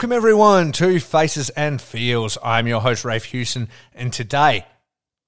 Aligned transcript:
welcome 0.00 0.16
everyone 0.16 0.72
to 0.72 0.98
Faces 0.98 1.50
and 1.50 1.78
Feels. 1.78 2.38
I'm 2.42 2.66
your 2.66 2.80
host, 2.80 3.04
Rafe 3.04 3.24
Hewson, 3.24 3.68
and 3.92 4.10
today 4.10 4.64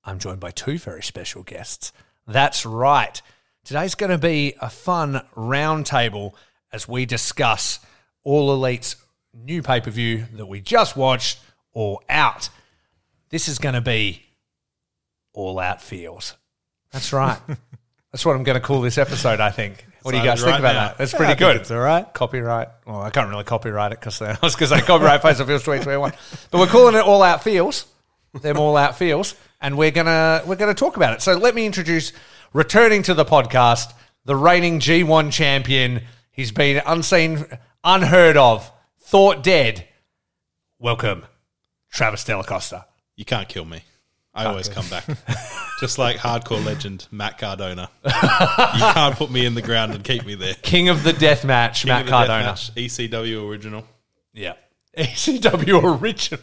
I'm 0.02 0.18
joined 0.18 0.40
by 0.40 0.50
two 0.50 0.78
very 0.78 1.02
special 1.02 1.42
guests. 1.42 1.92
That's 2.26 2.64
right. 2.64 3.20
Today's 3.64 3.94
going 3.94 4.12
to 4.12 4.16
be 4.16 4.54
a 4.62 4.70
fun 4.70 5.20
roundtable 5.36 6.32
as 6.72 6.88
we 6.88 7.04
discuss 7.04 7.80
All 8.24 8.50
Elite's 8.50 8.96
new 9.34 9.62
pay 9.62 9.82
per 9.82 9.90
view 9.90 10.24
that 10.36 10.46
we 10.46 10.62
just 10.62 10.96
watched, 10.96 11.40
All 11.74 12.02
Out. 12.08 12.48
This 13.28 13.48
is 13.48 13.58
going 13.58 13.74
to 13.74 13.82
be 13.82 14.22
All 15.34 15.58
Out 15.58 15.82
Feels. 15.82 16.34
That's 16.92 17.12
right. 17.12 17.38
That's 18.10 18.24
what 18.24 18.36
I'm 18.36 18.42
going 18.42 18.58
to 18.58 18.66
call 18.66 18.80
this 18.80 18.96
episode, 18.96 19.38
I 19.38 19.50
think. 19.50 19.84
What 20.02 20.12
do 20.12 20.18
you 20.18 20.24
guys 20.24 20.40
Sounds 20.40 20.52
think 20.52 20.62
right 20.64 20.70
about 20.70 20.72
now. 20.74 20.88
that? 20.88 20.98
That's 20.98 21.12
Yeah, 21.12 21.16
pretty 21.18 21.32
I 21.32 21.36
think 21.36 21.52
good. 21.52 21.56
It's 21.62 21.70
all 21.70 21.78
right. 21.78 22.12
Copyright. 22.14 22.68
Well, 22.86 23.02
I 23.02 23.10
can't 23.10 23.28
really 23.30 23.44
copyright 23.44 23.92
it 23.92 24.00
because 24.00 24.20
I 24.22 24.36
was 24.42 24.56
going 24.56 24.70
to 24.70 24.78
say 24.78 24.82
copyright 24.84 25.22
Face 25.22 25.38
of 25.40 25.46
Feels 25.46 25.62
2021. 25.62 26.12
But 26.50 26.58
we're 26.58 26.66
calling 26.66 26.94
it 26.94 27.04
All 27.04 27.22
Out 27.22 27.42
Feels. 27.42 27.86
Them 28.40 28.58
All 28.58 28.76
Out 28.76 28.96
Feels. 28.98 29.34
And 29.60 29.78
we're 29.78 29.90
going 29.92 30.06
to 30.06 30.42
we're 30.46 30.56
gonna 30.56 30.74
talk 30.74 30.96
about 30.96 31.14
it. 31.14 31.22
So 31.22 31.34
let 31.34 31.54
me 31.54 31.66
introduce, 31.66 32.12
returning 32.52 33.02
to 33.04 33.14
the 33.14 33.24
podcast, 33.24 33.92
the 34.24 34.34
reigning 34.34 34.80
G1 34.80 35.32
champion. 35.32 36.02
He's 36.32 36.50
been 36.50 36.82
unseen, 36.84 37.44
unheard 37.84 38.36
of, 38.36 38.72
thought 39.00 39.42
dead. 39.44 39.86
Welcome, 40.80 41.24
Travis 41.92 42.24
Delacosta. 42.24 42.86
You 43.14 43.24
can't 43.24 43.48
kill 43.48 43.64
me. 43.66 43.84
I 44.34 44.46
always 44.46 44.68
come 44.68 44.88
back. 44.88 45.04
Just 45.80 45.98
like 45.98 46.16
hardcore 46.16 46.64
legend 46.64 47.06
Matt 47.10 47.38
Cardona. 47.38 47.90
you 48.04 48.10
can't 48.12 49.14
put 49.16 49.30
me 49.30 49.44
in 49.44 49.54
the 49.54 49.62
ground 49.62 49.92
and 49.92 50.02
keep 50.02 50.24
me 50.24 50.34
there. 50.34 50.54
King 50.54 50.88
of 50.88 51.02
the 51.02 51.12
Death 51.12 51.44
Match, 51.44 51.82
King 51.82 51.90
Matt 51.90 52.00
of 52.02 52.06
the 52.06 52.10
Cardona. 52.12 52.52
Deathmatch, 52.52 53.10
ECW 53.10 53.48
original. 53.48 53.84
Yeah. 54.32 54.54
ECW 54.96 56.00
original. 56.00 56.40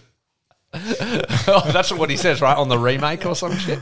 oh, 0.74 1.72
that's 1.72 1.92
what 1.92 2.12
he 2.12 2.18
says, 2.18 2.42
right? 2.42 2.58
On 2.58 2.70
the 2.70 2.78
remake 2.78 3.26
or 3.26 3.36
some 3.36 3.58
shit. 3.58 3.80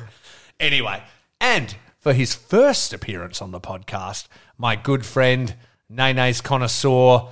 Anyway, 0.59 1.03
and 1.41 1.75
for 1.99 2.13
his 2.13 2.33
first 2.33 2.93
appearance 2.93 3.41
on 3.41 3.51
the 3.51 3.59
podcast, 3.59 4.27
my 4.57 4.77
good 4.77 5.05
friend, 5.05 5.53
Nene's 5.89 6.39
connoisseur, 6.39 7.27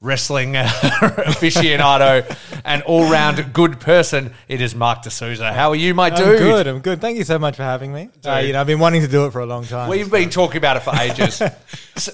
wrestling 0.00 0.52
aficionado, 0.54 2.24
and 2.64 2.82
all 2.82 3.10
round 3.10 3.52
good 3.52 3.80
person, 3.80 4.32
it 4.46 4.60
is 4.60 4.74
Mark 4.74 5.02
D'Souza. 5.02 5.52
How 5.52 5.70
are 5.70 5.76
you, 5.76 5.94
my 5.94 6.10
dude? 6.10 6.26
I'm 6.26 6.36
good. 6.36 6.66
I'm 6.66 6.78
good. 6.80 7.00
Thank 7.00 7.18
you 7.18 7.24
so 7.24 7.38
much 7.38 7.56
for 7.56 7.64
having 7.64 7.92
me. 7.92 8.10
Uh, 8.24 8.38
you 8.38 8.52
know, 8.52 8.60
I've 8.60 8.66
been 8.66 8.78
wanting 8.78 9.02
to 9.02 9.08
do 9.08 9.26
it 9.26 9.32
for 9.32 9.40
a 9.40 9.46
long 9.46 9.64
time. 9.64 9.88
We've 9.88 10.10
been 10.10 10.30
talking 10.30 10.58
about 10.58 10.76
it 10.76 10.80
for 10.80 10.94
ages. 10.94 11.42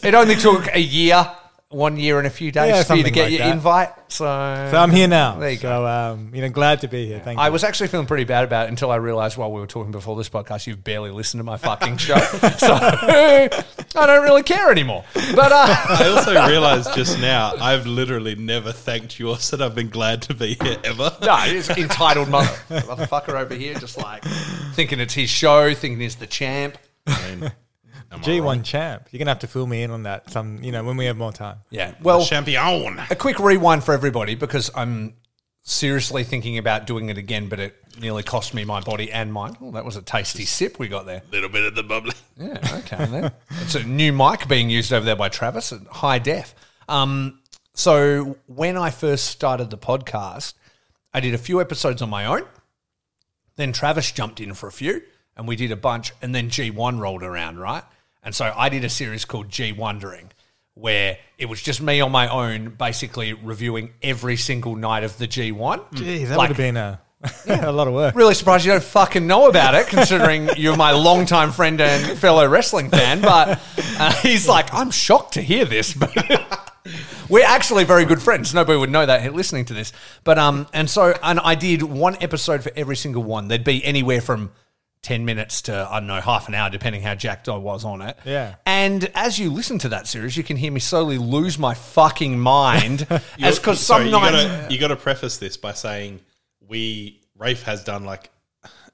It 0.03 0.15
only 0.15 0.35
took 0.37 0.75
a 0.75 0.81
year, 0.81 1.31
one 1.75 1.97
year 1.99 2.19
and 2.19 2.27
a 2.27 2.31
few 2.31 2.51
days 2.53 2.69
Yeah, 2.71 2.83
for 2.85 2.95
you 2.95 3.03
to 3.05 3.11
get 3.11 3.25
like 3.25 3.33
your 3.33 3.39
that. 3.41 3.53
invite. 3.53 3.89
So, 4.09 4.25
so 4.25 4.77
I'm 4.79 4.91
here 4.91 5.09
now. 5.09 5.39
There 5.39 5.51
you 5.51 5.57
go. 5.59 5.69
so, 5.69 5.87
um, 5.87 6.31
you 6.35 6.41
know, 6.43 6.49
glad 6.49 6.81
to 6.83 6.89
be 6.89 7.07
here. 7.07 7.19
Thank 7.19 7.39
I 7.39 7.47
you. 7.47 7.53
was 7.53 7.65
actually 7.65 7.89
feeling 7.89 8.07
pretty 8.07 8.25
bad 8.25 8.45
about 8.45 8.67
it 8.67 8.71
until 8.71 8.91
I 8.93 8.97
realized 8.97 9.37
while 9.37 9.51
we 9.51 9.61
were 9.61 9.67
talking 9.67 9.91
before 9.93 10.17
this 10.17 10.29
podcast, 10.29 10.67
you've 10.67 10.85
barely 10.85 11.11
listened 11.11 11.41
to 11.41 11.45
my 11.45 11.57
fucking 11.57 11.97
show. 11.97 12.17
so 12.59 12.79
I 12.81 14.07
don't 14.07 14.23
really 14.23 14.43
care 14.43 14.71
anymore. 14.71 15.05
But 15.35 15.53
uh, 15.53 15.67
I 15.89 16.13
also 16.17 16.33
realized 16.49 16.95
just 16.95 17.19
now 17.21 17.55
I've 17.61 17.87
literally 17.87 18.35
never 18.37 18.73
thanked 18.73 19.19
you 19.19 19.31
or 19.31 19.39
said 19.39 19.61
I've 19.61 19.75
been 19.75 19.91
glad 19.91 20.23
to 20.23 20.35
be 20.35 20.57
here 20.63 20.77
ever. 20.85 21.17
no, 21.23 21.37
it's 21.47 21.71
entitled 21.71 22.29
mother, 22.29 22.53
motherfucker 22.71 23.35
over 23.41 23.55
here, 23.55 23.75
just 23.75 23.99
like 23.99 24.23
thinking 24.75 25.01
it's 25.01 25.15
his 25.15 25.31
show, 25.31 25.75
thinking 25.75 26.01
he's 26.01 26.17
the 26.17 26.27
champ. 26.27 26.79
I 27.07 27.31
mean, 27.35 27.45
am 27.45 27.45
I 27.45 27.53
G1 28.23 28.43
wrong? 28.43 28.63
champ. 28.63 29.09
You're 29.11 29.19
gonna 29.19 29.31
have 29.31 29.41
to 29.41 29.47
fill 29.47 29.67
me 29.67 29.83
in 29.83 29.91
on 29.91 30.05
that. 30.05 30.31
Some, 30.31 30.63
you 30.63 30.73
know, 30.73 30.85
when 30.85 30.97
we 30.97 31.07
have 31.07 31.17
more 31.17 31.33
time. 31.33 31.59
Yeah. 31.71 31.95
Well, 32.03 32.25
Champion. 32.25 32.99
a 33.11 33.17
quick 33.17 33.39
rewind 33.39 33.85
for 33.85 33.93
everybody 33.95 34.35
because 34.35 34.71
I'm 34.75 35.15
seriously 35.63 36.25
thinking 36.25 36.59
about 36.59 36.87
doing 36.87 37.09
it 37.09 37.19
again, 37.19 37.49
but 37.49 37.59
it 37.59 37.75
nearly 38.01 38.23
cost 38.23 38.55
me 38.55 38.65
my 38.65 38.81
body 38.81 39.11
and 39.11 39.33
mind. 39.33 39.57
Oh, 39.61 39.71
that 39.73 39.85
was 39.85 39.97
a 39.97 40.03
tasty 40.03 40.45
sip 40.45 40.79
we 40.79 40.89
got 40.89 41.07
there. 41.07 41.23
A 41.29 41.31
little 41.33 41.49
bit 41.49 41.65
of 41.65 41.75
the 41.75 41.83
bubbly. 41.83 42.13
Yeah, 42.37 42.59
okay. 42.79 43.05
Then. 43.07 43.33
it's 43.63 43.75
a 43.75 43.83
new 43.85 44.13
mic 44.13 44.47
being 44.49 44.69
used 44.69 44.93
over 44.93 45.05
there 45.05 45.17
by 45.17 45.29
Travis 45.29 45.73
at 45.73 45.87
high 45.87 46.19
def. 46.19 46.55
Um, 46.89 47.41
so 47.73 48.37
when 48.47 48.77
I 48.77 48.91
first 48.91 49.27
started 49.27 49.71
the 49.71 49.79
podcast, 49.79 50.55
I 51.13 51.21
did 51.21 51.35
a 51.35 51.39
few 51.39 51.61
episodes 51.61 52.03
on 52.03 52.11
my 52.11 52.27
own. 52.27 52.43
Then 53.57 53.73
Travis 53.73 54.11
jumped 54.13 54.41
in 54.41 54.53
for 54.55 54.67
a 54.67 54.73
few, 54.73 55.03
and 55.37 55.47
we 55.47 55.57
did 55.57 55.71
a 55.71 55.77
bunch. 55.77 56.13
And 56.21 56.35
then 56.35 56.51
G1 56.51 56.99
rolled 56.99 57.23
around, 57.23 57.59
right? 57.59 57.85
And 58.25 58.35
so 58.35 58.53
I 58.57 58.69
did 58.69 58.85
a 58.85 58.89
series 58.89 59.25
called 59.25 59.49
G 59.51 59.73
Wondering, 59.73 60.33
where 60.75 61.19
it 61.39 61.47
was 61.47 61.63
just 61.63 61.81
me 61.83 62.01
on 62.01 62.11
my 62.11 62.27
own, 62.29 62.71
basically 62.71 63.33
reviewing 63.35 63.93
every 64.03 64.37
single 64.37 64.77
night 64.77 65.05
of 65.05 65.19
the 65.19 65.29
G1. 65.29 65.95
Geez, 65.95 66.29
that 66.31 66.39
Like- 66.39 66.49
would 66.49 66.57
have 66.57 66.65
been 66.65 66.77
a, 66.77 67.01
a 67.69 67.73
lot 67.73 67.87
of 67.87 67.95
work. 67.95 68.15
Really 68.15 68.35
surprised 68.35 68.65
you 68.65 68.73
don't 68.73 68.83
fucking 68.83 69.27
know 69.27 69.49
about 69.49 69.75
it, 69.75 69.87
considering 69.89 70.49
you're 70.57 70.77
my 70.77 70.93
longtime 70.93 71.53
friend 71.53 71.81
and 71.81 72.19
fellow 72.19 72.47
wrestling 72.49 72.91
fan. 72.91 73.21
But 73.21 73.61
uh, 73.99 74.13
he's 74.23 74.49
like, 74.49 74.73
I'm 74.75 74.91
shocked 74.91 75.35
to 75.35 75.43
hear 75.43 75.65
this. 75.65 75.93
But 75.95 76.15
we're 77.29 77.47
actually 77.47 77.85
very 77.85 78.05
good 78.05 78.21
friends. 78.23 78.53
Nobody 78.55 78.79
would 78.79 78.91
know 78.91 79.07
that 79.07 79.35
listening 79.35 79.65
to 79.67 79.75
this. 79.75 79.93
But 80.25 80.39
um, 80.39 80.67
and 80.73 80.89
so 80.89 81.15
and 81.23 81.41
I 81.41 81.55
did 81.55 81.83
one 81.83 82.17
episode 82.23 82.63
for 82.63 82.73
every 82.77 82.97
single 82.97 83.23
one. 83.23 83.49
There'd 83.49 83.65
be 83.65 83.85
anywhere 83.85 84.21
from. 84.21 84.51
10 85.05 85.25
minutes 85.25 85.63
to, 85.63 85.87
I 85.89 86.01
don't 86.01 86.07
know, 86.09 86.21
half 86.21 86.49
an 86.49 86.55
hour, 86.55 86.71
depending 86.71 87.03
how 87.03 87.15
jacked 87.15 87.49
I 87.49 87.57
was 87.57 87.85
on 87.85 88.01
it. 88.01 88.19
Yeah. 88.25 88.57
And 88.67 89.11
as 89.15 89.39
you 89.39 89.51
listen 89.51 89.79
to 89.81 89.91
that 89.91 90.09
series, 90.09 90.37
you 90.37 90.43
can 90.43 90.57
hear 90.57 90.73
me 90.73 90.81
slowly 90.81 91.19
lose 91.19 91.59
my 91.59 91.75
fucking 91.75 92.39
mind. 92.41 93.07
as 93.41 93.59
because 93.59 93.79
some 93.81 94.07
you 94.07 94.11
nights. 94.11 94.73
you 94.73 94.81
gotta 94.81 94.97
preface 94.97 95.37
this 95.37 95.57
by 95.57 95.73
saying 95.73 96.21
we 96.67 97.21
Rafe 97.37 97.63
has 97.63 97.85
done 97.85 98.05
like 98.05 98.31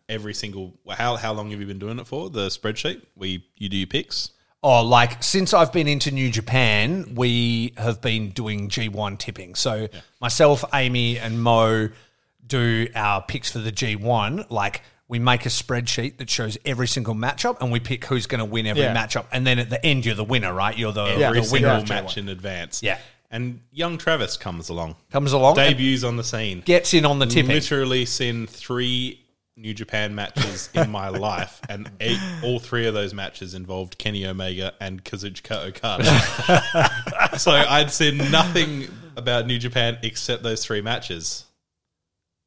every 0.09 0.35
single 0.35 0.75
how 0.89 1.15
how 1.17 1.33
long 1.33 1.51
have 1.53 1.61
you 1.61 1.67
been 1.67 1.79
doing 1.79 1.99
it 1.99 2.07
for? 2.07 2.29
The 2.29 2.49
spreadsheet? 2.49 3.03
We 3.15 3.47
you 3.57 3.69
do 3.69 3.77
your 3.77 3.87
picks? 3.87 4.31
Oh, 4.63 4.85
like 4.85 5.23
since 5.23 5.55
I've 5.55 5.73
been 5.73 5.87
into 5.87 6.11
New 6.11 6.31
Japan, 6.31 7.15
we 7.15 7.73
have 7.79 8.03
been 8.03 8.31
doing 8.31 8.69
G1 8.69 9.19
tipping. 9.19 9.55
So 9.55 9.89
myself, 10.21 10.65
Amy, 10.75 11.19
and 11.19 11.41
Mo 11.41 11.89
do 12.47 12.89
our 12.95 13.23
picks 13.23 13.51
for 13.51 13.61
the 13.61 13.73
G1. 13.73 14.51
Like 14.51 14.83
we 15.11 15.19
make 15.19 15.45
a 15.45 15.49
spreadsheet 15.49 16.19
that 16.19 16.31
shows 16.31 16.57
every 16.65 16.87
single 16.87 17.15
matchup, 17.15 17.61
and 17.61 17.73
we 17.73 17.81
pick 17.81 18.05
who's 18.05 18.27
going 18.27 18.39
to 18.39 18.45
win 18.45 18.65
every 18.67 18.83
Yeah. 18.85 18.95
matchup. 18.95 19.25
And 19.33 19.45
then 19.45 19.59
at 19.59 19.69
the 19.69 19.85
end, 19.85 20.07
you're 20.07 20.15
the 20.15 20.23
winner, 20.25 20.55
right? 20.55 20.79
You're 20.79 20.93
the, 20.93 21.03
Every 21.05 21.41
the 21.41 21.47
single 21.47 21.71
winner 21.73 21.83
of 21.83 21.89
match 21.89 22.15
G1. 22.15 22.17
in 22.19 22.29
advance. 22.29 22.81
Yeah. 22.81 22.99
And 23.29 23.61
young 23.73 23.99
Travis 23.99 24.37
comes 24.37 24.69
along. 24.69 24.95
Comes 25.11 25.33
along, 25.33 25.59
and 25.59 25.77
Debuts 25.77 26.05
on 26.05 26.17
the 26.17 26.23
scene. 26.25 26.63
gets 26.65 26.95
in 26.95 27.05
on 27.05 27.19
the 27.19 27.27
tipping. 27.27 27.51
Literally 27.51 28.05
seen 28.07 28.47
three 28.47 29.21
New 29.57 29.75
Japan 29.75 30.15
matches 30.15 30.71
in 30.75 30.91
my 30.91 31.09
life, 31.29 31.61
and 31.69 31.91
eight, 32.01 32.19
all 32.45 32.61
three 32.61 32.87
of 32.87 32.95
those 32.95 33.13
matches 33.13 33.55
involved 33.55 33.99
Kenny 33.99 34.25
Omega 34.27 34.75
and 34.81 35.05
Kazuchika 35.05 35.67
Okada. 35.67 37.35
so 37.39 37.51
I'd 37.51 37.91
seen 37.91 38.17
nothing 38.31 38.87
about 39.17 39.47
New 39.47 39.59
Japan 39.59 39.99
except 40.03 40.43
those 40.45 40.65
three 40.65 40.81
matches. 40.81 41.45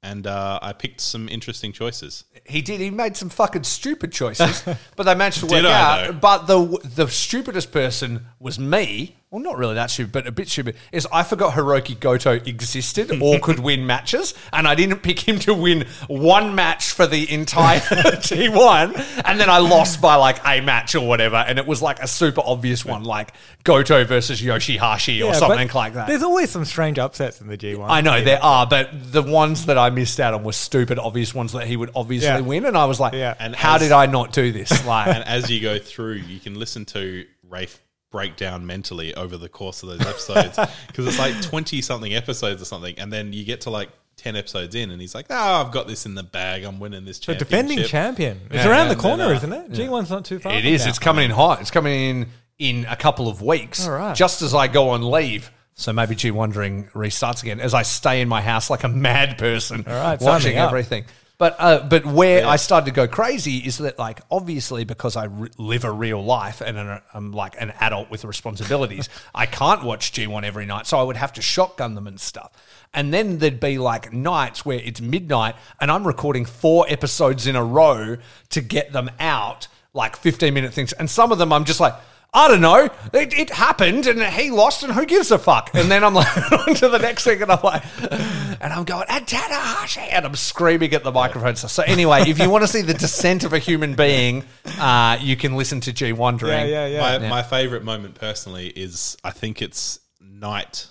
And 0.04 0.28
uh, 0.28 0.60
I 0.62 0.74
picked 0.74 1.00
some 1.00 1.30
interesting 1.30 1.72
choices. 1.72 2.26
He 2.46 2.62
did. 2.62 2.82
He 2.82 2.90
made 2.90 3.16
some 3.16 3.30
fucking 3.30 3.64
stupid 3.64 4.12
choices, 4.12 4.62
but 4.98 5.04
they 5.04 5.16
managed 5.16 5.40
to 5.40 5.46
work 5.46 5.64
out. 5.64 6.20
But 6.20 6.46
the 6.48 6.78
the 6.84 7.08
stupidest 7.08 7.72
person 7.72 8.26
was 8.38 8.60
me. 8.60 9.16
Well, 9.34 9.42
not 9.42 9.58
really 9.58 9.74
that 9.74 9.90
stupid, 9.90 10.12
but 10.12 10.28
a 10.28 10.32
bit 10.32 10.48
stupid. 10.48 10.76
Is 10.92 11.08
I 11.12 11.24
forgot 11.24 11.54
Hirooki 11.54 12.00
Goto 12.00 12.34
existed 12.34 13.12
or 13.22 13.40
could 13.40 13.58
win 13.58 13.88
matches, 13.88 14.36
and 14.54 14.68
I 14.68 14.76
didn't 14.76 15.00
pick 15.00 15.28
him 15.28 15.40
to 15.40 15.56
win 15.56 15.88
one 16.08 16.54
match 16.54 16.92
for 16.92 17.08
the 17.08 17.32
entire 17.34 17.80
T1, 18.28 19.22
and 19.26 19.40
then 19.40 19.50
I 19.50 19.58
lost 19.58 20.00
by 20.02 20.16
like 20.18 20.40
a 20.46 20.62
match 20.62 20.94
or 20.94 21.08
whatever, 21.08 21.38
and 21.38 21.58
it 21.58 21.66
was 21.66 21.82
like 21.82 22.00
a 22.00 22.08
super 22.08 22.42
obvious 22.46 22.86
one, 22.86 23.06
like 23.06 23.34
Goto 23.64 24.06
versus 24.06 24.40
Yoshi-Hashi 24.40 25.24
or 25.24 25.32
Yeah, 25.32 25.40
something 25.40 25.70
like 25.74 25.94
that. 25.96 26.08
There's 26.08 26.22
always 26.22 26.52
some 26.52 26.64
strange 26.66 27.00
upsets 27.00 27.42
in 27.42 27.48
the 27.48 27.58
G1. 27.58 27.88
I 27.90 28.02
know 28.02 28.24
there 28.24 28.44
are, 28.44 28.68
but 28.68 28.90
the 29.12 29.24
ones 29.24 29.66
that 29.66 29.80
I 29.80 29.90
missed 29.90 30.20
out 30.20 30.36
on 30.36 30.44
were 30.44 30.52
stupid, 30.52 31.00
obvious 31.00 31.34
ones 31.34 31.54
that 31.54 31.66
he 31.66 31.76
would 31.76 31.90
obviously 31.96 32.28
Yeah. 32.28 32.40
win, 32.42 32.66
and 32.66 32.78
I 32.78 32.86
was 32.86 33.00
like, 33.00 33.14
Yeah. 33.14 33.34
And 33.40 33.56
"How 33.56 33.78
as- 33.78 33.82
did 33.82 33.92
I 33.92 34.06
not 34.06 34.32
do 34.32 34.52
this?" 34.52 34.70
Like, 34.86 35.08
And 35.08 35.24
as 35.24 35.50
you 35.50 35.60
go 35.60 35.80
through, 35.80 36.16
you 36.18 36.40
can 36.40 36.60
listen 36.60 36.86
to 36.86 37.26
Rafe 37.50 37.80
break 38.14 38.38
down 38.38 38.66
mentally 38.66 39.14
over 39.16 39.36
the 39.36 39.50
course 39.50 39.82
of 39.84 39.90
those 39.90 40.02
episodes 40.02 40.58
because 40.88 41.08
it's 41.08 41.18
like 41.20 41.42
20 41.42 41.82
something 41.82 42.14
episodes 42.14 42.62
or 42.62 42.66
something. 42.66 42.98
And 43.00 43.12
then 43.12 43.34
you 43.34 43.44
get 43.44 43.62
to 43.62 43.70
like 43.72 43.90
10 44.18 44.36
episodes 44.36 44.76
in, 44.76 44.92
and 44.92 45.02
he's 45.02 45.16
like, 45.16 45.26
Oh, 45.32 45.36
I've 45.36 45.72
got 45.72 45.88
this 45.88 46.06
in 46.06 46.14
the 46.16 46.22
bag. 46.24 46.64
I'm 46.64 46.80
winning 46.80 47.04
this 47.04 47.18
The 47.18 47.34
championship. 47.34 47.50
defending 47.50 47.84
champion. 47.86 48.40
It's 48.52 48.64
Yeah, 48.64 48.70
around 48.72 48.90
the 48.90 48.96
corner, 48.96 49.24
then, 49.38 49.52
uh, 49.52 49.64
isn't 49.66 49.82
it? 49.82 49.90
G1's 49.90 50.12
not 50.12 50.24
too 50.24 50.38
far. 50.40 50.54
it 50.54 50.62
from 50.62 50.68
is. 50.74 50.84
now. 50.86 50.90
It's 50.90 51.00
coming 51.00 51.26
in 51.26 51.32
hot. 51.32 51.60
It's 51.60 51.72
coming 51.72 52.00
in 52.00 52.28
in 52.60 52.86
a 52.88 52.96
couple 52.96 53.28
of 53.28 53.42
weeks, 53.42 53.86
All 53.88 53.94
right. 53.96 54.16
just 54.16 54.44
as 54.44 54.54
I 54.54 54.68
go 54.68 54.90
on 54.90 55.10
leave. 55.10 55.52
So 55.74 55.92
maybe 55.92 56.14
G 56.14 56.30
Wondering 56.30 56.86
restarts 56.90 57.42
again 57.42 57.60
as 57.60 57.74
I 57.74 57.82
stay 57.82 58.22
in 58.22 58.30
my 58.30 58.44
house 58.44 58.70
like 58.70 58.84
a 58.84 58.88
mad 58.88 59.40
person, 59.40 59.84
All 59.88 59.94
right, 59.94 60.20
sign 60.22 60.30
watching 60.30 60.52
me 60.54 60.58
up. 60.60 60.68
everything. 60.70 61.06
But 61.40 61.56
uh, 61.58 61.80
but 61.88 62.06
where 62.06 62.46
I 62.46 62.58
started 62.58 62.86
to 62.86 62.92
go 62.92 63.08
crazy 63.08 63.58
is 63.58 63.80
that 63.80 63.98
like 63.98 64.22
obviously 64.30 64.84
because 64.84 65.16
I 65.16 65.26
re- 65.26 65.50
live 65.58 65.84
a 65.84 65.92
real 65.92 66.24
life 66.24 66.62
and 66.62 66.78
an, 66.78 67.02
I'm 67.12 67.32
like 67.32 67.60
an 67.60 67.72
adult 67.80 68.12
with 68.12 68.24
responsibilities, 68.24 69.10
I 69.36 69.48
can't 69.48 69.84
watch 69.84 70.12
G1 70.12 70.44
every 70.44 70.68
night, 70.68 70.86
so 70.86 71.00
I 71.00 71.04
would 71.04 71.18
have 71.18 71.34
to 71.34 71.42
shotgun 71.42 71.96
them 71.96 72.06
and 72.06 72.20
stuff. 72.20 72.52
And 72.94 73.12
then 73.12 73.40
there'd 73.40 73.60
be 73.60 73.80
like 73.80 74.14
nights 74.14 74.64
where 74.64 74.78
it's 74.78 75.02
midnight 75.02 75.56
and 75.82 75.90
I'm 75.90 76.06
recording 76.06 76.46
four 76.46 76.86
episodes 76.88 77.48
in 77.48 77.56
a 77.56 77.64
row 77.64 78.18
to 78.52 78.62
get 78.62 78.94
them 78.94 79.10
out, 79.20 79.68
like 79.94 80.16
15 80.16 80.54
minute 80.54 80.72
things, 80.72 80.94
and 80.94 81.10
some 81.10 81.32
of 81.32 81.40
them 81.40 81.52
I'm 81.52 81.66
just 81.66 81.80
like. 81.80 81.96
I 82.36 82.48
don't 82.48 82.62
know. 82.62 82.90
It, 83.14 83.32
it 83.38 83.50
happened, 83.52 84.08
and 84.08 84.22
he 84.24 84.50
lost, 84.50 84.82
and 84.82 84.92
who 84.92 85.06
gives 85.06 85.30
a 85.30 85.38
fuck? 85.38 85.70
And 85.76 85.92
then 85.92 86.04
I'm 86.04 86.14
like 86.16 86.52
on 86.52 86.74
to 86.76 86.90
the 86.90 86.98
next 86.98 87.26
thing, 87.26 87.42
and 87.44 87.52
I'm 87.52 87.62
like, 87.64 87.84
and 88.02 88.74
I'm 88.74 88.86
going, 88.86 89.06
and 89.08 89.26
Tanahashi, 89.28 90.08
and 90.12 90.26
I'm 90.26 90.36
screaming 90.36 90.94
at 90.94 91.04
the 91.04 91.12
microphone. 91.12 91.56
So, 91.56 91.68
so 91.68 91.84
anyway, 91.84 92.24
if 92.28 92.40
you 92.40 92.50
want 92.50 92.64
to 92.64 92.68
see 92.68 92.82
the 92.82 92.96
descent 92.96 93.44
of 93.44 93.54
a 93.54 93.60
human 93.60 93.94
being, 93.94 94.46
uh, 94.80 95.18
you 95.22 95.36
can 95.38 95.56
listen 95.56 95.80
to 95.82 95.94
G 95.94 96.12
Wondering. 96.12 96.68
Yeah, 96.70 96.88
yeah, 96.88 97.18
yeah. 97.18 97.18
My, 97.20 97.30
my 97.30 97.44
favorite 97.44 97.84
moment 97.84 98.16
personally 98.16 98.68
is 98.70 99.16
I 99.24 99.30
think 99.30 99.62
it's 99.62 100.00
night. 100.20 100.88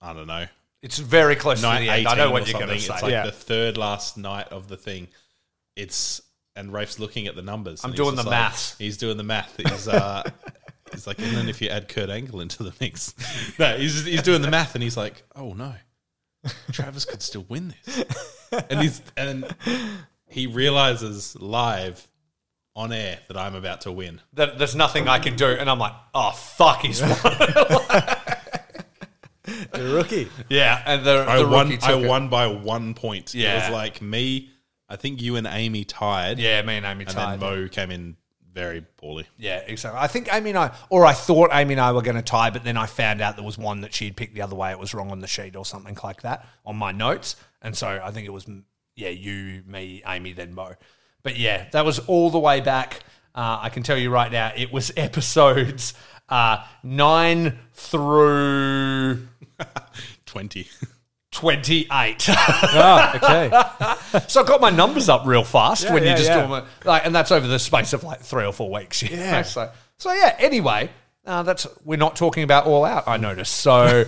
I 0.00 0.12
don't 0.12 0.28
know. 0.28 0.46
It's 0.80 0.98
very 0.98 1.34
close 1.34 1.56
to 1.62 1.66
the 1.66 1.72
end. 1.72 2.06
I 2.06 2.14
know 2.14 2.30
what 2.30 2.46
you're 2.46 2.60
going 2.60 2.68
something. 2.68 2.78
to 2.78 2.84
say. 2.84 2.92
It's 2.94 3.02
like 3.02 3.10
Yeah. 3.10 3.24
the 3.26 3.32
third 3.32 3.76
last 3.76 4.16
night 4.16 4.48
of 4.50 4.68
the 4.68 4.76
thing. 4.76 5.08
It's 5.74 6.20
and 6.54 6.72
Rafe's 6.72 7.00
looking 7.00 7.26
at 7.26 7.34
the 7.34 7.42
numbers. 7.42 7.84
I'm 7.84 7.92
doing 7.92 8.14
the 8.14 8.22
like- 8.22 8.30
maths. 8.30 8.76
He's 8.78 8.96
doing 8.96 9.16
the 9.16 9.24
math. 9.24 9.56
He's 9.56 9.88
uh, 9.88 10.22
he's 10.94 11.06
like, 11.06 11.18
and 11.18 11.36
then 11.36 11.48
if 11.48 11.60
you 11.60 11.68
add 11.68 11.88
Kurt 11.88 12.08
Angle 12.10 12.40
into 12.40 12.62
the 12.62 12.72
mix, 12.80 13.14
no, 13.58 13.76
he's 13.76 14.04
he's 14.04 14.22
doing 14.22 14.42
the 14.42 14.50
math, 14.50 14.74
and 14.74 14.82
he's 14.82 14.96
like, 14.96 15.22
oh 15.36 15.52
no, 15.52 15.74
Travis 16.72 17.04
could 17.04 17.22
still 17.22 17.44
win 17.48 17.74
this, 17.84 18.04
and 18.70 18.80
he's 18.80 19.02
and 19.16 19.54
he 20.28 20.46
realizes 20.46 21.36
live 21.40 22.06
on 22.76 22.92
air 22.92 23.18
that 23.28 23.36
I'm 23.36 23.54
about 23.54 23.82
to 23.82 23.92
win. 23.92 24.20
That 24.32 24.58
there's 24.58 24.74
nothing 24.74 25.08
I 25.08 25.18
can 25.18 25.36
do, 25.36 25.46
and 25.46 25.68
I'm 25.70 25.78
like, 25.78 25.92
oh 26.14 26.32
fuck, 26.32 26.80
he's 26.82 27.00
won. 27.02 27.12
The 29.72 29.92
rookie. 29.92 30.28
yeah, 30.48 30.82
and 30.86 31.04
the, 31.04 31.24
I 31.28 31.38
the 31.38 31.48
won. 31.48 31.68
rookie 31.68 31.82
I 31.82 31.98
it. 31.98 32.08
won 32.08 32.28
by 32.28 32.46
one 32.46 32.94
point. 32.94 33.34
Yeah, 33.34 33.52
It 33.52 33.60
was 33.64 33.70
like 33.72 34.00
me. 34.00 34.50
I 34.88 34.96
think 34.96 35.20
you 35.20 35.36
and 35.36 35.46
Amy 35.46 35.84
tied. 35.84 36.38
Yeah, 36.38 36.62
me 36.62 36.76
and 36.76 36.86
Amy 36.86 37.04
and 37.04 37.12
tied. 37.14 37.40
then 37.40 37.50
Mo 37.62 37.68
came 37.68 37.90
in 37.90 38.16
very 38.54 38.82
poorly. 38.96 39.26
Yeah, 39.36 39.58
exactly. 39.66 40.00
I 40.00 40.06
think 40.06 40.32
Amy 40.32 40.50
and 40.50 40.58
I, 40.58 40.74
or 40.88 41.04
I 41.04 41.12
thought 41.12 41.50
Amy 41.52 41.74
and 41.74 41.80
I 41.80 41.92
were 41.92 42.02
going 42.02 42.16
to 42.16 42.22
tie, 42.22 42.50
but 42.50 42.64
then 42.64 42.76
I 42.76 42.86
found 42.86 43.20
out 43.20 43.36
there 43.36 43.44
was 43.44 43.58
one 43.58 43.80
that 43.80 43.92
she'd 43.92 44.16
picked 44.16 44.34
the 44.34 44.42
other 44.42 44.54
way. 44.54 44.70
It 44.70 44.78
was 44.78 44.94
wrong 44.94 45.10
on 45.10 45.20
the 45.20 45.26
sheet 45.26 45.56
or 45.56 45.66
something 45.66 45.98
like 46.02 46.22
that 46.22 46.46
on 46.64 46.76
my 46.76 46.92
notes. 46.92 47.36
And 47.60 47.76
so 47.76 48.00
I 48.02 48.10
think 48.12 48.26
it 48.26 48.32
was, 48.32 48.46
yeah, 48.94 49.08
you, 49.08 49.62
me, 49.66 50.02
Amy, 50.06 50.32
then 50.32 50.54
Mo. 50.54 50.74
But 51.22 51.36
yeah, 51.36 51.66
that 51.72 51.84
was 51.84 51.98
all 52.00 52.30
the 52.30 52.38
way 52.38 52.60
back. 52.60 53.00
Uh, 53.34 53.58
I 53.60 53.68
can 53.70 53.82
tell 53.82 53.98
you 53.98 54.10
right 54.10 54.30
now, 54.30 54.52
it 54.56 54.72
was 54.72 54.92
episodes 54.96 55.94
uh, 56.28 56.64
nine 56.82 57.58
through 57.72 59.28
Twenty. 60.26 60.68
28. 61.34 62.26
Oh, 62.28 63.12
okay. 63.16 63.50
so 64.28 64.42
I 64.42 64.46
got 64.46 64.60
my 64.60 64.70
numbers 64.70 65.08
up 65.08 65.26
real 65.26 65.44
fast 65.44 65.84
Yeah, 65.84 65.94
when 65.94 66.02
you 66.04 66.10
just 66.10 66.26
yeah. 66.26 66.46
do 66.46 66.52
them, 66.52 66.66
like, 66.84 67.04
and 67.04 67.14
that's 67.14 67.30
over 67.30 67.46
the 67.46 67.58
space 67.58 67.92
of 67.92 68.04
like 68.04 68.20
three 68.20 68.46
or 68.46 68.52
four 68.52 68.70
weeks. 68.70 69.02
you 69.02 69.10
know? 69.10 69.22
Yeah. 69.22 69.42
So, 69.42 69.70
so 69.98 70.12
yeah. 70.12 70.36
Anyway, 70.38 70.90
uh, 71.26 71.42
that's 71.42 71.66
we're 71.84 71.98
not 71.98 72.16
talking 72.16 72.44
about 72.44 72.66
all 72.66 72.84
out. 72.84 73.04
I 73.06 73.16
noticed. 73.16 73.56
So, 73.56 74.04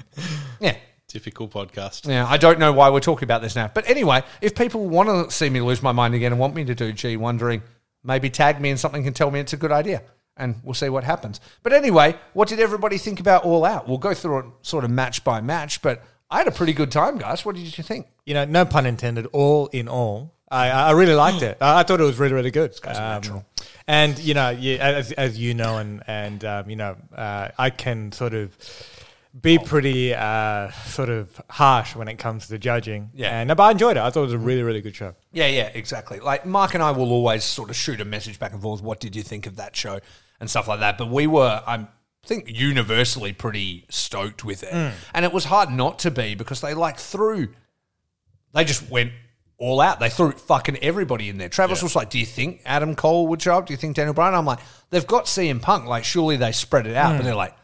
yeah. 0.60 0.76
Typical 1.08 1.48
podcast. 1.48 2.08
Yeah, 2.08 2.26
I 2.28 2.36
don't 2.36 2.58
know 2.58 2.72
why 2.72 2.90
we're 2.90 3.00
talking 3.00 3.24
about 3.24 3.42
this 3.42 3.54
now. 3.54 3.70
But 3.72 3.88
anyway, 3.88 4.22
if 4.42 4.54
people 4.54 4.88
want 4.88 5.08
to 5.08 5.34
see 5.34 5.48
me 5.48 5.60
lose 5.60 5.82
my 5.82 5.92
mind 5.92 6.14
again 6.14 6.32
and 6.32 6.40
want 6.40 6.54
me 6.54 6.64
to 6.64 6.74
do 6.74 6.92
G 6.92 7.16
wondering, 7.16 7.62
maybe 8.02 8.28
tag 8.28 8.60
me 8.60 8.70
and 8.70 8.78
something 8.78 9.06
and 9.06 9.14
tell 9.14 9.30
me 9.30 9.38
it's 9.40 9.52
a 9.52 9.56
good 9.56 9.72
idea. 9.72 10.02
And 10.36 10.56
we'll 10.64 10.74
see 10.74 10.90
what 10.90 11.04
happens. 11.04 11.40
But 11.62 11.72
anyway, 11.72 12.16
what 12.34 12.48
did 12.48 12.60
everybody 12.60 12.98
think 12.98 13.20
about 13.20 13.44
All 13.44 13.64
Out? 13.64 13.88
We'll 13.88 13.96
go 13.96 14.12
through 14.12 14.38
it 14.40 14.44
sort 14.60 14.84
of 14.84 14.90
match 14.90 15.24
by 15.24 15.40
match, 15.40 15.80
but 15.80 16.02
I 16.30 16.38
had 16.38 16.48
a 16.48 16.52
pretty 16.52 16.72
good 16.72 16.90
time, 16.90 17.18
guys. 17.18 17.44
What 17.44 17.54
did 17.56 17.76
you 17.78 17.84
think? 17.84 18.06
you 18.26 18.34
know, 18.34 18.44
no 18.44 18.64
pun 18.64 18.84
intended. 18.84 19.26
All 19.32 19.68
in 19.68 19.88
all, 19.88 20.34
I, 20.50 20.68
I 20.68 20.90
really 20.90 21.14
liked 21.14 21.42
it. 21.42 21.58
I, 21.60 21.80
I 21.80 21.82
thought 21.84 22.00
it 22.00 22.04
was 22.04 22.18
really, 22.18 22.34
really 22.34 22.50
good. 22.50 22.74
Um, 22.84 23.44
and 23.86 24.18
you 24.18 24.34
know, 24.34 24.50
yeah, 24.50 24.78
as, 24.78 25.12
as 25.12 25.38
you 25.38 25.54
know, 25.54 25.78
and 25.78 26.02
and 26.06 26.44
um, 26.44 26.68
you 26.68 26.76
know, 26.76 26.96
uh, 27.14 27.48
I 27.56 27.70
can 27.70 28.10
sort 28.12 28.34
of 28.34 28.56
be 29.40 29.58
pretty 29.58 30.14
uh, 30.14 30.70
sort 30.86 31.08
of 31.08 31.40
harsh 31.50 31.94
when 31.94 32.08
it 32.08 32.18
comes 32.18 32.48
to 32.48 32.58
judging. 32.58 33.10
Yeah. 33.14 33.40
and 33.40 33.48
but 33.48 33.60
I 33.60 33.70
enjoyed 33.70 33.96
it. 33.96 34.00
I 34.00 34.10
thought 34.10 34.22
it 34.22 34.24
was 34.24 34.32
a 34.32 34.38
really, 34.38 34.62
really 34.62 34.80
good 34.80 34.96
show. 34.96 35.14
Yeah, 35.32 35.46
yeah, 35.46 35.70
exactly. 35.72 36.18
Like 36.20 36.46
Mark 36.46 36.74
and 36.74 36.82
I 36.82 36.90
will 36.90 37.12
always 37.12 37.44
sort 37.44 37.70
of 37.70 37.76
shoot 37.76 38.00
a 38.00 38.04
message 38.04 38.38
back 38.38 38.52
and 38.52 38.60
forth. 38.60 38.82
What 38.82 38.98
did 38.98 39.14
you 39.14 39.22
think 39.22 39.46
of 39.46 39.56
that 39.56 39.76
show 39.76 40.00
and 40.40 40.50
stuff 40.50 40.66
like 40.68 40.80
that? 40.80 40.98
But 40.98 41.10
we 41.10 41.26
were, 41.26 41.62
I 42.26 42.28
think, 42.28 42.58
universally 42.58 43.32
pretty 43.32 43.84
stoked 43.88 44.44
with 44.44 44.64
it, 44.64 44.72
mm. 44.72 44.92
and 45.14 45.24
it 45.24 45.32
was 45.32 45.44
hard 45.44 45.70
not 45.70 46.00
to 46.00 46.10
be 46.10 46.34
because 46.34 46.60
they 46.60 46.74
like 46.74 46.98
threw, 46.98 47.50
they 48.52 48.64
just 48.64 48.90
went 48.90 49.12
all 49.58 49.80
out. 49.80 50.00
They 50.00 50.08
threw 50.08 50.32
fucking 50.32 50.78
everybody 50.82 51.28
in 51.28 51.38
there. 51.38 51.48
Travis 51.48 51.84
was 51.84 51.94
like, 51.94 52.10
"Do 52.10 52.18
you 52.18 52.26
think 52.26 52.62
Adam 52.64 52.96
Cole 52.96 53.28
would 53.28 53.40
show 53.40 53.56
up? 53.56 53.66
Do 53.66 53.72
you 53.72 53.76
think 53.76 53.94
Daniel 53.94 54.12
Bryan?" 54.12 54.34
I'm 54.34 54.44
like, 54.44 54.58
"They've 54.90 55.06
got 55.06 55.26
CM 55.26 55.62
Punk. 55.62 55.86
Like, 55.86 56.02
surely 56.02 56.36
they 56.36 56.50
spread 56.50 56.88
it 56.88 56.96
out." 56.96 57.12
But 57.12 57.20
mm. 57.20 57.24
they're 57.26 57.36
like, 57.36 57.54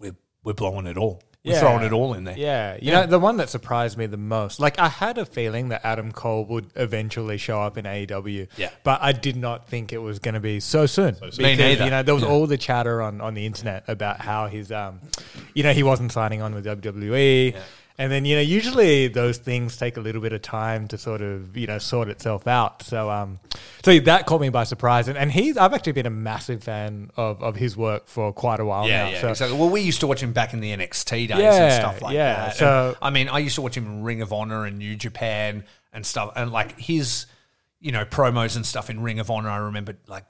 "We're 0.00 0.16
we're 0.42 0.54
blowing 0.54 0.88
it 0.88 0.96
all. 0.96 1.22
We're 1.44 1.52
Yeah. 1.54 1.60
throwing 1.60 1.84
it 1.84 1.92
all 1.92 2.12
in 2.14 2.24
there." 2.24 2.36
Yeah, 2.36 2.76
you 2.82 2.90
know, 2.92 3.06
the 3.06 3.18
one 3.18 3.38
that 3.38 3.48
surprised 3.48 3.96
me 3.96 4.06
the 4.06 4.16
most, 4.16 4.60
like 4.60 4.78
I 4.78 4.88
had 4.88 5.16
a 5.18 5.24
feeling 5.24 5.70
that 5.70 5.80
Adam 5.84 6.12
Cole 6.12 6.44
would 6.46 6.66
eventually 6.76 7.38
show 7.38 7.60
up 7.62 7.78
in 7.78 7.86
AEW. 7.86 8.46
Yeah. 8.56 8.68
But 8.84 9.00
I 9.02 9.12
did 9.12 9.36
not 9.36 9.66
think 9.68 9.92
it 9.92 9.98
was 9.98 10.18
going 10.18 10.34
to 10.34 10.40
be 10.40 10.60
so 10.60 10.84
soon. 10.86 11.14
Me 11.14 11.18
Because, 11.20 11.38
neither. 11.58 11.84
You 11.84 11.90
know, 11.90 12.02
there 12.02 12.14
was 12.14 12.24
all 12.24 12.46
the 12.46 12.58
chatter 12.58 13.00
on, 13.00 13.20
on 13.20 13.34
the 13.34 13.46
internet 13.46 13.84
about 13.88 14.20
how 14.20 14.48
he's, 14.48 14.70
um, 14.70 15.00
you 15.54 15.62
know, 15.62 15.72
he 15.72 15.82
wasn't 15.82 16.12
signing 16.12 16.42
on 16.42 16.54
with 16.54 16.64
WWE. 16.66 17.54
And 18.00 18.10
then, 18.10 18.24
you 18.24 18.34
know, 18.34 18.40
usually 18.40 19.08
those 19.08 19.36
things 19.36 19.76
take 19.76 19.98
a 19.98 20.00
little 20.00 20.22
bit 20.22 20.32
of 20.32 20.40
time 20.40 20.88
to 20.88 20.96
sort 20.96 21.20
of, 21.20 21.54
you 21.54 21.66
know, 21.66 21.76
sort 21.76 22.08
itself 22.08 22.46
out. 22.46 22.82
So, 22.82 23.10
um, 23.10 23.40
so 23.84 23.98
that 24.00 24.24
caught 24.24 24.40
me 24.40 24.48
by 24.48 24.64
surprise. 24.64 25.06
And, 25.06 25.18
and 25.18 25.30
he's, 25.30 25.58
I've 25.58 25.74
actually 25.74 25.92
been 25.92 26.06
a 26.06 26.10
massive 26.10 26.64
fan 26.64 27.10
of, 27.16 27.42
of 27.42 27.56
his 27.56 27.76
work 27.76 28.06
for 28.08 28.32
quite 28.32 28.58
a 28.58 28.64
while 28.64 28.88
Yeah, 28.88 29.04
now. 29.04 29.10
yeah, 29.10 29.20
so, 29.20 29.28
exactly. 29.28 29.58
Well, 29.58 29.68
we 29.68 29.82
used 29.82 30.00
to 30.00 30.06
watch 30.06 30.22
him 30.22 30.32
back 30.32 30.54
in 30.54 30.60
the 30.60 30.74
NXT 30.74 31.28
days 31.28 31.32
and 31.32 31.72
stuff 31.74 32.00
like 32.00 32.14
yeah. 32.14 32.34
that. 32.46 32.56
So- 32.56 32.88
And, 32.88 32.96
I 33.02 33.10
mean, 33.10 33.28
I 33.28 33.38
used 33.38 33.56
to 33.56 33.60
watch 33.60 33.76
him 33.76 33.84
in 33.84 34.02
Ring 34.02 34.22
of 34.22 34.32
Honor 34.32 34.64
and 34.64 34.78
New 34.78 34.96
Japan 34.96 35.64
and 35.92 36.06
stuff, 36.06 36.32
and 36.36 36.50
like 36.50 36.80
his, 36.80 37.26
you 37.80 37.92
know, 37.92 38.06
promos 38.06 38.56
and 38.56 38.64
stuff 38.64 38.88
in 38.88 39.02
Ring 39.02 39.20
of 39.20 39.30
Honor. 39.30 39.50
I 39.50 39.58
remember 39.58 39.98
like 40.06 40.24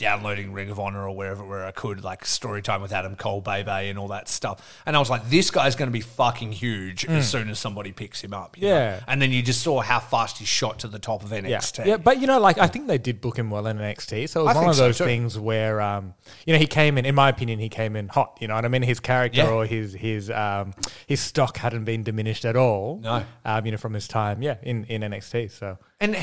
downloading 0.00 0.52
Ring 0.52 0.70
of 0.70 0.80
Honor 0.80 1.06
or 1.06 1.14
wherever 1.14 1.44
where 1.44 1.64
I 1.64 1.70
could, 1.70 2.02
like 2.02 2.24
story 2.24 2.62
time 2.62 2.82
with 2.82 2.92
Adam 2.92 3.14
Cole, 3.14 3.40
Bebe, 3.40 3.70
and 3.70 3.98
all 3.98 4.08
that 4.08 4.28
stuff. 4.28 4.82
And 4.86 4.96
I 4.96 4.98
was 4.98 5.08
like, 5.10 5.28
this 5.30 5.50
guy's 5.52 5.76
going 5.76 5.86
to 5.88 5.92
be 5.92 6.00
fucking 6.00 6.50
huge 6.52 7.04
as 7.04 7.30
soon 7.30 7.48
as 7.50 7.58
somebody 7.58 7.92
picks 7.92 8.20
him 8.22 8.32
up. 8.34 8.56
you 8.58 8.68
know? 8.68 8.74
Yeah. 8.74 9.00
And 9.06 9.20
then 9.22 9.30
you 9.30 9.42
just 9.42 9.62
saw 9.62 9.80
how 9.80 10.00
fast 10.00 10.38
he 10.38 10.44
shot 10.44 10.80
to 10.80 10.88
the 10.88 10.98
top 10.98 11.22
of 11.22 11.30
NXT. 11.30 11.86
yeah, 11.86 11.96
but 11.98 12.20
you 12.20 12.26
know, 12.26 12.40
like 12.40 12.58
I 12.58 12.66
think 12.66 12.86
they 12.88 12.98
did 12.98 13.20
book 13.20 13.38
him 13.38 13.50
well 13.50 13.66
in 13.66 13.76
NXT. 13.78 14.28
So 14.30 14.40
it 14.40 14.44
was 14.44 14.56
I 14.56 14.60
one 14.60 14.70
of 14.70 14.76
those 14.76 14.98
too. 14.98 15.04
things 15.04 15.38
where, 15.38 15.80
um, 15.80 16.14
you 16.46 16.52
know, 16.54 16.58
he 16.58 16.66
came 16.66 16.98
in. 16.98 17.04
In 17.04 17.14
my 17.14 17.28
opinion, 17.28 17.58
he 17.60 17.68
came 17.68 17.94
in 17.94 18.08
hot. 18.08 18.38
You 18.40 18.48
know 18.48 18.54
what 18.54 18.64
I 18.64 18.68
mean? 18.68 18.82
His 18.82 18.98
character 19.00 19.42
Yeah. 19.42 19.50
or 19.50 19.66
his 19.66 19.92
his 19.92 20.30
um, 20.30 20.72
his 21.06 21.20
stock 21.20 21.56
hadn't 21.58 21.84
been 21.84 22.02
diminished 22.02 22.44
at 22.44 22.56
all. 22.56 23.00
No. 23.02 23.24
um, 23.44 23.66
you 23.66 23.72
know, 23.72 23.78
from 23.78 23.92
his 23.94 24.08
time, 24.08 24.42
yeah, 24.42 24.56
in 24.62 24.84
in 24.84 25.02
NXT. 25.02 25.50
So 25.50 25.78
And 26.00 26.16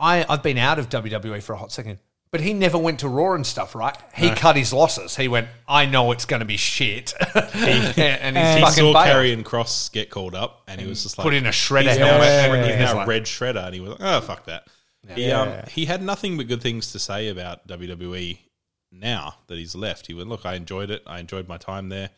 I, 0.00 0.26
I've 0.28 0.42
been 0.42 0.58
out 0.58 0.78
of 0.80 0.88
WWE 0.88 1.40
for 1.42 1.52
a 1.52 1.56
hot 1.56 1.70
second, 1.70 1.98
but 2.34 2.40
he 2.40 2.52
never 2.52 2.76
went 2.76 2.98
to 2.98 3.08
Raw 3.08 3.34
and 3.34 3.46
stuff, 3.46 3.76
right? 3.76 3.96
He 4.12 4.28
cut 4.28 4.56
his 4.56 4.72
losses. 4.72 5.14
He 5.14 5.28
went, 5.28 5.46
I 5.68 5.86
know 5.86 6.10
it's 6.10 6.24
going 6.24 6.40
to 6.40 6.44
be 6.44 6.56
shit. 6.56 7.14
and 7.32 8.36
he's 8.36 8.54
He 8.56 8.60
fucking 8.60 8.74
saw 8.74 8.92
bailed. 8.92 8.96
Karrion 9.06 9.44
Kross 9.44 9.92
get 9.92 10.10
called 10.10 10.34
up, 10.34 10.64
and 10.66 10.80
he 10.80 10.88
was 10.88 11.04
just 11.04 11.16
like, 11.16 11.22
Put 11.22 11.34
in 11.34 11.46
a 11.46 11.50
shredder 11.50 11.90
he's 11.90 11.98
now, 12.00 12.06
helmet. 12.06 12.26
Yeah. 12.26 12.54
and 12.54 12.66
he's 12.66 12.74
he's 12.74 12.84
now 12.88 12.96
like- 12.96 13.06
red 13.06 13.22
shredder, 13.22 13.64
and 13.66 13.72
he 13.72 13.80
was 13.80 13.90
like, 13.90 14.00
oh 14.00 14.20
fuck 14.22 14.46
that. 14.46 14.66
He 15.14 15.30
um 15.30 15.52
he 15.70 15.84
had 15.84 16.02
nothing 16.02 16.36
but 16.36 16.48
good 16.48 16.60
things 16.60 16.90
to 16.90 16.98
say 16.98 17.28
about 17.28 17.68
WWE. 17.68 18.38
Now 18.90 19.36
that 19.46 19.56
he's 19.56 19.76
left, 19.76 20.08
he 20.08 20.14
went, 20.14 20.28
look, 20.28 20.44
I 20.44 20.54
enjoyed 20.54 20.90
it. 20.90 21.04
I 21.06 21.20
enjoyed 21.20 21.46
my 21.46 21.56
time 21.56 21.88
there. 21.88 22.10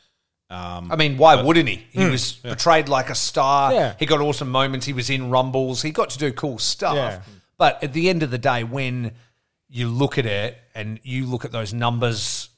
Um, 0.48 0.90
I 0.90 0.96
mean, 0.96 1.18
why 1.18 1.42
wouldn't 1.42 1.68
he? 1.68 1.84
He 1.90 2.06
was 2.06 2.32
portrayed 2.32 2.88
like 2.88 3.10
a 3.10 3.14
star. 3.14 3.74
Yeah. 3.74 3.94
He 3.98 4.06
got 4.06 4.22
awesome 4.22 4.48
moments. 4.48 4.86
He 4.86 4.94
was 4.94 5.10
in 5.10 5.28
Rumbles. 5.28 5.82
He 5.82 5.90
got 5.90 6.08
to 6.10 6.18
do 6.18 6.32
cool 6.32 6.58
stuff. 6.58 6.94
Yeah. 6.96 7.20
But 7.58 7.82
at 7.84 7.92
the 7.92 8.08
end 8.08 8.22
of 8.22 8.30
the 8.30 8.38
day, 8.38 8.64
when 8.64 9.12
you 9.76 9.88
look 9.88 10.18
at 10.18 10.26
it 10.26 10.56
and 10.74 10.98
you 11.02 11.26
look 11.26 11.44
at 11.44 11.52
those 11.52 11.72
numbers 11.74 12.48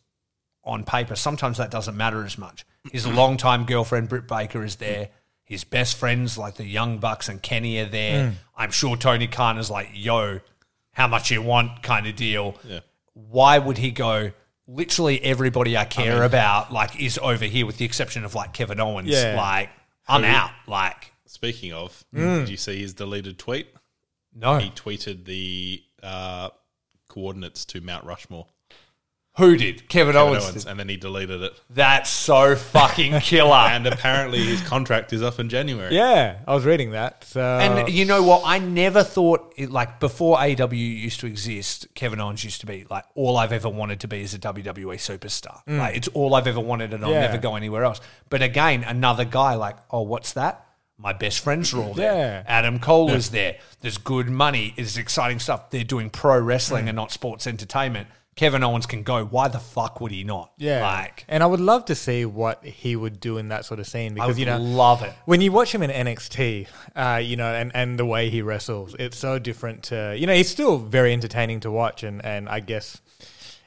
on 0.64 0.84
paper, 0.84 1.16
sometimes 1.16 1.58
that 1.58 1.70
doesn't 1.70 1.96
matter 1.96 2.24
as 2.24 2.38
much. 2.38 2.64
His 2.92 3.06
longtime 3.06 3.64
girlfriend, 3.66 4.08
Britt 4.08 4.28
Baker, 4.28 4.62
is 4.64 4.76
there. 4.76 5.08
His 5.44 5.64
best 5.64 5.96
friends, 5.96 6.36
like 6.36 6.56
the 6.56 6.64
Young 6.66 6.98
Bucks 6.98 7.28
and 7.28 7.42
Kenny, 7.42 7.78
are 7.78 7.86
there. 7.86 8.34
I'm 8.56 8.70
sure 8.70 8.96
Tony 8.96 9.26
Khan 9.26 9.58
is 9.58 9.70
like, 9.70 9.88
yo, 9.94 10.40
how 10.92 11.08
much 11.08 11.30
you 11.30 11.40
want 11.42 11.82
kind 11.82 12.06
of 12.06 12.16
deal. 12.16 12.56
Yeah. 12.64 12.80
Why 13.14 13.58
would 13.58 13.78
he 13.78 13.90
go? 13.90 14.30
Literally 14.66 15.22
everybody 15.24 15.76
I 15.76 15.86
care 15.86 16.22
about, 16.22 16.72
like, 16.72 17.00
is 17.00 17.18
over 17.22 17.46
here, 17.46 17.64
with 17.64 17.78
the 17.78 17.84
exception 17.86 18.24
of 18.24 18.34
like 18.34 18.52
Kevin 18.52 18.78
Owens. 18.78 19.08
Yeah. 19.08 19.34
Like, 19.36 19.70
I'm 20.06 20.24
out. 20.24 20.50
Like, 20.66 21.12
speaking 21.24 21.72
of, 21.72 22.04
Mm. 22.14 22.40
did 22.40 22.48
you 22.50 22.56
see 22.58 22.78
his 22.80 22.92
deleted 22.92 23.38
tweet? 23.38 23.68
No. 24.34 24.58
He 24.58 24.70
tweeted 24.70 25.24
the 25.24 25.82
uh, 26.02 26.50
coordinates 27.08 27.64
to 27.66 27.80
Mount 27.80 28.04
Rushmore. 28.04 28.46
Who 29.36 29.56
did? 29.56 29.88
Kevin, 29.88 30.14
Kevin 30.14 30.16
Owens. 30.16 30.44
Owens, 30.44 30.64
did. 30.64 30.70
and 30.70 30.80
then 30.80 30.88
he 30.88 30.96
deleted 30.96 31.42
it. 31.42 31.52
That's 31.70 32.10
so 32.10 32.56
fucking 32.56 33.20
killer. 33.20 33.54
And 33.54 33.86
apparently 33.86 34.40
his 34.44 34.60
contract 34.62 35.12
is 35.12 35.22
up 35.22 35.38
in 35.38 35.48
January. 35.48 35.94
Yeah, 35.94 36.38
I 36.44 36.54
was 36.56 36.64
reading 36.64 36.90
that. 36.90 37.22
So 37.22 37.40
And 37.40 37.88
you 37.88 38.04
know 38.04 38.20
what? 38.24 38.42
I 38.44 38.58
never 38.58 39.04
thought 39.04 39.54
it, 39.56 39.70
like 39.70 40.00
before 40.00 40.40
AW 40.40 40.66
used 40.72 41.20
to 41.20 41.28
exist. 41.28 41.86
Kevin 41.94 42.18
Owens 42.20 42.42
used 42.42 42.58
to 42.62 42.66
be 42.66 42.84
like 42.90 43.04
all 43.14 43.36
I've 43.36 43.52
ever 43.52 43.68
wanted 43.68 44.00
to 44.00 44.08
be 44.08 44.22
is 44.22 44.34
a 44.34 44.40
WWE 44.40 44.96
superstar. 44.96 45.64
Mm. 45.68 45.78
Like 45.78 45.96
it's 45.96 46.08
all 46.08 46.34
I've 46.34 46.48
ever 46.48 46.58
wanted, 46.60 46.92
and 46.92 47.04
I'll 47.04 47.12
Yeah. 47.12 47.20
never 47.20 47.38
go 47.38 47.54
anywhere 47.54 47.84
else. 47.84 48.00
But 48.30 48.42
again, 48.42 48.82
another 48.82 49.24
guy 49.24 49.54
like, 49.54 49.76
oh, 49.92 50.02
what's 50.02 50.32
that? 50.32 50.64
My 50.98 51.12
best 51.12 51.40
friends 51.40 51.72
are 51.72 51.80
all 51.80 51.94
there. 51.94 52.12
Yeah. 52.12 52.42
Adam 52.46 52.80
Cole 52.80 53.10
is 53.12 53.30
there. 53.30 53.58
There's 53.80 53.98
good 53.98 54.28
money. 54.28 54.74
It's 54.76 54.96
exciting 54.96 55.38
stuff. 55.38 55.70
They're 55.70 55.84
doing 55.84 56.10
pro 56.10 56.40
wrestling 56.40 56.88
and 56.88 56.96
not 56.96 57.12
sports 57.12 57.46
entertainment. 57.46 58.08
Kevin 58.34 58.62
Owens 58.62 58.86
can 58.86 59.02
go. 59.02 59.24
Why 59.24 59.48
the 59.48 59.58
fuck 59.58 60.00
would 60.00 60.12
he 60.12 60.22
not? 60.22 60.52
yeah, 60.58 60.80
like 60.82 61.24
and 61.26 61.42
I 61.42 61.46
would 61.46 61.58
love 61.58 61.86
to 61.86 61.96
see 61.96 62.24
what 62.24 62.64
he 62.64 62.94
would 62.94 63.18
do 63.18 63.36
in 63.36 63.48
that 63.48 63.64
sort 63.64 63.80
of 63.80 63.86
scene 63.88 64.14
because 64.14 64.38
you 64.38 64.46
know 64.46 64.58
love 64.58 65.02
it. 65.02 65.12
when 65.24 65.40
you 65.40 65.50
watch 65.50 65.74
him 65.74 65.82
in 65.82 65.90
NXT, 65.90 66.68
uh, 66.94 67.16
you 67.16 67.36
know, 67.36 67.52
and, 67.52 67.72
and 67.74 67.98
the 67.98 68.06
way 68.06 68.30
he 68.30 68.40
wrestles, 68.42 68.94
it's 68.96 69.18
so 69.18 69.40
different 69.40 69.82
to, 69.84 70.14
you 70.16 70.28
know, 70.28 70.34
he's 70.34 70.48
still 70.48 70.78
very 70.78 71.12
entertaining 71.12 71.58
to 71.60 71.70
watch 71.72 72.04
and, 72.04 72.24
and 72.24 72.48
I 72.48 72.60
guess, 72.60 73.00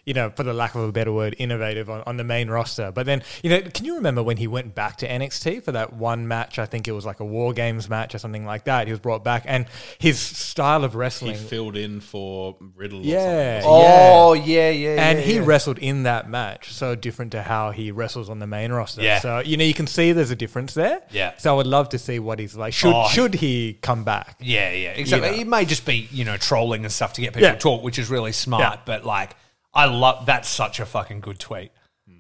you 0.06 0.14
know, 0.14 0.30
for 0.30 0.44
the 0.44 0.54
lack 0.54 0.76
of 0.76 0.82
a 0.82 0.92
better 0.92 1.12
word, 1.12 1.36
innovative 1.38 1.90
on, 1.90 2.02
on 2.06 2.18
the 2.18 2.24
main 2.24 2.50
roster. 2.50 2.92
But 2.92 3.06
then, 3.06 3.24
you 3.44 3.50
know, 3.50 3.62
can 3.62 3.86
you 3.86 3.96
remember 3.96 4.24
when 4.24 4.38
he 4.38 4.48
went 4.48 4.74
back 4.76 4.98
to 4.98 5.08
NXT 5.08 5.64
for 5.64 5.72
that 5.74 5.94
one 5.94 6.28
match? 6.28 6.60
I 6.60 6.66
think 6.66 6.88
it 6.88 6.92
was 6.92 7.06
like 7.06 7.20
a 7.20 7.26
War 7.26 7.54
Games 7.54 7.90
match 7.90 8.16
or 8.16 8.18
something 8.18 8.46
like 8.46 8.66
that. 8.66 8.88
He 8.88 8.94
was 8.94 9.00
brought 9.00 9.24
back 9.24 9.44
and 9.46 9.66
his 10.00 10.20
style 10.20 10.84
of 10.84 10.96
wrestling. 10.96 11.36
He 11.36 11.44
filled 11.44 11.78
in 11.78 12.00
for 12.00 12.58
Riddle. 12.76 13.02
Yeah. 13.02 13.60
Or 13.60 13.62
something. 13.62 13.92
Oh 13.92 14.34
yeah, 14.34 14.70
yeah. 14.70 15.10
and 15.10 15.20
yeah, 15.20 15.26
he 15.26 15.36
yeah. 15.36 15.44
wrestled 15.46 15.78
in 15.80 16.04
that 16.04 16.30
match, 16.30 16.74
so 16.74 16.96
different 16.96 17.32
to 17.34 17.42
how 17.44 17.72
he 17.72 17.92
wrestles 17.92 18.30
on 18.30 18.40
the 18.40 18.48
main 18.48 18.72
roster. 18.72 19.02
Yeah. 19.02 19.20
So 19.20 19.40
you 19.40 19.58
know 19.58 19.64
you 19.64 19.74
can 19.74 19.88
see 19.88 20.12
there's 20.12 20.32
a 20.32 20.36
difference 20.36 20.74
there. 20.74 21.02
Yeah. 21.12 21.34
So 21.38 21.54
I 21.54 21.58
would 21.58 21.68
love 21.68 21.90
to 21.90 22.00
see 22.00 22.20
what 22.20 22.40
he's 22.40 22.56
like. 22.56 22.74
Should 22.74 22.94
Oh, 22.94 23.08
should 23.08 23.36
he 23.36 23.78
come 23.82 24.04
back? 24.04 24.38
Yeah, 24.40 24.72
yeah, 24.72 24.90
exactly. 24.90 25.30
You 25.30 25.36
know. 25.36 25.42
It 25.42 25.48
may 25.48 25.66
just 25.66 25.86
be 25.86 26.08
you 26.12 26.26
know 26.26 26.38
trolling 26.38 26.84
and 26.84 26.92
stuff 26.92 27.14
to 27.14 27.22
get 27.22 27.34
people 27.34 27.48
Yeah. 27.48 27.54
to 27.54 27.60
talk, 27.60 27.84
which 27.84 28.00
is 28.00 28.10
really 28.10 28.32
smart. 28.32 28.62
Yeah. 28.62 28.82
But 28.86 29.06
like, 29.06 29.36
I 29.74 29.86
love 29.86 30.26
that's 30.26 30.50
such 30.50 30.80
a 30.80 30.86
fucking 30.86 31.22
good 31.22 31.40
tweet. 31.40 31.72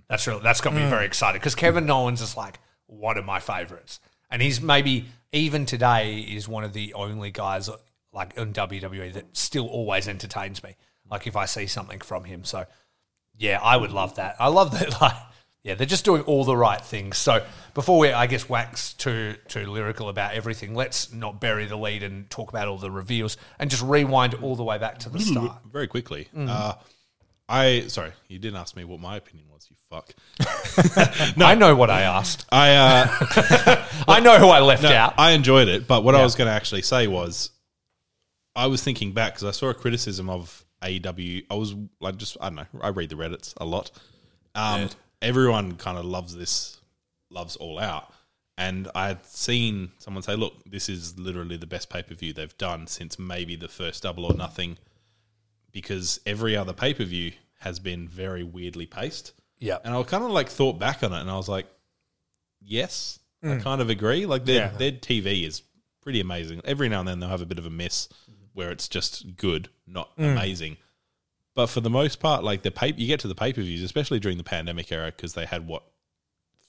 That's 0.07 0.27
really 0.27 0.41
that's 0.41 0.61
got 0.61 0.73
me 0.73 0.85
very 0.87 1.05
excited 1.05 1.39
because 1.39 1.55
Kevin 1.55 1.89
Owens 1.89 2.21
is 2.21 2.35
like 2.35 2.59
one 2.87 3.17
of 3.17 3.25
my 3.25 3.39
favorites, 3.39 3.99
and 4.29 4.41
he's 4.41 4.61
maybe 4.61 5.05
even 5.31 5.65
today 5.65 6.19
is 6.19 6.47
one 6.47 6.63
of 6.63 6.73
the 6.73 6.93
only 6.93 7.31
guys 7.31 7.69
like 8.11 8.35
in 8.35 8.51
WWE 8.51 9.13
that 9.13 9.25
still 9.37 9.67
always 9.67 10.07
entertains 10.07 10.63
me. 10.63 10.75
Like 11.09 11.27
if 11.27 11.35
I 11.35 11.45
see 11.45 11.65
something 11.65 11.99
from 11.99 12.25
him, 12.25 12.43
so 12.43 12.65
yeah, 13.37 13.59
I 13.61 13.77
would 13.77 13.91
love 13.91 14.15
that. 14.15 14.35
I 14.39 14.47
love 14.47 14.71
that. 14.79 14.95
Like, 15.01 15.15
yeah, 15.63 15.75
they're 15.75 15.85
just 15.85 16.05
doing 16.05 16.23
all 16.23 16.43
the 16.43 16.57
right 16.57 16.81
things. 16.81 17.19
So 17.19 17.45
before 17.75 17.99
we, 17.99 18.11
I 18.11 18.25
guess, 18.25 18.49
wax 18.49 18.93
too 18.93 19.35
too 19.47 19.67
lyrical 19.67 20.09
about 20.09 20.33
everything, 20.33 20.73
let's 20.73 21.13
not 21.13 21.39
bury 21.39 21.67
the 21.67 21.77
lead 21.77 22.01
and 22.01 22.27
talk 22.31 22.49
about 22.49 22.67
all 22.67 22.77
the 22.79 22.89
reveals 22.89 23.37
and 23.59 23.69
just 23.69 23.83
rewind 23.83 24.33
all 24.33 24.55
the 24.55 24.63
way 24.63 24.79
back 24.79 24.97
to 24.99 25.09
the 25.09 25.19
start. 25.19 25.57
Very 25.71 25.87
quickly. 25.87 26.29
Mm. 26.35 26.49
Uh, 26.49 26.73
I 27.51 27.87
sorry, 27.87 28.13
you 28.29 28.39
didn't 28.39 28.57
ask 28.57 28.77
me 28.77 28.85
what 28.85 29.01
my 29.01 29.17
opinion 29.17 29.47
was. 29.51 29.67
You 29.69 29.75
fuck. 29.89 30.13
No, 31.35 31.45
I 31.45 31.55
know 31.55 31.75
what 31.75 31.89
I 31.89 32.03
asked. 32.03 32.45
I 32.49 32.75
uh, 32.75 33.85
I 34.07 34.21
know 34.21 34.37
who 34.39 34.47
I 34.47 34.61
left 34.61 34.83
no, 34.83 34.89
out. 34.89 35.15
I 35.17 35.31
enjoyed 35.31 35.67
it, 35.67 35.85
but 35.85 36.05
what 36.05 36.15
I 36.15 36.23
was 36.23 36.35
going 36.35 36.47
to 36.47 36.53
actually 36.53 36.81
say 36.81 37.07
was, 37.07 37.51
I 38.55 38.67
was 38.67 38.81
thinking 38.81 39.11
back 39.11 39.33
because 39.33 39.43
I 39.43 39.51
saw 39.51 39.69
a 39.69 39.73
criticism 39.73 40.29
of 40.29 40.63
AEW. 40.81 41.45
I 41.49 41.55
was 41.55 41.75
like, 41.99 42.15
just 42.15 42.37
I 42.39 42.45
don't 42.49 42.55
know. 42.55 42.65
I 42.81 42.89
read 42.89 43.09
the 43.09 43.15
Reddits 43.15 43.53
a 43.57 43.65
lot. 43.65 43.91
Um, 44.55 44.89
Everyone 45.21 45.75
kind 45.75 45.97
of 45.97 46.05
loves 46.05 46.35
this, 46.35 46.79
loves 47.29 47.57
All 47.57 47.79
Out, 47.79 48.13
and 48.57 48.89
I 48.95 49.07
had 49.07 49.25
seen 49.25 49.91
someone 49.97 50.23
say, 50.23 50.35
"Look, 50.35 50.63
this 50.65 50.87
is 50.87 51.19
literally 51.19 51.57
the 51.57 51.67
best 51.67 51.89
pay 51.89 52.01
per 52.01 52.15
view 52.15 52.31
they've 52.31 52.57
done 52.57 52.87
since 52.87 53.19
maybe 53.19 53.57
the 53.57 53.67
first 53.67 54.03
Double 54.03 54.25
or 54.25 54.33
Nothing." 54.33 54.77
Because 55.71 56.19
every 56.25 56.55
other 56.57 56.73
pay 56.73 56.93
per 56.93 57.03
view 57.05 57.31
has 57.59 57.79
been 57.79 58.07
very 58.07 58.43
weirdly 58.43 58.85
paced. 58.85 59.33
yeah, 59.59 59.77
And 59.83 59.93
I 59.93 60.03
kind 60.03 60.23
of 60.23 60.31
like 60.31 60.49
thought 60.49 60.79
back 60.79 61.03
on 61.03 61.13
it, 61.13 61.21
and 61.21 61.29
I 61.29 61.37
was 61.37 61.47
like, 61.47 61.67
yes, 62.59 63.19
I 63.43 63.57
kind 63.57 63.81
of 63.81 63.89
agree. 63.89 64.25
Like 64.25 64.45
their 64.45 64.71
Yeah. 64.71 64.77
their 64.77 64.91
TV 64.91 65.45
is 65.45 65.61
pretty 66.01 66.19
amazing. 66.19 66.61
Every 66.65 66.89
now 66.89 66.99
and 66.99 67.07
then 67.07 67.19
they'll 67.19 67.29
have 67.29 67.41
a 67.41 67.45
bit 67.45 67.57
of 67.59 67.65
a 67.65 67.69
miss 67.69 68.07
where 68.53 68.71
it's 68.71 68.87
just 68.87 69.35
good, 69.37 69.69
not 69.87 70.11
amazing. 70.17 70.77
But 71.53 71.67
for 71.67 71.81
the 71.81 71.89
most 71.89 72.19
part, 72.19 72.43
like 72.43 72.61
the 72.63 72.71
pay, 72.71 72.93
you 72.95 73.07
get 73.07 73.19
to 73.21 73.27
the 73.27 73.35
pay 73.35 73.51
per 73.53 73.61
views, 73.61 73.81
especially 73.83 74.19
during 74.19 74.37
the 74.37 74.43
pandemic 74.43 74.91
era, 74.91 75.11
because 75.15 75.33
they 75.33 75.45
had 75.45 75.67
what 75.67 75.83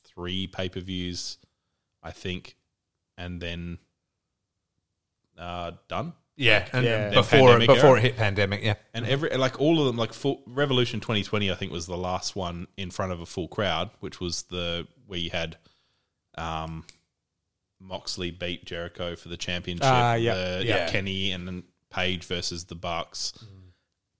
three 0.04 0.46
pay 0.46 0.68
per 0.68 0.80
views, 0.80 1.38
I 2.02 2.10
think, 2.10 2.56
and 3.16 3.40
then 3.40 3.78
uh, 5.38 5.72
done. 5.88 6.12
Yeah, 6.36 6.68
and 6.72 6.84
Yeah. 6.84 7.10
before 7.10 7.48
Pandemic 7.50 7.68
before 7.68 7.90
era. 7.90 7.98
it 7.98 8.02
hit 8.02 8.16
pandemic. 8.16 8.62
Yeah, 8.62 8.74
And 8.94 9.06
every 9.06 9.30
like 9.36 9.60
all 9.60 9.78
of 9.80 9.86
them, 9.86 9.96
like 9.96 10.12
full 10.12 10.42
Revolution 10.46 11.00
2020, 11.00 11.50
I 11.50 11.54
think 11.54 11.72
was 11.72 11.86
the 11.86 11.96
last 11.96 12.34
one 12.36 12.66
in 12.76 12.90
front 12.90 13.12
of 13.12 13.20
a 13.20 13.26
full 13.26 13.48
crowd, 13.48 13.90
which 14.00 14.20
was 14.20 14.42
the 14.44 14.86
where 15.06 15.18
you 15.18 15.30
had 15.30 15.56
um, 16.38 16.84
Moxley 17.80 18.30
beat 18.30 18.64
Jericho 18.64 19.16
for 19.16 19.28
the 19.28 19.36
championship. 19.36 19.84
Ah, 19.86 20.14
yeah. 20.14 20.34
the- 20.58 20.64
Yeah. 20.66 20.90
Kenny 20.90 21.32
and 21.32 21.46
then 21.46 21.64
Page 21.90 22.24
versus 22.24 22.64
the 22.64 22.74
Bucks. 22.74 23.32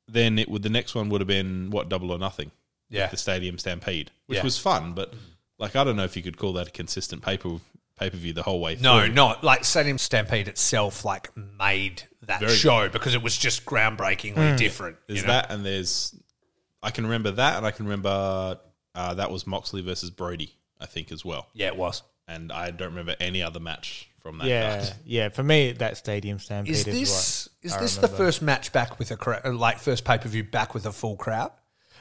Then 0.09 0.39
it 0.39 0.49
would 0.51 0.63
the 0.63 0.69
next 0.69 0.95
one 0.95 1.09
would 1.09 1.21
have 1.23 1.29
been 1.29 1.71
what 1.71 1.89
Double 1.89 2.11
or 2.11 2.19
Nothing, 2.19 2.51
yeah, 2.91 3.07
the 3.07 3.17
Stadium 3.17 3.57
Stampede, 3.57 4.11
which 4.27 4.37
Yeah. 4.39 4.43
was 4.45 4.59
fun, 4.59 4.93
but 4.93 5.15
like 5.59 5.75
I 5.75 5.85
don't 5.85 5.97
know 5.97 6.05
if 6.05 6.15
you 6.17 6.23
could 6.23 6.37
call 6.37 6.53
that 6.55 6.69
a 6.69 6.71
consistent 6.71 7.23
paper 7.23 7.57
pay 8.03 8.11
per 8.11 8.17
view 8.17 8.33
the 8.33 8.43
whole 8.43 8.61
way. 8.61 8.77
No, 8.81 9.01
through. 9.01 9.15
not 9.15 9.45
like 9.45 9.65
Stadium 9.65 9.99
Stampede 9.99 10.49
itself. 10.49 11.05
Like 11.05 11.31
made 11.37 12.03
that 12.23 12.41
Very 12.41 12.53
show 12.53 12.89
because 12.89 13.15
it 13.15 13.23
was 13.23 13.37
just 13.37 13.65
groundbreakingly 13.65 14.57
different. 14.57 14.97
There's 15.07 15.21
you 15.21 15.27
know? 15.27 15.33
that, 15.33 15.51
and 15.51 15.65
there's 15.65 16.15
I 16.83 16.91
can 16.91 17.05
remember 17.05 17.33
that, 17.33 17.59
and 17.59 17.67
I 17.67 17.71
can 17.71 17.87
remember 17.87 18.59
uh, 18.95 19.15
that 19.15 19.31
was 19.31 19.47
Moxley 19.47 19.83
versus 19.83 20.11
Brody, 20.11 20.57
I 20.81 20.87
think 20.87 21.13
as 21.13 21.25
well. 21.25 21.47
Yeah, 21.55 21.69
it 21.69 21.77
was. 21.77 22.03
and 22.29 22.53
I 22.53 22.71
don't 22.71 22.91
remember 22.91 23.17
any 23.21 23.43
other 23.43 23.61
match 23.61 24.09
from 24.21 24.39
that. 24.39 24.47
Yeah, 24.47 24.79
card. 24.79 24.93
yeah. 25.05 25.29
For 25.29 25.43
me, 25.43 25.73
that 25.73 25.97
Stadium 25.97 26.39
Stampede 26.39 26.73
Is 26.73 26.87
is, 26.87 26.95
this 26.95 27.49
what 27.61 27.67
is 27.67 27.73
I 27.75 27.81
this 27.81 27.97
the 27.97 28.09
first 28.09 28.43
match 28.43 28.73
back 28.73 28.99
with 28.99 29.11
a 29.11 29.17
crowd? 29.17 29.45
Like 29.55 29.79
first 29.79 30.05
pay 30.05 30.19
per 30.19 30.29
view 30.29 30.45
back 30.45 30.75
with 30.75 30.87
a 30.87 30.93
full 30.93 31.17
crowd? 31.17 31.53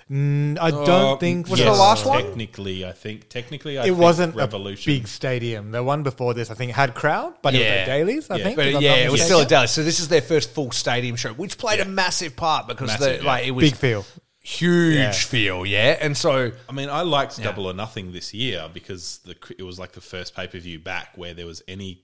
Mm, 0.09 0.57
I 0.59 0.71
don't 0.71 0.89
Uh, 0.89 1.15
think 1.17 1.47
Was 1.47 1.59
it 1.59 1.65
the 1.65 1.71
last 1.71 2.05
one? 2.05 2.23
Technically, 2.23 2.85
I 2.85 2.91
think 2.91 3.29
technically 3.29 3.77
I 3.77 3.81
It 3.81 3.85
think 3.87 3.97
wasn't 3.97 4.35
Revolution. 4.35 4.91
a 4.91 4.95
big 4.97 5.07
stadium. 5.07 5.71
The 5.71 5.83
one 5.83 6.03
before 6.03 6.33
this, 6.33 6.49
I 6.51 6.53
think, 6.53 6.71
had 6.73 6.93
crowd, 6.95 7.33
but 7.41 7.53
it 7.55 7.59
was 7.59 7.67
at 7.67 7.85
Daily's. 7.85 8.29
I 8.29 8.37
Yeah. 8.37 8.43
think, 8.43 8.55
But 8.57 8.67
if 8.67 8.75
I'm 8.77 8.81
yeah, 8.81 8.89
not 8.91 8.99
it 8.99 9.03
was 9.11 9.19
mistaken. 9.21 9.25
still 9.27 9.39
a 9.41 9.45
Dallas. 9.45 9.71
So 9.71 9.83
this 9.83 9.99
is 9.99 10.07
their 10.09 10.21
first 10.21 10.51
full 10.51 10.71
stadium 10.71 11.15
show, 11.15 11.33
which 11.33 11.57
played 11.57 11.79
a 11.79 11.85
massive 11.85 12.35
part 12.35 12.67
because 12.67 12.87
Massive, 12.87 13.19
the, 13.19 13.23
yeah. 13.23 13.31
like 13.31 13.45
it 13.45 13.51
was 13.51 13.69
big 13.71 13.75
feel. 13.79 14.05
huge 14.43 14.95
Yeah. 14.95 15.11
feel, 15.11 15.65
yeah. 15.65 15.97
And 16.01 16.17
so 16.17 16.51
I 16.67 16.71
mean, 16.71 16.89
I 16.89 17.01
liked 17.01 17.41
Double 17.41 17.67
or 17.67 17.73
Nothing 17.73 18.11
this 18.11 18.33
year 18.33 18.67
because 18.73 19.19
the 19.25 19.35
it 19.57 19.63
was 19.63 19.79
like 19.79 19.91
the 19.93 20.01
first 20.01 20.35
pay 20.35 20.47
per 20.47 20.57
view 20.59 20.79
back 20.79 21.09
where 21.15 21.33
there 21.33 21.45
was 21.45 21.61
any 21.67 22.03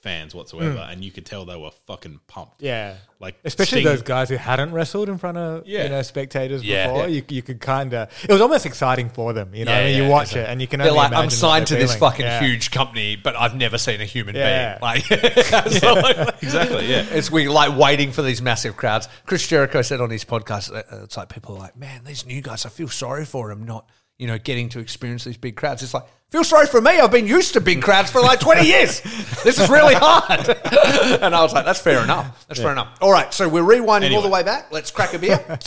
fans 0.00 0.34
whatsoever, 0.34 0.78
and 0.90 1.04
you 1.04 1.10
could 1.10 1.26
tell 1.26 1.44
they 1.44 1.56
were 1.56 1.70
fucking 1.86 2.20
pumped. 2.26 2.60
Hmm. 2.60 2.66
Yeah, 2.66 2.94
Like 3.20 3.36
especially 3.44 3.82
Sting- 3.82 3.84
those 3.84 4.02
guys 4.02 4.28
who 4.30 4.36
hadn't 4.36 4.72
wrestled 4.72 5.08
in 5.10 5.18
front 5.18 5.36
of 5.36 5.66
Yeah. 5.66 5.82
you 5.84 5.88
know 5.90 6.00
spectators 6.02 6.62
Yeah. 6.64 6.86
before. 6.86 7.02
Yeah. 7.02 7.06
You, 7.08 7.22
you 7.28 7.42
could 7.42 7.60
kind 7.60 7.92
of 7.92 8.08
it 8.22 8.32
was 8.32 8.40
almost 8.40 8.64
exciting 8.64 9.10
for 9.10 9.32
them. 9.34 9.54
You 9.54 9.66
know, 9.66 9.72
Yeah, 9.72 9.78
I 9.78 9.84
mean, 9.84 9.96
yeah, 9.98 10.04
you 10.04 10.10
watch 10.10 10.28
exactly. 10.28 10.40
it 10.42 10.48
and 10.52 10.60
you 10.62 10.66
can 10.68 10.78
they're 10.80 10.88
only 10.88 10.98
like, 11.02 11.12
I'm 11.12 11.24
what 11.24 11.32
signed 11.32 11.66
to 11.66 11.74
they're 11.74 11.82
this 11.82 11.94
feeling. 11.96 12.10
fucking 12.12 12.24
Yeah. 12.26 12.40
huge 12.40 12.70
company, 12.70 13.16
but 13.16 13.36
I've 13.36 13.54
never 13.54 13.76
seen 13.76 14.00
a 14.00 14.06
human 14.06 14.34
Yeah. 14.36 14.78
being. 14.78 14.80
Like, 14.80 15.04
so, 15.72 15.92
like- 15.94 16.42
Exactly, 16.42 16.86
yeah. 16.86 17.04
It's 17.10 17.30
we 17.30 17.48
like 17.48 17.76
waiting 17.76 18.10
for 18.12 18.22
these 18.22 18.40
massive 18.40 18.76
crowds. 18.76 19.06
Chris 19.26 19.46
Jericho 19.46 19.82
said 19.82 20.00
on 20.00 20.08
his 20.10 20.24
podcast, 20.24 20.74
uh, 20.74 21.02
it's 21.04 21.16
like 21.18 21.28
people 21.28 21.56
are 21.56 21.60
like, 21.60 21.76
man, 21.76 22.04
these 22.04 22.24
new 22.24 22.40
guys, 22.40 22.64
I 22.64 22.70
feel 22.70 22.88
sorry 22.88 23.26
for 23.26 23.48
them 23.50 23.64
not, 23.64 23.86
you 24.18 24.26
know, 24.26 24.38
getting 24.38 24.70
to 24.70 24.78
experience 24.80 25.24
these 25.24 25.36
big 25.36 25.56
crowds. 25.56 25.82
It's 25.82 25.92
like, 25.94 26.04
feel 26.30 26.44
sorry 26.44 26.66
for 26.66 26.80
me. 26.80 26.98
I've 26.98 27.10
been 27.10 27.26
used 27.26 27.54
to 27.54 27.60
big 27.60 27.82
crowds 27.82 28.10
for 28.10 28.20
like 28.20 28.40
20 28.40 28.66
years. 28.66 29.00
This 29.42 29.58
is 29.58 29.68
really 29.68 29.94
hard. 29.94 30.48
and 31.22 31.34
I 31.34 31.42
was 31.42 31.52
like, 31.52 31.64
that's 31.64 31.80
fair 31.80 32.02
enough. 32.02 32.46
That's 32.46 32.60
fair 32.60 32.72
enough. 32.72 32.98
All 33.00 33.12
right, 33.12 33.32
so 33.32 33.48
we're 33.48 33.62
rewinding 33.62 34.14
all 34.14 34.22
the 34.22 34.28
way 34.28 34.42
back. 34.42 34.72
Let's 34.72 34.90
crack 34.90 35.14
a 35.14 35.18
beer. 35.18 35.58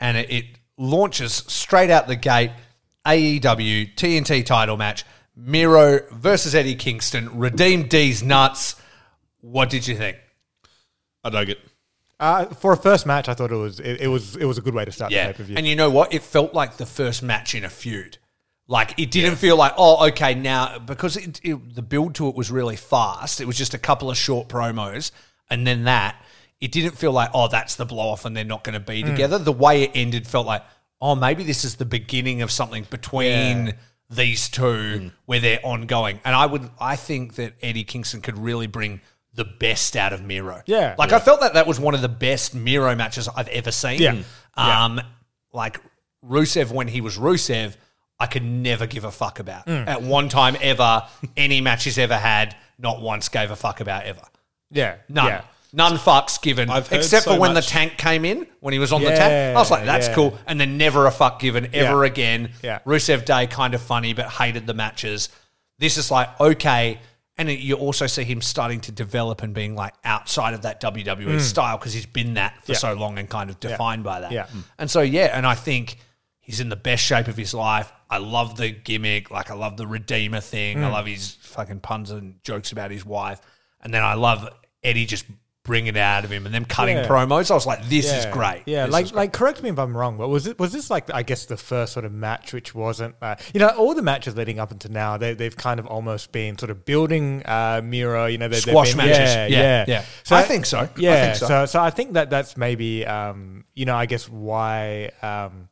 and 0.00 0.16
it, 0.16 0.30
it 0.30 0.44
launches 0.76 1.32
straight 1.32 1.90
out 1.90 2.06
the 2.06 2.16
gate. 2.16 2.52
AEW 3.06 3.94
TNT 3.94 4.44
title 4.44 4.76
match: 4.76 5.04
Miro 5.36 6.00
versus 6.10 6.56
Eddie 6.56 6.74
Kingston. 6.74 7.38
Redeem 7.38 7.86
D's 7.86 8.22
nuts. 8.22 8.74
What 9.40 9.70
did 9.70 9.86
you 9.86 9.96
think? 9.96 10.16
I 11.22 11.30
dug 11.30 11.48
it. 11.50 11.58
Uh, 12.18 12.46
for 12.46 12.72
a 12.72 12.76
first 12.76 13.04
match, 13.06 13.28
I 13.28 13.34
thought 13.34 13.52
it 13.52 13.56
was 13.56 13.78
it, 13.80 14.00
it 14.02 14.08
was 14.08 14.36
it 14.36 14.44
was 14.46 14.56
a 14.58 14.62
good 14.62 14.74
way 14.74 14.84
to 14.84 14.92
start 14.92 15.10
the 15.10 15.16
Yeah, 15.16 15.26
pay 15.28 15.32
per 15.34 15.42
view. 15.44 15.56
and 15.56 15.66
you 15.66 15.76
know 15.76 15.90
what? 15.90 16.14
It 16.14 16.22
felt 16.22 16.54
like 16.54 16.76
the 16.78 16.86
first 16.86 17.22
match 17.22 17.54
in 17.54 17.64
a 17.64 17.68
feud. 17.70 18.18
Like 18.68 18.98
it 18.98 19.10
didn't 19.10 19.36
feel 19.36 19.56
like 19.56 19.74
oh 19.76 20.08
okay 20.08 20.34
now 20.34 20.78
because 20.78 21.16
it, 21.16 21.40
it, 21.44 21.74
the 21.74 21.82
build 21.82 22.14
to 22.16 22.28
it 22.28 22.34
was 22.34 22.50
really 22.50 22.76
fast. 22.76 23.40
It 23.40 23.46
was 23.46 23.56
just 23.56 23.74
a 23.74 23.78
couple 23.78 24.10
of 24.10 24.16
short 24.16 24.48
promos 24.48 25.12
and 25.50 25.66
then 25.66 25.84
that. 25.84 26.16
It 26.58 26.72
didn't 26.72 26.96
feel 26.96 27.12
like 27.12 27.30
oh 27.34 27.48
that's 27.48 27.74
the 27.76 27.84
blow 27.84 28.08
off 28.08 28.24
and 28.24 28.34
they're 28.36 28.44
not 28.44 28.64
going 28.64 28.72
to 28.72 28.80
be 28.80 29.02
together. 29.02 29.38
The 29.38 29.52
way 29.52 29.82
it 29.82 29.90
ended 29.94 30.26
felt 30.26 30.46
like 30.46 30.62
oh 31.00 31.14
maybe 31.14 31.44
this 31.44 31.64
is 31.64 31.76
the 31.76 31.84
beginning 31.84 32.40
of 32.40 32.50
something 32.50 32.86
between 32.88 33.66
Yeah. 33.66 33.72
these 34.08 34.48
two 34.48 35.10
where 35.26 35.38
they're 35.38 35.60
ongoing. 35.62 36.18
And 36.24 36.34
I 36.34 36.46
would 36.46 36.68
I 36.80 36.96
think 36.96 37.34
that 37.34 37.52
Eddie 37.62 37.84
Kingston 37.84 38.22
could 38.22 38.38
really 38.38 38.66
bring 38.66 39.00
the 39.36 39.44
best 39.44 39.96
out 39.96 40.12
of 40.12 40.22
Miro. 40.24 40.62
Yeah. 40.66 40.94
like 40.98 41.12
I 41.12 41.20
felt 41.20 41.40
that 41.40 41.54
that 41.54 41.66
was 41.66 41.78
one 41.78 41.94
of 41.94 42.00
the 42.02 42.08
best 42.08 42.54
Miro 42.54 42.94
matches 42.96 43.28
I've 43.28 43.48
ever 43.48 43.70
seen. 43.70 44.00
Yeah. 44.00 44.22
Um, 44.56 45.00
like 45.52 45.80
Rusev 46.24 46.72
when 46.72 46.88
he 46.88 47.00
was 47.00 47.16
Rusev, 47.18 47.76
I 48.18 48.26
could 48.26 48.42
never 48.44 48.86
give 48.86 49.04
a 49.04 49.10
fuck 49.12 49.38
about. 49.38 49.66
Mm. 49.66 49.86
At 49.86 50.02
one 50.02 50.28
time 50.28 50.56
ever, 50.60 51.04
any 51.36 51.60
match 51.60 51.84
he's 51.84 51.98
ever 51.98 52.16
had, 52.16 52.56
not 52.78 53.00
once 53.00 53.28
gave 53.28 53.50
a 53.50 53.56
fuck 53.56 53.80
about 53.80 54.04
ever. 54.04 54.22
Yeah, 54.70 54.96
None. 55.08 55.26
Yeah. 55.26 55.42
None 55.72 55.92
fucks 55.98 56.40
given, 56.40 56.70
I've 56.70 56.90
except 56.90 57.24
so 57.24 57.34
for 57.34 57.40
when 57.40 57.52
much- 57.52 57.66
the 57.66 57.70
tank 57.70 57.98
came 57.98 58.24
in, 58.24 58.46
when 58.60 58.72
he 58.72 58.78
was 58.78 58.92
on 58.92 59.02
the 59.02 59.10
tank. 59.10 59.54
I 59.56 59.60
was 59.60 59.70
like, 59.70 59.84
that's 59.84 60.08
Yeah, 60.08 60.14
cool. 60.14 60.38
And 60.46 60.58
then 60.58 60.78
never 60.78 61.06
a 61.06 61.10
fuck 61.10 61.38
given 61.40 61.66
ever 61.74 62.02
Yeah. 62.04 62.10
again. 62.10 62.50
Yeah. 62.62 62.78
Rusev 62.86 63.24
Day, 63.26 63.46
kind 63.46 63.74
of 63.74 63.82
funny, 63.82 64.14
but 64.14 64.26
hated 64.30 64.66
the 64.66 64.72
matches. 64.74 65.28
This 65.78 65.98
is 65.98 66.10
like, 66.10 66.40
okay. 66.40 67.00
And 67.38 67.50
you 67.50 67.74
also 67.76 68.06
see 68.06 68.24
him 68.24 68.40
starting 68.40 68.80
to 68.82 68.92
develop 68.92 69.42
and 69.42 69.52
being 69.52 69.74
like 69.74 69.92
outside 70.04 70.54
of 70.54 70.62
that 70.62 70.80
WWE 70.80 71.38
style 71.40 71.76
because 71.76 71.92
he's 71.92 72.06
been 72.06 72.34
that 72.34 72.54
for 72.64 72.72
Mm. 72.72 72.74
Yeah. 72.74 72.78
so 72.78 72.92
long 72.94 73.18
and 73.18 73.28
kind 73.28 73.50
of 73.50 73.60
defined 73.60 74.04
by 74.04 74.20
that. 74.20 74.32
Yeah. 74.32 74.46
And 74.78 74.90
so, 74.90 75.02
yeah, 75.02 75.36
and 75.36 75.46
I 75.46 75.54
think 75.54 75.98
he's 76.40 76.60
in 76.60 76.70
the 76.70 76.76
best 76.76 77.02
shape 77.02 77.28
of 77.28 77.36
his 77.36 77.52
life. 77.52 77.92
I 78.08 78.18
love 78.18 78.56
the 78.56 78.70
gimmick. 78.70 79.30
Like, 79.30 79.50
I 79.50 79.54
love 79.54 79.76
the 79.76 79.86
Redeemer 79.86 80.40
thing. 80.40 80.78
Mm. 80.78 80.84
I 80.84 80.88
love 80.90 81.06
his 81.06 81.34
fucking 81.42 81.80
puns 81.80 82.10
and 82.10 82.42
jokes 82.42 82.72
about 82.72 82.90
his 82.90 83.04
wife. 83.04 83.40
And 83.82 83.92
then 83.92 84.02
I 84.02 84.14
love 84.14 84.48
Eddie 84.82 85.04
just 85.04 85.26
bringing 85.66 85.88
it 85.88 85.96
out 85.98 86.24
of 86.24 86.30
him 86.30 86.46
and 86.46 86.54
then 86.54 86.64
cutting 86.64 86.96
Yeah. 86.96 87.08
promos. 87.08 87.50
I 87.50 87.54
was 87.54 87.66
like, 87.66 87.84
this 87.88 88.10
is 88.12 88.24
great. 88.26 88.62
Yeah, 88.66 88.86
This 88.86 88.92
like 88.92 89.04
great. 89.06 89.14
like 89.14 89.32
correct 89.32 89.62
me 89.62 89.68
if 89.70 89.78
I'm 89.78 89.96
wrong, 89.96 90.16
but 90.16 90.28
was 90.28 90.46
it 90.46 90.58
was 90.58 90.72
this 90.72 90.88
like 90.90 91.12
I 91.12 91.22
guess 91.22 91.44
the 91.46 91.56
first 91.56 91.92
sort 91.92 92.04
of 92.04 92.12
match 92.12 92.52
which 92.52 92.74
wasn't 92.74 93.16
uh, 93.20 93.36
you 93.52 93.60
know 93.60 93.68
all 93.68 93.94
the 93.94 94.02
matches 94.02 94.36
leading 94.36 94.58
up 94.60 94.70
until 94.70 94.92
now 94.92 95.16
they 95.16 95.34
they've 95.34 95.56
kind 95.56 95.80
of 95.80 95.86
almost 95.86 96.32
been 96.32 96.56
sort 96.56 96.70
of 96.70 96.84
building 96.84 97.42
uh, 97.44 97.80
Miro 97.84 98.26
you 98.26 98.38
know 98.38 98.48
they, 98.48 98.56
Squash 98.60 98.88
they've 98.88 98.96
been, 98.96 99.06
matches. 99.08 99.34
yeah 99.34 99.46
Yeah, 99.48 99.84
yeah 99.88 100.04
yeah. 100.30 100.36
I 100.36 100.42
think 100.42 100.66
so. 100.66 100.78
I 100.78 100.88
yeah 100.96 101.24
think 101.26 101.36
so. 101.36 101.46
so 101.48 101.66
so 101.66 101.80
I 101.82 101.90
think 101.90 102.12
that 102.14 102.30
that's 102.30 102.56
maybe 102.56 103.04
um, 103.04 103.64
you 103.74 103.84
know 103.84 103.96
I 103.96 104.06
guess 104.06 104.28
why 104.28 105.10
um, 105.22 105.68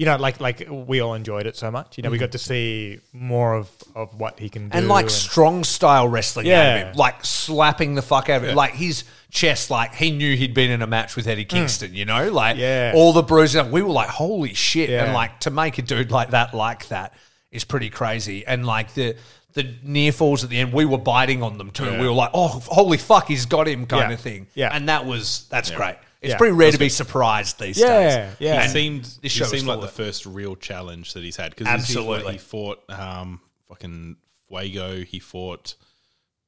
you 0.00 0.06
know 0.06 0.16
like 0.16 0.40
like 0.40 0.58
we 0.70 1.00
all 1.00 1.12
enjoyed 1.14 1.46
it 1.50 1.56
so 1.56 1.70
much 1.70 1.98
you 1.98 2.02
know 2.02 2.10
we 2.10 2.16
got 2.16 2.32
to 2.32 2.38
see 2.38 2.98
more 3.12 3.52
of 3.60 3.68
of 3.94 4.08
what 4.22 4.38
he 4.40 4.48
can 4.48 4.62
do 4.68 4.74
Mm. 4.74 4.78
and 4.78 4.88
like 4.88 5.10
strong 5.10 5.62
style 5.64 6.08
wrestling 6.08 6.46
out 6.50 6.52
of 6.52 6.56
Yeah. 6.80 6.84
him, 6.90 6.96
like 6.96 7.22
slapping 7.24 7.94
the 7.96 8.02
fuck 8.02 8.28
out 8.30 8.42
of 8.42 8.48
him. 8.48 8.54
Like 8.56 8.72
his 8.86 9.04
chest, 9.30 9.70
like 9.70 9.94
he 9.94 10.10
knew 10.10 10.36
he'd 10.36 10.54
been 10.54 10.70
in 10.70 10.80
a 10.80 10.86
match 10.86 11.16
with 11.16 11.26
Eddie 11.26 11.44
Kingston, 11.44 11.92
you 11.94 12.04
know, 12.06 12.30
like 12.30 12.56
Mm. 12.56 12.60
Yeah. 12.60 12.92
all 12.94 13.12
the 13.12 13.22
bruising. 13.22 13.70
We 13.70 13.82
were 13.82 13.92
like, 14.02 14.08
holy 14.08 14.54
shit. 14.54 14.88
And 14.90 15.12
like 15.12 15.40
to 15.40 15.50
make 15.50 15.76
a 15.78 15.82
dude 15.82 16.10
like 16.10 16.30
that, 16.30 16.54
like 16.54 16.88
that 16.88 17.12
is 17.52 17.64
pretty 17.64 17.90
crazy. 17.90 18.46
And 18.46 18.64
like 18.64 18.94
the, 18.94 19.16
the 19.52 19.64
near 19.82 20.12
falls 20.12 20.44
at 20.44 20.50
the 20.50 20.58
end, 20.58 20.72
we 20.72 20.84
were 20.86 20.98
biting 20.98 21.42
on 21.42 21.58
them 21.58 21.70
too. 21.72 21.90
We 21.98 22.06
were 22.06 22.12
like, 22.24 22.30
oh, 22.32 22.48
holy 22.78 22.96
fuck, 22.98 23.26
he's 23.28 23.44
got 23.46 23.66
him 23.68 23.84
kind 23.86 24.08
Yeah. 24.10 24.14
of 24.14 24.20
thing. 24.20 24.46
Yeah. 24.54 24.70
And 24.74 24.88
that 24.88 25.04
was, 25.04 25.46
that's 25.50 25.70
great. 25.70 25.96
It's 26.20 26.32
Yeah. 26.32 26.36
pretty 26.38 26.52
rare 26.52 26.70
to 26.72 26.78
be 26.78 26.88
surprised 26.90 27.58
these 27.58 27.78
Yeah, 27.78 27.86
days. 27.86 28.14
yeah. 28.14 28.34
yeah. 28.38 28.54
He 28.58 28.62
And 28.64 28.70
seemed 28.72 29.04
this 29.22 29.32
he 29.34 29.44
seemed 29.44 29.66
like 29.66 29.80
the 29.80 29.86
it. 29.86 29.92
first 29.92 30.26
real 30.26 30.54
challenge 30.56 31.14
that 31.14 31.22
he's 31.22 31.36
had 31.36 31.50
because 31.50 31.66
Absolutely. 31.66 32.32
he 32.32 32.38
fought 32.38 32.82
um, 32.90 33.40
fucking 33.68 34.16
Fuego, 34.48 35.02
he 35.02 35.18
fought 35.18 35.74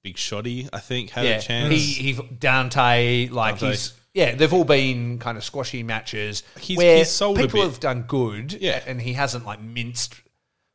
Big 0.03 0.17
Shotty, 0.17 0.69
I 0.73 0.81
think 0.81 1.11
had 1.11 1.25
yeah, 1.25 1.31
a 1.39 1.41
chance. 1.41 1.73
He, 1.73 2.13
he 2.13 2.13
Dante, 2.39 3.29
like 3.29 3.61
Dante. 3.61 3.71
he's 3.71 3.93
yeah, 4.15 4.35
they've 4.35 4.53
all 4.53 4.65
been 4.65 5.19
kind 5.19 5.39
of 5.39 5.45
squashy 5.45 5.83
matches 5.83 6.43
He's- 6.61 6.77
where 6.77 6.99
he's 6.99 7.11
sold 7.11 7.39
a 7.39 7.43
people 7.43 7.61
bit. 7.61 7.71
have 7.71 7.81
done 7.81 8.03
good, 8.03 8.53
Yeah. 8.61 8.83
and 8.87 9.01
he 9.01 9.15
hasn't 9.15 9.47
like 9.47 9.61
minced 9.63 10.17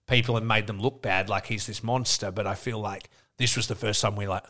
people 0.07 0.37
and 0.37 0.47
made 0.47 0.65
them 0.65 0.79
look 0.79 1.03
bad 1.03 1.29
like 1.29 1.45
he's 1.45 1.67
this 1.67 1.83
monster. 1.83 2.31
But 2.31 2.47
I 2.47 2.55
feel 2.55 2.79
like 2.79 3.09
this 3.37 3.55
was 3.55 3.67
the 3.67 3.75
first 3.75 4.01
time 4.01 4.15
we 4.15 4.25
like, 4.27 4.43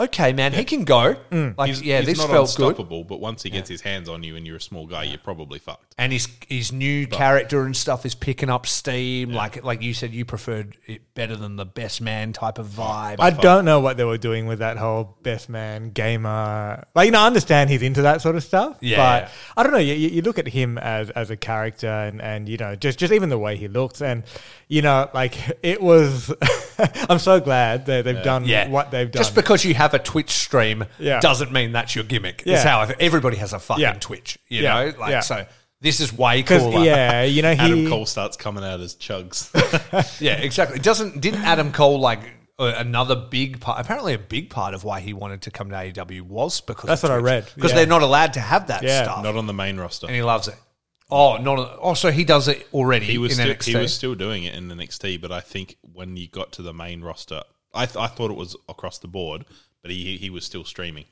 okay, 0.00 0.32
man, 0.32 0.52
he 0.52 0.64
can 0.64 0.84
go. 0.84 1.16
Mm. 1.30 1.56
Like, 1.56 1.68
he's, 1.68 1.82
yeah, 1.82 1.98
he's 1.98 2.06
this 2.06 2.18
not 2.18 2.30
felt 2.30 2.56
good. 2.56 2.68
unstoppable, 2.68 3.04
but 3.04 3.20
once 3.20 3.42
he 3.42 3.50
gets 3.50 3.68
his 3.68 3.80
hands 3.80 4.08
on 4.08 4.22
you 4.22 4.36
and 4.36 4.46
you're 4.46 4.56
a 4.56 4.60
small 4.60 4.86
guy, 4.86 5.04
you're 5.04 5.18
probably 5.18 5.58
fucked. 5.58 5.94
And 5.98 6.12
his 6.12 6.28
his 6.48 6.72
new 6.72 7.06
character 7.06 7.64
and 7.64 7.76
stuff 7.76 8.06
is 8.06 8.14
picking 8.14 8.48
up 8.48 8.66
steam. 8.66 9.32
Like 9.32 9.62
like 9.64 9.82
you 9.82 9.94
said, 9.94 10.12
you 10.12 10.24
preferred 10.24 10.76
it 10.86 11.14
better 11.14 11.36
than 11.36 11.56
the 11.56 11.66
best 11.66 12.00
man 12.00 12.32
type 12.32 12.58
of 12.58 12.78
oh, 12.78 12.82
vibe. 12.82 13.16
I 13.18 13.30
don't 13.30 13.64
know 13.64 13.80
what 13.80 13.96
they 13.96 14.04
were 14.04 14.18
doing 14.18 14.46
with 14.46 14.60
that 14.60 14.78
whole 14.78 15.18
best 15.22 15.48
man 15.48 15.90
gamer. 15.90 16.86
Like, 16.94 17.06
you 17.06 17.12
know, 17.12 17.20
I 17.20 17.26
understand 17.26 17.70
he's 17.70 17.82
into 17.82 18.02
that 18.02 18.22
sort 18.22 18.36
of 18.36 18.42
stuff. 18.42 18.78
Yeah. 18.80 18.96
But 18.96 19.32
I 19.56 19.62
don't 19.62 19.72
know. 19.72 19.78
You, 19.78 19.94
you 19.94 20.22
look 20.22 20.38
at 20.38 20.48
him 20.48 20.78
as, 20.78 21.10
as 21.10 21.30
a 21.30 21.36
character 21.36 21.88
and, 21.88 22.22
and, 22.22 22.48
you 22.48 22.56
know, 22.56 22.74
just, 22.74 22.98
just 22.98 23.12
even 23.12 23.28
the 23.28 23.38
way 23.38 23.56
he 23.56 23.68
looks. 23.68 24.00
And, 24.00 24.24
you 24.68 24.82
know, 24.82 25.10
like, 25.12 25.36
it 25.62 25.82
was. 25.82 26.32
I'm 27.10 27.18
so 27.18 27.40
glad 27.40 27.84
that 27.86 28.04
they've 28.04 28.22
done 28.22 28.46
yeah, 28.46 28.68
what 28.68 28.90
they've 28.90 29.10
done. 29.10 29.20
Just 29.20 29.34
because 29.34 29.64
you 29.64 29.74
have 29.74 29.89
a 29.94 29.98
Twitch 29.98 30.30
stream 30.30 30.84
Yeah. 30.98 31.20
doesn't 31.20 31.52
mean 31.52 31.72
that's 31.72 31.94
your 31.94 32.04
gimmick. 32.04 32.42
Yeah. 32.46 32.54
It's 32.54 32.62
how 32.64 32.80
I, 32.80 32.94
everybody 33.00 33.36
has 33.38 33.52
a 33.52 33.58
fucking 33.58 33.82
Yeah. 33.82 33.92
Twitch. 33.94 34.38
You 34.48 34.62
Yeah. 34.62 34.74
know, 34.90 34.98
like 34.98 35.10
Yeah. 35.10 35.20
so. 35.20 35.46
This 35.82 36.00
is 36.00 36.12
way 36.12 36.42
cooler. 36.42 36.84
yeah, 36.84 37.22
you 37.22 37.40
know, 37.40 37.52
he. 37.54 37.58
Adam 37.58 37.88
Cole 37.88 38.04
starts 38.04 38.36
coming 38.36 38.62
out 38.62 38.80
as 38.80 38.94
chugs. 38.96 39.48
yeah, 40.20 40.34
exactly. 40.34 40.78
Doesn't 40.78 41.20
didn't 41.22 41.40
Adam 41.42 41.72
Cole 41.72 41.98
like 41.98 42.20
uh, 42.58 42.74
another 42.76 43.16
big 43.16 43.60
part? 43.60 43.80
Apparently, 43.80 44.12
a 44.12 44.18
big 44.18 44.50
part 44.50 44.74
of 44.74 44.84
why 44.84 45.00
he 45.00 45.14
wanted 45.14 45.40
to 45.42 45.50
come 45.50 45.70
to 45.70 45.76
AEW 45.76 46.20
was 46.20 46.60
because 46.60 46.86
That's 46.86 47.02
what 47.02 47.10
I 47.12 47.16
read, 47.16 47.46
Because 47.54 47.70
yeah. 47.70 47.76
they're 47.78 47.86
not 47.86 48.02
allowed 48.02 48.34
to 48.34 48.40
have 48.40 48.66
that 48.66 48.82
Yeah. 48.82 49.04
stuff, 49.04 49.24
not 49.24 49.36
on 49.36 49.46
the 49.46 49.54
main 49.54 49.78
roster. 49.78 50.06
and 50.06 50.14
he 50.14 50.22
loves 50.22 50.48
it. 50.48 50.54
Oh, 51.10 51.38
not 51.38 51.78
oh, 51.80 51.94
so 51.94 52.10
he 52.12 52.24
does 52.24 52.46
it 52.46 52.68
already. 52.74 53.06
He 53.06 53.16
was 53.16 53.38
in 53.38 53.44
still, 53.46 53.54
NXT. 53.54 53.64
he 53.64 53.76
was 53.76 53.94
still 53.94 54.14
doing 54.14 54.44
it 54.44 54.54
in 54.54 54.68
NXT, 54.68 55.18
but 55.20 55.32
I 55.32 55.40
think 55.40 55.76
when 55.80 56.16
you 56.18 56.28
got 56.28 56.52
to 56.52 56.62
the 56.62 56.74
main 56.74 57.00
roster, 57.00 57.42
I, 57.72 57.86
th- 57.86 57.96
I 57.96 58.06
thought 58.06 58.30
it 58.30 58.36
was 58.36 58.54
across 58.68 58.98
the 58.98 59.08
board, 59.08 59.46
but 59.82 59.90
he 59.90 60.16
he 60.16 60.30
was 60.30 60.44
still 60.44 60.64
streaming. 60.64 61.04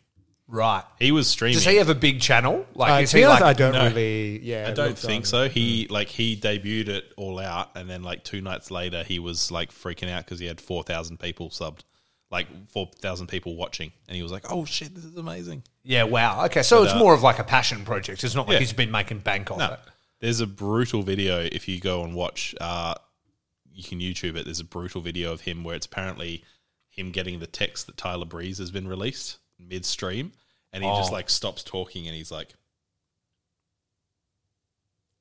right. 0.47 0.83
He 0.99 1.13
was 1.13 1.29
streaming. 1.29 1.55
Does 1.57 1.65
he 1.67 1.77
have 1.77 1.89
a 1.89 1.95
big 1.95 2.21
channel? 2.21 2.67
Like, 2.75 2.93
Uh, 2.93 3.03
is 3.03 3.13
he 3.13 3.27
like? 3.27 3.43
I 3.43 3.53
don't 3.53 3.73
no. 3.73 3.87
really. 3.87 4.39
Yeah, 4.41 4.69
I 4.69 4.73
don't 4.73 4.99
think 4.99 5.23
on- 5.23 5.27
so. 5.27 5.49
He 5.49 5.87
like 5.91 6.09
he 6.09 6.37
debuted 6.37 6.89
it 6.89 7.13
all 7.17 7.39
out, 7.39 7.71
and 7.77 7.89
then 7.89 8.03
like 8.03 8.25
two 8.25 8.41
nights 8.41 8.71
later, 8.71 9.03
he 9.05 9.19
was 9.19 9.51
like 9.51 9.71
freaking 9.73 10.11
out 10.11 10.25
because 10.25 10.39
he 10.39 10.47
had 10.47 10.61
four 10.61 10.83
thousand 10.83 11.19
people 11.21 11.51
subbed, 11.51 11.81
like 12.31 12.47
four 12.71 12.91
thousand 13.01 13.27
people 13.29 13.57
watching, 13.57 13.93
and 14.09 14.17
he 14.17 14.23
was 14.23 14.33
like, 14.33 14.51
"Oh 14.51 14.65
shit, 14.65 14.95
this 14.95 15.05
is 15.05 15.17
amazing." 15.17 15.63
yeah, 15.85 16.05
wow. 16.05 16.45
Okay, 16.47 16.63
so 16.63 16.83
it's 16.83 16.93
uh, 16.93 16.99
more 16.99 17.15
of 17.15 17.23
like 17.23 17.39
a 17.39 17.45
passion 17.45 17.85
project. 17.85 18.25
It's 18.25 18.35
not 18.35 18.47
like 18.47 18.55
Yeah. 18.55 18.61
he's 18.61 18.73
been 18.73 18.91
making 18.91 19.19
bank 19.21 19.51
off 19.51 19.59
No, 19.59 19.73
it. 19.73 19.81
there's 20.21 20.41
a 20.41 20.47
brutal 20.47 21.03
video 21.03 21.41
if 21.41 21.69
you 21.69 21.79
go 21.81 22.05
and 22.05 22.15
watch. 22.15 22.55
Uh, 22.61 22.95
you 23.73 23.85
can 23.85 24.01
YouTube 24.01 24.37
it. 24.37 24.45
There's 24.45 24.61
a 24.61 24.65
brutal 24.65 25.01
video 25.01 25.33
of 25.33 25.43
him 25.43 25.63
where 25.63 25.77
it's 25.77 25.87
apparently 25.87 26.43
him 26.99 27.11
getting 27.13 27.39
the 27.39 27.47
text 27.47 27.87
that 27.87 27.97
Tyler 27.97 28.25
Breeze 28.27 28.59
has 28.59 28.71
been 28.71 28.89
released 28.89 29.39
midstream, 29.59 30.33
and 30.73 30.83
he 30.85 30.91
just 30.91 31.11
Oh. 31.11 31.15
like 31.15 31.31
stops 31.31 31.63
talking 31.65 32.07
and 32.07 32.17
he's 32.17 32.31
like, 32.31 32.55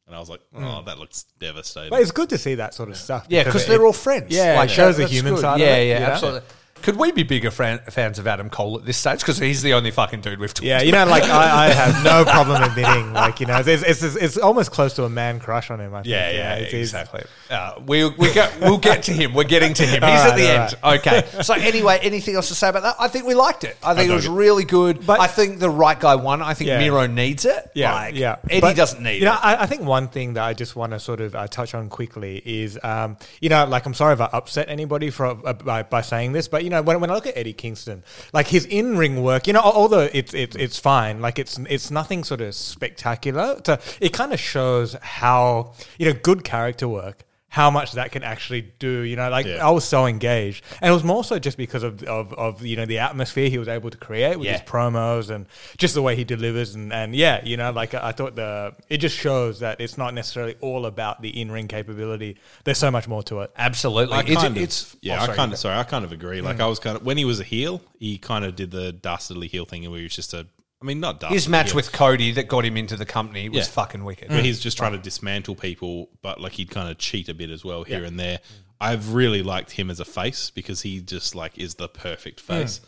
and 0.06 0.16
I 0.16 0.20
was 0.20 0.30
like, 0.30 0.42
"Oh, 0.56 0.80
hmm. 0.80 0.86
that 0.86 0.98
looks 1.00 1.26
devastating." 1.38 1.90
But 1.90 2.02
it's 2.02 2.12
good 2.12 2.30
to 2.30 2.38
see 2.38 2.56
that 2.56 2.74
sort 2.74 2.90
of 2.90 2.98
stuff. 2.98 3.26
Yeah, 3.30 3.44
because 3.44 3.66
they're 3.68 3.86
all 3.86 3.94
friends. 3.94 4.34
Yeah, 4.34 4.62
it 4.64 4.70
shows 4.70 4.96
the 4.98 5.04
that's 5.04 5.12
human 5.14 5.34
good. 5.36 5.42
side 5.42 5.56
of 5.56 5.60
Yeah, 5.60 5.76
it, 5.76 5.88
yeah, 5.88 5.94
you 5.96 6.00
know? 6.00 6.12
absolutely. 6.14 6.42
Could 6.82 6.96
we 6.98 7.12
be 7.12 7.24
bigger 7.24 7.52
fan, 7.52 7.80
fans 7.90 8.20
of 8.20 8.28
Adam 8.28 8.50
Cole 8.50 8.78
at 8.78 8.86
this 8.86 8.98
stage? 8.98 9.20
Because 9.20 9.38
he's 9.38 9.62
the 9.62 9.74
only 9.74 9.92
fucking 9.92 10.22
dude 10.22 10.40
we've 10.40 10.54
talked 10.54 10.66
Yeah, 10.66 10.82
you 10.82 10.92
know, 10.92 11.06
like 11.06 11.24
I, 11.30 11.68
I 11.68 11.70
have 11.70 12.04
no 12.04 12.24
problem 12.24 12.64
admitting, 12.64 13.14
like 13.14 13.40
you 13.40 13.46
know, 13.46 13.58
it's, 13.60 13.68
it's, 13.84 14.04
it's, 14.04 14.16
it's 14.16 14.38
almost 14.38 14.72
close 14.72 14.94
to 14.96 15.04
a 15.04 15.10
man 15.10 15.40
crush 15.40 15.70
on 15.72 15.80
him. 15.80 15.94
I 15.94 15.98
think. 16.04 16.08
Yeah, 16.12 16.30
yeah, 16.32 16.54
it's- 16.56 16.68
it's- 16.70 16.82
exactly. 16.82 17.24
Uh, 17.50 17.80
we 17.86 18.08
we 18.10 18.34
get 18.34 18.60
we'll 18.60 18.78
get 18.78 19.04
to 19.04 19.14
him. 19.14 19.34
We're 19.34 19.46
getting 19.46 19.74
to 19.76 19.86
him. 19.86 20.04
All 20.04 20.12
He's 20.12 20.20
at 20.20 20.30
right, 20.32 20.38
the 20.76 20.84
all 20.84 20.92
end. 20.94 21.00
Okay. 21.32 21.44
So 21.44 21.54
anyway, 21.54 21.98
anything 22.02 22.36
else 22.36 22.50
to 22.50 22.56
say 22.56 22.68
about 22.70 22.84
that? 22.84 22.96
I 23.00 23.08
think 23.08 23.26
we 23.26 23.36
liked 23.36 23.64
it. 23.64 23.78
I 23.82 23.94
think 23.96 24.06
it 24.06 24.08
dug 24.10 24.16
was 24.18 24.26
it. 24.26 24.32
really 24.32 24.66
good. 24.66 25.06
But- 25.06 25.20
I 25.22 25.28
think 25.28 25.60
the 25.60 25.70
right 25.70 25.98
guy 26.00 26.16
won. 26.16 26.42
I 26.42 26.54
think 26.54 26.68
Yeah. 26.70 26.80
Miro 26.80 27.08
needs 27.08 27.46
it. 27.46 27.72
Yeah, 27.74 27.94
Like, 27.94 28.16
yeah. 28.16 28.36
Eddie 28.50 28.60
But, 28.62 28.76
doesn't 28.76 29.02
need 29.02 29.20
You 29.20 29.26
know, 29.26 29.34
it. 29.34 29.40
I, 29.46 29.64
I 29.64 29.66
think 29.66 29.84
one 29.84 30.10
thing 30.10 30.34
that 30.34 30.44
I 30.44 30.54
just 30.54 30.76
want 30.76 30.92
to 30.92 31.00
sort 31.00 31.22
of 31.22 31.36
uh, 31.36 31.48
touch 31.48 31.74
on 31.74 31.88
quickly 31.90 32.42
is, 32.46 32.78
um, 32.84 33.18
you 33.40 33.48
know, 33.50 33.66
like 33.66 33.86
I'm 33.86 33.94
sorry 33.94 34.14
if 34.14 34.20
I 34.22 34.26
upset 34.34 34.68
anybody 34.70 35.10
for 35.10 35.26
uh, 35.28 35.54
by, 35.54 35.84
by 35.84 36.02
saying 36.02 36.34
this, 36.34 36.48
but 36.50 36.64
you 36.68 36.72
know, 36.72 36.82
when, 36.82 37.00
when 37.00 37.10
I 37.10 37.14
look 37.14 37.26
at 37.26 37.38
Eddie 37.38 37.54
Kingston, 37.54 38.04
like 38.34 38.48
his 38.48 38.66
in 38.66 38.98
ring 38.98 39.24
work, 39.24 39.48
you 39.48 39.54
know, 39.54 39.62
although 39.62 40.10
it's 40.12 40.34
it's 40.34 40.54
it's 40.58 40.78
fine, 40.78 41.22
like 41.22 41.40
it's 41.40 41.58
it's 41.70 41.90
nothing 41.90 42.26
sort 42.26 42.42
of 42.42 42.54
spectacular. 42.56 43.62
It 44.02 44.12
kind 44.12 44.34
of 44.34 44.40
shows 44.42 44.96
how 44.96 45.74
you 45.98 46.08
know 46.08 46.20
good 46.22 46.44
character 46.44 46.90
work 46.90 47.24
how 47.50 47.72
much 47.72 47.94
that 47.94 48.12
can 48.12 48.24
actually 48.24 48.74
do. 48.80 49.02
You 49.02 49.16
know, 49.16 49.30
like 49.30 49.46
Yeah. 49.46 49.66
I 49.66 49.72
was 49.72 49.86
so 49.86 50.06
engaged, 50.06 50.64
and 50.82 50.90
it 50.92 50.94
was 50.94 51.04
more 51.04 51.24
so 51.24 51.40
just 51.40 51.58
because 51.58 51.82
of, 51.84 52.04
of, 52.04 52.34
of 52.34 52.66
you 52.66 52.76
know 52.76 52.86
the 52.86 53.00
atmosphere 53.00 53.50
he 53.50 53.58
was 53.58 53.68
able 53.68 53.90
to 53.90 53.98
create 53.98 54.38
with 54.38 54.46
Yeah. 54.48 54.54
his 54.60 54.62
promos 54.62 55.30
and 55.30 55.46
just 55.78 55.94
the 55.94 56.02
way 56.02 56.16
he 56.16 56.24
delivers, 56.24 56.76
and, 56.76 56.92
and 56.92 57.16
yeah, 57.16 57.44
you 57.44 57.56
know, 57.58 57.72
like 57.72 57.94
I 57.94 58.12
thought 58.12 58.36
the 58.36 58.74
it 58.90 58.98
just 58.98 59.16
shows 59.18 59.60
that 59.62 59.80
it's 59.80 59.98
not 59.98 60.14
necessarily 60.14 60.56
all 60.62 60.86
about 60.86 61.22
the 61.22 61.30
in 61.42 61.52
ring 61.52 61.68
capability. 61.68 62.38
There's 62.64 62.78
so 62.78 62.92
much 62.92 63.08
more 63.08 63.24
to 63.24 63.42
it. 63.42 63.52
Absolutely. 63.58 64.16
I 64.16 64.20
It's- 64.22 64.36
kind 64.44 64.58
of, 64.58 64.64
it's, 64.64 64.96
yeah, 65.02 65.20
oh, 65.22 65.32
I 65.32 65.36
kind 65.36 65.54
of, 65.54 65.58
sorry, 65.60 65.78
I 65.78 65.84
kind 65.84 66.04
of 66.06 66.12
agree. 66.12 66.40
Mm. 66.40 66.44
Like, 66.44 66.60
I 66.60 66.66
was 66.68 66.80
kind 66.80 66.98
of, 66.98 67.04
when 67.06 67.18
he 67.18 67.26
was 67.26 67.40
a 67.40 67.44
heel, 67.44 67.82
he 68.00 68.18
kind 68.18 68.44
of 68.46 68.56
did 68.56 68.72
the 68.72 68.92
dastardly 68.92 69.48
heel 69.48 69.66
thing 69.66 69.90
where 69.90 69.98
he 70.00 70.04
was 70.04 70.16
just 70.16 70.34
a, 70.34 70.48
I 70.82 70.86
mean, 70.86 71.00
not 71.00 71.20
dastardly. 71.20 71.36
His 71.38 71.48
match 71.50 71.68
heel, 71.68 71.76
with 71.78 71.92
Cody 71.92 72.32
that 72.34 72.48
got 72.48 72.64
him 72.64 72.78
into 72.78 72.96
the 72.96 73.06
company 73.06 73.50
was 73.50 73.68
Yeah. 73.68 73.74
fucking 73.74 74.04
wicked. 74.04 74.30
where 74.30 74.42
he's 74.44 74.60
just 74.60 74.78
trying 74.78 74.92
to 74.92 74.98
dismantle 75.00 75.56
people, 75.56 76.10
but 76.22 76.40
like 76.40 76.54
he'd 76.54 76.70
kind 76.70 76.90
of 76.90 76.98
cheat 76.98 77.30
a 77.30 77.34
bit 77.34 77.50
as 77.50 77.66
well 77.66 77.84
here 77.84 78.04
and 78.04 78.20
there. 78.20 78.40
I've 78.80 79.14
really 79.14 79.42
liked 79.42 79.72
him 79.72 79.90
as 79.90 80.00
a 80.00 80.06
face 80.06 80.52
because 80.52 80.82
he 80.84 81.02
just 81.02 81.34
like 81.34 81.58
is 81.58 81.76
the 81.76 81.88
perfect 81.90 82.42
Hmm. 82.42 82.46
face. 82.48 82.82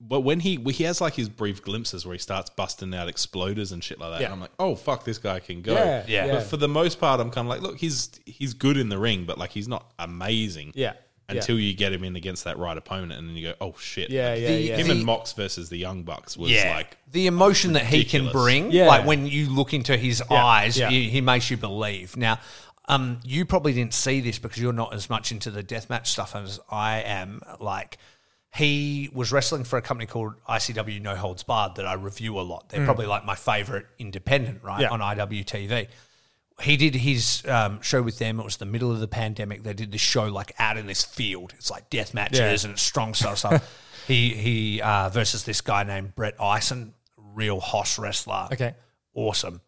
But 0.00 0.20
when 0.20 0.40
he 0.40 0.56
he 0.70 0.84
has 0.84 1.00
like 1.00 1.14
his 1.14 1.30
brief 1.30 1.62
glimpses 1.62 2.04
where 2.04 2.12
he 2.12 2.18
starts 2.18 2.50
busting 2.50 2.92
out 2.94 3.08
exploders 3.08 3.72
and 3.72 3.82
shit 3.82 3.98
like 3.98 4.10
that, 4.10 4.20
Yeah. 4.20 4.26
and 4.26 4.34
I'm 4.34 4.40
like, 4.40 4.50
oh 4.58 4.74
fuck, 4.74 5.04
this 5.04 5.16
guy 5.16 5.40
can 5.40 5.62
go. 5.62 5.72
Yeah, 5.72 6.04
Yeah. 6.06 6.26
But 6.32 6.42
for 6.42 6.58
the 6.58 6.68
most 6.68 7.00
part, 7.00 7.20
I'm 7.20 7.30
kind 7.30 7.46
of 7.46 7.50
like, 7.50 7.62
look, 7.62 7.78
he's 7.78 8.10
he's 8.26 8.52
good 8.52 8.76
in 8.76 8.90
the 8.90 8.98
ring, 8.98 9.24
but 9.24 9.38
like 9.38 9.52
he's 9.52 9.68
not 9.68 9.92
amazing. 9.98 10.72
Yeah. 10.74 10.92
Until 11.28 11.58
you 11.58 11.72
get 11.74 11.92
him 11.92 12.04
in 12.04 12.16
against 12.16 12.44
that 12.44 12.58
right 12.58 12.76
opponent, 12.76 13.12
and 13.12 13.28
then 13.28 13.34
you 13.36 13.48
go, 13.48 13.54
oh 13.60 13.74
shit. 13.78 14.10
Yeah, 14.10 14.30
Like, 14.32 14.40
yeah, 14.42 14.48
The- 14.48 14.60
yeah. 14.60 14.76
Him 14.76 14.86
The- 14.88 14.92
and 14.92 15.04
Mox 15.04 15.32
versus 15.32 15.70
the 15.70 15.78
Young 15.78 16.02
Bucks 16.02 16.36
was 16.36 16.50
yeah. 16.50 16.74
like 16.76 16.96
the 17.10 17.26
emotion 17.26 17.72
that 17.74 17.86
he 17.86 18.04
can 18.04 18.30
bring, 18.30 18.70
Yeah. 18.72 18.86
like 18.88 19.06
when 19.06 19.26
you 19.26 19.48
look 19.48 19.72
into 19.72 19.96
his 19.96 20.20
eyes, 20.30 20.78
yeah. 20.78 20.90
He, 20.90 21.08
he 21.08 21.20
makes 21.22 21.50
you 21.50 21.56
believe. 21.56 22.16
Now, 22.16 22.38
um, 22.88 23.20
you 23.24 23.46
probably 23.46 23.72
didn't 23.72 23.94
see 23.94 24.20
this 24.20 24.38
because 24.38 24.60
you're 24.60 24.72
not 24.74 24.92
as 24.92 25.08
much 25.08 25.32
into 25.32 25.50
the 25.50 25.62
deathmatch 25.62 26.08
stuff 26.08 26.36
as 26.36 26.60
I 26.70 26.98
am. 27.00 27.40
Like, 27.58 27.96
he 28.54 29.08
was 29.12 29.32
wrestling 29.32 29.64
for 29.64 29.78
a 29.78 29.82
company 29.82 30.06
called 30.06 30.34
ICW 30.48 31.00
No 31.00 31.16
Holds 31.16 31.42
Barred 31.42 31.76
that 31.76 31.86
I 31.86 31.94
review 31.94 32.38
a 32.38 32.42
lot. 32.42 32.68
They're 32.68 32.84
probably 32.84 33.06
like 33.06 33.24
my 33.24 33.34
favorite 33.34 33.86
independent, 33.98 34.62
right, 34.62 34.78
Mm. 34.78 34.82
Yeah. 34.82 34.88
on 34.90 35.00
IWTV. 35.00 35.88
He 36.62 36.76
did 36.76 36.94
his 36.94 37.42
um, 37.46 37.80
show 37.82 38.00
with 38.02 38.18
them. 38.18 38.38
It 38.38 38.44
was 38.44 38.58
the 38.58 38.64
middle 38.66 38.90
of 38.92 39.00
the 39.00 39.08
pandemic. 39.08 39.64
They 39.64 39.74
did 39.74 39.90
this 39.90 40.00
show 40.00 40.26
like 40.28 40.54
out 40.58 40.76
in 40.76 40.86
this 40.86 41.02
field. 41.02 41.52
It's 41.58 41.70
like 41.70 41.90
death 41.90 42.14
matches 42.14 42.38
Yeah. 42.38 42.68
and 42.68 42.74
it's 42.74 42.82
strong 42.82 43.12
stuff. 43.14 43.38
stuff. 43.38 43.80
he 44.06 44.34
he 44.34 44.80
uh, 44.80 45.08
versus 45.08 45.44
this 45.44 45.60
guy 45.60 45.82
named 45.82 46.14
Brett 46.14 46.34
Ison, 46.40 46.94
real 47.16 47.58
hoss 47.60 47.98
wrestler. 47.98 48.48
Okay. 48.52 48.74
awesome. 49.14 49.60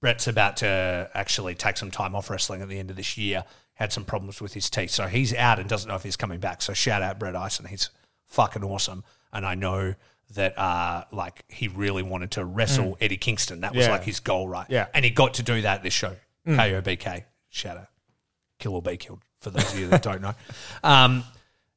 Brett's 0.00 0.26
about 0.26 0.58
to 0.58 1.10
actually 1.14 1.54
take 1.54 1.76
some 1.76 1.90
time 1.90 2.14
off 2.14 2.28
wrestling 2.28 2.60
at 2.60 2.68
the 2.68 2.78
end 2.78 2.90
of 2.90 2.96
this 2.96 3.16
year. 3.16 3.44
Had 3.74 3.92
some 3.92 4.04
problems 4.04 4.40
with 4.40 4.52
his 4.54 4.68
teeth, 4.70 4.90
so 4.90 5.06
he's 5.06 5.34
out 5.34 5.58
and 5.58 5.68
doesn't 5.68 5.88
know 5.88 5.94
if 5.96 6.02
he's 6.02 6.16
coming 6.16 6.38
back. 6.40 6.60
So 6.62 6.74
shout 6.74 7.02
out 7.02 7.18
Brett 7.18 7.34
Ison. 7.34 7.66
He's 7.66 7.90
fucking 8.26 8.62
awesome, 8.62 9.02
and 9.32 9.46
I 9.46 9.54
know 9.54 9.94
that 10.32 10.58
uh, 10.58 11.04
like 11.12 11.44
he 11.48 11.68
really 11.68 12.02
wanted 12.02 12.32
to 12.32 12.44
wrestle 12.44 12.96
Eddie 13.00 13.16
Kingston. 13.16 13.60
That 13.60 13.74
was 13.74 13.86
Yeah. 13.86 13.92
like 13.92 14.04
his 14.04 14.20
goal, 14.20 14.48
right? 14.48 14.66
Yeah. 14.68 14.86
and 14.94 15.04
he 15.04 15.10
got 15.10 15.34
to 15.34 15.42
do 15.42 15.62
that 15.62 15.82
this 15.82 15.94
show. 15.94 16.16
KOBK, 16.46 17.24
shout 17.48 17.76
out, 17.78 17.88
kill 18.58 18.74
or 18.74 18.82
be 18.82 18.96
killed. 18.96 19.20
For 19.40 19.50
those 19.50 19.72
of 19.72 19.78
you 19.78 19.88
that 19.88 20.02
don't 20.02 20.22
know, 20.22 20.34
um, 20.82 21.24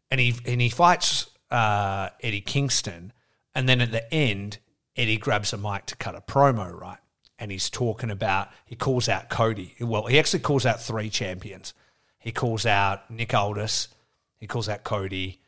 and 0.09 0.19
he 0.19 0.35
and 0.45 0.59
he 0.61 0.69
fights 0.69 1.27
uh, 1.51 2.09
Eddie 2.21 2.41
Kingston, 2.41 3.11
and 3.55 3.67
then 3.67 3.81
at 3.81 3.91
the 3.91 4.13
end, 4.13 4.57
Eddie 4.95 5.17
grabs 5.17 5.53
a 5.53 5.57
mic 5.57 5.85
to 5.87 5.95
cut 5.95 6.15
a 6.15 6.21
promo, 6.21 6.73
right? 6.73 6.97
And 7.39 7.51
he's 7.51 7.69
talking 7.69 8.09
about 8.09 8.49
he 8.65 8.75
calls 8.75 9.07
out 9.09 9.29
Cody. 9.29 9.75
Well, 9.79 10.05
he 10.05 10.17
actually 10.17 10.39
calls 10.39 10.65
out 10.65 10.81
three 10.81 11.09
champions. 11.09 11.73
He 12.19 12.31
calls 12.31 12.65
out 12.65 13.09
Nick 13.11 13.33
Aldis, 13.33 13.89
he 14.37 14.47
calls 14.47 14.67
out 14.67 14.83
Cody, 14.83 15.39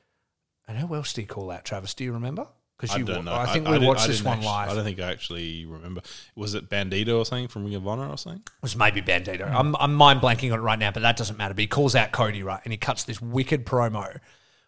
and 0.67 0.77
who 0.77 0.93
else 0.95 1.11
did 1.13 1.21
he 1.21 1.27
call 1.27 1.51
out? 1.51 1.65
Travis, 1.65 1.93
do 1.93 2.03
you 2.03 2.13
remember? 2.13 2.47
Because 2.79 2.97
you, 2.97 3.03
don't 3.03 3.25
know. 3.25 3.33
I 3.33 3.45
think 3.51 3.67
we 3.67 3.73
didn't- 3.73 3.87
watched 3.87 4.07
this 4.07 4.23
one 4.23 4.37
actually- 4.37 4.47
live. 4.47 4.69
I 4.69 4.73
don't 4.75 4.83
think 4.85 4.99
I 5.01 5.11
actually 5.11 5.65
remember. 5.65 6.01
Was 6.35 6.53
it 6.53 6.69
Bandito 6.69 7.17
or 7.17 7.25
something 7.25 7.49
from 7.49 7.65
Ring 7.65 7.75
of 7.75 7.85
Honor 7.85 8.07
or 8.07 8.17
something? 8.17 8.41
It 8.45 8.61
was 8.61 8.75
maybe 8.77 9.01
Bandito. 9.01 9.49
Hmm. 9.49 9.55
I'm, 9.57 9.75
I'm 9.75 9.93
mind 9.93 10.21
blanking 10.21 10.53
on 10.53 10.59
it 10.59 10.61
right 10.61 10.79
now, 10.79 10.91
but 10.91 11.01
that 11.01 11.17
doesn't 11.17 11.37
matter. 11.37 11.53
But 11.53 11.61
he 11.61 11.67
calls 11.67 11.93
out 11.93 12.11
Cody, 12.13 12.41
right? 12.41 12.61
And 12.63 12.71
he 12.71 12.77
cuts 12.77 13.03
this 13.03 13.21
wicked 13.21 13.65
promo 13.65 14.19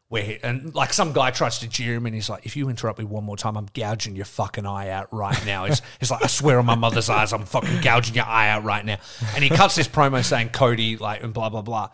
where, 0.10 0.24
he, 0.24 0.40
and 0.44 0.76
like 0.76 0.92
some 0.92 1.14
guy 1.14 1.32
tries 1.32 1.60
to 1.60 1.70
jeer 1.70 1.96
him 1.96 2.06
and 2.06 2.14
he's 2.14 2.30
like, 2.30 2.46
if 2.46 2.58
you 2.58 2.68
interrupt 2.68 3.00
me 3.00 3.06
one 3.06 3.24
more 3.24 3.38
time, 3.38 3.56
I'm 3.56 3.68
gouging 3.74 4.18
your 4.18 4.26
fucking 4.26 4.66
eye 4.66 4.90
out 4.90 5.08
right 5.14 5.46
now. 5.46 5.64
It's, 5.64 5.82
it's 6.02 6.12
like, 6.12 6.22
I 6.22 6.28
swear 6.28 6.60
on 6.60 6.66
my 6.66 6.76
mother's 6.76 7.10
eyes, 7.10 7.32
I'm 7.32 7.46
fucking 7.46 7.80
gouging 7.80 8.16
your 8.16 8.26
eye 8.26 8.50
out 8.50 8.66
right 8.66 8.84
now. 8.84 8.98
And 9.36 9.42
he 9.42 9.50
cuts 9.50 9.76
this 9.76 9.88
promo 9.88 10.22
saying 10.22 10.50
Cody, 10.50 10.98
like, 10.98 11.24
and 11.24 11.34
blah, 11.34 11.48
blah, 11.48 11.62
blah. 11.62 11.92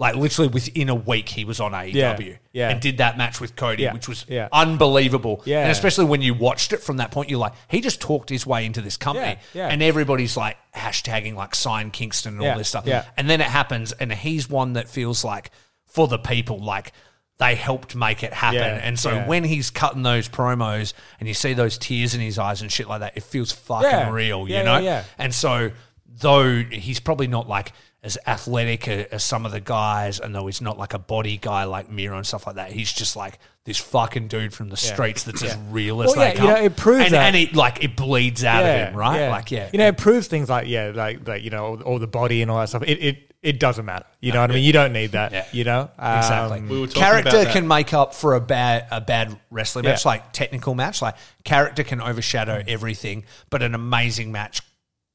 Like 0.00 0.16
literally 0.16 0.48
within 0.48 0.88
a 0.88 0.94
week, 0.94 1.28
he 1.28 1.44
was 1.44 1.60
on 1.60 1.72
AEW 1.72 1.92
Yeah, 1.94 2.18
yeah. 2.52 2.70
and 2.70 2.80
did 2.80 2.98
that 2.98 3.18
match 3.18 3.38
with 3.40 3.54
Cody, 3.54 3.82
Yeah, 3.82 3.92
which 3.92 4.08
was 4.08 4.24
unbelievable. 4.50 5.42
Yeah. 5.44 5.60
And 5.62 5.70
especially 5.70 6.06
when 6.06 6.22
you 6.22 6.34
watched 6.34 6.72
it 6.72 6.82
from 6.82 6.96
that 6.96 7.10
point, 7.10 7.28
you're 7.28 7.38
like, 7.38 7.52
he 7.68 7.80
just 7.80 8.00
talked 8.00 8.30
his 8.30 8.46
way 8.46 8.64
into 8.64 8.80
this 8.80 8.96
company. 8.96 9.38
And 9.54 9.82
everybody's 9.82 10.36
like 10.36 10.56
hashtagging 10.74 11.34
like 11.34 11.54
sign 11.54 11.90
Kingston 11.90 12.38
and 12.38 12.46
all 12.46 12.56
this 12.58 12.68
stuff. 12.68 12.86
yeah. 12.86 13.04
And 13.16 13.28
then 13.28 13.40
it 13.40 13.46
happens, 13.46 13.92
and 13.92 14.12
he's 14.12 14.48
one 14.48 14.72
that 14.74 14.88
feels 14.88 15.24
like 15.24 15.50
for 15.86 16.08
the 16.08 16.18
people, 16.18 16.58
like 16.64 16.92
they 17.38 17.54
helped 17.54 17.94
make 17.96 18.22
it 18.22 18.32
happen. 18.32 18.58
Yeah, 18.58 18.80
and 18.82 18.98
so 18.98 19.10
yeah. 19.12 19.26
when 19.26 19.44
he's 19.44 19.70
cutting 19.70 20.02
those 20.02 20.28
promos 20.28 20.92
and 21.18 21.28
you 21.28 21.34
see 21.34 21.52
those 21.54 21.78
tears 21.78 22.14
in 22.14 22.20
his 22.20 22.38
eyes 22.38 22.60
and 22.62 22.70
shit 22.70 22.86
like 22.88 23.00
that, 23.00 23.16
it 23.16 23.22
feels 23.22 23.50
fucking 23.52 23.88
Yeah. 23.90 24.10
real, 24.10 24.48
you 24.48 24.62
know? 24.62 25.02
And 25.18 25.34
so 25.34 25.70
though 26.06 26.62
he's 26.62 27.00
probably 27.00 27.26
not 27.28 27.48
like 27.48 27.72
as 28.02 28.16
athletic 28.26 28.88
as 28.88 29.22
some 29.22 29.44
of 29.44 29.52
the 29.52 29.60
guys, 29.60 30.20
and 30.20 30.34
though 30.34 30.46
he's 30.46 30.60
not 30.60 30.78
like 30.78 30.94
a 30.94 30.98
body 30.98 31.36
guy 31.36 31.64
like 31.64 31.90
Miro 31.90 32.16
and 32.16 32.26
stuff 32.26 32.46
like 32.46 32.56
that, 32.56 32.72
he's 32.72 32.90
just 32.92 33.14
like 33.16 33.38
this 33.64 33.76
fucking 33.76 34.28
dude 34.28 34.54
from 34.54 34.70
the 34.70 34.76
streets 34.76 35.24
that's 35.24 35.42
as 35.42 35.54
real 35.68 36.02
as 36.02 36.06
Well, 36.08 36.16
they 36.16 36.22
yeah, 36.28 36.32
you 36.32 36.38
come. 36.38 36.46
know, 36.48 36.56
it 36.56 36.76
proves 36.76 37.04
and, 37.04 37.14
that- 37.14 37.26
and 37.26 37.36
it 37.36 37.54
like 37.54 37.84
it 37.84 37.96
bleeds 37.96 38.42
out 38.42 38.62
of 38.64 38.68
him, 38.88 38.96
right? 38.96 39.28
Like 39.28 39.50
yeah, 39.50 39.68
You 39.72 39.78
know, 39.78 39.88
it 39.88 39.98
proves 39.98 40.28
things 40.28 40.48
like 40.48 40.66
yeah, 40.66 40.92
like 40.94 41.28
like 41.28 41.42
you 41.42 41.50
know, 41.50 41.64
all, 41.66 41.82
all 41.82 41.98
the 41.98 42.06
body 42.06 42.40
and 42.40 42.50
all 42.50 42.58
that 42.60 42.70
stuff. 42.70 42.84
It 42.86 43.02
it, 43.02 43.18
it 43.42 43.58
doesn't 43.60 43.84
matter. 43.86 44.04
You 44.20 44.32
know 44.32 44.40
what 44.42 44.50
I 44.50 44.54
mean? 44.54 44.64
You 44.64 44.72
don't 44.74 44.92
need 44.92 45.12
that. 45.12 45.32
Yeah. 45.32 45.46
You 45.52 45.64
know, 45.64 45.90
Exactly. 45.98 46.58
Um, 46.58 46.68
We 46.68 46.80
were 46.80 46.86
talking 46.86 47.02
character 47.02 47.28
about 47.30 47.44
that. 47.44 47.52
can 47.54 47.66
make 47.68 47.94
up 47.94 48.14
for 48.14 48.34
a 48.34 48.40
bad 48.40 48.86
a 48.90 49.00
bad 49.00 49.38
wrestling 49.50 49.84
match, 49.86 50.04
Yeah. 50.04 50.10
like 50.10 50.32
technical 50.32 50.74
match. 50.74 51.00
Like 51.02 51.16
character 51.44 51.82
can 51.84 52.00
overshadow 52.02 52.62
everything, 52.66 53.24
but 53.50 53.62
an 53.62 53.74
amazing 53.74 54.30
match 54.32 54.60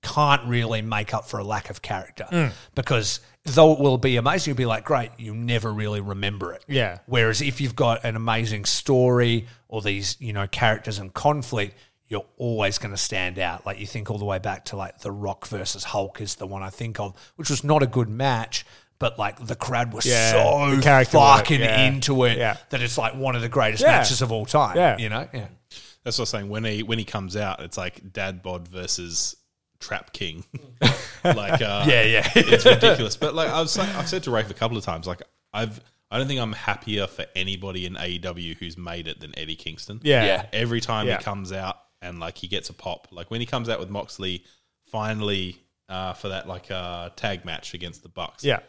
can't 0.06 0.46
really 0.48 0.82
make 0.82 1.14
up 1.14 1.26
for 1.28 1.40
a 1.40 1.44
lack 1.44 1.70
of 1.70 1.82
character 1.82 2.26
Mm. 2.32 2.52
because 2.76 3.20
though 3.46 3.74
it 3.74 3.80
will 3.80 3.98
be 3.98 4.16
amazing, 4.18 4.52
you'll 4.52 4.58
be 4.58 4.66
like, 4.66 4.86
great, 4.86 5.12
you 5.18 5.34
never 5.36 5.72
really 5.74 6.02
remember 6.02 6.54
it. 6.54 6.64
Yeah. 6.68 7.00
Whereas 7.06 7.42
if 7.42 7.60
you've 7.62 7.76
got 7.76 8.04
an 8.06 8.16
amazing 8.16 8.66
story 8.66 9.48
or 9.68 9.82
these, 9.82 10.16
you 10.20 10.34
know, 10.34 10.48
characters 10.48 10.98
and 11.00 11.14
conflict, 11.14 11.76
you're 12.08 12.26
always 12.38 12.78
going 12.78 12.92
to 12.92 12.98
stand 12.98 13.38
out. 13.40 13.66
Like 13.66 13.80
you 13.80 13.88
think 13.88 14.10
all 14.12 14.18
the 14.18 14.26
way 14.26 14.40
back 14.40 14.66
to 14.66 14.76
like 14.78 15.00
The 15.00 15.12
Rock 15.12 15.48
versus 15.48 15.84
Hulk 15.84 16.22
is 16.22 16.36
the 16.36 16.48
one 16.48 16.62
I 16.64 16.70
think 16.70 17.00
of, 17.00 17.14
which 17.36 17.50
was 17.50 17.64
not 17.64 17.82
a 17.84 17.88
good 17.88 18.10
match, 18.10 18.66
but 19.00 19.20
like 19.20 19.46
the 19.46 19.56
crowd 19.56 19.94
was 19.94 20.06
Yeah, 20.06 20.32
so 20.32 20.82
character 20.82 21.18
work, 21.18 21.38
fucking 21.38 21.60
yeah. 21.62 21.82
into 21.88 22.24
it 22.26 22.38
Yeah. 22.38 22.58
that 22.70 22.82
it's 22.82 22.98
like 22.98 23.16
one 23.16 23.36
of 23.36 23.42
the 23.42 23.50
greatest 23.50 23.84
Yeah. 23.84 23.98
matches 23.98 24.22
of 24.22 24.32
all 24.32 24.46
time. 24.46 24.76
Yeah. 24.78 24.98
You 24.98 25.10
know? 25.10 25.28
Yeah. 25.34 25.48
That's 26.04 26.18
what 26.20 26.24
I'm 26.34 26.40
saying. 26.42 26.50
When 26.50 26.64
he 26.64 26.84
when 26.84 27.00
he 27.00 27.06
comes 27.06 27.36
out, 27.36 27.60
it's 27.62 27.78
like 27.78 28.14
Dad 28.14 28.42
Bod 28.44 28.68
versus 28.68 29.36
Trap 29.86 30.14
King. 30.14 30.44
like 31.24 31.62
uh, 31.62 31.86
Yeah, 31.88 32.02
yeah. 32.04 32.30
it's 32.36 32.66
ridiculous. 32.66 33.16
But 33.18 33.34
like 33.36 33.50
I've 33.50 33.70
said, 33.70 33.88
I've 33.96 34.08
said 34.10 34.24
to 34.24 34.32
Rafe 34.32 34.50
a 34.50 34.54
couple 34.54 34.78
of 34.78 34.84
times, 34.84 35.08
like 35.08 35.22
I've 35.54 35.80
I 36.12 36.18
don't 36.18 36.28
think 36.28 36.40
I'm 36.40 36.54
happier 36.54 37.08
for 37.08 37.26
anybody 37.36 37.86
in 37.86 37.94
AEW 37.96 38.58
who's 38.58 38.78
made 38.78 39.08
it 39.08 39.20
than 39.20 39.38
Eddie 39.38 39.56
Kingston. 39.56 40.00
yeah, 40.04 40.26
Yeah. 40.26 40.46
Every 40.54 40.80
time 40.82 41.08
Yeah. 41.08 41.18
he 41.18 41.24
comes 41.24 41.52
out 41.52 41.78
and 42.02 42.20
like 42.20 42.38
he 42.38 42.48
gets 42.48 42.70
a 42.70 42.74
pop, 42.74 43.08
like 43.12 43.32
when 43.32 43.40
he 43.42 43.46
comes 43.48 43.70
out 43.70 43.80
with 43.80 43.90
Moxley, 43.90 44.44
finally 44.92 45.58
uh, 45.90 46.14
for 46.14 46.30
that 46.30 46.48
like 46.48 46.72
uh, 46.72 47.10
tag 47.16 47.46
match 47.46 47.74
against 47.74 48.04
the 48.04 48.10
Bucks. 48.10 48.44
yeah. 48.44 48.60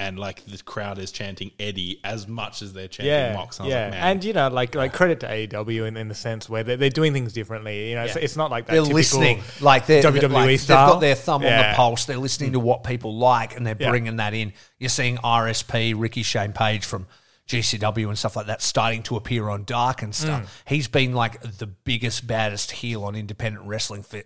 And 0.00 0.18
like 0.18 0.44
the 0.46 0.56
crowd 0.62 0.98
is 0.98 1.12
chanting 1.12 1.50
Eddie 1.60 2.00
as 2.04 2.26
much 2.26 2.62
as 2.62 2.72
they're 2.72 2.88
chanting 2.88 3.12
Yeah, 3.12 3.34
Mox. 3.34 3.60
And 3.60 3.68
yeah, 3.68 3.82
like, 3.82 3.90
man, 3.90 4.02
and 4.02 4.24
you 4.24 4.32
know, 4.32 4.48
like 4.48 4.74
like 4.74 4.94
credit 4.94 5.20
to 5.20 5.26
AEW 5.28 5.86
in, 5.88 5.96
in 5.98 6.08
the 6.08 6.14
sense 6.14 6.48
where 6.48 6.64
they're, 6.64 6.78
they're 6.78 6.88
doing 6.88 7.12
things 7.12 7.34
differently. 7.34 7.90
You 7.90 7.96
know, 7.96 8.04
it's, 8.04 8.16
Yeah. 8.16 8.22
it's 8.22 8.36
not 8.36 8.50
like 8.50 8.66
that. 8.66 8.72
They're 8.72 8.82
listening, 8.82 9.42
like 9.60 9.86
they're 9.86 10.02
WWE 10.02 10.32
like, 10.32 10.46
They've 10.60 10.66
got 10.68 11.00
their 11.00 11.14
thumb 11.14 11.44
on 11.44 11.48
the 11.56 11.72
pulse. 11.76 12.06
They're 12.06 12.16
listening 12.16 12.52
to 12.52 12.60
what 12.60 12.82
people 12.82 13.14
like, 13.18 13.56
and 13.56 13.66
they're 13.66 13.76
Yeah. 13.78 13.90
bringing 13.90 14.16
that 14.16 14.32
in. 14.32 14.54
You're 14.78 14.88
seeing 14.88 15.18
RSP, 15.18 15.92
Ricky 15.94 16.22
Shane 16.22 16.52
Page 16.54 16.86
from 16.86 17.06
GCW 17.46 18.08
and 18.08 18.18
stuff 18.18 18.36
like 18.36 18.46
that, 18.46 18.62
starting 18.62 19.02
to 19.02 19.16
appear 19.16 19.48
on 19.50 19.64
Dark 19.64 20.02
and 20.02 20.14
stuff. 20.14 20.44
Mm. 20.44 20.48
He's 20.66 20.88
been 20.88 21.12
like 21.14 21.42
the 21.58 21.66
biggest, 21.66 22.26
baddest 22.26 22.70
heel 22.70 23.04
on 23.04 23.14
independent 23.16 23.66
wrestling 23.66 24.02
for 24.02 24.22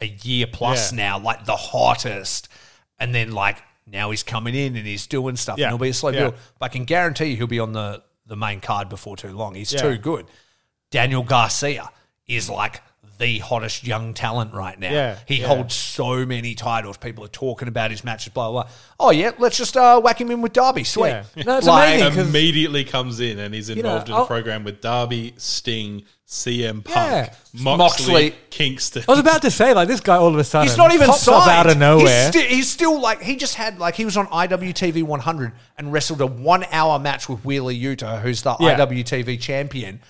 a 0.00 0.06
year 0.06 0.46
plus 0.46 0.92
Yeah. 0.92 0.96
now, 0.98 1.18
like 1.18 1.46
the 1.46 1.56
hottest. 1.56 2.48
And 3.00 3.14
then 3.14 3.32
like 3.32 3.62
now 3.86 4.10
he's 4.10 4.22
coming 4.22 4.54
in 4.54 4.76
and 4.76 4.86
he's 4.86 5.06
doing 5.06 5.36
stuff. 5.36 5.58
Yeah. 5.58 5.66
And 5.66 5.72
he'll 5.72 5.78
be 5.78 5.90
a 5.90 5.94
slow 5.94 6.10
Yeah. 6.10 6.20
build. 6.20 6.34
But 6.58 6.66
I 6.66 6.68
can 6.68 6.84
guarantee 6.84 7.26
you 7.26 7.36
he'll 7.36 7.46
be 7.46 7.60
on 7.60 7.72
the 7.72 8.02
the 8.26 8.36
main 8.36 8.60
card 8.60 8.88
before 8.88 9.16
too 9.16 9.30
long. 9.32 9.54
He's 9.54 9.72
Yeah. 9.72 9.82
too 9.82 9.96
good. 9.98 10.26
Daniel 10.90 11.22
Garcia 11.22 11.88
is 12.26 12.50
like 12.50 12.82
the 13.18 13.38
hottest 13.38 13.86
young 13.86 14.14
talent 14.14 14.52
right 14.54 14.78
now. 14.78 14.90
Yeah, 14.92 15.18
he 15.26 15.36
yeah. 15.40 15.46
holds 15.48 15.74
so 15.74 16.24
many 16.26 16.54
titles. 16.54 16.96
People 16.96 17.24
are 17.24 17.28
talking 17.28 17.68
about 17.68 17.90
his 17.90 18.04
matches. 18.04 18.32
Blah 18.32 18.50
blah. 18.50 18.62
blah. 18.64 18.72
Oh 19.00 19.10
yeah, 19.10 19.30
let's 19.38 19.56
just 19.58 19.76
uh, 19.76 20.00
whack 20.00 20.20
him 20.20 20.30
in 20.30 20.42
with 20.42 20.52
Darby. 20.52 20.84
Sweet. 20.84 21.08
Yeah. 21.08 21.24
No, 21.44 21.58
it's 21.58 21.66
Like, 21.66 21.94
amazing. 22.00 22.14
'cause- 22.14 22.28
Immediately 22.28 22.84
comes 22.84 23.20
in 23.20 23.38
and 23.38 23.54
he's 23.54 23.68
know, 23.68 23.74
involved 23.76 24.08
in 24.08 24.14
I'll- 24.14 24.24
a 24.24 24.26
program 24.26 24.64
with 24.64 24.80
Darby, 24.80 25.34
Sting, 25.36 26.04
CM 26.28 26.82
Punk, 26.84 26.96
Yeah. 26.96 27.34
Moxley, 27.62 27.76
Moxley. 27.76 28.34
Kingston. 28.50 29.04
I 29.08 29.12
was 29.12 29.20
about 29.20 29.42
to 29.42 29.50
say, 29.50 29.72
like, 29.74 29.86
this 29.86 30.00
guy 30.00 30.16
all 30.16 30.26
of 30.28 30.36
a 30.36 30.42
sudden 30.44 30.66
He's 30.66 30.76
not 30.76 30.92
even 30.92 31.06
pops 31.06 31.22
signed. 31.22 31.42
up 31.42 31.48
out 31.48 31.70
of 31.70 31.78
nowhere. 31.78 32.30
He's, 32.32 32.42
sti- 32.42 32.48
he's 32.54 32.68
still 32.70 33.00
like 33.00 33.22
he 33.22 33.36
just 33.36 33.54
had 33.54 33.78
like 33.78 33.94
he 33.94 34.04
was 34.04 34.16
on 34.16 34.26
IWTV 34.26 35.04
100 35.04 35.52
and 35.78 35.92
wrestled 35.92 36.20
a 36.20 36.26
one 36.26 36.64
hour 36.72 36.98
match 36.98 37.28
with 37.28 37.44
Wheeler 37.44 37.72
Yuta, 37.72 38.20
who's 38.20 38.42
the 38.42 38.56
Yeah. 38.58 38.76
IWTV 38.76 39.40
champion. 39.40 40.00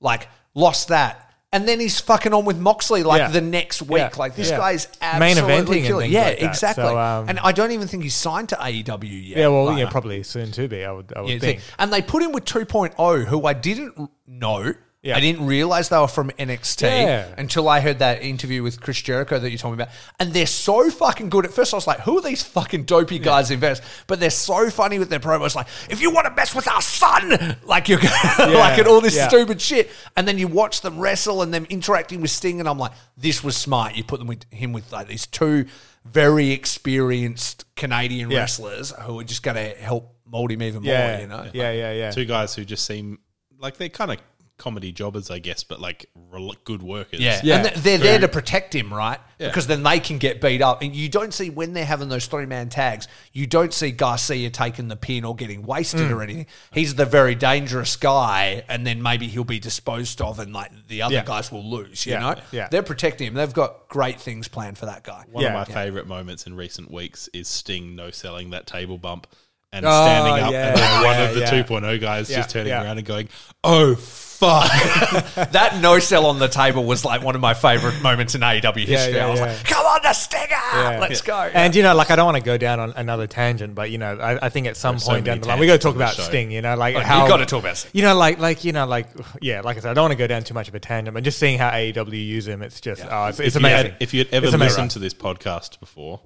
Like 0.00 0.28
lost 0.54 0.88
that, 0.88 1.23
and 1.54 1.66
then 1.68 1.78
he's 1.80 2.00
fucking 2.00 2.34
on 2.34 2.44
with 2.44 2.58
Moxley 2.58 3.02
like 3.04 3.20
Yeah. 3.20 3.28
the 3.28 3.40
next 3.40 3.80
week. 3.82 3.98
Yeah. 3.98 4.10
Like 4.18 4.34
this 4.36 4.50
Yeah. 4.50 4.58
guy's 4.58 4.88
Main 5.00 5.38
absolutely 5.38 5.54
eventing 5.54 5.78
and 5.78 5.86
killing. 5.86 6.00
things 6.10 6.12
Yeah, 6.14 6.24
like 6.24 6.38
that. 6.40 6.46
exactly. 6.50 6.84
So, 6.84 6.98
um, 6.98 7.28
and 7.28 7.38
I 7.38 7.52
don't 7.52 7.70
even 7.70 7.86
think 7.88 8.02
he's 8.02 8.14
signed 8.14 8.48
to 8.50 8.56
AEW 8.56 9.08
yet. 9.28 9.38
yeah, 9.38 9.48
well, 9.48 9.66
Like, 9.66 9.78
yeah, 9.78 9.88
probably 9.88 10.22
soon 10.24 10.50
to 10.52 10.66
be. 10.68 10.84
I 10.84 10.90
would, 10.90 11.12
I 11.16 11.20
would 11.22 11.30
yeah, 11.30 11.38
think. 11.38 11.60
And 11.78 11.92
they 11.92 12.02
put 12.02 12.22
him 12.22 12.32
with 12.32 12.44
2.0, 12.44 13.24
who 13.26 13.46
I 13.46 13.52
didn't 13.52 14.10
know. 14.26 14.74
Yeah. 15.04 15.16
I 15.18 15.20
didn't 15.20 15.44
realize 15.44 15.90
they 15.90 15.98
were 15.98 16.08
from 16.08 16.30
NXT 16.38 16.82
Yeah. 16.82 17.34
until 17.36 17.68
I 17.68 17.80
heard 17.80 17.98
that 17.98 18.22
interview 18.22 18.62
with 18.62 18.80
Chris 18.80 19.02
Jericho 19.02 19.38
that 19.38 19.50
you 19.50 19.58
told 19.58 19.76
me 19.76 19.82
about. 19.82 19.92
And 20.18 20.32
they're 20.32 20.46
so 20.46 20.88
fucking 20.88 21.28
good. 21.28 21.44
At 21.44 21.52
first, 21.52 21.74
I 21.74 21.76
was 21.76 21.86
like, 21.86 22.00
who 22.00 22.16
are 22.16 22.22
these 22.22 22.42
fucking 22.42 22.84
dopey 22.84 23.18
guys 23.18 23.50
in 23.50 23.60
Vegas? 23.60 23.82
But 24.06 24.18
they're 24.18 24.30
so 24.30 24.70
funny 24.70 24.98
with 24.98 25.10
their 25.10 25.20
promos. 25.20 25.54
Like, 25.54 25.66
if 25.90 26.00
you 26.00 26.10
want 26.10 26.26
to 26.26 26.32
mess 26.34 26.54
with 26.54 26.66
our 26.68 26.80
son, 26.80 27.56
like 27.64 27.90
you're 27.90 28.00
like 28.38 28.78
and 28.78 28.88
all 28.88 29.02
this 29.02 29.14
Yeah. 29.14 29.28
stupid 29.28 29.60
shit. 29.60 29.90
And 30.16 30.26
then 30.26 30.38
you 30.38 30.48
watch 30.48 30.80
them 30.80 30.98
wrestle 30.98 31.42
and 31.42 31.52
them 31.52 31.66
interacting 31.68 32.22
with 32.22 32.30
Sting, 32.30 32.58
and 32.60 32.66
I'm 32.68 32.78
like, 32.78 32.92
this 33.18 33.44
was 33.44 33.58
smart. 33.58 33.96
You 33.96 34.04
put 34.04 34.20
them 34.20 34.26
with 34.26 34.50
him 34.50 34.72
with 34.72 34.90
like 34.90 35.06
these 35.06 35.26
two 35.26 35.66
very 36.06 36.50
experienced 36.50 37.64
Canadian 37.76 38.30
Yeah. 38.30 38.38
wrestlers 38.38 38.90
who 39.02 39.20
are 39.20 39.24
just 39.24 39.42
going 39.42 39.56
to 39.56 39.70
help 39.78 40.16
mold 40.26 40.50
him 40.50 40.62
even 40.62 40.82
Yeah, 40.82 41.12
more. 41.12 41.20
You 41.20 41.26
know, 41.26 41.50
yeah, 41.52 41.72
yeah, 41.72 41.92
yeah. 41.92 42.10
Two 42.10 42.24
guys 42.24 42.54
who 42.54 42.64
just 42.64 42.84
seem 42.86 43.18
like 43.58 43.76
they're 43.76 43.88
kind 43.88 44.10
of 44.10 44.18
comedy 44.56 44.92
jobbers, 44.92 45.30
I 45.30 45.40
guess, 45.40 45.64
but 45.64 45.80
like 45.80 46.06
rel- 46.14 46.54
good 46.64 46.82
workers. 46.82 47.18
Yeah, 47.20 47.40
Yeah. 47.42 47.56
and 47.56 47.76
they're 47.82 47.98
there 47.98 48.18
to 48.20 48.28
protect 48.28 48.74
him, 48.74 48.94
right? 48.94 49.18
Yeah. 49.38 49.48
Because 49.48 49.66
then 49.66 49.82
they 49.82 49.98
can 49.98 50.18
get 50.18 50.40
beat 50.40 50.62
up, 50.62 50.80
and 50.82 50.94
you 50.94 51.08
don't 51.08 51.34
see 51.34 51.50
when 51.50 51.72
they're 51.72 51.84
having 51.84 52.08
those 52.08 52.26
three 52.26 52.46
man 52.46 52.68
tags. 52.68 53.08
You 53.32 53.46
don't 53.48 53.74
see 53.74 53.90
Garcia 53.90 54.50
taking 54.50 54.86
the 54.88 54.94
pin 54.96 55.24
or 55.24 55.34
getting 55.34 55.62
wasted 55.62 56.02
Mm. 56.02 56.12
or 56.12 56.22
anything. 56.22 56.46
He's 56.72 56.94
the 56.94 57.04
very 57.04 57.34
dangerous 57.34 57.96
guy, 57.96 58.62
and 58.68 58.86
then 58.86 59.02
maybe 59.02 59.26
he'll 59.26 59.42
be 59.44 59.58
disposed 59.58 60.20
of, 60.20 60.38
and 60.38 60.52
like 60.52 60.70
the 60.86 61.02
other 61.02 61.14
Yeah. 61.16 61.24
guys 61.24 61.50
will 61.50 61.68
lose. 61.68 62.06
You 62.06 62.12
Yeah, 62.12 62.18
know, 62.20 62.34
yeah. 62.52 62.68
they're 62.70 62.82
protecting 62.84 63.26
him. 63.26 63.34
They've 63.34 63.52
got 63.52 63.88
great 63.88 64.20
things 64.20 64.46
planned 64.46 64.78
for 64.78 64.86
that 64.86 65.02
guy. 65.02 65.24
One 65.32 65.42
Yeah. 65.42 65.60
of 65.60 65.68
my 65.68 65.74
favorite 65.74 66.06
moments 66.06 66.46
in 66.46 66.54
recent 66.54 66.92
weeks 66.92 67.28
is 67.34 67.48
Sting 67.48 67.96
no 67.96 68.10
selling 68.12 68.50
that 68.50 68.66
table 68.68 68.98
bump 68.98 69.26
and 69.72 69.84
Oh, 69.84 70.04
standing 70.04 70.44
up, 70.44 70.52
yeah, 70.52 70.68
and 70.68 70.76
then 70.78 71.02
one 71.02 71.20
of 71.20 71.34
the 71.34 71.40
yeah. 71.40 71.50
2.0 71.50 71.98
guys 71.98 72.30
Yeah, 72.30 72.36
just 72.36 72.50
turning 72.50 72.68
yeah. 72.68 72.84
around 72.84 72.98
and 72.98 73.06
going, 73.06 73.28
"Oh 73.64 73.96
fuck!" 74.38 74.70
that 75.52 75.78
no 75.80 75.98
sell 75.98 76.26
on 76.26 76.38
the 76.38 76.48
table 76.48 76.84
was 76.84 77.04
like 77.04 77.22
one 77.22 77.34
of 77.34 77.40
my 77.40 77.54
favorite 77.54 78.00
moments 78.02 78.34
in 78.34 78.40
AEW 78.40 78.84
history. 78.86 79.14
yeah, 79.14 79.26
I 79.26 79.30
was 79.30 79.40
yeah. 79.40 79.46
like, 79.46 79.64
"Come 79.64 79.86
on, 79.86 80.00
the 80.02 80.12
Stinger, 80.12 80.46
Yeah. 80.50 80.98
let's 81.00 81.20
go!" 81.20 81.38
And 81.54 81.74
you 81.74 81.82
know, 81.82 81.94
like 81.94 82.10
I 82.10 82.16
don't 82.16 82.26
want 82.26 82.38
to 82.38 82.42
go 82.42 82.56
down 82.58 82.80
on 82.80 82.92
another 82.96 83.26
tangent, 83.26 83.74
but 83.74 83.90
you 83.90 83.98
know, 83.98 84.16
I, 84.18 84.46
I 84.46 84.48
think 84.48 84.66
at 84.66 84.76
some 84.76 84.94
There's 84.94 85.04
point 85.04 85.24
many 85.24 85.38
down 85.38 85.40
the 85.42 85.48
line 85.48 85.58
we 85.58 85.66
got 85.66 85.74
to 85.74 85.78
talk 85.78 85.96
about. 85.96 86.14
Sting. 86.14 86.50
You 86.50 86.62
know, 86.62 86.76
like 86.76 86.94
Oh, 86.94 86.98
you 86.98 87.04
how 87.04 87.26
gotta 87.28 87.46
talk 87.46 87.60
about 87.62 87.76
Sting. 87.76 87.90
You 87.94 88.02
know, 88.02 88.14
like 88.16 88.38
like 88.38 88.64
you 88.64 88.72
know, 88.72 88.86
like 88.86 89.08
yeah, 89.40 89.60
like 89.60 89.76
I 89.76 89.80
said, 89.80 89.90
I 89.90 89.94
don't 89.94 90.04
want 90.04 90.12
to 90.12 90.16
go 90.18 90.26
down 90.26 90.42
too 90.44 90.54
much 90.54 90.68
of 90.68 90.74
a 90.74 90.80
tangent, 90.80 91.14
but 91.14 91.22
just 91.24 91.38
seeing 91.38 91.58
how 91.58 91.70
AEW 91.70 92.12
use 92.26 92.46
him, 92.46 92.62
it's 92.62 92.80
just 92.80 93.04
oh, 93.08 93.26
it's, 93.26 93.40
it's 93.40 93.56
if, 93.56 93.62
you 93.62 93.68
amazing. 93.68 93.90
had, 93.92 93.96
if 94.02 94.14
you'd 94.14 94.28
ever 94.32 94.46
It's 94.46 94.54
amazing. 94.54 94.68
listened 94.74 94.90
to 94.92 94.98
this 94.98 95.14
podcast 95.14 95.80
before, 95.80 96.20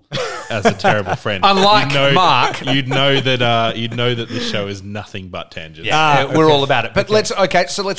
as 0.51 0.64
a 0.66 0.73
terrible 0.75 1.14
friend, 1.16 1.44
Unlike 1.47 1.88
you'd 1.88 1.94
know, 1.94 2.12
Mark. 2.12 2.64
you'd 2.66 2.88
know 2.88 3.21
that 3.21 3.42
uh, 3.42 3.73
you'd 3.75 3.94
know 3.97 4.14
that 4.14 4.29
this 4.29 4.49
show 4.51 4.66
is 4.66 4.83
nothing 4.83 5.29
but 5.29 5.51
tangents. 5.51 5.87
Yeah, 5.87 6.27
Ah, 6.29 6.33
we're 6.37 6.44
okay. 6.47 6.53
all 6.55 6.64
about 6.64 6.85
it. 6.85 6.94
But 6.94 7.11
let's 7.11 7.31
okay, 7.33 7.66
so 7.68 7.83
let's 7.83 7.98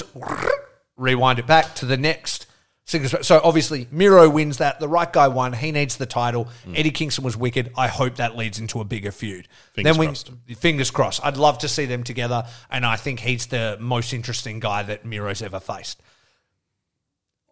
rewind 0.98 1.40
it 1.40 1.48
back 1.48 1.76
to 1.76 1.86
the 1.86 1.98
next 1.98 2.46
singles. 2.86 3.14
match. 3.14 3.26
So 3.26 3.40
obviously 3.44 3.88
Miro 3.92 4.30
wins 4.30 4.58
that. 4.58 4.80
The 4.80 4.88
right 4.88 5.12
guy 5.12 5.28
won. 5.28 5.54
He 5.54 5.72
needs 5.72 5.98
the 5.98 6.06
title. 6.06 6.50
Mm. 6.66 6.80
Eddie 6.80 6.92
Kingston 6.92 7.24
was 7.24 7.38
wicked. 7.38 7.72
I 7.78 7.88
hope 7.88 8.16
that 8.16 8.36
leads 8.36 8.60
into 8.60 8.82
a 8.82 8.86
bigger 8.86 9.12
feud. 9.12 9.48
Fingers 9.74 9.94
then 9.94 10.00
we 10.00 10.08
crossed. 10.08 10.32
fingers 10.58 10.92
crossed. 10.92 11.26
I'd 11.26 11.38
love 11.38 11.60
to 11.60 11.68
see 11.68 11.86
them 11.86 12.04
together, 12.04 12.46
and 12.70 12.86
I 12.86 12.96
think 12.96 13.20
he's 13.20 13.48
the 13.48 13.78
most 13.80 14.14
interesting 14.14 14.60
guy 14.60 14.84
that 14.84 15.06
Miro's 15.06 15.42
ever 15.42 15.60
faced. 15.60 16.02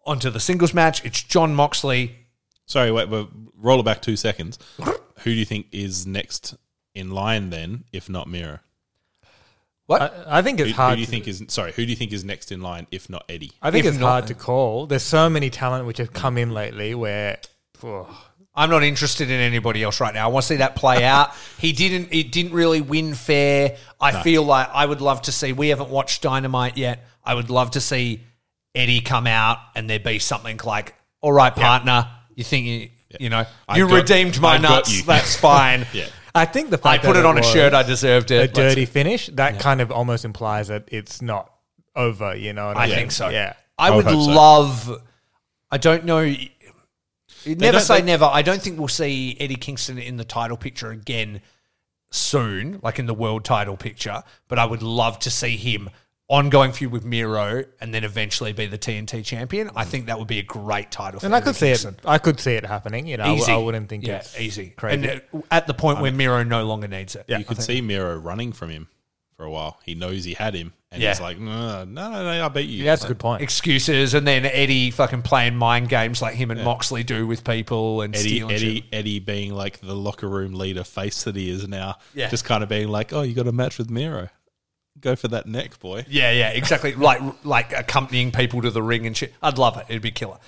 Onto 0.04 0.30
the 0.30 0.40
singles 0.40 0.72
match. 0.72 1.04
It's 1.04 1.22
Jon 1.22 1.54
Moxley. 1.54 2.16
Sorry, 2.66 2.90
wait, 2.90 3.10
but 3.10 3.28
roll 3.56 3.80
it 3.80 3.84
back 3.84 4.02
two 4.02 4.16
seconds. 4.16 4.58
Who 4.78 4.94
do 5.24 5.30
you 5.32 5.44
think 5.44 5.66
is 5.72 6.06
next 6.06 6.54
in 6.94 7.10
line 7.10 7.50
then, 7.50 7.84
if 7.92 8.08
not 8.08 8.28
Miro? 8.28 8.60
What? 9.88 10.02
I, 10.02 10.38
I 10.38 10.42
think 10.42 10.58
Who, 10.60 10.66
it's 10.66 10.76
who 10.76 10.82
hard. 10.82 10.94
do 10.94 11.00
you 11.00 11.06
to- 11.06 11.10
think 11.10 11.26
is 11.26 11.42
sorry? 11.48 11.72
Who 11.72 11.84
do 11.84 11.90
you 11.90 11.96
think 11.96 12.12
is 12.12 12.22
next 12.24 12.52
in 12.52 12.60
line, 12.60 12.86
if 12.92 13.08
not 13.10 13.24
Eddie? 13.28 13.52
I 13.60 13.70
think 13.72 13.84
if 13.86 13.92
it's 13.94 14.00
not- 14.00 14.08
hard 14.08 14.26
to 14.28 14.34
call. 14.34 14.86
There's 14.86 15.02
so 15.02 15.28
many 15.28 15.50
talent 15.50 15.86
which 15.86 15.98
have 15.98 16.12
come 16.12 16.38
in 16.38 16.52
lately 16.52 16.94
where. 16.94 17.38
oh, 17.82 18.06
I'm 18.54 18.70
not 18.70 18.82
interested 18.82 19.30
in 19.30 19.40
anybody 19.40 19.82
else 19.84 20.00
right 20.00 20.12
now. 20.12 20.24
I 20.28 20.32
want 20.32 20.42
to 20.42 20.48
see 20.48 20.56
that 20.56 20.74
play 20.76 21.04
out. 21.16 21.30
He 21.58 21.72
didn't. 21.72 22.08
It 22.12 22.30
didn't 22.32 22.52
really 22.52 22.80
win 22.80 23.14
fair. 23.14 23.76
I 24.00 24.22
feel 24.22 24.42
like 24.42 24.68
I 24.72 24.84
would 24.84 25.00
love 25.00 25.22
to 25.22 25.32
see. 25.32 25.52
We 25.52 25.68
haven't 25.68 25.90
watched 25.90 26.22
Dynamite 26.22 26.76
yet. 26.76 27.04
I 27.24 27.34
would 27.34 27.48
love 27.50 27.70
to 27.72 27.80
see 27.80 28.20
Eddie 28.74 29.00
come 29.00 29.26
out 29.26 29.58
and 29.74 29.88
there 29.88 29.98
be 30.00 30.18
something 30.18 30.60
like, 30.64 30.94
"All 31.22 31.32
right, 31.32 31.54
partner, 31.54 32.08
you 32.34 32.44
think 32.44 32.66
you, 32.66 32.88
you 33.18 33.30
know, 33.30 33.46
I 33.68 33.78
you 33.78 33.86
got- 33.88 33.94
redeemed 33.94 34.38
my 34.40 34.56
I 34.56 34.58
got 34.58 34.70
nuts. 34.70 35.02
That's 35.04 35.34
fine. 35.36 35.86
Yeah. 35.94 36.06
I 36.34 36.44
think 36.44 36.70
the 36.70 36.78
I 36.78 36.80
fact 36.80 37.04
put 37.04 37.14
that 37.14 37.20
it 37.20 37.26
on 37.26 37.36
a 37.36 37.40
was 37.40 37.50
shirt. 37.50 37.72
I 37.74 37.82
deserved 37.82 38.30
it. 38.30 38.36
a 38.40 38.42
it. 38.44 38.54
dirty 38.54 38.84
finish 38.86 39.28
that 39.34 39.58
kind 39.60 39.80
of 39.80 39.90
almost 39.90 40.24
implies 40.24 40.68
that 40.68 40.84
it's 40.88 41.20
not 41.22 41.52
over. 41.96 42.34
You 42.36 42.52
know, 42.52 42.66
what 42.68 42.76
I 42.76 42.86
mean? 42.86 42.94
think 42.96 43.12
so. 43.12 43.28
Yeah. 43.28 43.54
I 43.78 43.88
I 43.88 43.90
would 43.90 44.04
would 44.06 44.14
hope 44.14 44.24
so. 44.24 44.30
love. 44.32 45.02
I 45.70 45.78
don't 45.78 46.04
know. 46.04 46.22
Never 47.46 47.72
don't- 47.72 47.80
say 47.80 48.00
they- 48.00 48.06
never. 48.06 48.24
I 48.24 48.42
don't 48.42 48.60
think 48.60 48.78
we'll 48.78 48.88
see 48.88 49.36
Eddie 49.40 49.56
Kingston 49.56 49.98
in 49.98 50.16
the 50.16 50.24
title 50.24 50.56
picture 50.56 50.90
again 50.90 51.40
soon, 52.10 52.80
like 52.82 52.98
in 52.98 53.06
the 53.06 53.14
world 53.14 53.44
title 53.44 53.76
picture. 53.76 54.22
But 54.48 54.58
I 54.58 54.64
would 54.64 54.82
love 54.82 55.18
to 55.20 55.30
see 55.30 55.56
him 55.56 55.90
ongoing 56.28 56.72
feud 56.72 56.92
with 56.92 57.04
Miro 57.04 57.64
and 57.80 57.92
then 57.94 58.04
eventually 58.04 58.52
be 58.52 58.66
the 58.66 58.78
TNT 58.78 59.24
champion. 59.24 59.70
I 59.74 59.84
think 59.84 60.06
that 60.06 60.18
would 60.18 60.28
be 60.28 60.38
a 60.38 60.42
great 60.42 60.90
title. 60.90 61.20
For 61.20 61.26
And 61.26 61.34
I 61.34 61.38
Eddie 61.38 61.44
could 61.46 61.56
see 61.56 61.68
it. 61.70 61.86
I 62.04 62.18
could 62.18 62.38
see 62.38 62.52
it 62.52 62.66
happening. 62.66 63.06
You 63.06 63.16
know, 63.16 63.24
I 63.24 63.26
w- 63.28 63.42
Easy. 63.42 63.52
I 63.52 63.56
wouldn't 63.56 63.88
think 63.88 64.06
yeah, 64.06 64.16
it's 64.18 64.38
easy. 64.38 64.70
crazy. 64.76 65.08
And 65.08 65.22
uh, 65.32 65.38
at 65.50 65.66
the 65.66 65.74
point 65.74 66.00
where 66.00 66.12
Miro 66.12 66.42
no 66.42 66.64
longer 66.66 66.86
needs 66.88 67.16
it. 67.16 67.24
you 67.28 67.44
could 67.44 67.62
see 67.62 67.80
Miro 67.80 68.16
running 68.16 68.52
from 68.52 68.68
him 68.70 68.88
for 69.36 69.44
a 69.44 69.50
while. 69.50 69.78
He 69.84 69.94
knows 69.94 70.24
he 70.24 70.34
had 70.34 70.52
him, 70.52 70.72
and 70.90 71.00
Yeah. 71.00 71.10
he's 71.10 71.20
like, 71.20 71.38
no, 71.38 71.84
no, 71.84 72.10
no, 72.10 72.24
no, 72.24 72.44
I 72.44 72.48
beat 72.48 72.62
you. 72.68 72.84
yeah, 72.84 72.92
that's 72.92 73.04
a 73.04 73.08
good 73.08 73.20
point. 73.20 73.40
Excuses, 73.40 74.12
and 74.14 74.26
then 74.26 74.44
Eddie 74.44 74.90
fucking 74.90 75.22
playing 75.22 75.54
mind 75.56 75.88
games 75.88 76.20
like 76.20 76.34
him 76.34 76.50
and 76.50 76.62
Moxley 76.64 77.04
do 77.04 77.24
with 77.24 77.44
people 77.44 78.02
and 78.02 78.16
Eddie, 78.16 78.28
stealing 78.28 78.54
Eddie, 78.56 78.74
shit. 78.80 78.84
Eddie 78.92 79.18
being 79.20 79.54
like 79.54 79.80
the 79.80 79.94
locker 79.94 80.28
room 80.28 80.54
leader 80.54 80.82
face 80.82 81.22
that 81.22 81.36
he 81.36 81.48
is 81.50 81.68
now. 81.68 81.98
Yeah. 82.14 82.28
Just 82.30 82.44
kind 82.44 82.62
of 82.64 82.68
being 82.68 82.88
like, 82.88 83.12
oh, 83.12 83.22
you 83.22 83.32
got 83.32 83.46
a 83.46 83.52
match 83.52 83.78
with 83.78 83.88
Miro. 83.90 84.28
Go 85.00 85.16
for 85.16 85.28
that 85.28 85.46
neck, 85.46 85.78
boy. 85.80 86.04
Yeah, 86.08 86.32
yeah, 86.32 86.50
exactly. 86.50 86.94
like 86.96 87.20
like 87.44 87.72
accompanying 87.72 88.32
people 88.32 88.62
to 88.62 88.70
the 88.70 88.82
ring 88.82 89.06
and 89.06 89.16
shit. 89.16 89.34
I'd 89.42 89.58
love 89.58 89.76
it. 89.76 89.86
It'd 89.88 90.02
be 90.02 90.10
killer. 90.10 90.38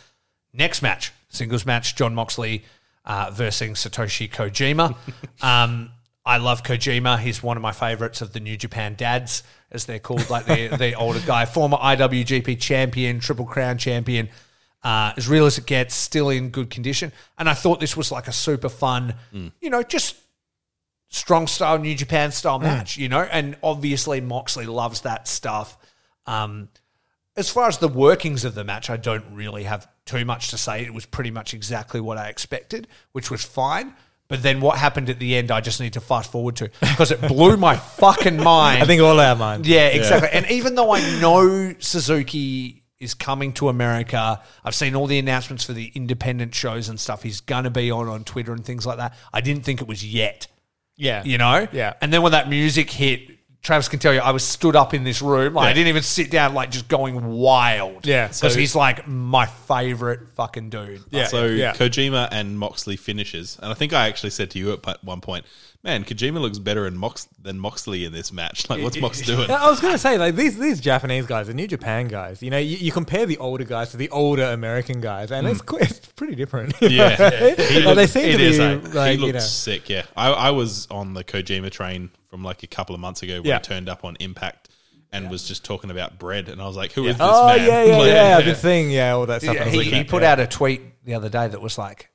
Next 0.52 0.82
match, 0.82 1.12
singles 1.28 1.64
match, 1.64 1.94
Jon 1.94 2.14
Moxley 2.14 2.64
uh, 3.04 3.30
versus 3.32 3.70
Satoshi 3.70 4.30
Kojima. 4.30 4.96
um, 5.42 5.90
I 6.24 6.38
love 6.38 6.62
Kojima. 6.62 7.18
He's 7.18 7.42
one 7.42 7.56
of 7.56 7.62
my 7.62 7.72
favorites 7.72 8.20
of 8.20 8.32
the 8.32 8.40
New 8.40 8.56
Japan 8.56 8.94
dads, 8.96 9.42
as 9.70 9.84
they're 9.86 9.98
called, 9.98 10.28
like 10.30 10.46
the 10.46 10.68
the 10.76 10.94
older 10.98 11.20
guy, 11.20 11.44
former 11.44 11.76
IWGP 11.76 12.60
champion, 12.60 13.20
Triple 13.20 13.46
Crown 13.46 13.78
champion. 13.78 14.28
Uh, 14.82 15.12
as 15.18 15.28
real 15.28 15.44
as 15.44 15.58
it 15.58 15.66
gets, 15.66 15.94
still 15.94 16.30
in 16.30 16.48
good 16.48 16.70
condition. 16.70 17.12
And 17.36 17.50
I 17.50 17.54
thought 17.54 17.80
this 17.80 17.98
was 17.98 18.10
like 18.10 18.28
a 18.28 18.32
super 18.32 18.70
fun, 18.70 19.14
you 19.60 19.68
know, 19.68 19.82
just 19.82 20.16
strong 21.10 21.46
style 21.46 21.78
New 21.78 21.94
Japan 21.94 22.32
style 22.32 22.58
match, 22.58 22.96
you 22.96 23.08
know, 23.08 23.20
and 23.20 23.56
obviously 23.62 24.20
Moxley 24.20 24.66
loves 24.66 25.02
that 25.02 25.28
stuff. 25.28 25.76
Um, 26.26 26.68
as 27.36 27.50
far 27.50 27.68
as 27.68 27.78
the 27.78 27.88
workings 27.88 28.44
of 28.44 28.54
the 28.54 28.64
match, 28.64 28.90
I 28.90 28.96
don't 28.96 29.24
really 29.32 29.64
have 29.64 29.88
too 30.04 30.24
much 30.24 30.50
to 30.50 30.58
say. 30.58 30.84
It 30.84 30.94
was 30.94 31.06
pretty 31.06 31.30
much 31.30 31.52
exactly 31.52 32.00
what 32.00 32.16
I 32.16 32.28
expected, 32.28 32.88
which 33.12 33.30
was 33.30 33.44
fine. 33.44 33.94
But 34.28 34.44
then 34.44 34.60
what 34.60 34.78
happened 34.78 35.10
at 35.10 35.18
the 35.18 35.34
end, 35.34 35.50
I 35.50 35.60
just 35.60 35.80
need 35.80 35.94
to 35.94 36.00
fast 36.00 36.30
forward 36.30 36.54
to 36.56 36.70
because 36.80 37.10
it 37.10 37.20
blew 37.20 37.56
my 37.56 37.76
fucking 37.98 38.36
mind. 38.36 38.80
I 38.80 38.86
think 38.86 39.02
all 39.02 39.18
our 39.18 39.34
minds. 39.34 39.66
Yeah, 39.66 39.88
exactly. 39.88 40.28
And 40.32 40.48
even 40.50 40.76
though 40.76 40.92
I 40.92 41.00
know 41.20 41.74
Suzuki 41.80 42.84
is 43.00 43.14
coming 43.14 43.52
to 43.54 43.68
America, 43.68 44.40
I've 44.62 44.76
seen 44.76 44.94
all 44.94 45.08
the 45.08 45.18
announcements 45.18 45.64
for 45.64 45.72
the 45.72 45.90
independent 45.96 46.54
shows 46.54 46.88
and 46.88 47.00
stuff 47.00 47.24
he's 47.24 47.40
going 47.40 47.64
to 47.64 47.70
be 47.70 47.90
on 47.90 48.08
on 48.08 48.22
Twitter 48.22 48.52
and 48.52 48.64
things 48.64 48.86
like 48.86 48.98
that. 48.98 49.14
I 49.32 49.40
didn't 49.40 49.64
think 49.64 49.80
it 49.80 49.88
was 49.88 50.06
yet 50.06 50.46
Yeah. 51.00 51.24
you 51.24 51.38
know? 51.38 51.66
Yeah. 51.72 51.94
And 52.00 52.12
then 52.12 52.22
when 52.22 52.32
that 52.32 52.48
music 52.48 52.90
hit, 52.90 53.38
Travis 53.62 53.88
can 53.88 53.98
tell 53.98 54.14
you, 54.14 54.20
I 54.20 54.30
was 54.30 54.42
stood 54.42 54.74
up 54.74 54.94
in 54.94 55.04
this 55.04 55.20
room. 55.20 55.52
Like, 55.52 55.68
I 55.68 55.72
didn't 55.74 55.88
even 55.88 56.02
sit 56.02 56.30
down, 56.30 56.54
like 56.54 56.70
just 56.70 56.88
going 56.88 57.26
wild. 57.26 58.06
Yeah, 58.06 58.28
because 58.28 58.54
so- 58.54 58.58
he's 58.58 58.74
like 58.74 59.06
my 59.06 59.44
favorite 59.44 60.20
fucking 60.34 60.70
dude. 60.70 61.02
Yeah. 61.10 61.26
So 61.26 61.44
yeah. 61.46 61.74
Kojima 61.74 62.28
and 62.32 62.58
Moxley 62.58 62.96
finishes, 62.96 63.58
and 63.62 63.70
I 63.70 63.74
think 63.74 63.92
I 63.92 64.08
actually 64.08 64.30
said 64.30 64.50
to 64.52 64.58
you 64.58 64.72
at 64.72 64.82
pu- 64.82 64.94
one 65.02 65.20
point, 65.20 65.44
"Man, 65.82 66.04
Kojima 66.04 66.40
looks 66.40 66.58
better 66.58 66.86
in 66.86 66.96
Mox 66.96 67.26
than 67.40 67.58
Moxley 67.58 68.04
in 68.04 68.12
this 68.12 68.32
match. 68.32 68.68
Like, 68.68 68.82
what's 68.82 69.00
Mox 69.00 69.20
doing?" 69.22 69.50
I 69.50 69.70
was 69.70 69.80
going 69.80 69.92
to 69.94 69.98
say, 69.98 70.18
like 70.18 70.36
these 70.36 70.58
these 70.58 70.80
Japanese 70.80 71.26
guys, 71.26 71.46
the 71.46 71.54
New 71.54 71.66
Japan 71.66 72.08
guys. 72.08 72.42
You 72.42 72.50
know, 72.50 72.58
you, 72.58 72.76
you 72.76 72.92
compare 72.92 73.26
the 73.26 73.38
older 73.38 73.64
guys 73.64 73.90
to 73.92 73.96
the 73.96 74.10
older 74.10 74.44
American 74.44 75.00
guys, 75.00 75.30
and 75.32 75.46
it's 75.46 75.62
it's 75.80 76.06
pretty 76.12 76.34
different. 76.34 76.74
Hmm. 76.76 76.86
Yeah, 76.90 77.22
Right? 77.40 77.58
He 77.60 77.80
Like, 77.80 77.96
they 77.96 78.06
seem 78.06 78.32
to 78.32 78.38
be 78.38 78.60
eh? 78.60 78.94
like 78.94 79.18
he 79.18 79.26
you 79.26 79.32
looks 79.32 79.44
know, 79.44 79.48
sick. 79.72 79.88
Yeah, 79.88 80.02
I, 80.16 80.30
I 80.30 80.50
was 80.50 80.86
on 80.90 81.14
the 81.14 81.24
Kojima 81.24 81.70
train 81.70 82.10
from 82.28 82.44
like 82.44 82.62
a 82.62 82.66
couple 82.66 82.94
of 82.94 83.00
months 83.00 83.22
ago 83.22 83.36
when 83.36 83.44
Yeah. 83.46 83.58
he 83.58 83.62
turned 83.62 83.88
up 83.88 84.04
on 84.04 84.16
Impact 84.20 84.68
and 85.12 85.28
was 85.28 85.48
just 85.48 85.64
talking 85.64 85.90
about 85.90 86.18
bread, 86.20 86.48
and 86.48 86.62
I 86.62 86.66
was 86.66 86.76
like, 86.76 86.92
"Who 86.92 87.06
is 87.06 87.16
this 87.16 87.26
Oh 87.28 87.48
man?" 87.48 87.66
yeah, 87.66 87.84
yeah, 87.84 87.96
Like, 87.98 88.06
yeah. 88.12 88.36
I've 88.38 88.44
been 88.44 88.54
seeing 88.54 88.90
yeah 88.90 89.12
all 89.12 89.26
that 89.26 89.42
stuff. 89.42 89.54
Yeah, 89.56 89.64
he, 89.64 89.82
he 89.82 89.96
at, 90.00 90.08
put 90.08 90.22
yeah. 90.22 90.32
out 90.32 90.40
a 90.40 90.46
tweet 90.46 90.82
the 91.04 91.14
other 91.14 91.28
day 91.28 91.48
that 91.48 91.60
was 91.60 91.78
like, 91.78 92.10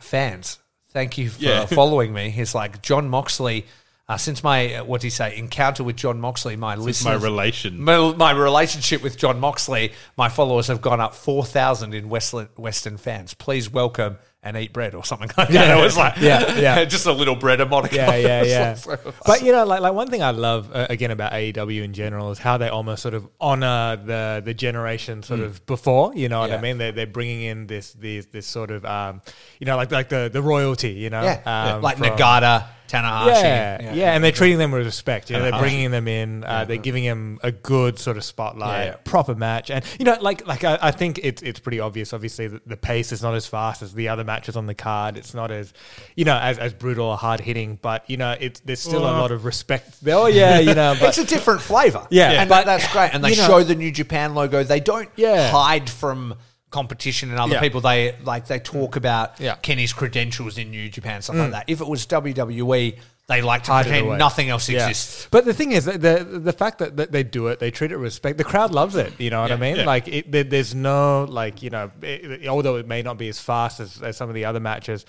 fans, 0.00 0.58
thank 0.92 1.18
you 1.18 1.30
for 1.30 1.42
Yeah. 1.42 1.66
following 1.66 2.12
me. 2.12 2.30
He's 2.30 2.54
like, 2.54 2.82
Jon 2.82 3.08
Moxley, 3.08 3.66
uh, 4.08 4.16
since 4.16 4.42
my, 4.42 4.74
uh, 4.76 4.84
what 4.84 5.00
did 5.00 5.08
he 5.08 5.10
say, 5.10 5.36
encounter 5.36 5.84
with 5.84 5.96
Jon 5.96 6.20
Moxley, 6.20 6.56
my 6.56 6.74
listeners. 6.76 7.04
my 7.04 7.14
relation. 7.26 7.82
my, 7.82 8.12
my 8.14 8.30
relationship 8.30 9.02
with 9.02 9.18
Jon 9.18 9.38
Moxley, 9.40 9.92
my 10.16 10.28
followers 10.28 10.66
have 10.68 10.80
gone 10.80 11.00
up 11.00 11.14
4,000 11.14 11.94
in 11.94 12.08
Western, 12.08 12.48
Western 12.56 12.96
fans. 12.96 13.34
Please 13.34 13.70
welcome 13.70 14.18
and 14.48 14.56
eat 14.56 14.72
bread 14.72 14.94
or 14.94 15.04
something 15.04 15.30
like 15.38 15.48
that. 15.48 15.78
It 15.78 15.80
was 15.82 15.96
like, 15.96 16.16
Yeah, 16.18 16.58
yeah. 16.58 16.84
just 16.96 17.06
a 17.06 17.12
little 17.12 17.36
bread 17.36 17.60
emoticon. 17.60 17.92
Yeah, 17.92 18.14
yeah, 18.16 18.42
yeah. 18.86 18.96
But 19.24 19.42
you 19.42 19.52
know, 19.52 19.64
like 19.64 19.80
like 19.80 19.92
one 19.92 20.08
thing 20.10 20.22
I 20.22 20.30
love 20.32 20.70
uh, 20.72 20.86
again 20.90 21.10
about 21.10 21.32
AEW 21.32 21.82
in 21.84 21.92
general 21.92 22.30
is 22.30 22.38
how 22.38 22.56
they 22.58 22.68
almost 22.68 23.02
sort 23.02 23.14
of 23.14 23.28
honor 23.40 23.96
the 23.96 24.42
the 24.44 24.54
generation 24.54 25.22
sort 25.22 25.40
of 25.40 25.64
before. 25.66 26.14
You 26.14 26.28
know 26.28 26.40
what 26.40 26.48
Mm. 26.48 26.52
Yeah. 26.52 26.58
I 26.58 26.60
mean? 26.62 26.78
They 26.78 26.90
they're 26.90 27.06
bringing 27.06 27.42
in 27.42 27.66
this 27.66 27.92
this 27.92 28.26
this 28.26 28.46
sort 28.46 28.70
of 28.70 28.84
um, 28.84 29.20
you 29.60 29.66
know 29.66 29.76
like 29.76 29.92
like 29.92 30.08
the 30.08 30.30
the 30.32 30.42
royalty. 30.42 30.92
You 30.92 31.10
know, 31.10 31.22
yeah, 31.22 31.74
um, 31.74 31.82
like 31.82 31.98
from- 31.98 32.06
Nagata, 32.08 32.66
Tanahashi. 32.88 33.42
Yeah, 33.42 33.92
yeah, 33.94 34.14
and 34.14 34.24
they're 34.24 34.32
treating 34.32 34.58
them 34.58 34.70
with 34.72 34.84
respect. 34.84 35.30
You 35.30 35.36
know, 35.36 35.42
they're 35.42 35.60
bringing 35.60 35.90
them 35.90 36.08
in. 36.08 36.42
Uh, 36.44 36.64
They're 36.64 36.76
giving 36.78 37.04
them 37.04 37.38
a 37.42 37.52
good 37.52 37.98
sort 37.98 38.16
of 38.16 38.24
spotlight, 38.24 38.78
Yeah, 38.86 38.90
yeah. 38.92 38.96
proper 39.04 39.34
match, 39.34 39.70
and 39.70 39.84
you 39.98 40.04
know, 40.04 40.16
like 40.20 40.46
like 40.46 40.64
I, 40.64 40.78
I 40.80 40.90
think 40.90 41.20
it's 41.22 41.42
it's 41.42 41.60
pretty 41.60 41.80
obvious. 41.80 42.12
Obviously, 42.12 42.48
the, 42.48 42.60
the 42.66 42.76
pace 42.76 43.12
is 43.12 43.22
not 43.22 43.34
as 43.34 43.46
fast 43.46 43.82
as 43.82 43.92
the 43.94 44.08
other 44.08 44.24
matches 44.24 44.56
on 44.56 44.66
the 44.66 44.74
card. 44.74 45.16
It's 45.16 45.34
not 45.34 45.50
as 45.50 45.72
you 46.16 46.24
know 46.24 46.36
as, 46.36 46.58
as 46.58 46.72
brutal 46.72 47.06
or 47.06 47.16
hard 47.16 47.40
hitting, 47.40 47.78
but 47.80 48.08
you 48.10 48.16
know, 48.16 48.34
it's 48.40 48.60
there's 48.60 48.80
still 48.80 49.02
a 49.02 49.12
lot 49.12 49.30
of 49.30 49.44
respect. 49.44 49.98
Oh 50.06 50.26
yeah, 50.26 50.58
you 50.58 50.74
know, 50.74 50.96
but 51.00 51.10
it's 51.10 51.18
a 51.18 51.24
different 51.26 51.60
flavor. 51.60 52.06
Yeah. 52.10 52.30
and 52.40 52.48
But- 52.48 52.64
that's 52.66 52.90
great. 52.92 53.14
And 53.14 53.22
they 53.22 53.30
you 53.30 53.36
know- 53.36 53.46
show 53.46 53.62
the 53.62 53.74
New 53.74 53.90
Japan 53.92 54.34
logo. 54.34 54.62
They 54.64 54.80
don't 54.80 55.08
Yeah. 55.16 55.50
hide 55.50 55.88
from 55.90 56.34
competition 56.70 57.30
and 57.30 57.38
other 57.38 57.54
Yeah. 57.54 57.60
people. 57.60 57.80
They 57.80 58.14
like 58.24 58.46
they 58.46 58.58
talk 58.58 58.96
about 58.96 59.40
Yeah. 59.40 59.56
Kenny's 59.56 59.92
credentials 59.92 60.58
in 60.58 60.70
New 60.70 60.88
Japan, 60.88 61.22
stuff 61.22 61.36
mm. 61.36 61.40
like 61.40 61.50
that. 61.52 61.64
If 61.66 61.80
it 61.80 61.86
was 61.86 62.06
WWE, 62.06 62.98
they 63.28 63.42
like 63.42 63.64
to 63.64 63.72
Hide 63.72 63.86
pretend 63.86 64.18
nothing 64.18 64.48
else 64.48 64.68
Yeah. 64.68 64.88
exists. 64.88 65.28
But 65.30 65.44
the 65.44 65.52
thing 65.52 65.72
is, 65.72 65.84
that 65.84 66.00
the 66.00 66.24
the 66.24 66.52
fact 66.52 66.78
that, 66.78 66.96
that 66.96 67.12
they 67.12 67.22
do 67.22 67.48
it, 67.48 67.58
they 67.58 67.70
treat 67.70 67.92
it 67.92 67.96
with 67.96 68.04
respect. 68.04 68.38
The 68.38 68.44
crowd 68.44 68.72
loves 68.72 68.96
it. 68.96 69.12
You 69.18 69.30
know 69.30 69.42
what 69.42 69.52
I 69.52 69.56
mean? 69.56 69.76
Yeah. 69.76 69.84
Like, 69.84 70.08
it, 70.08 70.32
there, 70.32 70.44
there's 70.44 70.74
no 70.74 71.24
like 71.24 71.62
you 71.62 71.70
know, 71.70 71.90
it, 72.02 72.46
although 72.48 72.76
it 72.76 72.86
may 72.86 73.02
not 73.02 73.18
be 73.18 73.28
as 73.28 73.40
fast 73.40 73.80
as, 73.80 74.02
as 74.02 74.16
some 74.16 74.28
of 74.28 74.34
the 74.34 74.44
other 74.44 74.60
matches, 74.60 75.04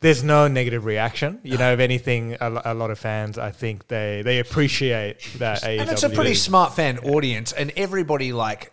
there's 0.00 0.24
no 0.24 0.48
negative 0.48 0.84
reaction. 0.84 1.40
You 1.42 1.58
know, 1.58 1.72
if 1.72 1.80
anything, 1.80 2.36
a, 2.40 2.62
a 2.66 2.74
lot 2.74 2.90
of 2.90 2.98
fans, 2.98 3.38
I 3.38 3.50
think 3.50 3.88
they 3.88 4.22
they 4.24 4.38
appreciate 4.38 5.22
that. 5.38 5.64
And 5.64 5.90
it's 5.90 6.02
a 6.02 6.10
pretty 6.10 6.34
smart 6.34 6.74
fan 6.74 6.98
audience, 6.98 7.52
and 7.52 7.72
everybody 7.76 8.32
like 8.32 8.72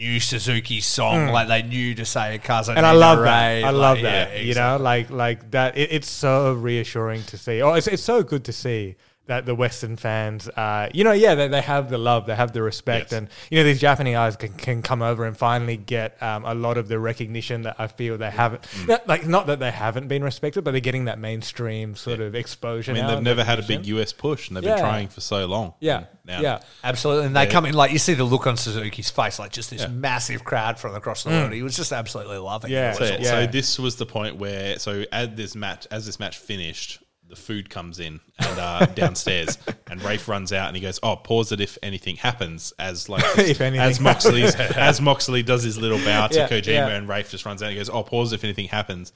knew 0.00 0.18
Suzuki's 0.18 0.86
song, 0.86 1.28
like 1.28 1.48
they 1.48 1.62
knew 1.62 1.94
to 1.94 2.04
say 2.04 2.40
Kaza. 2.42 2.74
Mm. 2.74 2.78
and 2.78 2.86
I 2.86 2.92
love 2.92 3.18
that. 3.18 3.24
Ray, 3.24 3.62
I 3.62 3.70
like, 3.70 3.80
love 3.80 3.98
yeah, 3.98 4.24
that. 4.24 4.44
You 4.44 4.54
know, 4.54 4.78
like 4.80 5.10
like 5.10 5.50
that. 5.50 5.76
It, 5.76 5.92
it's 5.92 6.10
so 6.10 6.54
reassuring 6.54 7.22
to 7.24 7.38
see. 7.38 7.62
Oh, 7.62 7.74
it's 7.74 7.86
it's 7.86 8.02
so 8.02 8.22
good 8.22 8.44
to 8.44 8.52
see 8.52 8.96
that 9.30 9.46
the 9.46 9.54
Western 9.54 9.96
fans, 9.96 10.48
uh, 10.48 10.88
you 10.92 11.04
know, 11.04 11.12
yeah, 11.12 11.36
they, 11.36 11.46
they 11.46 11.60
have 11.60 11.88
the 11.88 11.96
love, 11.98 12.26
they 12.26 12.34
have 12.34 12.52
the 12.52 12.60
respect, 12.60 13.12
Yes. 13.12 13.18
and 13.18 13.28
you 13.48 13.58
know, 13.58 13.64
these 13.64 13.80
Japanese 13.80 14.14
guys 14.14 14.34
can, 14.36 14.52
can 14.54 14.82
come 14.82 15.02
over 15.02 15.24
and 15.24 15.36
finally 15.36 15.76
get 15.76 16.20
um, 16.20 16.44
a 16.44 16.52
lot 16.52 16.76
of 16.76 16.88
the 16.88 16.98
recognition 16.98 17.62
that 17.62 17.76
I 17.78 17.86
feel 17.86 18.18
they 18.18 18.28
haven't. 18.30 18.62
Mm. 18.62 18.88
Not, 18.88 19.06
like, 19.08 19.26
not 19.28 19.46
that 19.46 19.60
they 19.60 19.70
haven't 19.70 20.08
been 20.08 20.24
respected, 20.24 20.64
but 20.64 20.72
they're 20.72 20.80
getting 20.80 21.04
that 21.04 21.20
mainstream 21.20 21.94
sort 21.94 22.18
of 22.18 22.34
exposure. 22.34 22.90
I 22.90 22.94
mean, 22.94 23.04
now 23.04 23.14
they've 23.14 23.22
never 23.22 23.44
had 23.44 23.60
a 23.60 23.62
big 23.62 23.86
US 23.86 24.12
push, 24.12 24.48
and 24.48 24.56
they've 24.56 24.64
Yeah. 24.64 24.74
been 24.74 24.84
trying 24.84 25.08
for 25.08 25.20
so 25.20 25.46
long. 25.46 25.74
Yeah, 25.78 26.06
Now, 26.24 26.40
yeah. 26.40 26.58
Absolutely. 26.82 27.26
And 27.26 27.36
they 27.36 27.44
Yeah. 27.44 27.50
come 27.50 27.66
in, 27.66 27.74
like, 27.74 27.92
you 27.92 28.00
see 28.00 28.14
the 28.14 28.24
look 28.24 28.48
on 28.48 28.56
Suzuki's 28.56 29.10
face, 29.10 29.38
like 29.38 29.52
just 29.52 29.70
this 29.70 29.82
Yeah. 29.82 29.88
massive 29.88 30.42
crowd 30.42 30.80
from 30.80 30.96
across 30.96 31.22
the 31.22 31.30
world. 31.30 31.52
He 31.52 31.62
was 31.62 31.76
just 31.76 31.92
absolutely 31.92 32.38
loving 32.38 32.72
Yeah. 32.72 32.90
it. 32.92 32.96
So, 32.96 33.04
Yeah. 33.04 33.22
so 33.30 33.46
this 33.46 33.78
was 33.78 33.94
the 33.94 34.06
point 34.06 34.36
where 34.38 34.78
so 34.80 35.04
as 35.12 35.28
this 35.36 35.54
match 35.54 35.86
as 35.92 36.04
this 36.06 36.18
match 36.18 36.36
finished, 36.36 36.98
the 37.30 37.36
food 37.36 37.70
comes 37.70 37.98
in 38.00 38.20
and 38.38 38.58
uh, 38.58 38.84
downstairs, 38.94 39.56
and 39.88 40.02
Rafe 40.02 40.28
runs 40.28 40.52
out 40.52 40.66
and 40.68 40.76
he 40.76 40.82
goes, 40.82 41.00
"Oh, 41.02 41.16
pause 41.16 41.52
it 41.52 41.60
if 41.60 41.78
anything 41.82 42.16
happens." 42.16 42.72
As 42.78 43.08
like 43.08 43.24
anything 43.38 43.78
as 43.78 44.00
Moxley's 44.00 44.54
as 44.58 45.00
Moxley 45.00 45.42
does 45.42 45.62
his 45.62 45.78
little 45.78 45.98
bow 45.98 46.26
to 46.26 46.36
Yeah, 46.36 46.48
Kojima, 46.48 46.66
yeah. 46.66 46.88
and 46.88 47.08
Rafe 47.08 47.30
just 47.30 47.46
runs 47.46 47.62
out 47.62 47.66
and 47.66 47.72
he 47.74 47.78
goes, 47.80 47.88
"Oh, 47.88 48.02
pause 48.02 48.32
if 48.32 48.44
anything 48.44 48.66
happens." 48.68 49.12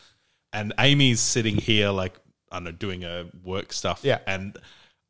And 0.53 0.72
Amy's 0.79 1.20
sitting 1.20 1.57
here 1.57 1.90
like 1.90 2.14
I 2.50 2.57
don't 2.57 2.64
know 2.64 2.72
doing 2.72 3.03
her 3.03 3.27
work 3.42 3.72
stuff, 3.72 4.00
Yeah. 4.05 4.20
and 4.27 4.57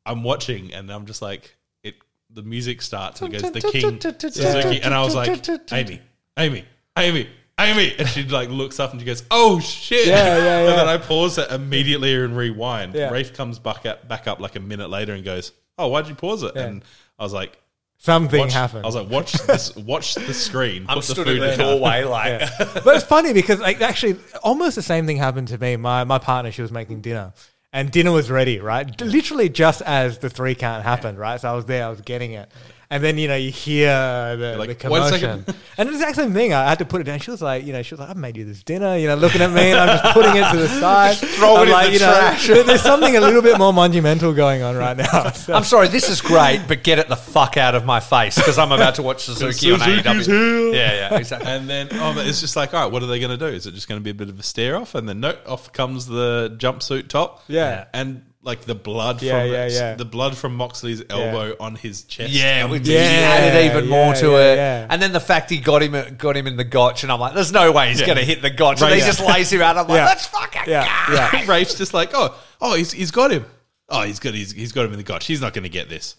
I'm 0.05 0.23
watching 0.23 0.73
and 0.73 0.91
I'm 0.91 1.05
just 1.05 1.21
like 1.21 1.55
it. 1.83 1.95
The 2.31 2.41
music 2.43 2.81
starts 2.81 3.21
and 3.21 3.33
it 3.33 3.41
goes, 3.41 3.51
"The 3.51 3.61
King 3.71 4.01
Suzuki," 4.01 4.81
and 4.81 4.93
I 4.93 5.01
was 5.03 5.13
like, 5.15 5.47
"Amy, 5.71 6.01
Amy, 6.37 6.65
Amy." 6.97 7.29
Amy, 7.59 7.95
and 7.97 8.07
she 8.07 8.23
like 8.23 8.49
looks 8.49 8.79
up 8.79 8.91
and 8.91 8.99
she 8.99 9.05
goes, 9.05 9.23
"Oh 9.31 9.59
shit!" 9.59 10.07
Yeah, 10.07 10.37
yeah, 10.37 10.59
And 10.59 10.79
then. 10.79 10.87
I 10.87 10.97
pause 10.97 11.37
it 11.37 11.49
immediately 11.51 12.13
and 12.15 12.35
rewind. 12.35 12.93
Yeah. 12.93 13.09
Rafe 13.09 13.33
comes 13.33 13.59
back 13.59 13.85
up, 13.85 14.07
back 14.07 14.27
up 14.27 14.39
like 14.39 14.55
a 14.55 14.59
minute 14.59 14.89
later 14.89 15.13
and 15.13 15.23
goes, 15.23 15.53
"Oh, 15.77 15.87
why'd 15.87 16.07
you 16.07 16.15
pause 16.15 16.43
it?" 16.43 16.55
And 16.55 16.83
I 17.17 17.23
was 17.23 17.33
like, 17.33 17.57
Something 17.97 18.41
watch, 18.41 18.53
happened. 18.53 18.83
I 18.83 18.87
was 18.87 18.95
like, 18.95 19.09
"Watch 19.09 19.33
this, 19.33 19.75
watch 19.75 20.15
the 20.15 20.33
screen." 20.33 20.85
I'm 20.89 20.97
put 20.97 21.05
the 21.05 21.13
stood 21.13 21.27
in 21.27 21.39
the 21.39 21.47
down." 21.55 21.57
doorway, 21.57 22.03
like, 22.03 22.41
but 22.57 22.95
it's 22.97 23.05
funny 23.05 23.31
because 23.31 23.59
like 23.59 23.81
actually 23.81 24.17
almost 24.43 24.75
the 24.75 24.81
same 24.81 25.05
thing 25.07 25.17
happened 25.17 25.47
to 25.47 25.57
me. 25.57 25.77
My 25.77 26.03
my 26.03 26.19
partner, 26.19 26.51
she 26.51 26.61
was 26.61 26.71
making 26.71 27.01
dinner. 27.01 27.33
And 27.71 27.91
dinner 27.91 28.13
was 28.13 28.31
ready, 28.31 28.59
right? 28.59 29.01
Literally 29.01 29.49
just 29.49 29.81
as 29.81 30.19
the 30.19 30.29
three 30.29 30.55
count 30.55 30.83
happened, 30.83 31.17
right? 31.17 31.41
So 31.41 31.51
I 31.51 31.55
was 31.55 31.65
there, 31.65 31.85
I 31.85 31.89
was 31.89 31.99
getting 31.99 32.31
it. 32.31 32.49
And 32.89 33.03
then, 33.03 33.17
you 33.17 33.27
know, 33.27 33.35
you 33.35 33.49
hear 33.51 33.89
the, 34.37 34.55
like, 34.57 34.69
the 34.69 34.75
commotion. 34.75 35.43
And 35.77 35.89
it's 35.89 35.97
the 35.97 36.07
exact 36.07 36.15
same 36.17 36.33
thing. 36.33 36.53
I 36.53 36.69
had 36.69 36.79
to 36.79 36.85
put 36.85 37.01
it 37.01 37.05
down. 37.05 37.19
She 37.19 37.31
was 37.31 37.41
like, 37.41 37.65
you 37.65 37.73
know, 37.73 37.81
she 37.81 37.93
was 37.95 37.99
like, 37.99 38.09
I've 38.09 38.17
made 38.17 38.37
you 38.37 38.45
this 38.45 38.61
dinner, 38.63 38.95
you 38.97 39.07
know, 39.07 39.15
looking 39.15 39.41
at 39.41 39.51
me 39.51 39.71
and 39.71 39.79
I'm 39.79 39.97
just 39.97 40.13
putting 40.13 40.35
it 40.35 40.51
to 40.51 40.57
the 40.57 40.67
side. 40.79 41.15
throw 41.17 41.55
it 41.55 41.59
I'm 41.61 41.63
in 41.67 41.71
like, 41.73 41.87
the 41.87 41.93
you 41.93 41.99
know, 41.99 42.05
trash. 42.11 42.47
there- 42.47 42.63
there's 42.63 42.81
something 42.83 43.15
a 43.15 43.19
little 43.21 43.41
bit 43.41 43.57
more 43.57 43.73
monumental 43.73 44.33
going 44.33 44.61
on 44.61 44.75
right 44.75 44.95
now. 44.97 45.29
So- 45.33 45.53
I'm 45.53 45.63
sorry, 45.63 45.87
this 45.87 46.09
is 46.09 46.21
great, 46.21 46.61
but 46.67 46.83
get 46.83 46.99
it 46.99 47.07
the 47.09 47.15
fuck 47.15 47.57
out 47.57 47.73
of 47.75 47.85
my 47.85 47.99
face 47.99 48.35
because 48.35 48.57
I'm 48.57 48.71
about 48.71 48.95
to 48.95 49.01
watch 49.03 49.23
Suzuki 49.25 49.71
on 49.71 49.79
Suzuki's 49.79 50.03
AEW. 50.05 50.25
here. 50.25 50.73
Yeah, 50.73 51.09
yeah, 51.11 51.17
exactly. 51.17 51.49
And 51.51 51.67
then 51.69 51.89
oh, 51.93 52.13
but 52.13 52.27
it's 52.27 52.39
just 52.39 52.55
like, 52.55 52.73
all 52.73 52.83
right, 52.83 52.91
what 52.91 53.01
are 53.03 53.07
they 53.07 53.19
going 53.19 53.31
to 53.31 53.37
do? 53.37 53.47
Is 53.53 53.65
it 53.67 53.73
just 53.73 53.87
going 53.87 53.99
to 53.99 54.03
be 54.03 54.11
a 54.11 54.13
bit 54.13 54.29
of 54.29 54.39
a 54.39 54.43
stare 54.43 54.75
off? 54.77 54.93
And 54.95 55.09
then 55.09 55.19
no, 55.19 55.35
off 55.47 55.71
comes 55.73 56.05
the 56.05 56.55
jumpsuit 56.59 57.07
top. 57.07 57.43
Yeah. 57.47 57.85
and 57.93 58.23
like 58.45 58.61
the 58.61 58.75
blood 58.75 59.21
Yeah, 59.21 59.41
from 59.41 59.51
yeah, 59.51 59.67
yeah. 59.67 59.95
the 59.95 60.05
blood 60.05 60.37
from 60.37 60.55
Moxley's 60.55 61.03
elbow 61.09 61.55
on 61.59 61.75
his 61.75 62.03
chest. 62.03 62.31
Yeah, 62.31 62.61
comes 62.61 62.71
which 62.71 62.87
Yeah, 62.87 62.99
added 62.99 63.65
even 63.65 63.89
more 63.89 64.13
to 64.13 64.27
yeah, 64.31 64.37
it. 64.53 64.55
yeah. 64.55 64.87
And 64.89 65.01
then 65.01 65.11
the 65.11 65.19
fact 65.19 65.49
he 65.49 65.57
got 65.57 65.81
him 65.83 66.15
got 66.17 66.37
him 66.37 66.47
in 66.47 66.55
the 66.55 66.63
gotch, 66.63 67.03
and 67.03 67.11
I'm 67.11 67.19
like, 67.19 67.33
there's 67.33 67.51
no 67.51 67.71
way 67.71 67.89
he's 67.89 67.99
Yeah. 67.99 68.05
going 68.05 68.17
to 68.19 68.23
hit 68.23 68.41
the 68.41 68.49
gotch. 68.51 68.75
And 68.81 68.83
Right, 68.83 68.93
he 68.93 68.99
yeah. 68.99 69.05
just 69.07 69.19
lays 69.19 69.51
him 69.51 69.61
out. 69.61 69.77
I'm 69.77 69.87
like, 69.87 69.97
Yeah. 69.97 70.05
let's 70.05 70.27
fucking 70.27 70.61
yeah, 70.67 71.07
go. 71.07 71.13
yeah. 71.15 71.45
Rafe's 71.51 71.75
just 71.75 71.93
like, 71.93 72.11
oh, 72.13 72.33
oh, 72.61 72.75
he's, 72.75 72.91
he's 72.93 73.11
got 73.11 73.31
him. 73.31 73.45
Oh, 73.89 74.03
he's 74.03 74.19
got 74.19 74.33
he's, 74.33 74.51
he's 74.51 74.71
got 74.71 74.85
him 74.85 74.91
in 74.91 74.97
the 74.97 75.03
gotch. 75.03 75.25
He's 75.25 75.41
not 75.41 75.53
going 75.53 75.63
to 75.63 75.69
get 75.69 75.89
this. 75.89 76.15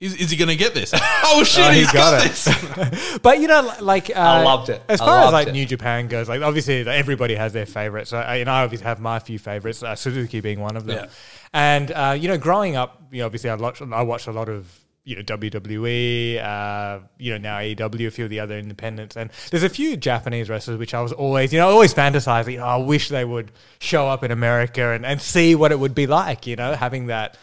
Is, 0.00 0.14
is 0.14 0.30
he 0.30 0.36
going 0.36 0.48
to 0.48 0.56
get 0.56 0.74
this? 0.74 0.94
Oh 1.30 1.42
shit, 1.44 1.64
Oh, 1.66 1.70
he 1.70 1.80
he's 1.80 1.92
got 1.92 2.12
got, 2.12 2.24
it. 2.24 2.28
this. 2.30 3.18
But 3.22 3.40
you 3.40 3.48
know, 3.48 3.72
like 3.80 4.10
uh, 4.10 4.14
I 4.20 4.42
loved 4.44 4.68
it. 4.70 4.80
As 4.88 5.00
I 5.00 5.04
far 5.04 5.18
as 5.18 5.24
loved 5.24 5.32
like 5.32 5.48
it. 5.48 5.52
New 5.52 5.66
Japan 5.66 6.06
goes, 6.08 6.28
like 6.28 6.40
obviously 6.40 6.84
like, 6.84 6.96
everybody 6.96 7.34
has 7.34 7.52
their 7.52 7.66
favorites. 7.66 8.10
So, 8.10 8.18
uh, 8.18 8.32
you 8.32 8.44
know, 8.44 8.52
I 8.52 8.62
obviously 8.62 8.84
have 8.86 9.00
my 9.00 9.18
few 9.18 9.38
favorites. 9.38 9.82
Uh, 9.82 9.94
Suzuki 9.96 10.40
being 10.40 10.60
one 10.60 10.76
of 10.76 10.86
them. 10.86 11.04
Yeah. 11.04 11.10
And 11.52 11.90
uh, 11.90 12.16
you 12.18 12.28
know, 12.28 12.38
growing 12.38 12.76
up, 12.76 13.02
you 13.10 13.18
know, 13.20 13.26
obviously 13.26 13.50
I 13.50 13.56
watched 13.56 13.82
I 13.82 14.02
watched 14.02 14.26
a 14.28 14.32
lot 14.32 14.48
of 14.48 14.72
you 15.04 15.16
know 15.16 15.22
WWE, 15.22 16.42
uh, 16.42 17.00
you 17.18 17.32
know 17.32 17.38
now 17.38 17.58
AEW, 17.58 18.06
a 18.06 18.10
few 18.10 18.24
of 18.24 18.30
the 18.30 18.40
other 18.40 18.58
independents, 18.58 19.16
and 19.16 19.30
there's 19.50 19.62
a 19.62 19.68
few 19.68 19.96
Japanese 19.96 20.48
wrestlers 20.48 20.78
which 20.78 20.94
I 20.94 21.00
was 21.00 21.12
always, 21.12 21.52
you 21.52 21.58
know, 21.58 21.68
always 21.68 21.92
fantasizing. 21.94 22.52
You 22.52 22.58
know, 22.58 22.66
I 22.66 22.76
wish 22.76 23.08
they 23.08 23.24
would 23.24 23.50
show 23.80 24.06
up 24.06 24.22
in 24.22 24.30
America 24.30 24.92
and, 24.92 25.04
and 25.04 25.20
see 25.20 25.54
what 25.54 25.72
it 25.72 25.78
would 25.78 25.94
be 25.94 26.06
like. 26.06 26.46
You 26.46 26.56
know, 26.56 26.74
having 26.74 27.06
that 27.06 27.36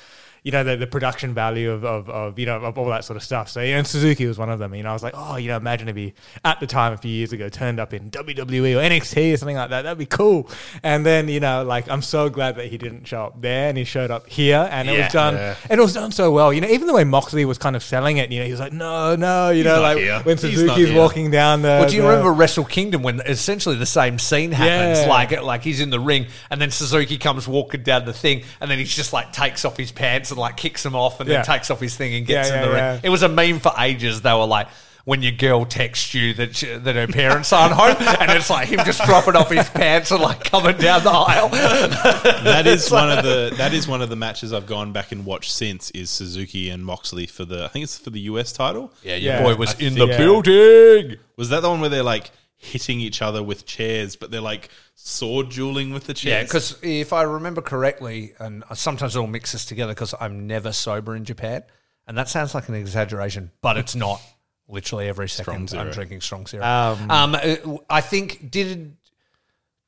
you 0.46 0.52
know, 0.52 0.64
the, 0.64 0.78
the 0.78 0.86
production 0.86 1.34
value 1.34 1.72
of, 1.72 1.84
of, 1.84 2.08
of, 2.08 2.38
you 2.38 2.46
know, 2.46 2.58
of 2.58 2.78
all 2.78 2.86
that 2.86 3.04
sort 3.04 3.18
of 3.18 3.24
stuff. 3.24 3.50
So, 3.50 3.62
and 3.62 3.86
Suzuki 3.86 4.28
was 4.28 4.38
one 4.38 4.52
of 4.52 4.60
them. 4.60 4.76
You 4.76 4.84
know, 4.84 4.92
I 4.92 4.94
was 4.94 5.02
like, 5.02 5.16
oh, 5.18 5.38
you 5.38 5.48
know, 5.48 5.58
imagine 5.58 5.90
if 5.90 5.96
he, 5.96 6.14
at 6.46 6.60
the 6.60 6.68
time 6.68 6.94
a 6.94 6.98
few 6.98 7.10
years 7.10 7.34
ago, 7.34 7.50
turned 7.50 7.80
up 7.80 7.96
in 7.96 8.12
WWE 8.12 8.76
or 8.78 8.88
NXT 8.88 9.34
or 9.34 9.38
something 9.38 9.56
like 9.56 9.72
that. 9.72 9.82
That'd 9.82 9.98
be 9.98 10.06
cool. 10.06 10.48
And 10.84 11.04
then, 11.04 11.30
you 11.30 11.40
know, 11.40 11.64
like, 11.64 11.90
I'm 11.90 12.04
so 12.04 12.30
glad 12.30 12.58
that 12.58 12.68
he 12.68 12.78
didn't 12.78 13.06
show 13.06 13.24
up 13.26 13.42
there 13.42 13.70
and 13.70 13.78
he 13.78 13.86
showed 13.86 14.12
up 14.12 14.30
here 14.30 14.70
and 14.72 14.88
it 14.88 14.94
Yeah. 14.98 15.04
was 15.06 15.14
done, 15.14 15.34
Yeah. 15.34 15.56
and 15.68 15.80
it 15.80 15.84
was 15.84 15.94
done 15.94 16.12
so 16.12 16.32
well. 16.32 16.54
You 16.54 16.62
know, 16.62 16.68
even 16.68 16.86
the 16.86 16.94
way 16.94 17.04
Moxley 17.06 17.44
was 17.46 17.58
kind 17.58 17.76
of 17.76 17.82
selling 17.82 18.18
it, 18.18 18.32
you 18.32 18.38
know, 18.38 18.46
he 18.46 18.52
was 18.52 18.60
like, 18.60 18.72
no, 18.72 19.16
no, 19.16 19.50
you 19.50 19.64
know, 19.64 19.82
like 19.82 19.98
here. 19.98 20.20
when 20.22 20.38
He's 20.38 20.42
Suzuki's 20.42 20.92
walking 20.94 21.32
down 21.32 21.64
the. 21.64 21.70
Well, 21.70 21.90
do 21.90 21.96
you 21.96 22.04
the- 22.04 22.08
remember 22.08 22.32
Wrestle 22.32 22.66
Kingdom 22.66 23.02
when 23.02 23.20
essentially 23.22 23.78
the 23.78 23.86
same 23.88 24.20
scene 24.20 24.52
happens? 24.52 25.00
Yeah. 25.00 25.08
Like, 25.10 25.42
like 25.42 25.64
he's 25.64 25.80
in 25.80 25.90
the 25.90 26.00
ring, 26.00 26.28
and 26.52 26.62
then 26.62 26.70
Suzuki 26.70 27.18
comes 27.18 27.48
walking 27.48 27.82
down 27.82 28.06
the 28.06 28.14
thing, 28.14 28.44
and 28.62 28.70
then 28.70 28.78
he's 28.78 28.96
just 28.96 29.12
like 29.12 29.34
takes 29.34 29.66
off 29.66 29.76
his 29.76 29.92
pants 29.92 30.32
and 30.36 30.42
like 30.42 30.58
kicks 30.58 30.86
him 30.86 30.96
off, 30.96 31.20
and 31.20 31.28
Yeah. 31.30 31.38
then 31.38 31.46
takes 31.46 31.72
off 31.72 31.80
his 31.80 31.96
thing 31.96 32.14
and 32.16 32.26
gets 32.26 32.50
Yeah, 32.50 32.64
in 32.64 32.70
the 32.70 32.76
yeah, 32.78 32.92
ring. 32.92 33.00
It 33.04 33.10
was 33.10 33.24
a 33.24 33.30
meme 33.30 33.60
for 33.60 33.74
ages. 33.80 34.22
They 34.22 34.34
were 34.34 34.46
like. 34.46 34.68
When 35.08 35.22
your 35.22 35.34
girl 35.34 35.66
texts 35.66 36.16
you 36.16 36.34
that 36.34 36.56
she, 36.56 36.66
that 36.66 36.96
her 36.96 37.06
parents 37.06 37.54
aren't 37.54 37.74
home, 37.76 37.96
and 38.20 38.32
it's 38.32 38.50
like 38.50 38.70
him 38.70 38.80
just 38.84 39.04
dropping 39.06 39.36
off 39.36 39.52
his 39.52 39.70
pants 39.70 40.10
and 40.10 40.20
like 40.20 40.44
coming 40.44 40.76
down 40.78 41.04
the 41.04 41.12
aisle. 41.12 41.50
that 42.44 42.66
is 42.66 42.90
one 42.90 43.12
of 43.16 43.24
the 43.24 43.54
that 43.58 43.72
is 43.72 43.88
one 43.88 44.02
of 44.02 44.10
the 44.10 44.16
matches 44.16 44.52
I've 44.52 44.66
gone 44.66 44.94
back 44.94 45.12
and 45.12 45.24
watched 45.24 45.52
since 45.52 45.92
is 45.92 46.10
Suzuki 46.10 46.72
and 46.72 46.84
Moxley 46.84 47.28
for 47.28 47.46
the 47.46 47.66
I 47.66 47.68
think 47.68 47.84
it's 47.84 48.00
for 48.00 48.10
the 48.10 48.22
US 48.22 48.52
title. 48.52 48.92
Yeah, 49.04 49.18
your 49.18 49.34
Yeah. 49.34 49.44
boy 49.44 49.56
was 49.56 49.70
I 49.70 49.74
in 49.74 49.78
think- 49.94 49.98
the 50.00 50.08
Yeah. 50.08 50.18
building. 50.18 51.18
Was 51.38 51.50
that 51.50 51.60
the 51.62 51.70
one 51.70 51.82
where 51.82 51.90
they're 51.92 52.02
like 52.02 52.32
hitting 52.58 53.00
each 53.00 53.22
other 53.22 53.44
with 53.44 53.66
chairs, 53.66 54.16
but 54.16 54.32
they're 54.32 54.42
like 54.42 54.70
sword 54.96 55.50
dueling 55.50 55.94
with 55.94 56.06
the 56.08 56.14
chairs. 56.14 56.32
Yeah, 56.34 56.44
because 56.44 56.78
if 56.82 57.14
I 57.14 57.24
remember 57.24 57.62
correctly, 57.62 58.34
and 58.40 58.64
sometimes 58.74 59.16
it 59.16 59.20
all 59.20 59.28
mixes 59.28 59.66
together 59.66 59.94
because 59.94 60.14
I'm 60.20 60.48
never 60.48 60.72
sober 60.72 61.16
in 61.16 61.26
Japan, 61.26 61.64
and 62.08 62.18
that 62.18 62.30
sounds 62.30 62.56
like 62.56 62.70
an 62.70 62.76
exaggeration, 62.76 63.52
but 63.62 63.78
it's 63.78 63.96
not. 63.96 64.22
Literally 64.68 65.08
every 65.08 65.30
second, 65.30 65.72
I'm 65.76 65.92
drinking 65.92 66.22
strong 66.22 66.48
zero. 66.48 66.66
Um, 66.66 67.12
Um, 67.12 67.36
uh, 67.36 67.78
I 67.88 68.02
think 68.02 68.50
did 68.50 68.98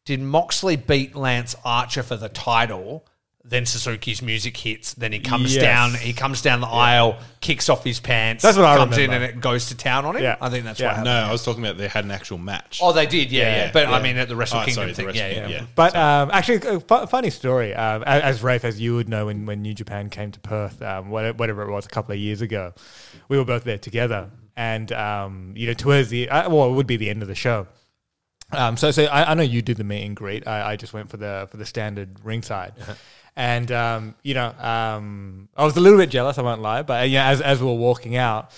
did 0.06 0.22
Moxley 0.22 0.76
beat 0.76 1.16
Lance 1.16 1.56
Archer 1.66 2.04
for 2.04 2.16
the 2.16 2.30
title? 2.30 3.04
Then 3.50 3.66
Suzuki's 3.66 4.22
music 4.22 4.58
hits. 4.58 4.94
Then 4.94 5.14
he 5.14 5.20
comes 5.20 5.56
Yes. 5.56 5.64
down. 5.64 5.94
He 5.94 6.12
comes 6.12 6.42
down 6.42 6.60
the 6.60 6.68
aisle, 6.68 7.18
kicks 7.40 7.70
off 7.70 7.82
his 7.84 7.98
pants. 8.00 8.44
That's 8.44 8.58
what 8.58 8.66
I 8.66 8.76
comes 8.76 8.98
in, 8.98 9.04
remember. 9.04 9.26
and 9.28 9.38
it 9.38 9.42
goes 9.42 9.68
to 9.68 9.76
town 9.78 10.04
on 10.04 10.18
him. 10.18 10.24
Yeah. 10.24 10.36
I 10.42 10.50
think 10.50 10.66
that's 10.66 10.80
Yeah. 10.82 10.88
what 10.88 10.96
happened. 10.98 11.06
no, 11.06 11.30
I 11.30 11.32
was 11.32 11.46
talking 11.46 11.64
about 11.64 11.78
they 11.78 11.88
had 11.88 12.04
an 12.04 12.12
actual 12.12 12.38
match. 12.40 12.80
Oh, 12.84 12.92
they 12.92 13.06
did, 13.06 13.32
yeah, 13.32 13.44
yeah. 13.44 13.56
Yeah, 13.68 13.72
But 13.72 13.88
I 13.88 14.02
mean, 14.02 14.18
at 14.18 14.28
the 14.28 14.36
Wrestle 14.36 14.60
Oh, 14.60 14.66
Kingdom 14.66 14.74
sorry, 14.82 14.88
the 14.90 14.94
thing, 14.96 15.06
Wrestle 15.06 15.22
yeah, 15.22 15.28
yeah. 15.28 15.34
Kingdom, 15.36 15.52
yeah. 15.52 15.66
But 15.76 15.96
um, 15.96 16.30
actually, 16.34 16.58
a 16.68 16.80
fu- 16.82 17.06
funny 17.08 17.30
story. 17.30 17.74
Um, 17.74 18.02
a- 18.04 18.08
as 18.26 18.44
Rafe, 18.44 18.66
as 18.66 18.82
you 18.82 18.96
would 18.96 19.08
know, 19.08 19.28
when, 19.28 19.46
when 19.46 19.62
New 19.62 19.74
Japan 19.74 20.10
came 20.10 20.32
to 20.34 20.40
Perth, 20.42 20.82
um, 20.82 21.10
wha- 21.10 21.32
whatever 21.32 21.62
it 21.64 21.72
was, 21.72 21.86
a 21.86 21.90
couple 21.90 22.12
of 22.12 22.20
years 22.20 22.42
ago, 22.42 22.74
we 23.30 23.38
were 23.38 23.46
both 23.46 23.64
there 23.64 23.78
together. 23.78 24.30
And 24.58 24.92
um, 24.92 25.54
you 25.56 25.68
know, 25.68 25.74
towards 25.74 26.10
the 26.10 26.28
uh, 26.30 26.50
well, 26.50 26.70
it 26.70 26.74
would 26.74 26.88
be 26.88 26.98
the 26.98 27.10
end 27.10 27.22
of 27.22 27.28
the 27.30 27.36
show. 27.36 27.68
Um, 28.52 28.78
so, 28.78 28.92
so 28.92 29.04
I, 29.06 29.32
I 29.32 29.34
know 29.34 29.44
you 29.44 29.62
did 29.62 29.76
the 29.78 29.84
meet 29.84 30.06
and 30.06 30.16
greet. 30.16 30.48
I, 30.48 30.72
I 30.72 30.76
just 30.78 30.94
went 30.94 31.10
for 31.10 31.18
the 31.18 31.48
for 31.52 31.58
the 31.58 31.66
standard 31.66 32.18
ringside, 32.24 32.74
and 33.38 33.72
um, 33.72 34.16
you 34.24 34.34
know, 34.34 34.48
um, 34.60 35.48
I 35.56 35.64
was 35.64 35.78
a 35.78 35.80
little 35.80 36.00
bit 36.00 36.10
jealous. 36.10 36.40
I 36.40 36.42
won't 36.42 36.62
lie, 36.62 36.82
but 36.82 37.08
yeah, 37.10 37.30
as 37.30 37.40
as 37.40 37.62
we 37.62 37.68
were 37.68 37.76
walking 37.76 38.18
out. 38.18 38.52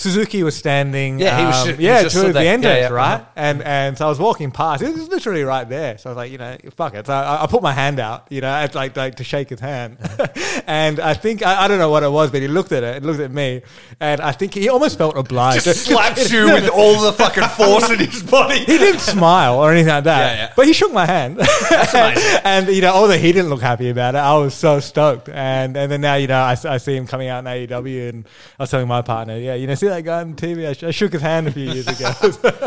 Suzuki 0.00 0.42
was 0.42 0.56
standing, 0.56 1.18
Yeah, 1.20 1.38
he 1.38 1.44
was 1.44 1.68
um, 1.68 1.76
he 1.76 1.84
yeah, 1.84 1.98
towards 1.98 2.14
stood 2.14 2.28
the 2.28 2.32
there. 2.32 2.58
Yeah, 2.58 2.78
yeah, 2.78 2.88
right? 2.88 3.14
uh-huh. 3.16 3.24
And 3.36 3.62
and 3.62 3.98
so 3.98 4.06
I 4.06 4.08
was 4.08 4.18
walking 4.18 4.50
past. 4.50 4.82
It 4.82 4.94
was 4.94 5.08
literally 5.08 5.42
right 5.42 5.68
there. 5.68 5.98
So 5.98 6.08
I 6.08 6.12
was 6.12 6.16
like, 6.16 6.32
you 6.32 6.38
know, 6.38 6.56
fuck 6.74 6.94
it. 6.94 7.06
So 7.06 7.12
I, 7.12 7.44
I 7.44 7.46
put 7.46 7.62
my 7.62 7.72
hand 7.72 8.00
out, 8.00 8.26
you 8.30 8.40
know, 8.40 8.66
like 8.72 8.96
like 8.96 9.16
to 9.16 9.24
shake 9.24 9.50
his 9.50 9.60
hand. 9.60 9.98
and 10.66 11.00
I 11.00 11.12
think 11.12 11.44
I, 11.44 11.64
I 11.64 11.68
don't 11.68 11.78
know 11.78 11.90
what 11.90 12.02
it 12.02 12.10
was, 12.10 12.30
but 12.30 12.40
he 12.40 12.48
looked 12.48 12.72
at 12.72 12.82
it 12.82 12.96
and 12.96 13.04
looked 13.04 13.20
at 13.20 13.30
me, 13.30 13.60
and 14.00 14.22
I 14.22 14.32
think 14.32 14.54
he 14.54 14.70
almost 14.70 14.96
felt 14.96 15.18
obliged. 15.18 15.64
Just 15.64 15.84
slaps 15.84 16.32
you 16.32 16.46
with 16.46 16.70
all 16.74 16.98
the 17.02 17.12
fucking 17.12 17.48
force 17.48 17.90
in 17.90 17.98
his 17.98 18.22
body. 18.22 18.60
he 18.60 18.78
didn't 18.78 19.00
smile 19.00 19.58
or 19.58 19.70
anything 19.70 19.92
like 19.92 20.04
that. 20.04 20.34
Yeah, 20.34 20.42
yeah. 20.44 20.52
But 20.56 20.66
he 20.66 20.72
shook 20.72 20.94
my 20.94 21.04
hand. 21.04 21.36
That's 21.36 21.92
amazing. 21.94 22.40
and 22.44 22.68
you 22.68 22.80
know, 22.80 22.94
although 22.94 23.18
he 23.18 23.32
didn't 23.32 23.50
look 23.50 23.60
happy 23.60 23.90
about 23.90 24.14
it, 24.14 24.18
I 24.18 24.34
was 24.38 24.54
so 24.54 24.80
stoked. 24.80 25.28
And 25.28 25.76
and 25.76 25.92
then 25.92 26.00
now 26.00 26.14
you 26.14 26.26
know, 26.26 26.40
I, 26.40 26.56
I 26.64 26.78
see 26.78 26.96
him 26.96 27.06
coming 27.06 27.28
out 27.28 27.40
in 27.40 27.44
AEW, 27.44 28.08
and 28.08 28.26
I 28.58 28.62
was 28.62 28.70
telling 28.70 28.88
my 28.88 29.02
partner, 29.02 29.36
yeah, 29.36 29.52
you 29.56 29.66
know, 29.66 29.74
see 29.74 29.89
that 29.90 30.04
guy 30.04 30.20
on 30.20 30.34
TV? 30.34 30.66
I, 30.68 30.72
sh- 30.72 30.82
I 30.84 30.90
shook 30.90 31.12
his 31.12 31.22
hand 31.22 31.46
a 31.48 31.52
few 31.52 31.70
years 31.70 31.86
ago. 31.88 32.10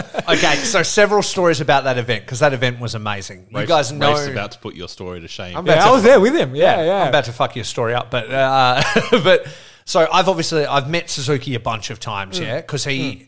Okay, 0.26 0.56
so 0.56 0.84
several 0.84 1.22
stories 1.22 1.60
about 1.60 1.84
that 1.84 1.98
event 1.98 2.24
because 2.24 2.40
that 2.40 2.54
event 2.54 2.80
was 2.80 2.96
amazing. 2.96 3.48
You 3.52 3.58
Rafe- 3.60 3.68
guys 3.68 3.92
know. 3.92 4.12
Rafe's 4.14 4.28
about 4.28 4.54
to 4.54 4.60
put 4.60 4.74
your 4.74 4.88
story 4.88 5.20
to 5.20 5.28
shame. 5.28 5.58
I'm 5.58 5.66
about 5.66 5.76
yeah, 5.76 5.84
to 5.84 5.90
I 5.90 5.92
was 5.92 6.04
there 6.04 6.20
with 6.22 6.34
him. 6.34 6.56
Yeah, 6.56 6.82
yeah. 6.82 7.02
I'm 7.02 7.08
about 7.10 7.26
to 7.26 7.34
fuck 7.34 7.58
your 7.58 7.66
story 7.66 7.94
up, 7.94 8.10
but 8.10 8.32
uh, 8.32 8.82
but 9.12 9.46
so 9.84 10.08
I've 10.10 10.30
obviously 10.30 10.66
I've 10.66 10.90
met 10.90 11.10
Suzuki 11.10 11.56
a 11.56 11.60
bunch 11.60 11.90
of 11.90 12.00
times, 12.00 12.40
Mm. 12.40 12.44
yeah, 12.44 12.62
because 12.62 12.86
he 12.86 13.28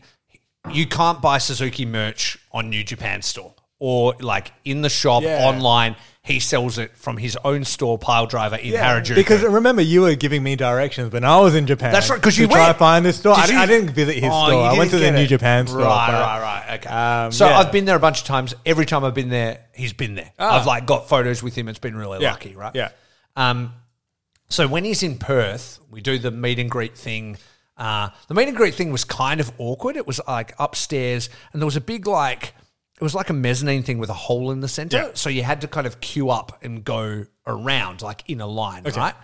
you 0.72 0.86
can't 0.86 1.20
buy 1.20 1.36
Suzuki 1.36 1.84
merch 1.84 2.38
on 2.50 2.70
New 2.70 2.82
Japan 2.82 3.20
store 3.20 3.54
or 3.78 4.14
like 4.20 4.52
in 4.64 4.80
the 4.80 4.88
shop 4.88 5.22
Yeah. 5.22 5.44
online. 5.46 5.96
He 6.26 6.40
sells 6.40 6.76
it 6.78 6.96
from 6.96 7.16
his 7.16 7.38
own 7.44 7.62
store, 7.64 7.98
Pile 7.98 8.26
Driver 8.26 8.56
in 8.56 8.72
Yeah, 8.72 9.00
Harajuku. 9.00 9.14
because 9.14 9.42
remember 9.42 9.80
you 9.80 10.00
were 10.00 10.16
giving 10.16 10.42
me 10.42 10.56
directions 10.56 11.12
when 11.12 11.24
I 11.24 11.38
was 11.40 11.54
in 11.54 11.66
Japan. 11.68 11.92
That's 11.92 12.10
right, 12.10 12.16
because 12.20 12.36
you 12.36 12.48
try 12.48 12.62
went. 12.64 12.74
to 12.74 12.78
find 12.78 13.06
this 13.06 13.18
store. 13.18 13.36
Did 13.36 13.50
I, 13.50 13.52
you- 13.52 13.58
I 13.60 13.66
didn't 13.66 13.90
visit 13.90 14.14
his 14.16 14.24
Oh, 14.26 14.46
store. 14.48 14.62
I 14.64 14.76
went 14.76 14.90
to 14.90 14.98
the 14.98 15.12
New 15.12 15.18
it. 15.22 15.26
Japan 15.28 15.68
store. 15.68 15.82
Right, 15.82 16.10
right, 16.10 16.40
right. 16.68 16.74
Okay. 16.80 16.88
Um, 16.88 17.30
so 17.32 17.46
yeah. 17.48 17.58
I've 17.58 17.70
been 17.70 17.84
there 17.84 17.94
a 17.94 18.00
bunch 18.00 18.20
of 18.22 18.26
times. 18.26 18.54
Every 18.66 18.86
time 18.86 19.04
I've 19.04 19.14
been 19.14 19.28
there, 19.28 19.60
he's 19.72 19.92
been 19.92 20.16
there. 20.16 20.32
I've 20.38 20.66
like 20.66 20.84
got 20.84 21.08
photos 21.08 21.42
with 21.44 21.54
him. 21.54 21.68
It's 21.68 21.78
been 21.78 21.96
really 21.96 22.18
Ah. 22.18 22.22
Yeah, 22.22 22.30
lucky, 22.32 22.56
right? 22.56 22.74
yeah. 22.74 22.90
Um, 23.36 23.72
so 24.48 24.66
when 24.66 24.84
he's 24.84 25.02
in 25.04 25.18
Perth, 25.18 25.78
we 25.90 26.00
do 26.00 26.18
the 26.18 26.30
meet 26.32 26.58
and 26.58 26.70
greet 26.70 26.96
thing. 26.98 27.36
Uh, 27.76 28.08
the 28.28 28.34
meet 28.34 28.48
and 28.48 28.56
greet 28.56 28.74
thing 28.74 28.90
was 28.90 29.04
kind 29.04 29.38
of 29.40 29.52
awkward. 29.58 29.96
It 29.96 30.06
was 30.06 30.20
like 30.26 30.54
upstairs, 30.58 31.28
and 31.52 31.62
there 31.62 31.66
was 31.66 31.76
a 31.76 31.80
big 31.80 32.06
like 32.06 32.52
it 32.98 33.02
was 33.02 33.14
like 33.14 33.28
a 33.28 33.34
mezzanine 33.34 33.82
thing 33.82 33.98
with 33.98 34.08
a 34.08 34.14
hole 34.14 34.50
in 34.50 34.60
the 34.60 34.68
center. 34.68 34.96
Yeah. 34.96 35.10
So 35.14 35.28
you 35.28 35.42
had 35.42 35.60
to 35.60 35.68
kind 35.68 35.86
of 35.86 36.00
queue 36.00 36.30
up 36.30 36.62
and 36.64 36.82
go 36.82 37.26
around 37.46 38.02
like 38.02 38.24
in 38.28 38.40
a 38.40 38.46
line, 38.46 38.84
right? 38.96 39.14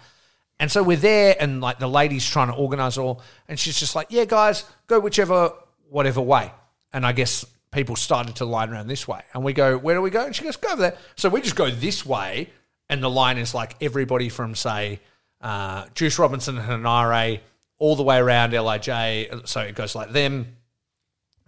And 0.60 0.70
so 0.70 0.82
we're 0.82 0.96
there, 0.96 1.34
and 1.40 1.60
like 1.60 1.78
the 1.78 1.88
lady's 1.88 2.28
trying 2.28 2.48
to 2.48 2.54
organize 2.54 2.98
all, 2.98 3.22
and 3.48 3.58
she's 3.58 3.78
just 3.78 3.96
like, 3.96 4.08
"Yeah, 4.10 4.26
guys, 4.26 4.64
go 4.86 5.00
whichever, 5.00 5.52
whatever 5.88 6.20
way." 6.20 6.52
And 6.92 7.06
I 7.06 7.12
guess 7.12 7.44
people 7.72 7.96
started 7.96 8.36
to 8.36 8.44
line 8.44 8.70
around 8.70 8.86
this 8.86 9.08
way, 9.08 9.22
and 9.34 9.42
we 9.42 9.54
go, 9.54 9.76
"Where 9.78 9.96
do 9.96 10.02
we 10.02 10.10
go?" 10.10 10.24
And 10.24 10.36
she 10.36 10.44
goes, 10.44 10.56
"Go 10.56 10.68
over 10.72 10.82
there." 10.82 10.96
So 11.16 11.30
we 11.30 11.40
just 11.40 11.56
go 11.56 11.70
this 11.70 12.06
way, 12.06 12.50
and 12.88 13.02
the 13.02 13.10
line 13.10 13.38
is 13.38 13.54
like 13.54 13.74
everybody 13.80 14.28
from 14.28 14.54
say 14.54 15.00
uh, 15.40 15.86
Juice 15.94 16.18
Robinson 16.18 16.58
and 16.58 16.84
Hanare 16.84 17.40
all 17.78 17.96
the 17.96 18.04
way 18.04 18.18
around 18.18 18.52
Lij. 18.52 19.46
So 19.46 19.62
it 19.62 19.74
goes 19.74 19.94
like 19.94 20.12
them 20.12 20.56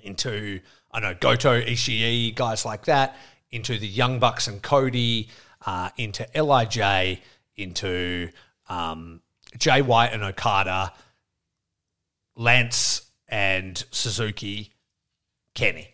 into 0.03 0.61
I 0.95 1.01
know 1.01 1.13
Goto, 1.13 1.61
Ishii, 1.61 2.37
guys 2.37 2.65
like 2.65 2.85
that, 2.85 3.17
into 3.51 3.77
the 3.79 3.89
Young 3.89 4.21
Bucks 4.21 4.47
and 4.47 4.63
Cody, 4.63 5.29
uh, 5.67 5.91
into 5.97 6.25
Lij, 6.35 7.19
into 7.57 8.31
um, 8.69 9.21
Jay 9.59 9.83
White 9.83 10.13
and 10.13 10.23
Okada, 10.23 10.93
Lance 12.37 13.03
and 13.29 13.83
Suzuki, 13.91 14.73
Kenny, 15.55 15.89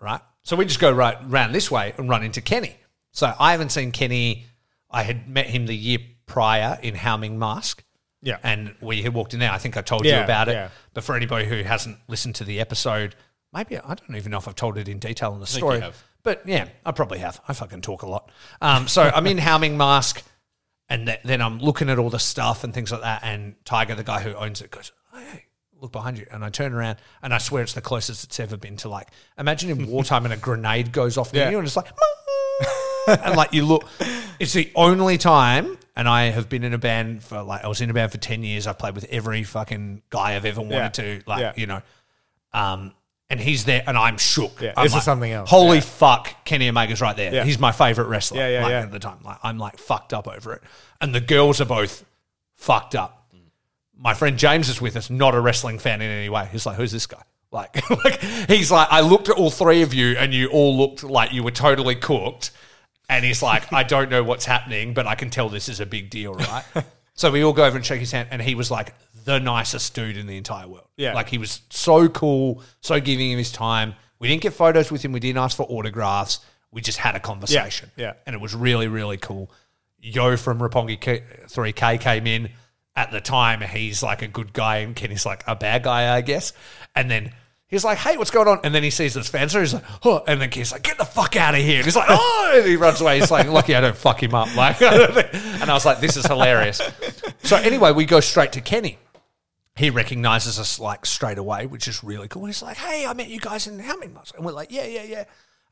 right? 0.00 0.20
So 0.42 0.56
we 0.56 0.64
just 0.64 0.80
go 0.80 0.90
right 0.90 1.18
round 1.26 1.54
this 1.54 1.70
way 1.70 1.92
and 1.98 2.08
run 2.08 2.22
into 2.22 2.40
Kenny. 2.40 2.76
So 3.12 3.34
I 3.38 3.52
haven't 3.52 3.72
seen 3.72 3.92
Kenny. 3.92 4.46
I 4.90 5.02
had 5.02 5.28
met 5.28 5.46
him 5.46 5.66
the 5.66 5.76
year 5.76 5.98
prior 6.24 6.78
in 6.82 6.94
Haoming 6.94 7.36
Mask. 7.36 7.84
Yeah. 8.22 8.38
And 8.42 8.74
we 8.80 9.02
had 9.02 9.12
walked 9.14 9.34
in 9.34 9.40
there. 9.40 9.50
I 9.50 9.58
think 9.58 9.76
I 9.76 9.82
told 9.82 10.04
you 10.06 10.16
about 10.16 10.48
it. 10.48 10.52
yeah. 10.52 10.68
But 10.94 11.04
for 11.04 11.14
anybody 11.14 11.46
who 11.46 11.62
hasn't 11.62 11.98
listened 12.08 12.36
to 12.36 12.44
the 12.44 12.60
episode, 12.60 13.14
maybe 13.52 13.78
I 13.78 13.94
don't 13.94 14.14
even 14.16 14.30
know 14.32 14.38
if 14.38 14.48
I've 14.48 14.54
told 14.54 14.78
it 14.78 14.88
in 14.88 14.98
detail 14.98 15.32
in 15.34 15.40
the 15.40 15.46
story. 15.46 15.82
But 16.22 16.42
yeah, 16.46 16.68
I 16.84 16.92
probably 16.92 17.18
have. 17.18 17.40
I 17.48 17.54
fucking 17.54 17.80
talk 17.80 18.02
a 18.02 18.06
lot. 18.06 18.30
Um, 18.60 18.88
so 18.88 19.02
I'm 19.02 19.26
in 19.26 19.38
Haoming 19.38 19.76
Mask, 19.76 20.22
and 20.88 21.06
th- 21.06 21.20
then 21.24 21.40
I'm 21.40 21.58
looking 21.60 21.88
at 21.88 21.98
all 21.98 22.10
the 22.10 22.18
stuff 22.18 22.62
and 22.62 22.74
things 22.74 22.92
like 22.92 23.00
that. 23.00 23.22
And 23.24 23.54
Tiger, 23.64 23.94
the 23.94 24.04
guy 24.04 24.20
who 24.20 24.34
owns 24.34 24.60
it, 24.60 24.70
goes, 24.70 24.92
"Hey, 25.14 25.24
hey, 25.32 25.44
look 25.80 25.92
behind 25.92 26.18
you." 26.18 26.26
And 26.30 26.44
I 26.44 26.50
turn 26.50 26.74
around, 26.74 26.98
and 27.22 27.32
I 27.32 27.38
swear 27.38 27.62
it's 27.62 27.72
the 27.72 27.80
closest 27.80 28.24
it's 28.24 28.38
ever 28.38 28.58
been 28.58 28.76
to 28.78 28.88
like 28.90 29.08
imagine 29.38 29.70
in 29.70 29.86
wartime 29.86 30.24
and 30.26 30.34
a 30.34 30.36
grenade 30.36 30.92
goes 30.92 31.16
off 31.16 31.32
near 31.32 31.44
Yeah. 31.44 31.50
you, 31.52 31.58
and 31.58 31.66
it's 31.66 31.76
like. 31.76 31.86
and 33.06 33.34
like 33.36 33.54
you 33.54 33.64
look, 33.64 33.88
it's 34.38 34.52
the 34.52 34.70
only 34.76 35.16
time, 35.16 35.78
and 35.96 36.06
I 36.06 36.24
have 36.26 36.50
been 36.50 36.64
in 36.64 36.74
a 36.74 36.78
band 36.78 37.24
for 37.24 37.42
like 37.42 37.64
I 37.64 37.68
was 37.68 37.80
in 37.80 37.88
a 37.88 37.94
band 37.94 38.12
for 38.12 38.18
ten 38.18 38.42
years. 38.44 38.66
I've 38.66 38.78
played 38.78 38.94
with 38.94 39.06
every 39.10 39.42
fucking 39.42 40.02
guy 40.10 40.36
I've 40.36 40.44
ever 40.44 40.60
wanted 40.60 40.74
Yeah. 40.76 40.88
to, 40.90 41.22
like 41.26 41.40
Yeah. 41.40 41.52
you 41.56 41.66
know, 41.66 41.82
um, 42.52 42.92
and 43.30 43.40
he's 43.40 43.64
there, 43.64 43.82
and 43.86 43.96
I'm 43.96 44.18
shook. 44.18 44.60
Yeah, 44.60 44.74
I'm 44.76 44.84
this 44.84 44.94
is 44.96 45.04
something 45.04 45.30
else. 45.32 45.48
Holy 45.48 45.76
Yeah. 45.78 45.82
fuck, 45.82 46.44
Kenny 46.44 46.68
Omega's 46.68 47.00
right 47.00 47.16
there. 47.16 47.32
Yeah. 47.32 47.44
He's 47.44 47.58
my 47.58 47.72
favorite 47.72 48.08
wrestler. 48.08 48.38
Yeah, 48.38 48.48
yeah, 48.48 48.62
like, 48.62 48.70
yeah. 48.70 48.80
At 48.80 48.92
the 48.92 48.98
time, 48.98 49.18
like 49.24 49.38
I'm 49.42 49.56
like 49.56 49.78
fucked 49.78 50.12
up 50.12 50.28
over 50.28 50.52
it, 50.52 50.62
and 51.00 51.14
the 51.14 51.20
girls 51.20 51.60
are 51.60 51.66
both 51.66 52.04
fucked 52.56 52.94
up. 52.94 53.16
My 53.96 54.14
friend 54.14 54.36
James 54.38 54.68
is 54.68 54.80
with 54.80 54.96
us, 54.96 55.10
not 55.10 55.34
a 55.34 55.40
wrestling 55.40 55.78
fan 55.78 56.00
in 56.02 56.10
any 56.10 56.28
way. 56.28 56.48
He's 56.50 56.66
like, 56.66 56.76
"Who's 56.76 56.92
this 56.92 57.06
guy?" 57.06 57.22
Like, 57.52 57.90
like 58.04 58.20
he's 58.48 58.70
like, 58.70 58.86
I 58.92 59.00
looked 59.00 59.28
at 59.28 59.36
all 59.36 59.50
three 59.50 59.82
of 59.82 59.92
you, 59.92 60.16
and 60.16 60.32
you 60.32 60.48
all 60.50 60.76
looked 60.76 61.02
like 61.02 61.32
you 61.32 61.42
were 61.42 61.50
totally 61.50 61.96
cooked. 61.96 62.52
And 63.08 63.24
he's 63.24 63.42
like, 63.42 63.72
I 63.72 63.82
don't 63.82 64.08
know 64.08 64.22
what's 64.22 64.44
happening, 64.44 64.94
but 64.94 65.08
I 65.08 65.16
can 65.16 65.30
tell 65.30 65.48
this 65.48 65.68
is 65.68 65.80
a 65.80 65.86
big 65.86 66.10
deal, 66.10 66.34
right? 66.34 66.64
So 67.14 67.30
we 67.30 67.42
all 67.44 67.52
go 67.52 67.64
over 67.66 67.76
and 67.76 67.84
shake 67.84 68.00
his 68.00 68.12
hand, 68.12 68.28
and 68.30 68.40
he 68.40 68.54
was 68.54 68.70
like 68.70 68.94
the 69.24 69.38
nicest 69.38 69.94
dude 69.94 70.16
in 70.16 70.26
the 70.26 70.36
entire 70.36 70.66
world. 70.66 70.88
Yeah. 70.96 71.14
Like 71.14 71.28
he 71.28 71.38
was 71.38 71.60
so 71.70 72.08
cool, 72.08 72.62
so 72.80 73.00
giving 73.00 73.30
him 73.30 73.38
his 73.38 73.52
time. 73.52 73.94
We 74.18 74.28
didn't 74.28 74.42
get 74.42 74.52
photos 74.52 74.90
with 74.90 75.02
him. 75.02 75.12
We 75.12 75.20
didn't 75.20 75.38
ask 75.38 75.56
for 75.56 75.64
autographs. 75.64 76.40
We 76.70 76.82
just 76.82 76.98
had 76.98 77.16
a 77.16 77.20
conversation. 77.20 77.90
Yeah, 77.96 78.04
yeah. 78.04 78.12
And 78.26 78.34
it 78.34 78.40
was 78.40 78.54
really, 78.54 78.86
really 78.86 79.16
cool. 79.16 79.50
Yo 79.98 80.36
from 80.36 80.58
Roppongi 80.60 81.00
K- 81.00 81.22
3K 81.46 82.00
came 82.00 82.26
in. 82.26 82.50
At 82.96 83.12
the 83.12 83.20
time, 83.20 83.60
he's 83.60 84.02
like 84.02 84.20
a 84.20 84.26
good 84.26 84.52
guy, 84.52 84.78
and 84.78 84.96
Kenny's 84.96 85.24
like 85.24 85.44
a 85.46 85.54
bad 85.54 85.84
guy, 85.84 86.14
I 86.14 86.20
guess. 86.22 86.52
And 86.94 87.10
then 87.10 87.32
he's 87.68 87.84
like, 87.84 87.98
hey, 87.98 88.16
what's 88.16 88.32
going 88.32 88.48
on? 88.48 88.60
And 88.64 88.74
then 88.74 88.82
he 88.82 88.90
sees 88.90 89.14
this 89.14 89.28
fans, 89.28 89.52
he's 89.54 89.72
like, 89.72 89.84
oh, 90.04 90.22
and 90.26 90.40
then 90.40 90.50
Kenny's 90.50 90.72
like, 90.72 90.82
get 90.82 90.98
the 90.98 91.04
fuck 91.04 91.36
out 91.36 91.54
of 91.54 91.60
here. 91.60 91.76
And 91.76 91.84
he's 91.84 91.96
like, 91.96 92.08
oh, 92.10 92.52
and 92.56 92.66
he 92.66 92.76
runs 92.76 93.00
away. 93.00 93.20
He's 93.20 93.30
like, 93.30 93.46
lucky 93.46 93.74
I 93.74 93.80
don't 93.80 93.96
fuck 93.96 94.22
him 94.22 94.34
up. 94.34 94.54
Like, 94.56 94.82
and 94.82 95.70
I 95.70 95.72
was 95.72 95.86
like, 95.86 96.00
this 96.00 96.16
is 96.16 96.26
hilarious. 96.26 96.82
So 97.44 97.56
anyway, 97.56 97.92
we 97.92 98.04
go 98.04 98.20
straight 98.20 98.52
to 98.52 98.60
Kenny 98.60 98.98
he 99.80 99.90
recognizes 99.90 100.58
us 100.58 100.78
like 100.78 101.06
straight 101.06 101.38
away, 101.38 101.66
which 101.66 101.88
is 101.88 102.04
really 102.04 102.28
cool. 102.28 102.42
And 102.42 102.50
he's 102.50 102.62
like, 102.62 102.76
"Hey, 102.76 103.06
I 103.06 103.12
met 103.14 103.28
you 103.28 103.40
guys 103.40 103.66
in 103.66 103.78
how 103.78 103.96
many 103.96 104.12
months?" 104.12 104.32
And 104.36 104.44
we're 104.44 104.52
like, 104.52 104.70
"Yeah, 104.70 104.84
yeah, 104.84 105.02
yeah." 105.02 105.24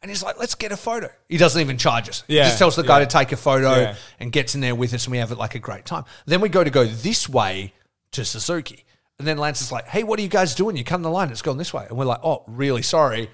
And 0.03 0.11
he's 0.11 0.23
like, 0.23 0.39
"Let's 0.39 0.55
get 0.55 0.73
a 0.73 0.77
photo." 0.77 1.11
He 1.29 1.37
doesn't 1.37 1.61
even 1.61 1.77
charge 1.77 2.09
us. 2.09 2.25
Yeah, 2.27 2.45
he 2.45 2.49
just 2.49 2.59
tells 2.59 2.75
the 2.77 2.83
guy 2.83 3.01
yeah. 3.01 3.05
to 3.05 3.11
take 3.19 3.33
a 3.33 3.37
photo 3.37 3.75
Yeah. 3.81 3.95
and 4.19 4.33
gets 4.33 4.55
in 4.55 4.61
there 4.61 4.75
with 4.75 4.95
us, 4.95 5.05
and 5.05 5.13
we 5.13 5.19
have 5.19 5.31
like 5.33 5.55
a 5.55 5.59
great 5.59 5.85
time. 5.85 6.05
Then 6.27 6.41
we 6.41 6.49
go 6.49 6.65
to 6.65 6.71
go 6.71 6.85
this 6.85 7.29
way 7.29 7.73
to 8.13 8.25
Suzuki, 8.25 8.85
and 9.19 9.29
then 9.29 9.39
Lance 9.39 9.61
is 9.61 9.71
like, 9.71 9.87
"Hey, 9.87 10.03
what 10.05 10.19
are 10.19 10.23
you 10.23 10.29
guys 10.29 10.55
doing? 10.55 10.77
You 10.77 10.85
come 10.85 11.03
the 11.03 11.11
line. 11.11 11.31
It's 11.31 11.43
going 11.43 11.59
this 11.59 11.75
way." 11.75 11.87
And 11.89 11.99
we're 11.99 12.05
like, 12.07 12.21
"Oh, 12.25 12.45
really 12.47 12.83
sorry." 12.83 13.31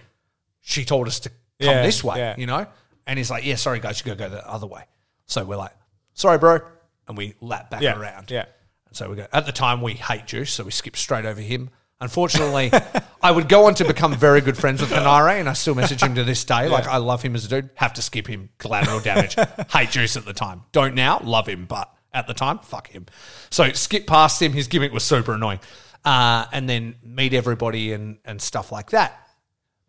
She 0.61 0.85
told 0.85 1.07
us 1.07 1.21
to 1.21 1.29
come 1.29 1.39
Yeah, 1.61 1.83
this 1.83 2.03
way, 2.03 2.35
you 2.39 2.47
know. 2.47 2.67
And 3.07 3.19
he's 3.19 3.31
like, 3.31 3.45
"Yeah, 3.45 3.57
sorry 3.57 3.79
guys, 3.81 4.01
you 4.01 4.07
gotta 4.15 4.31
go 4.31 4.35
the 4.35 4.49
other 4.51 4.67
way." 4.67 4.85
So 5.27 5.45
we're 5.45 5.57
like, 5.57 5.77
"Sorry, 6.15 6.39
bro," 6.39 6.61
and 7.07 7.17
we 7.17 7.35
lap 7.41 7.71
back 7.71 7.83
around. 7.83 8.31
yeah. 8.31 8.47
So 8.95 9.11
we 9.11 9.17
go. 9.17 9.27
At 9.33 9.47
the 9.47 9.53
time, 9.53 9.83
we 9.83 9.95
hate 9.95 10.27
Juice, 10.27 10.53
so 10.53 10.65
we 10.65 10.71
skip 10.71 10.97
straight 10.97 11.25
over 11.25 11.41
him. 11.41 11.71
Unfortunately, 12.01 12.71
I 13.23 13.31
would 13.31 13.49
go 13.49 13.67
on 13.67 13.75
to 13.77 13.85
become 13.85 14.15
very 14.15 14.41
good 14.41 14.57
friends 14.57 14.81
with 14.81 14.91
Hanare, 14.91 15.41
and 15.41 15.49
I 15.49 15.55
still 15.55 15.75
message 15.75 16.03
him 16.03 16.15
to 16.15 16.25
this 16.25 16.45
day. 16.45 16.69
Like 16.69 16.87
I 16.87 16.99
love 16.99 17.23
him 17.23 17.35
as 17.35 17.45
a 17.45 17.49
dude. 17.49 17.71
Have 17.75 17.95
to 17.95 18.03
skip 18.03 18.27
him. 18.27 18.51
Collateral 18.59 19.01
damage. 19.01 19.37
hate 19.71 19.91
Juice 19.91 20.17
at 20.17 20.25
the 20.25 20.33
time. 20.33 20.63
Don't 20.73 20.95
now. 20.95 21.21
Love 21.25 21.49
him, 21.49 21.67
but 21.67 21.93
at 22.13 22.27
the 22.27 22.35
time, 22.35 22.59
fuck 22.61 22.89
him. 22.89 23.07
So 23.51 23.73
skip 23.73 24.07
past 24.07 24.41
him. 24.41 24.53
His 24.53 24.69
gimmick 24.69 24.93
was 24.93 25.03
super 25.03 25.35
annoying. 25.35 25.61
Uh, 26.05 26.45
and 26.53 26.69
then 26.69 26.97
meet 27.03 27.35
everybody 27.35 27.93
and 27.93 28.19
and 28.25 28.41
stuff 28.41 28.71
like 28.71 28.91
that. 28.91 29.21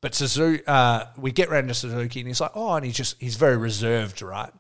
But 0.02 0.16
Suzuki, 0.16 0.64
uh, 0.66 1.06
we 1.18 1.32
get 1.32 1.50
round 1.50 1.68
to 1.68 1.74
Suzuki, 1.74 2.22
and 2.22 2.28
he's 2.28 2.42
like, 2.42 2.52
oh, 2.56 2.74
and 2.76 2.86
he's 2.86 2.96
just 2.96 3.20
he's 3.20 3.36
very 3.36 3.58
reserved, 3.58 4.22
right? 4.22 4.52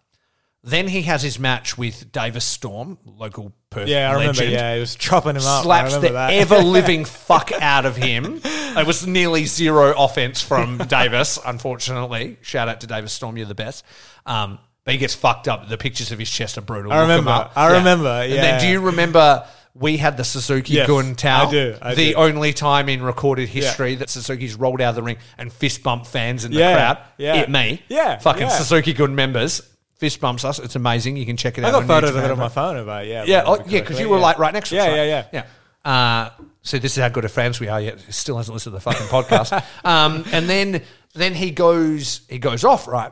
Then 0.63 0.87
he 0.87 1.03
has 1.03 1.21
his 1.21 1.37
match 1.37 1.77
with 1.77 2.11
Davis 2.11 2.43
Storm, 2.43 2.97
local 3.05 3.53
Perth 3.75 3.87
Yeah, 3.87 4.09
I 4.09 4.13
remember. 4.13 4.33
legend 4.41 4.51
Yeah, 4.51 4.73
he 4.73 4.79
was 4.79 4.95
chopping 4.95 5.35
him 5.35 5.43
up. 5.43 5.59
I 5.59 5.63
slaps 5.63 5.85
remember 5.93 6.07
the 6.07 6.13
that. 6.13 6.33
ever 6.33 6.57
living 6.59 7.05
fuck 7.27 7.51
out 7.61 7.85
of 7.85 7.95
him. 7.95 8.41
It 8.43 8.87
was 8.87 9.05
nearly 9.05 9.45
zero 9.45 9.93
offense 9.97 10.41
from 10.41 10.77
Davis, 10.87 11.37
unfortunately. 11.45 12.37
Shout 12.41 12.67
out 12.69 12.81
to 12.81 12.87
Davis 12.87 13.13
Storm, 13.13 13.37
you're 13.37 13.45
the 13.45 13.55
best. 13.55 13.85
Um, 14.25 14.59
but 14.83 14.93
he 14.93 14.97
gets 14.97 15.15
fucked 15.15 15.47
up. 15.47 15.67
The 15.67 15.77
pictures 15.77 16.11
of 16.11 16.19
his 16.19 16.29
chest 16.29 16.57
are 16.57 16.61
brutal. 16.61 16.91
I 16.91 16.95
Look 16.97 17.03
'em 17.03 17.09
remember. 17.09 17.31
up. 17.31 17.53
I 17.55 17.77
remember, 17.77 18.07
And 18.09 18.31
yeah. 18.33 18.41
then 18.41 18.61
do 18.61 18.67
you 18.67 18.79
remember 18.81 19.45
we 19.73 19.97
had 19.97 20.15
the 20.15 20.23
Suzuki 20.23 20.75
Yes, 20.75 20.87
Gun 20.87 21.15
towel? 21.15 21.47
I 21.47 21.51
do, 21.51 21.75
I 21.81 21.95
the 21.95 22.09
do. 22.11 22.15
only 22.15 22.53
time 22.53 22.87
in 22.87 23.01
recorded 23.03 23.49
history 23.49 23.95
that 23.95 24.09
Suzuki's 24.09 24.55
rolled 24.55 24.81
out 24.81 24.89
of 24.89 24.95
the 24.95 25.03
ring 25.03 25.17
and 25.37 25.51
fist 25.51 25.83
bumped 25.83 26.07
fans 26.07 26.45
in 26.45 26.51
the 26.51 26.59
Yeah, 26.59 26.75
crowd. 26.75 26.97
yeah. 27.17 27.35
It 27.41 27.49
me. 27.49 27.81
Yeah, 27.89 28.19
Fucking 28.19 28.43
yeah. 28.43 28.49
Suzuki 28.49 28.93
Gun 28.93 29.15
members. 29.15 29.61
Fist 29.95 30.19
bumps 30.19 30.43
us. 30.43 30.59
It's 30.59 30.75
amazing. 30.75 31.15
You 31.15 31.25
can 31.25 31.37
check 31.37 31.57
it 31.57 31.63
out. 31.63 31.69
I 31.69 31.71
got 31.71 31.81
on 31.83 31.87
photos 31.87 32.15
of 32.15 32.23
it 32.23 32.31
on 32.31 32.37
my 32.37 32.49
phone 32.49 32.77
about 32.77 33.07
yeah. 33.07 33.23
Yeah, 33.25 33.43
oh, 33.45 33.63
yeah, 33.67 33.79
because 33.79 33.99
you 33.99 34.09
were 34.09 34.19
like 34.19 34.37
right 34.37 34.53
next 34.53 34.69
to 34.69 34.77
us. 34.77 34.85
Yeah, 34.85 34.89
right? 34.89 34.95
yeah, 34.95 35.27
yeah. 35.31 35.43
yeah. 35.43 35.45
Uh, 35.85 36.29
so 36.63 36.79
this 36.79 36.97
is 36.97 37.01
how 37.01 37.09
good 37.09 37.23
of 37.23 37.31
fans 37.31 37.59
we 37.59 37.69
are. 37.69 37.79
Yet 37.79 38.01
he 38.01 38.11
still 38.11 38.37
hasn't 38.37 38.53
listened 38.53 38.73
to 38.73 38.77
the 38.77 38.81
fucking 38.81 39.07
podcast. 39.07 39.63
um, 39.85 40.25
and 40.33 40.49
then 40.49 40.81
then 41.13 41.33
he 41.33 41.51
goes 41.51 42.21
he 42.27 42.39
goes 42.39 42.65
off 42.65 42.87
right, 42.87 43.11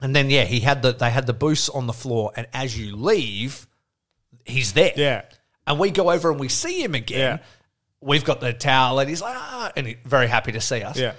and 0.00 0.16
then 0.16 0.30
yeah 0.30 0.44
he 0.44 0.60
had 0.60 0.80
the 0.80 0.92
they 0.92 1.10
had 1.10 1.26
the 1.26 1.34
booths 1.34 1.68
on 1.68 1.86
the 1.86 1.92
floor, 1.92 2.32
and 2.34 2.46
as 2.54 2.78
you 2.78 2.96
leave, 2.96 3.66
he's 4.44 4.72
there. 4.72 4.92
Yeah. 4.96 5.22
and 5.66 5.78
we 5.78 5.90
go 5.90 6.10
over 6.10 6.30
and 6.30 6.40
we 6.40 6.48
see 6.48 6.82
him 6.82 6.94
again. 6.94 7.18
Yeah. 7.18 7.44
We've 8.00 8.24
got 8.24 8.40
the 8.40 8.54
towel, 8.54 8.98
and 9.00 9.10
he's 9.10 9.20
like, 9.20 9.36
ah, 9.36 9.72
and 9.76 9.86
he, 9.86 9.96
very 10.06 10.26
happy 10.26 10.52
to 10.52 10.60
see 10.62 10.82
us. 10.82 10.98
Yeah. 10.98 11.12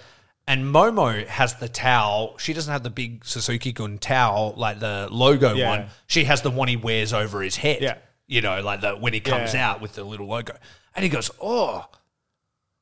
And 0.48 0.66
Momo 0.66 1.26
has 1.28 1.56
the 1.56 1.70
towel. 1.70 2.38
She 2.38 2.54
doesn't 2.54 2.72
have 2.72 2.84
the 2.84 2.90
big 2.90 3.24
Suzuki 3.24 3.72
Gun 3.72 3.98
towel, 4.00 4.54
like 4.58 4.80
the 4.80 5.08
logo 5.12 5.54
Yeah. 5.54 5.70
one. 5.70 5.86
She 6.08 6.24
has 6.26 6.42
the 6.42 6.50
one 6.52 6.68
he 6.68 6.76
wears 6.76 7.14
over 7.14 7.42
his 7.42 7.56
head. 7.58 7.82
Yeah. 7.82 7.96
You 8.28 8.42
know, 8.42 8.62
like 8.62 8.82
the 8.82 8.94
when 8.96 9.14
he 9.14 9.20
comes 9.20 9.54
Yeah. 9.54 9.70
out 9.72 9.82
with 9.82 9.94
the 9.94 10.04
little 10.04 10.28
logo. 10.28 10.56
And 10.96 11.04
he 11.04 11.10
goes, 11.10 11.30
Oh. 11.42 11.86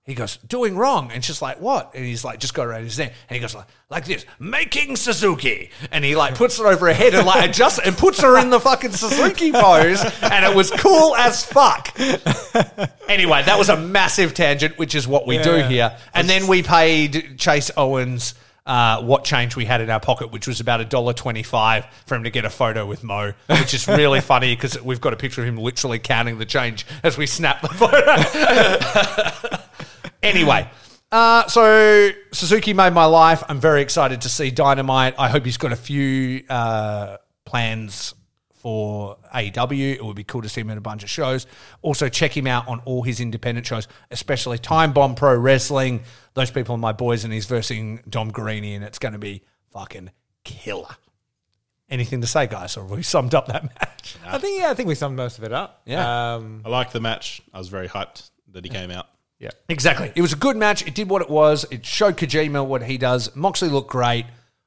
He 0.09 0.15
goes, 0.15 0.37
doing 0.37 0.75
wrong. 0.75 1.11
And 1.11 1.23
she's 1.23 1.39
like, 1.39 1.61
what? 1.61 1.93
And 1.93 2.03
he's 2.03 2.25
like, 2.25 2.39
just 2.39 2.55
go 2.55 2.63
around 2.63 2.83
his 2.83 2.97
neck. 2.97 3.13
And 3.29 3.35
he 3.35 3.39
goes 3.39 3.53
like, 3.53 3.67
like 3.91 4.05
this, 4.05 4.25
making 4.39 4.95
Suzuki. 4.95 5.69
And 5.91 6.03
he 6.03 6.15
like 6.15 6.33
puts 6.33 6.59
it 6.59 6.65
over 6.65 6.87
her 6.87 6.93
head 6.93 7.13
and 7.13 7.27
like 7.27 7.47
adjusts 7.47 7.77
and 7.77 7.95
puts 7.95 8.19
her 8.21 8.39
in 8.39 8.49
the 8.49 8.59
fucking 8.59 8.93
Suzuki 8.93 9.51
pose. 9.51 10.03
And 10.23 10.43
it 10.43 10.55
was 10.55 10.71
cool 10.71 11.15
as 11.15 11.45
fuck. 11.45 11.95
Anyway, 13.07 13.43
that 13.43 13.57
was 13.59 13.69
a 13.69 13.77
massive 13.77 14.33
tangent, 14.33 14.79
which 14.79 14.95
is 14.95 15.07
what 15.07 15.27
we 15.27 15.37
do 15.37 15.57
here. 15.57 15.95
And 16.15 16.27
then 16.27 16.47
we 16.47 16.63
paid 16.63 17.37
Chase 17.37 17.69
Owens 17.77 18.33
uh, 18.69 19.01
what 19.01 19.23
change 19.23 19.55
we 19.55 19.65
had 19.65 19.81
in 19.81 19.89
our 19.89 19.99
pocket, 19.99 20.31
which 20.31 20.47
was 20.47 20.59
about 20.59 20.79
a 20.79 20.85
dollar 20.85 21.11
twenty-five 21.13 21.87
for 22.05 22.13
him 22.13 22.23
to 22.23 22.29
get 22.29 22.45
a 22.45 22.51
photo 22.51 22.85
with 22.85 23.03
Mo, 23.03 23.33
which 23.47 23.73
is 23.73 23.87
really 23.87 24.21
funny 24.21 24.55
because 24.55 24.79
we've 24.81 25.01
got 25.01 25.11
a 25.11 25.17
picture 25.17 25.41
of 25.41 25.47
him 25.47 25.57
literally 25.57 25.97
counting 25.97 26.37
the 26.37 26.45
change 26.45 26.85
as 27.03 27.17
we 27.17 27.25
snap 27.25 27.61
the 27.61 27.67
photo. 27.69 29.59
anyway. 30.23 30.69
Uh, 31.11 31.47
so 31.47 32.11
Suzuki 32.31 32.73
made 32.73 32.93
my 32.93 33.05
life. 33.05 33.43
I'm 33.49 33.59
very 33.59 33.81
excited 33.81 34.21
to 34.21 34.29
see 34.29 34.51
Dynamite. 34.51 35.15
I 35.17 35.27
hope 35.29 35.43
he's 35.43 35.57
got 35.57 35.71
a 35.71 35.75
few 35.75 36.43
uh, 36.49 37.17
plans 37.45 38.13
for 38.59 39.17
AEW. 39.33 39.95
It 39.95 40.05
would 40.05 40.15
be 40.15 40.23
cool 40.23 40.41
to 40.41 40.49
see 40.49 40.61
him 40.61 40.69
in 40.69 40.77
a 40.77 40.81
bunch 40.81 41.03
of 41.03 41.09
shows. 41.09 41.47
Also, 41.81 42.09
check 42.09 42.35
him 42.35 42.45
out 42.45 42.67
on 42.67 42.79
all 42.85 43.01
his 43.01 43.19
independent 43.19 43.65
shows, 43.65 43.87
especially 44.11 44.59
Time 44.59 44.93
Bomb 44.93 45.15
Pro 45.15 45.35
Wrestling. 45.35 46.01
Those 46.35 46.51
people 46.51 46.75
are 46.75 46.79
my 46.79 46.91
boys, 46.91 47.23
and 47.23 47.33
he's 47.33 47.45
versing 47.45 48.03
Dom 48.07 48.31
Guarini, 48.31 48.75
and 48.75 48.83
it's 48.83 48.99
going 48.99 49.13
to 49.13 49.19
be 49.19 49.41
fucking 49.71 50.11
killer. 50.43 50.95
Anything 51.89 52.21
to 52.21 52.27
say, 52.27 52.45
guys? 52.45 52.77
Or 52.77 52.81
have 52.81 52.91
we 52.91 53.01
summed 53.01 53.33
up 53.33 53.47
that 53.47 53.63
match? 53.63 54.17
I 54.25 54.37
think 54.37 54.61
yeah, 54.61 54.69
I 54.69 54.75
think 54.75 54.87
we 54.87 54.93
summed 54.93 55.17
most 55.17 55.39
of 55.39 55.43
it 55.43 55.53
up. 55.53 55.81
Yeah. 55.85 56.35
Um, 56.35 56.61
I 56.63 56.69
liked 56.69 56.93
the 56.93 56.99
match. 56.99 57.41
I 57.51 57.57
was 57.57 57.69
very 57.69 57.87
hyped 57.87 58.29
that 58.51 58.63
he 58.63 58.69
came 58.69 58.91
out. 58.91 59.07
Yeah. 59.39 59.51
Exactly. 59.69 60.11
It 60.15 60.21
was 60.21 60.33
a 60.33 60.37
good 60.37 60.57
match. 60.57 60.85
It 60.85 60.93
did 60.93 61.09
what 61.09 61.21
it 61.21 61.29
was. 61.29 61.65
It 61.71 61.85
showed 61.85 62.17
Kojima 62.17 62.65
what 62.65 62.83
he 62.83 62.97
does. 62.97 63.33
Moxley 63.35 63.69
looked 63.69 63.89
great. 63.89 64.25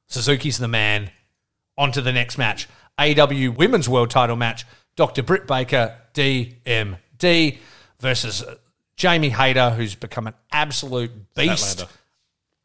Suzuki's 0.08 0.58
the 0.58 0.68
man. 0.68 1.10
On 1.78 1.92
to 1.92 2.00
the 2.00 2.12
next 2.12 2.38
match. 2.38 2.68
AEW 2.98 3.56
Women's 3.56 3.88
World 3.88 4.10
Title 4.10 4.36
match. 4.36 4.64
Dr. 4.96 5.22
Britt 5.22 5.46
Baker, 5.46 5.96
DMD, 6.14 7.58
versus 8.00 8.42
uh, 8.42 8.56
Jamie 8.96 9.30
Hayter, 9.30 9.70
who's 9.70 9.94
become 9.94 10.26
an 10.26 10.34
absolute 10.52 11.34
beast. 11.34 11.78
Statlander. 11.78 11.88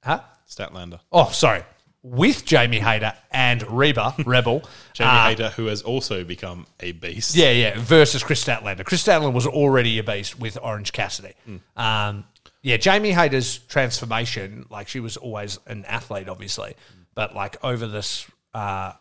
Huh? 0.04 0.20
Statlander. 0.50 1.00
Oh, 1.12 1.30
sorry. 1.32 1.64
With 2.10 2.46
Jamie 2.46 2.80
Hayter 2.80 3.14
and 3.32 3.62
Reba, 3.70 4.16
Rebel. 4.26 4.64
Jamie 4.94 5.10
uh, 5.10 5.28
Hayter, 5.28 5.50
who 5.50 5.66
has 5.66 5.82
also 5.82 6.24
become 6.24 6.66
a 6.80 6.94
beast. 6.94 7.36
Yeah, 7.36 7.52
yeah. 7.52 7.74
Versus 7.78 8.24
Kris 8.24 8.44
Statlander. 8.44 8.86
Kris 8.86 9.06
Statlander 9.06 9.34
was 9.34 9.48
already 9.48 10.00
a 10.00 10.04
beast 10.04 10.40
with 10.40 10.58
Orange 10.62 10.94
Cassidy. 10.94 11.34
Um, 11.76 12.24
yeah, 12.62 12.78
Jamie 12.78 13.12
Hayter's 13.12 13.60
transformation, 13.60 14.66
like 14.70 14.88
she 14.88 15.00
was 15.00 15.18
always 15.18 15.60
an 15.68 15.86
athlete, 15.86 16.28
obviously, 16.28 16.76
but 17.14 17.36
like 17.36 17.64
over 17.64 17.88
this 17.88 18.28
uh, 18.54 18.94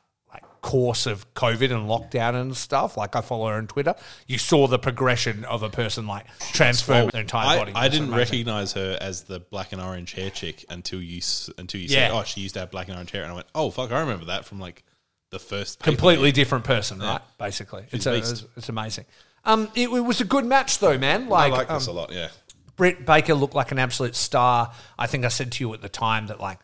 course 0.67 1.07
of 1.07 1.33
COVID 1.35 1.71
and 1.71 1.89
lockdown 1.89 2.35
and 2.35 2.57
stuff, 2.57 2.97
like 2.97 3.15
I 3.15 3.21
follow 3.21 3.47
her 3.47 3.55
on 3.55 3.69
Twitter, 3.69 3.95
you 4.27 4.37
saw 4.37 4.67
the 4.67 4.81
progression 4.81 5.45
of 5.45 5.63
a 5.63 5.71
person 5.71 6.09
like 6.09 6.27
transform 6.53 7.11
their 7.11 7.21
entire 7.21 7.47
I, 7.47 7.57
body. 7.57 7.73
I 7.77 7.89
didn't 7.89 8.13
recognize 8.13 8.73
her 8.73 8.99
as 9.01 9.23
the 9.23 9.39
black 9.39 9.71
and 9.73 9.81
orange 9.81 10.13
hair 10.15 10.29
chick 10.29 10.65
until 10.69 11.01
you 11.01 11.21
until 11.57 11.81
you 11.81 11.87
Yeah. 11.87 12.09
said, 12.09 12.11
"Oh, 12.17 12.25
she 12.25 12.41
used 12.41 12.55
to 12.55 12.61
have 12.61 12.73
black 12.73 12.89
and 12.89 12.97
orange 12.97 13.13
hair," 13.13 13.23
and 13.23 13.31
I 13.31 13.35
went, 13.37 13.47
"Oh, 13.55 13.71
fuck, 13.71 13.93
I 13.93 14.01
remember 14.01 14.25
that 14.25 14.45
from 14.45 14.59
like 14.59 14.83
the 15.31 15.39
first 15.39 15.79
completely 15.79 16.17
pay-per-view." 16.17 16.33
different 16.33 16.65
person, 16.65 16.99
right? 16.99 17.21
Basically, 17.39 17.85
it's, 17.93 18.07
a 18.07 18.15
it's, 18.17 18.45
it's 18.57 18.69
amazing. 18.69 19.05
Um, 19.45 19.69
it, 19.77 19.89
it 19.89 20.01
was 20.01 20.21
a 20.21 20.25
good 20.25 20.45
match 20.45 20.81
though, 20.81 20.99
man. 20.99 21.27
I 21.27 21.29
Like, 21.29 21.53
like 21.53 21.71
um, 21.71 21.77
this 21.79 21.87
a 21.87 21.93
lot. 21.93 22.11
Yeah, 22.11 22.31
Britt 22.75 23.07
Baker 23.07 23.35
looked 23.35 23.55
like 23.55 23.71
an 23.71 23.79
absolute 23.79 24.17
star. 24.17 24.73
I 24.99 25.07
think 25.07 25.25
I 25.25 25.29
said 25.29 25.53
to 25.53 25.65
you 25.65 25.73
at 25.75 25.81
the 25.81 25.89
time 25.89 26.27
that 26.27 26.41
like 26.41 26.59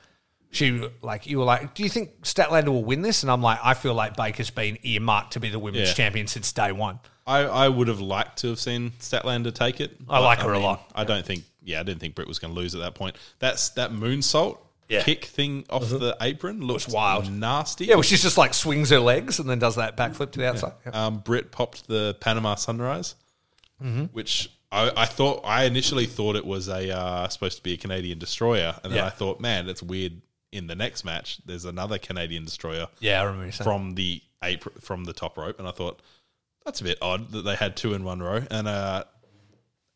she 0.53 0.88
like 1.03 1.26
you 1.26 1.38
were 1.38 1.44
like, 1.44 1.74
do 1.74 1.82
you 1.82 1.88
think 1.88 2.22
Statlander 2.22 2.68
will 2.68 2.84
win 2.84 3.03
this? 3.03 3.22
And 3.24 3.32
I'm 3.32 3.42
like, 3.42 3.59
I 3.64 3.74
feel 3.74 3.94
like 3.94 4.16
Baker's 4.16 4.50
been 4.50 4.78
earmarked 4.84 5.32
to 5.32 5.40
be 5.40 5.48
the 5.48 5.59
women's 5.59 5.88
Yeah. 5.88 5.94
champion 5.94 6.26
since 6.28 6.53
day 6.53 6.70
one. 6.72 7.00
I, 7.26 7.38
I 7.40 7.68
would 7.68 7.88
have 7.88 8.00
liked 8.00 8.38
to 8.40 8.48
have 8.48 8.61
seen 8.61 8.90
Statlander 9.00 9.55
take 9.55 9.80
it. 9.80 9.96
I 10.09 10.18
like 10.20 10.40
her 10.40 10.53
a 10.53 10.59
lot. 10.59 10.90
I 10.94 11.05
don't 11.05 11.24
think. 11.24 11.44
Yeah, 11.64 11.80
I 11.80 11.82
didn't 11.84 12.00
think 12.00 12.14
Britt 12.14 12.28
was 12.28 12.38
going 12.38 12.53
to 12.55 12.59
lose 12.61 12.74
at 12.74 12.80
that 12.80 12.94
point. 12.94 13.16
That's 13.38 13.70
that 13.70 13.92
moonsault 13.92 14.59
Yeah. 14.88 15.03
kick 15.05 15.24
thing 15.26 15.64
off 15.70 15.88
the 15.88 16.16
apron 16.20 16.61
looks 16.61 16.88
wild. 16.88 17.30
nasty. 17.32 17.86
Yeah, 17.86 17.94
well, 17.94 18.03
she 18.03 18.16
just 18.16 18.36
like 18.36 18.53
swings 18.53 18.90
her 18.90 18.98
legs 18.98 19.38
and 19.38 19.48
then 19.48 19.59
does 19.61 19.76
that 19.76 19.96
backflip 19.96 20.32
to 20.32 20.40
the 20.40 20.48
outside. 20.48 20.72
Yeah. 20.84 21.07
um, 21.07 21.18
Britt 21.18 21.53
popped 21.53 21.86
the 21.88 22.16
Panama 22.20 22.57
Sunrise, 22.57 23.14
Mm-hmm. 23.82 24.05
which 24.07 24.50
I, 24.70 24.90
I 24.96 25.07
thought 25.07 25.42
I 25.44 25.64
initially 25.64 26.07
thought 26.07 26.34
it 26.36 26.44
was 26.46 26.68
a 26.68 26.90
uh, 26.96 27.28
supposed 27.28 27.57
to 27.59 27.62
be 27.62 27.74
a 27.74 27.76
Canadian 27.76 28.18
destroyer, 28.18 28.74
and 28.82 28.92
then 28.92 28.98
Yeah. 28.98 29.07
I 29.07 29.11
thought, 29.11 29.40
man, 29.40 29.66
that's 29.66 29.82
weird. 29.82 30.20
In 30.53 30.66
the 30.66 30.74
next 30.74 31.05
match, 31.05 31.38
there's 31.46 31.64
another 31.64 31.96
Canadian 31.98 32.44
destroyer 32.44 32.86
Yeah, 33.00 33.20
I 33.20 33.24
remember 33.24 33.46
you 33.46 33.53
saying. 33.53 33.64
from 33.64 33.94
the 33.94 34.22
apron, 34.44 34.74
from 34.80 35.05
the 35.05 35.12
top 35.14 35.36
rope, 35.38 35.59
and 35.59 35.66
I 35.66 35.70
thought 35.70 36.00
that's 36.64 36.80
a 36.80 36.84
bit 36.84 36.98
odd 37.00 37.30
that 37.32 37.42
they 37.42 37.55
had 37.57 37.74
two 37.76 37.94
in 37.94 38.05
one 38.05 38.20
row. 38.22 38.40
And 38.50 38.68
uh, 38.68 39.05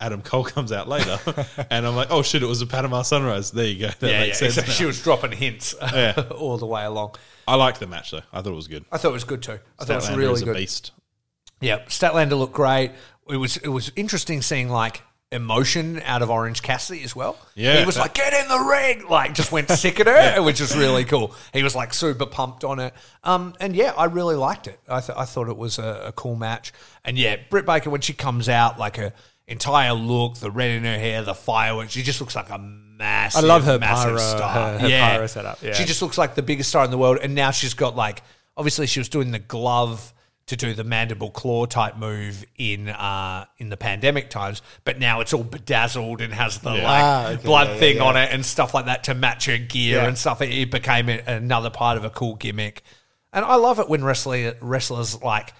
Adam 0.00 0.22
Cole 0.22 0.44
comes 0.56 0.72
out 0.72 0.88
later, 0.88 1.18
and 1.70 1.86
I'm 1.86 1.94
like, 1.94 2.10
oh 2.10 2.22
shit, 2.22 2.42
it 2.42 2.46
was 2.46 2.62
a 2.62 2.66
Panama 2.66 3.02
Sunrise. 3.02 3.50
There 3.50 3.66
you 3.66 3.80
go. 3.86 3.90
That 4.00 4.10
yeah, 4.10 4.20
makes 4.20 4.40
yeah. 4.40 4.48
sense. 4.48 4.66
Now. 4.66 4.72
she 4.72 4.84
was 4.86 5.02
dropping 5.02 5.32
hints 5.32 5.74
Yeah. 5.80 6.24
all 6.36 6.56
the 6.58 6.66
way 6.66 6.84
along. 6.84 7.16
I 7.46 7.54
liked 7.56 7.78
the 7.80 7.86
match 7.86 8.10
though. 8.12 8.22
I 8.32 8.40
thought 8.40 8.52
it 8.52 8.56
was 8.56 8.68
good. 8.68 8.84
I 8.90 8.96
thought 8.98 9.10
it 9.10 9.12
was 9.12 9.24
good 9.24 9.42
too. 9.42 9.58
I 9.78 9.84
thought 9.84 9.92
it 9.92 9.96
was 9.96 10.04
Statlander 10.08 10.16
really 10.16 10.32
is 10.34 10.42
a 10.42 10.44
good. 10.46 10.56
beast. 10.56 10.92
Yeah, 11.60 11.80
Statlander 11.84 12.38
looked 12.38 12.54
great. 12.54 12.92
It 13.28 13.36
was 13.36 13.56
it 13.58 13.68
was 13.68 13.92
interesting 13.94 14.40
seeing 14.42 14.68
like 14.70 15.02
emotion 15.32 16.00
out 16.04 16.22
of 16.22 16.30
Orange 16.30 16.62
Cassidy 16.62 17.02
as 17.02 17.16
well. 17.16 17.36
Yeah. 17.54 17.80
he 17.80 17.86
was 17.86 17.98
like, 17.98 18.14
"Get 18.14 18.32
in 18.32 18.48
the 18.48 18.58
ring!" 18.58 19.08
Like 19.08 19.34
just 19.34 19.50
went 19.50 19.68
sick 19.70 19.98
at 20.00 20.06
her, 20.06 20.42
which 20.42 20.60
was 20.60 20.76
really 20.76 21.04
cool. 21.04 21.34
He 21.52 21.62
was 21.62 21.74
like 21.74 21.92
super 21.92 22.26
pumped 22.26 22.64
on 22.64 22.78
it. 22.78 22.94
Um, 23.24 23.54
and 23.60 23.74
yeah, 23.74 23.92
I 23.96 24.04
really 24.04 24.36
liked 24.36 24.66
it. 24.66 24.78
I 24.88 25.00
th- 25.00 25.18
I 25.18 25.24
thought 25.24 25.48
it 25.48 25.56
was 25.56 25.78
a, 25.78 26.04
a 26.06 26.12
cool 26.12 26.36
match. 26.36 26.72
And 27.04 27.18
yeah, 27.18 27.36
Britt 27.50 27.66
Baker 27.66 27.90
when 27.90 28.00
she 28.00 28.12
comes 28.12 28.48
out, 28.48 28.78
like 28.78 28.96
her 28.96 29.12
entire 29.48 29.92
look, 29.92 30.36
the 30.36 30.50
red 30.50 30.70
in 30.70 30.84
her 30.84 30.98
hair, 30.98 31.22
the 31.22 31.34
fireworks, 31.34 31.92
she 31.92 32.02
just 32.02 32.20
looks 32.20 32.36
like 32.36 32.50
a 32.50 32.58
massive. 32.58 33.44
I 33.44 33.46
love 33.46 33.64
her 33.64 33.78
massive 33.78 34.16
pyro- 34.16 34.18
star. 34.18 34.52
her- 34.54 34.78
her 34.78 34.88
yeah. 34.88 35.10
pyro 35.10 35.26
setup, 35.26 35.62
yeah. 35.62 35.72
she 35.72 35.84
just 35.84 36.02
looks 36.02 36.18
like 36.18 36.34
the 36.34 36.42
biggest 36.42 36.68
star 36.68 36.84
in 36.84 36.90
the 36.90 36.98
world. 36.98 37.18
And 37.22 37.34
now 37.34 37.50
she's 37.50 37.74
got 37.74 37.96
like 37.96 38.22
obviously 38.56 38.86
she 38.86 39.00
was 39.00 39.08
doing 39.08 39.32
the 39.32 39.38
glove 39.38 40.12
to 40.46 40.56
do 40.56 40.74
the 40.74 40.84
mandible 40.84 41.30
claw 41.30 41.66
type 41.66 41.96
move 41.96 42.44
in 42.56 42.88
uh 42.88 43.44
in 43.58 43.68
the 43.68 43.76
pandemic 43.76 44.30
times, 44.30 44.62
but 44.84 44.98
now 44.98 45.20
it's 45.20 45.32
all 45.32 45.42
bedazzled 45.42 46.20
and 46.20 46.32
has 46.32 46.58
the 46.58 46.70
like 46.70 46.82
Ah, 46.84 47.28
okay, 47.30 47.42
blood 47.42 47.66
yeah, 47.66 47.72
yeah, 47.74 47.80
thing 47.80 47.96
yeah. 47.96 48.02
on 48.04 48.16
it 48.16 48.30
and 48.32 48.46
stuff 48.46 48.72
like 48.72 48.86
that 48.86 49.04
to 49.04 49.14
match 49.14 49.46
her 49.46 49.58
gear 49.58 49.96
Yeah. 49.98 50.06
and 50.08 50.16
stuff. 50.16 50.40
It, 50.40 50.50
it 50.52 50.70
became 50.70 51.08
another 51.08 51.70
part 51.70 51.96
of 51.96 52.04
a 52.04 52.10
cool 52.10 52.36
gimmick, 52.36 52.82
and 53.32 53.44
I 53.44 53.56
love 53.56 53.78
it 53.80 53.88
when 53.88 54.04
wrestler, 54.04 54.54
wrestlers 54.60 55.20
like 55.22 55.52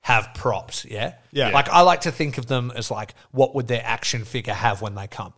have 0.00 0.30
props. 0.34 0.84
Yeah, 0.84 1.14
Yeah. 1.30 1.50
Like 1.50 1.68
I 1.68 1.80
like 1.82 2.02
to 2.02 2.10
think 2.12 2.36
of 2.36 2.46
them 2.46 2.72
as 2.74 2.90
like 2.90 3.14
what 3.30 3.54
would 3.54 3.68
their 3.68 3.82
action 3.84 4.24
figure 4.24 4.52
have 4.54 4.82
when 4.82 4.94
they 4.96 5.06
come. 5.06 5.32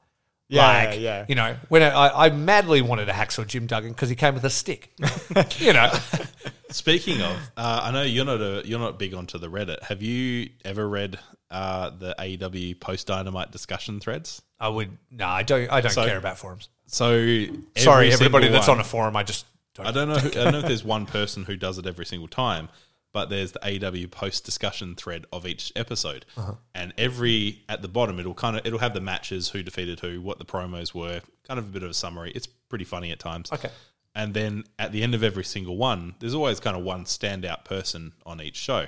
Yeah, 0.49 0.89
like, 0.91 1.01
yeah. 1.01 1.25
You 1.29 1.35
know, 1.35 1.57
when 1.69 1.83
I, 1.83 2.27
I 2.27 2.31
madly 2.31 2.81
wanted 2.81 3.09
a 3.09 3.13
hacksaw 3.13 3.47
Jim 3.47 3.67
Duggan 3.67 3.91
because 3.93 4.09
he 4.09 4.15
came 4.15 4.35
with 4.35 4.45
a 4.45 4.51
stick. 4.51 4.93
you 5.59 5.73
know, 5.73 5.91
Speaking 6.71 7.21
of, 7.23 7.37
uh, 7.57 7.81
I 7.85 7.91
know 7.93 8.03
you're 8.03 8.25
not 8.25 8.41
a 8.41 8.63
you're 8.65 8.79
not 8.81 8.99
big 8.99 9.15
onto 9.15 9.39
the 9.39 9.49
Reddit. 9.49 9.83
Have 9.85 10.03
you 10.03 10.51
ever 10.65 10.89
read 10.89 11.19
uh, 11.51 11.91
the 11.91 12.15
AEW 12.19 12.79
post 12.81 13.07
Dynamite 13.07 13.53
discussion 13.53 14.01
threads? 14.01 14.43
I 14.59 14.69
would 14.69 14.91
no, 15.11 15.27
I 15.27 15.43
don't. 15.43 15.71
I 15.71 15.81
don't 15.81 15.93
So- 15.93 16.05
care 16.05 16.19
about 16.19 16.39
forums. 16.39 16.69
So 16.89 17.11
every 17.13 17.51
Sorry, 17.77 18.13
everybody 18.13 18.49
that's 18.49 18.69
one- 18.69 18.77
on 18.79 18.81
a 18.81 18.85
forum. 18.85 19.17
I 19.17 19.23
just 19.23 19.47
don't. 19.75 19.87
I 19.87 19.91
don't 19.93 20.09
know. 20.09 20.17
Who, 20.19 20.29
I 20.29 20.45
don't 20.45 20.53
know 20.53 20.59
if 20.61 20.67
there's 20.67 20.85
one 20.85 21.07
person 21.07 21.45
who 21.45 21.57
does 21.57 21.79
it 21.79 21.87
every 21.87 22.07
single 22.07 22.29
time, 22.29 22.69
but 23.17 23.31
there's 23.31 23.53
the 23.53 23.61
AEW 23.61 24.11
post 24.11 24.45
discussion 24.45 24.95
thread 24.95 25.25
of 25.33 25.47
each 25.47 25.73
episode, 25.75 26.27
Uh-huh. 26.37 26.53
and 26.75 26.93
every 26.99 27.65
at 27.67 27.81
the 27.81 27.89
bottom 27.89 28.21
it'll 28.21 28.35
kind 28.35 28.59
of 28.59 28.67
it'll 28.67 28.79
have 28.87 28.93
the 28.93 29.01
matches, 29.01 29.49
who 29.49 29.63
defeated 29.63 30.01
who, 30.01 30.21
what 30.21 30.39
the 30.39 30.45
promos 30.45 30.93
were, 30.93 31.23
kind 31.49 31.59
of 31.59 31.65
a 31.65 31.69
bit 31.71 31.83
of 31.83 31.89
a 31.91 31.95
summary. 31.95 32.31
It's 32.35 32.47
pretty 32.47 32.85
funny 32.85 33.11
at 33.13 33.19
times. 33.19 33.51
Okay. 33.51 33.71
And 34.15 34.35
then 34.35 34.65
at 34.79 34.93
the 34.93 35.03
end 35.03 35.15
of 35.15 35.23
every 35.23 35.45
single 35.45 35.79
one, 35.79 36.15
there's 36.19 36.35
always 36.35 36.61
kind 36.61 36.77
of 36.77 36.83
one 36.85 37.05
standout 37.07 37.65
person 37.65 38.13
on 38.27 38.43
each 38.43 38.57
show. 38.57 38.87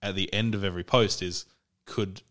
At 0.00 0.14
the 0.14 0.32
end 0.32 0.54
of 0.54 0.62
every 0.62 0.84
post 0.84 1.20
is 1.20 1.44
could 1.84 2.22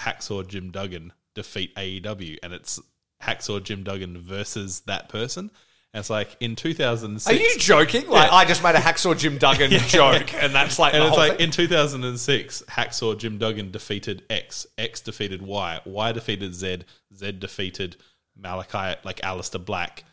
Hacksaw 0.00 0.48
Jim 0.48 0.70
Duggan 0.70 1.12
defeat 1.34 1.74
AEW, 1.76 2.38
and 2.42 2.54
it's 2.54 2.80
Hacksaw 3.22 3.62
Jim 3.62 3.82
Duggan 3.84 4.16
versus 4.22 4.80
that 4.86 5.10
person. 5.10 5.50
And 5.94 6.00
it's 6.00 6.10
like 6.10 6.36
in 6.40 6.54
2006. 6.54 7.26
Are 7.26 7.42
you 7.42 7.58
joking? 7.58 8.08
Like 8.08 8.30
I 8.30 8.44
just 8.44 8.62
made 8.62 8.74
a 8.74 8.78
hacksaw 8.78 9.16
Jim 9.16 9.38
Duggan 9.38 9.70
joke, 9.88 10.34
and 10.34 10.54
that's 10.54 10.78
like 10.78 10.92
and 10.92 11.02
it's 11.02 11.16
like 11.16 11.38
thing? 11.38 11.46
in 11.46 11.50
2006, 11.50 12.62
Hacksaw 12.68 13.16
Jim 13.16 13.38
Duggan 13.38 13.70
defeated 13.70 14.22
X, 14.28 14.66
X 14.76 15.00
defeated 15.00 15.40
Y, 15.40 15.80
Y 15.86 16.12
defeated 16.12 16.54
Z, 16.54 16.82
Z 17.16 17.32
defeated 17.32 17.96
Malakai, 18.40 19.02
like 19.04 19.20
Aleister 19.20 19.64
Black. 19.64 20.04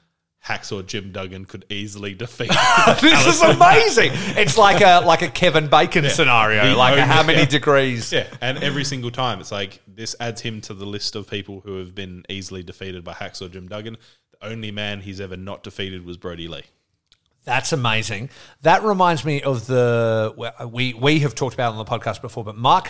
Hacksaw 0.45 0.85
Jim 0.85 1.11
Duggan 1.11 1.45
could 1.45 1.65
easily 1.69 2.13
defeat. 2.13 2.51
this 3.01 3.25
is 3.25 3.41
amazing. 3.41 4.11
It's 4.37 4.57
like 4.57 4.79
a 4.79 5.03
like 5.05 5.23
a 5.23 5.27
Kevin 5.27 5.67
Bacon 5.67 6.07
scenario. 6.07 6.69
The 6.69 6.75
like 6.75 6.91
only- 6.93 7.03
how 7.03 7.23
many 7.23 7.39
yeah. 7.39 7.45
degrees? 7.45 8.13
yeah, 8.13 8.27
and 8.41 8.63
every 8.63 8.83
single 8.85 9.09
time 9.09 9.39
it's 9.39 9.51
like 9.51 9.81
this 9.87 10.15
adds 10.19 10.41
him 10.41 10.61
to 10.61 10.75
the 10.75 10.85
list 10.85 11.15
of 11.15 11.27
people 11.27 11.61
who 11.61 11.79
have 11.79 11.95
been 11.95 12.23
easily 12.29 12.61
defeated 12.61 13.03
by 13.03 13.13
Hacksaw 13.13 13.51
Jim 13.51 13.67
Duggan. 13.67 13.97
The 14.41 14.47
only 14.47 14.71
man 14.71 15.01
he's 15.01 15.21
ever 15.21 15.37
not 15.37 15.63
defeated 15.63 16.05
was 16.05 16.17
Brodie 16.17 16.47
Lee. 16.47 16.63
That's 17.43 17.71
amazing. 17.73 18.29
That 18.63 18.83
reminds 18.83 19.23
me 19.23 19.41
of 19.41 19.67
the 19.67 20.33
we 20.71 20.93
we 20.93 21.19
have 21.19 21.35
talked 21.35 21.53
about 21.53 21.73
it 21.73 21.77
on 21.77 21.85
the 21.85 21.89
podcast 21.91 22.21
before, 22.21 22.43
but 22.43 22.55
Mark 22.57 22.89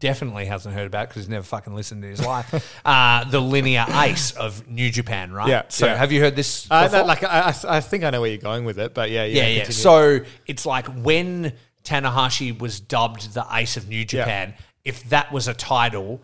definitely 0.00 0.44
hasn't 0.44 0.74
heard 0.74 0.86
about 0.86 1.08
because 1.08 1.22
he's 1.22 1.30
never 1.30 1.44
fucking 1.44 1.74
listened 1.74 2.04
in 2.04 2.10
his 2.10 2.24
life. 2.24 2.78
uh, 2.84 3.24
the 3.24 3.40
linear 3.40 3.86
ace 3.88 4.32
of 4.32 4.68
New 4.68 4.90
Japan, 4.90 5.32
right? 5.32 5.48
Yeah, 5.48 5.62
So 5.68 5.86
yeah. 5.86 5.96
have 5.96 6.12
you 6.12 6.20
heard 6.20 6.36
this? 6.36 6.66
Uh, 6.70 6.88
that, 6.88 7.06
like 7.06 7.22
I, 7.24 7.48
I- 7.48 7.76
I 7.76 7.80
think 7.80 8.04
I 8.04 8.10
know 8.10 8.20
where 8.20 8.28
you're 8.30 8.38
going 8.38 8.66
with 8.66 8.78
it, 8.78 8.92
but 8.92 9.10
yeah, 9.10 9.24
yeah, 9.24 9.46
yeah, 9.46 9.56
yeah. 9.58 9.64
So 9.70 10.20
it's 10.46 10.66
like 10.66 10.86
when 10.88 11.54
Tanahashi 11.84 12.58
was 12.58 12.80
dubbed 12.80 13.32
the 13.32 13.46
ace 13.52 13.78
of 13.78 13.88
New 13.88 14.04
Japan, 14.04 14.54
if 14.84 15.08
that 15.08 15.32
was 15.32 15.48
a 15.48 15.54
title 15.54 16.20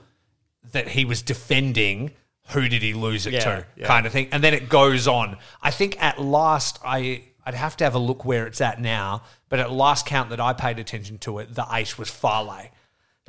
that 0.72 0.88
he 0.88 1.06
was 1.06 1.22
defending, 1.22 2.10
who 2.50 2.68
did 2.68 2.82
he 2.82 2.94
lose 2.94 3.26
it 3.26 3.32
Yeah, 3.34 3.40
to? 3.40 3.66
yeah. 3.76 3.86
Kind 3.86 4.06
of 4.06 4.12
thing. 4.12 4.28
And 4.32 4.42
then 4.42 4.54
it 4.54 4.68
goes 4.68 5.06
on. 5.08 5.36
I 5.62 5.70
think 5.70 6.02
at 6.02 6.20
last 6.20 6.78
I 6.84 7.22
I'd 7.44 7.54
have 7.54 7.76
to 7.78 7.84
have 7.84 7.94
a 7.94 7.98
look 7.98 8.24
where 8.24 8.46
it's 8.46 8.60
at 8.60 8.80
now, 8.80 9.22
but 9.48 9.60
at 9.60 9.70
last 9.72 10.06
count 10.06 10.30
that 10.30 10.40
I 10.40 10.52
paid 10.52 10.78
attention 10.78 11.18
to 11.18 11.38
it, 11.38 11.54
the 11.54 11.66
ace 11.72 11.98
was 11.98 12.10
Fale. 12.10 12.68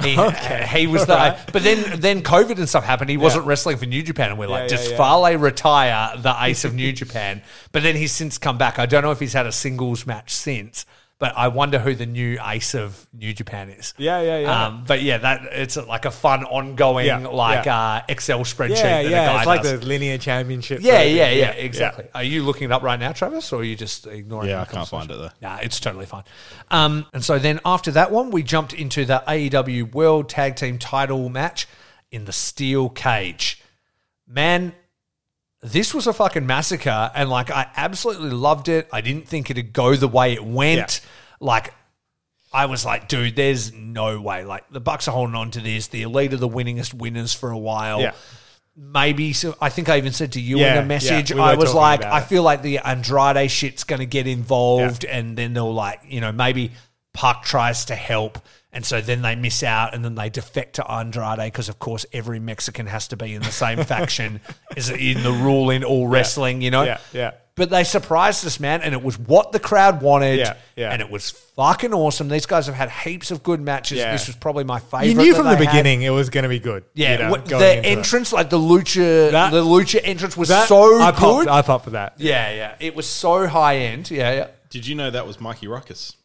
He, 0.02 0.16
uh, 0.18 0.32
he 0.68 0.88
was 0.88 1.06
the, 1.06 1.38
but 1.52 1.64
then 1.64 2.00
then 2.00 2.22
COVID 2.22 2.58
and 2.58 2.68
stuff 2.68 2.84
happened. 2.84 3.10
He 3.10 3.18
wasn't 3.18 3.46
wrestling 3.46 3.78
for 3.78 3.86
New 3.86 4.04
Japan, 4.04 4.32
and 4.32 4.40
we're 4.40 4.48
like, 4.48 4.68
does 4.70 4.90
yeah. 4.92 4.98
Fale 4.98 5.38
retire 5.38 6.18
the 6.18 6.36
ace 6.44 6.66
of 6.66 6.74
New 6.74 6.92
Japan? 6.92 7.42
But 7.72 7.84
then 7.84 7.96
he's 7.96 8.12
since 8.12 8.38
come 8.38 8.58
back. 8.58 8.80
I 8.80 8.86
don't 8.86 9.04
know 9.04 9.12
if 9.12 9.20
he's 9.20 9.34
had 9.34 9.46
a 9.46 9.52
singles 9.52 10.06
match 10.06 10.34
since, 10.34 10.86
but 11.22 11.38
I 11.38 11.50
wonder 11.50 11.78
who 11.78 11.94
the 11.94 12.08
new 12.08 12.40
ace 12.44 12.74
of 12.74 13.08
New 13.14 13.32
Japan 13.32 13.70
is. 13.70 13.94
Yeah, 13.96 14.22
yeah, 14.22 14.40
yeah. 14.40 14.66
Um, 14.66 14.84
but 14.88 15.04
yeah, 15.04 15.20
that 15.20 15.44
it's 15.52 15.78
like 15.78 16.06
a 16.06 16.12
fun 16.12 16.44
ongoing 16.46 17.06
Yeah, 17.06 17.20
like 17.28 17.66
yeah. 17.68 17.80
Uh, 17.80 18.02
Excel 18.10 18.40
spreadsheet. 18.40 18.70
yeah, 18.78 19.04
that 19.04 19.06
a 19.06 19.10
yeah, 19.10 19.26
guy 19.28 19.38
it's 19.38 19.46
like 19.46 19.62
does. 19.62 19.80
the 19.82 19.86
linear 19.86 20.18
championship. 20.18 20.80
Yeah, 20.82 20.94
sort 20.94 21.06
of 21.06 21.12
yeah, 21.14 21.30
thing. 21.30 21.38
yeah, 21.38 21.52
exactly. 21.52 22.08
Are 22.16 22.24
you 22.24 22.42
looking 22.42 22.66
it 22.66 22.72
up 22.72 22.82
right 22.82 23.00
now, 23.00 23.12
Travis, 23.12 23.54
or 23.54 23.62
are 23.62 23.64
you 23.64 23.76
just 23.76 24.08
ignoring? 24.08 24.50
Yeah, 24.50 24.64
I 24.64 24.66
can't 24.66 24.88
find 24.88 25.12
it 25.12 25.16
though. 25.16 25.30
Nah, 25.44 25.58
it's 25.58 25.80
totally 25.80 26.08
fine. 26.08 26.24
Um, 26.72 27.06
and 27.14 27.24
so 27.24 27.38
then 27.38 27.60
after 27.66 27.92
that 27.92 28.12
one, 28.12 28.32
we 28.32 28.42
jumped 28.42 28.74
into 28.74 29.06
the 29.06 29.24
AEW 29.28 29.94
World 29.94 30.28
Tag 30.28 30.56
Team 30.56 30.80
Title 30.80 31.30
match 31.30 31.68
in 32.10 32.26
the 32.26 32.34
steel 32.34 32.90
cage. 32.90 33.62
Man, 34.28 34.74
this 35.62 35.94
was 35.94 36.08
a 36.08 36.14
fucking 36.14 36.46
massacre, 36.46 37.12
and 37.14 37.30
like 37.30 37.52
I 37.52 37.68
absolutely 37.76 38.32
loved 38.32 38.68
it. 38.68 38.88
I 38.92 39.02
didn't 39.02 39.28
think 39.28 39.50
it'd 39.50 39.74
go 39.74 39.96
the 39.96 40.08
way 40.08 40.34
it 40.34 40.44
went. 40.44 41.02
Like 41.40 41.74
I 42.54 42.66
was 42.66 42.86
like, 42.86 43.08
dude, 43.08 43.36
there's 43.36 43.72
no 43.74 44.20
way. 44.20 44.44
Like 44.44 44.70
the 44.70 44.80
Bucks 44.82 45.08
are 45.08 45.12
holding 45.12 45.36
on 45.36 45.52
to 45.52 45.60
this. 45.60 45.88
The 45.88 46.02
elite 46.02 46.34
are 46.34 46.38
the 46.38 46.50
winningest 46.50 46.94
winners 46.94 47.34
for 47.34 47.52
a 47.52 47.58
while. 47.58 48.02
Yeah. 48.02 48.14
Maybe 48.76 49.34
so. 49.34 49.56
I 49.62 49.70
think 49.70 49.90
I 49.90 49.98
even 49.98 50.14
said 50.14 50.32
to 50.34 50.42
you 50.42 50.58
Yeah, 50.58 50.78
in 50.78 50.84
a 50.84 50.88
message. 50.88 51.30
yeah, 51.30 51.36
we 51.36 51.42
I 51.42 51.56
was 51.56 51.74
like, 51.74 52.04
I 52.04 52.22
feel 52.22 52.42
like 52.42 52.62
the 52.62 52.80
Andrade 52.80 53.52
shit's 53.52 53.84
going 53.84 54.00
to 54.00 54.06
get 54.06 54.28
involved, 54.28 55.04
and 55.06 55.38
then 55.38 55.54
they'll 55.54 55.74
like, 55.74 56.02
you 56.08 56.22
know, 56.22 56.32
maybe 56.32 56.72
Park 57.14 57.44
tries 57.44 57.86
to 57.86 57.96
help, 57.96 58.40
and 58.74 58.86
so 58.86 59.02
then 59.02 59.22
they 59.22 59.36
miss 59.36 59.64
out, 59.64 59.94
and 59.94 60.04
then 60.04 60.16
they 60.16 60.30
defect 60.30 60.76
to 60.76 60.90
Andrade 60.92 61.40
because, 61.40 61.70
of 61.70 61.80
course, 61.80 62.06
every 62.14 62.40
Mexican 62.40 62.88
has 62.88 63.08
to 63.10 63.18
be 63.18 63.34
in 63.34 63.42
the 63.42 63.52
same 63.52 63.84
faction 63.84 64.40
is 64.78 64.90
in 64.90 65.24
the 65.24 65.32
rule 65.32 65.70
in 65.70 65.84
all 65.84 66.08
wrestling, 66.08 66.62
you 66.62 66.72
know. 66.72 66.84
Yeah, 66.84 67.00
yeah. 67.14 67.32
But 67.56 67.70
they 67.70 67.84
surprised 67.84 68.46
us, 68.48 68.62
man, 68.62 68.82
and 68.82 68.94
it 68.94 69.04
was 69.04 69.20
what 69.20 69.52
the 69.52 69.60
crowd 69.60 70.02
wanted, 70.02 70.40
Yeah, 70.40 70.56
yeah. 70.78 70.90
and 70.94 71.02
it 71.02 71.12
was 71.12 71.32
fucking 71.32 71.94
awesome. 71.94 72.30
These 72.30 72.46
guys 72.46 72.66
have 72.68 72.76
had 72.76 72.90
heaps 72.90 73.30
of 73.30 73.44
good 73.44 73.60
matches. 73.60 73.98
Yeah. 73.98 74.14
This 74.14 74.28
was 74.28 74.38
probably 74.38 74.64
my 74.64 74.80
favorite. 74.80 75.10
You 75.10 75.16
knew 75.16 75.34
that 75.34 75.36
from 75.36 75.46
the 75.48 75.56
they 75.58 75.66
had. 75.66 75.72
beginning 75.72 76.02
it 76.04 76.12
was 76.12 76.30
going 76.30 76.44
to 76.44 76.50
be 76.50 76.60
good. 76.60 76.86
Yeah, 76.94 77.12
you 77.12 77.18
know, 77.26 77.32
what- 77.32 77.46
the 77.46 77.56
into 77.78 77.90
it. 77.90 77.98
entrance, 77.98 78.32
like 78.32 78.50
the 78.50 78.58
lucha, 78.58 79.32
That- 79.32 79.52
the 79.52 79.64
lucha 79.66 80.00
entrance 80.02 80.38
was 80.38 80.48
That- 80.48 80.70
so 80.70 81.02
I 81.02 81.12
good. 81.12 81.18
popped, 81.20 81.48
I 81.50 81.62
popped 81.62 81.84
for 81.84 81.90
that. 81.92 82.14
yeah, 82.18 82.54
yeah, 82.54 82.76
it 82.80 82.96
was 82.96 83.06
so 83.06 83.46
high 83.48 83.80
end. 83.80 84.10
Yeah, 84.10 84.32
yeah. 84.32 84.48
Did 84.70 84.88
you 84.88 84.96
know 84.96 85.12
that 85.12 85.28
was 85.28 85.42
Mikey 85.42 85.68
Rukus? 85.68 86.16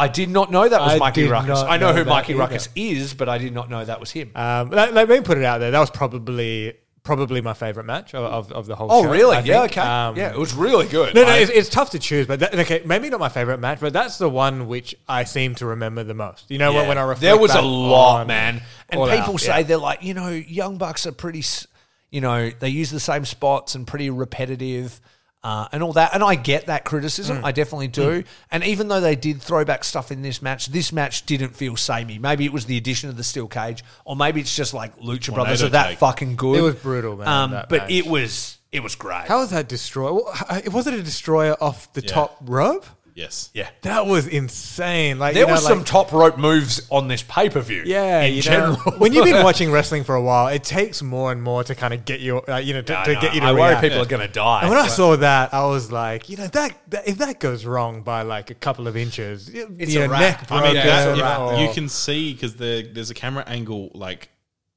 I 0.00 0.08
did 0.08 0.30
not 0.30 0.50
know 0.50 0.68
that 0.68 0.80
was 0.80 0.94
I 0.94 0.98
Mikey 0.98 1.22
did 1.22 1.30
Rukus. 1.30 1.48
not 1.48 1.68
I 1.68 1.76
know, 1.76 1.88
know 1.88 1.98
who 1.98 2.04
that 2.04 2.10
Mikey 2.10 2.32
either. 2.32 2.40
Rukus 2.42 2.68
is, 2.74 3.14
but 3.14 3.28
I 3.28 3.38
did 3.38 3.52
not 3.54 3.68
know 3.70 3.84
that 3.84 4.00
was 4.00 4.10
him. 4.10 4.30
Um, 4.34 4.70
let, 4.70 4.94
let 4.94 5.08
me 5.08 5.20
put 5.20 5.38
it 5.38 5.44
out 5.44 5.58
there. 5.58 5.70
That 5.70 5.80
was 5.80 5.90
probably 5.90 6.74
probably 7.02 7.40
my 7.40 7.54
favorite 7.54 7.84
match 7.86 8.14
of, 8.14 8.24
of, 8.24 8.52
of 8.52 8.66
the 8.66 8.76
whole 8.76 8.88
Oh, 8.92 9.02
show. 9.04 9.10
really? 9.10 9.34
I 9.36 9.40
Yeah, 9.40 9.60
think. 9.62 9.72
okay. 9.72 9.80
Um, 9.80 10.16
yeah, 10.16 10.30
it 10.32 10.36
was 10.38 10.52
really 10.52 10.86
good. 10.86 11.14
No, 11.14 11.22
no, 11.22 11.28
I- 11.28 11.38
it's, 11.38 11.50
it's 11.50 11.68
tough 11.70 11.90
to 11.90 11.98
choose, 11.98 12.26
but 12.26 12.40
that, 12.40 12.54
okay, 12.54 12.82
maybe 12.84 13.08
not 13.08 13.18
my 13.18 13.30
favorite 13.30 13.58
match, 13.58 13.80
but 13.80 13.94
that's 13.94 14.18
the 14.18 14.28
one 14.28 14.68
which 14.68 14.94
I 15.08 15.24
seem 15.24 15.54
to 15.56 15.66
remember 15.66 16.04
the 16.04 16.12
most. 16.14 16.50
You 16.50 16.58
know, 16.58 16.74
when, 16.74 16.88
when 16.88 16.98
I 16.98 17.02
reflect 17.02 17.20
there 17.22 17.38
was 17.38 17.52
a 17.52 17.54
back 17.54 17.64
lot, 17.64 18.20
on 18.20 18.26
man. 18.26 18.62
And 18.90 19.00
All 19.00 19.08
people 19.08 19.34
Out, 19.34 19.40
say 19.40 19.56
yeah. 19.58 19.62
they're 19.62 19.76
like, 19.78 20.02
you 20.02 20.12
know, 20.12 20.28
young 20.28 20.76
bucks 20.76 21.06
are 21.06 21.12
pretty, 21.12 21.38
s- 21.38 21.66
you 22.10 22.20
know, 22.20 22.50
they 22.50 22.68
use 22.68 22.90
the 22.90 23.00
same 23.00 23.24
spots 23.24 23.74
and 23.74 23.86
pretty 23.86 24.10
repetitive. 24.10 25.00
Uh, 25.42 25.66
and 25.72 25.82
all 25.82 25.94
that, 25.94 26.12
and 26.12 26.22
I 26.22 26.34
get 26.34 26.66
that 26.66 26.84
criticism. 26.84 27.38
Mm. 27.38 27.44
I 27.44 27.52
definitely 27.52 27.88
do. 27.88 28.24
And 28.50 28.62
even 28.62 28.88
though 28.88 29.00
they 29.00 29.16
did 29.16 29.40
throw 29.40 29.64
back 29.64 29.84
stuff 29.84 30.12
in 30.12 30.20
this 30.20 30.42
match, 30.42 30.66
this 30.66 30.92
match 30.92 31.24
didn't 31.24 31.56
feel 31.56 31.76
samey. 31.76 32.18
Maybe 32.18 32.44
it 32.44 32.52
was 32.52 32.66
the 32.66 32.76
addition 32.76 33.08
of 33.08 33.16
the 33.16 33.24
steel 33.24 33.48
cage, 33.48 33.82
or 34.04 34.14
maybe 34.16 34.42
it's 34.42 34.54
just 34.54 34.74
like 34.74 34.98
Lucha 34.98 35.32
Brothers 35.32 35.62
are 35.62 35.70
that 35.70 35.88
take. 35.90 35.98
fucking 35.98 36.36
good. 36.36 36.58
It 36.58 36.62
was 36.62 36.74
brutal, 36.74 37.16
man, 37.16 37.26
Um, 37.28 37.50
but 37.52 37.70
match. 37.70 37.90
it 37.90 38.06
was 38.06 38.58
it 38.70 38.82
was 38.82 38.94
great. 38.94 39.26
How 39.28 39.38
was 39.40 39.50
that 39.50 39.66
destroyer? 39.66 40.12
Well, 40.12 40.62
Was 40.72 40.86
it 40.86 40.92
a 40.94 41.02
destroyer 41.02 41.56
off 41.58 41.90
the 41.94 42.02
Yeah. 42.02 42.12
top 42.12 42.36
rope? 42.42 42.84
Yes. 43.14 43.50
yeah, 43.54 43.68
That 43.82 44.06
was 44.06 44.26
insane. 44.26 45.18
Like 45.18 45.34
there 45.34 45.42
you 45.42 45.46
know, 45.48 45.52
was 45.54 45.64
like- 45.64 45.74
some 45.74 45.84
top 45.84 46.12
rope 46.12 46.38
moves 46.38 46.86
on 46.90 47.08
this 47.08 47.22
pay 47.22 47.48
per 47.50 47.60
view. 47.60 47.82
Yeah, 47.84 48.22
in 48.22 48.34
you 48.34 48.42
general. 48.42 48.72
know, 48.72 48.78
when 48.98 49.12
you've 49.12 49.24
been 49.24 49.42
watching 49.44 49.70
wrestling 49.70 50.04
for 50.04 50.14
a 50.14 50.22
while, 50.22 50.48
it 50.48 50.64
takes 50.64 51.02
more 51.02 51.32
and 51.32 51.42
more 51.42 51.64
to 51.64 51.74
kind 51.74 51.92
of 51.94 52.04
get 52.04 52.20
you, 52.20 52.38
uh, 52.48 52.56
you 52.56 52.74
know, 52.74 52.82
to, 52.82 52.98
I 52.98 53.04
to 53.04 53.14
know. 53.14 53.20
get 53.20 53.34
you 53.34 53.40
to 53.40 53.46
I 53.46 53.52
worry 53.52 53.70
react. 53.70 53.82
people 53.82 54.00
are 54.02 54.06
going 54.06 54.26
to 54.26 54.32
die. 54.32 54.60
And 54.62 54.70
when 54.70 54.78
I 54.78 54.88
saw 54.88 55.16
that, 55.16 55.52
I 55.54 55.66
was 55.66 55.90
like, 55.92 56.28
you 56.28 56.36
know, 56.36 56.46
that, 56.48 56.76
that 56.90 57.08
if 57.08 57.18
that 57.18 57.40
goes 57.40 57.64
wrong 57.64 58.02
by 58.02 58.22
like 58.22 58.50
a 58.50 58.54
couple 58.54 58.88
of 58.88 58.96
inches, 58.96 59.50
y- 59.52 59.64
It's 59.78 59.92
your 59.92 60.04
a 60.04 60.08
wrap. 60.08 60.20
neck 60.20 60.50
I 60.50 60.54
mean, 60.62 60.72
broken. 60.72 60.86
that, 60.86 61.08
a 61.08 61.12
if- 61.12 61.20
wrap. 61.20 61.58
you 61.68 61.74
can 61.74 61.88
see 61.88 62.32
because 62.32 62.56
the, 62.56 62.88
there's 62.92 63.10
a 63.10 63.14
camera 63.14 63.44
angle 63.46 63.90
like 63.94 64.28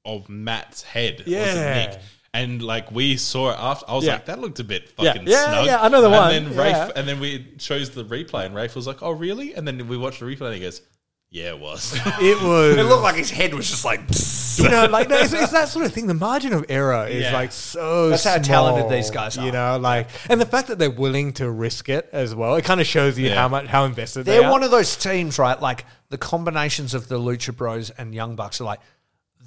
of 0.05 0.27
Matt's 0.27 0.84
head. 0.84 1.19
was 1.19 1.27
it 1.27 1.31
Yeah. 1.31 1.97
Nick? 2.34 2.43
And 2.43 2.61
like 2.63 2.91
we 2.91 3.17
saw 3.17 3.51
it 3.51 3.57
after, 3.59 3.86
I 3.89 3.95
was 3.95 4.05
Yeah. 4.05 4.13
like, 4.13 4.25
"That 4.25 4.39
looked 4.39 4.59
a 4.59 4.63
bit 4.63 4.89
fucking 4.89 5.27
Yeah, 5.27 5.45
snug." 5.45 5.65
yeah, 5.65 5.81
I 5.81 5.88
know 5.89 6.01
the 6.01 6.07
and 6.07 6.15
one. 6.15 6.29
then 6.31 6.57
Rafe, 6.57 6.75
Yeah. 6.75 6.89
and 6.95 7.07
then 7.07 7.19
we 7.19 7.45
chose 7.57 7.91
the 7.91 8.03
replay, 8.05 8.45
and 8.45 8.55
Rafe 8.55 8.75
was 8.75 8.88
like, 8.88 9.01
"Oh, 9.01 9.11
really?" 9.11 9.53
And 9.53 9.67
then 9.67 9.88
we 9.88 9.97
watched 9.97 10.19
the 10.19 10.25
replay, 10.25 10.47
and 10.47 10.55
he 10.55 10.59
goes, 10.61 10.81
"Yeah, 11.29 11.49
it 11.49 11.59
was." 11.59 11.93
it 12.21 12.41
was. 12.41 12.77
it 12.77 12.84
looked 12.84 13.03
like 13.03 13.15
his 13.15 13.29
head 13.31 13.53
was 13.53 13.69
just 13.69 13.86
like. 13.86 14.01
you 14.57 14.69
know, 14.69 14.86
like 14.86 15.09
no, 15.09 15.17
it's, 15.17 15.34
it's 15.34 15.51
that 15.51 15.67
sort 15.67 15.84
of 15.84 15.91
thing. 15.93 16.05
The 16.05 16.13
margin 16.13 16.53
of 16.53 16.63
error 16.69 17.07
is 17.07 17.23
Yeah. 17.23 17.34
like 17.34 17.51
so. 17.51 18.09
That's 18.09 18.23
how 18.23 18.34
small, 18.36 18.43
talented 18.43 18.91
these 18.91 19.09
guys 19.09 19.36
are. 19.36 19.43
You 19.45 19.51
know, 19.51 19.79
like, 19.79 20.09
and 20.29 20.39
the 20.39 20.45
fact 20.45 20.67
that 20.67 20.77
they're 20.77 20.91
willing 20.91 21.34
to 21.34 21.49
risk 21.49 21.89
it 21.89 22.07
as 22.13 22.36
well, 22.36 22.53
it 22.55 22.63
kind 22.63 22.79
of 22.79 22.86
shows 22.86 23.17
you 23.17 23.29
Yeah. 23.29 23.36
how 23.36 23.47
much 23.47 23.65
how 23.65 23.86
invested 23.86 24.25
they 24.25 24.38
are. 24.38 24.41
They're 24.41 24.49
are. 24.49 24.51
one 24.51 24.61
of 24.63 24.69
those 24.69 24.95
teams, 24.95 25.39
right? 25.39 25.59
Like 25.59 25.86
the 26.09 26.19
combinations 26.19 26.93
of 26.93 27.07
the 27.07 27.17
Lucha 27.17 27.55
Bros 27.55 27.89
and 27.91 28.13
Young 28.13 28.36
Bucks 28.36 28.61
are 28.61 28.65
like 28.65 28.79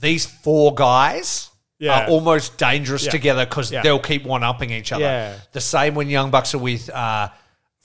these 0.01 0.27
four 0.27 0.75
guys 0.75 1.51
Yeah. 1.79 2.07
are 2.07 2.09
almost 2.09 2.57
dangerous 2.59 3.05
Yeah. 3.05 3.11
together 3.11 3.45
because 3.45 3.71
Yeah. 3.71 3.83
they'll 3.83 3.99
keep 3.99 4.25
one 4.25 4.43
upping 4.43 4.71
each 4.71 4.93
other. 4.93 5.05
Yeah. 5.05 5.39
The 5.53 5.61
same 5.61 5.95
when 5.95 6.09
Young 6.09 6.31
Bucks 6.31 6.55
are 6.55 6.59
with 6.59 6.89
uh, 6.91 7.29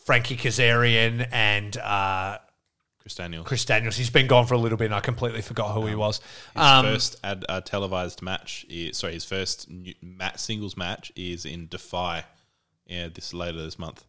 Frankie 0.06 0.38
Kazarian 0.38 1.28
and 1.32 1.76
uh, 1.78 2.38
Chris 3.02 3.16
Daniels. 3.16 3.48
Chris 3.48 3.66
Daniels. 3.66 3.96
He's 3.98 4.10
been 4.10 4.28
gone 4.28 4.46
for 4.48 4.54
a 4.54 4.58
little 4.58 4.78
bit 4.78 4.86
and 4.86 4.96
I 4.96 5.00
completely 5.02 5.42
forgot 5.42 5.74
who 5.74 5.88
he 5.88 5.96
was. 5.96 6.20
His 6.54 6.62
Um, 6.64 6.86
first 6.86 7.18
ad, 7.24 7.46
uh, 7.50 7.62
televised 7.62 8.22
match, 8.22 8.66
is, 8.70 8.98
sorry, 8.98 9.14
his 9.14 9.26
first 9.26 9.70
new, 9.70 9.94
mat, 10.02 10.40
singles 10.40 10.78
match 10.78 11.12
is 11.16 11.46
in 11.46 11.68
Defy. 11.68 12.24
Yeah, 12.88 13.08
this 13.14 13.34
later 13.34 13.62
this 13.64 13.78
month. 13.80 14.06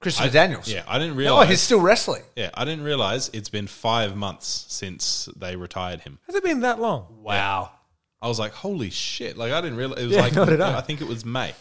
Christopher 0.00 0.30
Daniels. 0.30 0.68
Yeah, 0.68 0.82
I 0.88 0.98
didn't 0.98 1.14
realize. 1.16 1.30
Oh, 1.30 1.34
realize. 1.42 1.48
he's 1.50 1.60
still 1.60 1.80
wrestling. 1.80 2.22
yeah, 2.34 2.50
I 2.54 2.64
didn't 2.64 2.82
realize 2.84 3.30
it's 3.32 3.48
been 3.48 3.68
five 3.68 4.16
months 4.16 4.66
since 4.68 5.28
they 5.36 5.54
retired 5.54 6.00
him. 6.00 6.18
Has 6.26 6.34
it 6.34 6.42
been 6.42 6.60
that 6.60 6.80
long? 6.80 7.06
Wow. 7.22 7.70
I 8.22 8.28
was 8.28 8.38
like, 8.38 8.52
holy 8.52 8.90
shit! 8.90 9.36
Like 9.36 9.52
I 9.52 9.60
didn't 9.60 9.76
realize 9.76 10.00
it 10.00 10.06
was 10.06 10.14
Yeah, 10.14 10.22
like 10.22 10.32
nor 10.36 10.46
did 10.46 10.60
I. 10.60 10.78
I 10.78 10.80
think 10.80 11.00
it 11.00 11.08
was 11.08 11.24
May. 11.24 11.54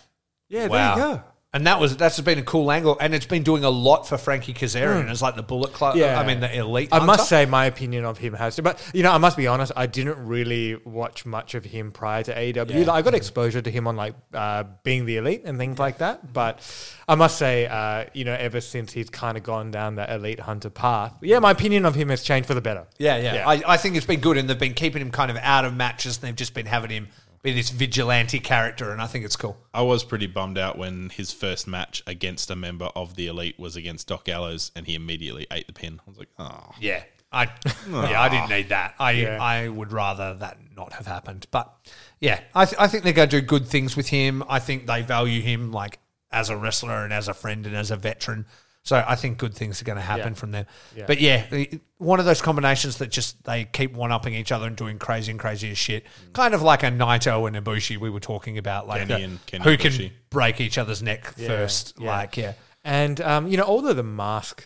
Yeah, 0.48 0.68
there 0.68 0.90
you 0.92 0.96
go. 0.96 1.24
And 1.54 1.68
that 1.68 1.82
was 1.82 1.98
that's 1.98 2.18
been 2.22 2.40
a 2.40 2.44
cool 2.44 2.72
angle, 2.72 2.98
and 3.02 3.14
it's 3.14 3.26
been 3.26 3.44
doing 3.44 3.66
a 3.66 3.70
lot 3.70 4.08
for 4.08 4.18
Frankie 4.18 4.54
Kazarian 4.54 5.10
as 5.10 5.22
like 5.22 5.36
the 5.36 5.44
Bullet 5.44 5.74
Club. 5.74 5.98
Yeah. 5.98 6.18
I 6.18 6.26
mean 6.26 6.40
the 6.40 6.56
elite. 6.56 6.88
I 6.94 7.00
hunter. 7.00 7.08
must 7.08 7.28
say, 7.28 7.46
my 7.46 7.66
opinion 7.66 8.06
of 8.06 8.18
him 8.18 8.34
has 8.36 8.56
to. 8.56 8.62
But 8.62 8.82
you 8.94 9.04
know, 9.04 9.12
I 9.12 9.18
must 9.18 9.36
be 9.36 9.48
honest. 9.48 9.74
I 9.76 9.86
didn't 9.86 10.26
really 10.26 10.78
watch 10.78 11.26
much 11.26 11.54
of 11.54 11.66
him 11.66 11.92
prior 11.92 12.24
to 12.24 12.34
AEW. 12.34 12.70
Yeah. 12.70 12.78
Like, 12.86 12.90
I 12.90 13.02
got 13.02 13.16
exposure 13.16 13.62
to 13.62 13.70
him 13.70 13.86
on 13.86 13.98
like 13.98 14.16
uh, 14.34 14.64
being 14.84 15.06
the 15.06 15.18
elite 15.18 15.42
and 15.44 15.58
things 15.58 15.78
like 15.78 15.98
that. 15.98 16.32
But 16.32 16.62
I 17.06 17.16
must 17.16 17.38
say, 17.38 17.68
uh, 17.68 18.06
you 18.14 18.24
know, 18.24 18.34
ever 18.34 18.62
since 18.62 18.94
he's 18.94 19.10
kind 19.10 19.36
of 19.36 19.44
gone 19.44 19.72
down 19.72 19.96
that 19.96 20.10
elite 20.10 20.40
hunter 20.40 20.70
path, 20.70 21.16
yeah, 21.22 21.40
my 21.40 21.52
opinion 21.52 21.86
of 21.86 21.96
him 21.96 22.08
has 22.10 22.24
changed 22.24 22.48
for 22.48 22.54
the 22.54 22.62
better. 22.62 22.88
Yeah, 22.98 23.18
yeah. 23.18 23.34
Yeah. 23.34 23.50
I, 23.50 23.74
I 23.74 23.78
think 23.78 23.98
it's 23.98 24.06
been 24.06 24.22
good, 24.22 24.38
and 24.38 24.50
they've 24.50 24.58
been 24.58 24.74
keeping 24.74 25.02
him 25.02 25.12
kind 25.12 25.30
of 25.30 25.36
out 25.36 25.66
of 25.66 25.76
matches, 25.76 26.16
and 26.16 26.30
they've 26.30 26.36
just 26.36 26.54
been 26.54 26.66
having 26.66 26.92
him 26.92 27.10
be 27.42 27.54
this 27.54 27.70
vigilante 27.70 28.40
character, 28.40 28.92
and 28.92 29.02
I 29.02 29.08
think 29.08 29.26
it's 29.26 29.36
cool. 29.36 29.58
I 29.74 29.82
was 29.82 30.04
pretty 30.04 30.28
bummed 30.28 30.58
out 30.58 30.78
when 30.78 31.10
his 31.10 31.34
first 31.34 31.68
match 31.68 32.04
against 32.06 32.52
a 32.52 32.56
member 32.56 32.86
of 32.96 33.16
the 33.16 33.28
elite 33.28 33.60
was 33.60 33.76
against 33.76 34.08
Doc 34.08 34.26
Gallows, 34.26 34.72
and 34.76 34.86
he 34.86 34.96
immediately 34.96 35.48
ate 35.52 35.68
the 35.68 35.74
pin. 35.74 36.00
I 36.06 36.10
was 36.10 36.20
like, 36.20 36.30
oh, 36.38 36.72
Yeah, 36.80 37.04
I 37.32 37.50
yeah 37.90 38.22
I 38.22 38.30
didn't 38.30 38.50
need 38.50 38.70
that. 38.70 38.96
I 39.00 39.12
Yeah. 39.12 39.42
I 39.42 39.68
would 39.70 39.92
rather 39.92 40.36
that 40.36 40.58
not 40.76 40.94
have 40.94 41.08
happened. 41.08 41.48
But 41.52 41.74
yeah, 42.20 42.42
I 42.54 42.66
th- 42.66 42.80
I 42.80 42.88
think 42.88 43.04
they're 43.04 43.14
going 43.14 43.30
to 43.30 43.42
do 43.42 43.46
good 43.46 43.68
things 43.68 43.96
with 43.96 44.10
him. 44.10 44.44
I 44.50 44.60
think 44.60 44.86
they 44.86 45.02
value 45.02 45.42
him 45.42 45.72
like 45.72 46.00
as 46.32 46.50
a 46.50 46.58
wrestler 46.58 47.04
and 47.04 47.14
as 47.14 47.28
a 47.28 47.34
friend 47.34 47.66
and 47.66 47.76
as 47.76 47.92
a 47.92 47.96
veteran. 47.96 48.46
So 48.84 49.04
I 49.08 49.16
think 49.16 49.38
good 49.38 49.54
things 49.54 49.80
are 49.82 49.86
going 49.86 49.98
to 49.98 50.02
happen 50.02 50.30
Yeah. 50.30 50.40
from 50.40 50.52
them. 50.52 50.66
Yeah. 50.96 51.04
But 51.06 51.20
yeah, 51.22 51.46
the- 51.52 51.80
one 52.00 52.20
of 52.20 52.26
those 52.26 52.42
combinations 52.42 52.98
that 52.98 53.12
just 53.12 53.44
they 53.44 53.66
keep 53.66 53.94
one 53.94 54.12
upping 54.12 54.34
each 54.34 54.52
other 54.52 54.66
and 54.66 54.76
doing 54.76 54.98
crazy 54.98 55.30
and 55.32 55.40
crazy 55.40 55.70
as 55.70 55.78
shit. 55.78 56.06
Kind 56.34 56.56
of 56.56 56.64
like 56.64 56.82
a 56.82 56.88
Naito 56.88 57.48
and 57.48 57.56
Ibushi 57.56 57.98
we 57.98 58.10
were 58.10 58.20
talking 58.20 58.58
about, 58.58 58.88
like 58.88 59.08
Kenny 59.08 59.14
the- 59.22 59.24
and- 59.30 59.46
Kenny 59.46 59.64
who 59.64 59.78
Ibushi. 59.78 59.98
can 60.10 60.12
break 60.32 60.60
each 60.60 60.78
other's 60.80 61.04
neck 61.04 61.26
first. 61.38 61.94
yeah. 62.00 62.10
Like 62.10 62.38
yeah, 62.38 62.54
And 62.84 63.22
um, 63.22 63.48
you 63.48 63.56
know, 63.58 63.66
although 63.66 63.94
the 63.94 64.02
mask, 64.04 64.66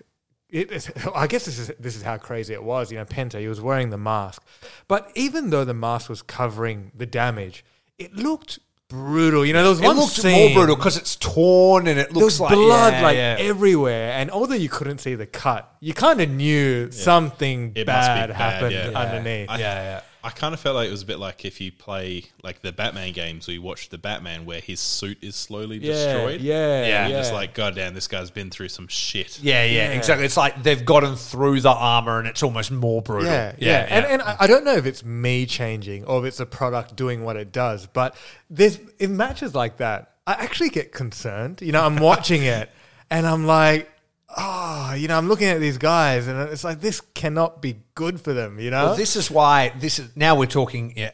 it, 0.49 0.71
it's- 0.71 0.89
I 1.15 1.27
guess 1.27 1.43
this 1.43 1.59
is 1.59 1.71
this 1.77 1.97
is 1.97 2.01
how 2.01 2.17
crazy 2.17 2.53
it 2.53 2.63
was. 2.63 2.91
You 2.93 2.97
know, 2.99 3.05
Penta, 3.05 3.39
he 3.41 3.49
was 3.49 3.59
wearing 3.59 3.89
the 3.89 3.97
mask, 3.97 4.41
but 4.87 5.11
even 5.15 5.49
though 5.49 5.65
the 5.65 5.73
mask 5.73 6.07
was 6.07 6.21
covering 6.21 6.93
the 6.95 7.05
damage, 7.05 7.65
it 7.99 8.13
looked 8.15 8.59
brutal. 8.89 9.45
You 9.45 9.53
know, 9.53 9.61
there 9.61 9.69
was 9.69 9.79
it 9.79 9.85
one 9.85 9.97
looked 9.97 10.13
scene, 10.13 10.53
more 10.53 10.59
brutal 10.59 10.75
because 10.75 10.97
it's 10.97 11.15
torn 11.15 11.87
and 11.87 11.99
it 11.99 12.13
looks 12.13 12.39
like 12.39 12.53
blood 12.53 12.93
yeah, 12.93 13.01
like 13.01 13.15
yeah. 13.15 13.35
everywhere, 13.39 14.13
and 14.13 14.31
although 14.31 14.55
you 14.55 14.69
couldn't 14.69 14.99
see 14.99 15.15
the 15.15 15.25
cut, 15.25 15.73
you 15.79 15.93
kind 15.93 16.21
of 16.21 16.29
knew 16.29 16.91
something 16.91 17.71
It 17.75 17.85
bad, 17.85 18.29
bad, 18.29 18.35
happened 18.35 18.73
yeah. 18.73 18.89
Yeah. 18.89 18.99
underneath. 18.99 19.49
I- 19.49 19.57
yeah, 19.59 19.75
yeah. 19.83 20.01
I 20.25 20.31
kind 20.31 20.53
of 20.53 20.59
felt 20.59 20.75
like 20.75 20.87
it 20.87 20.91
was 20.91 21.03
a 21.03 21.05
bit 21.05 21.19
like 21.19 21.45
if 21.45 21.61
you 21.61 21.71
play 21.71 22.23
like 22.43 22.61
the 22.61 22.71
Batman 22.71 23.13
games, 23.13 23.47
or 23.47 23.51
you 23.51 23.61
watch 23.61 23.89
the 23.89 23.97
Batman 23.97 24.45
where 24.45 24.59
his 24.59 24.79
suit 24.79 25.19
is 25.21 25.35
slowly 25.35 25.77
yeah, 25.77 25.93
destroyed. 25.93 26.41
yeah, 26.41 26.81
Yeah. 26.81 26.87
yeah. 26.87 27.07
You're 27.07 27.19
just 27.19 27.31
like, 27.33 27.53
God 27.53 27.75
damn, 27.75 27.93
this 27.93 28.07
guy's 28.07 28.31
been 28.31 28.49
through 28.49 28.69
some 28.69 28.87
shit. 28.87 29.39
Yeah, 29.41 29.63
yeah, 29.63 29.89
Yeah. 29.89 29.97
exactly. 29.97 30.25
It's 30.25 30.35
like 30.37 30.63
they've 30.63 30.83
gotten 30.83 31.15
through 31.15 31.61
the 31.61 31.69
armor 31.71 32.17
and 32.19 32.27
it's 32.27 32.41
almost 32.43 32.71
more 32.71 33.01
brutal. 33.03 33.29
Yeah, 33.29 33.53
yeah, 33.59 33.85
And, 33.89 34.05
and 34.05 34.21
I 34.23 34.35
I 34.39 34.47
don't 34.47 34.65
know 34.65 34.75
if 34.75 34.85
it's 34.87 35.05
me 35.05 35.45
changing 35.45 36.05
or 36.05 36.19
if 36.19 36.25
it's 36.25 36.39
a 36.39 36.45
product 36.45 36.95
doing 36.95 37.23
what 37.23 37.35
it 37.37 37.51
does, 37.51 37.85
but 37.85 38.15
there's 38.49 38.79
in 38.97 39.15
matches 39.15 39.53
like 39.53 39.77
that, 39.77 40.11
I 40.25 40.33
actually 40.33 40.69
get 40.69 40.91
concerned. 40.91 41.61
You 41.61 41.71
know, 41.71 41.85
I'm 41.85 41.97
watching 41.97 42.41
it 42.43 42.71
and 43.11 43.27
I'm 43.27 43.45
like, 43.45 43.91
oh, 44.37 44.93
you 44.97 45.07
know, 45.07 45.17
I'm 45.17 45.27
looking 45.27 45.47
at 45.47 45.59
these 45.59 45.77
guys 45.77 46.27
and 46.27 46.39
it's 46.49 46.63
like 46.63 46.81
this 46.81 47.01
cannot 47.13 47.61
be 47.61 47.77
good 47.95 48.19
for 48.21 48.33
them. 48.33 48.59
You 48.59 48.71
know, 48.71 48.85
Well, 48.87 48.95
this 48.95 49.15
is 49.15 49.31
why 49.31 49.73
this 49.79 49.99
is 49.99 50.09
now 50.15 50.35
we're 50.35 50.45
talking 50.45 50.93
yeah, 50.95 51.11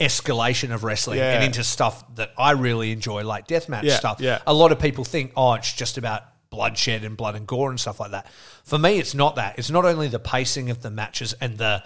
escalation 0.00 0.74
of 0.74 0.84
wrestling 0.84 1.18
Yeah. 1.18 1.34
and 1.34 1.44
into 1.44 1.62
stuff 1.64 2.04
that 2.16 2.32
I 2.36 2.52
really 2.52 2.92
enjoy, 2.92 3.24
like 3.24 3.46
deathmatch 3.46 3.84
Yeah, 3.84 3.96
stuff. 3.96 4.20
yeah. 4.20 4.40
A 4.46 4.54
lot 4.54 4.72
of 4.72 4.78
people 4.78 5.04
think, 5.04 5.32
oh, 5.36 5.54
it's 5.54 5.72
just 5.72 5.98
about 5.98 6.22
bloodshed 6.50 7.04
and 7.04 7.16
blood 7.16 7.34
and 7.34 7.46
gore 7.46 7.70
and 7.70 7.80
stuff 7.80 8.00
like 8.00 8.10
that. 8.10 8.26
For 8.64 8.78
me, 8.78 8.98
it's 8.98 9.14
not 9.14 9.36
that. 9.36 9.58
It's 9.58 9.70
not 9.70 9.84
only 9.84 10.08
the 10.08 10.18
pacing 10.18 10.68
of 10.70 10.82
the 10.82 10.90
matches 10.90 11.32
and 11.40 11.58
the 11.58 11.82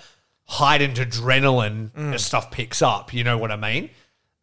heightened 0.48 0.96
adrenaline 0.96 1.90
Mm. 1.90 2.14
as 2.14 2.24
stuff 2.24 2.50
picks 2.50 2.80
up. 2.82 3.12
You 3.12 3.24
know 3.24 3.38
what 3.38 3.50
I 3.52 3.56
mean? 3.56 3.90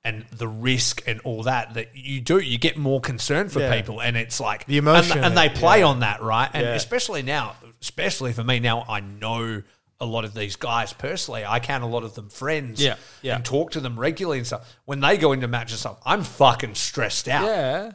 And 0.06 0.26
the 0.32 0.49
risk 0.49 1.01
and 1.08 1.22
all 1.22 1.43
that 1.43 1.76
that 1.76 1.95
you 1.95 2.20
do, 2.20 2.38
you 2.39 2.58
get 2.58 2.76
more 2.78 2.99
concerned 2.99 3.54
for 3.54 3.62
Yeah. 3.62 3.74
people, 3.76 4.01
and 4.01 4.18
it's 4.18 4.39
like 4.39 4.66
The 4.66 4.78
emotion, 4.78 5.18
and, 5.20 5.28
and 5.28 5.38
they 5.38 5.47
play 5.47 5.80
yeah. 5.80 5.86
on 5.86 5.99
that, 6.01 6.22
right? 6.22 6.49
And 6.54 6.64
Yeah. 6.66 6.74
especially 6.74 7.22
now, 7.24 7.56
especially 7.82 8.34
for 8.34 8.43
me 8.43 8.60
now, 8.60 8.84
I 8.89 8.99
know 8.99 9.64
a 10.01 10.06
lot 10.06 10.26
of 10.26 10.34
these 10.34 10.58
guys 10.58 10.91
personally. 10.91 11.45
I 11.45 11.60
count 11.62 11.86
a 11.86 11.88
lot 11.88 12.04
of 12.04 12.16
them 12.16 12.28
friends, 12.28 12.84
Yeah, 12.84 12.95
yeah. 13.22 13.36
and 13.38 13.45
talk 13.45 13.72
to 13.72 13.80
them 13.80 13.97
regularly 13.97 14.39
and 14.39 14.45
stuff. 14.47 14.76
When 14.84 14.99
they 14.99 15.18
go 15.18 15.32
into 15.32 15.47
matches, 15.47 15.80
stuff, 15.80 15.99
I'm 16.06 16.24
fucking 16.24 16.76
stressed 16.76 17.30
out. 17.30 17.45
yeah, 17.45 17.91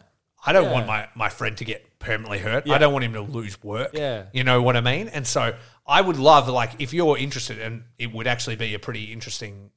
I 0.47 0.55
don't 0.55 0.71
want 0.71 0.87
my, 0.87 1.09
my 1.15 1.29
friend 1.29 1.59
to 1.59 1.65
get 1.67 1.99
permanently 1.99 2.39
hurt. 2.39 2.67
I 2.71 2.79
don't 2.79 2.93
want 2.95 3.05
him 3.05 3.13
to 3.15 3.21
lose 3.21 3.63
work. 3.63 3.91
Yeah. 3.93 4.23
You 4.33 4.45
know 4.45 4.63
what 4.63 4.77
I 4.79 4.81
mean? 4.81 5.09
And 5.09 5.27
so 5.27 5.55
I 5.87 6.01
would 6.01 6.17
love, 6.17 6.49
like, 6.49 6.71
if 6.79 6.95
you're 6.95 7.19
interested, 7.19 7.59
and 7.61 7.83
it 7.99 8.13
would 8.13 8.27
actually 8.27 8.57
be 8.57 8.73
a 8.73 8.79
pretty 8.79 9.13
interesting 9.13 9.73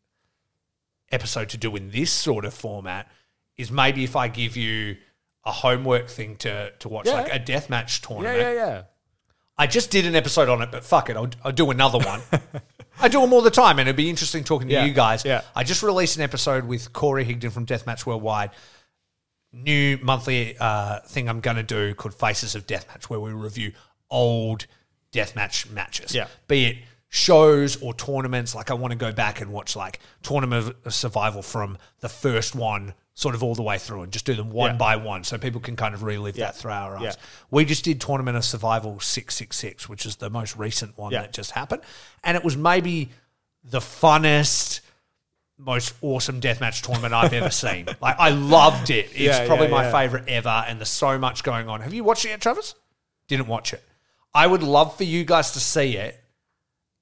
episode 1.11 1.49
to 1.49 1.57
do 1.57 1.75
in 1.75 1.91
this 1.91 2.11
sort 2.11 2.45
of 2.45 2.53
format, 2.53 3.09
is 3.57 3.71
maybe 3.71 4.03
if 4.03 4.15
I 4.15 4.27
give 4.27 4.55
you 4.57 4.97
a 5.45 5.51
homework 5.51 6.07
thing 6.07 6.35
to, 6.37 6.71
to 6.79 6.89
watch, 6.89 7.07
Yeah. 7.07 7.13
like 7.13 7.33
a 7.33 7.39
deathmatch 7.39 8.01
yeah, 8.01 8.07
tournament. 8.07 8.39
yeah, 8.39 8.51
yeah. 8.53 8.81
I 9.57 9.67
just 9.67 9.91
did 9.91 10.05
an 10.05 10.15
episode 10.15 10.49
on 10.49 10.61
it, 10.61 10.71
but 10.71 10.83
fuck 10.83 11.09
it, 11.09 11.17
I'll, 11.17 11.29
I'll 11.43 11.51
do 11.51 11.69
another 11.71 11.99
one. 11.99 12.21
I 12.99 13.07
do 13.07 13.21
them 13.21 13.33
all 13.33 13.41
the 13.41 13.51
time, 13.51 13.79
and 13.79 13.87
it'd 13.87 13.95
be 13.95 14.09
interesting 14.09 14.43
talking 14.43 14.67
to 14.69 14.73
Yeah, 14.73 14.85
you 14.85 14.93
guys. 14.93 15.23
yeah. 15.25 15.41
I 15.55 15.63
just 15.63 15.83
released 15.83 16.15
an 16.17 16.23
episode 16.23 16.65
with 16.65 16.93
Corey 16.93 17.25
Higdon 17.25 17.51
from 17.51 17.65
Deathmatch 17.65 18.05
Worldwide. 18.05 18.51
New 19.53 19.97
monthly 20.01 20.55
uh, 20.59 21.01
thing 21.01 21.27
I'm 21.27 21.41
going 21.41 21.57
to 21.57 21.63
do 21.63 21.93
called 21.93 22.13
Faces 22.15 22.55
of 22.55 22.65
Deathmatch, 22.65 23.03
where 23.05 23.19
we 23.19 23.31
review 23.33 23.73
old 24.09 24.65
deathmatch 25.11 25.69
matches. 25.71 26.15
Yeah. 26.15 26.27
Be 26.47 26.65
it 26.65 26.77
shows 27.13 27.75
or 27.81 27.93
tournaments. 27.93 28.55
Like 28.55 28.71
I 28.71 28.73
want 28.73 28.91
to 28.91 28.97
go 28.97 29.11
back 29.11 29.41
and 29.41 29.51
watch 29.51 29.75
like 29.75 29.99
Tournament 30.23 30.75
of 30.85 30.93
Survival 30.93 31.41
from 31.41 31.77
the 31.99 32.07
first 32.07 32.55
one, 32.55 32.93
sort 33.15 33.35
of 33.35 33.43
all 33.43 33.53
the 33.53 33.61
way 33.61 33.77
through, 33.77 34.03
and 34.03 34.13
just 34.13 34.25
do 34.25 34.33
them 34.33 34.49
one 34.49 34.71
Yeah. 34.71 34.77
by 34.77 34.95
one, 34.95 35.25
so 35.25 35.37
people 35.37 35.59
can 35.59 35.75
kind 35.75 35.93
of 35.93 36.03
relive 36.03 36.37
Yeah. 36.37 36.45
that 36.45 36.55
through 36.55 36.71
our 36.71 36.95
eyes. 36.95 37.03
Yeah. 37.03 37.13
We 37.51 37.65
just 37.65 37.83
did 37.83 37.99
Tournament 37.99 38.37
of 38.37 38.45
Survival 38.45 38.97
666, 39.01 39.89
which 39.89 40.05
is 40.05 40.15
the 40.15 40.29
most 40.29 40.55
recent 40.55 40.97
one 40.97 41.11
that 41.11 41.33
just 41.33 41.51
happened. 41.51 41.81
And 42.23 42.37
it 42.37 42.45
was 42.45 42.55
maybe 42.55 43.11
the 43.61 43.79
funnest, 43.79 44.79
most 45.57 45.93
awesome 46.01 46.39
deathmatch 46.39 46.81
tournament 46.81 47.13
I've 47.13 47.33
ever 47.33 47.49
seen. 47.51 47.87
Like, 48.01 48.15
I 48.19 48.29
loved 48.29 48.89
it. 48.89 49.09
It's 49.13 49.45
probably 49.47 49.67
my 49.67 49.91
favorite 49.91 50.29
ever. 50.29 50.63
And 50.65 50.79
there's 50.79 50.87
so 50.89 51.19
much 51.19 51.43
going 51.43 51.67
on. 51.67 51.81
Have 51.81 51.93
you 51.93 52.05
watched 52.05 52.23
it 52.23 52.29
yet, 52.29 52.39
Travis? 52.41 52.73
Didn't 53.27 53.47
watch 53.47 53.73
it. 53.73 53.83
I 54.33 54.47
would 54.47 54.63
love 54.63 54.95
for 54.95 55.03
you 55.03 55.25
guys 55.25 55.51
to 55.51 55.59
see 55.59 55.97
it 55.97 56.20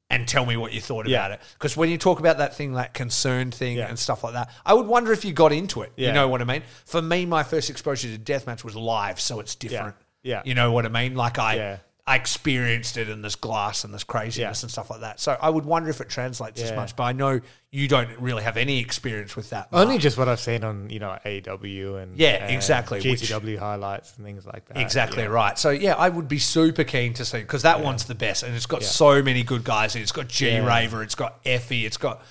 and 0.09 0.27
tell 0.27 0.45
me 0.45 0.57
what 0.57 0.73
you 0.73 0.81
thought 0.81 1.07
Yeah. 1.07 1.19
about 1.19 1.31
it. 1.33 1.41
Because 1.53 1.77
when 1.77 1.89
you 1.89 1.97
talk 1.97 2.19
about 2.19 2.39
that 2.39 2.55
thing, 2.55 2.73
that 2.73 2.93
concern 2.93 3.51
thing 3.51 3.77
Yeah. 3.77 3.87
and 3.87 3.97
stuff 3.99 4.23
like 4.23 4.33
that, 4.33 4.49
I 4.65 4.73
would 4.73 4.87
wonder 4.87 5.11
if 5.13 5.23
you 5.23 5.33
got 5.33 5.51
into 5.51 5.81
it. 5.83 5.91
You 5.95 6.11
know 6.11 6.27
what 6.27 6.41
I 6.41 6.45
mean? 6.45 6.63
For 6.85 7.01
me, 7.01 7.25
my 7.25 7.43
first 7.43 7.69
exposure 7.69 8.07
to 8.09 8.17
deathmatch 8.17 8.63
was 8.63 8.75
live, 8.75 9.19
so 9.19 9.39
it's 9.39 9.55
different. 9.55 9.95
Yeah. 10.23 10.41
You 10.45 10.55
know 10.55 10.71
what 10.71 10.85
I 10.85 10.89
mean? 10.89 11.15
Like 11.15 11.37
I, 11.39 11.55
Yeah. 11.55 11.77
I 12.09 12.15
experienced 12.15 12.97
it 12.97 13.07
in 13.07 13.21
this 13.21 13.35
glass 13.35 13.83
and 13.83 13.93
this 13.93 14.03
craziness 14.03 14.61
Yeah. 14.61 14.65
and 14.65 14.71
stuff 14.71 14.89
like 14.89 15.01
that. 15.01 15.19
So 15.19 15.37
I 15.39 15.49
would 15.49 15.63
wonder 15.65 15.89
if 15.91 16.01
it 16.01 16.09
translates 16.09 16.59
as 16.61 16.71
much. 16.73 16.95
But 16.95 17.03
I 17.03 17.11
know 17.11 17.39
you 17.71 17.87
don't 17.87 18.09
really 18.19 18.41
have 18.41 18.57
any 18.57 18.79
experience 18.79 19.35
with 19.35 19.51
that. 19.51 19.67
Only 19.71 19.93
Mark. 19.93 20.01
just 20.01 20.17
what 20.17 20.27
I've 20.27 20.39
seen 20.39 20.63
on, 20.63 20.89
you 20.89 20.97
know, 20.97 21.11
AW 21.23 21.97
and 22.01 22.17
Yeah, 22.17 22.43
and 22.45 22.55
exactly, 22.55 22.99
which- 22.99 23.29
highlights 23.59 24.13
and 24.17 24.25
things 24.25 24.43
like 24.47 24.65
that. 24.69 24.77
Exactly 24.77 25.21
Yeah. 25.21 25.29
right. 25.29 25.59
So 25.59 25.69
yeah, 25.69 25.93
I 25.93 26.09
would 26.09 26.27
be 26.27 26.39
super 26.39 26.83
keen 26.83 27.13
to 27.13 27.25
see 27.25 27.41
because 27.41 27.61
that 27.61 27.81
one's 27.81 28.05
the 28.05 28.15
best, 28.15 28.41
and 28.41 28.55
it's 28.55 28.65
got 28.65 28.81
Yeah. 28.81 28.87
so 28.87 29.21
many 29.21 29.43
good 29.43 29.63
guys. 29.63 29.93
in 29.95 30.01
it. 30.01 30.03
It's 30.03 30.11
got 30.11 30.27
G 30.27 30.49
Yeah. 30.49 30.65
Raver, 30.65 31.03
it's 31.03 31.13
got 31.15 31.43
Effy, 31.43 31.85
it's 31.85 31.97
got 31.97 32.23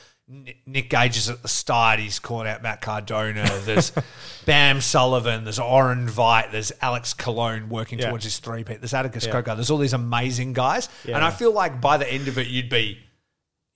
Nick 0.67 0.91
Gage 0.91 1.17
is 1.17 1.31
at 1.31 1.41
the 1.43 1.49
start. 1.49 1.99
He's 2.01 2.19
calling 2.19 2.47
out 2.47 2.63
Matt 2.63 2.83
Cardona. 2.83 3.49
There's 3.65 3.93
Bam 4.47 4.81
Sullivan. 4.83 5.45
There's 5.45 5.59
Orin 5.59 6.07
Veidt. 6.07 6.53
There's 6.53 6.71
Alex 6.83 7.15
Colon 7.15 7.71
working 7.71 7.99
Yeah. 7.99 8.09
towards 8.11 8.25
his 8.25 8.39
three 8.39 8.63
peat. 8.63 8.81
There's 8.81 8.93
Atticus 8.93 9.25
Yeah. 9.27 9.41
There's 9.41 9.71
all 9.71 9.79
these 9.79 9.95
amazing 9.95 10.53
guys, 10.53 10.89
and 11.07 11.17
I 11.17 11.31
feel 11.31 11.53
like 11.53 11.81
by 11.81 11.97
the 11.97 12.11
end 12.13 12.29
of 12.29 12.37
it, 12.37 12.49
you'd 12.49 12.69
be 12.69 12.99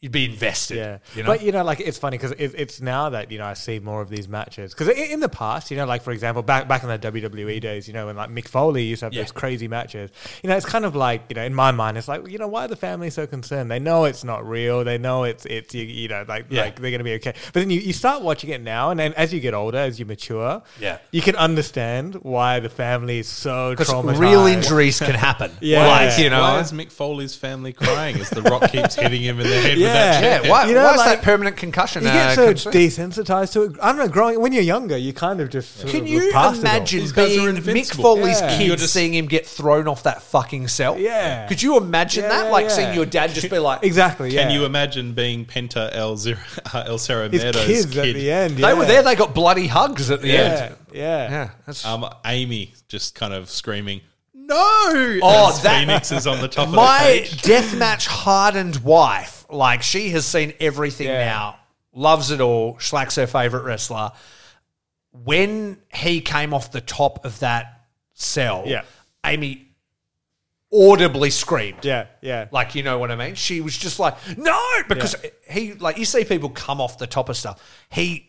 you'd 0.03 0.13
be 0.13 0.27
invested. 0.27 0.77
Yeah, 0.77 0.99
you 1.15 1.23
know? 1.23 1.29
but 1.29 1.43
you 1.43 1.53
know, 1.53 1.65
like 1.65 1.81
it's 1.81 1.97
funny 1.97 2.19
because 2.19 2.33
it, 2.33 2.53
it's 2.57 2.81
now 2.83 3.09
that 3.11 3.31
you 3.31 3.39
know 3.39 3.47
I 3.47 3.55
see 3.55 3.79
more 3.79 4.03
of 4.03 4.11
these 4.11 4.29
matches 4.29 4.75
because 4.75 4.89
in 4.89 5.21
the 5.21 5.29
past, 5.31 5.71
you 5.71 5.77
know, 5.79 5.87
like 5.87 6.03
for 6.03 6.11
example, 6.13 6.43
back 6.43 6.69
back 6.69 6.83
in 6.83 6.89
the 6.91 6.99
WWE 6.99 7.61
days, 7.61 7.87
you 7.89 7.95
know, 7.95 8.07
when 8.07 8.17
like 8.17 8.29
Mick 8.29 8.49
Foley 8.49 8.83
used 8.83 9.01
to 9.01 9.07
have 9.07 9.13
Yeah. 9.15 9.23
those 9.23 9.33
crazy 9.33 9.69
matches, 9.69 10.11
you 10.43 10.51
know, 10.51 10.57
it's 10.57 10.67
kind 10.67 10.85
of 10.85 10.95
like 10.95 11.23
you 11.31 11.37
know, 11.37 11.43
in 11.45 11.55
my 11.55 11.71
mind, 11.71 11.97
it's 11.97 12.09
like 12.09 12.29
you 12.29 12.37
know, 12.37 12.49
why 12.49 12.65
are 12.67 12.69
the 12.69 12.77
family 12.77 13.09
so 13.09 13.27
concerned? 13.27 13.71
They 13.71 13.79
know 13.79 14.05
it's 14.05 14.25
not 14.25 14.47
real. 14.47 14.85
They 14.85 14.99
know 14.99 15.25
it's 15.25 15.47
it's 15.47 15.75
you, 15.75 15.85
you 15.85 16.09
know, 16.09 16.25
like 16.29 16.47
Yeah. 16.51 16.63
like 16.63 16.81
they're 16.81 16.91
gonna 16.91 17.05
be 17.05 17.15
okay. 17.15 17.33
But 17.53 17.61
then 17.61 17.71
you, 17.71 17.81
you 17.81 17.93
start 17.93 18.23
watching 18.23 18.51
it 18.51 18.61
now, 18.61 18.91
and 18.91 18.99
then 18.99 19.15
as 19.15 19.33
you 19.33 19.39
get 19.41 19.55
older, 19.55 19.79
as 19.79 20.01
you 20.01 20.05
mature, 20.05 20.63
Yeah. 20.81 20.99
you 21.13 21.23
can 21.23 21.37
understand 21.37 22.17
why 22.17 22.59
the 22.61 22.69
family 22.69 23.21
is 23.21 23.29
so 23.29 23.71
because 23.71 23.89
traumatized. 23.89 24.19
real 24.19 24.47
injuries 24.47 24.99
can 24.99 25.15
happen. 25.15 25.53
Yeah. 25.61 25.87
like 25.87 26.19
you 26.19 26.29
know. 26.29 26.41
Why 26.41 26.59
is 26.61 26.73
Mick 26.73 26.91
Foley's 26.91 27.37
family 27.37 27.73
crying 27.73 28.17
as 28.17 28.31
the 28.31 28.43
rock 28.43 28.71
keeps 28.73 28.97
hitting 28.97 29.23
him 29.23 29.39
in 29.39 29.47
the 29.49 29.61
head 29.61 29.71
with 29.79 29.79
Yeah. 29.79 29.92
That 29.93 30.45
yeah, 30.45 30.51
why, 30.51 30.67
You 30.67 30.75
know, 30.75 30.85
why 30.85 30.93
is 30.93 30.99
like, 30.99 31.19
that 31.19 31.23
permanent 31.25 31.57
concussion? 31.57 32.03
You 32.03 32.09
uh, 32.11 32.13
get 32.13 32.35
so 32.35 32.47
concern? 32.49 32.73
desensitized 32.73 33.53
to 33.53 33.63
it. 33.63 33.73
I 33.83 33.89
don't 33.93 33.99
know. 33.99 34.09
Growing 34.09 34.41
when 34.41 34.53
you're 34.53 34.63
younger, 34.63 34.97
you 34.97 35.13
kind 35.13 35.41
of 35.41 35.51
just 35.51 35.77
sort 35.77 35.91
Can 35.93 36.03
of 36.03 36.09
you 36.09 36.21
look 36.21 36.33
past 36.33 36.61
it 36.63 36.67
all. 36.67 36.75
imagine 36.77 37.01
These 37.01 37.13
guys 37.13 37.37
are 37.39 37.53
being 37.61 37.77
Mick. 37.85 37.95
Foley's 37.95 38.41
Yeah. 38.41 38.57
kid 38.59 38.67
You're 38.67 38.77
just- 38.77 38.93
seeing 38.93 39.15
him 39.15 39.27
get 39.27 39.47
thrown 39.47 39.89
off 39.89 40.03
that 40.05 40.23
fucking 40.23 40.69
cell? 40.69 40.99
Yeah. 40.99 41.47
Could 41.47 41.63
you 41.63 41.77
imagine 41.77 42.25
Yeah, 42.25 42.29
that? 42.31 42.45
yeah, 42.47 42.51
Like 42.51 42.65
yeah. 42.65 42.71
seeing 42.71 42.95
your 42.95 43.07
dad 43.07 43.33
just 43.35 43.51
be 43.51 43.59
like, 43.59 43.83
Exactly. 43.83 44.31
Yeah. 44.31 44.43
Can 44.43 44.53
you 44.53 44.65
imagine 44.65 45.13
being 45.13 45.45
Penta 45.47 45.91
El, 45.95 46.17
Zero, 46.17 46.39
uh, 46.73 46.85
El 46.89 46.99
Cerro 46.99 47.29
His 47.29 47.43
Meadows' 47.43 47.67
kids 47.67 47.87
kid? 47.87 48.09
at 48.09 48.15
the 48.15 48.31
end. 48.33 48.57
they 48.59 48.75
were 48.75 48.85
there, 48.87 49.03
they 49.03 49.15
got 49.15 49.35
bloody 49.35 49.67
hugs 49.67 50.11
at 50.11 50.21
the 50.23 50.29
Yeah. 50.29 50.35
end. 50.41 50.77
Yeah. 50.93 51.31
Yeah. 51.31 51.51
That's, 51.67 51.85
Um, 51.87 52.09
Amy 52.27 52.75
just 52.89 53.15
kind 53.15 53.33
of 53.33 53.49
screaming, 53.49 54.03
"No!" 54.47 55.19
Oh, 55.23 55.61
that- 55.63 55.81
Phoenix 55.81 56.13
is 56.13 56.27
on 56.27 56.41
the 56.41 56.49
top 56.49 56.67
of 56.67 56.71
the 56.73 56.77
my 56.77 56.99
cage. 57.25 57.43
deathmatch 57.43 58.07
hardened 58.07 58.77
wife, 58.85 59.45
like 59.51 59.83
she 59.83 60.11
has 60.11 60.27
seen 60.27 60.53
everything 60.61 61.07
Yeah. 61.09 61.25
now, 61.25 61.57
loves 61.95 62.31
it 62.31 62.41
all. 62.41 62.75
Shlak's 62.77 63.17
her 63.17 63.27
favorite 63.27 63.63
wrestler. 63.65 64.13
When 65.13 65.79
he 65.93 66.21
came 66.21 66.55
off 66.55 66.73
the 66.73 66.81
top 66.81 67.25
of 67.25 67.39
that 67.41 67.83
cell, 68.15 68.65
Yeah. 68.67 68.83
Amy 69.25 69.69
audibly 70.73 71.29
screamed. 71.31 71.85
Yeah. 71.85 72.07
Yeah. 72.23 72.47
Like, 72.51 72.75
you 72.75 72.83
know 72.83 72.99
what 72.99 73.11
I 73.11 73.17
mean? 73.17 73.35
She 73.35 73.61
was 73.61 73.77
just 73.77 73.99
like, 73.99 74.15
no, 74.39 74.59
because 74.89 75.15
he, 75.51 75.75
like, 75.75 75.99
you 75.99 76.07
see 76.07 76.25
people 76.25 76.49
come 76.49 76.81
off 76.81 76.97
the 76.97 77.07
top 77.07 77.29
of 77.29 77.37
stuff. 77.37 77.61
He 77.91 78.27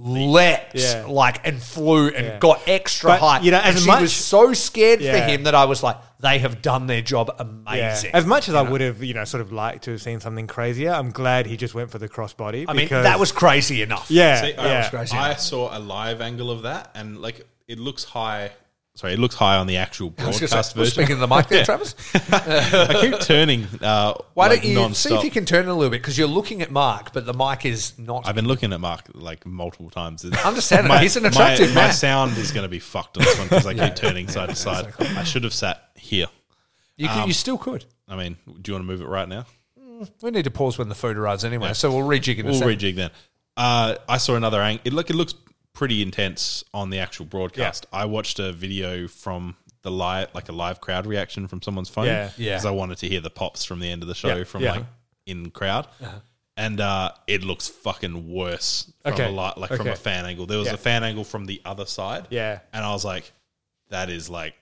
leapt, 0.00 0.76
Yeah. 0.76 1.04
like, 1.08 1.46
and 1.46 1.60
flew 1.62 2.08
and 2.08 2.26
Yeah. 2.26 2.38
got 2.38 2.60
extra 2.68 3.10
But, 3.12 3.20
high. 3.20 3.40
you 3.40 3.50
know, 3.50 3.58
and 3.58 3.74
as 3.76 3.82
she 3.82 3.86
much- 3.88 4.00
was 4.02 4.12
so 4.14 4.52
scared 4.52 5.00
for 5.00 5.18
him 5.18 5.42
that 5.44 5.54
I 5.54 5.64
was 5.64 5.82
like, 5.82 5.96
they 6.20 6.38
have 6.38 6.62
done 6.62 6.86
their 6.86 7.00
job 7.00 7.30
Yeah. 7.36 7.44
amazing. 7.44 8.10
As 8.14 8.24
much 8.26 8.48
as 8.48 8.54
I 8.54 8.62
would 8.62 8.80
have, 8.80 9.02
you 9.02 9.14
know, 9.14 9.24
sort 9.24 9.40
of 9.40 9.52
liked 9.52 9.84
to 9.84 9.92
have 9.92 10.02
seen 10.02 10.20
something 10.20 10.46
crazier, 10.46 10.92
I'm 10.92 11.10
glad 11.10 11.46
he 11.46 11.56
just 11.56 11.74
went 11.74 11.90
for 11.90 11.98
the 11.98 12.08
crossbody. 12.08 12.64
I 12.68 12.72
mean, 12.74 12.88
that 12.88 13.18
was 13.18 13.32
crazy 13.32 13.82
enough. 13.82 14.06
yeah, 14.08 14.40
See, 14.40 14.54
I- 14.54 14.66
yeah, 14.66 14.88
crazy. 14.88 15.16
I 15.16 15.34
saw 15.34 15.76
a 15.76 15.80
live 15.80 16.20
angle 16.20 16.50
of 16.50 16.62
that, 16.62 16.90
and 16.94 17.18
like 17.20 17.46
it 17.66 17.78
looks 17.78 18.04
high. 18.04 18.50
Sorry, 18.98 19.12
it 19.12 19.20
looks 19.20 19.36
high 19.36 19.58
on 19.58 19.68
the 19.68 19.76
actual 19.76 20.08
say, 20.08 20.24
broadcast 20.24 20.74
we're 20.74 20.80
version. 20.80 20.92
speaking 20.92 21.14
to 21.14 21.20
the 21.20 21.28
mic 21.28 21.46
there, 21.46 21.64
Travis. 21.64 21.94
I 22.32 22.98
keep 23.00 23.20
turning. 23.20 23.68
Uh, 23.80 24.14
Why 24.34 24.48
like 24.48 24.62
don't 24.62 24.88
you 24.88 24.94
see 24.94 25.14
if 25.14 25.22
you 25.22 25.30
can 25.30 25.44
turn 25.44 25.68
a 25.68 25.72
little 25.72 25.88
bit? 25.88 26.02
Because 26.02 26.18
you're 26.18 26.26
looking 26.26 26.62
at 26.62 26.72
Mark, 26.72 27.12
but 27.12 27.24
the 27.24 27.32
mic 27.32 27.64
is 27.64 27.96
not. 27.96 28.26
I've 28.26 28.34
been 28.34 28.48
looking 28.48 28.72
at 28.72 28.80
Mark 28.80 29.04
like 29.14 29.46
multiple 29.46 29.88
times. 29.88 30.24
Understandable. 30.24 30.96
My- 30.96 31.02
He's 31.02 31.16
an 31.16 31.26
attractive 31.26 31.68
my, 31.68 31.74
man. 31.76 31.86
My 31.86 31.92
sound 31.92 32.36
is 32.38 32.50
going 32.50 32.64
to 32.64 32.68
be 32.68 32.80
fucked 32.80 33.18
on 33.18 33.22
this 33.22 33.38
one 33.38 33.46
because 33.46 33.66
I 33.68 33.74
keep 33.74 33.94
turning 33.94 34.26
side 34.26 34.48
to 34.48 34.56
side. 34.56 34.92
I 34.98 35.22
should 35.22 35.44
have 35.44 35.54
sat 35.54 35.90
here. 35.94 36.26
you, 36.96 37.06
could, 37.06 37.18
um, 37.18 37.28
you 37.28 37.34
still 37.34 37.56
could. 37.56 37.84
I 38.08 38.16
mean, 38.16 38.36
do 38.46 38.72
you 38.72 38.74
want 38.74 38.82
to 38.84 38.92
move 38.92 39.00
it 39.00 39.06
right 39.06 39.28
now? 39.28 39.46
We 40.22 40.32
need 40.32 40.42
to 40.46 40.50
pause 40.50 40.76
when 40.76 40.88
the 40.88 40.96
food 40.96 41.16
arrives 41.16 41.44
anyway, 41.44 41.72
so 41.74 41.92
we'll 41.92 42.04
rejig 42.08 42.38
in 42.38 42.46
a 42.48 42.50
We'll 42.50 42.62
rejig 42.62 42.96
then. 42.96 43.10
Uh, 43.56 43.94
I 44.08 44.16
saw 44.18 44.34
another 44.34 44.60
angle. 44.60 44.82
It 44.84 44.92
look 44.92 45.08
it 45.08 45.14
looks 45.14 45.34
pretty 45.78 46.02
intense 46.02 46.64
on 46.74 46.90
the 46.90 46.98
actual 46.98 47.24
broadcast. 47.24 47.86
I 47.92 48.04
watched 48.06 48.40
a 48.40 48.52
video 48.52 49.06
from 49.06 49.54
the 49.82 49.92
live, 49.92 50.28
like 50.34 50.48
a 50.48 50.52
live 50.52 50.80
crowd 50.80 51.06
reaction 51.06 51.46
from 51.46 51.62
someone's 51.62 51.88
phone. 51.88 52.06
Yeah. 52.06 52.30
Yeah. 52.36 52.54
Because 52.54 52.66
I 52.66 52.72
wanted 52.72 52.98
to 52.98 53.08
hear 53.08 53.20
the 53.20 53.30
pops 53.30 53.64
from 53.64 53.78
the 53.78 53.88
end 53.88 54.02
of 54.02 54.08
the 54.08 54.14
show 54.16 54.38
Yeah. 54.38 54.44
from 54.44 54.62
Yeah. 54.64 54.72
like 54.72 54.86
in 55.24 55.50
crowd. 55.50 55.86
And 56.56 56.80
uh, 56.80 57.12
it 57.28 57.44
looks 57.44 57.68
fucking 57.68 58.28
worse 58.28 58.92
from 59.04 59.12
Okay. 59.12 59.26
a 59.26 59.30
li- 59.30 59.52
like 59.56 59.70
from 59.72 59.86
a 59.86 59.94
fan 59.94 60.26
angle. 60.26 60.46
There 60.46 60.58
was 60.58 60.66
Yeah. 60.66 60.74
a 60.74 60.78
fan 60.78 61.04
angle 61.04 61.22
from 61.22 61.46
the 61.46 61.62
other 61.64 61.86
side. 61.86 62.26
Yeah. 62.30 62.58
And 62.72 62.84
I 62.84 62.90
was 62.90 63.04
like, 63.04 63.30
that 63.90 64.10
is 64.10 64.28
like 64.28 64.54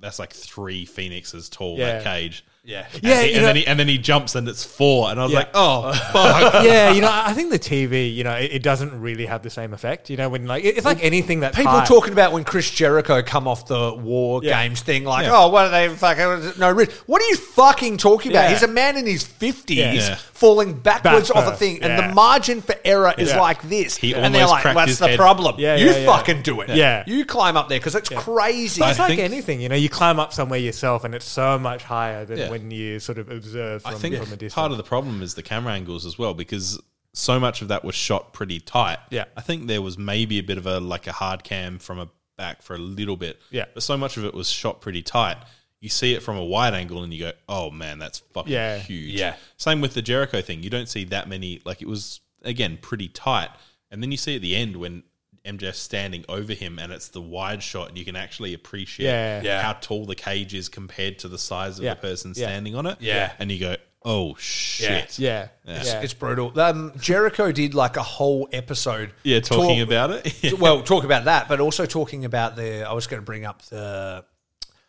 that's 0.00 0.18
like 0.18 0.34
three 0.34 0.84
phoenixes 0.84 1.48
tall 1.48 1.78
Yeah. 1.78 1.92
that 1.94 2.04
cage. 2.04 2.44
Yeah. 2.64 2.86
And 2.94 3.02
Yeah, 3.02 3.22
he- 3.22 3.32
and 3.32 3.40
know- 3.42 3.46
then 3.48 3.56
he 3.56 3.66
and 3.66 3.78
then 3.80 3.88
he 3.88 3.98
jumps 3.98 4.36
and 4.36 4.46
it's 4.48 4.62
four, 4.62 5.10
and 5.10 5.18
I 5.18 5.24
was 5.24 5.32
Yeah. 5.32 5.38
like, 5.40 5.48
oh 5.54 5.92
fuck. 6.12 6.64
yeah, 6.64 6.92
you 6.92 7.00
know, 7.00 7.10
I 7.10 7.32
think 7.32 7.50
the 7.50 7.58
TV, 7.58 8.14
you 8.14 8.22
know, 8.22 8.34
it, 8.34 8.52
it 8.52 8.62
doesn't 8.62 9.00
really 9.00 9.26
have 9.26 9.42
the 9.42 9.50
same 9.50 9.74
effect. 9.74 10.08
You 10.10 10.16
know, 10.16 10.28
when 10.28 10.46
like 10.46 10.62
it's 10.64 10.84
like 10.84 11.02
anything 11.02 11.40
that 11.40 11.54
People 11.56 11.80
talking 11.82 12.12
about 12.12 12.30
when 12.30 12.44
Chris 12.44 12.70
Jericho 12.70 13.20
come 13.20 13.48
off 13.48 13.66
the 13.66 13.92
War 13.94 14.40
Yeah. 14.44 14.62
Games 14.62 14.80
thing, 14.80 15.02
like, 15.04 15.26
Yeah. 15.26 15.32
oh, 15.34 15.48
what 15.48 15.66
are 15.66 15.70
they 15.70 15.88
fucking 15.88 16.22
oh, 16.22 16.52
no 16.56 16.70
risk? 16.70 16.92
What 17.06 17.20
are 17.20 17.26
you 17.26 17.36
fucking 17.36 17.96
talking 17.96 18.30
about? 18.30 18.50
He's 18.50 18.62
a 18.62 18.68
man 18.68 18.96
in 18.96 19.06
his 19.06 19.24
fifties 19.24 20.08
falling 20.32 20.74
backwards 20.74 21.28
Back 21.30 21.36
off 21.36 21.52
a 21.52 21.56
thing, 21.56 21.82
and 21.82 21.98
the 21.98 22.14
margin 22.14 22.62
for 22.62 22.76
error 22.84 23.12
is 23.18 23.34
like 23.34 23.62
this. 23.62 23.96
He 23.96 24.14
and 24.14 24.32
they're 24.32 24.46
like, 24.46 24.72
"What's 24.72 24.98
the 25.00 25.08
head." 25.08 25.18
problem? 25.18 25.56
Yeah, 25.58 25.74
you 25.76 25.92
fucking 26.06 26.42
do 26.42 26.60
it. 26.60 26.68
Yeah. 26.70 27.02
you 27.08 27.24
climb 27.24 27.56
up 27.56 27.68
there 27.68 27.80
because 27.80 27.96
it's 27.96 28.08
crazy. 28.08 28.78
But 28.78 28.90
it's 28.90 29.00
I 29.00 29.08
like 29.08 29.18
anything, 29.18 29.60
you 29.60 29.68
know, 29.68 29.74
you 29.74 29.88
climb 29.88 30.20
up 30.20 30.32
somewhere 30.32 30.60
yourself 30.60 31.02
and 31.02 31.12
it's 31.12 31.26
so 31.26 31.58
much 31.58 31.82
higher 31.82 32.24
than. 32.24 32.51
When 32.52 32.70
you 32.70 33.00
sort 33.00 33.18
of 33.18 33.28
observe 33.30 33.82
from, 33.82 33.94
I 33.94 33.98
think 33.98 34.14
from 34.14 34.24
a 34.26 34.36
distance. 34.36 34.54
part 34.54 34.70
of 34.70 34.76
the 34.76 34.84
problem 34.84 35.22
is 35.22 35.34
the 35.34 35.42
camera 35.42 35.72
angles 35.72 36.06
as 36.06 36.16
well 36.18 36.34
because 36.34 36.80
so 37.14 37.38
much 37.40 37.60
of 37.62 37.68
that 37.68 37.84
was 37.84 37.94
shot 37.94 38.32
pretty 38.32 38.60
tight. 38.60 38.98
Yeah. 39.10 39.24
I 39.36 39.40
think 39.40 39.66
there 39.66 39.82
was 39.82 39.98
maybe 39.98 40.38
a 40.38 40.42
bit 40.42 40.56
of 40.58 40.66
a 40.66 40.78
like 40.80 41.06
a 41.06 41.12
hard 41.12 41.44
cam 41.44 41.78
from 41.78 41.98
a 41.98 42.08
back 42.38 42.62
for 42.62 42.74
a 42.74 42.78
little 42.78 43.16
bit. 43.16 43.40
Yeah. 43.50 43.66
But 43.74 43.82
so 43.82 43.96
much 43.96 44.16
of 44.16 44.24
it 44.24 44.32
was 44.34 44.48
shot 44.48 44.80
pretty 44.80 45.02
tight. 45.02 45.36
You 45.80 45.88
see 45.88 46.14
it 46.14 46.22
from 46.22 46.36
a 46.36 46.44
wide 46.44 46.74
angle 46.74 47.02
and 47.02 47.12
you 47.12 47.18
go, 47.18 47.32
"Oh 47.48 47.70
man, 47.70 47.98
that's 47.98 48.20
fucking 48.32 48.52
Yeah. 48.52 48.78
huge." 48.78 49.18
Yeah. 49.18 49.34
Same 49.56 49.80
with 49.80 49.94
the 49.94 50.02
Jericho 50.02 50.40
thing. 50.40 50.62
You 50.62 50.70
don't 50.70 50.88
see 50.88 51.04
that 51.04 51.28
many 51.28 51.60
like 51.64 51.82
it 51.82 51.88
was 51.88 52.20
again 52.42 52.78
pretty 52.80 53.08
tight. 53.08 53.50
And 53.90 54.02
then 54.02 54.10
you 54.10 54.16
see 54.16 54.36
at 54.36 54.42
the 54.42 54.56
end 54.56 54.76
when 54.76 55.02
MJF's 55.44 55.78
standing 55.78 56.24
over 56.28 56.52
him 56.54 56.78
and 56.78 56.92
it's 56.92 57.08
the 57.08 57.20
wide 57.20 57.62
shot 57.62 57.88
and 57.88 57.98
you 57.98 58.04
can 58.04 58.14
actually 58.16 58.54
appreciate 58.54 59.06
Yeah. 59.06 59.42
Yeah. 59.42 59.62
how 59.62 59.72
tall 59.74 60.06
the 60.06 60.14
cage 60.14 60.54
is 60.54 60.68
compared 60.68 61.18
to 61.20 61.28
the 61.28 61.38
size 61.38 61.78
of 61.78 61.84
Yeah. 61.84 61.94
the 61.94 62.00
person 62.00 62.32
Yeah. 62.36 62.46
standing 62.46 62.74
on 62.76 62.86
it. 62.86 62.98
Yeah. 63.00 63.32
And 63.38 63.50
you 63.50 63.58
go, 63.58 63.76
Oh 64.04 64.34
shit! 64.36 65.16
Yeah, 65.20 65.46
It's, 65.64 65.86
yeah. 65.92 66.00
it's 66.00 66.12
brutal. 66.12 66.58
Um, 66.60 66.92
Jericho 66.98 67.52
did 67.52 67.72
like 67.72 67.96
a 67.96 68.02
whole 68.02 68.48
episode. 68.52 69.12
Yeah, 69.22 69.38
talking 69.38 69.78
talk- 69.78 69.86
about 69.86 70.10
it. 70.26 70.58
well, 70.58 70.82
talk 70.82 71.04
about 71.04 71.26
that, 71.26 71.46
but 71.48 71.60
also 71.60 71.86
talking 71.86 72.24
about 72.24 72.56
the. 72.56 72.82
I 72.82 72.92
was 72.94 73.06
going 73.06 73.22
to 73.22 73.24
bring 73.24 73.44
up 73.44 73.62
the 73.66 74.24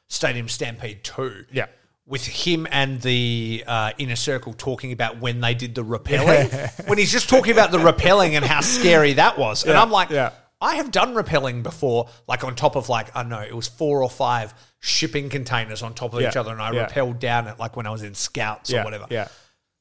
Stadium 0.08 0.50
Stampede 0.50 1.04
two. 1.04 1.46
Yeah. 1.52 1.68
With 2.08 2.26
him 2.26 2.68
and 2.72 3.00
the 3.02 3.64
uh, 3.68 3.92
inner 4.00 4.16
circle 4.16 4.54
talking 4.54 4.92
about 4.92 5.20
when 5.22 5.42
they 5.42 5.54
did 5.54 5.76
the 5.76 5.86
rappelling, 5.86 6.88
when 6.88 6.98
he's 6.98 7.12
just 7.12 7.30
talking 7.30 7.52
about 7.54 7.70
the 7.72 7.78
rappelling 7.78 8.32
and 8.32 8.44
how 8.44 8.62
scary 8.62 9.14
that 9.14 9.38
was, 9.38 9.64
and 9.64 9.74
I'm 9.78 9.92
like, 9.92 10.10
yeah. 10.10 10.32
I 10.64 10.76
have 10.76 10.90
done 10.92 11.14
rappelling 11.14 11.62
before, 11.62 12.10
like 12.28 12.44
on 12.44 12.56
top 12.56 12.76
of 12.76 12.88
like 12.90 13.16
I 13.16 13.22
don't 13.22 13.30
know, 13.30 13.42
it 13.42 13.56
was 13.56 13.68
four 13.68 14.02
or 14.02 14.10
five 14.10 14.54
shipping 14.80 15.30
containers 15.30 15.84
on 15.84 15.94
top 15.94 16.14
of 16.14 16.22
each 16.22 16.36
other, 16.38 16.52
and 16.52 16.62
I 16.62 16.72
yeah. 16.72 16.88
rappelled 16.88 17.20
down 17.20 17.48
it 17.48 17.60
like 17.60 17.76
when 17.76 17.86
I 17.86 17.92
was 17.92 18.02
in 18.04 18.14
scouts 18.16 18.70
yeah, 18.72 18.82
or 18.82 18.84
whatever. 18.86 19.08
Yeah, 19.10 19.28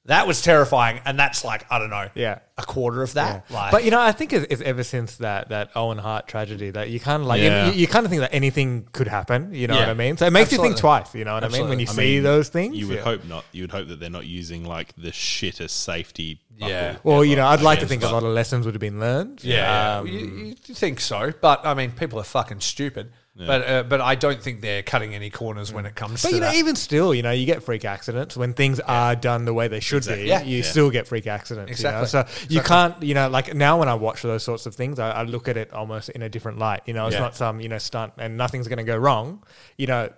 That 0.07 0.27
was 0.27 0.43
terrifying, 0.43 1.01
and 1.05 1.19
that's 1.19 1.45
like 1.45 1.65
I 1.71 1.79
don't 1.79 1.91
know, 1.91 2.09
Yeah. 2.15 2.41
a 2.59 2.63
quarter 2.63 3.03
of 3.03 3.15
that. 3.15 3.49
Like, 3.51 3.71
but 3.71 3.85
you 3.85 3.91
know, 3.93 4.01
I 4.01 4.11
think 4.13 4.33
it's, 4.33 4.47
it's 4.51 4.63
ever 4.63 4.83
since 4.83 5.17
that 5.19 5.49
that 5.51 5.71
Owen 5.77 5.99
Hart 5.99 6.27
tragedy 6.27 6.71
that 6.71 6.91
you 6.91 6.99
kind 6.99 7.23
of 7.23 7.29
like 7.29 7.41
Yeah. 7.41 7.67
you, 7.71 7.73
you 7.73 7.87
kind 7.87 8.05
of 8.05 8.11
think 8.11 8.21
that 8.21 8.35
anything 8.35 8.89
could 8.93 9.07
happen. 9.09 9.55
You 9.55 9.69
know 9.69 9.75
Yeah. 9.75 9.81
what 9.81 9.89
I 9.91 9.95
mean? 9.95 10.17
So 10.17 10.27
it 10.27 10.33
makes 10.33 10.51
you 10.53 10.59
think 10.59 10.77
twice. 10.77 11.15
You 11.15 11.25
know 11.25 11.35
what 11.35 11.45
I 11.45 11.49
mean? 11.49 11.69
When 11.69 11.79
you 11.79 11.87
I 11.89 11.93
see 11.93 12.15
mean, 12.15 12.23
those 12.25 12.49
things, 12.49 12.77
You 12.77 12.89
would 12.89 12.97
yeah. 12.99 13.03
hope 13.05 13.25
not. 13.25 13.45
You 13.53 13.63
would 13.65 13.71
hope 13.71 13.87
that 13.89 14.01
they're 14.01 14.11
not 14.11 14.27
using 14.27 14.65
like 14.65 14.93
the 14.97 15.11
shittest 15.13 15.71
safety. 15.71 16.41
Buckle 16.59 16.69
Yeah. 16.75 16.97
Well, 17.03 17.25
you 17.25 17.37
know, 17.37 17.47
I'd 17.47 17.61
like 17.63 17.81
to 17.81 17.87
think 17.87 18.03
a 18.03 18.09
lot 18.09 18.23
of 18.23 18.33
lessons 18.35 18.65
would 18.67 18.75
have 18.75 18.81
been 18.81 19.01
learned. 19.01 19.43
Yeah, 19.45 19.99
Um, 19.99 20.07
you, 20.07 20.55
you 20.67 20.75
think 20.75 21.01
so, 21.01 21.33
but 21.41 21.65
I 21.67 21.75
mean, 21.75 21.93
people 21.93 22.19
are 22.21 22.25
fucking 22.25 22.61
stupid. 22.61 23.13
But 23.35 23.67
uh, 23.67 23.83
but 23.85 24.03
I 24.03 24.15
don't 24.15 24.43
think 24.43 24.61
they're 24.61 24.83
cutting 24.83 25.15
any 25.15 25.31
corners 25.31 25.73
when 25.73 25.87
it 25.87 25.95
comes 25.95 26.23
But 26.23 26.29
to 26.29 26.35
you 26.35 26.41
know, 26.43 26.49
that. 26.49 26.55
even 26.57 26.77
still, 26.77 27.15
you 27.15 27.23
know, 27.23 27.31
you 27.31 27.47
get 27.47 27.63
freak 27.63 27.87
accidents 27.87 28.37
when 28.37 28.53
things 28.53 28.79
are 28.81 29.17
done 29.17 29.47
the 29.47 29.55
way 29.55 29.69
they 29.69 29.81
should 29.81 30.05
be. 30.07 30.25
Yeah. 30.27 30.43
You 30.43 30.59
Yeah. 30.59 30.65
still 30.65 30.91
get 30.91 31.09
freak 31.09 31.27
accidents. 31.27 31.71
Exactly. 31.71 31.97
You 32.19 32.25
know? 32.25 32.29
So 32.31 32.47
you 32.51 32.61
can't, 32.61 33.03
you 33.03 33.15
know, 33.15 33.31
like 33.31 33.55
now 33.55 33.79
when 33.79 33.89
I 33.89 33.95
watch 33.95 34.21
those 34.21 34.43
sorts 34.45 34.67
of 34.67 34.75
things, 34.75 34.99
I, 34.99 35.13
I 35.13 35.23
look 35.23 35.49
at 35.49 35.57
it 35.57 35.73
almost 35.73 36.11
in 36.11 36.21
a 36.21 36.29
different 36.29 36.59
light. 36.59 36.83
You 36.85 36.93
know, 36.93 37.07
it's 37.07 37.15
Yeah. 37.15 37.21
not 37.21 37.35
some 37.35 37.59
you 37.63 37.71
know 37.71 37.79
stunt 37.79 38.13
and 38.19 38.37
nothing's 38.37 38.69
going 38.69 38.77
to 38.79 38.85
go 38.85 38.99
wrong. 38.99 39.43
You 39.79 39.87
know, 39.87 40.11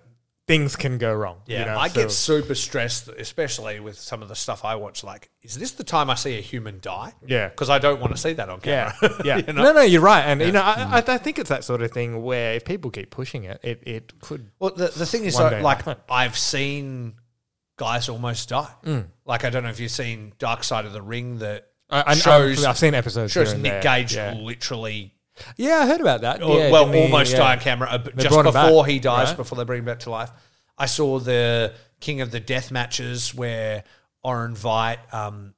things 0.47 0.77
can 0.77 0.99
go 0.99 1.13
wrong. 1.15 1.39
yeah, 1.47 1.61
you 1.61 1.65
know, 1.67 1.79
I 1.79 1.89
so- 1.89 2.03
get 2.03 2.11
super 2.13 2.55
stressed, 2.55 3.09
especially 3.09 3.81
with 3.81 3.99
some 3.99 4.23
of 4.23 4.29
the 4.29 4.35
stuff 4.35 4.65
I 4.65 4.75
watch. 4.75 5.03
Like, 5.03 5.31
is 5.43 5.57
this 5.59 5.73
the 5.73 5.85
time 5.85 6.11
I 6.11 6.15
see 6.17 6.37
a 6.39 6.41
human 6.41 6.81
die? 6.81 7.13
Yeah. 7.27 7.49
because 7.49 7.71
I 7.71 7.79
don't 7.79 8.01
want 8.01 8.13
to 8.13 8.19
see 8.21 8.35
that 8.35 8.49
on 8.49 8.61
Yeah, 8.65 8.93
camera. 8.93 9.21
yeah. 9.25 9.37
You 9.39 9.53
know? 9.53 9.63
No, 9.63 9.73
no, 9.73 9.81
you're 9.83 10.03
right, 10.03 10.23
and 10.23 10.41
you 10.41 10.53
know, 10.53 10.61
I, 10.63 10.99
I, 10.99 11.15
I 11.15 11.19
think 11.19 11.39
it's 11.39 11.49
that 11.51 11.65
sort 11.65 11.81
of 11.83 11.91
thing 11.93 12.23
where 12.23 12.55
if 12.55 12.65
people 12.65 12.91
keep 12.91 13.11
pushing 13.11 13.45
it, 13.45 13.59
it, 13.63 13.83
it 13.87 14.21
could. 14.21 14.51
Well, 14.59 14.73
the, 14.75 14.89
the 14.89 15.07
thing 15.07 15.25
is, 15.25 15.37
day 15.37 15.63
like. 15.63 15.85
I've 16.11 16.37
seen 16.37 17.15
guys 17.77 18.09
almost 18.09 18.49
die. 18.51 18.71
Mm. 18.85 19.07
Like 19.25 19.45
I 19.45 19.51
don't 19.51 19.63
know 19.65 19.71
if 19.71 19.81
you've 19.81 19.91
seen 19.91 20.33
Dark 20.39 20.63
Side 20.63 20.85
of 20.85 20.93
the 20.93 21.03
Ring 21.03 21.39
that 21.39 21.67
I, 21.91 22.05
I, 22.09 22.15
shows 22.15 22.65
I've 22.65 22.79
seen 22.79 22.95
episodes. 22.95 23.33
shows 23.33 23.55
Nick 23.55 23.63
there. 23.65 23.83
Gage 23.83 24.15
Yeah. 24.15 24.35
literally 24.35 25.14
yeah, 25.57 25.79
I 25.81 25.87
heard 25.87 26.01
about 26.01 26.21
that. 26.23 26.43
or, 26.43 26.59
yeah, 26.59 26.71
well, 26.71 26.91
he? 26.91 27.03
almost 27.03 27.33
Yeah. 27.33 27.39
die 27.39 27.53
on 27.55 27.61
camera 27.61 27.99
just 28.17 28.29
before 28.31 28.53
back, 28.53 28.87
he 28.91 28.99
dies, 28.99 29.29
right? 29.29 29.37
before 29.37 29.57
they 29.59 29.65
bring 29.65 29.81
him 29.81 29.85
back 29.85 30.01
to 30.01 30.11
life. 30.11 30.31
I 30.79 30.87
saw 30.87 31.19
the 31.19 31.73
King 32.01 32.21
of 32.21 32.31
the 32.31 32.41
Death 32.41 32.71
matches 32.71 33.35
where 33.35 33.85
Orin 34.23 34.55
Veidt 34.55 34.99
um, 35.15 35.55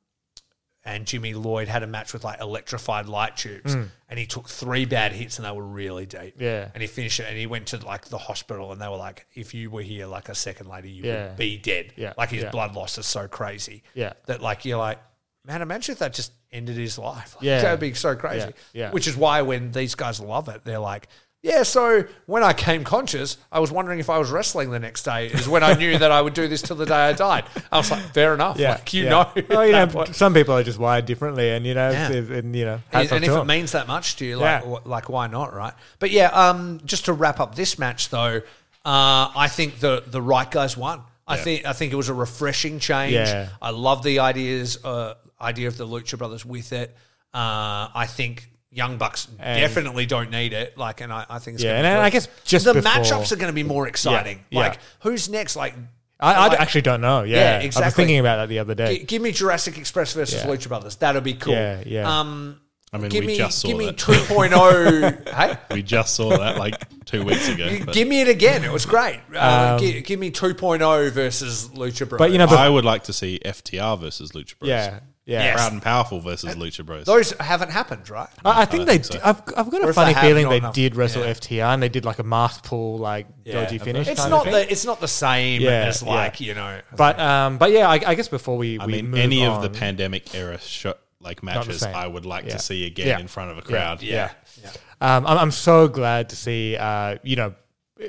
and 0.85 1.05
Jimmy 1.07 1.35
Lloyd 1.35 1.67
had 1.69 1.83
a 1.83 1.87
match 1.87 2.13
with 2.13 2.23
like 2.23 2.41
electrified 2.41 3.07
light 3.09 3.37
tubes, 3.37 3.75
and 3.75 4.19
he 4.19 4.27
took 4.27 4.49
three 4.49 4.85
bad 4.85 5.13
hits, 5.13 5.39
and 5.39 5.47
they 5.47 5.51
were 5.51 5.65
really 5.67 6.07
deep. 6.07 6.39
Mm. 6.39 6.41
Yeah. 6.41 6.69
and 6.75 6.81
he 6.81 6.87
finished 6.87 7.19
it, 7.21 7.27
and 7.29 7.37
he 7.37 7.47
went 7.47 7.67
to 7.69 7.79
like 7.85 8.05
the 8.07 8.19
hospital, 8.19 8.71
and 8.73 8.81
they 8.81 8.87
were 8.89 8.97
like, 8.97 9.27
"If 9.35 9.53
you 9.55 9.71
were 9.71 9.83
here 9.83 10.07
like 10.07 10.29
a 10.29 10.35
second 10.35 10.69
later, 10.69 10.87
you 10.89 11.03
Yeah. 11.05 11.29
would 11.29 11.37
be 11.37 11.57
dead." 11.59 11.93
Yeah, 11.97 12.13
like 12.17 12.31
his 12.31 12.45
yeah. 12.45 12.51
blood 12.51 12.75
loss 12.75 12.99
is 12.99 13.07
so 13.07 13.27
crazy. 13.27 13.83
Yeah. 13.95 14.13
that 14.27 14.41
like 14.43 14.65
you're 14.65 14.79
like. 14.79 14.99
Man, 15.47 15.63
imagine 15.63 15.93
if 15.93 15.99
that 16.01 16.13
just 16.13 16.33
ended 16.53 16.77
his 16.77 16.99
life. 16.99 17.37
Like, 17.37 17.45
Yeah. 17.45 17.63
That 17.63 17.71
would 17.73 17.81
be 17.81 17.95
so 17.95 18.17
crazy. 18.17 18.47
Yeah, 18.73 18.87
yeah. 18.87 18.91
Which 18.91 19.07
is 19.07 19.17
why 19.17 19.43
when 19.43 19.71
these 19.73 19.95
guys 19.95 20.19
love 20.21 20.49
it, 20.49 20.63
they're 20.65 20.79
like, 20.79 21.09
yeah, 21.43 21.63
so 21.63 22.05
when 22.25 22.43
I 22.43 22.53
came 22.53 22.83
conscious, 22.83 23.37
I 23.53 23.61
was 23.61 23.71
wondering 23.71 24.01
if 24.01 24.11
I 24.11 24.19
was 24.19 24.31
wrestling 24.33 24.71
the 24.71 24.81
next 24.81 25.05
day, 25.05 25.29
is 25.29 25.49
when 25.49 25.63
I 25.63 25.75
knew 25.75 25.97
that 25.99 26.11
I 26.11 26.21
would 26.21 26.35
do 26.35 26.49
this 26.49 26.61
till 26.63 26.75
the 26.75 26.87
day 26.87 26.95
I 26.97 27.13
died. 27.13 27.45
I 27.71 27.77
was 27.77 27.89
like, 27.89 28.03
fair 28.13 28.35
enough. 28.35 28.59
Yeah, 28.59 28.73
like, 28.73 28.93
you 28.93 29.05
yeah. 29.05 29.11
know. 29.11 29.31
Well, 29.49 29.65
you 29.67 29.73
know, 29.79 29.87
point. 29.87 30.17
some 30.17 30.35
people 30.35 30.55
are 30.57 30.65
just 30.65 30.79
wired 30.81 31.07
differently, 31.07 31.51
and 31.51 31.65
you 31.65 31.75
know, 31.75 31.91
Yeah. 31.91 32.11
and, 32.11 32.57
you 32.57 32.65
know, 32.65 32.81
And, 32.93 33.13
and 33.13 33.25
if 33.25 33.31
it 33.31 33.45
means 33.45 33.71
that 33.73 33.87
much 33.87 34.17
to 34.17 34.25
you, 34.25 34.39
like, 34.39 34.65
Yeah. 34.65 34.79
like 34.85 35.09
why 35.09 35.29
not, 35.29 35.55
right? 35.55 35.75
But 36.01 36.11
yeah, 36.11 36.29
um, 36.31 36.81
just 36.85 37.05
to 37.05 37.13
wrap 37.13 37.39
up 37.39 37.55
this 37.55 37.79
match, 37.79 38.09
though, 38.09 38.41
uh, 38.85 39.31
I 39.37 39.47
think 39.49 39.79
the 39.79 40.03
the 40.05 40.23
right 40.23 40.51
guys 40.51 40.77
won. 40.77 41.03
I 41.29 41.37
Yeah. 41.37 41.43
think 41.45 41.67
I 41.67 41.73
think 41.75 41.93
it 41.93 41.97
was 41.97 42.09
a 42.09 42.15
refreshing 42.15 42.81
change. 42.81 43.13
Yeah. 43.13 43.51
I 43.63 43.71
love 43.71 44.03
the 44.03 44.19
ideas 44.21 44.85
uh, 44.85 45.15
idea 45.41 45.69
of 45.69 45.77
the 45.77 45.87
Lucha 45.87 46.17
Brothers 46.19 46.45
with 46.45 46.73
it. 46.73 46.95
Uh, 47.35 47.89
I 47.95 48.07
think 48.09 48.49
Young 48.71 48.97
Bucks 48.99 49.29
And- 49.39 49.61
definitely 49.61 50.07
don't 50.07 50.31
need 50.31 50.53
it. 50.53 50.77
Like, 50.79 51.01
and 51.01 51.13
I, 51.13 51.27
I 51.29 51.39
think 51.39 51.57
it's 51.57 51.65
Yeah, 51.65 51.77
gonna 51.83 51.89
and 51.95 52.03
I- 52.03 52.11
guess 52.11 52.29
just 52.45 52.65
the 52.65 52.75
before- 52.75 52.91
matchups 52.93 53.33
are 53.33 53.37
going 53.37 53.49
to 53.49 53.55
be 53.55 53.63
more 53.63 53.87
exciting. 53.89 54.45
yeah. 54.51 54.61
Like, 54.61 54.79
who's 55.01 55.29
next? 55.29 55.57
Like, 55.57 55.75
I, 56.19 56.33
I 56.33 56.47
like- 56.49 56.61
actually 56.61 56.83
don't 56.83 57.01
know. 57.03 57.23
Yeah, 57.25 57.37
Yeah, 57.37 57.53
I 57.53 57.57
was 57.59 57.65
exactly. 57.67 58.05
thinking 58.05 58.19
about 58.21 58.37
that 58.37 58.49
the 58.49 58.59
other 58.59 58.75
day. 58.75 58.99
G- 58.99 59.05
give 59.05 59.23
me 59.23 59.33
Jurassic 59.33 59.77
Express 59.79 60.15
versus 60.15 60.43
Yeah. 60.43 60.51
Lucha 60.51 60.69
Brothers. 60.69 60.97
That'll 60.97 61.21
be 61.21 61.35
cool. 61.35 61.53
Yeah, 61.53 61.83
yeah. 61.85 62.21
Um, 62.21 62.61
I 62.93 62.99
mean, 62.99 63.09
give 63.11 63.23
we 63.23 63.27
me, 63.29 63.37
just 63.37 63.59
saw 63.59 63.69
that. 63.69 63.73
give 63.73 63.79
me 63.79 63.87
that. 63.87 63.97
2.0. 63.97 65.29
hey, 65.35 65.59
We 65.75 65.83
just 65.83 66.15
saw 66.15 66.31
that 66.37 66.57
like 66.57 67.05
two 67.05 67.25
weeks 67.25 67.49
ago. 67.49 67.79
But 67.85 67.95
give 67.95 68.07
me 68.09 68.21
it 68.23 68.29
again. 68.29 68.65
It 68.65 68.73
was 68.73 68.87
great. 68.87 69.21
Uh, 69.35 69.77
Um, 69.79 69.81
gi- 69.81 70.03
give 70.03 70.19
me 70.21 70.31
2.0 70.31 71.11
versus 71.11 71.69
Lucha 71.71 72.09
Brothers. 72.09 72.19
But 72.19 72.33
you 72.33 72.39
know, 72.39 72.47
bef- 72.47 72.57
I 72.57 72.69
would 72.69 72.85
like 72.85 73.05
to 73.05 73.13
see 73.13 73.41
FTR 73.45 73.99
versus 74.01 74.33
Lucha 74.33 74.59
Bros. 74.59 74.69
yeah, 74.69 75.01
yeah. 75.27 75.43
Yes. 75.43 75.57
Proud 75.57 75.73
and 75.73 75.83
Powerful 75.83 76.21
versus 76.21 76.55
Lucha 76.55 76.87
Bros. 76.87 77.05
those 77.07 77.33
haven't 77.33 77.71
happened, 77.73 78.09
right? 78.09 78.29
I, 78.45 78.63
I 78.63 78.65
think 78.65 78.81
don't 78.81 78.87
they. 78.87 78.93
think 78.99 79.05
so. 79.07 79.15
d- 79.15 79.21
I've, 79.25 79.43
I've 79.57 79.71
got 79.71 79.83
Or 79.83 79.91
a 79.91 79.95
funny 79.95 80.15
they 80.15 80.21
feeling 80.21 80.49
they 80.49 80.61
did 80.73 80.95
wrestle 80.95 81.25
Yeah. 81.25 81.33
FTR 81.33 81.75
and 81.75 81.83
they 81.83 81.89
did 81.89 82.05
like 82.05 82.21
a 82.21 82.25
mask 82.25 82.65
pull, 82.65 82.99
like 82.99 83.27
dodgy 83.45 83.79
finish. 83.79 84.07
It's 84.07 84.21
kind 84.21 84.31
not 84.31 84.47
of 84.47 84.53
thing. 84.53 84.67
the 84.67 84.71
it's 84.73 84.85
not 84.85 85.01
the 85.01 85.09
same 85.09 85.61
Yeah, 85.61 85.71
as 85.87 86.03
yeah. 86.03 86.09
like 86.09 86.41
you 86.41 86.55
know. 86.55 86.81
But 86.97 87.19
um, 87.19 87.59
but 87.59 87.73
yeah, 87.73 87.89
I, 87.91 87.95
I 88.07 88.15
guess 88.15 88.29
before 88.29 88.57
we, 88.57 88.79
I 88.79 88.87
we 88.87 88.93
mean, 89.03 89.11
move 89.11 89.21
any 89.21 89.45
on, 89.45 89.57
of 89.57 89.63
the 89.73 89.77
pandemic 89.77 90.33
era 90.35 90.59
sh- 90.61 90.87
like 91.27 91.43
matches. 91.43 91.83
I 91.83 92.07
would 92.07 92.25
like 92.35 92.45
Yeah. 92.47 92.53
to 92.57 92.59
see 92.59 92.87
again 92.87 93.07
Yeah. 93.09 93.19
in 93.25 93.29
front 93.29 93.51
of 93.53 93.59
a 93.59 93.63
crowd. 93.63 94.03
yeah, 94.03 94.31
yeah. 94.63 94.71
Um, 95.01 95.27
I'm, 95.27 95.39
I'm 95.43 95.51
so 95.69 95.89
glad 95.89 96.31
to 96.31 96.37
see, 96.37 96.77
uh, 96.77 97.17
you 97.23 97.37
know, 97.41 97.51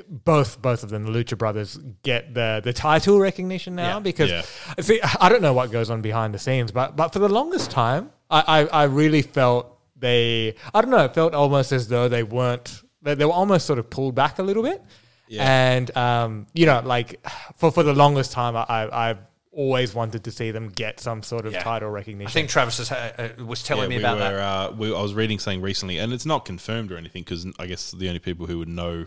both 0.08 0.60
both 0.62 0.82
of 0.84 0.90
them, 0.90 1.04
the 1.06 1.12
Lucha 1.16 1.36
Brothers, 1.36 1.78
get 2.02 2.34
the 2.34 2.60
the 2.62 2.72
title 2.72 3.18
recognition 3.18 3.74
now 3.74 3.94
Yeah. 3.96 4.00
because 4.10 4.30
Yeah. 4.30 4.42
see, 4.80 5.00
I 5.24 5.28
don't 5.30 5.42
know 5.42 5.52
what 5.60 5.70
goes 5.70 5.88
on 5.90 6.00
behind 6.02 6.32
the 6.34 6.38
scenes, 6.38 6.70
but 6.72 6.96
but 6.96 7.12
for 7.12 7.18
the 7.20 7.28
longest 7.40 7.70
time, 7.70 8.10
I 8.30 8.40
I, 8.56 8.58
I 8.82 8.84
really 8.84 9.22
felt 9.22 9.64
they, 9.96 10.54
I 10.74 10.80
don't 10.80 10.90
know, 10.90 11.04
it 11.04 11.14
felt 11.14 11.34
almost 11.34 11.72
as 11.72 11.88
though 11.88 12.06
they 12.08 12.22
weren't, 12.22 12.82
they, 13.02 13.14
they 13.14 13.24
were 13.24 13.32
almost 13.42 13.66
sort 13.66 13.78
of 13.80 13.90
pulled 13.90 14.14
back 14.14 14.38
a 14.38 14.42
little 14.42 14.62
bit, 14.62 14.80
and 15.30 15.86
um, 15.96 16.46
you 16.54 16.66
know, 16.66 16.80
like 16.84 17.08
for 17.56 17.70
for 17.72 17.82
the 17.82 17.94
longest 17.94 18.30
time, 18.32 18.54
I, 18.56 18.64
I 18.68 19.10
I've 19.10 19.18
always 19.58 19.92
wanted 19.92 20.22
to 20.22 20.30
see 20.30 20.52
them 20.52 20.68
get 20.68 21.00
some 21.00 21.20
sort 21.20 21.44
of 21.44 21.52
Yeah. 21.52 21.64
title 21.64 21.90
recognition. 21.90 22.28
I 22.28 22.32
think 22.32 22.48
Travis 22.48 22.78
has, 22.78 22.92
uh, 22.92 23.32
uh, 23.40 23.44
was 23.44 23.64
telling 23.64 23.84
Yeah, 23.84 23.88
me 23.88 23.96
we 23.96 24.02
about 24.02 24.18
were, 24.18 24.36
that. 24.36 24.40
Uh, 24.40 24.72
we, 24.78 24.94
I 24.94 25.02
was 25.02 25.14
reading 25.14 25.40
something 25.40 25.60
recently, 25.60 25.98
and 25.98 26.12
it's 26.12 26.24
not 26.24 26.44
confirmed 26.44 26.92
or 26.92 26.96
anything 26.96 27.24
because 27.24 27.44
I 27.58 27.66
guess 27.66 27.90
the 27.90 28.06
only 28.06 28.20
people 28.20 28.46
who 28.46 28.58
would 28.60 28.68
know 28.68 29.06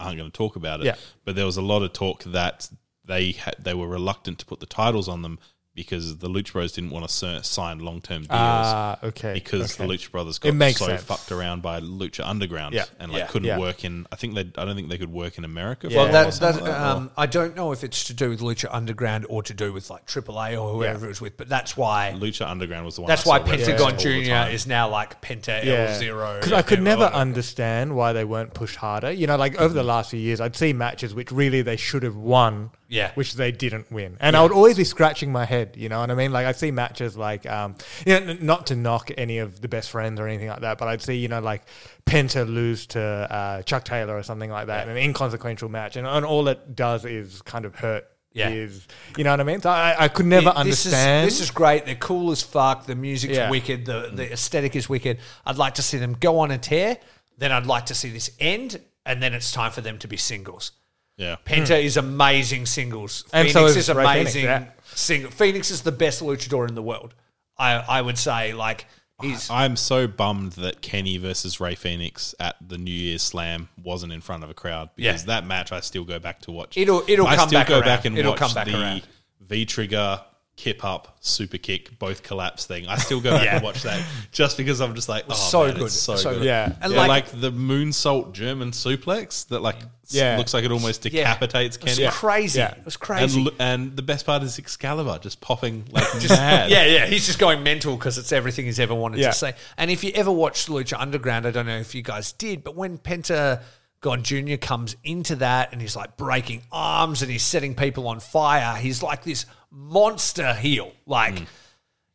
aren't 0.00 0.16
going 0.18 0.28
to 0.28 0.36
talk 0.36 0.56
about 0.56 0.80
it. 0.80 0.86
Yeah. 0.86 0.96
But 1.24 1.36
there 1.36 1.46
was 1.46 1.56
a 1.56 1.62
lot 1.62 1.82
of 1.84 1.92
talk 1.92 2.24
that 2.24 2.68
they 3.04 3.30
had, 3.30 3.54
they 3.60 3.74
were 3.74 3.86
reluctant 3.86 4.40
to 4.40 4.44
put 4.46 4.58
the 4.58 4.66
titles 4.66 5.08
on 5.08 5.22
them 5.22 5.38
because 5.74 6.18
the 6.18 6.28
Lucha 6.28 6.52
Bros 6.52 6.72
didn't 6.72 6.90
want 6.90 7.08
to 7.08 7.42
sign 7.42 7.78
long 7.78 8.00
term 8.02 8.22
deals. 8.22 8.28
Ah, 8.32 8.98
okay, 9.02 9.32
because 9.32 9.74
okay. 9.74 9.86
the 9.86 9.92
Lucha 9.92 10.10
Brothers 10.10 10.38
got 10.38 10.54
makes 10.54 10.78
so 10.78 10.86
sense. 10.86 11.02
fucked 11.02 11.32
around 11.32 11.62
by 11.62 11.80
Lucha 11.80 12.26
Underground 12.28 12.74
Yeah. 12.74 12.84
and 12.98 13.10
like 13.10 13.20
Yeah. 13.20 13.26
couldn't 13.28 13.48
Yeah. 13.48 13.58
work 13.58 13.84
in. 13.84 14.06
I 14.12 14.16
think 14.16 14.34
they. 14.34 14.40
I 14.42 14.64
don't 14.66 14.74
think 14.76 14.90
they 14.90 14.98
could 14.98 15.12
work 15.12 15.38
in 15.38 15.44
America. 15.44 15.86
Yeah. 15.88 15.90
for 15.90 15.96
Well, 16.04 16.12
that, 16.12 16.32
that, 16.40 16.54
like 16.56 16.64
that, 16.64 16.80
um, 16.80 17.10
I 17.16 17.24
don't 17.26 17.56
know 17.56 17.72
if 17.72 17.84
it's 17.84 18.04
to 18.04 18.14
do 18.14 18.28
with 18.30 18.40
Lucha 18.40 18.68
Underground 18.70 19.24
or 19.30 19.42
to 19.44 19.54
do 19.54 19.72
with 19.72 19.88
like 19.88 20.06
AAA 20.06 20.60
or 20.62 20.74
whoever 20.74 21.06
it 21.06 21.08
was 21.08 21.20
with, 21.22 21.36
but 21.38 21.48
that's 21.48 21.76
why 21.76 22.14
Lucha 22.16 22.46
Underground 22.48 22.84
was 22.84 22.96
the 22.96 23.02
one. 23.02 23.08
that's 23.08 23.26
I 23.26 23.30
why 23.30 23.38
saw 23.38 23.44
Pentagon 23.46 23.98
Jr. 23.98 24.52
is 24.52 24.66
now 24.66 24.88
like 24.90 25.22
Penta 25.22 25.64
Yeah. 25.64 25.86
L 25.92 25.98
Zero. 25.98 26.34
Because 26.38 26.52
I 26.52 26.60
could 26.62 26.78
Yeah, 26.80 26.84
never 26.84 27.02
whatever. 27.04 27.16
understand 27.20 27.96
why 27.96 28.12
they 28.12 28.24
weren't 28.24 28.52
pushed 28.52 28.76
harder. 28.76 29.10
You 29.10 29.26
know, 29.26 29.36
like 29.36 29.58
over 29.58 29.72
the 29.72 29.82
last 29.82 30.10
few 30.10 30.20
years, 30.20 30.40
I'd 30.40 30.54
see 30.56 30.72
matches 30.74 31.14
which 31.14 31.32
really 31.32 31.62
they 31.62 31.76
should 31.76 32.02
have 32.02 32.16
won, 32.16 32.70
Yeah. 32.92 33.10
which 33.14 33.34
they 33.34 33.50
didn't 33.52 33.90
win, 33.90 34.16
and 34.20 34.36
I 34.36 34.42
would 34.42 34.52
always 34.52 34.76
be 34.76 34.84
scratching 34.84 35.32
my 35.32 35.44
head. 35.44 35.74
You 35.76 35.88
know 35.88 36.00
what 36.00 36.10
I 36.10 36.14
mean? 36.14 36.30
Like 36.32 36.46
I'd 36.46 36.56
see 36.56 36.70
matches 36.70 37.16
like, 37.16 37.46
um, 37.46 37.74
you 38.06 38.12
know, 38.20 38.26
n- 38.32 38.38
not 38.42 38.66
to 38.66 38.76
knock 38.76 39.10
any 39.16 39.38
of 39.38 39.60
the 39.60 39.68
best 39.68 39.90
friends 39.90 40.20
or 40.20 40.28
anything 40.28 40.48
like 40.48 40.60
that, 40.60 40.76
but 40.78 40.88
I'd 40.88 41.00
see 41.02 41.14
you 41.16 41.28
know 41.28 41.40
like 41.40 41.62
Penta 42.06 42.46
lose 42.46 42.86
to 42.88 43.00
uh, 43.00 43.62
Chuck 43.62 43.84
Taylor 43.84 44.16
or 44.16 44.22
something 44.22 44.50
like 44.50 44.66
that, 44.66 44.86
in 44.88 44.96
an 44.96 45.02
inconsequential 45.02 45.68
match, 45.68 45.96
and, 45.96 46.06
and 46.06 46.24
all 46.26 46.46
it 46.48 46.76
does 46.76 47.04
is 47.04 47.40
kind 47.42 47.64
of 47.64 47.74
hurt. 47.74 48.06
Yeah. 48.34 48.48
His, 48.48 48.86
you 49.18 49.24
know 49.24 49.30
what 49.30 49.40
I 49.40 49.44
mean? 49.44 49.60
So 49.60 49.68
I, 49.68 49.94
I 50.04 50.08
could 50.08 50.24
never 50.24 50.46
this 50.50 50.56
understand. 50.56 51.28
Is, 51.28 51.34
this 51.38 51.48
is 51.48 51.50
great. 51.50 51.84
They're 51.84 51.94
cool 51.96 52.30
as 52.30 52.40
fuck. 52.42 52.86
The 52.86 52.94
music's 52.94 53.36
Yeah. 53.36 53.50
wicked. 53.50 53.84
The 53.84 54.10
the 54.12 54.32
aesthetic 54.32 54.74
is 54.74 54.88
wicked. 54.88 55.18
I'd 55.44 55.58
like 55.58 55.74
to 55.74 55.82
see 55.82 55.98
them 55.98 56.16
go 56.18 56.38
on 56.38 56.50
a 56.50 56.56
tear. 56.58 56.96
Then 57.36 57.52
I'd 57.52 57.66
like 57.66 57.86
to 57.86 57.94
see 57.94 58.10
this 58.10 58.30
end, 58.40 58.80
and 59.04 59.22
then 59.22 59.34
it's 59.34 59.52
time 59.52 59.70
for 59.70 59.82
them 59.82 59.98
to 59.98 60.08
be 60.08 60.16
singles. 60.16 60.72
Yeah. 61.16 61.36
Penta 61.44 61.80
is 61.82 61.96
amazing 61.96 62.66
singles. 62.66 63.24
And 63.32 63.48
Fénix 63.48 63.52
so 63.52 63.66
is 63.66 63.76
is 63.76 63.88
Rey 63.88 64.04
Fénix, 64.04 64.20
amazing. 64.22 64.44
yeah. 64.44 64.64
Single. 64.94 65.30
Fénix 65.30 65.70
is 65.70 65.82
the 65.82 65.92
best 65.92 66.22
luchador 66.22 66.68
in 66.68 66.74
the 66.74 66.82
world. 66.82 67.14
I 67.58 67.72
I 67.74 68.02
would 68.02 68.18
say 68.18 68.52
like 68.54 68.86
he's 69.20 69.48
I'm 69.50 69.76
so 69.76 70.06
bummed 70.08 70.52
that 70.52 70.80
Kenny 70.82 71.16
versus 71.18 71.60
Rey 71.60 71.74
Fénix 71.76 72.34
at 72.40 72.56
the 72.66 72.78
New 72.78 72.90
Year's 72.90 73.22
Slam 73.22 73.68
wasn't 73.82 74.12
in 74.12 74.20
front 74.20 74.42
of 74.42 74.50
a 74.50 74.54
crowd 74.54 74.90
because 74.96 75.22
Yeah. 75.22 75.26
that 75.26 75.46
match 75.46 75.70
I 75.70 75.80
still 75.80 76.04
go 76.04 76.18
back 76.18 76.40
to 76.42 76.50
watch. 76.50 76.76
It'll- 76.76 77.04
it'll 77.06 77.26
I 77.26 77.36
come 77.36 77.48
still 77.48 77.60
back 77.60 77.68
go 77.68 77.74
around. 77.76 77.84
back 77.84 78.04
and 78.06 78.18
It'll 78.18 78.32
watch 78.32 78.38
come 78.40 78.54
back 78.54 78.66
the 78.66 78.80
around. 78.80 79.02
V 79.40 79.64
trigger 79.66 80.20
kip 80.54 80.84
up 80.84 81.16
super 81.20 81.56
kick 81.56 81.98
both 81.98 82.22
collapse 82.22 82.66
thing. 82.66 82.86
I 82.86 82.96
still 82.96 83.20
go 83.20 83.30
back 83.30 83.44
Yeah. 83.46 83.54
and 83.56 83.64
watch 83.64 83.82
that 83.84 84.04
just 84.32 84.56
because 84.58 84.80
I'm 84.80 84.94
just 84.94 85.08
like 85.08 85.24
oh 85.30 85.34
so 85.34 85.64
man, 85.66 85.74
good. 85.76 85.84
it's 85.86 85.94
so, 85.94 86.14
So 86.16 86.30
good. 86.30 86.38
good. 86.40 86.44
Yeah. 86.46 86.72
And 86.82 86.92
Yeah, 86.92 86.98
like- 86.98 87.08
like, 87.32 87.40
the 87.40 87.50
moonsault 87.50 88.32
German 88.32 88.70
suplex 88.72 89.48
that 89.48 89.60
like 89.62 89.76
Yeah. 90.08 90.36
looks 90.36 90.52
like 90.52 90.64
it 90.64 90.70
almost 90.70 91.04
Yeah. 91.06 91.10
decapitates 91.34 91.76
it 91.78 91.84
was 91.84 91.96
Kenny. 91.98 92.10
crazy. 92.10 92.58
Yeah. 92.58 92.72
It 92.72 92.84
was 92.84 92.96
crazy. 92.98 93.40
And, 93.40 93.50
and 93.58 93.96
the 93.96 94.02
best 94.02 94.26
part 94.26 94.42
is 94.42 94.58
Excalibur 94.58 95.18
just 95.22 95.40
popping 95.40 95.84
like 95.90 96.04
mad. 96.28 96.70
yeah, 96.70 96.84
yeah, 96.84 97.06
he's 97.06 97.24
just 97.26 97.38
going 97.38 97.62
mental 97.62 97.96
because 97.96 98.18
it's 98.18 98.30
everything 98.30 98.66
he's 98.66 98.78
ever 98.78 98.94
wanted 98.94 99.20
Yeah. 99.20 99.28
to 99.30 99.34
say. 99.38 99.54
And 99.78 99.90
if 99.90 100.04
you 100.04 100.12
ever 100.14 100.30
watched 100.30 100.68
Lucha 100.68 101.00
Underground, 101.00 101.46
I 101.46 101.50
don't 101.50 101.66
know 101.66 101.78
if 101.78 101.94
you 101.94 102.02
guys 102.02 102.32
did, 102.32 102.62
but 102.62 102.76
when 102.76 102.98
Penta 102.98 103.62
God 104.02 104.24
Jr. 104.24 104.56
comes 104.56 104.96
into 105.04 105.36
that 105.36 105.72
and 105.72 105.80
he's 105.80 105.94
like 105.96 106.16
breaking 106.16 106.62
arms 106.72 107.22
and 107.22 107.30
he's 107.30 107.44
setting 107.44 107.74
people 107.74 108.06
on 108.08 108.18
fire, 108.20 108.76
he's 108.76 109.02
like 109.02 109.22
this 109.22 109.46
monster 109.72 110.54
heel. 110.54 110.92
Like, 111.06 111.34
Mm. 111.34 111.46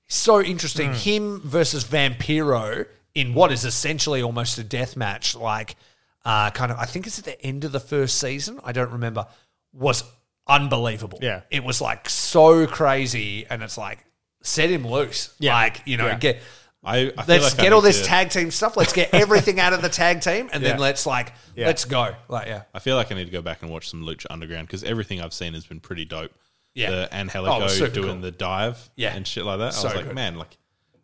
so 0.07 0.41
interesting. 0.41 0.93
Him 0.93 1.41
versus 1.41 1.83
Vampiro 1.83 2.85
in 3.15 3.33
what 3.33 3.51
is 3.51 3.65
essentially 3.65 4.21
almost 4.21 4.57
a 4.57 4.63
death 4.63 4.95
match, 4.95 5.35
like, 5.35 5.75
uh, 6.23 6.51
kind 6.51 6.71
of, 6.71 6.77
I 6.77 6.85
think 6.85 7.07
it's 7.07 7.17
at 7.19 7.25
the 7.25 7.41
end 7.41 7.63
of 7.65 7.71
the 7.71 7.79
first 7.79 8.19
season. 8.19 8.59
I 8.63 8.71
don't 8.71 8.91
remember. 8.91 9.25
Was 9.73 10.03
unbelievable. 10.47 11.19
Yeah. 11.21 11.41
It 11.49 11.63
was 11.63 11.81
like 11.81 12.09
so 12.09 12.67
crazy. 12.67 13.45
And 13.49 13.61
it's 13.63 13.77
like, 13.77 14.05
set 14.43 14.69
him 14.69 14.85
loose. 14.87 15.33
Yeah. 15.39 15.53
Like, 15.55 15.81
you 15.85 15.97
know, 15.97 16.07
Yeah. 16.07 16.17
get. 16.19 16.41
I, 16.83 16.97
I 17.17 17.23
feel 17.23 17.23
Let's 17.27 17.43
like 17.43 17.59
I 17.59 17.63
get 17.63 17.73
all 17.73 17.81
this 17.81 17.99
to- 18.01 18.05
tag 18.05 18.29
team 18.29 18.49
stuff. 18.51 18.77
Let's 18.77 18.93
get 18.93 19.13
everything 19.13 19.59
out 19.59 19.73
of 19.73 19.81
the 19.81 19.89
tag 19.89 20.21
team, 20.21 20.49
and 20.53 20.63
then 20.63 20.77
let's 20.77 21.05
like 21.05 21.33
Yeah. 21.55 21.65
let's 21.65 21.83
go. 21.83 22.15
Like 22.29 22.47
yeah, 22.47 22.61
I 22.73 22.79
feel 22.79 22.95
like 22.95 23.11
I 23.11 23.15
need 23.15 23.25
to 23.25 23.31
go 23.31 23.41
back 23.41 23.61
and 23.61 23.69
watch 23.71 23.89
some 23.89 24.03
Lucha 24.03 24.27
Underground 24.29 24.67
because 24.67 24.83
everything 24.85 25.19
I've 25.19 25.33
seen 25.33 25.53
has 25.53 25.65
been 25.65 25.81
pretty 25.81 26.05
dope. 26.05 26.31
Yeah. 26.77 26.91
the 26.91 27.09
Oh, 27.11 27.17
Angelico 27.17 27.67
super 27.67 27.91
doing 27.93 28.07
cool. 28.13 28.21
the 28.21 28.31
dive, 28.31 28.89
Yeah. 28.95 29.15
and 29.15 29.25
shit 29.27 29.43
like 29.45 29.59
that. 29.59 29.73
So 29.73 29.81
I 29.81 29.91
was 29.91 29.95
like, 29.95 30.05
good. 30.05 30.15
man, 30.15 30.37
like, 30.37 30.57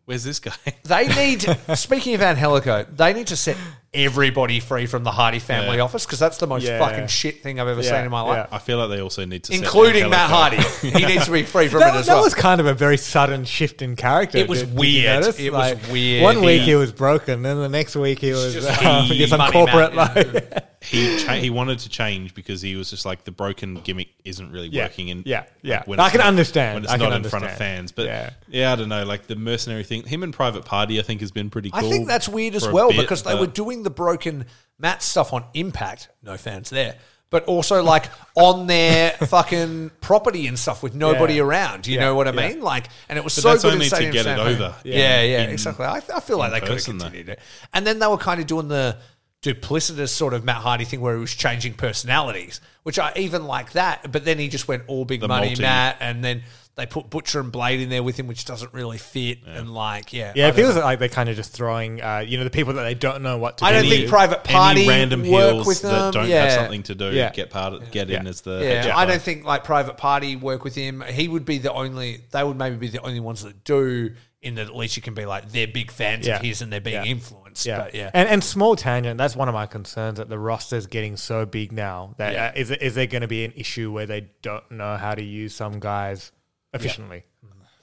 where's 0.04 0.22
this 0.24 0.38
guy? 0.40 0.52
They 0.84 1.08
need. 1.08 1.42
speaking 1.74 2.14
of 2.14 2.22
Angelico, 2.22 2.84
they 2.84 3.12
need 3.12 3.26
to 3.28 3.36
set 3.36 3.56
everybody 3.94 4.60
free 4.60 4.86
from 4.86 5.04
the 5.04 5.10
Hardy 5.10 5.38
family 5.38 5.76
Yeah. 5.76 5.82
office 5.84 6.04
because 6.04 6.18
that's 6.18 6.38
the 6.38 6.46
most 6.46 6.64
Yeah. 6.64 6.78
fucking 6.78 7.06
shit 7.06 7.42
thing 7.42 7.60
I've 7.60 7.68
ever 7.68 7.80
Yeah, 7.82 7.90
seen 7.90 8.04
in 8.04 8.10
my 8.10 8.20
life. 8.22 8.48
I 8.50 8.58
feel 8.58 8.78
like 8.78 8.90
they 8.90 9.00
also 9.00 9.24
need 9.24 9.44
to, 9.44 9.52
set 9.52 9.62
Including 9.62 10.10
Matt 10.10 10.30
Angelico- 10.30 10.62
Hardy, 10.68 10.98
he 10.98 11.06
needs 11.14 11.24
to 11.26 11.30
be 11.32 11.42
free 11.44 11.68
from 11.68 11.80
That, 11.80 11.94
it 11.94 11.98
as 12.00 12.06
that 12.06 12.14
well. 12.14 12.24
was 12.24 12.34
kind 12.34 12.60
of 12.60 12.66
a 12.66 12.74
very 12.74 12.96
sudden 12.96 13.44
shift 13.44 13.82
in 13.82 13.96
character. 13.96 14.38
It 14.38 14.48
was 14.48 14.60
Did- 14.60 14.66
did 14.66 14.72
you 14.74 14.80
weird. 14.80 15.20
notice? 15.20 15.38
It 15.40 15.52
was 15.52 15.76
weird. 15.90 16.22
One 16.24 16.40
week 16.42 16.60
He- 16.62 16.66
he 16.70 16.74
was 16.74 16.92
broken, 16.92 17.42
then 17.42 17.58
the 17.58 17.68
next 17.68 17.94
week 17.96 18.18
he 18.18 18.32
was 18.32 18.52
just 18.52 18.68
uh, 18.68 19.02
he- 19.02 19.18
just 19.18 19.32
on 19.32 19.38
money 19.38 19.52
corporate 19.52 19.94
man, 19.94 20.10
yeah. 20.16 20.22
life. 20.22 20.62
he 20.84 21.18
cha- 21.24 21.32
he 21.36 21.48
wanted 21.48 21.78
to 21.78 21.88
change 21.88 22.34
because 22.34 22.60
he 22.60 22.76
was 22.76 22.90
just 22.90 23.06
like 23.06 23.24
the 23.24 23.30
broken 23.30 23.76
gimmick 23.84 24.08
isn't 24.24 24.50
really 24.52 24.68
Yeah. 24.68 24.84
working. 24.84 25.08
In 25.08 25.22
Yeah. 25.24 25.44
Yeah. 25.62 25.82
when 25.86 25.98
I 25.98 26.04
it's 26.06 26.12
can 26.12 26.18
not- 26.18 26.26
understand. 26.26 26.74
when 26.74 26.84
it's 26.84 26.92
I 26.92 26.96
not 26.96 27.10
can 27.12 27.24
in 27.24 27.30
front 27.30 27.44
of 27.46 27.50
understand. 27.52 27.78
fans. 27.78 27.92
But 27.92 28.06
Yeah. 28.06 28.30
yeah. 28.48 28.72
I 28.72 28.76
don't 28.76 28.90
know. 28.90 29.04
Like 29.04 29.26
the 29.26 29.36
mercenary 29.36 29.82
thing, 29.84 30.02
him 30.04 30.22
and 30.22 30.32
Private 30.34 30.64
Party, 30.66 30.98
I 30.98 31.02
think 31.02 31.20
has 31.22 31.30
been 31.30 31.48
pretty. 31.48 31.70
I 31.72 31.80
cool. 31.80 31.90
think 31.90 32.06
that's 32.08 32.28
weird 32.28 32.54
as 32.54 32.64
for 32.64 32.70
a 32.70 32.74
well 32.74 32.88
bit, 32.90 32.98
because 33.00 33.22
they 33.22 33.32
but- 33.32 33.40
were 33.40 33.46
doing 33.46 33.82
the 33.84 33.90
broken 33.90 34.46
mat 34.78 35.02
stuff 35.02 35.32
on 35.32 35.44
Impact. 35.54 36.08
No 36.22 36.36
fans 36.36 36.70
there. 36.70 36.96
But 37.30 37.44
also 37.46 37.82
like 37.82 38.06
on 38.36 38.66
their 38.68 39.10
fucking 39.26 39.90
property 40.00 40.46
and 40.46 40.56
stuff 40.58 40.82
with 40.82 40.94
nobody 40.94 41.34
Yeah. 41.34 41.42
around. 41.42 41.86
You 41.86 41.96
Yeah, 41.96 42.00
know 42.06 42.14
what 42.14 42.28
I 42.28 42.32
yeah. 42.32 42.48
mean? 42.48 42.60
Like, 42.60 42.88
and 43.08 43.18
it 43.18 43.24
was 43.24 43.34
But 43.36 43.42
so 43.42 43.48
that's 43.50 43.62
good 43.64 43.72
only 43.72 43.88
to 43.88 43.94
Stadium 43.94 44.12
get 44.12 44.20
it 44.26 44.34
Stampede. 44.36 44.60
over. 44.60 44.74
Yeah, 44.84 45.20
yeah, 45.22 45.42
In- 45.42 45.50
exactly. 45.50 45.84
I, 45.86 45.96
I 46.14 46.20
feel 46.20 46.38
like 46.38 46.52
they 46.52 46.60
could 46.60 46.68
have 46.68 46.76
person, 46.76 46.98
though. 46.98 47.06
continued 47.06 47.30
it. 47.30 47.40
And 47.72 47.86
then 47.86 47.98
they 47.98 48.06
were 48.06 48.18
kind 48.18 48.40
of 48.40 48.46
doing 48.46 48.68
the 48.68 48.98
duplicitous 49.42 50.08
sort 50.08 50.32
of 50.32 50.44
Matt 50.44 50.56
Hardy 50.56 50.84
thing 50.84 51.00
where 51.00 51.14
he 51.14 51.20
was 51.20 51.34
changing 51.34 51.74
personalities, 51.74 52.60
which 52.82 52.98
I 52.98 53.12
even 53.16 53.44
like 53.46 53.72
that. 53.72 54.10
But 54.10 54.24
then 54.24 54.38
he 54.38 54.48
just 54.48 54.68
went 54.68 54.84
all 54.86 55.04
big 55.04 55.20
The 55.20 55.28
money 55.28 55.48
multi- 55.48 55.62
Matt, 55.62 55.96
and 56.00 56.24
then 56.24 56.42
they 56.76 56.86
put 56.86 57.08
Butcher 57.08 57.38
and 57.40 57.52
Blade 57.52 57.80
in 57.80 57.88
there 57.88 58.02
with 58.02 58.18
him, 58.18 58.26
which 58.26 58.44
doesn't 58.44 58.72
really 58.74 58.98
fit. 58.98 59.38
And 59.46 59.72
like, 59.72 60.12
yeah, 60.12 60.32
Yeah, 60.34 60.46
I 60.46 60.48
it 60.48 60.54
feels 60.56 60.74
know. 60.74 60.80
like 60.82 60.98
they're 60.98 61.08
kind 61.08 61.28
of 61.28 61.36
just 61.36 61.52
throwing, 61.52 62.02
uh, 62.02 62.24
you 62.26 62.36
know, 62.36 62.42
the 62.44 62.50
people 62.50 62.72
that 62.74 62.82
they 62.82 62.94
don't 62.94 63.22
know 63.22 63.38
what 63.38 63.58
to 63.58 63.64
I 63.64 63.72
do. 63.72 63.80
don't 63.82 63.90
think 63.90 64.08
Private 64.08 64.42
Party 64.42 64.80
any 64.80 64.88
random 64.88 65.20
work 65.30 65.52
heels 65.54 65.66
with 65.66 65.82
them. 65.82 65.90
that 65.92 66.14
don't 66.14 66.28
yeah. 66.28 66.44
have 66.44 66.52
something 66.52 66.82
to 66.84 66.94
do 66.96 67.10
Yeah. 67.12 67.30
get 67.30 67.50
part 67.50 67.74
of, 67.74 67.90
get 67.92 68.10
in 68.10 68.24
Yeah. 68.24 68.28
as 68.28 68.40
the 68.40 68.60
Yeah, 68.62 68.86
HFO. 68.86 68.96
I 68.96 69.06
don't 69.06 69.22
think 69.22 69.44
like 69.44 69.62
Private 69.64 69.96
Party 69.96 70.34
work 70.36 70.64
with 70.64 70.74
him. 70.74 71.02
He 71.08 71.28
would 71.28 71.44
be 71.44 71.58
the 71.58 71.72
only. 71.72 72.22
They 72.32 72.42
would 72.42 72.56
maybe 72.58 72.76
be 72.76 72.88
the 72.88 73.00
only 73.02 73.20
ones 73.20 73.42
that 73.44 73.62
do. 73.64 74.10
In 74.42 74.56
that, 74.56 74.66
at 74.66 74.76
least 74.76 74.94
you 74.96 75.02
can 75.02 75.14
be 75.14 75.24
like 75.24 75.52
they're 75.52 75.66
big 75.66 75.90
fans 75.90 76.26
Yeah. 76.26 76.36
of 76.36 76.42
his 76.42 76.60
and 76.60 76.70
they're 76.70 76.78
being 76.78 76.96
Yeah. 77.02 77.04
influenced. 77.10 77.64
Yeah. 77.64 77.78
But 77.78 77.94
yeah, 77.94 78.10
And, 78.12 78.28
and 78.28 78.44
small 78.44 78.76
tangent, 78.76 79.16
that's 79.16 79.34
one 79.34 79.48
of 79.48 79.54
my 79.54 79.64
concerns 79.64 80.18
that 80.18 80.28
the 80.28 80.38
roster's 80.38 80.86
getting 80.86 81.16
so 81.16 81.46
big 81.46 81.72
now. 81.72 82.14
That 82.18 82.32
Yeah. 82.34 82.46
uh, 82.48 82.52
is, 82.54 82.70
is 82.70 82.94
there 82.94 83.06
going 83.06 83.22
to 83.22 83.26
be 83.28 83.46
an 83.46 83.54
issue 83.56 83.90
where 83.90 84.04
they 84.04 84.26
don't 84.42 84.70
know 84.70 84.98
how 84.98 85.14
to 85.14 85.22
use 85.24 85.54
some 85.54 85.80
guys 85.80 86.30
efficiently? 86.74 87.24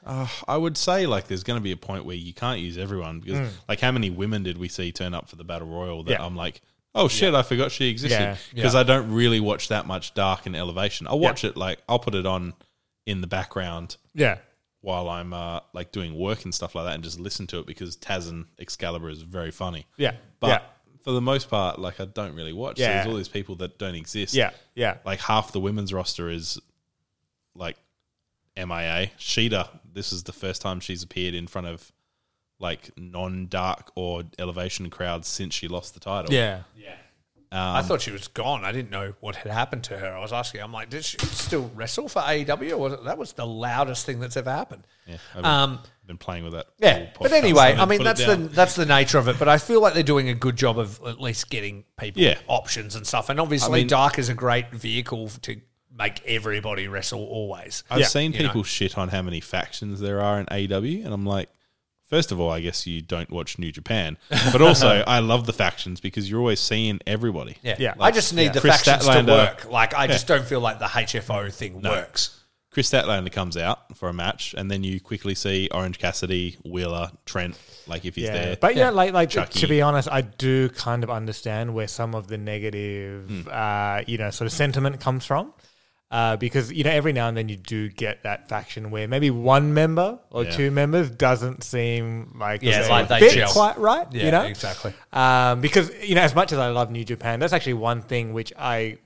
Uh, 0.06 0.28
I 0.48 0.58
would 0.58 0.78
say 0.78 1.06
like 1.06 1.28
there's 1.28 1.44
going 1.44 1.60
to 1.60 1.64
be 1.64 1.72
a 1.72 1.78
point 1.78 2.06
where 2.06 2.16
you 2.16 2.34
can't 2.34 2.60
use 2.60 2.78
everyone 2.78 3.20
because 3.20 3.52
like 3.70 3.80
how 3.80 3.92
many 3.92 4.10
women 4.10 4.42
did 4.44 4.58
we 4.58 4.68
see 4.68 4.92
turn 4.92 5.14
up 5.14 5.30
for 5.30 5.36
the 5.36 5.44
battle 5.44 5.68
royal 5.68 6.02
that 6.04 6.12
Yeah. 6.14 6.26
I'm 6.26 6.36
like 6.36 6.62
oh 6.96 7.08
shit 7.08 7.36
I 7.36 7.44
forgot 7.44 7.72
she 7.72 7.86
Yeah. 7.86 7.92
existed 7.92 8.38
because 8.56 8.74
Yeah. 8.74 8.80
I 8.80 8.84
don't 8.84 9.12
really 9.14 9.40
watch 9.40 9.68
that 9.68 9.86
much 9.86 10.16
dark 10.16 10.48
and 10.48 10.56
elevation 10.56 11.06
I'll 11.08 11.20
watch 11.20 11.44
it 11.44 11.56
like 11.56 11.80
I'll 11.88 12.00
put 12.00 12.16
it 12.16 12.26
on 12.26 12.54
in 13.06 13.22
the 13.22 13.28
background 13.28 13.98
Yeah. 14.16 14.40
while 14.82 15.08
I'm 15.08 15.34
uh, 15.34 15.60
like 15.72 15.92
doing 15.92 16.18
work 16.18 16.46
and 16.46 16.54
stuff 16.54 16.74
like 16.74 16.86
that 16.86 16.96
and 16.96 17.04
just 17.04 17.20
listen 17.20 17.46
to 17.48 17.60
it 17.60 17.68
because 17.68 17.96
Taz 17.96 18.28
and 18.28 18.46
Excalibur 18.58 19.08
is 19.10 19.22
very 19.22 19.52
funny 19.52 19.86
Yeah. 19.98 20.14
but 20.40 20.48
yeah. 20.48 20.62
for 21.04 21.12
the 21.12 21.22
most 21.22 21.48
part 21.48 21.78
like 21.78 22.00
I 22.00 22.06
don't 22.06 22.34
really 22.36 22.54
watch 22.54 22.78
so 22.78 22.84
Yeah. 22.84 22.94
there's 22.96 23.08
all 23.08 23.18
these 23.18 23.28
people 23.30 23.54
that 23.58 23.78
don't 23.78 23.94
exist 23.96 24.34
Yeah. 24.34 24.50
Yeah. 24.74 24.98
like 25.06 25.20
half 25.20 25.52
the 25.52 25.60
women's 25.60 25.94
roster 25.94 26.28
is 26.28 26.60
like 27.54 27.78
MIA. 28.66 29.12
Shida, 29.20 29.68
this 29.94 30.12
is 30.14 30.24
the 30.24 30.34
first 30.34 30.62
time 30.62 30.80
she's 30.80 31.04
appeared 31.04 31.34
in 31.34 31.48
front 31.48 31.68
of 31.68 31.92
like 32.60 32.92
non-dark 32.98 33.92
or 33.96 34.24
elevation 34.38 34.90
crowds 34.90 35.28
since 35.28 35.54
she 35.54 35.68
lost 35.68 35.94
the 35.94 36.00
title. 36.00 36.34
Yeah. 36.34 36.62
Um, 37.54 37.60
I 37.76 37.82
thought 37.82 38.00
she 38.02 38.12
was 38.12 38.30
gone. 38.30 38.64
I 38.64 38.72
didn't 38.72 38.92
know 38.92 39.14
what 39.20 39.36
had 39.36 39.52
happened 39.52 39.84
to 39.86 39.98
her. 39.98 40.08
I 40.16 40.20
was 40.22 40.32
asking. 40.32 40.62
I'm 40.62 40.72
like, 40.72 40.90
did 40.90 41.04
she 41.04 41.18
still 41.18 41.70
wrestle 41.76 42.08
for 42.08 42.22
AEW? 42.22 42.72
Or 42.72 42.78
was 42.78 42.94
it, 42.94 43.04
that 43.04 43.18
was 43.18 43.34
the 43.34 43.46
loudest 43.46 44.06
thing 44.06 44.22
that's 44.22 44.38
ever 44.38 44.50
happened. 44.50 44.88
yeah, 45.06 45.18
I've 45.36 45.44
Um, 45.44 45.80
been 46.08 46.18
playing 46.18 46.46
with 46.46 46.54
that. 46.54 46.68
Yeah, 46.78 47.08
but 47.20 47.34
anyway, 47.34 47.60
I'm 47.60 47.74
I 47.74 47.76
gonna 47.80 47.88
mean 47.90 48.04
that's 48.06 48.26
the 48.26 48.36
that's 48.38 48.76
the 48.76 48.86
nature 48.86 49.18
of 49.18 49.28
it. 49.28 49.38
But 49.38 49.50
I 49.50 49.58
feel 49.58 49.82
like 49.82 49.94
they're 49.94 50.02
doing 50.02 50.30
a 50.30 50.34
good 50.34 50.56
job 50.56 50.80
of 50.80 51.02
at 51.06 51.20
least 51.20 51.50
getting 51.50 51.84
people 52.00 52.22
Yeah. 52.22 52.38
options 52.48 52.96
and 52.96 53.06
stuff. 53.06 53.28
And 53.30 53.38
obviously, 53.38 53.80
mean- 53.82 53.88
Dark 53.88 54.18
is 54.18 54.30
a 54.30 54.34
great 54.34 54.72
vehicle 54.72 55.28
to 55.42 55.60
make 55.98 56.22
everybody 56.26 56.88
wrestle 56.88 57.24
always. 57.24 57.84
I've 57.90 58.00
Yeah. 58.00 58.06
seen 58.08 58.34
You 58.34 58.40
know. 58.44 58.48
people 58.50 58.64
shit 58.64 58.98
on 58.98 59.10
how 59.10 59.22
many 59.22 59.40
factions 59.42 60.00
there 60.00 60.22
are 60.22 60.40
in 60.40 60.46
AEW, 60.52 61.04
and 61.06 61.14
I'm 61.14 61.26
like, 61.26 61.50
first 62.10 62.32
of 62.32 62.40
all, 62.40 62.50
I 62.52 62.60
guess 62.62 62.86
you 62.88 63.02
don't 63.02 63.30
watch 63.30 63.58
New 63.60 63.72
Japan, 63.72 64.18
but 64.52 64.62
also 64.62 65.04
I 65.08 65.20
love 65.20 65.46
the 65.46 65.54
factions 65.54 66.00
because 66.00 66.30
you're 66.30 66.40
always 66.40 66.60
seeing 66.60 67.00
everybody. 67.08 67.58
Yeah, 67.62 67.76
Yeah. 67.80 67.94
I 68.00 68.12
just 68.12 68.34
need 68.34 68.46
Yeah. 68.46 68.52
the 68.54 68.62
Kris 68.62 68.82
factions 68.84 69.08
Statlander- 69.10 69.26
to 69.28 69.32
work. 69.34 69.72
Like 69.72 69.94
I 69.94 70.08
just 70.08 70.28
don't 70.28 70.46
feel 70.46 70.60
like 70.62 70.80
the 70.80 70.88
HFO 70.88 71.50
thing 71.52 71.82
works. 71.82 72.38
Kris 72.70 72.90
Statlander 72.90 73.30
comes 73.30 73.58
out 73.58 73.98
for 73.98 74.08
a 74.08 74.14
match, 74.14 74.56
and 74.58 74.72
then 74.72 74.82
you 74.82 75.02
quickly 75.02 75.36
see 75.36 75.68
Orange 75.74 76.00
Cassidy, 76.00 76.56
Wheeler, 76.64 77.12
Trent, 77.26 77.58
like 77.86 78.06
if 78.06 78.16
he's 78.16 78.26
Yeah. 78.28 78.32
there. 78.34 78.56
But 78.56 78.78
yeah, 78.78 78.92
like 78.92 79.12
like 79.12 79.30
Chucky. 79.30 79.60
to 79.60 79.68
be 79.68 79.82
honest, 79.82 80.08
I 80.10 80.22
do 80.22 80.70
kind 80.70 81.04
of 81.04 81.10
understand 81.10 81.74
where 81.74 81.90
some 81.90 82.16
of 82.16 82.28
the 82.28 82.38
negative, 82.38 83.26
Hmm. 83.28 83.42
uh, 83.52 84.02
you 84.08 84.18
know, 84.18 84.30
sort 84.32 84.46
of 84.46 84.54
sentiment 84.54 85.02
comes 85.02 85.26
from. 85.26 85.54
Uh, 86.12 86.36
because 86.36 86.70
you 86.74 86.84
know 86.84 86.92
every 86.92 87.14
now 87.14 87.30
and 87.30 87.38
then 87.38 87.48
you 87.48 87.56
do 87.56 87.88
get 87.88 88.22
that 88.24 88.50
faction 88.50 88.92
where 88.92 89.08
maybe 89.08 89.32
one 89.32 89.74
member 89.74 90.20
or 90.30 90.44
Yeah. 90.44 90.52
two 90.52 90.70
members 90.70 91.10
doesn't 91.10 91.64
seem 91.64 92.36
like 92.38 92.62
Yeah, 92.62 92.86
like 92.90 93.08
they 93.08 93.30
fit 93.30 93.48
quite 93.48 93.78
right. 93.78 94.06
Yeah, 94.12 94.26
you 94.26 94.32
know 94.32 94.42
exactly. 94.44 94.94
um, 95.14 95.62
because 95.62 95.90
you 96.04 96.16
know 96.16 96.22
as 96.22 96.36
much 96.36 96.52
as 96.52 96.60
I 96.60 96.68
love 96.68 96.92
New 96.92 97.06
Japan, 97.06 97.40
that's 97.40 97.54
actually 97.54 97.76
one 97.76 98.02
thing 98.02 98.34
which 98.34 98.52
I 98.60 98.98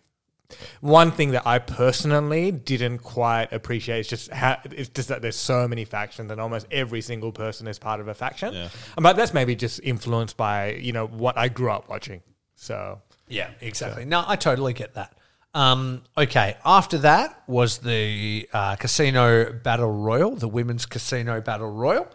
one 0.81 1.11
thing 1.11 1.31
that 1.31 1.45
I 1.45 1.59
personally 1.59 2.51
didn't 2.51 2.99
quite 2.99 3.51
appreciate 3.51 3.99
is 4.01 4.07
just 4.07 4.31
how 4.31 4.57
it's 4.65 4.89
just 4.89 5.09
that 5.09 5.21
there's 5.21 5.35
so 5.35 5.67
many 5.67 5.85
factions 5.85 6.31
and 6.31 6.39
almost 6.39 6.67
every 6.71 7.01
single 7.01 7.31
person 7.31 7.67
is 7.67 7.77
part 7.79 7.99
of 7.99 8.07
a 8.07 8.13
faction. 8.13 8.53
Yeah. 8.53 8.69
But 8.97 9.15
that's 9.15 9.33
maybe 9.33 9.55
just 9.55 9.79
influenced 9.83 10.37
by 10.37 10.73
you 10.73 10.91
know 10.91 11.07
what 11.07 11.37
I 11.37 11.49
grew 11.49 11.71
up 11.71 11.87
watching. 11.89 12.21
So 12.55 13.01
Yeah, 13.27 13.49
exactly. 13.61 14.05
No, 14.05 14.23
I 14.27 14.35
totally 14.35 14.73
get 14.73 14.93
that. 14.95 15.17
Um, 15.55 16.03
okay, 16.17 16.57
after 16.65 16.97
that 16.99 17.41
was 17.47 17.77
the 17.77 18.47
uh, 18.51 18.75
Casino 18.75 19.53
Battle 19.53 19.89
Royal, 19.89 20.35
the 20.35 20.49
Women's 20.49 20.85
Casino 20.85 21.39
Battle 21.39 21.71
Royal. 21.71 22.07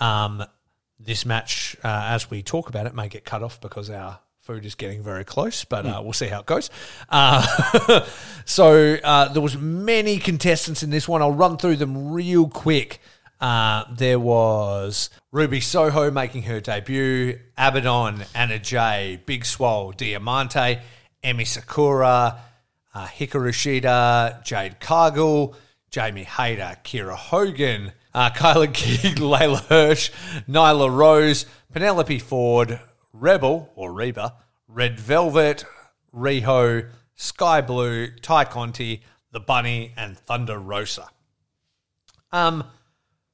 Um, 0.00 0.44
this 0.98 1.24
match, 1.24 1.76
uh, 1.84 2.08
as 2.08 2.28
we 2.28 2.42
talk 2.42 2.68
about 2.68 2.86
it, 2.86 2.94
may 2.94 3.08
get 3.08 3.24
cut 3.24 3.44
off 3.44 3.60
because 3.60 3.90
our 3.90 4.18
food 4.40 4.64
is 4.66 4.74
getting 4.74 5.04
very 5.04 5.24
close, 5.24 5.64
but 5.64 5.86
uh, 5.86 6.00
we'll 6.02 6.12
see 6.12 6.26
how 6.26 6.40
it 6.40 6.46
goes. 6.46 6.68
Uh, 7.08 8.04
so 8.44 8.96
uh, 9.04 9.32
there 9.32 9.40
was 9.40 9.56
many 9.56 10.18
contestants 10.18 10.82
in 10.82 10.90
this 10.90 11.08
one. 11.08 11.22
I'll 11.22 11.30
run 11.30 11.58
through 11.58 11.76
them 11.76 12.10
real 12.10 12.48
quick. 12.48 13.00
Uh, 13.40 13.84
there 13.94 14.18
was 14.18 15.10
Ruby 15.30 15.60
Soho 15.60 16.10
making 16.10 16.42
her 16.42 16.60
debut, 16.60 17.38
Abaddon, 17.56 18.24
Anna 18.34 18.58
Jay, 18.58 19.20
Big 19.26 19.44
Swole, 19.44 19.92
Diamante, 19.92 20.80
Emi 21.22 21.46
Sakura, 21.46 22.40
uh, 22.94 23.06
Hikaru 23.06 23.50
Shida, 23.50 24.44
Jade 24.44 24.80
Cargill, 24.80 25.54
Jamie 25.90 26.24
Hayter, 26.24 26.76
Kiera 26.84 27.16
Hogan, 27.16 27.92
uh, 28.14 28.30
KiLynn 28.34 28.74
King, 28.74 29.16
Leyla 29.16 29.60
Hirsch, 29.66 30.10
Nyla 30.48 30.94
Rose, 30.94 31.46
Penelope 31.72 32.18
Ford, 32.18 32.80
Rebel 33.12 33.70
or 33.74 33.92
Reba, 33.92 34.34
Red 34.68 34.98
Velvet, 34.98 35.64
Riho, 36.14 36.88
Skye 37.14 37.60
Blue, 37.60 38.08
Tay 38.22 38.44
Conti, 38.44 39.02
The 39.32 39.40
Bunny, 39.40 39.92
and 39.96 40.16
Thunder 40.16 40.58
Rosa. 40.58 41.08
Um, 42.32 42.64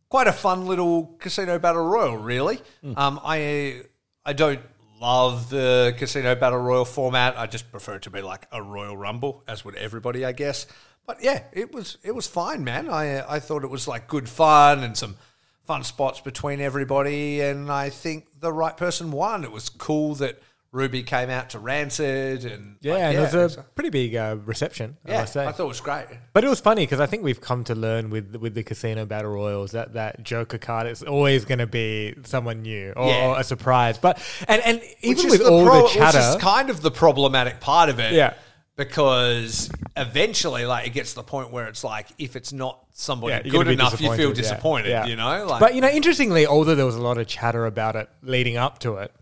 quite 0.09 0.27
a 0.27 0.33
fun 0.33 0.67
little 0.67 1.17
casino 1.19 1.59
battle 1.59 1.87
royal, 1.87 2.17
really. 2.17 2.61
Um, 2.97 3.21
I 3.23 3.83
I 4.25 4.33
don't 4.33 4.61
love 5.07 5.51
the 5.51 5.95
casino 5.99 6.35
battle 6.35 6.59
royal 6.59 6.85
format. 6.85 7.39
I 7.39 7.47
just 7.47 7.71
prefer 7.71 7.95
it 7.95 8.03
to 8.03 8.11
be 8.11 8.23
like 8.23 8.49
a 8.51 8.61
royal 8.61 8.97
rumble, 8.97 9.45
as 9.47 9.65
would 9.65 9.77
everybody, 9.77 10.25
I 10.25 10.33
guess. 10.33 10.67
But 11.07 11.23
yeah, 11.23 11.45
it 11.53 11.73
was 11.73 11.99
it 12.03 12.13
was 12.13 12.27
fine, 12.27 12.65
man. 12.65 12.91
I 12.91 13.35
I 13.37 13.39
thought 13.39 13.63
it 13.63 13.71
was 13.71 13.87
like 13.87 14.09
good 14.09 14.29
fun 14.29 14.83
and 14.83 14.97
some 14.97 15.17
fun 15.65 15.85
spots 15.85 16.21
between 16.21 16.61
everybody, 16.61 17.41
and 17.41 17.71
I 17.71 17.91
think 17.91 18.41
the 18.41 18.53
right 18.53 18.77
person 18.77 19.13
won. 19.13 19.45
It 19.45 19.53
was 19.53 19.69
cool 19.69 20.17
that 20.17 20.41
Ruby 20.77 21.03
came 21.03 21.31
out 21.31 21.51
to 21.51 21.59
Rancid, 21.59 22.45
and 22.45 22.77
Yeah, 22.83 22.93
like, 22.93 23.03
and 23.03 23.15
yeah, 23.15 23.29
it 23.33 23.35
was 23.35 23.57
a 23.57 23.63
pretty 23.63 23.89
big 23.89 24.15
uh, 24.15 24.37
reception. 24.45 24.99
I 25.07 25.11
yeah, 25.11 25.21
must 25.21 25.33
say. 25.33 25.47
I 25.47 25.53
thought 25.53 25.65
it 25.65 25.69
was 25.69 25.81
great. 25.81 26.05
But 26.35 26.45
it 26.45 26.49
was 26.49 26.61
funny 26.61 26.83
because 26.83 27.01
I 27.01 27.07
think 27.07 27.23
we've 27.23 27.41
come 27.41 27.65
to 27.65 27.75
learn 27.75 28.11
with 28.11 28.37
with 28.37 28.55
the 28.55 28.63
casino 28.63 29.07
battle 29.07 29.31
royals 29.31 29.73
that 29.73 29.95
that 29.95 30.23
Joker 30.23 30.59
card 30.59 30.87
is 30.87 31.03
always 31.03 31.47
going 31.47 31.61
to 31.61 31.67
be 31.67 32.15
someone 32.25 32.61
new 32.61 32.93
or, 32.95 33.09
Yeah. 33.09 33.27
or 33.29 33.41
a 33.41 33.45
surprise. 33.45 33.97
But 33.97 34.23
and 34.47 34.61
and 34.63 34.83
even 35.01 35.31
with 35.31 35.41
all 35.41 35.65
pro- 35.65 35.83
the 35.83 35.89
chatter, 35.89 36.19
which 36.19 36.37
is 36.37 36.37
kind 36.37 36.69
of 36.69 36.83
the 36.83 36.91
problematic 36.91 37.59
part 37.61 37.89
of 37.89 37.99
it. 37.99 38.13
Yeah. 38.13 38.35
Because 38.77 39.71
eventually, 39.97 40.67
like, 40.67 40.87
it 40.87 40.91
gets 40.91 41.11
to 41.11 41.17
the 41.17 41.23
point 41.23 41.51
where 41.51 41.67
it's 41.67 41.83
like, 41.83 42.09
if 42.19 42.37
it's 42.37 42.53
not 42.53 42.85
somebody 42.93 43.33
Yeah, 43.33 43.51
good 43.51 43.69
enough, 43.69 43.99
you 44.03 44.13
feel 44.15 44.35
disappointed. 44.35 45.09
You 45.09 45.17
know, 45.17 45.47
like, 45.47 45.61
but 45.61 45.75
you 45.75 45.81
know, 45.81 45.89
interestingly, 45.89 46.47
although 46.47 46.75
there 46.75 46.85
was 46.85 46.95
a 46.97 47.01
lot 47.01 47.17
of 47.17 47.27
chatter 47.27 47.65
about 47.65 47.97
it 47.97 48.11
leading 48.23 48.59
up 48.59 48.79
to 48.81 48.97
it, 48.97 49.13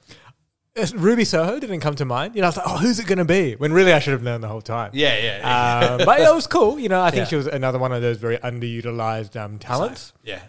Ruby 0.94 1.24
Soho 1.24 1.60
didn't 1.60 1.80
come 1.80 1.94
to 1.96 2.04
mind. 2.04 2.34
You 2.34 2.40
know, 2.40 2.46
I 2.46 2.48
was 2.48 2.56
like, 2.56 2.66
oh, 2.68 2.78
who's 2.78 2.98
it 2.98 3.06
going 3.06 3.18
to 3.18 3.24
be? 3.24 3.54
When 3.54 3.72
really 3.72 3.92
I 3.92 4.00
should 4.00 4.12
have 4.12 4.22
known 4.24 4.40
the 4.40 4.48
whole 4.48 4.60
time. 4.62 4.90
yeah, 4.92 5.16
yeah, 5.16 5.38
yeah. 5.38 5.86
Uh, 6.00 6.04
but 6.04 6.20
it 6.20 6.34
was 6.34 6.48
cool. 6.48 6.78
You 6.80 6.88
know, 6.88 7.00
I 7.00 7.10
think 7.10 7.20
Yeah. 7.22 7.28
she 7.28 7.36
was 7.36 7.46
another 7.46 7.78
one 7.78 7.92
of 7.92 8.02
those 8.02 8.16
very 8.18 8.38
underutilized 8.38 9.40
um, 9.40 9.58
talents. 9.58 10.12
yeah. 10.24 10.40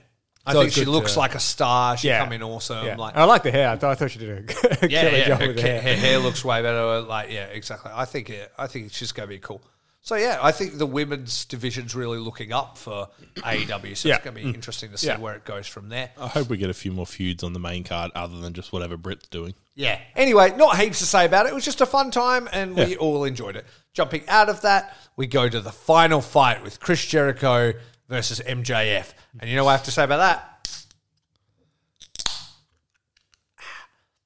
I 0.48 0.54
So 0.54 0.62
think 0.62 0.74
she 0.74 0.86
looks 0.86 1.14
to- 1.14 1.20
like 1.20 1.34
a 1.36 1.40
star. 1.40 1.98
She 1.98 2.08
Yeah. 2.08 2.24
come 2.24 2.32
in 2.34 2.42
awesome. 2.44 2.86
Yeah. 2.86 2.96
Like, 2.98 3.16
I 3.16 3.24
like 3.26 3.42
the 3.44 3.50
hair. 3.52 3.70
I 3.70 3.78
thought, 3.78 3.92
I 3.92 3.96
thought 3.96 4.12
she 4.12 4.20
did 4.20 4.30
a 4.30 4.44
killer 4.54 4.78
yeah, 4.92 5.10
yeah. 5.10 5.28
job 5.28 5.42
Her, 5.42 5.48
with 5.48 5.56
the 5.58 5.62
hair. 5.64 5.82
her 5.82 5.96
hair 5.96 6.18
looks 6.20 6.44
way 6.46 6.62
better. 6.62 7.02
Like, 7.02 7.32
yeah, 7.32 7.46
exactly. 7.46 7.92
I 7.94 8.06
think 8.06 8.30
it. 8.30 8.52
I 8.58 8.68
think 8.68 8.86
it's 8.88 8.98
just 9.00 9.16
going 9.16 9.28
to 9.28 9.34
be 9.34 9.40
cool. 9.40 9.62
So 10.06 10.14
yeah, 10.14 10.38
I 10.40 10.52
think 10.52 10.78
the 10.78 10.86
women's 10.86 11.46
division's 11.46 11.96
really 11.96 12.20
looking 12.20 12.54
up 12.54 12.78
for 12.78 13.10
AEW. 13.38 13.98
So 13.98 14.08
Yeah. 14.08 14.16
it's 14.16 14.24
going 14.24 14.38
to 14.38 14.44
be 14.44 14.48
mm. 14.52 14.54
interesting 14.54 14.92
to 14.92 15.00
see 15.00 15.08
Yeah. 15.08 15.18
where 15.18 15.34
it 15.34 15.46
goes 15.46 15.66
from 15.66 15.90
there. 15.90 16.12
I 16.16 16.28
hope 16.28 16.48
we 16.48 16.58
get 16.58 16.70
a 16.70 16.76
few 16.76 16.92
more 16.92 17.08
feuds 17.08 17.44
on 17.44 17.54
the 17.54 17.60
main 17.60 17.84
card 17.84 18.12
other 18.14 18.40
than 18.40 18.54
just 18.54 18.72
whatever 18.72 18.98
Britt's 18.98 19.28
doing. 19.30 19.56
Yeah. 19.74 20.00
Anyway, 20.16 20.56
not 20.56 20.78
heaps 20.78 21.00
to 21.00 21.08
say 21.08 21.26
about 21.26 21.48
it. 21.48 21.50
It 21.50 21.56
was 21.56 21.66
just 21.66 21.82
a 21.82 21.88
fun 21.88 22.12
time 22.12 22.48
and 22.52 22.76
we 22.76 22.96
all 22.98 23.24
enjoyed 23.24 23.56
it. 23.56 23.66
Jumping 23.94 24.22
out 24.28 24.48
of 24.48 24.62
that, 24.62 24.96
we 25.16 25.26
go 25.26 25.50
to 25.50 25.60
the 25.60 25.72
final 25.72 26.22
fight 26.22 26.62
with 26.62 26.80
Chris 26.80 27.04
Jericho 27.04 27.74
versus 28.08 28.40
MJF. 28.42 29.12
And 29.40 29.50
you 29.50 29.56
know 29.56 29.64
what 29.66 29.72
I 29.72 29.78
have 29.78 29.86
to 29.86 29.92
say 29.92 30.04
about 30.04 30.18
that? 30.18 30.55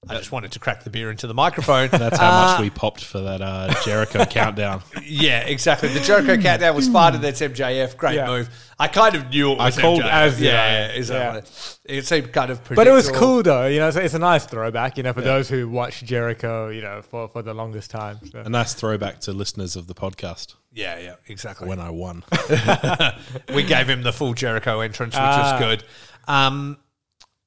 I 0.09 0.15
just 0.17 0.31
wanted 0.31 0.51
to 0.53 0.59
crack 0.59 0.83
the 0.83 0.89
beer 0.89 1.11
into 1.11 1.27
the 1.27 1.33
microphone. 1.33 1.89
That's 1.89 2.17
how 2.17 2.31
much 2.51 2.61
we 2.61 2.69
popped 2.69 3.03
for 3.03 3.19
that 3.21 3.41
uh, 3.41 3.73
Jericho 3.85 4.25
countdown. 4.29 4.81
yeah, 5.03 5.41
exactly. 5.41 5.89
The 5.89 5.99
Jericho 5.99 6.35
countdown 6.37 6.75
was 6.75 6.89
farted. 6.89 7.21
That's 7.21 7.39
MJF. 7.41 7.95
Great 7.95 8.15
Yeah. 8.15 8.27
move. 8.27 8.49
I 8.79 8.87
kind 8.87 9.13
of 9.15 9.29
knew 9.29 9.51
it 9.51 9.59
I 9.59 9.65
was 9.65 9.77
called 9.77 10.01
MJF. 10.01 10.09
As 10.11 10.37
did 10.37 10.43
yeah, 10.45 10.51
I. 10.51 10.55
yeah, 10.67 10.87
exactly. 10.87 11.51
It 11.85 12.05
seemed 12.05 12.31
kind 12.33 12.49
of 12.49 12.63
But 12.75 12.87
it 12.87 12.91
was 12.91 13.11
cool 13.11 13.43
though, 13.43 13.67
you 13.67 13.79
know. 13.79 13.87
It's, 13.89 13.97
it's 13.97 14.13
a 14.13 14.19
nice 14.19 14.45
throwback, 14.45 14.97
you 14.97 15.03
know, 15.03 15.13
for 15.13 15.21
those 15.21 15.47
who 15.49 15.69
watched 15.69 16.05
Jericho, 16.05 16.69
you 16.69 16.81
know, 16.81 17.01
for, 17.01 17.27
for 17.27 17.41
the 17.41 17.53
longest 17.53 17.91
time. 17.91 18.19
So. 18.31 18.39
A 18.39 18.49
nice 18.49 18.73
throwback 18.73 19.19
to 19.21 19.33
listeners 19.33 19.75
of 19.75 19.87
the 19.87 19.93
podcast 19.95 20.55
Yeah, 20.73 20.97
yeah, 20.97 21.15
exactly. 21.27 21.67
when 21.67 21.79
I 21.79 21.89
won. 21.89 22.23
we 23.53 23.63
gave 23.63 23.89
him 23.89 24.01
the 24.03 24.13
full 24.13 24.33
Jericho 24.33 24.79
entrance, 24.79 25.13
which 25.13 25.21
Ah. 25.21 25.51
was 25.53 25.61
good. 25.61 25.83
Um, 26.27 26.77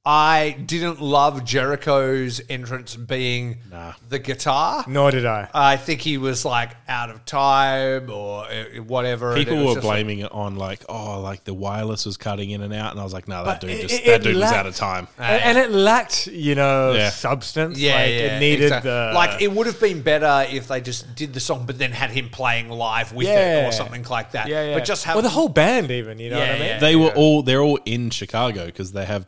I 0.04 0.56
didn't 0.66 1.00
love 1.00 1.44
Jericho's 1.44 2.40
entrance 2.50 2.96
being 2.96 3.58
Nah. 3.70 3.92
the 4.08 4.18
guitar. 4.18 4.84
Nor 4.88 5.12
did 5.12 5.24
I. 5.24 5.48
I 5.54 5.76
think 5.76 6.00
he 6.00 6.18
was 6.18 6.44
like 6.44 6.70
out 6.88 7.08
of 7.10 7.24
time 7.24 8.10
or 8.10 8.44
uh, 8.46 8.82
whatever. 8.82 9.28
and 9.28 9.36
People 9.36 9.58
was 9.58 9.64
were 9.66 9.74
just 9.74 9.86
like- 9.86 9.94
blaming 9.98 10.18
it 10.18 10.32
on 10.32 10.56
like, 10.56 10.84
oh, 10.88 11.20
like 11.20 11.44
the 11.44 11.54
wireless 11.54 12.04
was 12.04 12.16
cutting 12.16 12.50
in 12.50 12.62
and 12.62 12.74
out, 12.74 12.90
and 12.90 12.98
I 13.00 13.04
was 13.04 13.12
like, 13.12 13.28
no, 13.28 13.44
that 13.44 13.60
But 13.60 13.68
dude 13.68 13.70
it- 13.70 13.82
just 13.82 13.94
it- 13.94 14.06
that 14.06 14.14
it 14.14 14.22
dude 14.24 14.34
was 14.34 14.40
lacked- 14.42 14.56
out 14.56 14.66
of 14.66 14.74
time. 14.74 15.06
and, 15.18 15.42
and 15.42 15.58
it 15.58 15.70
lacked, 15.70 16.26
you 16.26 16.56
know, 16.56 16.94
Yeah. 16.94 17.10
substance. 17.10 17.78
yeah, 17.78 17.94
like, 17.94 18.08
yeah, 18.10 18.16
it 18.36 18.40
needed 18.40 18.62
exactly. 18.64 18.90
the 18.90 19.12
like 19.14 19.40
it 19.40 19.52
would 19.52 19.68
have 19.68 19.78
been 19.78 20.02
better 20.02 20.46
if 20.50 20.66
they 20.66 20.80
just 20.80 21.14
did 21.14 21.32
the 21.32 21.38
song, 21.40 21.62
but 21.64 21.78
then 21.78 21.92
had 21.92 22.10
him 22.10 22.28
playing 22.28 22.68
live 22.70 23.12
with 23.12 23.28
it 23.28 23.30
Yeah. 23.30 23.68
or 23.68 23.72
something 23.72 24.02
like 24.10 24.32
that. 24.32 24.48
yeah, 24.48 24.64
yeah. 24.70 24.74
But 24.74 24.84
just 24.84 25.04
have 25.04 25.14
well, 25.14 25.22
the 25.22 25.28
whole 25.28 25.48
band, 25.48 25.92
even, 25.92 26.18
you 26.18 26.30
know 26.30 26.38
Yeah, 26.38 26.46
what 26.46 26.56
I 26.56 26.58
mean? 26.58 26.68
yeah. 26.68 26.78
They 26.80 26.96
were 26.96 27.10
all 27.10 27.44
they're 27.44 27.62
all 27.62 27.78
in 27.84 28.10
Chicago 28.10 28.66
because 28.66 28.90
they 28.90 29.04
have 29.04 29.26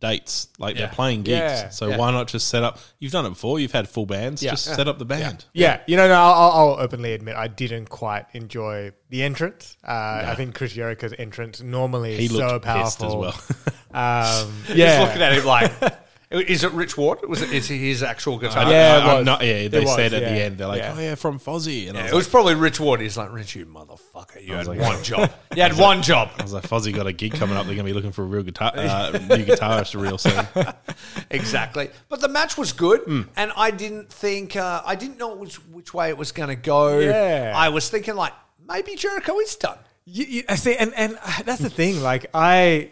dates, 0.00 0.48
like 0.58 0.74
Yeah. 0.74 0.82
they're 0.86 0.94
playing 0.94 1.22
gigs. 1.22 1.36
Yeah. 1.38 1.68
So 1.70 1.88
Yeah. 1.88 1.96
why 1.96 2.10
not 2.10 2.28
just 2.28 2.48
set 2.48 2.62
up? 2.62 2.78
You've 2.98 3.12
done 3.12 3.26
it 3.26 3.30
before. 3.30 3.58
You've 3.60 3.72
had 3.72 3.88
full 3.88 4.06
bands. 4.06 4.42
Yeah. 4.42 4.50
Just 4.52 4.66
Yeah. 4.68 4.76
set 4.76 4.88
up 4.88 4.98
the 4.98 5.04
band. 5.04 5.44
Yeah, 5.52 5.80
you 5.86 5.96
know, 5.96 6.06
no, 6.08 6.14
I'll, 6.14 6.32
I'll 6.32 6.50
I'll 6.74 6.80
openly 6.80 7.12
admit 7.14 7.36
I 7.36 7.48
didn't 7.48 7.88
quite 7.88 8.26
enjoy 8.32 8.92
the 9.10 9.22
entrance. 9.22 9.76
Uh, 9.86 10.22
I 10.26 10.34
think 10.34 10.54
Chris 10.54 10.72
Jericho's 10.72 11.14
entrance 11.18 11.60
normally 11.62 12.16
He 12.16 12.26
is 12.26 12.32
looked 12.32 12.50
so 12.50 12.58
pissed 12.58 12.98
powerful. 13.00 13.06
as 13.06 13.34
well. 13.36 13.56
Um, 13.96 14.52
Just 14.66 14.76
yeah, 14.76 15.00
looking 15.04 15.22
at 15.22 15.32
him 15.32 15.44
like, 15.46 15.72
is 16.30 16.64
it 16.64 16.72
Rich 16.72 16.96
Ward? 16.96 17.20
Was 17.28 17.40
it 17.42 17.52
is 17.52 17.68
he 17.68 17.78
his 17.88 18.02
actual 18.02 18.38
guitar? 18.38 18.64
Yeah, 18.70 18.96
it 18.98 19.00
I, 19.04 19.10
am 19.12 19.16
was. 19.18 19.26
not. 19.26 19.40
Yeah, 19.42 19.68
they 19.68 19.78
It 19.78 19.84
was, 19.84 19.94
said 19.94 20.12
at 20.12 20.22
yeah. 20.22 20.28
the 20.34 20.40
end, 20.42 20.58
they're 20.58 20.66
like, 20.66 20.80
Yeah. 20.82 20.94
"Oh 20.96 21.00
yeah, 21.00 21.14
from 21.14 21.38
Fozzy," 21.38 21.88
and 21.88 21.96
I 21.96 22.00
Yeah, 22.00 22.04
was 22.04 22.10
it 22.10 22.14
like, 22.14 22.18
was 22.20 22.28
probably 22.28 22.54
Rich 22.56 22.80
Ward. 22.80 23.00
He's 23.00 23.16
like, 23.16 23.32
Rich, 23.32 23.54
you 23.54 23.66
motherfucker. 23.66 24.44
You 24.44 24.54
had 24.54 24.66
like- 24.66 24.80
one 24.80 25.02
job. 25.04 25.30
You 25.54 25.62
had 25.62 25.76
one 25.78 26.02
job. 26.02 26.30
I 26.38 26.42
was 26.42 26.52
like, 26.52 26.64
Fozzy 26.64 26.92
got 26.94 27.06
a 27.06 27.12
gig 27.12 27.34
coming 27.34 27.56
up. 27.56 27.66
They're 27.66 27.76
gonna 27.76 27.84
be 27.86 27.92
looking 27.92 28.12
for 28.12 28.22
a 28.22 28.26
real 28.26 28.42
guitar, 28.42 28.72
uh, 28.74 29.10
new 29.28 29.44
guitarist 29.44 29.94
a 29.94 29.98
real 29.98 30.18
soon. 30.18 30.44
exactly. 31.30 31.90
But 32.08 32.20
the 32.20 32.28
match 32.28 32.56
was 32.58 32.72
good, 32.72 33.00
Hmm. 33.02 33.22
and 33.36 33.52
I 33.56 33.70
didn't 33.70 34.10
think 34.12 34.56
uh, 34.56 34.82
I 34.84 34.94
didn't 34.96 35.18
know 35.18 35.34
which 35.36 35.56
which 35.68 35.94
way 35.94 36.08
it 36.08 36.18
was 36.18 36.32
going 36.32 36.48
to 36.48 36.56
go. 36.56 36.98
Yeah. 36.98 37.52
I 37.54 37.68
was 37.68 37.88
thinking 37.88 38.16
like 38.16 38.32
maybe 38.66 38.94
Jericho 38.96 39.38
is 39.38 39.54
done. 39.56 39.78
You, 40.04 40.24
you, 40.24 40.42
I 40.48 40.54
see, 40.56 40.76
and 40.76 40.92
and 40.94 41.18
uh, 41.22 41.42
that's 41.44 41.60
the 41.60 41.70
thing. 41.70 42.00
Like, 42.02 42.26
I 42.32 42.90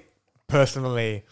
personally 0.49 1.25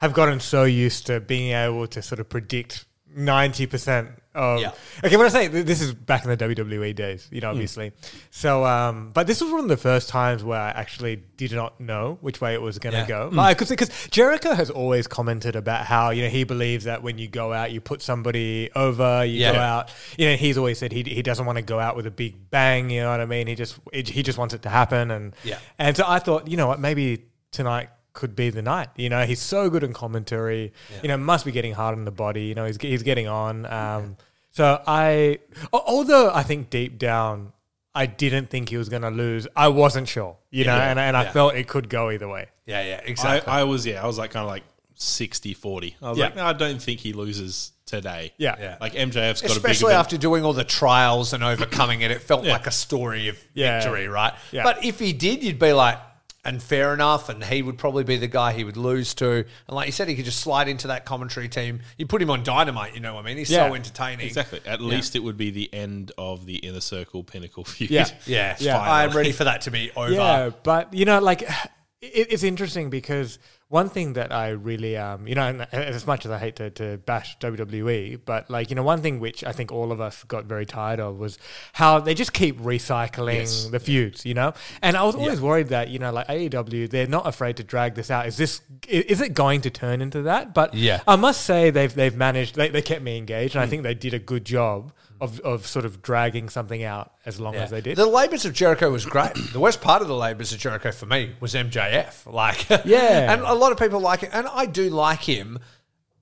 have 0.00 0.12
gotten 0.12 0.40
so 0.40 0.64
used 0.64 1.06
to 1.06 1.20
being 1.20 1.52
able 1.52 1.86
to 1.88 2.02
sort 2.02 2.20
of 2.20 2.28
predict 2.28 2.84
ninety 3.14 3.66
percent 3.66 4.10
of. 4.34 4.60
Yeah. 4.60 4.72
Okay, 5.02 5.16
when 5.16 5.24
I 5.24 5.30
say 5.30 5.48
this 5.48 5.80
is 5.80 5.94
back 5.94 6.22
in 6.24 6.30
the 6.30 6.36
WWE 6.36 6.94
days, 6.94 7.26
you 7.32 7.40
know, 7.40 7.48
obviously. 7.50 7.92
So, 8.30 8.66
um, 8.66 9.10
but 9.14 9.26
this 9.26 9.40
was 9.40 9.50
one 9.50 9.60
of 9.60 9.68
the 9.68 9.78
first 9.78 10.10
times 10.10 10.44
where 10.44 10.60
I 10.60 10.68
actually 10.68 11.16
did 11.38 11.52
not 11.52 11.80
know 11.80 12.18
which 12.20 12.42
way 12.42 12.52
it 12.52 12.60
was 12.60 12.78
going 12.78 12.92
to 12.92 12.98
Yeah. 13.00 13.06
go. 13.06 13.30
Like, 13.32 13.58
because 13.66 13.88
Jericho 14.10 14.52
has 14.52 14.68
always 14.68 15.06
commented 15.06 15.56
about 15.56 15.86
how 15.86 16.10
you 16.10 16.24
know 16.24 16.28
he 16.28 16.44
believes 16.44 16.84
that 16.84 17.02
when 17.02 17.16
you 17.16 17.28
go 17.28 17.54
out, 17.54 17.72
you 17.72 17.80
put 17.80 18.02
somebody 18.02 18.68
over, 18.76 19.24
you 19.24 19.40
Yeah. 19.40 19.52
go 19.52 19.58
out. 19.60 19.90
You 20.18 20.28
know, 20.28 20.36
he's 20.36 20.58
always 20.58 20.78
said 20.78 20.92
he 20.92 21.02
he 21.04 21.22
doesn't 21.22 21.46
want 21.46 21.56
to 21.56 21.62
go 21.62 21.80
out 21.80 21.96
with 21.96 22.06
a 22.06 22.10
big 22.10 22.50
bang. 22.50 22.90
You 22.90 23.00
know 23.00 23.10
what 23.10 23.20
I 23.20 23.26
mean? 23.26 23.46
He 23.46 23.54
just 23.54 23.78
he 23.94 24.02
just 24.22 24.36
wants 24.36 24.52
it 24.52 24.60
to 24.62 24.68
happen. 24.68 25.10
And 25.10 25.34
Yeah. 25.42 25.56
and 25.78 25.96
so 25.96 26.04
I 26.06 26.18
thought, 26.18 26.48
you 26.48 26.58
know 26.58 26.66
what, 26.66 26.80
maybe 26.80 27.24
tonight 27.52 27.88
could 28.16 28.34
be 28.34 28.50
the 28.50 28.62
night. 28.62 28.88
You 28.96 29.08
know, 29.08 29.24
he's 29.24 29.40
so 29.40 29.70
good 29.70 29.84
in 29.84 29.92
commentary. 29.92 30.72
You 31.02 31.08
know, 31.08 31.16
must 31.16 31.44
be 31.44 31.52
getting 31.52 31.74
hard 31.74 31.96
on 31.96 32.04
the 32.04 32.10
body. 32.10 32.42
You 32.46 32.56
know, 32.56 32.64
he's 32.66 32.76
he's 32.80 33.04
getting 33.04 33.28
on. 33.28 33.64
Um, 33.66 34.16
So 34.50 34.82
I, 34.86 35.38
although 35.72 36.30
I 36.34 36.42
think 36.42 36.70
deep 36.70 36.98
down. 36.98 37.52
I 37.94 38.04
didn't 38.04 38.50
think 38.50 38.68
he 38.68 38.76
was 38.76 38.90
going 38.90 39.00
to 39.00 39.08
lose. 39.10 39.48
I 39.56 39.68
wasn't 39.68 40.06
sure, 40.06 40.36
you 40.50 40.66
know, 40.66 40.76
Yeah. 40.76 40.90
and, 40.90 40.98
and 40.98 41.16
I 41.16 41.22
Yeah. 41.22 41.32
felt 41.32 41.54
it 41.54 41.66
could 41.66 41.88
go 41.88 42.10
either 42.10 42.28
way. 42.28 42.44
Yeah, 42.66 42.82
yeah, 42.82 43.00
exactly. 43.02 43.50
I 43.50 43.62
was 43.64 43.86
yeah, 43.86 44.02
I 44.02 44.06
was 44.06 44.18
like 44.18 44.32
kind 44.32 44.42
of 44.44 44.50
like 44.50 44.64
60 44.96 45.54
40. 45.54 45.96
I 46.02 46.10
was 46.10 46.18
Yeah. 46.18 46.24
like, 46.26 46.36
no, 46.36 46.44
I 46.44 46.52
don't 46.52 46.82
think 46.82 47.00
he 47.00 47.14
loses 47.14 47.72
today. 47.86 48.34
Yeah. 48.36 48.56
Yeah. 48.60 48.76
Like 48.82 48.92
MJF's 48.92 49.40
got 49.40 49.50
a 49.50 49.54
Especially 49.54 49.92
big 49.92 49.98
after 50.00 50.18
doing 50.18 50.44
all 50.44 50.52
the 50.52 50.62
trials 50.64 51.32
and 51.32 51.42
overcoming 51.42 52.02
it, 52.02 52.10
it 52.10 52.20
felt 52.20 52.44
Yeah. 52.44 52.52
like 52.52 52.66
a 52.66 52.70
story 52.70 53.28
of 53.28 53.38
Yeah. 53.54 53.80
victory, 53.80 54.08
right? 54.08 54.34
Yeah. 54.52 54.62
But 54.64 54.84
if 54.84 54.98
he 54.98 55.14
did, 55.14 55.42
you'd 55.42 55.58
be 55.58 55.72
like, 55.72 55.98
and 56.46 56.62
fair 56.62 56.94
enough. 56.94 57.28
And 57.28 57.42
he 57.44 57.60
would 57.60 57.76
probably 57.76 58.04
be 58.04 58.16
the 58.16 58.26
guy 58.28 58.52
he 58.52 58.64
would 58.64 58.76
lose 58.76 59.12
to. 59.14 59.30
And 59.30 59.44
like 59.68 59.86
you 59.86 59.92
said, 59.92 60.08
he 60.08 60.14
could 60.14 60.24
just 60.24 60.40
slide 60.40 60.68
into 60.68 60.86
that 60.88 61.04
commentary 61.04 61.48
team. 61.48 61.80
You 61.98 62.06
put 62.06 62.22
him 62.22 62.30
on 62.30 62.42
Dynamite, 62.42 62.94
you 62.94 63.00
know 63.00 63.14
what 63.14 63.24
I 63.24 63.28
mean? 63.28 63.36
He's 63.36 63.50
Yeah. 63.50 63.68
so 63.68 63.74
entertaining. 63.74 64.26
Exactly. 64.26 64.60
At 64.64 64.80
least 64.80 65.16
it 65.16 65.20
would 65.20 65.36
be 65.36 65.50
the 65.50 65.72
end 65.74 66.12
of 66.16 66.46
the 66.46 66.56
inner 66.56 66.80
circle 66.80 67.22
pinnacle 67.24 67.64
feud. 67.66 67.90
Yeah. 67.90 68.06
Yeah, 68.26 68.56
Yeah. 68.60 68.80
I'm 68.80 69.10
ready 69.10 69.32
for 69.32 69.44
that 69.44 69.62
to 69.62 69.70
be 69.70 69.90
over. 69.96 70.12
Yeah, 70.16 70.50
but 70.62 70.94
you 70.94 71.04
know, 71.04 71.20
like 71.20 71.42
it, 72.00 72.32
it's 72.32 72.42
interesting 72.42 72.88
because 72.90 73.38
one 73.68 73.88
thing 73.88 74.12
that 74.12 74.30
I 74.32 74.50
really, 74.50 74.96
um, 74.96 75.26
you 75.26 75.34
know, 75.34 75.42
and 75.42 75.62
as 75.72 76.06
much 76.06 76.24
as 76.24 76.30
I 76.30 76.38
hate 76.38 76.54
to, 76.56 76.70
to 76.70 76.98
bash 76.98 77.36
WWE, 77.38 78.20
but 78.24 78.48
like 78.48 78.70
you 78.70 78.76
know, 78.76 78.84
one 78.84 79.02
thing 79.02 79.18
which 79.18 79.42
I 79.42 79.50
think 79.50 79.72
all 79.72 79.90
of 79.90 80.00
us 80.00 80.22
got 80.24 80.44
very 80.44 80.64
tired 80.64 81.00
of 81.00 81.18
was 81.18 81.36
how 81.72 81.98
they 81.98 82.14
just 82.14 82.32
keep 82.32 82.58
recycling 82.60 83.34
Yes. 83.40 83.66
the 83.66 83.80
feuds, 83.80 84.24
you 84.24 84.34
know. 84.34 84.52
And 84.82 84.96
I 84.96 85.02
was 85.02 85.16
always 85.16 85.40
worried 85.40 85.68
that 85.68 85.88
you 85.88 85.98
know, 85.98 86.12
like 86.12 86.28
AEW, 86.28 86.88
they're 86.90 87.08
not 87.08 87.26
afraid 87.26 87.56
to 87.56 87.64
drag 87.64 87.94
this 87.96 88.10
out. 88.10 88.26
Is 88.28 88.36
this 88.36 88.60
is 88.88 89.20
it 89.20 89.34
going 89.34 89.62
to 89.62 89.70
turn 89.70 90.00
into 90.00 90.22
that? 90.22 90.54
But 90.54 90.74
Yeah. 90.74 91.00
I 91.08 91.16
must 91.16 91.42
say 91.42 91.70
they've 91.70 91.92
they've 91.92 92.16
managed. 92.16 92.54
They, 92.54 92.68
they 92.68 92.82
kept 92.82 93.02
me 93.02 93.18
engaged, 93.18 93.56
and 93.56 93.62
I 93.64 93.66
think 93.66 93.82
they 93.82 93.94
did 93.94 94.14
a 94.14 94.20
good 94.20 94.44
job 94.44 94.92
of 95.20 95.40
of 95.40 95.66
sort 95.66 95.84
of 95.84 96.02
dragging 96.02 96.48
something 96.48 96.82
out 96.82 97.12
as 97.24 97.40
long 97.40 97.54
as 97.54 97.70
they 97.70 97.80
did. 97.80 97.96
The 97.96 98.06
Labours 98.06 98.44
of 98.44 98.52
Jericho 98.52 98.90
was 98.90 99.04
great. 99.06 99.32
the 99.52 99.60
worst 99.60 99.80
part 99.80 100.02
of 100.02 100.08
the 100.08 100.14
Labours 100.14 100.52
of 100.52 100.58
Jericho 100.58 100.92
for 100.92 101.06
me 101.06 101.32
was 101.40 101.54
MJF. 101.54 102.26
Like, 102.32 102.68
Yeah. 102.84 103.32
and 103.32 103.42
a 103.42 103.54
lot 103.54 103.72
of 103.72 103.78
people 103.78 104.00
like 104.00 104.22
it, 104.22 104.30
and 104.32 104.46
I 104.46 104.66
do 104.66 104.90
like 104.90 105.22
him. 105.22 105.58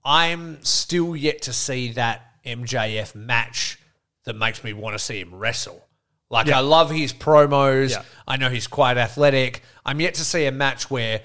I'm 0.04 0.62
still 0.64 1.16
yet 1.16 1.42
to 1.42 1.52
see 1.52 1.92
that 1.92 2.22
MJF 2.44 3.14
match 3.14 3.78
that 4.24 4.36
makes 4.36 4.62
me 4.62 4.72
want 4.72 4.94
to 4.94 4.98
see 4.98 5.18
him 5.20 5.34
wrestle. 5.34 5.80
Like, 6.30 6.48
I 6.48 6.60
love 6.60 6.90
his 6.90 7.12
promos. 7.12 7.90
Yeah. 7.90 8.02
I 8.26 8.36
know 8.36 8.48
he's 8.48 8.66
quite 8.66 8.96
athletic. 8.96 9.62
I'm 9.84 10.00
yet 10.00 10.14
to 10.14 10.24
see 10.24 10.46
a 10.46 10.52
match 10.52 10.90
where 10.90 11.20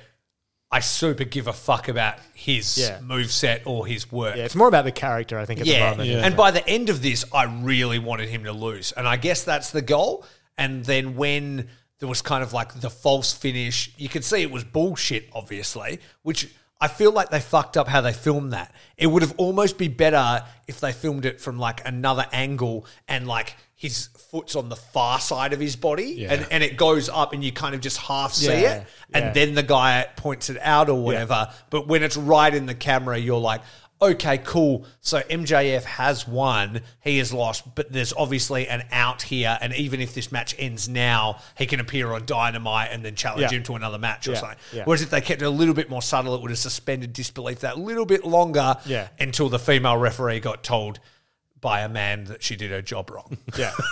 I 0.72 0.82
super 0.82 1.24
give 1.24 1.48
a 1.48 1.54
fuck 1.54 1.88
about 1.88 2.16
his 2.36 2.78
Yeah. 2.78 3.00
move 3.02 3.32
set 3.32 3.64
or 3.66 3.88
his 3.88 4.12
work. 4.12 4.36
yeah, 4.38 4.44
it's 4.46 4.56
more 4.56 4.68
about 4.68 4.86
the 4.86 4.92
character, 4.92 5.40
I 5.40 5.46
think, 5.46 5.62
at 5.62 5.66
the 5.66 5.72
Yeah. 5.72 5.90
moment. 5.92 6.10
And 6.24 6.38
by 6.38 6.52
the 6.52 6.68
end 6.68 6.90
of 6.90 7.02
this, 7.02 7.26
I 7.34 7.44
really 7.46 7.98
wanted 7.98 8.30
him 8.30 8.44
to 8.44 8.52
lose. 8.54 8.92
And 8.92 9.08
I 9.08 9.16
guess 9.16 9.44
that's 9.44 9.72
the 9.72 9.82
goal. 9.82 10.26
And 10.58 10.86
then 10.86 11.16
when 11.16 11.70
there 12.00 12.08
was 12.08 12.22
kind 12.22 12.44
of 12.44 12.54
like 12.54 12.82
the 12.82 12.90
false 12.90 13.34
finish, 13.34 13.92
you 13.98 14.10
could 14.10 14.24
see 14.24 14.42
it 14.44 14.52
was 14.52 14.64
bullshit, 14.64 15.28
obviously, 15.34 16.00
which 16.22 16.48
I 16.80 16.88
feel 16.88 17.12
like 17.12 17.30
they 17.30 17.40
fucked 17.42 17.76
up 17.76 17.88
how 17.88 18.02
they 18.02 18.14
filmed 18.14 18.54
that. 18.54 18.74
It 18.96 19.08
would 19.08 19.22
have 19.24 19.34
almost 19.38 19.78
be 19.78 19.88
better 19.88 20.46
if 20.68 20.80
they 20.80 20.94
filmed 20.94 21.26
it 21.26 21.42
from 21.42 21.58
like 21.60 21.86
another 21.86 22.28
angle 22.32 22.86
and 23.08 23.28
like 23.28 23.56
his 23.80 24.08
foot's 24.30 24.58
on 24.58 24.68
the 24.68 24.76
far 24.76 25.22
side 25.22 25.54
of 25.54 25.60
his 25.62 25.78
body 25.78 26.26
and, 26.26 26.46
and 26.52 26.62
it 26.66 26.76
goes 26.76 27.08
up 27.08 27.32
and 27.32 27.42
you 27.42 27.52
kind 27.54 27.74
of 27.74 27.80
just 27.80 27.96
half 27.96 28.34
see 28.34 28.48
Yeah, 28.48 28.74
it. 28.82 28.88
And 29.14 29.26
yeah. 29.28 29.32
then 29.32 29.54
the 29.56 29.64
guy 29.64 30.06
points 30.18 30.50
it 30.50 30.58
out 30.62 30.90
or 30.90 31.02
whatever. 31.02 31.50
But 31.70 31.88
when 31.88 32.04
it's 32.04 32.18
right 32.18 32.54
in 32.54 32.66
the 32.66 32.76
camera, 32.76 33.18
you're 33.18 33.40
like, 33.40 33.62
okay, 34.02 34.38
cool. 34.40 34.86
So 35.00 35.22
MJF 35.22 35.84
has 35.86 36.28
won, 36.28 36.82
he 37.00 37.20
has 37.20 37.32
lost, 37.32 37.74
but 37.74 37.90
there's 37.90 38.12
obviously 38.12 38.68
an 38.68 38.84
out 38.92 39.22
here. 39.22 39.58
And 39.62 39.74
even 39.74 40.02
if 40.02 40.14
this 40.14 40.30
match 40.30 40.54
ends 40.60 40.90
now, 40.90 41.40
he 41.58 41.66
can 41.66 41.80
appear 41.80 42.12
on 42.12 42.26
Dynamite 42.26 42.90
and 42.92 43.04
then 43.06 43.16
challenge 43.16 43.44
Yeah. 43.50 43.58
him 43.60 43.64
to 43.64 43.76
another 43.76 43.98
match 43.98 44.28
or 44.28 44.32
Yeah, 44.34 44.40
something. 44.42 44.58
yeah. 44.74 44.84
Whereas 44.84 45.02
if 45.04 45.10
they 45.10 45.22
kept 45.22 45.42
it 45.42 45.46
a 45.46 45.50
little 45.50 45.74
bit 45.74 45.90
more 45.90 46.02
subtle, 46.02 46.36
it 46.36 46.42
would 46.42 46.52
have 46.52 46.60
suspended 46.60 47.14
disbelief 47.14 47.62
that 47.62 47.78
little 47.80 48.06
bit 48.06 48.26
longer 48.26 48.76
Yeah. 48.86 49.08
until 49.22 49.48
the 49.48 49.58
female 49.60 49.96
referee 49.96 50.42
got 50.42 50.64
told. 50.64 51.00
By 51.62 51.82
a 51.82 51.90
man 51.90 52.24
that 52.26 52.42
she 52.42 52.56
did 52.56 52.72
her 52.72 52.82
job 52.82 53.10
wrong. 53.12 53.38
Yeah. 53.58 53.72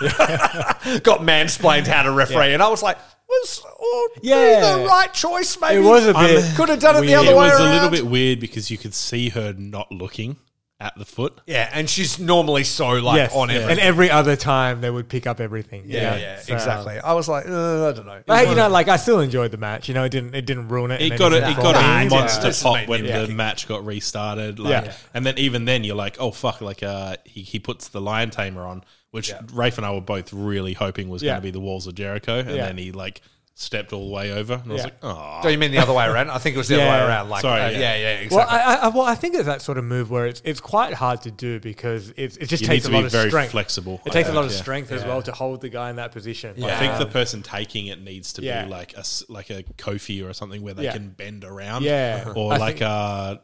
Got 1.02 1.20
mansplained 1.20 1.86
how 1.86 2.02
to 2.02 2.10
referee. 2.10 2.54
And 2.54 2.62
I 2.62 2.68
was 2.68 2.82
like, 2.82 2.96
was 3.28 3.62
oh, 3.78 4.08
Yeah. 4.22 4.76
the 4.78 4.86
right 4.86 5.12
choice, 5.12 5.60
maybe? 5.60 5.76
It 5.76 5.84
was 5.84 6.06
a 6.06 6.14
bit 6.14 6.56
Could 6.56 6.70
have 6.70 6.80
done 6.80 6.96
it 6.96 7.00
the 7.00 7.06
weird. 7.08 7.18
other 7.20 7.32
It 7.32 7.36
way 7.36 7.48
was 7.50 7.60
around. 7.60 7.68
a 7.68 7.74
little 7.74 7.90
bit 7.90 8.06
weird 8.06 8.40
because 8.40 8.70
you 8.70 8.78
could 8.78 8.94
see 8.94 9.28
her 9.30 9.52
not 9.52 9.92
looking 9.92 10.36
at 10.80 10.96
the 10.96 11.04
foot. 11.04 11.40
Yeah, 11.46 11.68
and 11.72 11.90
she's 11.90 12.20
normally 12.20 12.62
so 12.62 12.90
like 12.90 13.16
yes, 13.16 13.34
on 13.34 13.48
yeah. 13.48 13.56
everything. 13.56 13.70
and 13.72 13.80
every 13.80 14.10
other 14.12 14.36
time 14.36 14.80
they 14.80 14.90
would 14.90 15.08
pick 15.08 15.26
up 15.26 15.40
everything. 15.40 15.84
you 15.84 15.94
yeah, 15.96 16.10
know? 16.10 16.16
yeah, 16.16 16.38
So- 16.40 16.54
exactly. 16.54 16.98
I 17.00 17.14
was 17.14 17.28
like, 17.28 17.46
uh, 17.48 17.88
I 17.88 17.92
don't 17.92 18.06
know. 18.06 18.22
But 18.24 18.44
hey, 18.44 18.50
you 18.50 18.54
know, 18.54 18.68
like 18.68 18.86
I 18.88 18.96
still 18.96 19.18
enjoyed 19.18 19.50
the 19.50 19.56
match. 19.56 19.88
You 19.88 19.94
know, 19.94 20.04
it 20.04 20.10
didn't 20.10 20.34
it 20.36 20.46
didn't 20.46 20.68
ruin 20.68 20.92
it. 20.92 21.00
in 21.00 21.12
It 21.12 21.18
got 21.18 21.32
a, 21.32 21.38
it 21.38 21.54
form. 21.54 21.56
got 21.62 21.76
a 21.76 21.80
Nah, 21.80 22.04
monster 22.16 22.42
didn't. 22.42 22.62
pop 22.62 22.76
Just 22.76 22.88
when 22.88 23.02
me 23.02 23.08
the 23.10 23.26
match 23.34 23.66
got 23.66 23.84
restarted. 23.84 24.60
Like, 24.60 24.84
Yeah. 24.84 24.92
and 25.14 25.26
then 25.26 25.36
even 25.38 25.64
then 25.64 25.82
you're 25.82 25.96
like, 25.96 26.16
oh 26.20 26.30
fuck! 26.30 26.60
Like, 26.60 26.82
uh, 26.84 27.16
he 27.24 27.42
he 27.42 27.58
puts 27.58 27.88
the 27.88 28.00
lion 28.00 28.30
tamer 28.30 28.64
on, 28.64 28.84
which 29.10 29.32
Rafe 29.52 29.78
and 29.78 29.86
I 29.86 29.90
were 29.92 30.00
both 30.00 30.32
really 30.32 30.74
hoping 30.74 31.08
was 31.08 31.24
Yeah. 31.24 31.32
going 31.32 31.40
to 31.40 31.46
be 31.46 31.50
the 31.50 31.60
walls 31.60 31.88
of 31.88 31.96
Jericho, 31.96 32.38
and 32.38 32.50
Yeah. 32.50 32.66
then 32.66 32.78
he 32.78 32.92
like 32.92 33.20
stepped 33.60 33.92
all 33.92 34.06
the 34.06 34.14
way 34.14 34.30
over, 34.30 34.54
and 34.54 34.70
I 34.70 34.72
was 34.72 34.78
Yeah. 34.78 34.84
like, 34.84 34.94
oh, 35.02 35.40
Do 35.42 35.50
you 35.50 35.58
mean 35.58 35.72
the 35.72 35.78
other 35.78 35.92
way 35.92 36.06
around? 36.06 36.30
I 36.30 36.38
think 36.38 36.54
it 36.54 36.58
was 36.58 36.68
the 36.68 36.76
other 36.76 36.84
Yeah. 36.84 37.00
way 37.00 37.06
around. 37.08 37.28
Like, 37.28 37.42
Sorry, 37.42 37.60
uh, 37.60 37.70
yeah. 37.70 37.78
yeah, 37.78 37.96
yeah, 37.96 38.10
exactly. 38.20 38.36
Well, 38.36 38.46
I, 38.48 38.74
I, 38.74 38.88
well, 38.88 39.02
I 39.02 39.16
think 39.16 39.34
it's 39.34 39.46
that 39.46 39.62
sort 39.62 39.78
of 39.78 39.84
move 39.84 40.10
where 40.12 40.26
it's 40.26 40.40
it's 40.44 40.60
quite 40.60 40.94
hard 40.94 41.22
to 41.22 41.32
do 41.32 41.58
because 41.58 42.12
it's, 42.16 42.36
it 42.36 42.46
just 42.46 42.62
You 42.62 42.68
takes 42.68 42.84
need 42.86 42.92
a 42.92 42.94
lot 42.94 43.00
be 43.00 43.06
of 43.06 43.12
very 43.12 43.30
strength. 43.30 43.50
flexible, 43.50 44.00
It 44.06 44.10
I 44.10 44.12
takes 44.12 44.28
a 44.28 44.30
think, 44.30 44.36
lot 44.36 44.44
of 44.44 44.52
yeah. 44.52 44.58
strength 44.58 44.92
as 44.92 45.04
well 45.04 45.22
to 45.22 45.32
hold 45.32 45.60
the 45.60 45.68
guy 45.68 45.90
in 45.90 45.96
that 45.96 46.12
position. 46.12 46.50
I 46.50 46.78
think 46.78 46.92
Yeah. 46.92 46.98
the 46.98 47.06
person 47.06 47.42
taking 47.42 47.88
it 47.88 48.00
needs 48.00 48.32
to 48.34 48.42
Yeah. 48.42 48.62
be 48.64 48.70
like 48.70 48.92
a 48.94 49.00
s- 49.00 49.24
like 49.28 49.50
a 49.50 49.64
Kofi 49.76 50.24
or 50.24 50.32
something 50.34 50.62
where 50.62 50.74
they 50.74 50.84
Yeah. 50.84 50.92
can 50.92 51.08
bend 51.10 51.42
around, 51.44 51.82
Yeah. 51.82 52.32
or 52.36 52.52
I 52.52 52.58
like 52.58 52.78
think- 52.78 52.82
uh, 52.88 53.36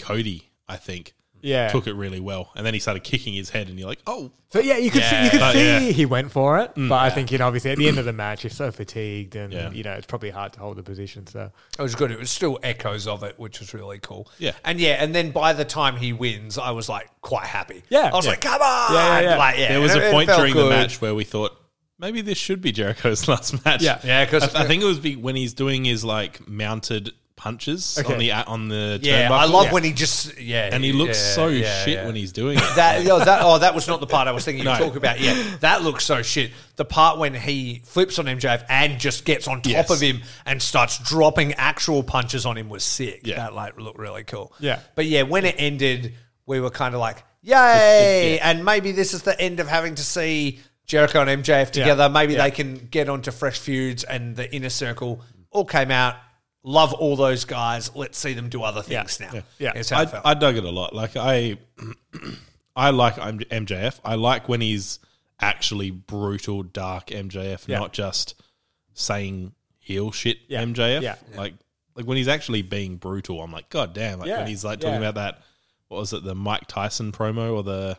Cody. 0.00 0.50
I 0.68 0.76
think 0.76 1.14
yeah. 1.42 1.68
took 1.68 1.86
it 1.86 1.92
really 1.94 2.20
well, 2.20 2.50
and 2.56 2.64
then 2.64 2.72
he 2.74 2.80
started 2.80 3.04
kicking 3.04 3.34
his 3.34 3.50
head, 3.50 3.68
and 3.68 3.78
you're 3.78 3.88
like, 3.88 4.00
oh, 4.06 4.32
So 4.50 4.60
yeah, 4.60 4.76
you 4.78 4.90
could 4.90 5.02
see, 5.02 5.24
you 5.24 5.30
could 5.30 5.40
But, 5.40 5.52
see 5.52 5.64
yeah. 5.66 5.78
he 5.92 6.06
went 6.06 6.30
for 6.32 6.58
it, 6.60 6.74
mm. 6.74 6.88
but 6.88 6.96
I 7.02 7.10
think 7.10 7.30
you 7.32 7.38
know 7.38 7.46
obviously 7.46 7.70
at 7.72 7.78
the 7.78 7.88
end 7.88 7.98
of 7.98 8.04
the 8.04 8.12
match 8.12 8.42
he's 8.42 8.54
so 8.56 8.70
fatigued 8.70 9.34
and 9.36 9.52
Yeah. 9.52 9.70
you 9.70 9.82
know 9.82 9.92
it's 9.92 10.06
probably 10.06 10.30
hard 10.30 10.52
to 10.54 10.60
hold 10.60 10.76
the 10.78 10.82
position. 10.82 11.26
So 11.26 11.50
it 11.78 11.82
was 11.82 11.94
good. 11.94 12.10
It 12.10 12.18
was 12.18 12.30
still 12.30 12.58
echoes 12.62 13.06
of 13.06 13.22
it, 13.22 13.38
which 13.38 13.60
was 13.60 13.74
really 13.74 13.98
cool. 13.98 14.30
Yeah. 14.38 14.52
and 14.64 14.78
yeah, 14.80 15.02
and 15.02 15.14
then 15.14 15.30
by 15.32 15.52
the 15.52 15.64
time 15.64 15.96
he 15.96 16.12
wins, 16.12 16.58
I 16.58 16.70
was 16.70 16.88
like 16.88 17.08
quite 17.22 17.46
happy. 17.46 17.82
Yeah. 17.88 18.10
I 18.12 18.16
was 18.16 18.24
Yeah. 18.26 18.30
like, 18.32 18.40
come 18.40 18.60
on, 18.62 18.92
Yeah, 18.94 19.20
yeah, 19.20 19.30
yeah. 19.30 19.36
Like, 19.36 19.58
yeah. 19.58 19.68
there 19.68 19.80
was 19.80 19.94
it- 19.94 20.02
a 20.02 20.08
it 20.08 20.12
point 20.12 20.28
felt 20.28 20.38
during 20.40 20.54
the 20.54 20.62
good. 20.62 20.70
match 20.70 21.00
where 21.00 21.14
we 21.14 21.24
thought 21.24 21.58
maybe 21.98 22.20
this 22.20 22.36
should 22.38 22.60
be 22.60 22.72
Jericho's 22.72 23.26
last 23.32 23.64
match. 23.64 23.80
Yeah. 23.82 24.00
Yeah, 24.04 24.26
'cause- 24.26 24.54
I, 24.54 24.64
I 24.64 24.66
think 24.66 24.82
it 24.82 24.86
was 24.86 24.98
be, 24.98 25.16
when 25.16 25.34
he's 25.36 25.54
doing 25.54 25.84
his 25.84 26.04
like 26.04 26.46
mounted 26.48 27.12
punches 27.42 27.98
Okay. 27.98 28.12
on 28.12 28.18
the 28.20 28.30
on 28.32 28.68
the 28.68 29.00
Yeah, 29.02 29.28
turnbuckle. 29.28 29.30
I 29.38 29.44
love 29.46 29.64
Yeah. 29.66 29.72
when 29.72 29.82
he 29.82 29.92
just 29.92 30.38
yeah, 30.38 30.70
and 30.72 30.84
he 30.84 30.92
looks 30.92 31.18
yeah, 31.18 31.34
so 31.34 31.48
yeah, 31.48 31.84
shit 31.84 31.94
yeah. 31.94 32.06
when 32.06 32.14
he's 32.14 32.30
doing 32.30 32.56
it. 32.56 32.64
That, 32.76 33.02
yo, 33.02 33.18
that 33.18 33.40
oh, 33.42 33.58
that 33.58 33.74
was 33.74 33.88
not 33.88 33.98
the 33.98 34.06
part 34.06 34.28
I 34.28 34.32
was 34.32 34.44
thinking 34.44 34.60
you 34.64 34.70
No. 34.72 34.78
talk 34.78 34.94
about. 34.94 35.18
Yeah, 35.18 35.34
that 35.58 35.82
looks 35.82 36.04
so 36.04 36.22
shit. 36.22 36.52
The 36.76 36.84
part 36.84 37.18
when 37.18 37.34
he 37.34 37.82
flips 37.84 38.20
on 38.20 38.26
MJF 38.26 38.64
and 38.68 39.00
just 39.00 39.24
gets 39.24 39.48
on 39.48 39.60
top 39.60 39.72
Yes. 39.72 39.90
of 39.90 40.00
him 40.00 40.22
and 40.46 40.62
starts 40.62 40.98
dropping 40.98 41.54
actual 41.54 42.04
punches 42.04 42.46
on 42.46 42.56
him 42.56 42.68
was 42.68 42.84
sick. 42.84 43.22
Yeah. 43.24 43.36
That 43.36 43.54
like 43.54 43.76
looked 43.80 43.98
really 43.98 44.22
cool. 44.22 44.52
Yeah. 44.60 44.78
but 44.94 45.06
yeah, 45.06 45.22
when 45.22 45.44
it 45.44 45.56
ended, 45.58 46.14
we 46.46 46.60
were 46.60 46.70
kind 46.70 46.94
of 46.94 47.00
like, 47.00 47.24
yay! 47.42 48.36
Yeah. 48.36 48.50
And 48.50 48.64
maybe 48.64 48.92
this 48.92 49.14
is 49.14 49.22
the 49.22 49.38
end 49.40 49.58
of 49.58 49.66
having 49.68 49.96
to 49.96 50.02
see 50.04 50.60
Jericho 50.86 51.20
and 51.22 51.42
MJF 51.44 51.72
together. 51.72 52.08
Maybe 52.08 52.34
Yeah. 52.34 52.44
they 52.44 52.50
can 52.52 52.86
get 52.90 53.08
onto 53.08 53.32
fresh 53.32 53.58
feuds 53.58 54.04
and 54.04 54.36
the 54.36 54.52
inner 54.54 54.70
circle 54.70 55.22
all 55.50 55.64
came 55.64 55.90
out. 55.90 56.14
Love 56.64 56.92
all 56.94 57.16
those 57.16 57.44
guys. 57.44 57.90
Let's 57.94 58.16
see 58.18 58.34
them 58.34 58.48
do 58.48 58.62
other 58.62 58.82
things 58.82 59.18
now. 59.18 59.32
Yeah. 59.58 59.72
How 59.90 59.98
I, 59.98 60.02
I, 60.02 60.06
felt. 60.06 60.26
I 60.26 60.34
dug 60.34 60.56
it 60.56 60.64
a 60.64 60.70
lot. 60.70 60.94
Like 60.94 61.16
I, 61.16 61.58
I 62.76 62.90
like 62.90 63.16
MJF. 63.16 63.98
I 64.04 64.14
like 64.14 64.48
when 64.48 64.60
he's 64.60 64.98
actually 65.40 65.90
brutal, 65.90 66.62
dark 66.62 67.08
MJF, 67.08 67.66
Yeah. 67.66 67.78
not 67.78 67.92
just 67.92 68.40
saying 68.94 69.52
heel 69.78 70.12
shit 70.12 70.38
Yeah. 70.48 70.62
MJF. 70.62 71.02
Yeah. 71.02 71.16
Like 71.36 71.54
like 71.94 72.06
when 72.06 72.16
he's 72.16 72.28
actually 72.28 72.62
being 72.62 72.96
brutal, 72.96 73.42
I'm 73.42 73.52
like, 73.52 73.68
God 73.68 73.92
damn! 73.92 74.20
Like 74.20 74.28
Yeah. 74.28 74.38
when 74.38 74.46
he's 74.46 74.64
like 74.64 74.80
talking 74.80 75.02
Yeah. 75.02 75.08
about 75.08 75.14
that, 75.16 75.42
what 75.88 75.98
was 75.98 76.12
it, 76.12 76.22
the 76.24 76.34
Mike 76.34 76.66
Tyson 76.68 77.12
promo 77.12 77.52
or 77.54 77.62
the 77.62 77.98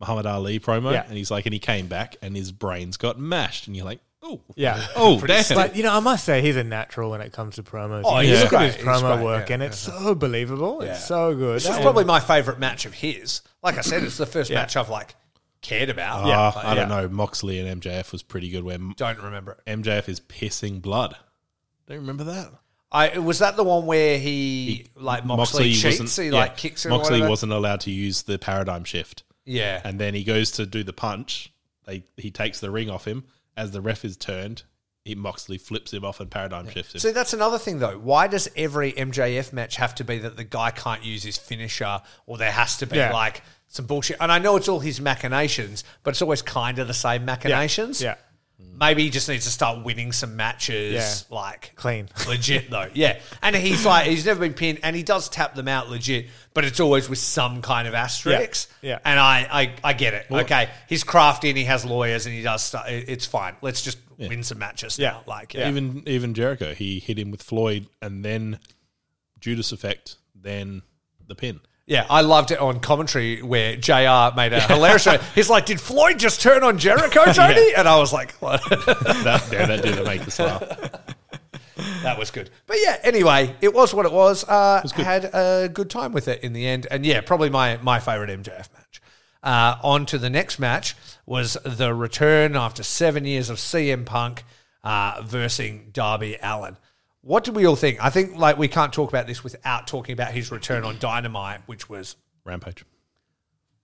Muhammad 0.00 0.26
Ali 0.26 0.60
promo? 0.60 0.92
Yeah. 0.92 1.04
And 1.08 1.16
he's 1.16 1.30
like, 1.30 1.46
and 1.46 1.52
he 1.52 1.58
came 1.58 1.86
back 1.88 2.14
and 2.22 2.36
his 2.36 2.52
brains 2.52 2.96
got 2.96 3.18
mashed, 3.18 3.66
and 3.66 3.74
you're 3.76 3.86
like, 3.86 4.00
oh, 4.22 4.40
yeah. 4.56 4.86
oh, 4.96 5.20
damn. 5.20 5.44
But 5.54 5.76
you 5.76 5.82
know, 5.82 5.92
I 5.92 6.00
must 6.00 6.24
say 6.24 6.42
he's 6.42 6.56
a 6.56 6.64
natural 6.64 7.10
when 7.10 7.20
it 7.20 7.32
comes 7.32 7.56
to 7.56 7.62
promos. 7.62 8.02
Oh, 8.04 8.20
you 8.20 8.30
he's 8.30 8.42
look 8.42 8.52
at 8.54 8.74
his 8.74 8.84
promo 8.84 9.14
great, 9.16 9.24
work, 9.24 9.48
yeah, 9.48 9.54
and 9.54 9.62
it's 9.62 9.78
so 9.78 10.14
believable. 10.14 10.84
Yeah. 10.84 10.92
It's 10.92 11.04
so 11.06 11.34
good. 11.34 11.56
This 11.56 11.68
was 11.68 11.76
And- 11.76 11.82
probably 11.84 12.04
my 12.04 12.20
favorite 12.20 12.58
match 12.58 12.84
of 12.86 12.94
his. 12.94 13.42
Like 13.62 13.78
I 13.78 13.82
said, 13.82 14.02
it's 14.02 14.16
the 14.16 14.26
first 14.26 14.50
Yeah. 14.50 14.58
match 14.60 14.76
I've 14.76 14.88
like 14.88 15.14
cared 15.60 15.88
about. 15.90 16.24
Ah, 16.24 16.52
Like, 16.54 16.64
I 16.64 16.74
don't 16.74 16.88
know. 16.88 17.08
Moxley 17.08 17.58
and 17.58 17.80
MJF 17.80 18.10
was 18.12 18.22
pretty 18.22 18.50
good. 18.50 18.64
Where 18.64 18.78
Don't 18.96 19.18
remember 19.22 19.52
it. 19.52 19.70
MJF 19.70 20.08
is 20.08 20.20
pissing 20.20 20.82
blood. 20.82 21.16
Don't 21.86 21.98
remember 21.98 22.24
that. 22.24 22.50
I 22.94 23.18
was 23.18 23.38
that 23.38 23.56
the 23.56 23.64
one 23.64 23.86
where 23.86 24.18
he 24.18 24.86
like 24.96 25.24
Moxley, 25.24 25.72
cheats. 25.72 26.16
He 26.16 26.26
yeah, 26.26 26.32
like 26.32 26.56
kicks 26.58 26.84
him. 26.84 26.90
Moxley 26.90 27.14
whatever? 27.14 27.30
wasn't 27.30 27.52
allowed 27.52 27.80
to 27.80 27.90
use 27.90 28.22
the 28.22 28.38
paradigm 28.38 28.84
shift, 28.84 29.22
Yeah, 29.46 29.80
and 29.82 29.98
then 29.98 30.12
he 30.14 30.24
goes 30.24 30.50
to 30.52 30.66
do 30.66 30.84
the 30.84 30.92
punch. 30.92 31.50
They 31.86 32.04
he 32.18 32.30
takes 32.30 32.60
the 32.60 32.70
ring 32.70 32.90
off 32.90 33.06
him 33.06 33.24
as 33.56 33.70
the 33.72 33.80
ref 33.80 34.04
is 34.04 34.16
turned. 34.16 34.62
He 35.04 35.16
Moxley 35.16 35.58
flips 35.58 35.92
him 35.92 36.04
off 36.04 36.20
and 36.20 36.30
paradigm 36.30 36.68
shifts 36.70 36.94
him. 36.94 37.00
See, 37.00 37.10
that's 37.10 37.32
another 37.32 37.58
thing 37.58 37.80
though. 37.80 37.98
Why 37.98 38.28
does 38.28 38.48
every 38.56 38.92
MJF 38.92 39.52
match 39.52 39.74
have 39.76 39.94
to 39.96 40.04
be 40.04 40.18
that 40.18 40.36
the 40.36 40.44
guy 40.44 40.70
can't 40.70 41.04
use 41.04 41.24
his 41.24 41.36
finisher, 41.36 42.00
or 42.26 42.38
there 42.38 42.52
has 42.52 42.76
to 42.78 42.86
be 42.86 42.98
Yeah. 42.98 43.12
like 43.12 43.42
some 43.66 43.86
bullshit? 43.86 44.18
And 44.20 44.30
I 44.30 44.38
know 44.38 44.56
it's 44.56 44.68
all 44.68 44.78
his 44.78 45.00
machinations, 45.00 45.82
but 46.04 46.10
it's 46.10 46.22
always 46.22 46.40
kind 46.40 46.78
of 46.78 46.86
the 46.86 46.94
same 46.94 47.24
machinations. 47.24 48.00
Yeah. 48.00 48.14
Maybe 48.78 49.04
he 49.04 49.10
just 49.10 49.28
needs 49.28 49.44
to 49.44 49.50
start 49.50 49.84
winning 49.84 50.10
some 50.10 50.34
matches, 50.34 50.92
Yeah. 51.30 51.34
like 51.36 51.72
Clean. 51.76 52.08
legit 52.28 52.68
though. 52.68 52.88
Yeah, 52.94 53.20
and 53.40 53.54
he's 53.54 53.86
like 53.86 54.06
he's 54.08 54.26
never 54.26 54.40
been 54.40 54.54
pinned, 54.54 54.80
and 54.82 54.96
he 54.96 55.02
does 55.04 55.28
tap 55.28 55.54
them 55.54 55.68
out 55.68 55.88
legit, 55.88 56.26
but 56.52 56.64
it's 56.64 56.80
always 56.80 57.08
with 57.08 57.18
some 57.20 57.62
kind 57.62 57.86
of 57.86 57.94
asterisk. 57.94 58.68
Yeah. 58.80 58.98
and 59.04 59.20
I 59.20 59.46
I, 59.52 59.74
I 59.84 59.92
get 59.92 60.14
it. 60.14 60.26
okay, 60.30 60.68
he's 60.88 61.04
crafty 61.04 61.50
and 61.50 61.56
he 61.58 61.64
has 61.64 61.84
lawyers 61.84 62.26
and 62.26 62.34
he 62.34 62.42
does 62.42 62.62
stuff. 62.64 62.86
It's 62.88 63.26
fine. 63.26 63.54
Let's 63.62 63.82
just 63.82 63.98
win 64.18 64.42
some 64.42 64.58
matches. 64.58 64.98
Yeah. 64.98 65.10
now. 65.12 65.22
like 65.26 65.54
Yeah. 65.54 65.68
Even 65.68 66.02
even 66.06 66.34
Jericho, 66.34 66.74
he 66.74 66.98
hit 66.98 67.18
him 67.18 67.30
with 67.30 67.42
Floyd 67.42 67.86
and 68.00 68.24
then 68.24 68.58
Judas 69.38 69.70
effect, 69.72 70.16
then 70.34 70.82
the 71.26 71.34
pin. 71.36 71.60
Yeah, 71.86 72.06
I 72.08 72.20
loved 72.20 72.52
it 72.52 72.58
on 72.60 72.78
commentary 72.80 73.42
where 73.42 73.76
JR 73.76 74.34
made 74.36 74.52
a 74.52 74.60
hilarious 74.60 75.02
show. 75.02 75.18
He's 75.34 75.50
like, 75.50 75.66
Did 75.66 75.80
Floyd 75.80 76.18
just 76.18 76.40
turn 76.40 76.62
on 76.62 76.78
Jericho, 76.78 77.24
Tony? 77.32 77.74
And 77.74 77.88
I 77.88 77.98
was 77.98 78.12
like, 78.12 78.32
What? 78.40 78.62
That, 78.70 79.48
yeah, 79.52 79.66
that 79.66 79.82
did 79.82 80.04
make 80.04 80.22
us 80.26 80.38
laugh. 80.38 80.60
that 82.02 82.18
was 82.18 82.30
good. 82.30 82.50
But 82.66 82.76
yeah, 82.80 82.98
anyway, 83.02 83.56
it 83.60 83.74
was 83.74 83.92
what 83.92 84.06
it 84.06 84.12
was. 84.12 84.44
Uh, 84.44 84.86
Had 84.94 85.24
a 85.34 85.68
good 85.72 85.90
time 85.90 86.12
with 86.12 86.28
it 86.28 86.44
in 86.44 86.52
the 86.52 86.66
end. 86.66 86.86
And 86.90 87.04
yeah, 87.04 87.20
probably 87.20 87.50
my, 87.50 87.78
my 87.82 87.98
favorite 87.98 88.30
MJF 88.30 88.68
match. 88.72 89.02
Uh, 89.42 89.76
on 89.82 90.06
to 90.06 90.18
the 90.18 90.30
next 90.30 90.60
match 90.60 90.94
was 91.26 91.56
the 91.64 91.92
return 91.92 92.54
after 92.54 92.84
seven 92.84 93.24
years 93.24 93.50
of 93.50 93.56
CM 93.56 94.04
Punk 94.06 94.44
uh, 94.84 95.20
versus 95.24 95.80
Darby 95.92 96.38
Allin. 96.40 96.76
What 97.22 97.44
did 97.44 97.54
we 97.54 97.66
all 97.66 97.76
think? 97.76 98.02
I 98.04 98.10
think 98.10 98.36
like 98.36 98.58
we 98.58 98.68
can't 98.68 98.92
talk 98.92 99.08
about 99.08 99.26
this 99.26 99.42
without 99.44 99.86
talking 99.86 100.12
about 100.12 100.32
his 100.32 100.50
return 100.50 100.84
on 100.84 100.98
Dynamite, 100.98 101.60
which 101.66 101.88
was 101.88 102.16
Rampage. 102.44 102.84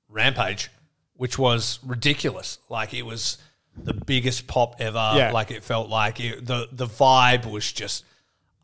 Rampage, 0.09 0.71
which 1.15 1.39
was 1.39 1.79
ridiculous. 1.85 2.59
Like 2.69 2.95
it 2.95 3.03
was 3.03 3.39
the 3.77 3.95
biggest 3.95 4.49
pop 4.49 4.77
ever. 4.81 5.13
Yeah. 5.15 5.31
Like 5.33 5.51
it 5.53 5.63
felt 5.63 5.89
like 5.89 6.21
it, 6.21 6.45
the 6.45 6.69
the 6.73 6.87
vibe 6.87 7.51
was 7.51 7.71
just 7.71 8.05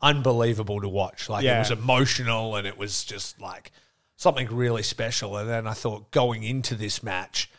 unbelievable 0.01 0.81
to 0.81 0.89
watch. 0.89 1.29
Like 1.29 1.45
it 1.45 1.57
was 1.57 1.71
emotional 1.71 2.55
and 2.57 2.67
it 2.67 2.77
was 2.77 3.05
just 3.05 3.39
like 3.39 3.71
something 4.17 4.47
really 4.47 4.83
special. 4.83 5.37
And 5.37 5.49
then 5.49 5.67
I 5.67 5.73
thought 5.73 6.11
going 6.11 6.43
into 6.43 6.75
this 6.75 7.01
match, 7.01 7.49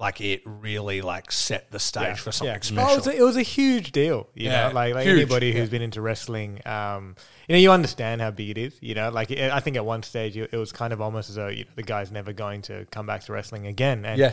like 0.00 0.20
it 0.22 0.40
really 0.46 1.02
like 1.02 1.30
set 1.30 1.70
the 1.70 1.78
stage 1.78 2.18
for 2.18 2.32
something 2.32 2.56
Oh, 2.56 2.60
special. 2.60 2.92
it, 2.92 2.96
was 2.96 3.06
a, 3.06 3.16
it 3.18 3.22
was 3.22 3.36
a 3.36 3.42
huge 3.42 3.92
deal. 3.92 4.28
You 4.34 4.46
Yeah, 4.46 4.68
know, 4.68 4.74
like, 4.74 4.94
like 4.94 5.06
anybody 5.06 5.52
who's 5.52 5.68
yeah. 5.68 5.70
been 5.72 5.82
into 5.82 6.00
wrestling, 6.00 6.60
um, 6.66 7.14
you 7.46 7.54
know, 7.54 7.60
you 7.60 7.70
understand 7.70 8.22
how 8.22 8.30
big 8.30 8.48
it 8.48 8.58
is. 8.58 8.74
You 8.80 8.94
know, 8.94 9.10
like 9.10 9.30
it, 9.30 9.52
I 9.52 9.60
think 9.60 9.76
at 9.76 9.84
one 9.84 10.02
stage 10.02 10.36
it, 10.38 10.48
it 10.52 10.56
was 10.56 10.72
kind 10.72 10.92
of 10.94 11.02
almost 11.02 11.28
as 11.28 11.36
though 11.36 11.48
you 11.48 11.64
know, 11.66 11.70
the 11.76 11.82
guy's 11.82 12.10
never 12.10 12.32
going 12.32 12.62
to 12.62 12.86
come 12.90 13.06
back 13.06 13.24
to 13.24 13.32
wrestling 13.34 13.66
again. 13.66 14.06
And 14.06 14.18
Yeah. 14.18 14.32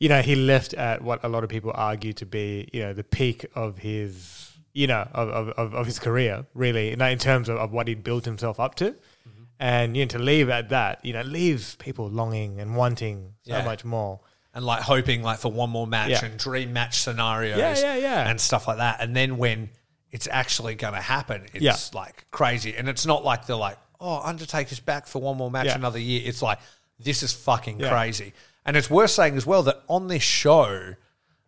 you 0.00 0.08
know, 0.08 0.20
he 0.20 0.34
left 0.34 0.74
at 0.74 1.00
what 1.00 1.22
a 1.22 1.28
lot 1.28 1.44
of 1.44 1.48
people 1.48 1.70
argue 1.74 2.12
to 2.14 2.26
be, 2.26 2.68
you 2.72 2.82
know, 2.82 2.92
the 2.92 3.04
peak 3.04 3.46
of 3.54 3.78
his, 3.78 4.50
you 4.72 4.88
know, 4.88 5.06
of, 5.14 5.28
of, 5.50 5.74
of, 5.74 5.86
his 5.86 6.00
career, 6.00 6.44
really, 6.54 6.90
in 6.90 7.18
terms 7.18 7.48
of, 7.48 7.56
of 7.58 7.70
what 7.70 7.86
he'd 7.86 8.02
built 8.02 8.24
himself 8.24 8.58
up 8.58 8.74
to. 8.76 8.90
Mm-hmm. 8.90 9.42
And 9.60 9.96
you 9.96 10.04
know, 10.04 10.08
to 10.08 10.18
leave 10.18 10.48
at 10.50 10.70
that, 10.70 11.04
you 11.04 11.12
know, 11.12 11.22
leaves 11.22 11.76
people 11.76 12.08
longing 12.08 12.58
and 12.60 12.74
wanting 12.74 13.34
so 13.44 13.52
Yeah. 13.58 13.64
much 13.64 13.84
more. 13.84 14.18
And 14.54 14.64
like 14.64 14.82
hoping 14.82 15.22
like 15.22 15.38
for 15.40 15.50
one 15.52 15.70
more 15.70 15.86
match 15.86 16.10
Yeah. 16.10 16.24
and 16.24 16.38
dream 16.38 16.72
match 16.72 17.00
scenarios 17.00 17.58
Yeah, 17.58 17.74
yeah, 17.78 17.94
yeah. 17.96 18.28
and 18.30 18.40
stuff 18.40 18.68
like 18.68 18.78
that. 18.78 19.00
And 19.00 19.14
then 19.14 19.36
when 19.36 19.70
it's 20.12 20.28
actually 20.30 20.76
going 20.76 20.94
to 20.94 21.00
happen, 21.00 21.42
it's 21.52 21.62
Yeah. 21.62 21.76
like 21.92 22.26
crazy. 22.30 22.76
And 22.76 22.88
it's 22.88 23.04
not 23.04 23.24
like 23.24 23.46
they're 23.46 23.56
like, 23.56 23.78
oh, 24.00 24.20
Undertaker's 24.22 24.80
back 24.80 25.06
for 25.08 25.20
one 25.20 25.36
more 25.36 25.50
match 25.50 25.66
Yeah. 25.66 25.74
another 25.74 25.98
year. 25.98 26.22
It's 26.24 26.40
like, 26.40 26.60
this 27.00 27.22
is 27.24 27.32
fucking 27.32 27.78
crazy. 27.80 28.32
And 28.64 28.76
it's 28.76 28.88
worth 28.88 29.10
saying 29.10 29.36
as 29.36 29.44
well 29.44 29.64
that 29.64 29.82
on 29.88 30.06
this 30.08 30.22
show, 30.22 30.94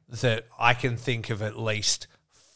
that 0.08 0.44
I 0.58 0.74
can 0.74 0.96
think 0.96 1.30
of 1.30 1.42
at 1.42 1.58
least 1.58 2.06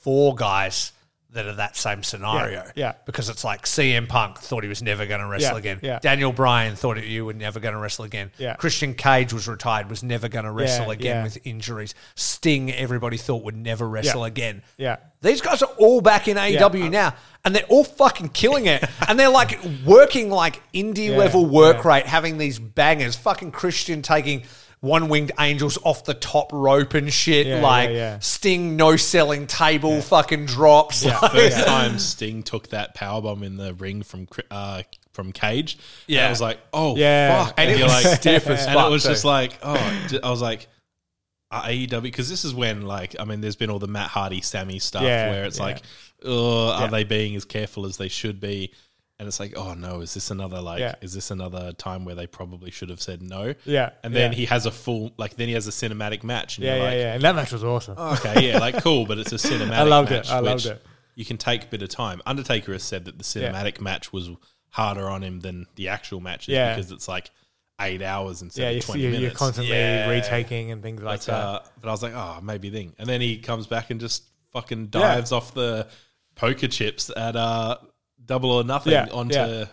four 0.00 0.34
guys 0.34 0.92
that 1.32 1.46
are 1.46 1.54
that 1.54 1.76
same 1.76 2.02
scenario. 2.02 2.64
yeah. 2.74 2.94
Because 3.06 3.28
it's 3.28 3.44
like 3.44 3.64
CM 3.64 4.08
Punk 4.08 4.38
thought 4.38 4.62
he 4.64 4.68
was 4.68 4.82
never 4.82 5.06
going 5.06 5.20
to 5.20 5.26
wrestle 5.26 5.52
Yeah, 5.52 5.58
again. 5.58 5.78
yeah. 5.82 5.98
Daniel 6.00 6.32
Bryan 6.32 6.74
thought 6.74 7.02
you 7.04 7.24
were 7.24 7.32
never 7.32 7.60
going 7.60 7.74
to 7.74 7.80
wrestle 7.80 8.04
again. 8.04 8.32
Yeah. 8.36 8.54
Christian 8.56 8.94
Cage 8.94 9.32
was 9.32 9.46
retired, 9.46 9.88
was 9.88 10.02
never 10.02 10.28
going 10.28 10.44
to 10.44 10.50
wrestle 10.50 10.86
Yeah, 10.86 10.92
again 10.92 11.16
yeah. 11.16 11.22
with 11.22 11.38
injuries. 11.44 11.94
Sting, 12.16 12.72
everybody 12.72 13.16
thought 13.16 13.44
would 13.44 13.56
never 13.56 13.88
wrestle 13.88 14.22
Yeah. 14.22 14.26
again. 14.26 14.62
Yeah. 14.76 14.96
These 15.22 15.40
guys 15.42 15.62
are 15.62 15.70
all 15.78 16.00
back 16.00 16.28
in 16.28 16.36
AEW 16.38 16.90
now, 16.90 17.14
and 17.44 17.54
they're 17.54 17.64
all 17.68 17.84
fucking 17.84 18.30
killing 18.30 18.66
it. 18.66 18.82
and 19.08 19.18
they're 19.18 19.28
like 19.28 19.58
working 19.84 20.30
like 20.30 20.60
indie 20.72 21.10
Yeah, 21.10 21.16
level 21.18 21.46
work 21.46 21.84
yeah. 21.84 21.88
rate, 21.96 22.06
having 22.06 22.38
these 22.38 22.58
bangers. 22.58 23.16
Fucking 23.16 23.52
Christian 23.52 24.02
taking 24.02 24.44
one 24.80 25.08
winged 25.08 25.32
angels 25.38 25.78
off 25.84 26.04
the 26.04 26.14
top 26.14 26.52
rope 26.52 26.94
and 26.94 27.12
shit. 27.12 27.46
Yeah, 27.46 27.60
like 27.60 27.90
yeah, 27.90 27.94
yeah. 27.96 28.18
Sting 28.20 28.76
no 28.76 28.96
selling 28.96 29.46
table 29.46 30.00
fucking 30.00 30.46
drops. 30.46 31.04
Yeah. 31.04 31.18
Like- 31.20 31.32
First 31.32 31.66
time 31.66 31.98
Sting 31.98 32.42
took 32.42 32.68
that 32.68 32.96
powerbomb 32.96 33.42
in 33.44 33.56
the 33.56 33.74
ring 33.74 34.02
from 34.02 34.26
uh, 34.50 34.82
from 35.12 35.32
Cage. 35.32 35.74
and 35.74 35.82
Yeah. 36.06 36.26
I 36.26 36.30
was 36.30 36.40
like, 36.40 36.60
oh 36.72 36.96
Yeah. 36.96 37.44
fuck, 37.46 37.54
And 37.58 37.70
it 37.70 37.78
you're 37.78 37.88
was 37.88 38.14
stiff 38.14 38.46
as 38.48 38.66
and 38.66 38.78
it 38.78 38.90
was 38.90 39.02
too. 39.02 39.08
just 39.10 39.24
like, 39.24 39.58
oh, 39.62 40.08
I 40.22 40.30
was 40.30 40.40
like. 40.42 40.66
Uh, 41.52 41.62
AEW 41.64 42.00
because 42.02 42.30
this 42.30 42.44
is 42.44 42.54
when 42.54 42.82
like 42.82 43.16
I 43.18 43.24
mean 43.24 43.40
there's 43.40 43.56
been 43.56 43.70
all 43.70 43.80
the 43.80 43.88
Matt 43.88 44.08
Hardy 44.08 44.40
Sammy 44.40 44.78
stuff 44.78 45.02
Yeah, 45.02 45.30
where 45.30 45.44
it's 45.46 45.58
yeah. 45.58 45.64
like 45.64 45.82
oh 46.24 46.68
are 46.70 46.82
Yeah. 46.82 46.86
they 46.86 47.02
being 47.02 47.34
as 47.34 47.44
careful 47.44 47.86
as 47.86 47.96
they 47.96 48.06
should 48.06 48.38
be 48.38 48.72
and 49.20 49.28
it's 49.28 49.38
like 49.38 49.56
oh 49.56 49.74
no 49.74 50.00
is 50.00 50.14
this 50.14 50.30
another 50.32 50.60
like 50.60 50.80
Yeah. 50.80 50.94
is 51.00 51.12
this 51.14 51.30
another 51.30 51.72
time 51.74 52.04
where 52.04 52.14
they 52.16 52.26
probably 52.26 52.70
should 52.72 52.88
have 52.88 53.00
said 53.00 53.22
no 53.22 53.54
Yeah, 53.64 53.90
and 54.02 54.12
then 54.14 54.32
yeah. 54.32 54.38
he 54.38 54.44
has 54.46 54.66
a 54.66 54.70
full 54.72 55.12
like 55.18 55.36
then 55.36 55.46
he 55.46 55.54
has 55.54 55.68
a 55.68 55.70
cinematic 55.70 56.24
match 56.24 56.56
and 56.58 56.64
Yeah, 56.64 56.74
you're 56.76 56.84
yeah, 56.84 56.90
like 56.90 56.98
yeah. 56.98 57.14
And 57.14 57.22
that 57.22 57.36
match 57.36 57.52
was 57.52 57.62
awesome. 57.62 57.96
okay, 57.98 58.48
yeah, 58.50 58.58
like 58.58 58.82
cool, 58.82 59.06
but 59.06 59.18
it's 59.18 59.30
a 59.32 59.36
cinematic. 59.36 59.72
I 59.74 59.82
loved 59.82 60.10
it. 60.10 60.28
I 60.32 60.40
loved 60.40 60.66
it. 60.66 60.82
You 61.14 61.24
can 61.24 61.36
take 61.36 61.64
a 61.64 61.66
bit 61.66 61.82
of 61.82 61.90
time. 61.90 62.22
Undertaker 62.26 62.72
has 62.72 62.82
said 62.82 63.04
that 63.04 63.18
the 63.18 63.24
cinematic 63.24 63.80
match 63.80 64.12
was 64.12 64.30
harder 64.70 65.08
on 65.08 65.22
him 65.22 65.40
than 65.40 65.66
the 65.76 65.88
actual 65.88 66.20
matches 66.20 66.48
Yeah. 66.48 66.74
because 66.74 66.90
it's 66.90 67.06
like 67.06 67.30
eight 67.80 68.00
hours 68.02 68.40
instead 68.42 68.72
yeah, 68.72 68.78
of 68.78 68.84
twenty 68.84 69.02
you're, 69.02 69.10
minutes. 69.10 69.32
you're 69.32 69.38
constantly 69.38 69.74
Yeah. 69.74 70.08
retaking 70.08 70.70
and 70.70 70.82
things 70.82 71.02
like 71.02 71.20
but, 71.20 71.26
that. 71.26 71.34
uh, 71.34 71.60
but 71.80 71.88
I 71.88 71.92
was 71.92 72.02
like, 72.02 72.14
oh, 72.14 72.38
maybe 72.42 72.70
thing. 72.70 72.94
And 72.98 73.06
then 73.08 73.20
he 73.20 73.38
comes 73.38 73.66
back 73.66 73.90
and 73.90 74.00
just 74.00 74.24
fucking 74.52 74.86
dives 74.88 75.30
off 75.32 75.52
the 75.54 75.88
poker 76.36 76.68
chips 76.68 77.10
at 77.14 77.36
uh, 77.36 77.76
double 78.24 78.50
or 78.50 78.64
nothing 78.64 78.92
Yeah, 78.92 79.08
onto 79.12 79.34
yeah. 79.36 79.64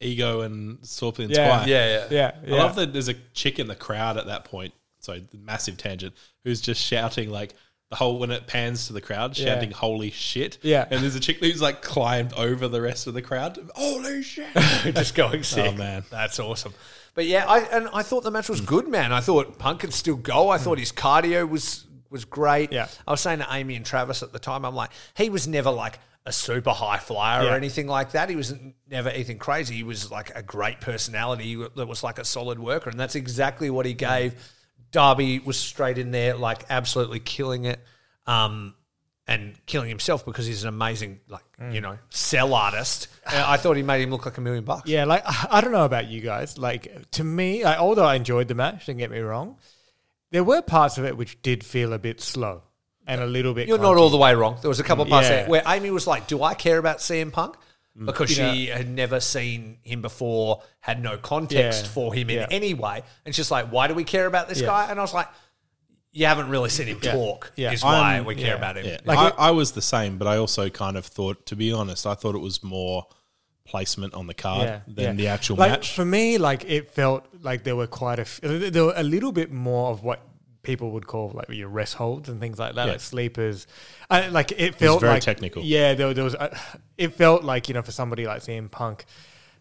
Ego 0.00 0.40
and 0.40 0.78
Scorpio 0.86 1.26
Yeah. 1.28 1.34
Squire. 1.60 1.68
yeah, 1.68 1.86
yeah. 1.88 2.06
yeah, 2.10 2.30
yeah. 2.46 2.54
I 2.54 2.58
love 2.58 2.76
that 2.76 2.92
there's 2.92 3.08
a 3.08 3.14
chick 3.34 3.58
in 3.58 3.66
the 3.68 3.74
crowd 3.76 4.16
at 4.16 4.26
that 4.26 4.44
point. 4.44 4.72
So 5.00 5.18
massive 5.32 5.76
tangent. 5.76 6.14
Who's 6.44 6.60
just 6.60 6.80
shouting 6.80 7.30
like 7.30 7.54
the 7.90 7.96
whole 7.96 8.18
when 8.18 8.30
it 8.30 8.46
pans 8.46 8.86
to 8.86 8.92
the 8.92 9.00
crowd, 9.00 9.36
Yeah. 9.36 9.54
shouting 9.54 9.72
"Holy 9.72 10.10
shit!" 10.10 10.58
Yeah. 10.62 10.86
and 10.90 11.02
there's 11.02 11.16
a 11.16 11.20
chick 11.20 11.38
who's 11.40 11.60
like 11.60 11.82
climbed 11.82 12.32
over 12.34 12.68
the 12.68 12.80
rest 12.80 13.06
of 13.06 13.14
the 13.14 13.22
crowd. 13.22 13.58
Holy 13.74 14.22
shit! 14.22 14.46
just 14.54 15.14
going 15.14 15.42
sick. 15.42 15.72
Oh, 15.74 15.76
man. 15.76 16.04
that's 16.10 16.38
awesome. 16.38 16.72
But 17.14 17.26
yeah, 17.26 17.44
I 17.46 17.60
and 17.60 17.88
I 17.92 18.02
thought 18.02 18.22
the 18.22 18.30
match 18.30 18.48
was 18.48 18.60
good, 18.60 18.86
man. 18.88 19.12
I 19.12 19.20
thought 19.20 19.58
Punk 19.58 19.80
could 19.80 19.92
still 19.92 20.16
go. 20.16 20.48
I 20.50 20.58
thought 20.58 20.78
his 20.78 20.92
cardio 20.92 21.48
was 21.48 21.84
was 22.10 22.24
great. 22.24 22.72
Yeah. 22.72 22.88
I 23.06 23.10
was 23.10 23.20
saying 23.20 23.40
to 23.40 23.46
Amy 23.50 23.74
and 23.76 23.84
Travis 23.84 24.22
at 24.22 24.32
the 24.32 24.38
time, 24.38 24.64
I'm 24.64 24.74
like, 24.74 24.90
he 25.16 25.28
was 25.30 25.46
never 25.48 25.70
like 25.70 25.98
a 26.26 26.32
super 26.32 26.70
high 26.70 26.98
flyer 26.98 27.48
or 27.48 27.54
anything 27.54 27.86
like 27.86 28.12
that. 28.12 28.28
He 28.28 28.36
was 28.36 28.54
never 28.88 29.08
anything 29.08 29.38
crazy. 29.38 29.76
He 29.76 29.82
was 29.82 30.10
like 30.10 30.34
a 30.36 30.42
great 30.42 30.80
personality 30.80 31.54
that 31.54 31.86
was 31.86 32.02
like 32.02 32.18
a 32.18 32.24
solid 32.24 32.58
worker, 32.58 32.90
and 32.90 33.00
that's 33.00 33.14
exactly 33.14 33.70
what 33.70 33.86
he 33.86 33.94
gave. 33.94 34.34
Darby 34.92 35.38
was 35.38 35.56
straight 35.56 35.98
in 35.98 36.10
there, 36.10 36.36
like 36.36 36.64
absolutely 36.68 37.20
killing 37.20 37.64
it. 37.64 37.80
Um, 38.26 38.74
and 39.26 39.54
killing 39.64 39.88
himself 39.88 40.24
because 40.24 40.44
he's 40.44 40.64
an 40.64 40.68
amazing, 40.68 41.20
like 41.28 41.44
you 41.70 41.80
know, 41.80 41.96
sell 42.10 42.52
artist. 42.52 43.06
I 43.26 43.56
thought 43.56 43.76
he 43.76 43.82
made 43.82 44.02
him 44.02 44.10
look 44.10 44.26
like 44.26 44.36
a 44.38 44.40
million 44.40 44.64
bucks. 44.64 44.90
Yeah, 44.90 45.04
like 45.04 45.22
I 45.24 45.60
don't 45.60 45.72
know 45.72 45.84
about 45.84 46.08
you 46.08 46.20
guys. 46.20 46.58
Like 46.58 47.10
to 47.12 47.24
me, 47.24 47.64
like, 47.64 47.78
although 47.78 48.04
I 48.04 48.16
enjoyed 48.16 48.48
the 48.48 48.56
match, 48.56 48.86
don't 48.86 48.96
get 48.96 49.10
me 49.10 49.20
wrong, 49.20 49.56
there 50.32 50.42
were 50.42 50.62
parts 50.62 50.98
of 50.98 51.04
it 51.04 51.16
which 51.16 51.40
did 51.42 51.64
feel 51.64 51.92
a 51.92 51.98
bit 51.98 52.20
slow 52.20 52.62
and 53.10 53.20
a 53.20 53.26
little 53.26 53.52
bit. 53.54 53.68
You're 53.68 53.78
not 53.78 53.96
all 53.96 54.08
the 54.10 54.16
way 54.16 54.34
wrong. 54.34 54.56
There 54.62 54.68
was 54.68 54.80
a 54.80 54.84
couple 54.84 55.02
of 55.02 55.10
parts 55.10 55.28
Yeah. 55.28 55.36
there 55.42 55.48
where 55.48 55.62
Amy 55.66 55.90
was 55.90 56.06
like, 56.06 56.26
"Do 56.26 56.42
I 56.42 56.54
care 56.54 56.78
about 56.78 56.98
CM 57.00 57.30
Punk?" 57.32 57.56
Mm. 57.98 58.06
Because 58.06 58.30
You 58.30 58.36
she 58.52 58.66
had 58.66 58.88
never 58.88 59.18
seen 59.20 59.78
him 59.82 60.00
before, 60.00 60.62
had 60.78 61.02
no 61.02 61.16
context 61.18 61.84
Yeah. 61.84 61.90
for 61.90 62.14
him 62.14 62.30
in 62.30 62.36
Yeah. 62.36 62.46
any 62.50 62.72
way, 62.72 63.02
and 63.26 63.34
she's 63.34 63.50
like, 63.50 63.66
"Why 63.72 63.88
do 63.88 63.94
we 63.94 64.04
care 64.04 64.26
about 64.26 64.48
this 64.48 64.60
Yeah. 64.60 64.68
guy?" 64.68 64.90
And 64.90 64.98
I 64.98 65.02
was 65.02 65.12
like, 65.12 65.26
"You 66.12 66.26
haven't 66.26 66.48
really 66.50 66.70
seen 66.70 66.86
him 66.86 67.00
Yeah. 67.02 67.12
talk. 67.12 67.52
Yeah. 67.56 67.72
Is 67.72 67.82
why 67.82 68.14
I'm- 68.14 68.24
we 68.24 68.36
care 68.36 68.46
yeah. 68.48 68.54
about 68.54 68.76
him." 68.78 68.86
Yeah, 68.86 68.98
Like 69.04 69.18
I, 69.18 69.26
it- 69.28 69.34
I 69.38 69.50
was 69.50 69.72
the 69.72 69.82
same, 69.82 70.18
but 70.18 70.28
I 70.28 70.36
also 70.36 70.68
kind 70.70 70.96
of 70.96 71.04
thought, 71.04 71.46
to 71.46 71.56
be 71.56 71.72
honest, 71.72 72.06
I 72.06 72.14
thought 72.14 72.34
it 72.36 72.40
was 72.50 72.62
more 72.62 73.06
placement 73.66 74.14
on 74.14 74.26
the 74.28 74.34
card 74.34 74.66
Yeah, 74.68 74.80
than 74.86 75.04
yeah. 75.04 75.12
the 75.12 75.26
actual 75.28 75.56
like, 75.56 75.70
match. 75.72 75.92
For 75.92 76.04
me, 76.04 76.38
like 76.38 76.64
it 76.64 76.90
felt 76.92 77.24
like 77.42 77.64
there 77.64 77.76
were 77.76 77.86
quite 77.86 78.18
a 78.18 78.22
f- 78.22 78.40
there 78.42 78.84
were 78.84 78.94
a 78.96 79.02
little 79.04 79.32
bit 79.32 79.50
more 79.52 79.90
of 79.90 80.02
what 80.02 80.20
people 80.62 80.90
would 80.92 81.06
call 81.06 81.30
like 81.34 81.48
your 81.48 81.68
rest 81.68 81.94
holds 81.94 82.28
and 82.28 82.40
things 82.40 82.58
like 82.58 82.74
that, 82.74 82.86
Yeah. 82.86 82.92
like 82.92 83.00
sleepers. 83.00 83.66
I, 84.08 84.28
like 84.28 84.52
it 84.52 84.74
felt 84.74 85.00
very 85.00 85.14
like, 85.14 85.22
technical. 85.22 85.62
Yeah, 85.62 85.94
there, 85.94 86.12
there 86.14 86.24
was. 86.24 86.34
Uh, 86.34 86.56
it 86.98 87.14
felt 87.14 87.44
like 87.44 87.68
you 87.68 87.74
know 87.74 87.82
for 87.82 87.92
somebody 87.92 88.26
like 88.26 88.42
CM 88.42 88.70
Punk. 88.70 89.04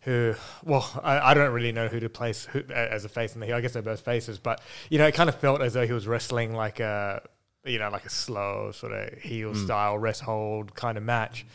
Who? 0.01 0.33
Well, 0.63 0.89
I, 1.03 1.31
I 1.31 1.33
don't 1.33 1.51
really 1.53 1.71
know 1.73 1.87
who 1.87 1.99
to 1.99 2.09
place 2.09 2.45
who, 2.45 2.63
as 2.73 3.03
a 3.05 3.09
face 3.09 3.33
in 3.33 3.41
the 3.41 3.45
heel. 3.47 3.55
I 3.55 3.61
guess 3.61 3.73
they're 3.73 3.81
both 3.81 4.01
faces, 4.01 4.39
but 4.39 4.61
you 4.89 4.97
know, 4.97 5.05
it 5.07 5.13
kind 5.13 5.29
of 5.29 5.35
felt 5.35 5.61
as 5.61 5.73
though 5.73 5.85
he 5.85 5.93
was 5.93 6.07
wrestling 6.07 6.53
like 6.53 6.79
a 6.79 7.21
you 7.65 7.77
know, 7.77 7.89
like 7.89 8.05
a 8.05 8.09
slow 8.09 8.71
sort 8.71 8.93
of 8.93 9.19
heel 9.19 9.53
style 9.53 9.97
rest 9.97 10.21
hold 10.21 10.73
kind 10.73 10.97
of 10.97 11.03
match. 11.03 11.45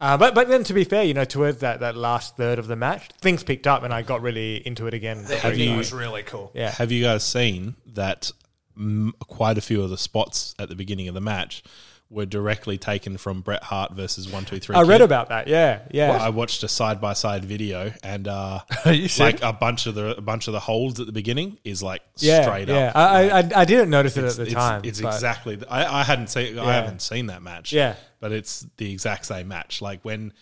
Uh, 0.00 0.18
but 0.18 0.34
but 0.34 0.48
then 0.48 0.62
to 0.64 0.74
be 0.74 0.84
fair, 0.84 1.02
you 1.04 1.14
know, 1.14 1.24
towards 1.24 1.60
that, 1.60 1.80
that 1.80 1.96
last 1.96 2.36
third 2.36 2.58
of 2.58 2.66
the 2.66 2.76
match, 2.76 3.08
things 3.20 3.42
picked 3.42 3.66
up 3.66 3.82
and 3.82 3.94
I 3.94 4.02
got 4.02 4.20
really 4.20 4.56
into 4.66 4.86
it 4.86 4.92
again. 4.92 5.24
The 5.24 5.44
ending 5.44 5.76
was 5.76 5.92
really 5.92 6.22
cool. 6.22 6.50
yeah. 6.54 6.70
Have 6.72 6.92
you 6.92 7.02
guys 7.02 7.24
seen 7.24 7.74
that 7.94 8.30
mm, 8.78 9.12
quite 9.20 9.58
a 9.58 9.60
few 9.60 9.82
of 9.82 9.90
the 9.90 9.98
spots 9.98 10.54
at 10.58 10.68
the 10.68 10.74
beginning 10.74 11.08
of 11.08 11.14
the 11.14 11.20
match 11.20 11.62
were 12.10 12.26
directly 12.26 12.78
taken 12.78 13.16
from 13.16 13.40
Bret 13.40 13.62
Hart 13.62 13.92
versus 13.92 14.30
One 14.30 14.44
Two 14.44 14.60
Three? 14.60 14.76
I 14.76 14.82
read 14.82 15.00
about 15.00 15.30
that. 15.30 15.48
Yeah, 15.48 15.80
yeah. 15.90 16.12
I 16.12 16.28
watched 16.28 16.62
a 16.62 16.68
side 16.68 17.00
by 17.00 17.14
side 17.14 17.44
video, 17.44 17.92
and 18.02 18.28
uh, 18.28 18.60
like 18.86 19.42
a 19.42 19.52
bunch 19.52 19.86
of 19.86 19.94
the 19.94 20.16
a 20.16 20.20
bunch 20.20 20.46
of 20.46 20.52
the 20.52 20.60
holds 20.60 21.00
at 21.00 21.06
the 21.06 21.12
beginning 21.12 21.58
is 21.64 21.82
like 21.82 22.02
yeah, 22.18 22.42
straight 22.42 22.68
yeah. 22.68 22.88
up. 22.88 22.96
I, 22.96 23.26
like, 23.28 23.56
I, 23.56 23.60
I 23.62 23.64
didn't 23.64 23.90
notice 23.90 24.16
it 24.16 24.24
at 24.24 24.36
the 24.36 24.42
it's- 24.42 24.54
time. 24.54 24.82
It's 24.84 25.00
exactly. 25.00 25.60
I, 25.68 26.00
I 26.00 26.04
hadn't 26.04 26.28
seen. 26.28 26.58
I 26.58 26.72
haven't 26.74 27.02
seen 27.02 27.26
that 27.26 27.42
match. 27.42 27.72
Yeah. 27.72 27.96
but 28.20 28.32
it's 28.32 28.66
the 28.76 28.92
exact 28.92 29.26
same 29.26 29.48
match. 29.48 29.82
Like 29.82 30.00
when 30.02 30.32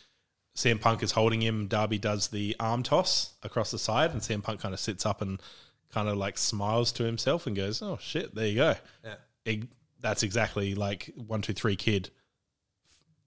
CM 0.56 0.80
Punk 0.80 1.02
is 1.02 1.12
holding 1.12 1.40
him, 1.40 1.66
Darby 1.66 1.98
does 1.98 2.28
the 2.28 2.54
arm 2.60 2.82
toss 2.82 3.34
across 3.42 3.70
the 3.70 3.78
side, 3.78 4.10
and 4.10 4.20
CM 4.20 4.42
Punk 4.42 4.60
kind 4.60 4.74
of 4.74 4.80
sits 4.80 5.06
up 5.06 5.22
and 5.22 5.40
kind 5.92 6.08
of 6.08 6.16
like 6.16 6.38
smiles 6.38 6.90
to 6.92 7.04
himself 7.04 7.46
and 7.46 7.54
goes, 7.54 7.80
"Oh 7.82 7.98
shit, 8.00 8.34
there 8.34 8.46
you 8.46 8.56
go." 8.56 8.74
Yeah. 9.04 9.14
It- 9.44 9.68
that's 10.00 10.24
exactly 10.24 10.74
like 10.74 11.12
one 11.14 11.42
two 11.42 11.52
three 11.52 11.76
kid 11.76 12.10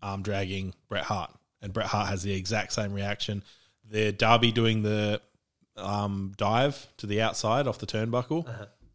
arm 0.01 0.21
dragging 0.23 0.73
Bret 0.89 1.05
Hart, 1.05 1.31
and 1.61 1.71
Bret 1.71 1.87
Hart 1.87 2.09
has 2.09 2.21
the 2.21 2.33
exact 2.33 2.73
same 2.73 2.91
reaction. 2.93 3.43
The 3.89 4.11
Darby 4.11 4.51
doing 4.51 4.81
the 4.81 5.21
um, 5.77 6.33
dive 6.37 6.87
to 6.97 7.07
the 7.07 7.21
outside 7.21 7.65
off 7.67 7.77
the 7.79 7.85
turnbuckle, 7.85 8.45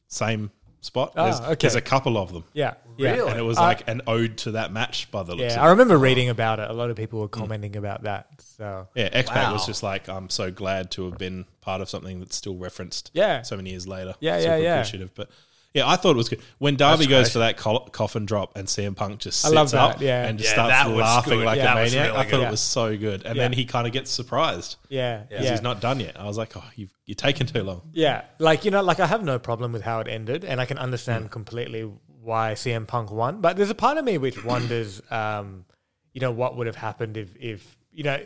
same 0.09 0.51
spot. 0.81 1.13
Ah, 1.17 1.25
there's, 1.25 1.41
okay. 1.41 1.55
there's 1.61 1.75
a 1.75 1.81
couple 1.81 2.17
of 2.19 2.33
them. 2.33 2.45
Yeah, 2.53 2.75
yeah. 2.97 3.13
Really? 3.13 3.31
And 3.31 3.39
it 3.39 3.43
was 3.43 3.59
I- 3.59 3.67
like 3.69 3.89
an 3.89 4.03
ode 4.07 4.39
to 4.39 4.53
that 4.53 4.73
match 4.73 5.11
by 5.11 5.23
the 5.23 5.35
looks 5.35 5.55
Yeah, 5.55 5.61
of 5.61 5.65
I 5.65 5.67
it. 5.67 5.71
remember 5.71 5.99
reading 5.99 6.29
about 6.29 6.59
it. 6.61 6.71
A 6.71 6.73
lot 6.73 6.91
of 6.91 6.97
people 6.97 7.21
were 7.21 7.29
commenting 7.29 7.77
about 7.77 8.03
that. 8.05 8.27
So 8.57 8.89
Yeah, 8.95 9.09
X-Pac 9.13 9.53
was 9.53 9.67
just 9.67 9.83
like, 9.83 10.09
I'm 10.09 10.29
so 10.31 10.51
glad 10.51 10.91
to 10.93 11.05
have 11.11 11.19
been 11.19 11.45
part 11.61 11.81
of 11.81 11.89
something 11.89 12.19
that's 12.21 12.37
still 12.37 12.57
referenced 12.57 13.11
Yeah. 13.15 13.43
so 13.43 13.57
many 13.57 13.71
years 13.71 13.87
later. 13.89 14.15
Yeah, 14.21 14.37
yeah, 14.37 14.41
Super 14.43 14.57
yeah. 14.59 14.75
appreciative. 14.77 15.15
But 15.15 15.31
yeah, 15.75 15.89
I 15.89 15.97
thought 15.97 16.11
it 16.13 16.17
was 16.17 16.29
good. 16.29 16.41
When 16.59 16.77
Darby 16.77 17.05
That's 17.05 17.09
goes 17.11 17.25
great. 17.27 17.33
for 17.33 17.39
that 17.41 17.57
col- 17.57 17.89
coffin 17.91 18.27
drop 18.27 18.57
and 18.57 18.67
CM 18.67 18.97
Punk 18.97 19.21
just 19.21 19.45
I 19.47 19.51
love 19.51 19.71
that, 19.71 19.97
up 19.97 20.01
yeah. 20.01 20.27
and 20.27 20.39
just 20.39 20.51
Yeah, 20.51 20.55
starts 20.55 20.71
that 20.73 20.89
was 20.91 21.01
laughing 21.01 21.39
good. 21.39 21.47
like 21.47 21.57
Yeah, 21.59 21.63
a 21.73 21.75
that 21.75 21.83
was 21.83 21.93
maniac, 21.93 22.07
really 22.09 22.19
I 22.19 22.23
thought 22.31 22.37
good. 22.39 22.47
it 22.47 22.51
was 22.51 22.61
so 22.61 22.97
good. 22.97 23.23
And 23.25 23.37
Yeah. 23.37 23.43
then 23.45 23.53
he 23.53 23.65
kind 23.65 23.87
of 23.87 23.93
gets 23.93 24.11
surprised 24.11 24.77
yeah, 24.89 25.25
because 25.29 25.45
yeah. 25.45 25.51
he's 25.53 25.63
not 25.63 25.81
done 25.81 26.01
yet. 26.01 26.19
I 26.19 26.25
was 26.27 26.37
like, 26.39 26.57
oh, 26.57 26.65
you've, 26.75 26.93
you're 27.07 27.15
taking 27.15 27.47
too 27.47 27.63
long. 27.63 27.83
Yeah, 27.93 28.23
like 28.39 28.65
you 28.65 28.71
know, 28.71 28.83
like 28.83 28.99
I 29.01 29.07
have 29.07 29.23
no 29.23 29.39
problem 29.39 29.73
with 29.73 29.83
how 29.83 30.01
it 30.01 30.09
ended, 30.09 30.45
and 30.45 30.61
I 30.61 30.65
can 30.67 30.79
understand 30.79 31.27
Mm. 31.27 31.31
completely 31.31 31.91
why 32.23 32.53
CM 32.55 32.87
Punk 32.87 33.11
won. 33.13 33.41
But 33.41 33.57
there's 33.57 33.71
a 33.71 33.75
part 33.75 33.97
of 33.97 34.05
me 34.05 34.19
which 34.19 34.45
wonders, 34.45 35.01
um, 35.11 35.65
you 36.13 36.21
know, 36.21 36.33
what 36.33 36.57
would 36.57 36.67
have 36.67 36.77
happened 36.77 37.17
if, 37.17 37.35
if 37.37 37.77
you 37.93 38.03
know, 38.05 38.19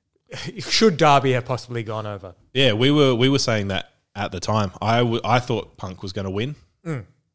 should 0.58 0.96
Darby 0.96 1.32
have 1.32 1.44
possibly 1.44 1.82
gone 1.82 2.06
over? 2.06 2.34
Yeah, 2.54 2.72
we 2.72 2.90
were 2.90 3.14
we 3.14 3.28
were 3.28 3.38
saying 3.38 3.68
that 3.68 3.90
at 4.14 4.32
the 4.32 4.40
time. 4.40 4.72
I, 4.80 4.98
w- 4.98 5.20
I 5.24 5.38
thought 5.38 5.76
Punk 5.76 6.02
was 6.02 6.12
going 6.12 6.24
to 6.24 6.30
win. 6.30 6.56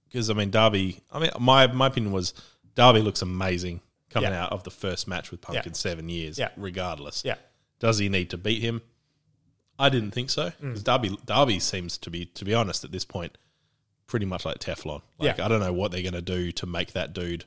Because 0.08 0.30
I 0.30 0.34
mean 0.34 0.50
Darby. 0.52 1.02
I 1.12 1.20
mean 1.20 1.32
my 1.40 1.68
my 1.68 1.88
opinion 1.88 2.14
was 2.14 2.34
Darby 2.76 3.02
looks 3.02 3.22
amazing 3.22 3.82
coming 4.10 4.32
Yeah. 4.32 4.44
out 4.46 4.52
of 4.52 4.64
the 4.64 4.72
first 4.72 5.08
match 5.08 5.32
with 5.32 5.42
Punk 5.42 5.56
Yeah. 5.58 5.64
in 5.66 5.74
seven 5.74 6.10
years. 6.10 6.38
Yeah. 6.38 6.50
regardless. 6.58 7.24
Yeah, 7.26 7.36
Does 7.80 7.98
he 7.98 8.10
need 8.10 8.30
to 8.32 8.38
beat 8.38 8.62
him? 8.62 8.82
I 9.80 9.90
didn't 9.90 10.12
think 10.12 10.30
so. 10.30 10.52
Mm. 10.62 10.74
'Cause 10.74 10.84
Darby 10.84 11.18
Darby 11.26 11.60
seems 11.60 11.98
to 12.00 12.10
be 12.10 12.26
to 12.26 12.46
be 12.46 12.54
honest 12.54 12.84
at 12.84 12.92
this 12.92 13.06
point 13.06 13.38
pretty 14.08 14.26
much 14.26 14.44
like 14.46 14.60
Teflon. 14.60 15.02
Like 15.18 15.38
Yeah. 15.38 15.46
I 15.46 15.48
don't 15.48 15.62
know 15.62 15.72
what 15.74 15.92
they're 15.92 16.02
going 16.02 16.14
to 16.14 16.22
do 16.22 16.52
to 16.52 16.66
make 16.66 16.92
that 16.92 17.14
dude 17.14 17.46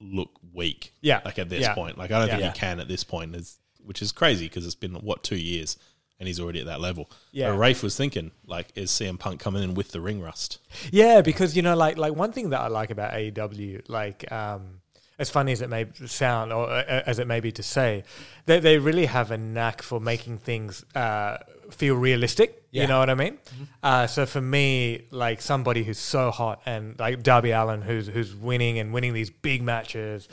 look 0.00 0.30
weak. 0.52 0.92
Yeah. 1.00 1.20
like 1.24 1.38
at 1.38 1.48
this 1.48 1.62
Yeah. 1.62 1.74
point. 1.74 1.98
Like 1.98 2.10
I 2.10 2.18
don't 2.20 2.28
think 2.28 2.40
Yeah. 2.42 2.52
he 2.52 2.58
can 2.58 2.80
at 2.80 2.88
this 2.88 3.02
point. 3.04 3.34
It's, 3.34 3.58
which 3.82 4.02
is 4.02 4.12
crazy 4.12 4.46
because 4.46 4.64
it's 4.66 4.74
been 4.74 4.92
what 4.94 5.24
two 5.24 5.36
years 5.38 5.76
and 6.18 6.26
he's 6.26 6.40
already 6.40 6.60
at 6.60 6.66
that 6.66 6.80
level. 6.80 7.10
Yeah. 7.32 7.50
But 7.50 7.58
Rafe 7.58 7.82
was 7.82 7.96
thinking 7.96 8.32
like, 8.46 8.68
is 8.74 8.90
CM 8.90 9.18
Punk 9.18 9.40
coming 9.40 9.62
in 9.62 9.74
with 9.74 9.92
the 9.92 10.00
ring 10.00 10.20
rust? 10.20 10.58
yeah, 10.90 11.20
because 11.20 11.56
you 11.56 11.62
know, 11.62 11.76
like 11.76 11.96
like 11.98 12.14
one 12.14 12.32
thing 12.32 12.50
that 12.50 12.60
I 12.60 12.68
like 12.68 12.90
about 12.90 13.12
AEW, 13.12 13.88
like 13.88 14.30
um, 14.32 14.80
as 15.18 15.30
funny 15.30 15.52
as 15.52 15.60
it 15.60 15.68
may 15.68 15.86
sound, 16.06 16.52
or 16.52 16.68
uh, 16.68 17.02
as 17.06 17.18
it 17.18 17.26
may 17.26 17.40
be 17.40 17.52
to 17.52 17.62
say, 17.62 18.04
they 18.46 18.60
they 18.60 18.78
really 18.78 19.06
have 19.06 19.30
a 19.30 19.38
knack 19.38 19.82
for 19.82 20.00
making 20.00 20.38
things 20.38 20.84
uh, 20.94 21.38
feel 21.70 21.94
realistic. 21.94 22.62
Yeah. 22.70 22.82
You 22.82 22.88
know 22.88 22.98
what 22.98 23.08
I 23.08 23.14
mean? 23.14 23.38
Uh, 23.82 24.06
so 24.06 24.26
for 24.26 24.42
me, 24.42 25.06
like 25.10 25.40
somebody 25.40 25.84
who's 25.84 25.98
so 25.98 26.30
hot 26.30 26.60
and 26.66 26.98
like 26.98 27.22
Darby 27.22 27.52
Allin, 27.52 27.80
who's 27.80 28.08
who's 28.08 28.34
winning 28.34 28.78
and 28.78 28.92
winning 28.92 29.14
these 29.14 29.30
big 29.30 29.62
matches, 29.62 30.28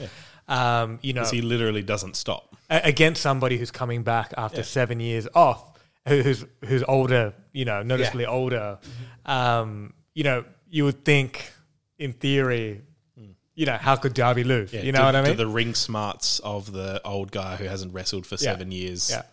um, 0.48 1.00
you 1.02 1.14
know, 1.14 1.24
he 1.24 1.42
literally 1.42 1.82
doesn't 1.82 2.16
stop. 2.16 2.56
against 2.70 3.22
somebody 3.22 3.58
who's 3.58 3.72
coming 3.72 4.04
back 4.04 4.34
after 4.38 4.64
seven 4.64 5.00
years 5.00 5.28
off, 5.34 5.75
who, 6.08 6.22
who's 6.22 6.46
who's 6.64 6.84
older, 6.88 7.34
you 7.52 7.66
know, 7.66 7.84
noticeably 7.84 8.26
older. 8.26 8.80
Um, 9.26 9.94
you 10.14 10.24
know, 10.24 10.46
you 10.70 10.86
would 10.86 11.04
think, 11.04 11.52
in 11.98 12.14
theory, 12.14 12.82
you 13.56 13.66
know, 13.66 13.78
how 13.78 13.96
could 13.96 14.14
Darby 14.14 14.44
lose? 14.44 14.74
Yeah, 14.74 14.82
you 14.82 14.92
know 14.92 15.00
do- 15.00 15.06
what 15.06 15.16
I 15.16 15.22
do 15.24 15.28
mean? 15.30 15.38
the 15.38 15.48
ring 15.48 15.74
smarts 15.74 16.40
of 16.40 16.72
the 16.72 17.02
old 17.06 17.32
guy 17.32 17.56
who 17.56 17.66
hasn't 17.66 17.94
wrestled 17.94 18.26
for 18.26 18.38
seven 18.38 18.72
years 18.72 19.10
yeah, 19.10 19.24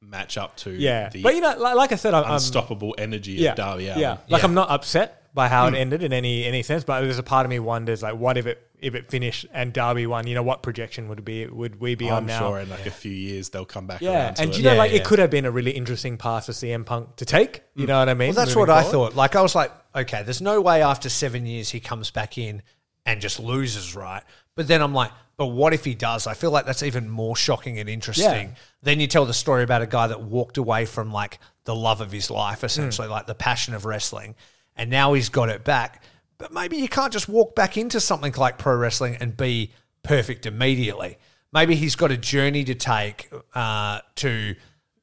match 0.00 0.38
up 0.38 0.56
to 0.58 0.70
yeah. 0.70 1.10
the 1.10 1.22
But 1.22 1.34
you 1.34 1.40
know, 1.42 1.54
like, 1.58 1.76
like 1.76 1.92
I 1.92 1.96
said, 1.96 2.14
I'm, 2.14 2.32
unstoppable 2.32 2.94
energy 2.98 3.32
yeah, 3.32 3.50
of 3.50 3.56
Darby 3.56 3.88
Allin. 3.88 4.00
yeah. 4.00 4.16
Like 4.28 4.42
Yeah. 4.42 4.48
I'm 4.48 4.54
not 4.54 4.70
upset 4.70 5.19
by 5.34 5.48
how 5.48 5.66
it 5.68 5.74
ended 5.74 6.02
in 6.02 6.12
any 6.12 6.44
any 6.44 6.62
sense, 6.62 6.84
but 6.84 7.00
there's 7.02 7.18
a 7.18 7.22
part 7.22 7.46
of 7.46 7.50
me 7.50 7.58
wonders, 7.58 8.02
like, 8.02 8.16
what 8.16 8.36
if 8.36 8.46
it 8.46 8.66
if 8.80 8.94
it 8.94 9.10
finished 9.10 9.46
and 9.52 9.72
Darby 9.72 10.06
won? 10.06 10.26
You 10.26 10.34
know, 10.34 10.42
what 10.42 10.62
projection 10.62 11.08
would 11.08 11.18
it 11.20 11.24
be 11.24 11.46
would 11.46 11.80
we 11.80 11.94
be 11.94 12.10
on 12.10 12.22
I'm 12.22 12.26
now? 12.26 12.38
sure 12.48 12.58
in 12.60 12.68
like 12.70 12.86
a 12.86 12.90
few 12.90 13.12
years 13.12 13.50
they'll 13.50 13.64
come 13.64 13.86
back 13.86 14.00
Yeah, 14.00 14.24
around 14.24 14.34
to 14.36 14.42
and 14.42 14.56
you 14.56 14.62
know, 14.64 14.72
Yeah, 14.72 14.78
like 14.78 14.90
yeah. 14.90 14.98
it 14.98 15.04
could 15.04 15.18
have 15.18 15.30
been 15.30 15.44
a 15.44 15.50
really 15.50 15.70
interesting 15.72 16.16
pass 16.16 16.46
for 16.46 16.52
CM 16.52 16.84
Punk 16.84 17.16
to 17.16 17.24
take. 17.24 17.62
You 17.74 17.86
know 17.86 17.98
what 17.98 18.08
I 18.08 18.14
mean? 18.14 18.28
Well, 18.28 18.36
that's 18.44 18.56
moving 18.56 18.60
what 18.60 18.70
I 18.70 18.82
thought. 18.82 19.14
Like, 19.14 19.36
I 19.36 19.42
was 19.42 19.54
like, 19.54 19.70
okay, 19.94 20.22
there's 20.22 20.40
no 20.42 20.60
way 20.60 20.82
after 20.82 21.08
seven 21.08 21.46
years 21.46 21.70
he 21.70 21.78
comes 21.80 22.10
back 22.10 22.36
in 22.38 22.62
and 23.06 23.20
just 23.20 23.38
loses, 23.38 23.94
right? 23.94 24.22
But 24.56 24.66
then 24.68 24.82
I'm 24.82 24.94
like, 24.94 25.12
but 25.36 25.46
what 25.46 25.72
if 25.72 25.84
he 25.84 25.94
does? 25.94 26.26
I 26.26 26.34
feel 26.34 26.50
like 26.50 26.66
that's 26.66 26.82
even 26.82 27.08
more 27.08 27.34
shocking 27.36 27.78
and 27.78 27.88
interesting. 27.88 28.48
Yeah. 28.48 28.54
Then 28.82 29.00
you 29.00 29.06
tell 29.06 29.24
the 29.26 29.32
story 29.34 29.62
about 29.62 29.80
a 29.80 29.86
guy 29.86 30.06
that 30.08 30.20
walked 30.22 30.58
away 30.58 30.84
from 30.86 31.12
like 31.12 31.38
the 31.64 31.74
love 31.74 32.00
of 32.00 32.12
his 32.12 32.28
Hmm. 32.28 32.34
life, 32.34 32.64
essentially, 32.64 33.08
like 33.08 33.26
the 33.26 33.34
passion 33.34 33.74
of 33.74 33.84
wrestling, 33.86 34.34
and 34.80 34.88
now 34.88 35.12
he's 35.12 35.28
got 35.28 35.50
it 35.50 35.62
back. 35.62 36.02
But 36.38 36.54
maybe 36.54 36.78
you 36.78 36.88
can't 36.88 37.12
just 37.12 37.28
walk 37.28 37.54
back 37.54 37.76
into 37.76 38.00
something 38.00 38.32
like 38.32 38.56
pro 38.56 38.74
wrestling 38.74 39.18
and 39.20 39.36
be 39.36 39.72
perfect 40.02 40.46
immediately. 40.46 41.18
Maybe 41.52 41.76
he's 41.76 41.96
got 41.96 42.10
a 42.10 42.16
journey 42.16 42.64
to 42.64 42.74
take 42.74 43.30
uh, 43.54 44.00
to, 44.16 44.56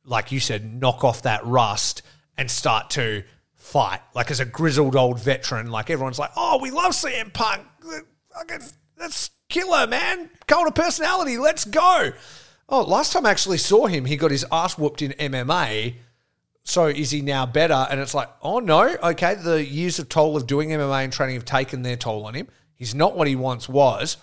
like 0.04 0.32
you 0.32 0.40
said, 0.40 0.82
knock 0.82 1.04
off 1.04 1.22
that 1.22 1.46
rust 1.46 2.02
and 2.40 2.50
start 2.50 2.90
to 2.92 3.24
fight. 3.54 4.00
Like 4.16 4.32
as 4.32 4.40
a 4.40 4.46
grizzled 4.46 4.96
old 4.96 5.20
veteran, 5.20 5.70
like 5.70 5.92
everyone's 5.92 6.18
like, 6.18 6.32
oh, 6.36 6.58
we 6.60 6.72
love 6.72 6.94
CM 6.94 7.32
Punk. 7.32 7.62
That's 8.98 9.30
killer, 9.48 9.86
man. 9.86 10.32
Cult 10.48 10.68
of 10.68 10.74
personality. 10.74 11.38
Let's 11.38 11.66
go. 11.66 12.14
Oh, 12.68 12.82
last 12.82 13.14
time 13.14 13.28
I 13.28 13.30
actually 13.30 13.60
saw 13.60 13.86
him, 13.86 14.06
he 14.06 14.18
got 14.18 14.32
his 14.32 14.46
ass 14.52 14.76
whooped 14.76 15.04
in 15.04 15.12
MMA. 15.12 15.98
So 16.68 16.88
is 16.88 17.12
he 17.12 17.22
now 17.22 17.46
better? 17.46 17.88
And 17.90 18.02
it's 18.02 18.14
like, 18.14 18.28
oh 18.42 18.60
no, 18.60 18.98
okay, 19.02 19.36
the 19.36 19.66
years 19.66 20.00
of 20.00 20.10
toll 20.10 20.36
of 20.36 20.48
doing 20.48 20.70
MMA 20.72 21.06
and 21.06 21.14
training 21.14 21.36
have 21.36 21.46
taken 21.46 21.82
their 21.82 21.96
toll 21.96 22.26
on 22.26 22.34
him. 22.34 22.50
He's 22.76 22.94
not 22.94 23.16
what 23.16 23.26
he 23.30 23.38
once 23.38 23.70
was. 23.70 24.18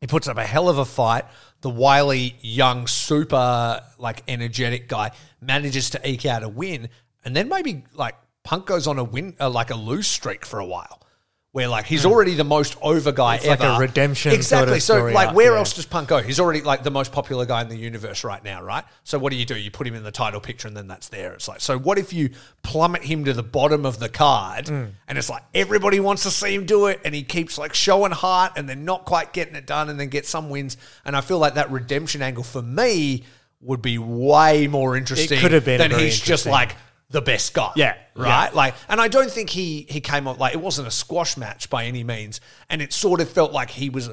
He 0.00 0.06
puts 0.06 0.28
up 0.28 0.38
a 0.38 0.46
hell 0.46 0.70
of 0.70 0.78
a 0.78 0.86
fight. 0.86 1.26
The 1.60 1.68
wily, 1.68 2.36
young, 2.40 2.86
super 2.86 3.82
like 3.98 4.22
energetic 4.26 4.88
guy 4.88 5.10
manages 5.42 5.90
to 5.90 6.08
eke 6.08 6.24
out 6.24 6.42
a 6.42 6.48
win, 6.48 6.88
and 7.22 7.36
then 7.36 7.50
maybe 7.50 7.84
like 7.92 8.14
Punk 8.44 8.64
goes 8.64 8.86
on 8.86 8.98
a 8.98 9.04
win, 9.04 9.36
uh, 9.38 9.50
like 9.50 9.68
a 9.70 9.76
lose 9.76 10.06
streak 10.06 10.46
for 10.46 10.60
a 10.60 10.64
while, 10.64 11.02
where 11.52 11.66
like 11.66 11.86
he's 11.86 12.04
already 12.04 12.34
the 12.34 12.44
most 12.44 12.76
over 12.82 13.10
guy 13.10 13.36
Hmm. 13.38 13.40
It's 13.40 13.46
like 13.48 13.60
ever. 13.60 13.72
a 13.76 13.78
redemption 13.78 14.30
sort 14.32 14.36
exactly. 14.38 14.76
of 14.76 14.82
so 14.82 14.96
story 14.98 15.12
like, 15.14 15.34
where 15.34 15.56
else 15.56 15.72
does 15.72 15.86
Punk 15.86 16.08
go? 16.08 16.18
He's 16.18 16.38
already 16.38 16.60
like 16.60 16.82
the 16.82 16.90
most 16.90 17.10
popular 17.10 17.46
guy 17.46 17.62
in 17.62 17.68
the 17.68 17.76
universe 17.76 18.22
right 18.22 18.44
now, 18.44 18.62
right? 18.62 18.84
So 19.04 19.18
what 19.18 19.30
do 19.32 19.38
you 19.38 19.46
do? 19.46 19.56
You 19.56 19.70
put 19.70 19.86
him 19.86 19.94
in 19.94 20.02
the 20.02 20.10
title 20.12 20.40
picture, 20.40 20.68
and 20.68 20.76
then 20.76 20.88
that's 20.88 21.08
there. 21.08 21.32
It's 21.32 21.48
like, 21.48 21.60
so 21.62 21.78
what 21.78 21.96
if 21.98 22.12
you 22.12 22.30
plummet 22.62 23.02
him 23.02 23.24
to 23.24 23.32
the 23.32 23.42
bottom 23.42 23.86
of 23.86 23.98
the 23.98 24.10
card, 24.10 24.68
Hmm. 24.68 24.84
and 25.08 25.16
it's 25.16 25.30
like 25.30 25.42
everybody 25.54 26.00
wants 26.00 26.24
to 26.24 26.30
see 26.30 26.54
him 26.54 26.66
do 26.66 26.86
it, 26.86 27.00
and 27.04 27.14
he 27.14 27.22
keeps 27.22 27.56
like 27.56 27.72
showing 27.74 28.12
heart, 28.12 28.52
and 28.56 28.68
then 28.68 28.84
not 28.84 29.06
quite 29.06 29.32
getting 29.32 29.54
it 29.54 29.66
done, 29.66 29.88
and 29.88 29.98
then 29.98 30.08
get 30.08 30.26
some 30.26 30.50
wins. 30.50 30.76
And 31.06 31.16
I 31.16 31.22
feel 31.22 31.38
like 31.38 31.54
that 31.54 31.70
redemption 31.70 32.20
angle 32.20 32.44
for 32.44 32.60
me 32.62 33.24
would 33.62 33.80
be 33.82 33.96
way 33.98 34.66
more 34.68 34.96
interesting. 34.96 35.38
it 35.38 35.40
could 35.40 35.52
have 35.52 35.64
been 35.64 35.78
than 35.78 35.90
he's 35.98 36.20
just 36.20 36.44
like 36.46 36.76
the 37.10 37.22
best 37.22 37.54
guy. 37.54 37.72
Yeah, 37.76 37.94
Right? 38.14 38.52
Like, 38.54 38.74
and 38.88 39.00
I 39.00 39.08
don't 39.08 39.30
think 39.30 39.50
he 39.50 39.86
he 39.88 40.00
came 40.00 40.26
up 40.28 40.38
like 40.38 40.54
it 40.54 40.60
wasn't 40.60 40.88
a 40.88 40.90
squash 40.90 41.36
match 41.36 41.70
by 41.70 41.84
any 41.86 42.04
means, 42.04 42.40
and 42.68 42.82
it 42.82 42.92
sort 42.92 43.20
of 43.20 43.28
felt 43.30 43.52
like 43.52 43.70
he 43.70 43.88
was 43.90 44.10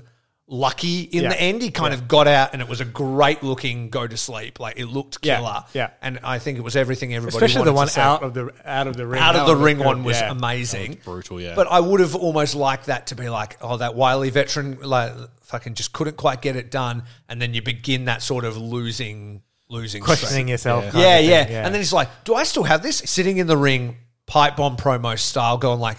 lucky 0.48 1.02
in 1.02 1.24
Yeah. 1.24 1.30
the 1.30 1.42
end. 1.42 1.62
He 1.64 1.72
kind 1.72 1.92
of 1.94 2.08
got 2.08 2.28
out, 2.28 2.52
and 2.54 2.62
it 2.62 2.68
was 2.70 2.80
a 2.80 2.86
great 2.86 3.42
looking 3.42 3.90
go 3.90 4.06
to 4.06 4.16
sleep. 4.16 4.60
Like 4.60 4.78
it 4.80 4.86
looked 4.86 5.20
killer. 5.22 5.64
Yeah. 5.74 5.90
and 6.04 6.20
I 6.24 6.38
think 6.38 6.58
it 6.60 6.62
was 6.62 6.76
everything 6.76 7.16
everybody 7.16 7.36
Especially 7.44 7.66
the 7.66 7.74
one 7.74 7.88
to 7.88 7.94
see. 7.94 8.00
out 8.02 8.22
of 8.22 8.34
the 8.36 8.52
out 8.64 8.86
of 8.88 8.96
the 8.96 9.08
ring. 9.08 9.20
out 9.22 9.34
That 9.34 9.42
of 9.42 9.48
the 9.48 9.54
was 9.56 9.64
ring 9.64 9.80
one 9.80 10.04
was 10.04 10.20
Yeah. 10.20 10.30
amazing. 10.32 11.00
brutal, 11.04 11.42
yeah. 11.42 11.56
But 11.56 11.68
I 11.72 11.80
would 11.80 12.00
have 12.00 12.16
almost 12.16 12.54
liked 12.54 12.86
that 12.86 13.08
to 13.08 13.16
be 13.16 13.28
like, 13.28 13.58
oh, 13.60 13.78
that 13.78 13.96
wily 13.96 14.30
veteran, 14.30 14.78
like 14.82 15.14
fucking 15.42 15.74
just 15.74 15.94
couldn't 15.94 16.18
quite 16.18 16.42
get 16.44 16.56
it 16.56 16.70
done, 16.70 17.04
and 17.28 17.42
then 17.42 17.54
you 17.56 17.62
begin 17.64 18.06
that 18.06 18.22
sort 18.22 18.46
of 18.46 18.56
losing, 18.56 19.42
losing, 19.70 20.02
questioning 20.04 20.48
yourself. 20.48 20.86
Yeah. 20.94 21.00
Yeah, 21.02 21.20
yeah, 21.20 21.44
thing, 21.46 21.56
And 21.58 21.74
then 21.74 21.82
he's 21.82 21.94
like, 21.94 22.10
do 22.24 22.36
I 22.36 22.44
still 22.44 22.64
have 22.64 22.84
this? 22.84 22.98
Sitting 22.98 23.38
in 23.38 23.48
the 23.48 23.58
ring, 23.58 23.98
pipe 24.28 24.56
bomb 24.58 24.78
promo 24.78 25.18
style, 25.18 25.58
going 25.58 25.80
like, 25.80 25.98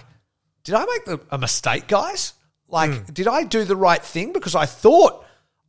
did 0.65 0.75
I 0.75 0.85
make 0.85 1.05
the, 1.05 1.21
a 1.31 1.39
mistake, 1.39 1.87
guys? 1.89 2.33
Like, 2.69 2.91
Hmm. 2.93 3.13
did 3.13 3.29
I 3.29 3.45
do 3.45 3.65
the 3.65 3.77
right 3.77 4.03
thing? 4.03 4.33
Because 4.33 4.55
I 4.57 4.67
thought 4.67 5.25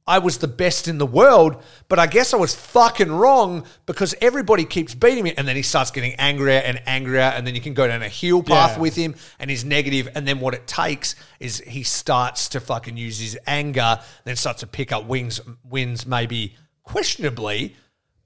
I 0.09 0.19
was 0.19 0.37
the 0.37 0.47
best 0.47 0.87
in 0.87 0.97
the 0.99 1.05
world, 1.05 1.61
but 1.89 1.99
I 1.99 2.07
guess 2.07 2.33
I 2.33 2.37
was 2.37 2.55
fucking 2.55 3.11
wrong 3.11 3.65
because 3.85 4.15
everybody 4.21 4.63
keeps 4.63 4.95
beating 4.95 5.23
me. 5.23 5.33
And 5.37 5.45
then 5.47 5.55
he 5.57 5.61
starts 5.61 5.91
getting 5.91 6.13
angrier 6.15 6.59
and 6.59 6.81
angrier, 6.87 7.19
and 7.35 7.45
then 7.45 7.53
you 7.55 7.61
can 7.61 7.73
go 7.73 7.87
down 7.87 8.01
a 8.01 8.07
heel 8.07 8.41
path 8.41 8.75
Yeah. 8.77 8.79
with 8.81 8.95
him, 8.95 9.15
and 9.37 9.49
he's 9.51 9.65
negative. 9.65 10.07
And 10.15 10.25
then 10.27 10.39
what 10.39 10.53
it 10.53 10.65
takes 10.65 11.15
is 11.41 11.59
he 11.67 11.83
starts 11.83 12.47
to 12.49 12.59
fucking 12.61 12.95
use 12.97 13.19
his 13.19 13.37
anger, 13.45 13.99
then 14.23 14.35
starts 14.37 14.61
to 14.61 14.67
pick 14.67 14.91
up 14.93 15.05
wings, 15.05 15.41
wins 15.63 16.05
maybe 16.07 16.55
questionably. 16.83 17.75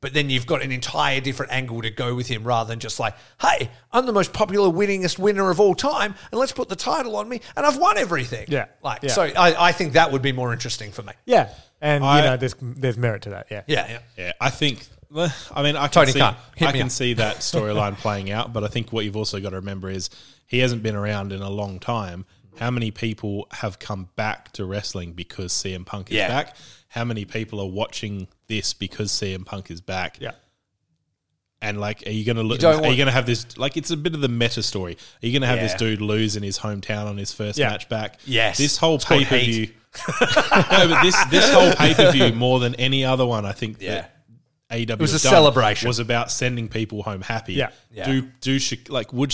But 0.02 0.14
then 0.16 0.32
you've 0.32 0.48
got 0.48 0.64
an 0.64 0.72
entire 0.72 1.22
different 1.22 1.52
angle 1.52 1.80
to 1.84 1.92
go 1.92 2.16
with 2.16 2.28
him 2.28 2.44
rather 2.44 2.68
than 2.68 2.80
just 2.80 3.00
like, 3.00 3.14
hey, 3.40 3.70
I'm 3.92 4.08
the 4.08 4.12
most 4.12 4.34
popular, 4.34 4.68
winningest 4.68 5.20
winner 5.20 5.52
of 5.52 5.60
all 5.60 5.76
time, 5.76 6.16
and 6.32 6.40
let's 6.40 6.52
put 6.52 6.70
the 6.70 6.76
title 6.76 7.16
on 7.18 7.30
me, 7.30 7.40
and 7.56 7.66
I've 7.68 7.78
won 7.78 8.00
everything. 8.00 8.46
Yeah, 8.50 8.66
Like, 8.84 9.04
yeah. 9.04 9.10
so 9.12 9.22
I, 9.22 9.68
I 9.68 9.72
think 9.72 9.94
that 9.94 10.12
would 10.12 10.24
be 10.24 10.32
more 10.32 10.54
interesting 10.54 10.92
for 10.92 11.04
me. 11.04 11.14
yeah, 11.26 11.50
and 11.82 12.04
I- 12.04 12.18
you 12.20 12.26
know, 12.26 12.38
there's 12.38 12.56
there's 12.60 12.98
merit 12.98 13.22
to 13.24 13.30
that. 13.30 13.48
Yeah, 13.52 13.62
Yeah, 13.68 13.88
yeah. 13.90 14.00
Yeah, 14.18 14.32
I 14.42 14.50
think. 14.50 14.86
I 15.16 15.62
mean, 15.62 15.76
I 15.76 15.88
can 15.88 15.92
Tony 15.92 16.12
see, 16.14 16.20
Khan, 16.20 16.36
hit 16.56 16.68
I 16.70 16.72
me 16.72 16.80
can 16.80 16.86
up. 16.88 16.92
see 16.92 17.14
that 17.16 17.36
storyline 17.40 17.96
playing 17.98 18.32
out, 18.32 18.54
but 18.54 18.64
I 18.64 18.68
think 18.70 18.92
what 18.92 19.06
you've 19.06 19.18
also 19.18 19.40
got 19.40 19.50
to 19.52 19.58
remember 19.58 19.90
is 19.90 20.10
he 20.48 20.60
hasn't 20.60 20.82
been 20.84 20.96
around 20.96 21.32
in 21.32 21.42
a 21.42 21.50
long 21.50 21.80
time. 21.80 22.26
How 22.58 22.72
many 22.72 22.92
people 22.92 23.46
have 23.52 23.78
come 23.78 24.10
back 24.16 24.52
to 24.54 24.66
wrestling 24.66 25.14
because 25.14 25.52
CM 25.54 25.86
Punk 25.86 26.10
is 26.12 26.16
Yeah. 26.18 26.28
back? 26.28 26.56
How 26.92 27.04
many 27.06 27.26
people 27.26 27.60
are 27.60 27.70
watching 27.70 28.28
this 28.48 28.74
because 28.74 29.12
CM 29.12 29.46
Punk 29.46 29.72
is 29.72 29.82
back? 29.82 30.18
yeah. 30.20 30.32
And 31.64 31.80
like, 31.80 32.02
are 32.08 32.12
you 32.12 32.26
going 32.26 32.38
to 32.38 32.44
look? 32.44 32.64
Are 32.64 32.74
you 32.74 32.98
going 32.98 33.06
to 33.06 33.12
have 33.12 33.28
this? 33.28 33.56
Like, 33.56 33.78
it's 33.78 33.92
a 33.92 33.98
bit 33.98 34.16
of 34.16 34.22
the 34.22 34.28
meta 34.28 34.64
story. 34.64 34.94
Are 35.22 35.26
you 35.28 35.32
going 35.32 35.44
to 35.44 35.48
have 35.48 35.60
this 35.60 35.76
dude 35.76 36.02
lose 36.02 36.36
in 36.36 36.42
his 36.42 36.58
hometown 36.58 37.06
on 37.06 37.18
his 37.18 37.32
first 37.34 37.60
Yeah. 37.60 37.70
match 37.70 37.88
back? 37.88 38.20
Yes. 38.26 38.58
This 38.58 38.78
whole 38.78 38.98
pay 38.98 39.26
per 39.26 39.38
view. 39.38 39.68
no, 40.10 40.88
but 40.88 41.04
this 41.04 41.24
this 41.26 41.54
whole 41.54 41.72
pay 41.74 41.94
per 41.94 42.12
view 42.12 42.34
more 42.34 42.60
than 42.60 42.74
any 42.76 43.06
other 43.06 43.28
one, 43.28 43.46
I 43.46 43.52
think. 43.52 43.78
Yeah. 43.80 44.08
That 44.70 44.88
AEW 44.88 45.00
was 45.00 45.14
a 45.14 45.20
celebration. 45.20 45.88
Was 45.88 46.00
about 46.00 46.32
sending 46.32 46.68
people 46.68 47.04
home 47.04 47.22
happy. 47.22 47.54
Yeah. 47.54 47.70
Yeah. 47.92 48.06
Do 48.06 48.22
do 48.42 48.58
like 48.90 49.14
would 49.14 49.32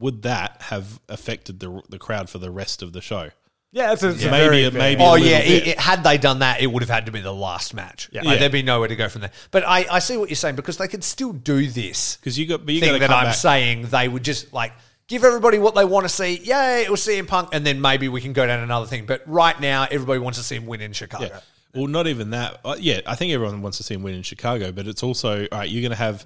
would 0.00 0.22
that 0.22 0.62
have 0.62 0.98
affected 1.08 1.60
the 1.60 1.80
the 1.88 1.98
crowd 1.98 2.28
for 2.28 2.38
the 2.38 2.50
rest 2.50 2.82
of 2.82 2.92
the 2.92 3.00
show? 3.00 3.30
Yeah, 3.70 3.92
it's 3.92 4.02
a, 4.02 4.08
it's 4.10 4.24
a 4.24 4.30
Maybe 4.30 4.44
very 4.44 4.62
it- 4.64 4.70
fair- 4.72 4.78
maybe- 4.80 5.02
Oh 5.02 5.10
a 5.10 5.12
little 5.12 5.26
yeah, 5.28 5.38
bit. 5.40 5.50
it, 5.50 5.66
it- 5.68 5.78
had 5.80 6.02
they 6.02 6.16
done 6.16 6.38
that, 6.38 6.62
it 6.62 6.66
would 6.68 6.82
have 6.82 6.88
had 6.88 7.04
to 7.06 7.12
be 7.12 7.20
the 7.20 7.32
last 7.34 7.74
match. 7.74 8.08
Yeah. 8.12 8.22
Like, 8.22 8.34
Yeah. 8.34 8.38
there'd 8.40 8.52
be 8.52 8.62
nowhere 8.62 8.88
to 8.88 8.96
go 8.96 9.08
from 9.10 9.20
there. 9.20 9.30
But 9.50 9.64
I, 9.66 9.86
I 9.90 9.98
see 9.98 10.16
what 10.16 10.30
you're 10.30 10.36
saying 10.36 10.56
because 10.56 10.78
they 10.78 10.88
could 10.88 11.04
still 11.04 11.32
do 11.34 11.66
this 11.66 12.16
Because 12.16 12.38
you 12.38 12.46
got 12.46 12.64
but 12.64 12.72
you 12.74 12.80
got 12.80 12.86
thing 12.86 12.94
to 12.94 12.98
that 13.00 13.06
come 13.08 13.16
I'm 13.18 13.24
back. 13.26 13.34
saying. 13.34 13.82
They 13.88 14.08
would 14.08 14.22
just 14.24 14.54
like 14.54 14.72
give 15.06 15.22
everybody 15.22 15.58
what 15.58 15.74
they 15.74 15.84
want 15.84 16.04
to 16.04 16.08
see. 16.08 16.38
Yay, 16.42 16.82
it 16.84 16.90
was 16.90 17.00
CM 17.02 17.26
Punk, 17.26 17.50
and 17.52 17.64
then 17.66 17.80
maybe 17.80 18.08
we 18.08 18.20
can 18.22 18.32
go 18.32 18.46
down 18.46 18.60
another 18.60 18.86
thing. 18.86 19.04
But 19.04 19.22
right 19.26 19.58
now, 19.60 19.86
everybody 19.90 20.18
wants 20.18 20.38
to 20.38 20.44
see 20.44 20.56
him 20.56 20.64
win 20.66 20.80
in 20.80 20.92
Chicago. 20.94 21.26
Yeah. 21.26 21.40
Well, 21.74 21.86
not 21.88 22.06
even 22.06 22.30
that. 22.30 22.60
Uh, 22.64 22.76
yeah, 22.80 23.00
I 23.06 23.14
think 23.16 23.32
everyone 23.34 23.60
wants 23.60 23.76
to 23.76 23.84
see 23.84 23.92
him 23.94 24.02
win 24.02 24.14
in 24.14 24.22
Chicago, 24.22 24.72
but 24.72 24.86
it's 24.86 25.02
also 25.02 25.42
all 25.52 25.58
right. 25.58 25.68
You're 25.68 25.82
going 25.82 25.90
to 25.90 25.96
have. 25.96 26.24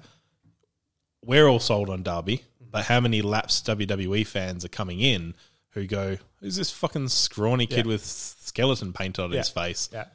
We're 1.25 1.47
all 1.47 1.59
sold 1.59 1.89
on 1.89 2.03
Darby, 2.03 2.43
but 2.71 2.85
how 2.85 2.99
many 3.01 3.21
laps 3.21 3.61
WWE 3.61 4.25
fans 4.27 4.63
are 4.65 4.69
coming 4.69 4.99
in 5.01 5.33
who 5.73 5.85
go, 5.87 6.17
"Who's 6.39 6.55
this 6.55 6.71
fucking 6.71 7.09
scrawny 7.09 7.65
kid 7.67 7.85
Yeah. 7.85 7.91
with 7.91 8.05
skeleton 8.05 8.93
paint 8.93 9.19
on 9.19 9.31
Yeah. 9.31 9.39
his 9.39 9.49
face?" 9.49 9.89
Yeah, 9.91 10.05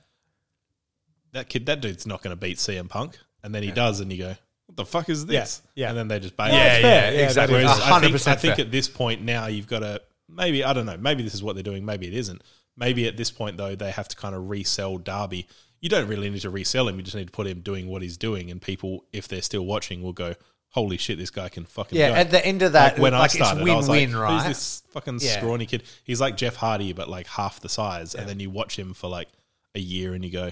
That 1.32 1.48
kid, 1.48 1.66
that 1.66 1.80
dude's 1.80 2.06
not 2.06 2.22
going 2.22 2.32
to 2.32 2.36
beat 2.40 2.58
CM 2.58 2.88
Punk, 2.88 3.18
and 3.42 3.54
then 3.54 3.62
he 3.62 3.70
does, 3.70 4.00
and 4.00 4.10
you 4.10 4.18
go, 4.18 4.36
"What 4.66 4.76
the 4.76 4.84
fuck 4.86 5.08
is 5.08 5.26
this?" 5.26 5.60
Yeah. 5.74 5.90
And 5.90 5.98
then 5.98 6.08
they 6.08 6.18
just 6.20 6.36
bail. 6.36 6.48
Yeah, 6.52 6.78
yeah. 6.78 7.10
Yeah, 7.10 7.26
exactly. 7.26 7.56
Whereas 7.56 7.70
I 7.80 8.00
think, 8.00 8.14
100% 8.14 8.28
I 8.28 8.36
think 8.36 8.58
at 8.58 8.70
this 8.70 8.88
point 8.88 9.22
now 9.22 9.46
you've 9.46 9.66
got 9.66 9.80
to 9.80 10.00
maybe 10.28 10.62
I 10.64 10.72
don't 10.72 10.86
know 10.86 10.96
maybe 10.96 11.22
this 11.22 11.32
is 11.34 11.42
what 11.42 11.54
they're 11.56 11.62
doing 11.62 11.86
maybe 11.86 12.06
it 12.06 12.12
isn't 12.12 12.42
maybe 12.76 13.06
at 13.08 13.16
this 13.16 13.30
point 13.30 13.56
though 13.56 13.74
they 13.74 13.90
have 13.90 14.06
to 14.08 14.16
kind 14.16 14.34
of 14.34 14.48
resell 14.50 14.98
Darby. 14.98 15.46
You 15.80 15.88
don't 15.88 16.08
really 16.08 16.28
need 16.28 16.40
to 16.42 16.50
resell 16.50 16.88
him. 16.88 16.96
You 16.96 17.02
just 17.02 17.16
need 17.16 17.26
to 17.28 17.32
put 17.32 17.46
him 17.46 17.60
doing 17.60 17.86
what 17.88 18.02
he's 18.02 18.16
doing, 18.16 18.50
and 18.50 18.60
people, 18.60 19.04
if 19.12 19.28
they're 19.28 19.42
still 19.42 19.64
watching, 19.64 20.02
will 20.02 20.12
go, 20.12 20.34
"Holy 20.78 20.96
shit, 20.96 21.18
this 21.18 21.30
guy 21.30 21.48
can 21.48 21.64
fucking 21.64 21.98
Yeah, 21.98 22.10
go." 22.10 22.14
at 22.16 22.30
the 22.30 22.44
end 22.44 22.62
of 22.62 22.72
that, 22.72 22.94
like 22.94 23.02
when 23.02 23.12
like 23.12 23.22
I 23.22 23.26
started, 23.28 23.62
it's 23.62 23.70
I 23.70 23.74
was 23.76 23.88
like, 23.88 24.14
right? 24.14 24.32
"Who's 24.34 24.44
this 24.44 24.82
fucking 24.92 25.18
Yeah. 25.20 25.36
scrawny 25.38 25.66
kid?" 25.66 25.82
He's 26.04 26.20
like 26.20 26.36
Jeff 26.36 26.56
Hardy, 26.56 26.92
but 26.92 27.08
like 27.08 27.26
half 27.26 27.60
the 27.60 27.68
size. 27.68 28.14
And 28.14 28.28
then 28.28 28.38
you 28.40 28.50
watch 28.50 28.78
him 28.78 28.94
for 28.94 29.08
like 29.08 29.28
a 29.74 29.80
year, 29.80 30.14
and 30.14 30.24
you 30.24 30.30
go, 30.30 30.50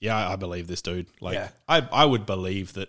"Yeah, 0.00 0.16
I 0.16 0.32
I 0.32 0.36
believe 0.36 0.66
this 0.66 0.82
dude." 0.82 1.06
Like, 1.20 1.34
Yeah. 1.34 1.48
I 1.68 1.86
I 1.92 2.04
would 2.04 2.26
believe 2.26 2.72
that 2.74 2.88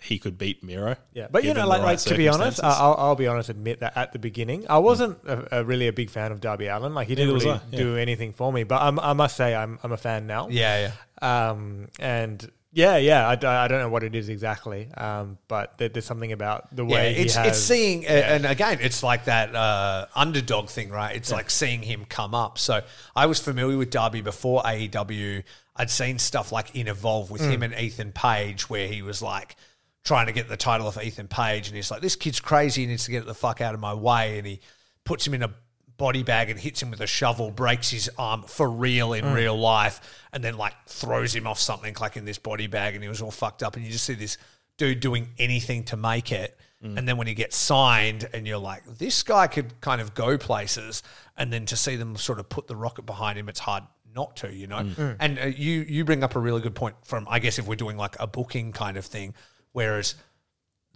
he 0.00 0.18
could 0.18 0.36
beat 0.36 0.64
Miro. 0.64 0.96
Yeah, 1.14 1.28
but 1.30 1.44
you 1.44 1.54
know, 1.54 1.64
like, 1.64 1.78
right 1.80 1.90
like 1.92 1.98
to 2.00 2.16
be 2.16 2.28
honest. 2.28 2.62
I- 2.62 2.70
I'll, 2.76 2.94
I'll 2.98 3.14
be 3.14 3.28
honest, 3.28 3.48
admit 3.48 3.78
that 3.80 3.96
at 3.96 4.12
the 4.12 4.18
beginning, 4.18 4.66
I 4.68 4.78
wasn't 4.78 5.16
a, 5.24 5.60
a 5.60 5.64
really 5.64 5.86
a 5.86 5.92
big 5.92 6.10
fan 6.10 6.32
of 6.32 6.40
Darby 6.40 6.66
Allin. 6.66 6.92
Like 6.92 7.06
he 7.06 7.14
didn't 7.14 7.34
really 7.34 7.50
I, 7.50 7.60
yeah. 7.70 7.78
do 7.78 7.96
anything 7.96 8.32
for 8.32 8.52
me. 8.52 8.64
But 8.64 8.82
I'm, 8.82 8.98
I 8.98 9.12
must 9.12 9.36
say, 9.36 9.54
I'm 9.54 9.78
I'm 9.84 9.92
a 9.92 9.96
fan 9.96 10.26
now. 10.26 10.48
yeah, 10.50 10.90
yeah. 11.22 11.50
Um, 11.50 11.86
and 12.00 12.50
yeah, 12.72 12.96
yeah, 12.96 13.28
I 13.28 13.36
don't 13.36 13.70
know 13.80 13.88
what 13.90 14.02
it 14.02 14.14
is 14.14 14.30
exactly. 14.30 14.90
Um, 14.94 15.36
but 15.46 15.76
there, 15.76 15.90
there's 15.90 16.06
something 16.06 16.32
about 16.32 16.74
the 16.74 16.84
Yeah, 16.86 16.94
way 16.94 17.14
it's 17.16 17.34
he 17.34 17.38
has, 17.40 17.48
it's 17.48 17.58
seeing, 17.58 18.06
uh, 18.06 18.08
and 18.08 18.46
again, 18.46 18.78
it's 18.80 19.02
like 19.02 19.26
that 19.26 19.54
uh, 19.54 20.06
underdog 20.14 20.70
thing, 20.70 20.88
right? 20.90 21.14
It's 21.14 21.30
like 21.30 21.50
seeing 21.50 21.82
him 21.82 22.06
come 22.06 22.34
up. 22.34 22.58
So 22.58 22.80
I 23.14 23.26
was 23.26 23.38
familiar 23.40 23.76
with 23.76 23.90
Darby 23.90 24.22
before 24.22 24.62
AEW. 24.62 25.44
I'd 25.76 25.90
seen 25.90 26.18
stuff 26.18 26.50
like 26.50 26.74
in 26.74 26.88
Evolve 26.88 27.30
with 27.30 27.42
him 27.42 27.62
and 27.62 27.74
Ethan 27.74 28.12
Page, 28.12 28.70
where 28.70 28.88
he 28.88 29.02
was 29.02 29.20
like 29.20 29.56
trying 30.04 30.26
to 30.26 30.32
get 30.32 30.48
the 30.48 30.56
title 30.56 30.86
off 30.86 31.02
Ethan 31.02 31.28
Page, 31.28 31.68
and 31.68 31.76
he's 31.76 31.90
like, 31.90 32.00
"This 32.00 32.16
kid's 32.16 32.40
crazy. 32.40 32.82
He 32.82 32.86
needs 32.86 33.04
to 33.04 33.10
get 33.10 33.26
the 33.26 33.34
fuck 33.34 33.60
out 33.60 33.74
of 33.74 33.80
my 33.80 33.94
way." 33.94 34.38
And 34.38 34.46
he 34.46 34.60
puts 35.04 35.26
him 35.26 35.34
in 35.34 35.42
a 35.42 35.52
body 35.96 36.22
bag 36.22 36.50
and 36.50 36.58
hits 36.58 36.82
him 36.82 36.90
with 36.90 37.00
a 37.00 37.06
shovel, 37.06 37.50
breaks 37.50 37.90
his 37.90 38.10
arm 38.18 38.42
for 38.42 38.68
real 38.68 39.12
in 39.12 39.24
mm. 39.24 39.34
real 39.34 39.56
life, 39.56 40.00
and 40.32 40.42
then 40.42 40.56
like 40.56 40.74
throws 40.86 41.34
him 41.34 41.46
off 41.46 41.58
something 41.58 41.94
like 42.00 42.16
in 42.16 42.24
this 42.24 42.38
body 42.38 42.66
bag, 42.66 42.94
and 42.94 43.02
he 43.02 43.08
was 43.08 43.22
all 43.22 43.30
fucked 43.30 43.62
up. 43.62 43.76
And 43.76 43.84
you 43.84 43.92
just 43.92 44.04
see 44.04 44.14
this 44.14 44.38
dude 44.78 45.00
doing 45.00 45.28
anything 45.38 45.84
to 45.84 45.96
make 45.96 46.32
it. 46.32 46.58
Mm. 46.84 46.98
And 46.98 47.08
then 47.08 47.16
when 47.16 47.26
he 47.26 47.34
gets 47.34 47.56
signed, 47.56 48.28
and 48.32 48.46
you're 48.46 48.58
like, 48.58 48.84
this 48.98 49.22
guy 49.22 49.46
could 49.46 49.80
kind 49.80 50.00
of 50.00 50.14
go 50.14 50.36
places, 50.38 51.02
and 51.36 51.52
then 51.52 51.66
to 51.66 51.76
see 51.76 51.96
them 51.96 52.16
sort 52.16 52.38
of 52.38 52.48
put 52.48 52.66
the 52.66 52.76
rocket 52.76 53.06
behind 53.06 53.38
him, 53.38 53.48
it's 53.48 53.60
hard 53.60 53.84
not 54.14 54.36
to, 54.36 54.52
you 54.52 54.66
know. 54.66 54.78
Mm. 54.78 55.16
And 55.20 55.38
uh, 55.38 55.46
you 55.46 55.84
you 55.88 56.04
bring 56.04 56.24
up 56.24 56.36
a 56.36 56.40
really 56.40 56.60
good 56.60 56.74
point 56.74 56.96
from 57.04 57.26
I 57.30 57.38
guess 57.38 57.58
if 57.58 57.66
we're 57.66 57.76
doing 57.76 57.96
like 57.96 58.16
a 58.18 58.26
booking 58.26 58.72
kind 58.72 58.96
of 58.96 59.04
thing, 59.04 59.34
whereas 59.72 60.14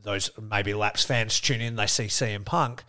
those 0.02 0.30
maybe 0.40 0.74
Laps 0.74 1.04
fans 1.04 1.40
tune 1.40 1.60
in, 1.60 1.76
they 1.76 1.86
see 1.86 2.04
CM 2.04 2.44
Punk, 2.44 2.84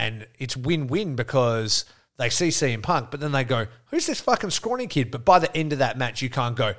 and 0.00 0.26
it's 0.38 0.56
win 0.56 0.86
win 0.86 1.14
because 1.16 1.84
they 2.18 2.30
see 2.30 2.48
CM 2.48 2.82
Punk, 2.82 3.10
but 3.10 3.20
then 3.20 3.32
they 3.32 3.44
go, 3.44 3.66
"Who's 3.86 4.06
this 4.06 4.20
fucking 4.20 4.50
scrawny 4.50 4.86
kid?" 4.86 5.10
But 5.10 5.24
by 5.24 5.38
the 5.38 5.54
end 5.56 5.72
of 5.72 5.78
that 5.80 5.98
match, 5.98 6.22
you 6.22 6.30
can't 6.30 6.56
go, 6.56 6.74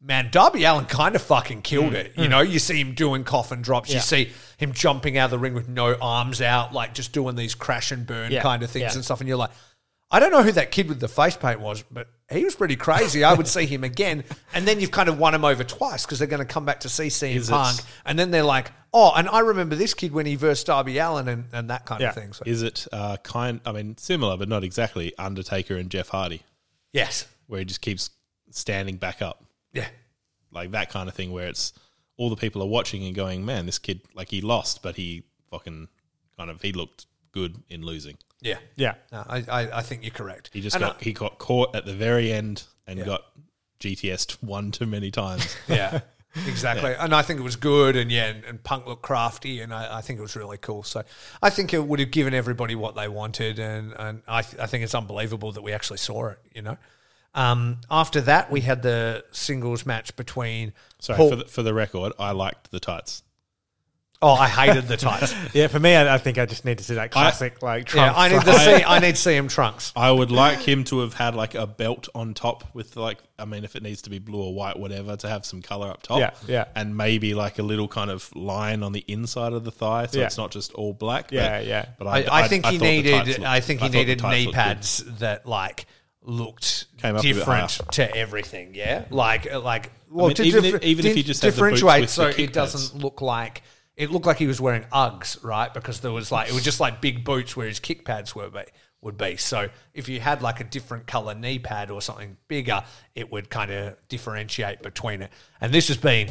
"Man, 0.00 0.28
Darby 0.30 0.64
Allin 0.64 0.84
kind 0.86 1.14
of 1.16 1.22
fucking 1.22 1.62
killed 1.62 1.92
mm, 1.92 1.96
it." 1.96 2.16
Mm. 2.16 2.22
You 2.22 2.28
know, 2.28 2.40
you 2.40 2.58
see 2.58 2.80
him 2.80 2.94
doing 2.94 3.24
coffin 3.24 3.62
drops, 3.62 3.92
you 3.92 4.00
see 4.00 4.30
him 4.58 4.72
jumping 4.72 5.16
out 5.18 5.26
of 5.26 5.30
the 5.32 5.38
ring 5.38 5.54
with 5.54 5.68
no 5.68 5.94
arms 6.00 6.40
out, 6.42 6.72
like 6.72 6.94
just 6.94 7.12
doing 7.12 7.36
these 7.36 7.54
crash 7.54 7.90
and 7.92 8.06
burn 8.06 8.30
Yeah. 8.32 8.42
kind 8.42 8.62
of 8.62 8.70
things 8.70 8.82
Yeah. 8.92 8.94
and 8.94 9.04
stuff, 9.04 9.20
and 9.20 9.28
you're 9.28 9.38
like. 9.38 9.50
I 10.10 10.20
don't 10.20 10.30
know 10.32 10.42
who 10.42 10.52
that 10.52 10.70
kid 10.70 10.88
with 10.88 11.00
the 11.00 11.08
face 11.08 11.36
paint 11.36 11.60
was, 11.60 11.82
but 11.90 12.08
he 12.30 12.42
was 12.42 12.54
pretty 12.54 12.76
crazy. 12.76 13.24
I 13.24 13.34
would 13.34 13.46
see 13.46 13.66
him 13.66 13.84
again, 13.84 14.24
and 14.54 14.66
then 14.66 14.80
you've 14.80 14.90
kind 14.90 15.08
of 15.10 15.18
won 15.18 15.34
him 15.34 15.44
over 15.44 15.64
twice 15.64 16.06
because 16.06 16.18
they're 16.18 16.28
going 16.28 16.46
to 16.46 16.50
come 16.50 16.64
back 16.64 16.80
to 16.80 16.88
see 16.88 17.08
CM 17.08 17.34
Is 17.34 17.48
it- 17.48 17.52
Punk, 17.52 17.78
and 18.06 18.18
then 18.18 18.30
they're 18.30 18.42
like, 18.42 18.72
"Oh, 18.94 19.12
and 19.14 19.28
I 19.28 19.40
remember 19.40 19.76
this 19.76 19.92
kid 19.92 20.12
when 20.12 20.24
he 20.24 20.34
versed 20.34 20.66
Darby 20.66 20.96
Allin 20.96 21.28
and, 21.28 21.44
and 21.52 21.68
that 21.70 21.84
kind 21.84 22.02
of 22.02 22.14
thing." 22.14 22.32
So 22.32 22.42
Is 22.46 22.62
it 22.62 22.86
uh, 22.90 23.18
kind? 23.18 23.60
I 23.66 23.72
mean, 23.72 23.98
similar 23.98 24.38
but 24.38 24.48
not 24.48 24.64
exactly. 24.64 25.12
Undertaker 25.18 25.76
and 25.76 25.90
Jeff 25.90 26.08
Hardy, 26.08 26.42
yes, 26.92 27.26
where 27.46 27.58
he 27.58 27.66
just 27.66 27.82
keeps 27.82 28.08
standing 28.50 28.96
back 28.96 29.20
up, 29.20 29.44
yeah, 29.74 29.88
like 30.50 30.70
that 30.70 30.88
kind 30.88 31.10
of 31.10 31.14
thing, 31.14 31.32
where 31.32 31.48
it's 31.48 31.74
all 32.16 32.30
the 32.30 32.36
people 32.36 32.62
are 32.62 32.68
watching 32.68 33.04
and 33.04 33.14
going, 33.14 33.44
"Man, 33.44 33.66
this 33.66 33.78
kid, 33.78 34.00
like 34.14 34.30
he 34.30 34.40
lost, 34.40 34.82
but 34.82 34.96
he 34.96 35.24
fucking 35.50 35.88
kind 36.38 36.48
of 36.48 36.62
he 36.62 36.72
looked 36.72 37.04
good 37.32 37.56
in 37.68 37.82
losing. 37.82 38.16
Yeah, 38.40 38.58
yeah, 38.76 38.94
No, 39.12 39.24
I, 39.28 39.44
I, 39.48 39.78
I 39.78 39.82
think 39.82 40.02
you're 40.02 40.10
correct. 40.12 40.50
He 40.52 40.60
just 40.60 40.76
And 40.76 40.84
got 40.84 41.02
he 41.02 41.12
got 41.12 41.38
caught 41.38 41.74
at 41.74 41.84
the 41.86 41.94
very 41.94 42.32
end 42.32 42.62
and 42.86 42.98
Yeah. 42.98 43.04
got 43.04 43.22
GTS 43.80 44.42
one 44.42 44.70
too 44.72 44.86
many 44.86 45.10
times. 45.10 45.56
Yeah, 45.68 46.00
exactly. 46.46 46.94
And 46.98 47.14
I 47.14 47.22
think 47.22 47.40
it 47.40 47.42
was 47.42 47.56
good, 47.56 47.96
and 47.96 48.10
yeah, 48.12 48.26
and, 48.26 48.44
and 48.44 48.62
Punk 48.62 48.86
looked 48.86 49.02
crafty, 49.02 49.60
and 49.60 49.72
I, 49.74 49.98
I 49.98 50.00
think 50.02 50.18
it 50.18 50.22
was 50.22 50.36
really 50.36 50.58
cool. 50.58 50.82
So 50.82 51.02
I 51.42 51.50
think 51.50 51.72
it 51.74 51.84
would 51.84 52.00
have 52.00 52.10
given 52.10 52.34
everybody 52.34 52.74
what 52.74 52.94
they 52.94 53.08
wanted, 53.08 53.58
and 53.58 53.92
and 53.98 54.22
I, 54.28 54.42
th- 54.42 54.60
I 54.60 54.66
think 54.66 54.84
it's 54.84 54.94
unbelievable 54.94 55.52
that 55.52 55.62
we 55.62 55.72
actually 55.72 55.98
saw 55.98 56.26
it. 56.28 56.38
You 56.54 56.62
know. 56.62 56.76
Um, 57.34 57.80
after 57.90 58.20
that, 58.22 58.50
we 58.50 58.62
had 58.62 58.82
the 58.82 59.24
singles 59.32 59.84
match 59.86 60.16
between. 60.16 60.72
Sorry, 60.98 61.16
Paul- 61.16 61.30
for 61.30 61.36
the, 61.36 61.44
for 61.44 61.62
the 61.62 61.74
record, 61.74 62.12
I 62.18 62.32
liked 62.32 62.70
the 62.70 62.80
tights. 62.80 63.22
Oh, 64.20 64.32
I 64.34 64.48
hated 64.48 64.88
the 64.88 64.96
tights. 64.96 65.34
Yeah, 65.54 65.68
for 65.68 65.78
me, 65.80 65.94
I, 65.94 66.14
I 66.14 66.18
think 66.18 66.38
I 66.38 66.46
just 66.46 66.64
need 66.64 66.78
to 66.78 66.84
see 66.84 66.94
that 66.94 67.10
classic 67.10 67.62
like 67.62 67.92
yeah, 67.94 68.12
I 68.14 68.28
need 68.28 68.42
to 68.42 68.52
see. 68.58 68.74
I 68.86 68.98
need 68.98 69.14
to 69.16 69.20
see 69.20 69.34
him 69.34 69.48
trunks. 69.48 69.92
I 69.96 70.10
would 70.10 70.30
like 70.30 70.58
him 70.60 70.84
to 70.84 71.00
have 71.00 71.14
had 71.14 71.34
like 71.34 71.54
a 71.54 71.66
belt 71.66 72.08
on 72.14 72.34
top 72.34 72.74
with 72.74 72.96
like, 72.96 73.18
I 73.38 73.44
mean, 73.44 73.64
if 73.64 73.76
it 73.76 73.82
needs 73.82 74.02
to 74.02 74.10
be 74.10 74.18
blue 74.18 74.42
or 74.42 74.54
white, 74.54 74.78
whatever, 74.78 75.16
to 75.16 75.28
have 75.28 75.46
some 75.46 75.62
color 75.62 75.88
up 75.88 76.02
top. 76.02 76.18
Yeah, 76.20 76.30
yeah. 76.46 76.64
And 76.74 76.96
maybe 76.96 77.34
like 77.34 77.58
a 77.58 77.62
little 77.62 77.88
kind 77.88 78.10
of 78.10 78.34
line 78.36 78.82
on 78.82 78.92
the 78.92 79.04
inside 79.08 79.52
of 79.52 79.64
the 79.64 79.70
thigh, 79.70 80.06
so 80.06 80.18
Yeah. 80.18 80.26
it's 80.26 80.38
not 80.38 80.50
just 80.50 80.72
all 80.74 80.92
black. 80.92 81.32
Yeah, 81.32 81.58
but, 81.58 81.66
yeah. 81.66 81.86
But 81.98 82.06
I, 82.08 82.26
I, 82.44 82.48
think 82.48 82.66
he 82.66 82.78
thought 82.78 82.84
the 82.84 82.90
needed. 82.90 83.26
looked- 83.28 83.40
I 83.40 83.60
think 83.60 83.80
he 83.80 83.86
thought 83.88 83.94
needed 83.94 84.22
knee 84.22 84.44
looked 84.44 84.46
good. 84.46 84.54
pads 84.54 85.04
that 85.18 85.46
like 85.46 85.86
looked 86.22 86.86
Came 86.98 87.16
up 87.16 87.22
different 87.22 87.70
to 87.92 88.14
everything. 88.16 88.74
Yeah, 88.74 89.04
like 89.10 89.52
like 89.54 89.90
well, 90.10 90.26
mean, 90.28 90.36
to 90.36 90.42
even 90.44 90.62
differ- 90.62 90.76
if- 90.76 90.82
even 90.82 91.06
if 91.06 91.12
di- 91.14 91.18
you 91.20 91.24
just 91.24 91.42
had 91.42 91.52
the 91.54 91.60
boots 91.60 91.80
differentiate, 91.80 92.00
with 92.02 92.10
so 92.10 92.26
the 92.26 92.32
kick 92.34 92.50
it 92.50 92.52
doesn't 92.52 92.92
pads. 92.92 93.02
look 93.04 93.20
like 93.22 93.62
it 93.98 94.12
looked 94.12 94.24
like 94.26 94.38
he 94.38 94.46
was 94.46 94.60
wearing 94.60 94.84
Uggs, 94.92 95.44
right? 95.44 95.74
Because 95.74 96.00
there 96.00 96.12
was 96.12 96.30
like 96.30 96.48
it 96.48 96.54
was 96.54 96.62
just 96.62 96.78
like 96.78 97.02
big 97.02 97.24
boots 97.24 97.56
where 97.56 97.66
his 97.66 97.80
kick 97.80 98.04
pads 98.04 98.34
were 98.34 98.48
be, 98.48 98.62
would 99.02 99.18
be. 99.18 99.36
So 99.36 99.68
if 99.92 100.08
you 100.08 100.20
had 100.20 100.40
like 100.40 100.60
a 100.60 100.64
different 100.64 101.08
color 101.08 101.34
knee 101.34 101.58
pad 101.58 101.90
or 101.90 102.00
something 102.00 102.36
bigger, 102.46 102.84
it 103.16 103.30
would 103.32 103.50
kind 103.50 103.72
of 103.72 103.96
differentiate 104.08 104.82
between 104.82 105.22
it. 105.22 105.32
And 105.60 105.74
this 105.74 105.88
has 105.88 105.96
been 105.96 106.28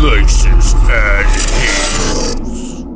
Laces 0.00 0.72
and 0.88 1.26
heels. 2.46 2.89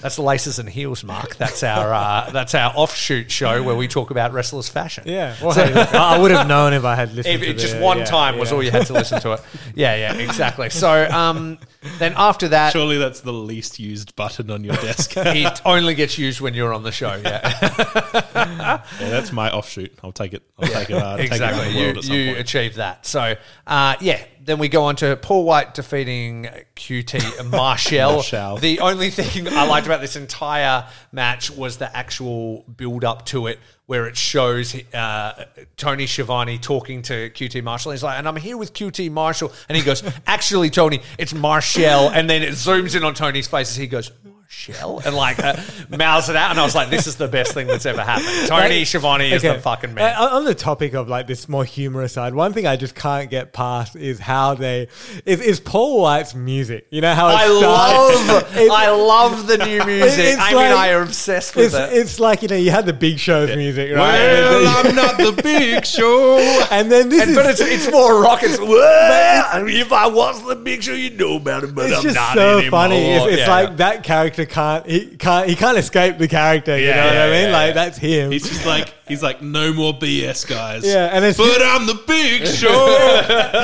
That's 0.00 0.16
the 0.16 0.22
laces 0.22 0.58
and 0.58 0.68
heels, 0.68 1.02
Mark. 1.02 1.36
That's 1.36 1.62
our 1.62 1.92
uh, 1.92 2.30
that's 2.30 2.54
our 2.54 2.72
offshoot 2.74 3.30
show 3.30 3.62
where 3.62 3.74
we 3.74 3.88
talk 3.88 4.10
about 4.10 4.32
wrestlers' 4.32 4.68
fashion. 4.68 5.04
Yeah, 5.06 5.34
well, 5.42 5.52
hey, 5.52 5.72
I 5.74 6.16
I 6.16 6.18
would 6.18 6.30
have 6.30 6.46
known 6.46 6.72
if 6.72 6.84
I 6.84 6.94
had 6.94 7.12
listened. 7.14 7.34
If 7.34 7.40
to 7.42 7.50
it, 7.50 7.52
the, 7.54 7.60
just 7.60 7.78
one 7.78 7.98
yeah, 7.98 8.04
time 8.04 8.38
was 8.38 8.50
yeah. 8.50 8.56
all 8.56 8.62
you 8.62 8.70
had 8.70 8.86
to 8.86 8.92
listen 8.92 9.20
to 9.20 9.32
it. 9.32 9.40
Yeah, 9.74 9.96
yeah, 9.96 10.14
exactly. 10.14 10.70
So 10.70 11.08
um, 11.10 11.58
then 11.98 12.14
after 12.16 12.48
that, 12.48 12.72
Surely 12.72 12.98
that's 12.98 13.20
the 13.20 13.32
least 13.32 13.78
used 13.78 14.14
button 14.14 14.50
on 14.50 14.62
your 14.64 14.76
desk. 14.76 15.12
it 15.16 15.60
only 15.64 15.94
gets 15.94 16.16
used 16.16 16.40
when 16.40 16.54
you're 16.54 16.72
on 16.72 16.82
the 16.82 16.92
show. 16.92 17.20
Yeah, 17.24 17.48
Yeah, 18.34 19.10
that's 19.10 19.32
my 19.32 19.50
offshoot. 19.50 19.98
I'll 20.02 20.12
take 20.12 20.32
it. 20.32 20.42
I'll 20.58 20.68
take 20.68 20.90
it. 20.90 20.96
Uh, 20.96 21.16
Take 21.16 21.26
it 21.26 21.32
exactly. 21.32 21.78
You, 21.78 21.86
world 21.86 22.04
you 22.04 22.26
point. 22.26 22.38
achieved 22.38 22.76
that. 22.76 23.06
So 23.06 23.34
uh, 23.66 23.96
yeah, 24.00 24.24
then 24.48 24.58
we 24.58 24.68
go 24.68 24.84
on 24.84 24.96
to 24.96 25.14
Paul 25.16 25.44
White 25.44 25.74
defeating 25.74 26.48
QT 26.74 27.50
Marshall. 27.50 28.14
Marshall. 28.14 28.56
The 28.56 28.80
only 28.80 29.10
thing 29.10 29.46
I 29.46 29.66
liked 29.66 29.86
about 29.86 30.00
this 30.00 30.16
entire 30.16 30.86
match 31.12 31.50
was 31.50 31.76
the 31.76 31.94
actual 31.94 32.62
build 32.62 33.04
up 33.04 33.26
to 33.26 33.46
it, 33.48 33.58
where 33.84 34.06
it 34.06 34.16
shows 34.16 34.74
uh, 34.94 35.44
Tony 35.76 36.06
Schiavone 36.06 36.56
talking 36.58 37.02
to 37.02 37.28
QT 37.30 37.62
Marshall. 37.62 37.92
He's 37.92 38.02
like, 38.02 38.18
"And 38.18 38.26
I'm 38.26 38.36
here 38.36 38.56
with 38.56 38.72
QT 38.72 39.10
Marshall," 39.10 39.52
and 39.68 39.76
he 39.76 39.84
goes, 39.84 40.02
"Actually, 40.26 40.70
Tony, 40.70 41.02
it's 41.18 41.34
Marshall." 41.34 42.08
And 42.08 42.28
then 42.28 42.42
it 42.42 42.50
zooms 42.52 42.96
in 42.96 43.04
on 43.04 43.12
Tony's 43.12 43.48
face 43.48 43.68
as 43.70 43.76
he 43.76 43.86
goes. 43.86 44.10
Marshall 44.58 45.00
and 45.04 45.14
like 45.14 45.38
uh, 45.38 45.56
mouths 45.90 46.30
it 46.30 46.36
out, 46.36 46.50
and 46.50 46.58
I 46.58 46.64
was 46.64 46.74
like, 46.74 46.88
"This 46.88 47.06
is 47.06 47.16
the 47.16 47.28
best 47.28 47.52
thing 47.52 47.66
that's 47.66 47.84
ever 47.84 48.02
happened." 48.02 48.26
Tony 48.48 48.78
Like, 48.78 48.86
Schiavone 48.86 49.30
is 49.30 49.42
the 49.42 49.54
fucking 49.60 49.92
man. 49.92 50.14
uh, 50.18 50.36
on 50.36 50.44
the 50.46 50.54
topic 50.54 50.94
of 50.94 51.06
like 51.06 51.26
this 51.26 51.50
more 51.50 51.64
humorous 51.66 52.14
side, 52.14 52.34
one 52.34 52.54
thing 52.54 52.66
I 52.66 52.76
just 52.76 52.94
can't 52.94 53.28
get 53.28 53.52
past 53.52 53.94
is 53.94 54.18
how 54.18 54.54
they 54.54 54.88
is, 55.26 55.40
is 55.42 55.60
Paul 55.60 56.00
White's 56.00 56.34
music. 56.34 56.86
You 56.90 57.02
know 57.02 57.14
how 57.14 57.28
it 57.28 57.32
I 57.34 57.46
love, 57.48 58.46
I 58.72 58.90
love 58.90 59.46
the 59.46 59.58
new 59.58 59.84
music. 59.86 60.18
Amy 60.18 60.36
like- 60.36 60.54
and 60.54 60.74
I 60.74 60.92
are 60.92 61.02
obsessed 61.02 61.54
with 61.54 61.66
It's, 61.66 61.74
it. 61.74 61.92
it's 61.98 62.18
like 62.20 62.40
you 62.40 62.48
know 62.48 62.56
you 62.56 62.70
had 62.70 62.86
the 62.86 62.94
Big 62.94 63.18
Show's 63.18 63.54
music, 63.54 63.94
right? 63.94 64.18
Well, 64.18 64.86
I'm 64.86 64.94
not 64.94 65.18
the 65.18 65.42
big 65.42 65.84
show. 65.84 66.38
and 66.70 66.90
then 66.90 67.10
this 67.10 67.20
And- 67.22 67.30
is 67.32 67.36
but 67.36 67.46
it's 67.46 67.60
it's 67.60 67.90
more 67.92 68.22
rock. 68.22 68.40
It's 68.42 68.58
well, 68.58 69.66
if 69.68 69.92
I 69.92 70.06
was 70.06 70.42
the 70.46 70.56
big 70.56 70.82
show, 70.82 70.94
you 70.94 71.10
know 71.10 71.36
about 71.36 71.64
it, 71.64 71.74
but 71.74 71.86
it's 71.90 71.98
I'm 71.98 72.02
just 72.02 72.14
not 72.14 72.34
so 72.34 72.58
anymore. 72.58 72.70
funny. 72.70 73.10
It's, 73.10 73.26
it's 73.26 73.38
Yeah, 73.42 73.50
like 73.50 73.76
that 73.76 74.02
character 74.04 74.37
can't 74.46 74.86
he 74.86 75.16
can't 75.16 75.48
he 75.48 75.54
can't 75.56 75.78
escape 75.78 76.18
the 76.18 76.28
character. 76.28 76.78
You 76.78 76.86
Yeah, 76.88 76.96
know 76.96 77.06
what 77.06 77.16
I 77.16 77.30
mean? 77.30 77.42
yeah, 77.48 77.52
like 77.52 77.68
yeah. 77.68 77.72
that's 77.72 77.98
him. 77.98 78.30
He's 78.32 78.48
just 78.48 78.66
like 78.66 78.94
he's 79.08 79.22
like 79.22 79.40
no 79.42 79.72
more 79.72 79.92
BS 79.94 80.46
guys. 80.48 80.84
Yeah, 80.86 81.06
and 81.12 81.24
it's- 81.24 81.36
but 81.36 81.62
I'm 81.62 81.86
the 81.86 82.00
big 82.06 82.46
show. 82.46 82.96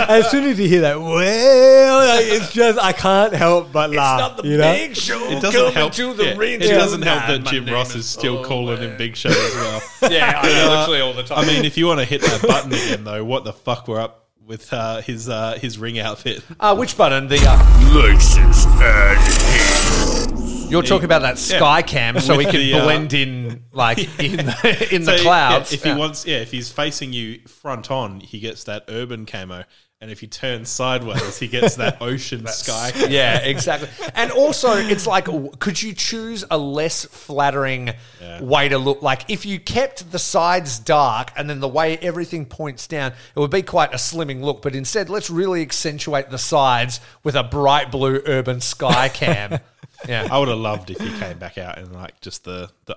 as 0.09 0.31
soon 0.31 0.45
as 0.45 0.59
you 0.59 0.69
hear 0.69 0.81
that, 0.83 1.01
well, 1.01 1.15
like, 2.09 2.27
it's 2.27 2.53
just 2.53 2.79
I 2.79 2.93
can't 2.93 3.33
help 3.33 3.73
but 3.73 3.91
It's 3.91 3.97
laugh. 3.99 4.19
not 4.21 4.37
the 4.43 4.49
you 4.49 4.57
know? 4.59 4.73
big 4.73 4.97
show. 4.97 5.23
It 5.31 5.41
doesn't 5.43 5.53
coming 5.61 5.73
help. 5.75 5.93
to 5.95 6.15
the 6.15 6.25
yeah, 6.27 6.37
ring. 6.37 6.61
it 6.63 6.69
doesn't 6.69 7.03
help 7.03 7.27
that 7.27 7.45
Jim 7.51 7.67
Ross 7.67 7.95
is 7.95 8.09
still 8.09 8.39
oh, 8.39 8.45
calling 8.45 8.79
him. 8.79 8.97
Big 8.97 9.17
Show 9.17 9.29
as 9.31 9.55
well. 9.55 9.83
Yeah, 10.11 10.41
I 10.43 10.49
know, 10.49 10.71
literally 10.79 11.01
all 11.01 11.13
the 11.15 11.23
time. 11.23 11.39
I 11.39 11.47
mean, 11.47 11.65
if 11.65 11.77
you 11.79 11.87
want 11.87 11.99
to 12.01 12.05
hit 12.07 12.21
that 12.23 12.43
button 12.43 12.73
again, 12.73 13.05
though, 13.05 13.25
what 13.25 13.45
the 13.45 13.53
fuck 13.53 13.89
we're 13.89 14.01
up 14.01 14.29
with 14.47 14.71
uh, 14.73 15.01
his 15.01 15.29
uh, 15.29 15.59
his 15.61 15.79
ring 15.79 15.99
outfit? 15.99 16.45
uh, 16.61 16.77
which 16.77 16.97
button? 16.97 17.27
The 17.29 17.39
uh, 17.47 17.95
Laces 17.95 18.67
and 18.67 19.19
heels. 19.19 20.24
You're 20.69 20.83
talking 20.83 21.05
about 21.05 21.23
that 21.23 21.39
sky 21.39 21.83
cam, 21.83 22.19
so 22.21 22.39
he 22.39 22.45
can 22.45 22.55
the, 22.57 22.75
uh, 22.75 22.85
blend 22.85 23.13
in 23.13 23.65
like 23.73 23.99
in 24.23 24.37
the, 24.37 24.89
in 24.93 25.05
the 25.05 25.17
So, 25.19 25.23
clouds. 25.23 25.71
yeah, 25.73 25.77
if 25.77 25.85
he 25.85 25.93
wants, 25.95 26.27
yeah, 26.27 26.37
if 26.39 26.51
he's 26.51 26.71
facing 26.71 27.13
you 27.13 27.41
front 27.47 27.91
on, 27.91 28.21
he 28.21 28.41
gets 28.41 28.65
that 28.65 28.85
urban 28.89 29.27
camo, 29.27 29.65
and 30.01 30.11
if 30.11 30.21
he 30.21 30.27
turns 30.27 30.69
sideways, 30.69 31.39
he 31.39 31.49
gets 31.49 31.77
that 31.77 31.99
ocean 32.03 32.47
sky. 32.47 32.91
camo. 32.93 33.07
Yeah, 33.11 33.39
exactly. 33.39 33.89
And 34.15 34.31
also, 34.33 34.73
it's 34.77 35.07
like, 35.07 35.27
w- 35.27 35.51
could 35.61 35.81
you 35.81 35.95
choose 35.95 36.45
a 36.51 36.59
less 36.59 37.05
flattering 37.07 37.93
way 38.41 38.69
to 38.69 38.77
look? 38.79 39.01
Like, 39.03 39.31
if 39.31 39.47
you 39.47 39.59
kept 39.61 40.11
the 40.13 40.19
sides 40.19 40.79
dark 40.79 41.31
and 41.37 41.49
then 41.49 41.61
the 41.61 41.69
way 41.69 41.97
everything 41.99 42.45
points 42.45 42.87
down, 42.87 43.13
it 43.35 43.39
would 43.39 43.51
be 43.51 43.63
quite 43.63 43.93
a 43.95 43.97
slimming 43.97 44.43
look. 44.43 44.61
But 44.63 44.75
instead, 44.75 45.09
let's 45.09 45.31
really 45.31 45.63
accentuate 45.63 46.29
the 46.31 46.39
sides 46.39 47.01
with 47.23 47.35
a 47.35 47.45
bright 47.45 47.91
blue 47.91 48.21
urban 48.27 48.61
sky 48.61 49.09
cam. 49.09 49.59
Yeah. 50.09 50.29
I 50.31 50.39
would 50.39 50.49
have 50.49 50.59
loved 50.59 50.91
if 50.91 50.99
he 51.01 51.11
came 51.19 51.39
back 51.39 51.59
out 51.59 51.79
in 51.79 51.93
like 51.93 52.21
just 52.21 52.45
the 52.45 52.71
the 52.87 52.97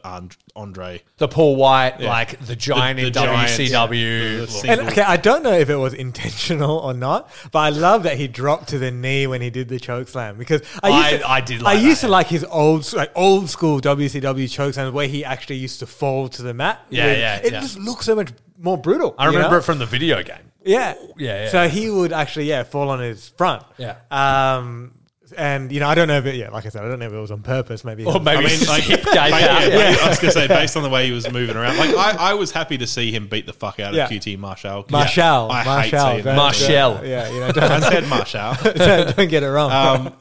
Andre. 0.56 1.02
The 1.18 1.28
Paul 1.28 1.56
White, 1.56 2.02
like 2.02 2.40
the 2.46 2.56
giant 2.56 3.00
The- 3.00 3.08
in 3.08 3.14
giant, 3.14 3.50
WCW. 3.52 4.40
the 4.42 4.48
single- 4.48 4.80
And 4.80 4.90
okay, 4.90 5.02
I 5.02 5.18
don't 5.18 5.44
know 5.44 5.54
if 5.54 5.70
it 5.70 5.76
was 5.76 5.94
intentional 5.94 6.78
or 6.80 6.94
not, 6.94 7.30
but 7.52 7.60
I 7.60 7.70
love 7.70 8.04
that 8.04 8.18
he 8.18 8.28
dropped 8.28 8.70
to 8.70 8.80
the 8.80 8.92
knee 8.92 9.28
when 9.28 9.42
he 9.42 9.50
did 9.50 9.70
the 9.70 9.80
choke 9.80 10.08
slam 10.10 10.38
because 10.38 10.62
I 10.84 10.90
used 10.90 11.14
I- 11.14 11.18
to, 11.18 11.30
I 11.32 11.42
did 11.42 11.62
like 11.62 11.78
I 11.78 11.80
used 11.82 12.02
that, 12.02 12.08
to 12.08 12.12
like 12.12 12.28
his 12.28 12.44
old 12.44 12.92
like 12.94 13.12
old 13.16 13.50
school 13.50 13.80
WCW 13.80 14.48
choke 14.52 14.74
slams 14.74 14.92
where 14.94 15.08
he 15.08 15.24
actually 15.24 15.58
used 15.58 15.80
to 15.80 15.88
fall 15.88 16.28
to 16.30 16.42
the 16.42 16.54
mat. 16.54 16.82
Yeah, 16.90 17.06
With- 17.08 17.18
yeah, 17.20 17.36
It 17.38 17.52
yeah. 17.54 17.62
just 17.62 17.80
looks 17.80 18.06
so 18.06 18.16
much 18.16 18.30
more 18.60 18.78
brutal. 18.78 19.16
I 19.18 19.26
you 19.26 19.32
remember 19.32 19.52
know? 19.56 19.58
it 19.60 19.64
from 19.64 19.78
the 19.80 19.86
video 19.86 20.22
game. 20.24 20.38
Yeah. 20.66 20.96
Yeah, 21.18 21.44
yeah. 21.44 21.50
So 21.50 21.70
he 21.70 21.90
would 21.90 22.12
actually, 22.12 22.46
yeah, 22.50 22.64
fall 22.64 22.90
on 22.90 23.00
his 23.00 23.30
front. 23.30 23.64
Yeah. 23.78 23.96
Um, 24.12 24.92
and 25.38 25.72
you 25.72 25.80
know, 25.80 25.88
I 25.88 25.96
don't 25.96 26.08
know 26.08 26.18
if 26.18 26.26
it, 26.26 26.36
yeah, 26.36 26.50
like 26.50 26.66
I 26.66 26.70
said, 26.70 26.84
I 26.84 26.88
don't 26.90 27.00
know 27.00 27.06
if 27.06 27.14
it 27.14 27.18
was 27.20 27.32
on 27.32 27.42
purpose. 27.42 27.84
Maybe, 27.86 28.04
Or 28.06 28.20
maybe 28.20 28.46
I 28.46 28.48
mean, 28.50 28.68
like, 28.68 28.84
hip 28.84 29.04
gave 29.06 29.16
out. 29.18 29.32
yeah, 29.32 29.68
Yeah. 29.68 29.96
I 30.04 30.10
was 30.10 30.20
gonna 30.20 30.32
say 30.34 30.48
based 30.48 30.76
on 30.76 30.84
the 30.84 30.90
way 30.90 31.06
he 31.06 31.12
was 31.12 31.32
moving 31.32 31.56
around, 31.56 31.78
like 31.78 31.96
I, 31.96 32.32
I 32.32 32.34
was 32.34 32.52
happy 32.52 32.78
to 32.80 32.88
see 32.88 33.12
him 33.12 33.28
beat 33.28 33.46
the 33.46 33.54
fuck 33.54 33.80
out 33.80 33.92
of 33.92 33.96
Yeah. 33.96 34.08
QT 34.10 34.38
Marshall. 34.40 34.84
'cause 34.84 34.92
Marshall, 34.92 35.52
I 35.52 35.60
hate 35.64 35.66
Marshall, 35.66 36.00
saying 36.00 36.18
that. 36.18 36.24
don't- 36.24 36.36
Marshall. 36.36 36.94
don't- 36.96 37.06
Yeah, 37.08 37.30
you 37.32 37.40
know, 37.40 37.48
I 37.48 37.52
don't, 37.52 37.82
said 37.84 38.08
Marshall. 38.08 38.54
don't, 38.76 39.16
don't 39.16 39.28
get 39.30 39.44
it 39.44 39.48
wrong. 39.50 39.72
Um, 39.72 40.14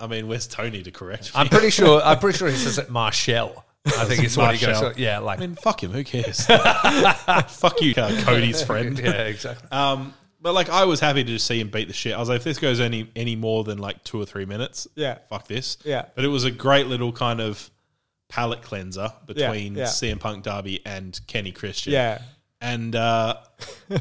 I 0.00 0.06
mean, 0.08 0.26
where's 0.28 0.46
Tony 0.46 0.82
to 0.82 0.90
correct 0.90 1.24
me? 1.26 1.30
I'm 1.40 1.48
pretty 1.48 1.70
sure. 1.70 2.02
I'm 2.02 2.18
pretty 2.18 2.38
sure 2.38 2.48
he 2.48 2.56
says 2.56 2.78
it 2.78 2.90
Marshall. 2.90 3.64
I 3.86 4.06
think 4.06 4.24
it's 4.24 4.34
what 4.36 4.54
he 4.54 4.64
goes. 4.64 4.80
Marshall. 4.80 4.98
Yeah, 4.98 5.18
like 5.18 5.38
I 5.38 5.40
mean, 5.46 5.56
fuck 5.56 5.82
him. 5.82 5.90
Who 5.92 6.04
cares? 6.04 6.46
fuck 7.48 7.80
you, 7.82 7.92
uh, 7.96 8.22
Cody's 8.22 8.62
friend. 8.62 8.98
yeah, 8.98 9.10
exactly. 9.24 9.68
Um, 9.70 10.14
but 10.44 10.52
like, 10.54 10.68
I 10.68 10.84
was 10.84 11.00
happy 11.00 11.24
to 11.24 11.28
just 11.32 11.46
see 11.46 11.58
him 11.58 11.70
beat 11.70 11.88
the 11.88 11.94
shit. 11.94 12.14
I 12.14 12.18
was 12.20 12.28
like, 12.28 12.36
if 12.36 12.44
this 12.44 12.58
goes 12.58 12.78
any 12.78 13.10
any 13.16 13.34
more 13.34 13.64
than 13.64 13.78
like 13.78 14.04
two 14.04 14.20
or 14.20 14.26
three 14.26 14.44
minutes, 14.44 14.86
Yeah. 14.94 15.18
fuck 15.28 15.48
this. 15.48 15.78
Yeah. 15.84 16.04
But 16.14 16.24
it 16.24 16.28
was 16.28 16.44
a 16.44 16.50
great 16.52 16.86
little 16.86 17.10
kind 17.12 17.40
of 17.40 17.70
palate 18.28 18.62
cleanser 18.62 19.12
between 19.26 19.74
yeah. 19.74 19.84
CM 19.86 20.20
Punk 20.20 20.44
Darby 20.44 20.80
and 20.86 21.18
Kenny 21.26 21.50
Christian. 21.50 21.94
yeah. 21.94 22.18
And 22.60 22.96
uh, 22.96 23.34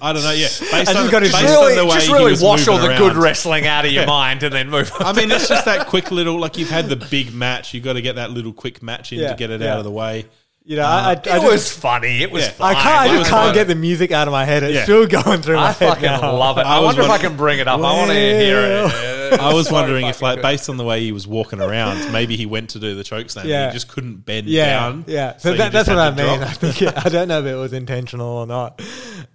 I 0.01 0.13
don't 0.13 0.23
know. 0.23 0.31
Yeah, 0.31 0.47
based 0.47 0.71
just 0.71 0.95
on, 0.95 1.09
got 1.11 1.21
based 1.21 1.33
Just 1.37 1.57
on 1.57 1.75
the 1.75 1.85
way 1.85 1.95
just 1.95 2.07
he 2.07 2.13
really 2.13 2.31
was 2.31 2.41
wash 2.41 2.65
all 2.67 2.77
moving 2.77 2.91
the 2.91 2.97
good 2.97 3.13
around. 3.13 3.21
wrestling 3.23 3.67
out 3.67 3.83
of 3.85 3.91
your 3.91 4.05
mind 4.21 4.41
and 4.43 4.53
then 4.55 4.69
move 4.69 4.89
on. 4.99 5.01
I 5.05 5.11
mean, 5.13 5.31
it's 5.31 5.49
just 5.49 5.65
that 5.65 5.87
quick 5.87 6.11
little. 6.11 6.39
Like 6.39 6.57
you've 6.57 6.69
had 6.69 6.87
the 6.87 6.95
big 6.95 7.33
match, 7.33 7.73
you 7.73 7.81
got 7.81 7.93
to 7.93 8.01
get 8.01 8.15
that 8.15 8.31
little 8.31 8.53
quick 8.53 8.81
match 8.81 9.11
in 9.11 9.19
Yeah, 9.19 9.29
to 9.31 9.35
get 9.35 9.49
it 9.49 9.59
yeah. 9.59 9.73
out 9.73 9.79
of 9.79 9.83
the 9.83 9.91
way. 9.91 10.27
You 10.65 10.77
know, 10.77 10.83
I, 10.85 10.87
I, 10.87 11.09
I 11.09 11.11
it 11.11 11.23
just, 11.25 11.45
was 11.45 11.71
funny. 11.73 12.21
It 12.21 12.31
was 12.31 12.43
Yeah. 12.43 12.51
fine. 12.51 12.75
I 12.75 12.81
can't, 12.81 12.95
I 12.95 13.07
just 13.17 13.29
can't 13.29 13.45
fun. 13.47 13.53
get 13.53 13.67
the 13.67 13.75
music 13.75 14.11
out 14.13 14.29
of 14.29 14.31
my 14.31 14.45
head. 14.45 14.63
It's 14.63 14.75
Yeah. 14.75 14.83
still 14.83 15.05
going 15.07 15.41
through 15.41 15.57
my 15.57 15.63
I 15.63 15.71
head 15.73 15.89
fucking 15.89 16.03
now. 16.03 16.37
love 16.37 16.57
it. 16.57 16.61
I, 16.61 16.77
I 16.77 16.79
was 16.79 16.85
wonder 16.95 17.01
if 17.01 17.07
I 17.07 17.09
wondering- 17.09 17.29
can 17.31 17.37
bring 17.37 17.59
it 17.59 17.67
up. 17.67 17.79
I 17.81 17.97
want 17.97 18.11
to 18.11 18.15
hear 18.15 18.59
it. 18.61 19.39
I 19.41 19.53
was 19.53 19.67
So 19.67 19.73
wondering 19.73 20.05
if, 20.05 20.21
like, 20.21 20.37
good. 20.37 20.41
based 20.43 20.69
on 20.69 20.77
the 20.77 20.85
way 20.85 21.01
he 21.01 21.11
was 21.11 21.27
walking 21.27 21.59
around, 21.59 22.13
maybe 22.13 22.37
he 22.37 22.45
went 22.45 22.69
to 22.71 22.79
do 22.79 22.95
the 22.95 23.03
choke 23.03 23.29
slam. 23.29 23.45
Yeah. 23.45 23.63
and 23.63 23.71
he 23.73 23.75
just 23.75 23.89
couldn't 23.89 24.25
bend 24.25 24.47
Yeah, 24.47 24.67
down. 24.79 25.03
yeah. 25.07 25.35
So, 25.37 25.51
he 25.51 25.57
that, 25.57 25.73
just 25.73 25.85
that's 25.87 25.89
what 25.89 25.97
I 25.97 26.05
had 26.05 26.17
to 26.17 26.23
mean. 26.23 26.37
drop. 26.39 26.49
I 26.49 26.53
think 26.53 26.81
it, 26.81 27.05
I 27.05 27.09
don't 27.09 27.27
know 27.27 27.39
if 27.39 27.45
it 27.45 27.55
was 27.55 27.73
intentional 27.73 28.27
or 28.29 28.47
not. 28.47 28.81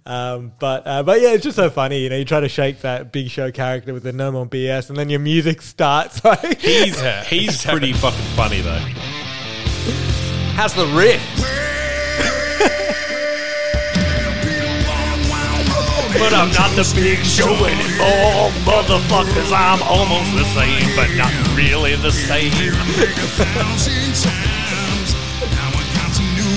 Um, 0.07 0.53
but 0.57 0.87
uh, 0.87 1.03
but 1.03 1.21
yeah, 1.21 1.33
it's 1.33 1.43
just 1.43 1.57
so 1.57 1.69
funny. 1.69 1.99
You 1.99 2.09
know, 2.09 2.15
you 2.15 2.25
try 2.25 2.39
to 2.39 2.49
shake 2.49 2.81
that 2.81 3.11
Big 3.11 3.29
Show 3.29 3.51
character 3.51 3.93
with 3.93 4.01
the 4.01 4.13
no 4.13 4.31
more 4.31 4.47
BS, 4.47 4.89
and 4.89 4.97
then 4.97 5.09
your 5.11 5.19
music 5.19 5.61
starts. 5.61 6.21
Like, 6.23 6.59
He's 6.59 6.99
he's 7.27 7.63
pretty 7.63 7.93
fucking 7.93 8.19
funny 8.35 8.61
though. 8.61 8.83
How's 10.59 10.73
the 10.73 10.87
riff? 10.87 11.23
but 16.19 16.33
I'm 16.33 16.51
not 16.51 16.75
the 16.75 16.83
big 16.93 17.19
show 17.19 17.55
anymore. 17.63 18.51
Motherfuckers, 18.67 19.53
I'm 19.55 19.81
almost 19.83 20.35
the 20.35 20.43
same, 20.51 20.83
but 20.97 21.15
not 21.15 21.31
really 21.55 21.95
the 21.95 22.11
same. 22.11 22.51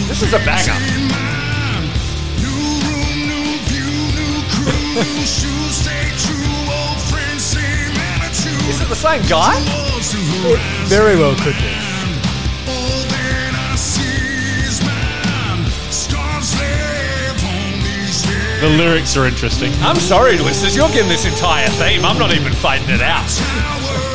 This 0.08 0.22
is 0.22 0.32
a 0.32 0.38
banger. 0.38 0.74
Is 8.68 8.80
it 8.80 8.88
the 8.88 8.96
same 8.96 9.22
guy? 9.28 9.60
Very 10.88 11.14
well 11.14 11.36
could 11.36 11.54
be. 11.54 11.81
The 18.62 18.68
lyrics 18.68 19.16
are 19.16 19.26
interesting. 19.26 19.72
I'm 19.80 19.96
sorry, 19.96 20.38
listeners. 20.38 20.76
You're 20.76 20.86
getting 20.90 21.08
this 21.08 21.26
entire 21.26 21.66
theme. 21.70 22.04
I'm 22.04 22.16
not 22.16 22.30
even 22.32 22.52
fading 22.52 22.90
it 22.94 23.00
out. 23.02 23.26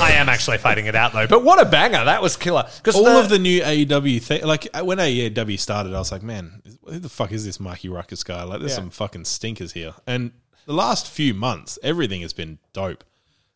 I 0.01 0.11
am 0.13 0.29
actually 0.29 0.57
fading 0.57 0.85
it 0.85 0.95
out 0.95 1.11
though. 1.11 1.27
But 1.27 1.43
what 1.43 1.61
a 1.61 1.69
banger! 1.69 2.05
That 2.05 2.21
was 2.21 2.37
killer. 2.37 2.63
Because 2.77 2.95
All 2.95 3.07
of 3.07 3.27
the 3.27 3.39
new 3.39 3.59
AEW 3.61 4.21
thing, 4.21 4.45
like 4.45 4.69
when 4.83 4.99
AEW 4.99 5.59
started, 5.59 5.93
I 5.93 5.99
was 5.99 6.13
like, 6.13 6.23
man, 6.23 6.61
who 6.85 6.97
the 6.97 7.09
fuck 7.09 7.33
is 7.33 7.43
this 7.43 7.59
Mikey 7.59 7.89
Rukus 7.89 8.23
guy? 8.23 8.43
Like, 8.43 8.59
there's 8.59 8.71
Yeah. 8.71 8.75
some 8.77 8.89
fucking 8.89 9.25
stinkers 9.25 9.73
here. 9.73 9.93
And 10.07 10.31
the 10.65 10.73
last 10.73 11.09
few 11.09 11.33
months, 11.33 11.77
everything 11.83 12.21
has 12.21 12.31
been 12.31 12.57
dope. 12.71 13.03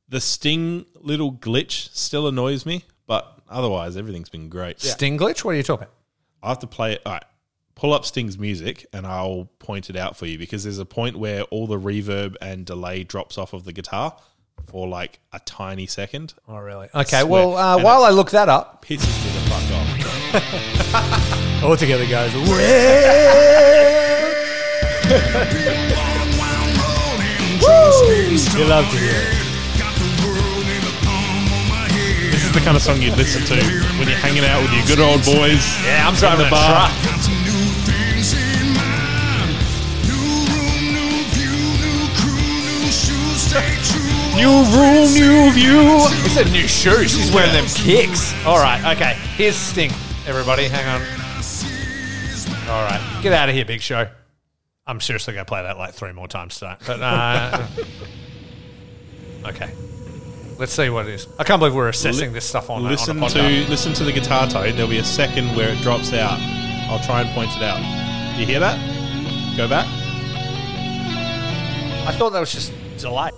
The 0.10 0.20
Sting 0.20 0.86
little 1.00 1.32
glitch 1.32 1.88
still 1.96 2.28
annoys 2.28 2.66
me, 2.66 2.84
but 3.08 3.40
otherwise, 3.50 3.96
everything's 3.96 4.28
been 4.30 4.50
great. 4.50 4.82
Sting 4.82 5.18
glitch. 5.18 5.46
What 5.46 5.52
are 5.52 5.58
you 5.58 5.64
talking 5.64 5.84
about? 5.84 5.94
I 6.44 6.50
have 6.50 6.60
to 6.60 6.68
play 6.68 6.94
it. 6.96 7.02
All 7.06 7.14
right, 7.14 7.24
pull 7.76 7.93
up 7.93 8.06
Sting's 8.06 8.38
music, 8.38 8.85
and 8.93 9.06
I'll 9.07 9.49
point 9.60 9.89
it 9.89 9.95
out 9.95 10.15
for 10.18 10.26
you 10.26 10.38
because 10.38 10.64
there's 10.64 10.80
a 10.80 10.85
point 10.85 11.18
where 11.18 11.43
all 11.43 11.68
the 11.68 11.80
reverb 11.80 12.35
and 12.41 12.65
delay 12.65 13.03
drops 13.03 13.38
off 13.38 13.53
of 13.53 13.64
the 13.65 13.73
guitar 13.73 14.15
for 14.68 14.88
like 14.88 15.19
a 15.34 15.39
tiny 15.39 15.88
second. 15.88 16.34
Oh, 16.48 16.57
really? 16.60 16.88
Okay. 16.93 17.23
Well, 17.23 17.57
uh, 17.57 17.76
And 17.76 17.84
while 17.84 18.03
I 18.03 18.10
look 18.10 18.31
that 18.31 18.49
up, 18.49 18.85
Pisses 18.85 19.23
me 19.23 19.31
the 19.31 19.39
fuck 19.49 19.64
off. 19.73 19.88
All 21.64 21.77
together, 21.77 22.06
guys. 22.06 22.34
You 27.61 28.65
love 28.68 28.89
to 28.91 28.98
hear 28.98 29.11
it. 29.11 29.38
This 32.31 32.43
is 32.45 32.52
the 32.52 32.60
kind 32.64 32.76
of 32.76 32.81
song 32.84 33.02
you'd 33.02 33.15
listen 33.18 33.43
to 33.45 33.56
when 33.99 34.07
you're 34.07 34.18
hanging 34.18 34.43
out 34.45 34.61
with 34.61 34.72
your 34.73 34.85
good 34.85 34.99
old 34.99 35.23
boys. 35.23 35.64
yeah, 35.85 36.06
I'm 36.07 36.14
in 36.14 36.19
driving 36.19 36.39
the 36.39 36.48
a 36.48 36.52
bar. 36.52 36.89
New 43.52 44.64
room, 44.72 45.14
new 45.14 45.52
view. 45.52 46.07
He 46.23 46.30
said 46.30 46.49
new 46.52 46.68
shoes. 46.68 47.14
He's 47.14 47.34
wearing 47.34 47.52
them 47.52 47.65
kicks. 47.65 48.34
All 48.45 48.57
right. 48.57 48.95
Okay. 48.95 49.14
Here's 49.36 49.57
Sting. 49.57 49.91
Everybody, 50.26 50.69
hang 50.69 50.88
on. 50.88 51.02
All 52.69 52.84
right. 52.86 53.19
Get 53.22 53.34
out 53.34 53.49
of 53.49 53.56
here, 53.56 53.65
Big 53.65 53.82
Show. 53.82 54.07
I'm 54.88 55.02
seriously 55.02 55.34
going 55.34 55.45
to 55.45 55.49
play 55.49 55.61
that 55.64 55.78
like 55.78 55.94
three 55.94 56.14
more 56.14 56.30
times 56.30 56.60
tonight. 56.60 56.80
But 56.88 57.02
uh, 57.02 57.68
okay. 59.48 59.73
Let's 60.57 60.72
see 60.72 60.90
what 60.90 61.07
it 61.07 61.14
is. 61.14 61.28
I 61.38 61.44
can't 61.44 61.60
believe 61.60 61.76
we're 61.76 61.90
assessing 61.90 62.30
Li- 62.30 62.36
this 62.36 62.45
stuff 62.48 62.69
on, 62.69 62.84
listen 62.84 63.22
on 63.22 63.32
a 63.32 63.64
to 63.64 63.69
listen 63.69 63.91
to 63.94 64.06
the 64.06 64.14
guitar 64.14 64.48
tone. 64.48 64.73
There'll 64.76 64.90
be 64.90 64.99
a 64.99 65.03
second 65.03 65.56
where 65.57 65.73
it 65.73 65.80
drops 65.80 66.14
out. 66.14 66.40
I'll 66.90 67.03
try 67.03 67.22
and 67.22 67.30
point 67.32 67.52
it 67.57 67.64
out. 67.64 67.80
You 68.40 68.45
hear 68.45 68.61
that? 68.61 68.78
Go 69.57 69.68
back. 69.68 69.88
I 72.07 72.14
thought 72.14 72.32
that 72.32 72.40
was 72.40 72.52
just 72.52 72.72
delay. 73.02 73.32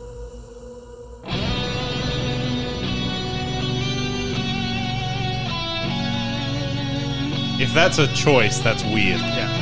If 7.60 7.74
that's 7.74 7.98
a 7.98 8.08
choice, 8.14 8.60
that's 8.60 8.84
weird. 8.84 9.22
Yeah. 9.22 9.62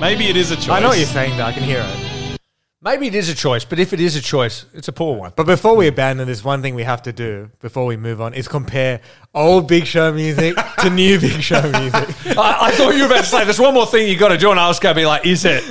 Maybe 0.00 0.26
it 0.26 0.36
is 0.36 0.50
a 0.50 0.56
choice. 0.56 0.68
I 0.68 0.80
know 0.80 0.88
what 0.88 0.98
you're 0.98 1.06
saying, 1.06 1.36
though. 1.38 1.44
I 1.44 1.52
can 1.52 1.62
hear 1.62 1.84
it. 1.86 2.38
Maybe 2.80 3.08
it 3.08 3.14
is 3.14 3.28
a 3.28 3.34
choice, 3.34 3.64
but 3.64 3.80
if 3.80 3.92
it 3.92 4.00
is 4.00 4.14
a 4.14 4.20
choice, 4.20 4.64
it's 4.72 4.86
a 4.86 4.92
poor 4.92 5.16
one. 5.16 5.32
But 5.34 5.46
before 5.46 5.74
we 5.74 5.88
abandon 5.88 6.28
this, 6.28 6.44
one 6.44 6.62
thing 6.62 6.76
we 6.76 6.84
have 6.84 7.02
to 7.02 7.12
do 7.12 7.50
before 7.60 7.86
we 7.86 7.96
move 7.96 8.20
on 8.20 8.34
is 8.34 8.46
compare 8.46 9.00
old 9.34 9.66
Big 9.66 9.84
Show 9.86 10.12
music 10.12 10.56
to 10.80 10.90
new 10.90 11.18
Big 11.18 11.42
Show 11.42 11.62
music. 11.62 12.14
I, 12.38 12.68
I 12.68 12.70
thought 12.72 12.94
you 12.94 13.00
were 13.00 13.06
about 13.06 13.24
to 13.24 13.26
say 13.26 13.44
there's 13.44 13.58
one 13.58 13.74
more 13.74 13.86
thing 13.86 14.06
you 14.08 14.16
got 14.16 14.28
to 14.28 14.38
do, 14.38 14.52
and 14.52 14.60
I 14.60 14.68
was 14.68 14.78
going 14.78 14.94
to 14.94 15.00
be 15.00 15.06
like, 15.06 15.26
is 15.26 15.44
it? 15.44 15.64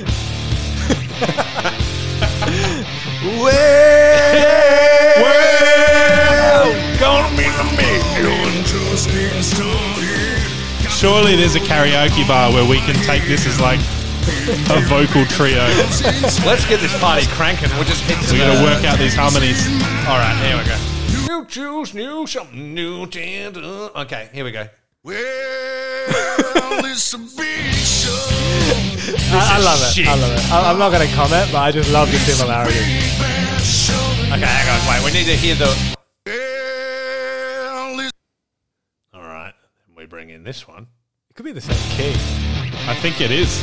Surely 10.98 11.36
there's 11.36 11.54
a 11.54 11.60
karaoke 11.60 12.26
bar 12.26 12.52
where 12.52 12.68
we 12.68 12.78
can 12.78 12.96
take 13.06 13.22
this 13.22 13.46
as 13.46 13.60
like 13.60 13.78
a 14.68 14.82
vocal 14.90 15.24
trio. 15.26 15.62
Let's 16.44 16.66
get 16.66 16.80
this 16.80 16.98
party 16.98 17.24
cranking. 17.28 17.70
We'll 17.76 17.84
just 17.84 18.02
hit. 18.02 18.18
We're 18.32 18.44
gonna 18.44 18.64
work 18.64 18.82
out 18.84 18.98
these 18.98 19.14
harmonies. 19.14 19.64
All 20.08 20.18
right, 20.18 20.34
here 20.42 20.58
we 20.58 20.64
go. 20.66 20.76
New 21.28 21.46
choose 21.46 21.94
new 21.94 22.26
something 22.26 22.74
new. 22.74 23.06
tender. 23.06 23.60
Okay, 23.94 24.28
here 24.32 24.44
we 24.44 24.50
go. 24.50 24.66
Well, 25.04 25.14
it's 26.84 27.14
a 27.14 27.18
big 27.18 27.74
show. 27.74 28.10
I, 29.30 29.54
I 29.54 29.62
love 29.62 29.80
it. 29.80 29.92
Shit. 29.94 30.08
I 30.08 30.14
love 30.16 30.32
it. 30.32 30.52
I, 30.52 30.70
I'm 30.72 30.78
not 30.80 30.90
going 30.90 31.08
to 31.08 31.14
comment, 31.14 31.48
but 31.52 31.58
I 31.58 31.70
just 31.70 31.92
love 31.92 32.10
the 32.10 32.18
similarity. 32.18 32.74
Okay, 34.34 34.44
hang 34.44 34.68
on. 34.68 34.80
Wait, 34.90 35.04
we 35.04 35.12
need 35.16 35.26
to 35.26 35.36
hear 35.36 35.54
the. 35.54 35.96
Well, 36.26 38.00
it's 38.00 38.12
All 39.14 39.22
right, 39.22 39.54
we 39.96 39.97
bring 40.08 40.30
in 40.30 40.42
this 40.44 40.66
one. 40.66 40.86
It 41.30 41.34
could 41.34 41.44
be 41.44 41.52
the 41.52 41.60
same 41.60 41.76
key. 41.96 42.10
I 42.88 42.94
think 42.94 43.20
it 43.20 43.30
is. 43.30 43.58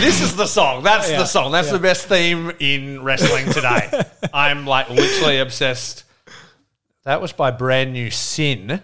This 0.00 0.22
is 0.22 0.34
the 0.34 0.46
song. 0.46 0.82
That's 0.82 1.10
Yeah, 1.10 1.18
the 1.18 1.26
song. 1.26 1.52
That's 1.52 1.66
yeah. 1.68 1.74
the 1.74 1.78
best 1.78 2.06
theme 2.06 2.50
in 2.58 3.02
wrestling 3.02 3.44
today. 3.52 4.02
I'm 4.32 4.66
like 4.66 4.88
literally 4.88 5.38
obsessed. 5.38 6.04
That 7.04 7.20
was 7.20 7.32
by 7.32 7.50
Brand 7.50 7.92
New 7.92 8.10
Sin. 8.10 8.82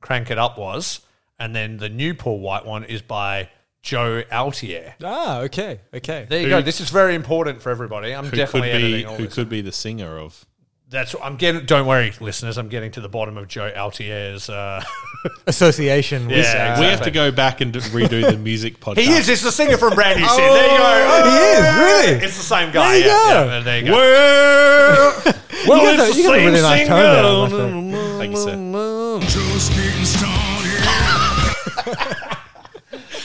Crank 0.00 0.30
It 0.30 0.38
Up 0.38 0.58
was. 0.58 1.00
And 1.38 1.54
then 1.54 1.78
the 1.78 1.88
new 1.88 2.14
Paul 2.14 2.38
White 2.38 2.64
one 2.64 2.84
is 2.84 3.02
by 3.02 3.50
Joe 3.82 4.22
Altier. 4.30 4.94
Ah, 5.02 5.40
okay. 5.40 5.80
Okay. 5.92 6.26
There 6.28 6.40
you 6.40 6.48
go. 6.48 6.62
This 6.62 6.80
is 6.80 6.90
very 6.90 7.16
important 7.16 7.60
for 7.60 7.70
everybody. 7.70 8.14
I'm 8.14 8.24
Who 8.24 8.30
could 8.30 8.36
definitely 8.36 8.68
be 8.68 8.74
editing 8.84 9.06
all 9.06 9.16
who 9.16 9.24
this. 9.24 9.34
could 9.34 9.48
be 9.48 9.62
the 9.62 9.72
singer 9.72 10.16
of? 10.16 10.46
That's 10.92 11.14
I'm 11.22 11.36
getting. 11.36 11.64
Don't 11.64 11.86
worry, 11.86 12.12
listeners. 12.20 12.58
I'm 12.58 12.68
getting 12.68 12.90
to 12.92 13.00
the 13.00 13.08
bottom 13.08 13.38
of 13.38 13.48
Joe 13.48 13.72
Altier's. 13.74 14.50
Uh, 14.50 14.82
Association 15.46 16.26
with. 16.26 16.36
Yeah, 16.36 16.42
uh, 16.42 16.44
exactly. 16.44 16.84
We 16.84 16.90
have 16.90 17.00
to 17.02 17.10
go 17.10 17.30
back 17.32 17.60
and 17.62 17.72
redo 17.72 18.30
the 18.30 18.36
music 18.50 18.78
podcast. 18.78 18.98
he 18.98 19.10
is. 19.12 19.26
It's 19.28 19.40
the 19.42 19.50
singer 19.52 19.78
from 19.78 19.94
Brand 19.94 20.20
New 20.20 20.28
Sin. 20.36 20.36
there 20.38 20.70
you 20.72 20.78
go. 20.78 21.30
He 21.30 21.36
is, 21.38 21.74
really? 21.76 22.12
It's 22.26 22.36
the 22.36 22.42
same 22.42 22.70
guy. 22.72 22.90
There 22.90 22.98
you 22.98 23.06
yeah, 23.06 23.32
go. 23.32 23.44
yeah, 23.46 23.60
there 23.60 23.78
you 23.78 23.86
go. 23.86 23.92
Well, 23.92 25.22
well, 25.68 25.78
You 25.92 25.96
got 25.96 26.10
a- 26.10 26.14
you 26.16 26.22
got 26.24 26.34
a 26.38 26.44
really 26.44 26.60
nice 26.60 26.86
tone 26.88 27.00
there, 27.00 27.24
I 27.24 27.26
must 28.28 28.44
say. 28.44 28.52
Thank 28.52 29.52
you, 29.96 30.00
sir. 30.06 30.18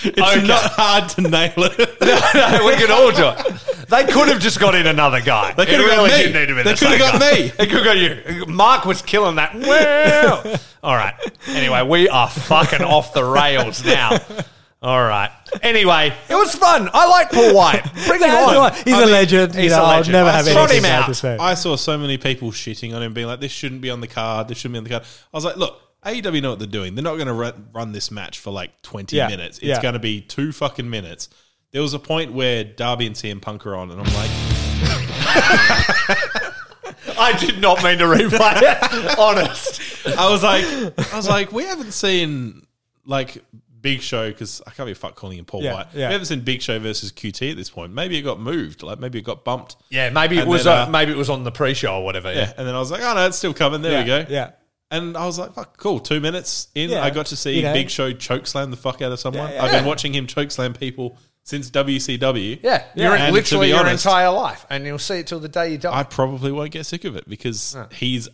Just 0.01 0.15
getting 0.15 0.23
started. 0.23 0.37
It's 0.37 0.37
Okay. 0.37 0.47
not 0.47 0.71
hard 0.73 1.09
to 1.09 1.21
nail 1.21 1.53
it. 1.57 1.77
no, 2.59 2.65
we 2.65 2.75
can 2.75 2.91
all 2.91 3.11
do 3.11 3.29
it. 3.29 3.87
They 3.89 4.03
could 4.05 4.27
have 4.29 4.39
just 4.39 4.59
got 4.59 4.75
in 4.75 4.87
another 4.87 5.21
guy. 5.21 5.53
They 5.53 5.65
could 5.65 5.79
have 5.79 5.89
got 5.89 5.97
really 5.97 6.09
me. 6.09 6.17
didn't 6.17 6.33
need 6.33 6.45
to 6.47 6.55
be 6.55 6.63
They 6.63 6.73
the 6.73 6.77
could 6.77 6.87
have 6.89 6.99
got 6.99 7.19
guy. 7.21 7.31
me. 7.33 7.47
They 7.57 7.65
could 7.67 7.83
have 7.83 7.85
got 7.85 7.97
you. 7.97 8.45
Mark 8.47 8.85
was 8.85 9.01
killing 9.01 9.35
that. 9.35 9.55
Wow. 9.55 10.55
All 10.83 10.95
right. 10.95 11.13
Anyway, 11.47 11.81
we 11.83 12.09
are 12.09 12.29
fucking 12.29 12.81
off 12.81 13.13
the 13.13 13.23
rails 13.23 13.83
now. 13.85 14.19
All 14.81 15.01
right. 15.01 15.31
Anyway, 15.63 16.13
it 16.29 16.35
was 16.35 16.53
fun. 16.53 16.87
I 16.93 17.07
like 17.07 17.31
Paul 17.31 17.55
White. 17.55 17.83
Bring 18.05 18.21
him 18.21 18.29
on. 18.29 18.73
He's 18.85 18.93
I 18.93 19.01
a 19.01 19.05
mean, 19.05 19.11
legend. 19.11 19.55
You 19.55 19.61
he's 19.61 19.71
know, 19.71 19.79
a 19.79 19.83
I'll 19.83 19.97
legend. 19.97 20.13
never 20.13 20.29
I 20.29 20.33
have 20.33 20.45
trot 20.47 20.69
anything 20.69 20.89
him 20.91 20.99
out. 21.01 21.05
to 21.07 21.15
say. 21.15 21.35
I 21.37 21.55
saw 21.55 21.75
so 21.75 21.97
many 21.97 22.17
people 22.19 22.51
shitting 22.51 22.95
on 22.95 23.01
him, 23.01 23.11
being 23.13 23.25
like, 23.27 23.39
"This 23.39 23.51
shouldn't 23.51 23.81
be 23.81 23.89
on 23.89 24.01
the 24.01 24.07
card. 24.07 24.47
This 24.49 24.59
shouldn't 24.59 24.73
be 24.73 24.77
on 24.77 24.83
the 24.83 24.89
card." 24.91 25.03
I 25.03 25.37
was 25.37 25.45
like, 25.45 25.57
"Look, 25.57 25.81
AEW 26.07 26.41
know 26.41 26.51
what 26.51 26.59
they're 26.59 26.67
doing. 26.67 26.95
They're 26.95 27.03
not 27.03 27.15
going 27.15 27.27
to 27.27 27.33
run, 27.33 27.69
run 27.73 27.91
this 27.91 28.11
match 28.11 28.39
for 28.39 28.51
like 28.51 28.81
twenty 28.81 29.17
Yeah, 29.17 29.27
minutes. 29.27 29.57
It's 29.59 29.67
yeah. 29.67 29.81
going 29.81 29.93
to 29.93 29.99
be 29.99 30.21
two 30.21 30.51
fucking 30.51 30.89
minutes." 30.89 31.29
There 31.71 31.81
was 31.81 31.93
a 31.93 31.99
point 31.99 32.31
where 32.33 32.63
Darby 32.63 33.07
and 33.07 33.15
CM 33.15 33.41
Punk 33.41 33.65
are 33.67 33.75
on, 33.75 33.91
and 33.91 33.99
I'm 33.99 34.13
like, 34.13 34.31
I 37.19 37.35
did 37.39 37.59
not 37.59 37.83
mean 37.83 37.97
to 37.97 38.05
replay 38.05 38.61
it. 38.61 38.77
Honest. 39.19 40.07
I 40.07 40.29
was 40.29 40.43
like, 40.43 40.63
I 41.13 41.15
was 41.15 41.27
like, 41.27 41.51
we 41.51 41.63
haven't 41.65 41.91
seen 41.91 42.65
like 43.05 43.43
Big 43.81 44.01
Show 44.01 44.29
because 44.29 44.61
I 44.65 44.71
can't 44.71 44.87
be 44.87 44.93
fuck 44.93 45.15
calling 45.15 45.37
him 45.37 45.45
Paul 45.45 45.63
Yeah, 45.63 45.73
White. 45.73 45.87
yeah. 45.93 46.07
We 46.07 46.13
haven't 46.13 46.27
seen 46.27 46.41
Big 46.41 46.61
Show 46.61 46.79
versus 46.79 47.11
QT 47.11 47.51
at 47.51 47.57
this 47.57 47.69
point. 47.69 47.93
Maybe 47.93 48.17
it 48.17 48.21
got 48.21 48.39
moved, 48.39 48.83
like 48.83 48.99
maybe 48.99 49.19
it 49.19 49.23
got 49.23 49.43
bumped. 49.43 49.75
Yeah, 49.89 50.09
maybe 50.09 50.37
it 50.37 50.41
And 50.41 50.49
was 50.49 50.63
then, 50.63 50.77
uh, 50.77 50.85
uh, 50.85 50.89
maybe 50.89 51.11
it 51.11 51.17
was 51.17 51.29
on 51.29 51.43
the 51.43 51.51
pre-show 51.51 51.95
or 51.97 52.05
whatever. 52.05 52.33
Yeah, 52.33 52.53
and 52.57 52.65
then 52.67 52.75
I 52.75 52.79
was 52.79 52.91
like, 52.91 53.01
oh 53.01 53.13
no, 53.13 53.27
it's 53.27 53.37
still 53.37 53.53
coming. 53.53 53.81
There 53.81 53.99
we 54.01 54.05
go. 54.07 54.25
Yeah. 54.29 54.51
And 54.89 55.17
I 55.17 55.25
was 55.25 55.37
like, 55.37 55.53
fuck, 55.53 55.75
cool. 55.77 55.99
Two 55.99 56.19
minutes 56.21 56.69
in, 56.73 56.89
Yeah. 56.89 57.03
I 57.03 57.09
got 57.09 57.25
to 57.27 57.35
see 57.35 57.57
You 57.57 57.63
know. 57.63 57.73
Big 57.73 57.89
Show 57.89 58.13
chokeslam 58.13 58.71
the 58.71 58.77
fuck 58.77 59.01
out 59.01 59.11
of 59.11 59.19
someone. 59.19 59.49
Yeah, 59.49 59.55
yeah. 59.55 59.63
I've 59.65 59.71
been 59.71 59.85
watching 59.85 60.13
him 60.13 60.27
chokeslam 60.27 60.79
people 60.79 61.17
since 61.47 61.71
WCW. 61.71 62.59
Yeah, 62.61 62.83
you're 62.93 63.15
And 63.15 63.33
literally 63.33 63.67
be 63.67 63.69
your 63.69 63.79
honest, 63.79 64.05
entire 64.05 64.29
life, 64.31 64.65
and 64.69 64.85
you'll 64.85 64.99
see 64.99 65.19
it 65.19 65.27
till 65.27 65.39
the 65.39 65.47
day 65.47 65.71
you 65.71 65.77
die. 65.77 65.97
I 65.97 66.03
probably 66.03 66.51
won't 66.51 66.71
get 66.71 66.85
sick 66.85 67.05
of 67.05 67.15
it 67.15 67.27
because 67.29 67.77
he's 67.93 68.27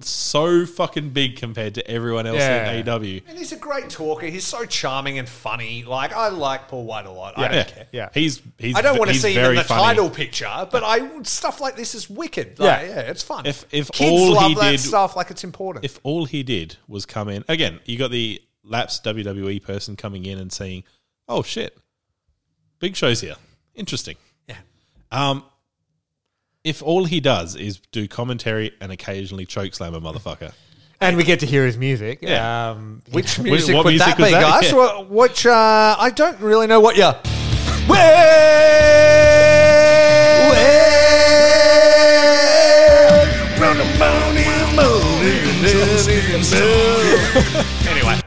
so 0.00 0.64
fucking 0.64 1.10
big 1.10 1.34
compared 1.36 1.74
to 1.74 1.90
everyone 1.90 2.24
else 2.24 2.38
Yeah. 2.38 2.70
in 2.72 2.84
AEW. 2.86 3.22
and 3.26 3.36
he's 3.36 3.50
a 3.50 3.56
great 3.56 3.90
talker. 3.90 4.26
He's 4.26 4.46
so 4.46 4.64
charming 4.64 5.18
and 5.18 5.28
funny. 5.28 5.82
Like 5.82 6.12
I 6.12 6.28
like 6.28 6.68
Paul 6.68 6.84
White 6.84 7.06
a 7.06 7.10
lot. 7.10 7.36
I 7.36 7.48
don't 7.48 7.56
Yeah, 7.56 7.64
care. 7.64 7.86
Yeah. 7.90 8.08
He's 8.14 8.40
he's. 8.58 8.76
I 8.76 8.82
don't 8.82 8.96
want 8.96 9.10
to 9.10 9.18
see 9.18 9.32
him 9.34 9.44
in 9.50 9.56
the 9.56 9.64
funny. 9.64 9.82
title 9.82 10.08
picture, 10.10 10.68
but 10.70 10.84
I 10.84 11.22
stuff 11.24 11.60
like 11.60 11.74
this 11.74 11.96
is 11.96 12.08
wicked. 12.08 12.60
Like, 12.60 12.82
Yeah. 12.82 12.88
yeah. 12.88 13.00
it's 13.10 13.24
fun. 13.24 13.44
If- 13.44 13.64
if 13.72 13.90
kids 13.90 14.10
all 14.12 14.34
love 14.34 14.48
he 14.50 14.54
that 14.54 14.70
did- 14.72 14.80
stuff, 14.80 15.16
like 15.16 15.32
it's 15.32 15.42
important. 15.42 15.84
If 15.84 15.98
all 16.04 16.26
he 16.26 16.44
did 16.44 16.76
was 16.86 17.06
come 17.06 17.28
in 17.28 17.44
again, 17.48 17.80
you 17.86 17.98
got 17.98 18.12
the 18.12 18.40
lapsed 18.62 19.02
WWE 19.02 19.58
person 19.60 19.96
coming 19.96 20.24
in 20.26 20.38
and 20.38 20.52
saying, 20.52 20.84
"Oh 21.28 21.42
shit, 21.42 21.76
Big 22.82 22.96
Show's 22.96 23.20
here. 23.20 23.36
Interesting." 23.76 24.16
yeah, 24.48 24.56
Um, 25.12 25.44
if 26.64 26.82
all 26.82 27.04
he 27.04 27.20
does 27.20 27.54
is 27.54 27.78
do 27.92 28.08
commentary 28.08 28.72
and 28.80 28.90
occasionally 28.90 29.46
chokeslam 29.46 29.94
a 29.96 30.00
motherfucker, 30.00 30.52
and 31.00 31.16
we 31.16 31.22
get 31.22 31.38
to 31.40 31.46
hear 31.46 31.64
his 31.64 31.78
music. 31.78 32.18
Yeah. 32.22 32.70
Um, 32.72 33.02
which 33.12 33.36
Wh- 33.36 33.42
music 33.44 33.74
what 33.76 33.84
would 33.84 33.90
music 33.92 34.06
that 34.08 34.18
was 34.18 34.28
be, 34.28 34.32
that? 34.34 34.62
guys? 34.62 34.72
Yeah. 34.72 35.04
Wh- 35.04 35.10
Which 35.12 35.46
uh, 35.46 35.96
I 35.98 36.10
don't 36.10 36.38
really 36.40 36.66
know 36.66 36.80
what 36.80 36.96
you. 36.96 37.10
anyway, 47.88 48.20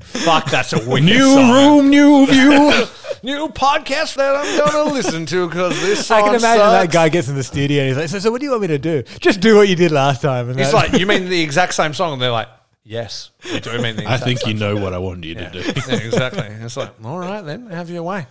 fuck, 0.00 0.46
that's 0.50 0.72
a 0.72 0.78
wicked 0.88 1.04
new 1.04 1.34
song. 1.34 1.50
room, 1.50 1.90
new 1.90 2.26
view. 2.26 2.84
New 3.22 3.48
podcast 3.48 4.16
that 4.16 4.34
I'm 4.36 4.58
going 4.72 4.88
to 4.88 4.94
listen 4.94 5.26
to 5.26 5.48
because 5.48 5.80
this 5.80 6.10
I 6.10 6.20
can 6.22 6.34
imagine 6.34 6.66
that 6.66 6.90
guy 6.92 7.08
gets 7.08 7.28
in 7.28 7.34
the 7.34 7.42
studio 7.42 7.80
and 7.80 7.88
he's 7.88 7.96
like, 7.96 8.08
so, 8.08 8.18
so 8.18 8.30
what 8.30 8.40
do 8.40 8.44
you 8.46 8.50
want 8.50 8.62
me 8.62 8.68
to 8.68 8.78
do? 8.78 9.02
Just 9.20 9.40
do 9.40 9.56
what 9.56 9.68
you 9.68 9.76
did 9.76 9.92
last 9.92 10.22
time. 10.22 10.48
And 10.50 10.58
He's 10.58 10.72
that- 10.72 10.90
like, 10.92 11.00
you 11.00 11.06
mean 11.06 11.28
the 11.28 11.40
exact 11.42 11.74
same 11.74 11.94
song? 11.94 12.14
And 12.14 12.22
they're 12.22 12.30
like, 12.30 12.48
yes, 12.84 13.30
we 13.44 13.60
do 13.60 13.70
mean 13.80 13.96
the 13.96 14.02
I 14.02 14.14
exact 14.14 14.24
think 14.24 14.40
same 14.40 14.54
you 14.54 14.58
know 14.60 14.76
what 14.76 14.92
I 14.92 14.98
wanted 14.98 15.24
you 15.24 15.34
to 15.36 15.50
do. 15.50 15.58
Yeah, 15.88 15.96
exactly. 15.98 16.46
It's 16.46 16.76
like, 16.76 16.90
all 17.04 17.18
right, 17.18 17.40
then, 17.42 17.66
have 17.68 17.90
your 17.90 18.02
way. 18.02 18.26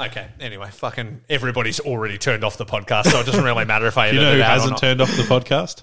Okay. 0.00 0.26
Anyway, 0.40 0.68
fucking 0.70 1.22
everybody's 1.28 1.80
already 1.80 2.18
turned 2.18 2.44
off 2.44 2.56
the 2.58 2.66
podcast, 2.66 3.06
so 3.10 3.20
it 3.20 3.26
doesn't 3.26 3.44
really 3.44 3.64
matter 3.64 3.86
if 3.86 3.96
I 3.98 4.10
You 4.10 4.20
edit 4.20 4.22
know 4.22 4.32
it 4.32 4.36
who 4.36 4.42
out 4.42 4.46
or 4.46 4.52
hasn't 4.52 4.70
not. 4.72 4.80
turned 4.80 5.00
off 5.00 5.10
the 5.16 5.22
podcast? 5.22 5.82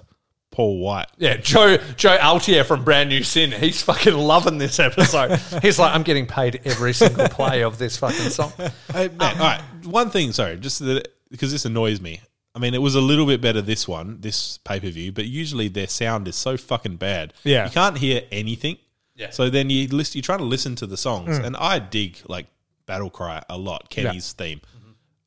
Paul 0.56 0.78
White. 0.78 1.08
Yeah, 1.18 1.36
Joe 1.36 1.76
Joe 1.98 2.16
Altier 2.16 2.64
from 2.64 2.82
Brand 2.82 3.10
New 3.10 3.22
Sin. 3.22 3.52
He's 3.52 3.82
fucking 3.82 4.14
loving 4.14 4.56
this 4.56 4.80
episode. 4.80 5.38
He's 5.60 5.78
like, 5.78 5.94
I'm 5.94 6.02
getting 6.02 6.26
paid 6.26 6.62
every 6.64 6.94
single 6.94 7.28
play 7.28 7.62
of 7.62 7.76
this 7.76 7.98
fucking 7.98 8.30
song. 8.30 8.54
Hey, 8.90 9.08
man, 9.08 9.34
um, 9.34 9.42
all 9.42 9.48
right, 9.48 9.62
one 9.84 10.08
thing. 10.08 10.32
Sorry, 10.32 10.56
just 10.56 10.78
that, 10.78 11.08
because 11.30 11.52
this 11.52 11.66
annoys 11.66 12.00
me. 12.00 12.22
I 12.54 12.58
mean, 12.58 12.72
it 12.72 12.80
was 12.80 12.94
a 12.94 13.02
little 13.02 13.26
bit 13.26 13.42
better 13.42 13.60
this 13.60 13.86
one, 13.86 14.22
this 14.22 14.56
pay 14.64 14.80
per 14.80 14.88
view, 14.88 15.12
but 15.12 15.26
usually 15.26 15.68
their 15.68 15.88
sound 15.88 16.26
is 16.26 16.36
so 16.36 16.56
fucking 16.56 16.96
bad. 16.96 17.34
Yeah. 17.44 17.66
you 17.66 17.70
can't 17.70 17.98
hear 17.98 18.22
anything. 18.32 18.78
Yeah. 19.14 19.28
So 19.32 19.50
then 19.50 19.68
you 19.68 19.88
list, 19.88 20.14
you're 20.14 20.22
trying 20.22 20.38
to 20.38 20.46
listen 20.46 20.74
to 20.76 20.86
the 20.86 20.96
songs, 20.96 21.38
mm. 21.38 21.44
and 21.44 21.54
I 21.58 21.80
dig 21.80 22.16
like 22.28 22.46
Battle 22.86 23.10
Cry 23.10 23.42
a 23.50 23.58
lot. 23.58 23.90
Kenny's 23.90 24.32
theme. 24.32 24.62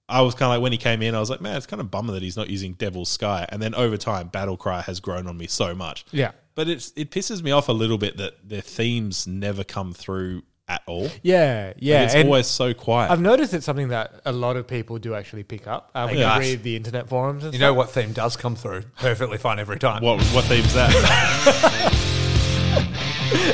I 0.09 0.21
was 0.21 0.33
kind 0.35 0.51
of 0.51 0.55
like 0.57 0.61
when 0.63 0.71
he 0.71 0.77
came 0.77 1.01
in, 1.01 1.13
I 1.15 1.19
was 1.19 1.29
like, 1.29 1.39
man, 1.41 1.55
it's 1.55 1.65
kind 1.67 1.79
of 1.79 1.89
bummer 1.91 2.13
that 2.13 2.23
he's 2.23 2.35
not 2.37 2.49
using 2.49 2.73
Devil's 2.73 3.09
Sky. 3.09 3.45
And 3.49 3.61
then 3.61 3.75
over 3.75 3.95
time, 3.97 4.27
Battle 4.27 4.57
Cry 4.57 4.81
has 4.81 4.99
grown 4.99 5.27
on 5.27 5.37
me 5.37 5.47
so 5.47 5.73
much. 5.75 6.05
Yeah. 6.11 6.31
but 6.55 6.67
it's 6.67 6.91
it 6.95 7.11
pisses 7.11 7.41
me 7.43 7.51
off 7.51 7.69
a 7.69 7.73
little 7.73 7.97
bit 7.97 8.17
that 8.17 8.47
their 8.49 8.61
themes 8.61 9.27
never 9.27 9.63
come 9.63 9.93
through 9.93 10.43
at 10.67 10.81
all. 10.85 11.09
yeah, 11.23 11.73
yeah. 11.77 12.03
it's 12.03 12.13
and 12.13 12.27
always 12.27 12.45
so 12.45 12.73
quiet. 12.75 13.09
I've 13.11 13.21
noticed 13.21 13.53
it's 13.55 13.65
something 13.65 13.87
that 13.87 14.21
a 14.25 14.31
lot 14.31 14.55
of 14.55 14.67
people 14.67 14.99
do 14.99 15.15
actually 15.15 15.41
pick 15.43 15.65
up. 15.67 15.89
Um, 15.95 16.09
when 16.11 16.19
guys. 16.19 16.45
you 16.45 16.51
read 16.51 16.63
the 16.63 16.75
internet 16.75 17.09
forums 17.09 17.43
and 17.43 17.53
You 17.53 17.59
stuff. 17.59 17.69
know 17.69 17.73
what 17.73 17.89
theme 17.89 18.11
does 18.13 18.37
come 18.37 18.55
through? 18.55 18.83
Perfectly 18.99 19.37
fine 19.39 19.57
every 19.59 19.79
time. 19.79 20.03
What 20.03 20.21
what 20.27 20.45
theme's 20.45 20.73
that? 20.75 20.91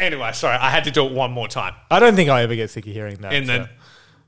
Anyway, 0.00 0.32
sorry, 0.32 0.56
I 0.56 0.70
had 0.70 0.84
to 0.84 0.90
do 0.90 1.06
it 1.06 1.12
one 1.12 1.30
more 1.30 1.46
time. 1.46 1.74
I 1.90 2.00
don't 2.00 2.16
think 2.16 2.30
I'll 2.30 2.42
ever 2.42 2.56
get 2.56 2.70
sick 2.70 2.86
of 2.86 2.92
hearing 2.92 3.18
that. 3.18 3.32
and 3.32 3.46
so. 3.46 3.52
then 3.52 3.68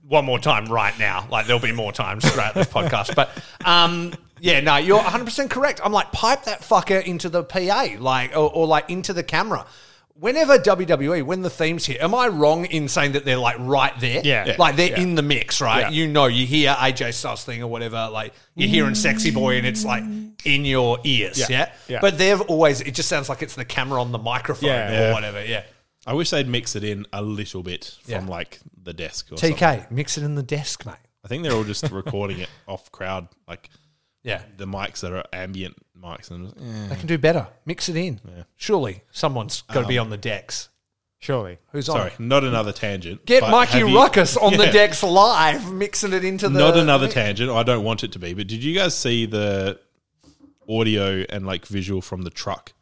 one 0.06 0.24
more 0.24 0.38
time 0.38 0.66
right 0.66 0.96
now. 0.98 1.26
Like 1.30 1.46
there'll 1.46 1.60
be 1.62 1.72
more 1.72 1.92
times 1.92 2.30
throughout 2.30 2.54
this 2.54 2.66
podcast. 2.68 3.14
But 3.14 3.30
um, 3.64 4.12
yeah, 4.40 4.60
no, 4.60 4.76
you're 4.76 4.96
100 4.96 5.24
percent 5.24 5.50
correct. 5.50 5.80
I'm 5.82 5.92
like 5.92 6.12
pipe 6.12 6.44
that 6.44 6.60
fucker 6.60 7.02
into 7.02 7.28
the 7.28 7.42
PA, 7.42 7.96
like 7.98 8.32
or, 8.36 8.52
or 8.52 8.66
like 8.66 8.90
into 8.90 9.12
the 9.12 9.22
camera. 9.22 9.66
Whenever 10.14 10.58
WWE, 10.58 11.22
when 11.24 11.42
the 11.42 11.50
themes 11.50 11.86
here, 11.86 11.96
am 12.00 12.14
I 12.14 12.28
wrong 12.28 12.64
in 12.66 12.86
saying 12.88 13.12
that 13.12 13.24
they're 13.24 13.36
like 13.38 13.56
right 13.58 13.98
there? 13.98 14.20
Yeah. 14.24 14.44
Yeah. 14.46 14.56
like 14.58 14.76
they're 14.76 14.90
Yeah. 14.90 15.00
in 15.00 15.14
the 15.14 15.22
mix, 15.22 15.60
right? 15.60 15.80
Yeah. 15.80 15.90
You 15.90 16.06
know, 16.08 16.26
you 16.26 16.46
hear 16.46 16.74
AJ 16.78 17.12
Styles 17.14 17.44
thing 17.44 17.62
or 17.62 17.66
whatever, 17.66 18.08
like 18.12 18.32
you're 18.54 18.68
hearing 18.68 18.94
"Sexy 18.94 19.30
Boy" 19.30 19.56
and 19.56 19.66
it's 19.66 19.84
like 19.84 20.04
in 20.44 20.64
your 20.64 20.98
ears, 21.04 21.38
yeah. 21.38 21.46
Yeah. 21.50 21.72
Yeah. 21.88 21.98
But 22.00 22.18
they've 22.18 22.40
always, 22.42 22.80
it 22.82 22.94
just 22.94 23.08
sounds 23.08 23.28
like 23.28 23.42
it's 23.42 23.54
the 23.54 23.64
camera 23.64 24.00
on 24.00 24.12
the 24.12 24.18
microphone 24.18 24.68
Yeah. 24.68 24.88
or 24.90 24.92
Yeah. 24.92 25.12
whatever, 25.12 25.44
yeah. 25.44 25.62
I 26.06 26.14
wish 26.14 26.30
they'd 26.30 26.48
mix 26.48 26.76
it 26.76 26.84
in 26.84 27.06
a 27.12 27.22
little 27.22 27.62
bit 27.62 27.96
from 28.02 28.12
Yeah. 28.12 28.26
like 28.26 28.58
the 28.80 28.92
desk. 28.92 29.26
Or 29.32 29.38
something. 29.38 29.56
TK, 29.56 29.90
mix 29.90 30.18
it 30.18 30.24
in 30.24 30.34
the 30.34 30.42
desk, 30.42 30.84
mate. 30.84 30.96
I 31.24 31.28
think 31.28 31.42
they're 31.42 31.52
all 31.54 31.64
just 31.64 31.90
recording 31.90 32.40
it 32.40 32.48
off 32.68 32.90
crowd, 32.92 33.28
like 33.48 33.70
Yeah. 34.24 34.42
the 34.56 34.66
mics 34.66 35.00
that 35.00 35.12
are 35.12 35.24
ambient 35.32 35.76
mics. 36.02 36.30
And 36.30 36.48
just, 36.48 36.58
eh. 36.58 36.88
They 36.88 36.96
can 36.96 37.06
do 37.06 37.18
better. 37.18 37.46
Mix 37.64 37.88
it 37.88 37.96
in. 37.96 38.20
Surely 38.56 39.02
someone's 39.12 39.62
got 39.62 39.82
to 39.82 39.86
be 39.88 39.98
on 39.98 40.10
the 40.10 40.16
decks. 40.16 40.68
surely. 41.18 41.58
Who's 41.72 41.88
on? 41.88 41.96
Sorry, 41.98 42.10
it? 42.10 42.20
not 42.20 42.42
another 42.44 42.72
tangent. 42.72 43.24
Get 43.24 43.42
but 43.42 43.50
Mikey 43.50 43.78
have 43.78 43.88
you- 43.88 43.94
Rukus 44.00 44.36
on 44.36 44.56
the 44.56 44.64
Yeah. 44.66 44.72
decks 44.72 45.02
live, 45.02 45.72
mixing 45.72 46.12
it 46.12 46.24
into 46.24 46.48
the. 46.48 46.58
Not 46.58 46.76
another 46.76 47.08
tangent. 47.08 47.50
I 47.50 47.62
don't 47.62 47.84
want 47.84 48.02
it 48.04 48.12
to 48.12 48.18
be. 48.18 48.34
But 48.34 48.48
did 48.48 48.62
you 48.64 48.74
guys 48.74 48.96
see 48.96 49.26
the 49.26 49.78
audio 50.68 51.24
and 51.28 51.46
like 51.46 51.66
visual 51.66 52.00
from 52.02 52.22
the 52.22 52.30
truck 52.30 52.72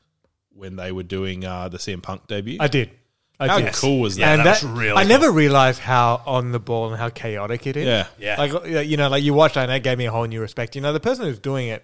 when 0.54 0.76
they 0.76 0.92
were 0.92 1.02
doing 1.02 1.44
uh, 1.44 1.68
the 1.68 1.78
CM 1.78 2.02
Punk 2.02 2.26
debut? 2.26 2.56
I 2.60 2.68
did. 2.68 2.90
I 3.38 3.48
How 3.48 3.58
did. 3.58 3.72
cool 3.72 4.00
was 4.00 4.16
that? 4.16 4.20
Yeah, 4.20 4.30
and 4.34 4.40
that 4.40 4.60
that, 4.60 4.62
was 4.62 4.78
really 4.78 4.92
I 4.96 5.02
cool. 5.02 5.08
never 5.08 5.30
realized 5.32 5.80
how 5.80 6.20
on 6.26 6.52
the 6.52 6.60
ball 6.60 6.90
and 6.90 6.98
how 7.00 7.08
chaotic 7.08 7.66
it 7.66 7.76
is. 7.78 7.86
Yeah. 7.86 8.06
Yeah. 8.18 8.36
Like 8.38 8.86
you 8.86 8.98
know, 8.98 9.08
like 9.08 9.22
you 9.22 9.32
watch 9.32 9.54
that 9.54 9.62
and 9.62 9.70
that 9.70 9.82
gave 9.82 9.96
me 9.96 10.04
a 10.04 10.10
whole 10.10 10.26
new 10.26 10.42
respect. 10.42 10.76
You 10.76 10.82
know, 10.82 10.92
the 10.92 11.00
person 11.00 11.24
who's 11.24 11.38
doing 11.38 11.68
it, 11.68 11.82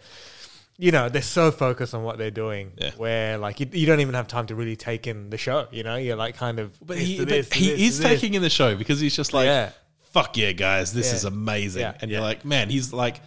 you 0.78 0.90
know, 0.92 1.08
they're 1.08 1.22
so 1.22 1.50
focused 1.50 1.94
on 1.94 2.02
what 2.02 2.18
they're 2.18 2.30
doing, 2.30 2.72
Yeah. 2.76 2.90
where 2.96 3.38
like 3.38 3.60
you, 3.60 3.66
you 3.72 3.86
don't 3.86 4.00
even 4.00 4.14
have 4.14 4.28
time 4.28 4.46
to 4.48 4.54
really 4.54 4.76
take 4.76 5.06
in 5.06 5.30
the 5.30 5.38
show. 5.38 5.66
You 5.70 5.82
know, 5.82 5.96
you're 5.96 6.16
like 6.16 6.36
kind 6.36 6.58
of. 6.58 6.78
But 6.84 6.98
he, 6.98 7.16
to 7.18 7.24
but 7.26 7.32
he 7.54 7.70
this 7.70 7.80
is 7.80 7.98
this. 7.98 8.06
taking 8.08 8.34
in 8.34 8.42
the 8.42 8.50
show 8.50 8.76
because 8.76 9.00
he's 9.00 9.16
just 9.16 9.32
like, 9.32 9.46
Yeah. 9.46 9.70
fuck 10.12 10.36
yeah, 10.36 10.52
guys, 10.52 10.92
this 10.92 11.08
Yeah. 11.08 11.14
is 11.14 11.24
amazing. 11.24 11.80
Yeah. 11.82 11.94
And 12.00 12.10
you're 12.10 12.20
like, 12.20 12.44
man, 12.44 12.68
he's 12.70 12.92
like, 12.92 13.20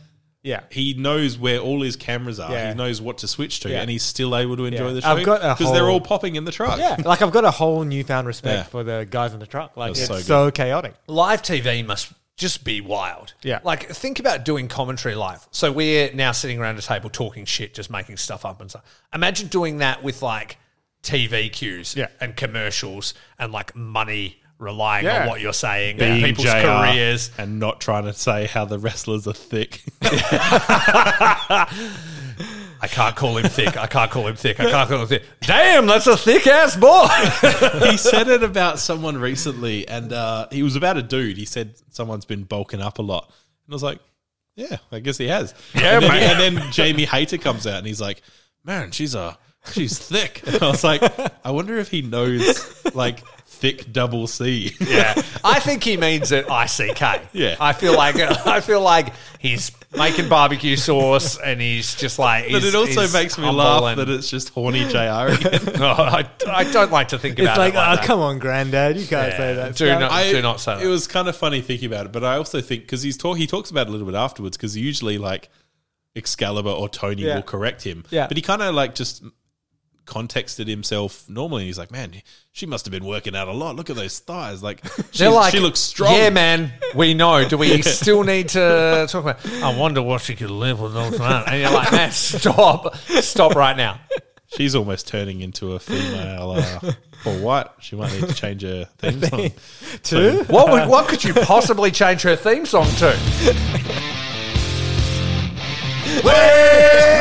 Yeah. 0.44 0.62
he 0.70 0.94
knows 0.94 1.38
where 1.38 1.60
all 1.60 1.82
his 1.82 1.96
cameras 1.96 2.40
are. 2.40 2.52
Yeah. 2.52 2.70
He 2.70 2.78
knows 2.78 3.02
what 3.02 3.18
to 3.20 3.28
switch 3.28 3.62
to, 3.62 3.70
Yeah. 3.70 3.82
and 3.82 3.90
he's 3.90 4.04
still 4.04 4.36
able 4.36 4.56
to 4.58 4.66
enjoy 4.66 4.88
Yeah. 4.90 4.94
the 4.94 5.02
show 5.02 5.08
I've 5.10 5.26
got 5.26 5.42
a 5.44 5.56
because 5.58 5.74
they're 5.74 5.90
all 5.90 6.02
popping 6.02 6.36
in 6.36 6.46
the 6.46 6.52
truck. 6.52 6.78
Yeah, 6.80 6.98
like 7.04 7.22
I've 7.22 7.32
got 7.32 7.46
a 7.46 7.52
whole 7.52 7.84
newfound 7.84 8.28
respect 8.28 8.56
Yeah. 8.58 8.64
for 8.64 8.84
the 8.84 9.08
guys 9.10 9.34
in 9.34 9.40
the 9.40 9.48
truck. 9.48 9.76
Like 9.76 9.92
it's 9.92 10.06
so 10.06 10.20
so, 10.20 10.52
chaotic. 10.52 10.94
Live 11.08 11.42
TV 11.42 11.84
must 11.86 12.12
just 12.40 12.64
be 12.64 12.82
wild. 12.82 13.34
Yeah. 13.44 13.60
Like, 13.64 13.88
think 13.90 14.20
about 14.20 14.46
doing 14.46 14.68
commentary 14.70 15.14
live. 15.14 15.46
So 15.52 15.72
we're 15.72 16.12
now 16.14 16.32
sitting 16.32 16.58
around 16.58 16.80
a 16.80 16.82
table 16.82 17.10
talking 17.12 17.46
shit, 17.46 17.74
just 17.76 17.92
making 17.92 18.18
stuff 18.18 18.46
up 18.46 18.62
and 18.62 18.70
stuff. 18.70 18.84
Imagine 19.14 19.48
doing 19.50 19.78
that 19.80 20.02
with 20.02 20.22
like 20.24 20.58
TV 21.04 21.52
cues 21.52 21.96
Yeah. 21.96 22.08
and 22.20 22.36
commercials 22.36 23.14
and 23.38 23.52
like 23.52 23.76
money 23.76 24.42
relying 24.58 25.06
Yeah. 25.06 25.22
on 25.22 25.28
what 25.28 25.40
you're 25.42 25.54
saying 25.54 26.02
and 26.02 26.24
people's 26.24 26.46
JR 26.48 26.62
careers. 26.62 27.32
and 27.38 27.60
not 27.60 27.80
trying 27.80 28.04
to 28.06 28.14
say 28.14 28.46
how 28.48 28.66
the 28.66 28.80
wrestlers 28.80 29.28
are 29.28 29.34
thick. 29.34 29.84
I 32.82 32.88
can't 32.88 33.16
call 33.16 33.38
him 33.38 33.46
thick. 33.50 33.78
I 33.78 33.88
can't 33.88 34.10
call 34.10 34.28
him 34.28 34.36
thick. 34.36 34.60
I 34.60 34.70
can't 34.70 34.90
call 34.90 35.02
him 35.02 35.08
thick. 35.08 35.24
Damn, 35.42 35.86
that's 35.86 36.08
a 36.08 36.16
thick 36.16 36.48
ass 36.48 36.76
boy. 36.76 37.08
he 37.90 37.98
said 37.98 38.28
it 38.28 38.44
about 38.44 38.80
someone 38.80 39.18
recently, 39.18 39.88
and 39.88 40.14
uh, 40.14 40.48
he 40.52 40.64
was 40.64 40.76
about 40.76 40.98
a 40.98 41.04
dude. 41.04 41.38
He 41.38 41.46
said 41.46 41.76
someone's 41.90 42.26
been 42.26 42.44
bulking 42.44 42.82
up 42.82 43.00
a 43.00 43.02
lot, 43.02 43.26
and 43.66 43.74
I 43.74 43.76
was 43.76 43.84
like, 43.84 44.00
"Yeah, 44.56 44.78
I 44.92 45.00
guess 45.00 45.18
he 45.18 45.28
has." 45.28 45.54
Yeah, 45.76 45.96
and 45.96 46.04
then, 46.04 46.12
mate. 46.12 46.24
and 46.24 46.58
then 46.58 46.72
Jamie 46.72 47.06
Hayter 47.06 47.38
comes 47.38 47.68
out, 47.68 47.78
and 47.80 47.88
he's 47.88 48.02
like, 48.02 48.22
"Man, 48.64 48.92
she's 48.92 49.16
a 49.16 49.38
she's 49.72 49.98
thick." 49.98 50.44
And 50.48 50.64
I 50.64 50.70
was 50.70 50.84
like, 50.84 51.02
"I 51.44 51.52
wonder 51.52 51.78
if 51.78 51.90
he 51.90 52.02
knows 52.02 52.86
like 52.96 53.26
thick 53.46 53.92
double 53.92 54.28
C." 54.28 54.74
yeah, 54.80 55.14
I 55.44 55.60
think 55.60 55.84
he 55.84 55.98
means 55.98 56.32
it. 56.32 56.50
I 56.50 56.66
C 56.66 56.94
K. 56.94 57.22
Yeah. 57.34 57.58
I 57.60 57.74
feel 57.74 57.96
like 57.96 58.16
I 58.18 58.62
feel 58.62 58.82
like 58.82 59.14
he's 59.40 59.72
making 59.96 60.30
barbecue 60.30 60.76
sauce, 60.76 61.38
and 61.40 61.60
he's 61.60 61.96
just 61.96 62.20
like. 62.20 62.52
But 62.52 62.64
it 62.64 62.76
also 62.76 63.08
makes 63.12 63.38
me 63.38 63.50
laugh 63.50 63.84
and- 63.84 64.00
that 64.00 64.10
it's 64.10 64.30
just 64.30 64.50
horny 64.50 64.86
JR 64.86 65.32
again. 65.34 65.60
No, 65.80 65.88
I, 65.92 66.30
I 66.48 66.64
don't 66.72 66.92
like 66.92 67.10
to 67.10 67.18
think 67.20 67.40
It's 67.40 67.46
about 67.48 67.58
like, 67.58 67.74
it 67.74 67.78
like 67.78 67.88
oh, 67.94 67.96
that. 67.96 68.06
come 68.06 68.20
on, 68.20 68.38
granddad, 68.40 68.98
you 68.98 69.08
can't 69.08 69.32
Yeah, 69.32 69.38
say 69.38 69.54
that. 69.56 69.76
do 69.76 69.86
stuff." 69.88 70.00
not- 70.02 70.12
I, 70.12 70.32
do 70.32 70.42
not 70.42 70.60
say 70.60 70.76
that. 70.76 70.84
It 70.84 70.88
was 70.88 71.08
kind 71.08 71.28
of 71.28 71.36
funny 71.36 71.62
thinking 71.62 71.88
about 71.92 72.06
it, 72.06 72.12
but 72.12 72.24
I 72.24 72.36
also 72.38 72.62
think 72.62 72.84
because 72.84 73.02
he's 73.02 73.18
talk, 73.18 73.38
he 73.38 73.48
talks 73.48 73.72
about 73.72 73.88
it 73.88 73.90
a 73.90 73.92
little 73.92 74.06
bit 74.08 74.16
afterwards 74.16 74.58
because 74.58 74.76
usually 74.78 75.18
like 75.18 75.50
Excalibur 76.16 76.70
or 76.70 76.90
Tony 76.90 77.24
Yeah. 77.24 77.36
will 77.36 77.44
correct 77.44 77.84
him. 77.84 78.04
Yeah. 78.10 78.28
but 78.28 78.36
he 78.38 78.42
kind 78.42 78.62
of 78.62 78.76
like 78.76 78.96
just 78.96 79.24
contexted 80.10 80.68
himself 80.68 81.30
normally. 81.30 81.66
He's 81.66 81.78
like, 81.78 81.92
man, 81.92 82.22
she 82.52 82.66
must 82.66 82.86
have 82.86 82.92
been 82.92 83.06
working 83.06 83.36
out 83.36 83.48
a 83.48 83.54
lot. 83.54 83.76
Look 83.76 83.90
at 83.90 83.96
those 83.96 84.20
thighs. 84.20 84.62
Like, 84.64 84.84
she, 85.12 85.20
They're 85.20 85.30
like, 85.30 85.52
she 85.52 85.60
looks 85.60 85.80
strong. 85.80 86.14
Yeah, 86.14 86.32
man, 86.32 86.74
we 86.96 87.14
know. 87.14 87.48
Do 87.48 87.58
we 87.58 87.82
still 87.84 88.24
need 88.24 88.50
to 88.50 89.08
talk 89.08 89.22
about? 89.24 89.46
I 89.64 89.78
wonder 89.78 90.02
what 90.02 90.22
she 90.22 90.36
could 90.36 90.50
live 90.50 90.82
with 90.82 90.94
those. 90.94 91.20
And 91.20 91.62
you're 91.62 91.72
like, 91.72 91.92
man, 91.92 92.12
stop, 92.12 92.96
stop 92.98 93.56
right 93.56 93.78
now. 93.78 94.00
She's 94.48 94.74
almost 94.74 95.08
turning 95.08 95.42
into 95.42 95.74
a 95.74 95.80
female 95.80 96.52
uh, 96.58 96.94
Paul 97.24 97.38
White. 97.40 97.68
She 97.82 97.96
might 97.96 98.12
need 98.14 98.28
to 98.28 98.34
change 98.34 98.64
her 98.64 98.86
theme 98.98 99.22
song. 99.22 99.52
Two? 100.04 100.44
What 100.48 100.72
would, 100.72 100.90
what 100.90 101.08
could 101.08 101.24
you 101.24 101.36
possibly 101.36 101.92
change 101.92 102.24
her 102.24 102.36
theme 102.36 102.66
song 102.66 102.88
to? 102.96 103.16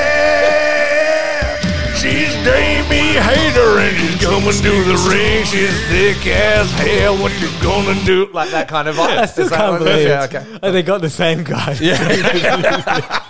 Well, 2.09 2.17
she's 2.17 2.35
Jamie 2.45 3.19
Hayter 3.21 3.79
and 3.81 3.97
she's 3.97 4.25
coming 4.25 4.53
to 4.53 4.85
the 4.85 5.09
ring. 5.11 5.45
She's 5.45 5.89
thick 5.89 6.27
as 6.27 6.71
hell. 6.73 7.17
What 7.19 7.33
you 7.41 7.49
gonna 7.63 7.95
do? 8.05 8.27
Like 8.33 8.51
that 8.51 8.67
kind 8.69 8.89
of 8.89 8.97
vibe. 8.97 9.19
I 9.19 9.27
still 9.27 9.45
Is 9.45 9.51
that 9.51 9.59
can't 9.59 9.73
what 9.73 9.83
it 9.83 9.89
is? 9.89 9.95
believe 9.95 10.09
Yeah, 10.09 10.25
it. 10.25 10.35
okay. 10.35 10.59
Oh, 10.63 10.73
they 10.73 10.83
got 10.83 11.01
the 11.01 11.11
same 11.11 11.45
guy. 11.45 11.75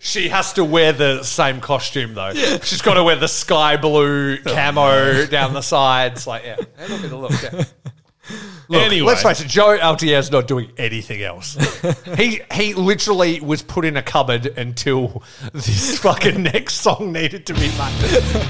She 0.00 0.28
has 0.30 0.52
to 0.54 0.64
wear 0.64 0.92
the 0.92 1.22
same 1.22 1.60
costume 1.60 2.14
though. 2.14 2.32
She's 2.34 2.82
got 2.82 2.94
to 2.94 3.04
wear 3.04 3.14
the 3.14 3.28
sky 3.28 3.76
blue 3.76 4.38
camo 4.38 5.26
down 5.30 5.52
the 5.54 5.60
sides. 5.60 6.26
Like, 6.26 6.42
yeah, 6.44 6.56
have 6.76 6.90
a 6.90 6.96
bit 7.00 7.12
of 7.12 7.20
look. 7.20 7.32
Yeah. 7.40 7.62
Look, 8.68 8.80
Anyway. 8.82 9.06
let's 9.06 9.22
face 9.22 9.40
it, 9.40 9.48
Joe 9.48 9.78
Altier's 9.78 10.30
not 10.30 10.48
doing 10.48 10.72
anything 10.78 11.22
else. 11.22 11.56
he 12.16 12.40
he 12.52 12.72
literally 12.74 13.40
was 13.40 13.62
put 13.62 13.84
in 13.84 13.96
a 13.96 14.02
cupboard 14.02 14.46
until 14.46 15.22
this 15.52 15.98
fucking 16.02 16.42
next 16.42 16.74
song 16.76 17.12
needed 17.12 17.44
to 17.46 17.54
be 17.54 17.68
made. 17.68 18.48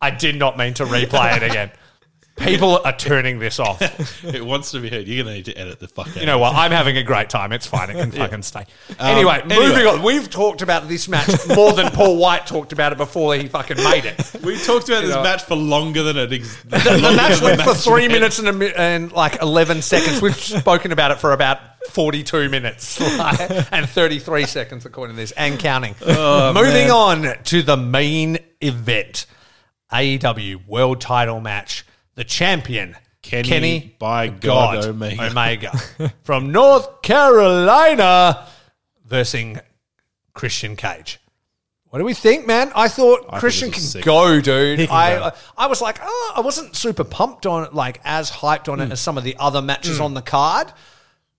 I 0.00 0.10
did 0.10 0.36
not 0.36 0.56
mean 0.56 0.74
to 0.74 0.84
replay 0.86 1.36
it 1.36 1.42
again. 1.42 1.70
People 2.36 2.80
are 2.84 2.94
turning 2.96 3.38
this 3.38 3.58
off. 3.58 3.80
it 4.24 4.44
wants 4.44 4.70
to 4.72 4.80
be 4.80 4.90
heard. 4.90 5.08
You're 5.08 5.24
gonna 5.24 5.34
need 5.36 5.46
to 5.46 5.54
edit 5.58 5.80
the 5.80 5.88
fuck 5.88 6.08
out. 6.08 6.16
You 6.16 6.26
know 6.26 6.36
what? 6.38 6.54
I'm 6.54 6.70
having 6.70 6.96
a 6.98 7.02
great 7.02 7.30
time. 7.30 7.50
It's 7.52 7.66
fine. 7.66 7.88
It 7.88 7.94
can 7.94 8.10
fucking 8.12 8.42
stay. 8.42 8.66
Um, 8.90 8.96
anyway, 9.00 9.40
anyway. 9.42 9.68
moving 9.68 9.86
on. 9.86 10.02
We've 10.02 10.28
talked 10.28 10.60
about 10.60 10.86
this 10.86 11.08
match 11.08 11.28
more 11.48 11.72
than 11.72 11.90
Paul 11.92 12.18
White 12.18 12.46
talked 12.46 12.72
about 12.72 12.92
it 12.92 12.98
before 12.98 13.34
he 13.36 13.48
fucking 13.48 13.78
made 13.78 14.04
it. 14.04 14.36
we 14.44 14.58
talked 14.58 14.88
about 14.88 15.00
this 15.02 15.14
know. 15.14 15.22
match 15.22 15.44
for 15.44 15.56
longer 15.56 16.02
than 16.02 16.18
it. 16.18 16.32
Ex- 16.32 16.62
The, 16.64 16.78
the 16.78 17.12
match 17.16 17.40
went 17.40 17.62
for 17.62 17.72
three 17.74 18.06
minutes 18.06 18.38
and, 18.38 18.48
a, 18.48 18.52
mi- 18.52 18.72
and 18.76 19.10
like 19.12 19.40
11 19.40 19.80
seconds. 19.80 20.20
We've 20.20 20.36
spoken 20.36 20.92
about 20.92 21.12
it 21.12 21.18
for 21.18 21.32
about 21.32 21.58
42 21.88 22.50
minutes 22.50 23.00
like, 23.18 23.72
and 23.72 23.88
33 23.88 24.44
seconds, 24.44 24.84
according 24.84 25.16
to 25.16 25.22
this, 25.22 25.32
and 25.32 25.58
counting. 25.58 25.94
Oh, 26.04 26.52
Moving 26.52 26.90
on 26.90 27.42
to 27.44 27.62
the 27.62 27.76
main 27.78 28.38
event 28.60 29.24
AEW 29.92 30.66
World 30.66 31.00
Title 31.00 31.40
match. 31.40 31.84
The 32.16 32.24
champion, 32.24 32.96
Kenny, 33.22 33.94
by 33.98 34.28
God, 34.28 34.84
Omega. 34.84 35.26
Omega 35.30 35.72
from 36.24 36.50
North 36.52 37.02
Carolina 37.02 38.46
versus 39.04 39.58
Christian 40.34 40.76
Cage. 40.76 41.18
What 41.90 42.00
do 42.00 42.04
we 42.04 42.14
think, 42.14 42.46
man? 42.46 42.72
I 42.74 42.88
thought 42.88 43.20
think 43.28 43.34
Christian 43.40 43.68
this 43.68 43.74
can 43.76 43.84
sick. 43.84 44.04
go, 44.04 44.40
dude. 44.40 44.78
Can 44.80 44.88
I 44.90 45.18
go. 45.18 45.30
I 45.56 45.66
was 45.68 45.80
like, 45.80 45.98
oh, 46.02 46.32
I 46.36 46.40
wasn't 46.40 46.74
super 46.74 47.04
pumped 47.04 47.46
on 47.46 47.64
it, 47.64 47.72
like 47.74 48.00
as 48.04 48.30
hyped 48.30 48.66
Hmm. 48.66 48.72
on 48.72 48.80
it 48.80 48.92
as 48.92 49.00
some 49.00 49.16
of 49.16 49.24
the 49.24 49.36
other 49.38 49.62
matches 49.62 50.00
on 50.00 50.12
the 50.14 50.22
card. 50.22 50.72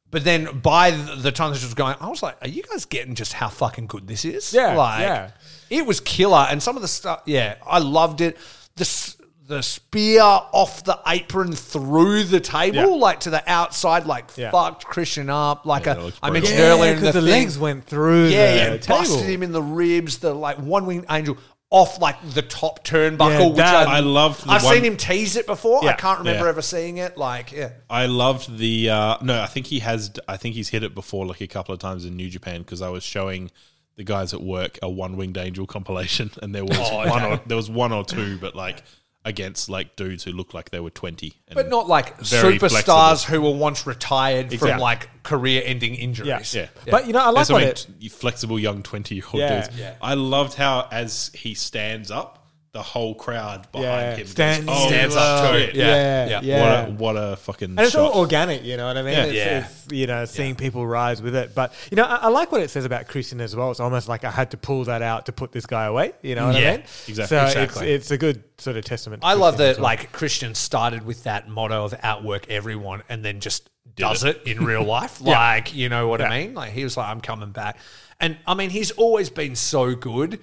But 0.09 0.23
then 0.23 0.59
by 0.61 0.91
the 0.91 1.15
the 1.15 1.31
time 1.33 1.51
this 1.51 1.63
was 1.63 1.73
going, 1.73 1.95
I 1.99 2.07
was 2.07 2.23
like, 2.23 2.37
are 2.41 2.47
you 2.47 2.63
guys 2.63 2.85
getting 2.85 3.13
just 3.13 3.33
how 3.33 3.49
fucking 3.49 3.87
good 3.87 4.07
this 4.07 4.23
is? 4.23 4.53
Yeah, 4.53 4.73
like 4.75 5.01
yeah. 5.01 5.31
it 5.69 5.85
was 5.85 5.99
killer, 5.99 6.47
and 6.49 6.63
some 6.63 6.75
of 6.77 6.81
the 6.81 6.87
stuff, 6.87 7.23
yeah, 7.25 7.55
I 7.65 7.79
loved 7.79 8.21
it. 8.21 8.37
The 8.77 8.81
s- 8.83 9.16
the 9.47 9.61
spear 9.61 10.21
off 10.21 10.83
the 10.83 10.99
apron 11.07 11.53
through 11.53 12.23
the 12.25 12.39
table, 12.41 12.75
Yeah. 12.77 12.85
like 12.87 13.21
to 13.21 13.29
the 13.29 13.41
outside, 13.49 14.05
like 14.05 14.25
Yeah. 14.35 14.51
fucked 14.51 14.85
Christian 14.85 15.29
up. 15.29 15.65
Like 15.65 15.85
Yeah, 15.85 15.93
that 15.93 16.01
a, 16.01 16.05
looks 16.05 16.19
I 16.21 16.29
brutal. 16.29 16.41
mentioned 16.41 16.59
Yeah, 16.59 16.65
earlier 16.73 16.91
in 16.91 16.95
the, 16.97 17.01
because 17.01 17.13
the, 17.15 17.21
thing. 17.21 17.29
legs 17.43 17.57
went 17.57 17.85
through 17.85 18.27
Yeah, 18.27 18.51
the 18.51 18.57
yeah, 18.73 18.77
table. 18.77 18.99
busted 18.99 19.25
him 19.29 19.43
in 19.43 19.51
the 19.53 19.61
ribs. 19.61 20.17
The 20.17 20.33
like 20.33 20.57
one 20.57 20.85
winged 20.85 21.05
angel 21.09 21.37
off 21.69 21.99
like 22.01 22.17
the 22.33 22.41
top 22.41 22.83
turnbuckle. 22.85 23.39
Yeah, 23.39 23.47
which 23.47 23.55
that- 23.57 23.87
I, 23.87 23.97
I 23.97 23.99
loved 24.01 24.45
the 24.45 24.51
I've 24.51 24.63
one- 24.65 24.73
seen 24.75 24.83
him 24.85 24.97
tease 24.97 25.37
it 25.37 25.45
before. 25.45 25.81
I 25.81 25.87
Yeah. 25.87 25.95
can't 25.95 26.19
remember 26.19 26.43
Yeah. 26.43 26.49
ever 26.49 26.61
seeing 26.61 26.97
it. 26.97 27.17
Like, 27.17 27.51
yeah, 27.53 27.69
I 27.89 28.05
loved 28.07 28.57
the 28.57 28.89
uh, 28.89 29.17
no. 29.21 29.41
I 29.41 29.47
think 29.47 29.67
he 29.67 29.79
has. 29.79 30.11
I 30.27 30.35
think 30.35 30.55
he's 30.55 30.69
hit 30.69 30.83
it 30.83 30.93
before, 30.93 31.25
like 31.25 31.39
a 31.41 31.47
couple 31.47 31.73
of 31.73 31.79
times 31.79 32.03
in 32.03 32.17
New 32.17 32.29
Japan, 32.29 32.63
because 32.63 32.81
I 32.81 32.89
was 32.89 33.03
showing 33.03 33.49
the 33.95 34.03
guys 34.03 34.33
at 34.33 34.41
work 34.41 34.77
a 34.81 34.89
one 34.89 35.15
winged 35.17 35.37
angel 35.37 35.65
compilation, 35.65 36.31
and 36.41 36.53
there 36.53 36.65
was 36.65 36.77
Oh, 36.79 36.97
one 37.07 37.23
or 37.23 37.41
there 37.47 37.57
was 37.57 37.69
one 37.69 37.91
or 37.93 38.03
two, 38.05 38.37
but 38.39 38.55
like 38.55 38.83
against 39.27 39.69
like 39.69 39.95
dudes 39.95 40.23
who 40.23 40.31
look 40.31 40.53
like 40.53 40.71
they 40.71 40.79
were 40.79 40.89
twenty, 40.89 41.33
and 41.47 41.55
but 41.55 41.69
not 41.69 41.87
like 41.87 42.17
Very 42.21 42.57
superstars 42.57 43.23
flexible. 43.25 43.35
who 43.35 43.41
were 43.41 43.57
once 43.57 43.85
retired 43.85 44.45
Exactly. 44.45 44.71
from 44.71 44.79
like 44.79 45.09
career-ending 45.23 45.95
injuries. 45.95 46.55
Yeah. 46.55 46.61
Yeah. 46.85 46.91
But 46.91 47.05
you 47.07 47.13
know, 47.13 47.19
I 47.19 47.29
like 47.29 47.49
what 47.49 47.61
it. 47.63 47.85
t- 47.99 48.07
flexible 48.09 48.57
young 48.57 48.81
twenty 48.83 49.15
year 49.15 49.25
old 49.31 49.41
Yeah. 49.41 49.61
dudes. 49.65 49.77
Yeah. 49.77 49.95
I 50.01 50.13
loved 50.15 50.53
how 50.55 50.87
as 50.91 51.29
he 51.33 51.53
stands 51.53 52.09
up, 52.09 52.36
the 52.77 52.83
whole 52.83 53.15
crowd 53.15 53.71
behind 53.71 53.87
Yeah, 53.89 54.15
him 54.17 54.27
stands- 54.27 54.65
goes, 54.67 54.75
oh, 54.77 54.87
Stands 54.87 55.15
up 55.15 55.51
to 55.51 55.57
it. 55.57 55.73
Yeah, 55.75 55.85
Yeah, 55.87 56.27
yeah. 56.27 56.41
yeah. 56.43 56.61
What 56.61 56.89
a 56.89 56.91
what 56.91 57.13
a 57.33 57.35
fucking 57.37 57.69
And 57.71 57.79
it's 57.79 57.91
shot. 57.93 58.11
all 58.11 58.19
organic, 58.19 58.63
you 58.63 58.77
know 58.77 58.85
what 58.85 58.97
I 58.97 59.01
mean? 59.01 59.13
Yeah. 59.13 59.23
It's, 59.25 59.33
Yeah. 59.35 59.59
it's, 59.65 59.87
you 59.91 60.05
know, 60.05 60.25
seeing 60.25 60.55
people 60.55 60.85
rise 60.85 61.19
with 61.21 61.35
it. 61.35 61.55
But, 61.55 61.73
you 61.89 61.95
know, 61.97 62.03
I, 62.03 62.17
I 62.17 62.27
like 62.27 62.51
what 62.51 62.61
it 62.61 62.69
says 62.69 62.85
about 62.85 63.07
Christian 63.07 63.41
as 63.41 63.55
well. 63.55 63.71
It's 63.71 63.79
almost 63.79 64.07
like 64.07 64.23
I 64.23 64.29
had 64.29 64.51
to 64.51 64.57
pull 64.57 64.83
that 64.83 65.01
out 65.01 65.25
to 65.25 65.31
put 65.31 65.51
this 65.51 65.65
guy 65.65 65.85
away, 65.85 66.11
you 66.21 66.35
know 66.35 66.47
what 66.47 66.55
Yeah, 66.61 66.67
I 66.67 66.71
mean? 66.77 66.83
exactly. 67.07 67.25
So 67.25 67.45
Exactly. 67.45 67.87
It's, 67.89 68.03
it's 68.05 68.11
a 68.11 68.17
good 68.19 68.43
sort 68.59 68.77
of 68.77 68.85
testament. 68.85 69.23
I 69.25 69.33
love 69.33 69.55
Christian 69.55 69.69
as 69.71 69.75
that 69.77 69.81
well. 69.81 69.83
like 69.91 70.11
Christian 70.11 70.53
started 70.55 71.03
with 71.05 71.23
that 71.23 71.49
motto 71.49 71.83
of 71.85 71.95
outwork 72.03 72.47
everyone 72.49 73.01
and 73.09 73.25
then 73.25 73.39
just 73.39 73.69
does 73.95 74.23
it. 74.23 74.43
it. 74.45 74.51
in 74.57 74.63
real 74.65 74.83
life. 74.97 75.19
Yeah. 75.23 75.31
Like, 75.39 75.73
you 75.73 75.89
know 75.89 76.07
what 76.07 76.21
I 76.21 76.29
mean? 76.29 76.53
Like 76.53 76.73
he 76.73 76.83
was 76.83 76.95
like, 76.95 77.07
I'm 77.09 77.21
coming 77.21 77.49
back. 77.51 77.77
And 78.19 78.37
I 78.45 78.53
mean, 78.53 78.69
he's 78.69 78.91
always 78.91 79.29
been 79.29 79.55
so 79.55 79.95
good, 79.95 80.39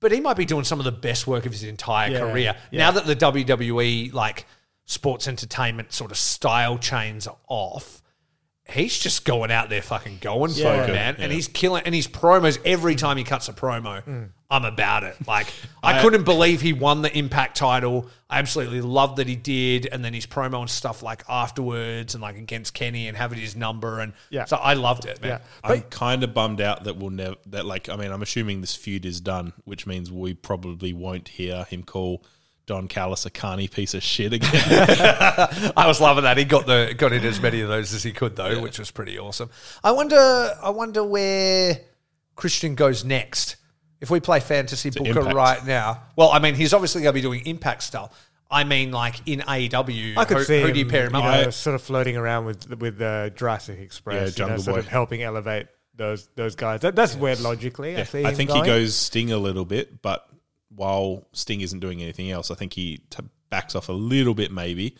but 0.00 0.12
he 0.12 0.20
might 0.20 0.36
be 0.36 0.44
doing 0.44 0.64
some 0.64 0.78
of 0.80 0.84
the 0.84 0.92
best 0.92 1.26
work 1.26 1.46
of 1.46 1.52
his 1.52 1.62
entire 1.62 2.10
Yeah. 2.10 2.18
career. 2.20 2.56
Yeah. 2.70 2.78
Now 2.78 2.90
that 2.92 3.06
the 3.06 3.14
WWE 3.16 4.12
like 4.12 4.46
sports 4.86 5.28
entertainment 5.28 5.92
sort 5.92 6.10
of 6.10 6.16
style 6.16 6.78
chains 6.78 7.26
are 7.26 7.36
off. 7.48 7.99
He's 8.70 8.98
just 8.98 9.24
going 9.24 9.50
out 9.50 9.68
there 9.68 9.82
fucking 9.82 10.18
going 10.20 10.52
for 10.52 10.72
it, 10.84 10.88
man. 10.88 11.16
And 11.18 11.32
he's 11.32 11.48
killing 11.48 11.82
and 11.84 11.94
his 11.94 12.06
promos 12.08 12.58
every 12.64 12.94
time 12.94 13.16
he 13.16 13.24
cuts 13.24 13.48
a 13.48 13.52
promo, 13.52 14.02
mm. 14.04 14.28
I'm 14.50 14.64
about 14.64 15.04
it. 15.04 15.16
Like 15.26 15.46
I, 15.82 15.98
I- 15.98 16.02
couldn't 16.02 16.24
believe 16.24 16.60
he 16.60 16.72
won 16.72 17.02
the 17.02 17.16
Impact 17.16 17.56
title. 17.56 18.08
I 18.28 18.38
absolutely 18.38 18.80
loved 18.80 19.16
that 19.16 19.26
he 19.26 19.34
did, 19.34 19.88
and 19.90 20.04
then 20.04 20.14
his 20.14 20.24
promo 20.26 20.60
and 20.60 20.70
stuff 20.70 21.02
like 21.02 21.24
afterwards 21.28 22.14
and 22.14 22.22
like 22.22 22.36
against 22.36 22.74
Kenny 22.74 23.08
and 23.08 23.16
having 23.16 23.38
his 23.40 23.56
number, 23.56 23.98
and 23.98 24.12
Yeah. 24.30 24.44
so 24.44 24.56
I 24.56 24.74
loved 24.74 25.04
it, 25.04 25.20
man. 25.20 25.40
Yeah. 25.64 25.70
I'm 25.70 25.82
kind 25.82 26.22
of 26.22 26.32
bummed 26.32 26.60
out 26.60 26.84
that 26.84 26.96
we'll 26.96 27.10
never 27.10 27.36
that 27.46 27.66
like 27.66 27.88
I 27.88 27.96
mean 27.96 28.12
I'm 28.12 28.22
assuming 28.22 28.60
this 28.60 28.76
feud 28.76 29.04
is 29.04 29.20
done, 29.20 29.52
which 29.64 29.86
means 29.86 30.12
we 30.12 30.34
probably 30.34 30.92
won't 30.92 31.28
hear 31.28 31.64
him 31.64 31.82
call 31.82 32.24
Don 32.70 32.86
Callis 32.86 33.26
a 33.26 33.30
carny 33.30 33.66
piece 33.66 33.94
of 33.94 34.02
shit 34.04 34.32
again. 34.32 34.48
I 35.76 35.88
was 35.88 36.00
loving 36.00 36.22
that. 36.22 36.36
He 36.36 36.44
got 36.44 36.66
the 36.66 36.94
got 36.96 37.12
in 37.12 37.24
as 37.24 37.40
many 37.40 37.62
of 37.62 37.68
those 37.68 37.92
as 37.92 38.04
he 38.04 38.12
could 38.12 38.36
though, 38.36 38.62
which 38.62 38.78
was 38.78 38.92
pretty 38.92 39.18
awesome. 39.18 39.50
I 39.82 39.90
wonder 39.90 40.16
I 40.16 40.70
wonder 40.70 41.02
where 41.02 41.80
Christian 42.36 42.76
goes 42.76 43.04
next. 43.04 43.56
If 44.00 44.08
we 44.08 44.20
play 44.20 44.38
fantasy 44.38 44.90
booker 44.90 45.18
Impact. 45.18 45.34
right 45.34 45.66
now, 45.66 46.04
well, 46.14 46.30
I 46.30 46.38
mean, 46.38 46.54
he's 46.54 46.72
obviously 46.72 47.02
going 47.02 47.12
to 47.12 47.14
be 47.14 47.22
doing 47.22 47.44
impact 47.44 47.82
stuff. 47.82 48.30
I 48.48 48.62
mean, 48.62 48.92
like 48.92 49.16
in 49.26 49.40
AEW, 49.40 50.16
I 50.16 50.24
could 50.24 50.36
who, 50.36 50.44
see 50.44 50.60
who 50.60 50.68
him, 50.68 50.76
you 50.76 50.86
pair 50.86 51.08
him 51.08 51.16
you 51.16 51.22
know, 51.22 51.50
sort 51.50 51.74
of 51.74 51.82
floating 51.82 52.16
around 52.16 52.44
with 52.44 52.78
with 52.78 53.02
uh, 53.02 53.30
Jurassic 53.30 53.80
Express, 53.80 54.38
Yeah, 54.38 54.44
you 54.44 54.52
know, 54.52 54.58
sort 54.58 54.78
of 54.78 54.86
helping 54.86 55.22
elevate 55.22 55.66
those 55.96 56.28
those 56.36 56.54
guys. 56.54 56.82
That, 56.82 56.94
that's 56.94 57.16
where 57.16 57.34
logically 57.34 57.96
I 57.96 58.04
see. 58.04 58.24
I 58.24 58.32
think 58.32 58.50
going. 58.50 58.62
he 58.62 58.70
goes 58.70 58.94
Sting 58.94 59.32
a 59.32 59.38
little 59.38 59.64
bit, 59.64 60.00
but 60.00 60.24
while 60.74 61.26
Sting 61.32 61.60
isn't 61.60 61.80
doing 61.80 62.02
anything 62.02 62.30
else, 62.30 62.50
I 62.50 62.54
think 62.54 62.72
he 62.72 62.98
t- 63.10 63.24
backs 63.50 63.74
off 63.74 63.88
a 63.88 63.92
little 63.92 64.34
bit 64.34 64.52
maybe, 64.52 64.96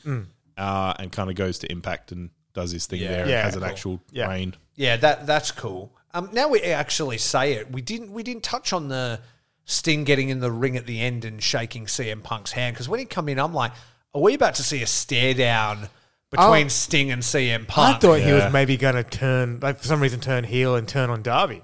uh, 0.56 0.94
and 0.98 1.10
kind 1.12 1.30
of 1.30 1.36
goes 1.36 1.58
to 1.60 1.70
Impact 1.70 2.12
and 2.12 2.30
does 2.52 2.72
his 2.72 2.86
thing 2.86 3.00
there 3.00 3.26
Yeah, 3.28 3.36
and 3.36 3.44
has 3.44 3.56
an 3.56 3.62
actual 3.62 4.00
Yeah. 4.10 4.28
reign. 4.28 4.54
Yeah, 4.74 4.96
that 4.96 5.26
that's 5.26 5.50
cool. 5.52 5.92
Um, 6.12 6.28
now 6.32 6.48
we 6.48 6.60
actually 6.62 7.18
say 7.18 7.52
it. 7.54 7.70
We 7.70 7.80
didn't 7.82 8.12
we 8.12 8.22
didn't 8.22 8.42
touch 8.42 8.72
on 8.72 8.88
the 8.88 9.20
Sting 9.64 10.02
getting 10.04 10.30
in 10.30 10.40
the 10.40 10.50
ring 10.50 10.76
at 10.76 10.86
the 10.86 11.00
end 11.00 11.24
and 11.24 11.40
shaking 11.40 11.86
CM 11.86 12.22
Punk's 12.22 12.50
hand 12.52 12.74
because 12.74 12.88
when 12.88 12.98
he 12.98 13.06
come 13.06 13.28
in, 13.28 13.38
I'm 13.38 13.54
like, 13.54 13.70
are 14.14 14.20
we 14.20 14.34
about 14.34 14.56
to 14.56 14.64
see 14.64 14.82
a 14.82 14.86
stare 14.86 15.34
down 15.34 15.88
between 16.30 16.66
Oh. 16.66 16.68
Sting 16.68 17.10
and 17.12 17.22
CM 17.22 17.66
Punk. 17.68 17.96
I 17.96 17.98
thought 18.00 18.20
he 18.20 18.32
was 18.32 18.52
maybe 18.52 18.76
going 18.76 18.94
to 18.96 19.02
turn, 19.04 19.58
like 19.60 19.78
for 19.80 19.86
some 19.86 20.00
reason, 20.00 20.18
turn 20.20 20.42
heel 20.44 20.74
and 20.76 20.86
turn 20.88 21.10
on 21.10 21.22
Darby. 21.22 21.62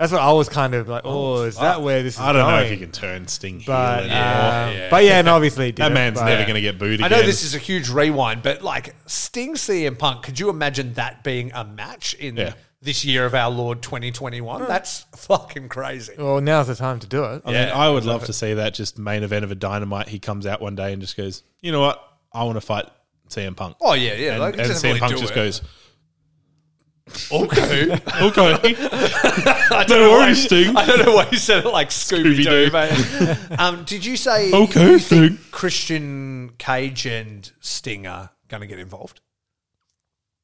That's 0.00 0.12
what 0.12 0.22
I 0.22 0.32
was 0.32 0.48
kind 0.48 0.74
of 0.74 0.88
like. 0.88 1.02
Oh, 1.04 1.42
is 1.42 1.58
that 1.58 1.82
where 1.82 2.02
this 2.02 2.14
is 2.14 2.20
I 2.20 2.32
don't 2.32 2.42
know 2.42 2.56
going? 2.56 2.64
if 2.64 2.70
you 2.72 2.78
can 2.78 2.90
turn 2.90 3.28
Sting 3.28 3.60
heel 3.60 3.66
But 3.66 3.98
anymore. 4.04 4.16
um, 4.16 4.72
yeah. 4.74 4.88
but 4.90 5.04
yeah, 5.04 5.18
and 5.18 5.28
obviously 5.28 5.66
he 5.66 5.70
that 5.72 5.76
didn't, 5.76 5.92
man's 5.94 6.18
but- 6.18 6.24
never 6.24 6.42
going 6.44 6.54
to 6.54 6.62
get 6.62 6.78
booed 6.78 7.02
I 7.02 7.08
know 7.08 7.20
this 7.22 7.42
is 7.44 7.54
a 7.54 7.58
huge 7.58 7.90
rewind, 7.90 8.42
but 8.42 8.62
like 8.62 8.94
Sting 9.04 9.56
CM 9.56 9.98
Punk, 9.98 10.22
could 10.22 10.40
you 10.40 10.48
imagine 10.48 10.94
that 10.94 11.22
being 11.22 11.52
a 11.54 11.64
match 11.66 12.14
in 12.14 12.36
Yeah. 12.38 12.54
this 12.80 13.04
year 13.04 13.26
of 13.26 13.34
our 13.34 13.50
Lord 13.50 13.82
2021? 13.82 14.66
That's 14.66 15.04
fucking 15.16 15.68
crazy. 15.68 16.14
Well, 16.16 16.40
now's 16.40 16.68
the 16.68 16.76
time 16.76 16.98
to 17.00 17.06
do 17.06 17.22
it. 17.24 17.42
I 17.44 17.52
mean, 17.52 17.68
I 17.68 17.90
would 17.90 18.06
love 18.06 18.24
to 18.24 18.32
see 18.32 18.54
that 18.54 18.72
just 18.72 18.98
main 18.98 19.22
event 19.22 19.44
of 19.44 19.50
a 19.50 19.54
dynamite. 19.54 20.08
He 20.08 20.18
comes 20.18 20.46
out 20.46 20.62
one 20.62 20.76
day 20.76 20.94
and 20.94 21.02
just 21.02 21.14
goes, 21.14 21.42
you 21.60 21.72
know 21.72 21.80
what? 21.80 22.02
I 22.32 22.44
want 22.44 22.56
to 22.56 22.62
fight 22.62 22.86
CM 23.28 23.54
Punk. 23.54 23.76
Oh 23.82 23.92
yeah, 23.92 24.14
yeah. 24.14 24.32
and, 24.36 24.42
they 24.42 24.50
could 24.52 24.60
and 24.60 24.68
definitely 24.70 24.98
CM 24.98 25.00
Punk 25.00 25.12
do 25.14 25.20
just 25.20 25.32
it. 25.32 25.34
goes, 25.34 25.60
okay. 27.32 27.92
okay. 28.22 28.74
I 29.72 29.84
don't 29.86 30.00
No 30.00 30.10
worries, 30.10 30.44
Sting. 30.44 30.76
I 30.76 30.86
don't 30.86 31.04
know 31.06 31.14
why 31.14 31.28
you 31.30 31.38
said 31.38 31.64
it 31.64 31.68
like 31.70 31.90
Scooby 31.90 32.44
Doo. 32.44 32.70
Scooby-Doo. 32.70 33.26
mate. 33.50 33.58
um, 33.60 33.84
did 33.84 34.04
you 34.04 34.16
say 34.16 34.52
Okay, 34.52 34.92
you 34.92 34.98
think 34.98 35.32
Sting. 35.38 35.50
Christian 35.50 36.50
Cage 36.58 37.06
and 37.06 37.50
Sting 37.60 38.06
are 38.06 38.30
going 38.48 38.60
to 38.60 38.66
get 38.66 38.78
involved? 38.78 39.20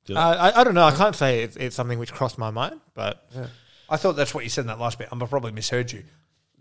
Uh, 0.09 0.15
I, 0.19 0.61
I 0.61 0.65
don't 0.65 0.75
know. 0.75 0.85
I 0.85 0.93
can't 0.95 1.17
say 1.17 1.43
it's, 1.43 1.57
it's 1.57 1.75
something 1.75 1.99
which 1.99 2.13
crossed 2.13 2.39
my 2.39 2.51
mind, 2.51 2.81
but 2.95 3.29
I 3.89 3.97
thought 3.97 4.13
that's 4.15 4.35
what 4.35 4.45
you 4.45 4.51
said 4.51 4.63
in 4.63 4.67
that 4.69 4.79
last 4.79 4.99
bit. 4.99 5.09
I 5.11 5.17
probably 5.27 5.53
misheard 5.53 5.91
you. 5.93 6.05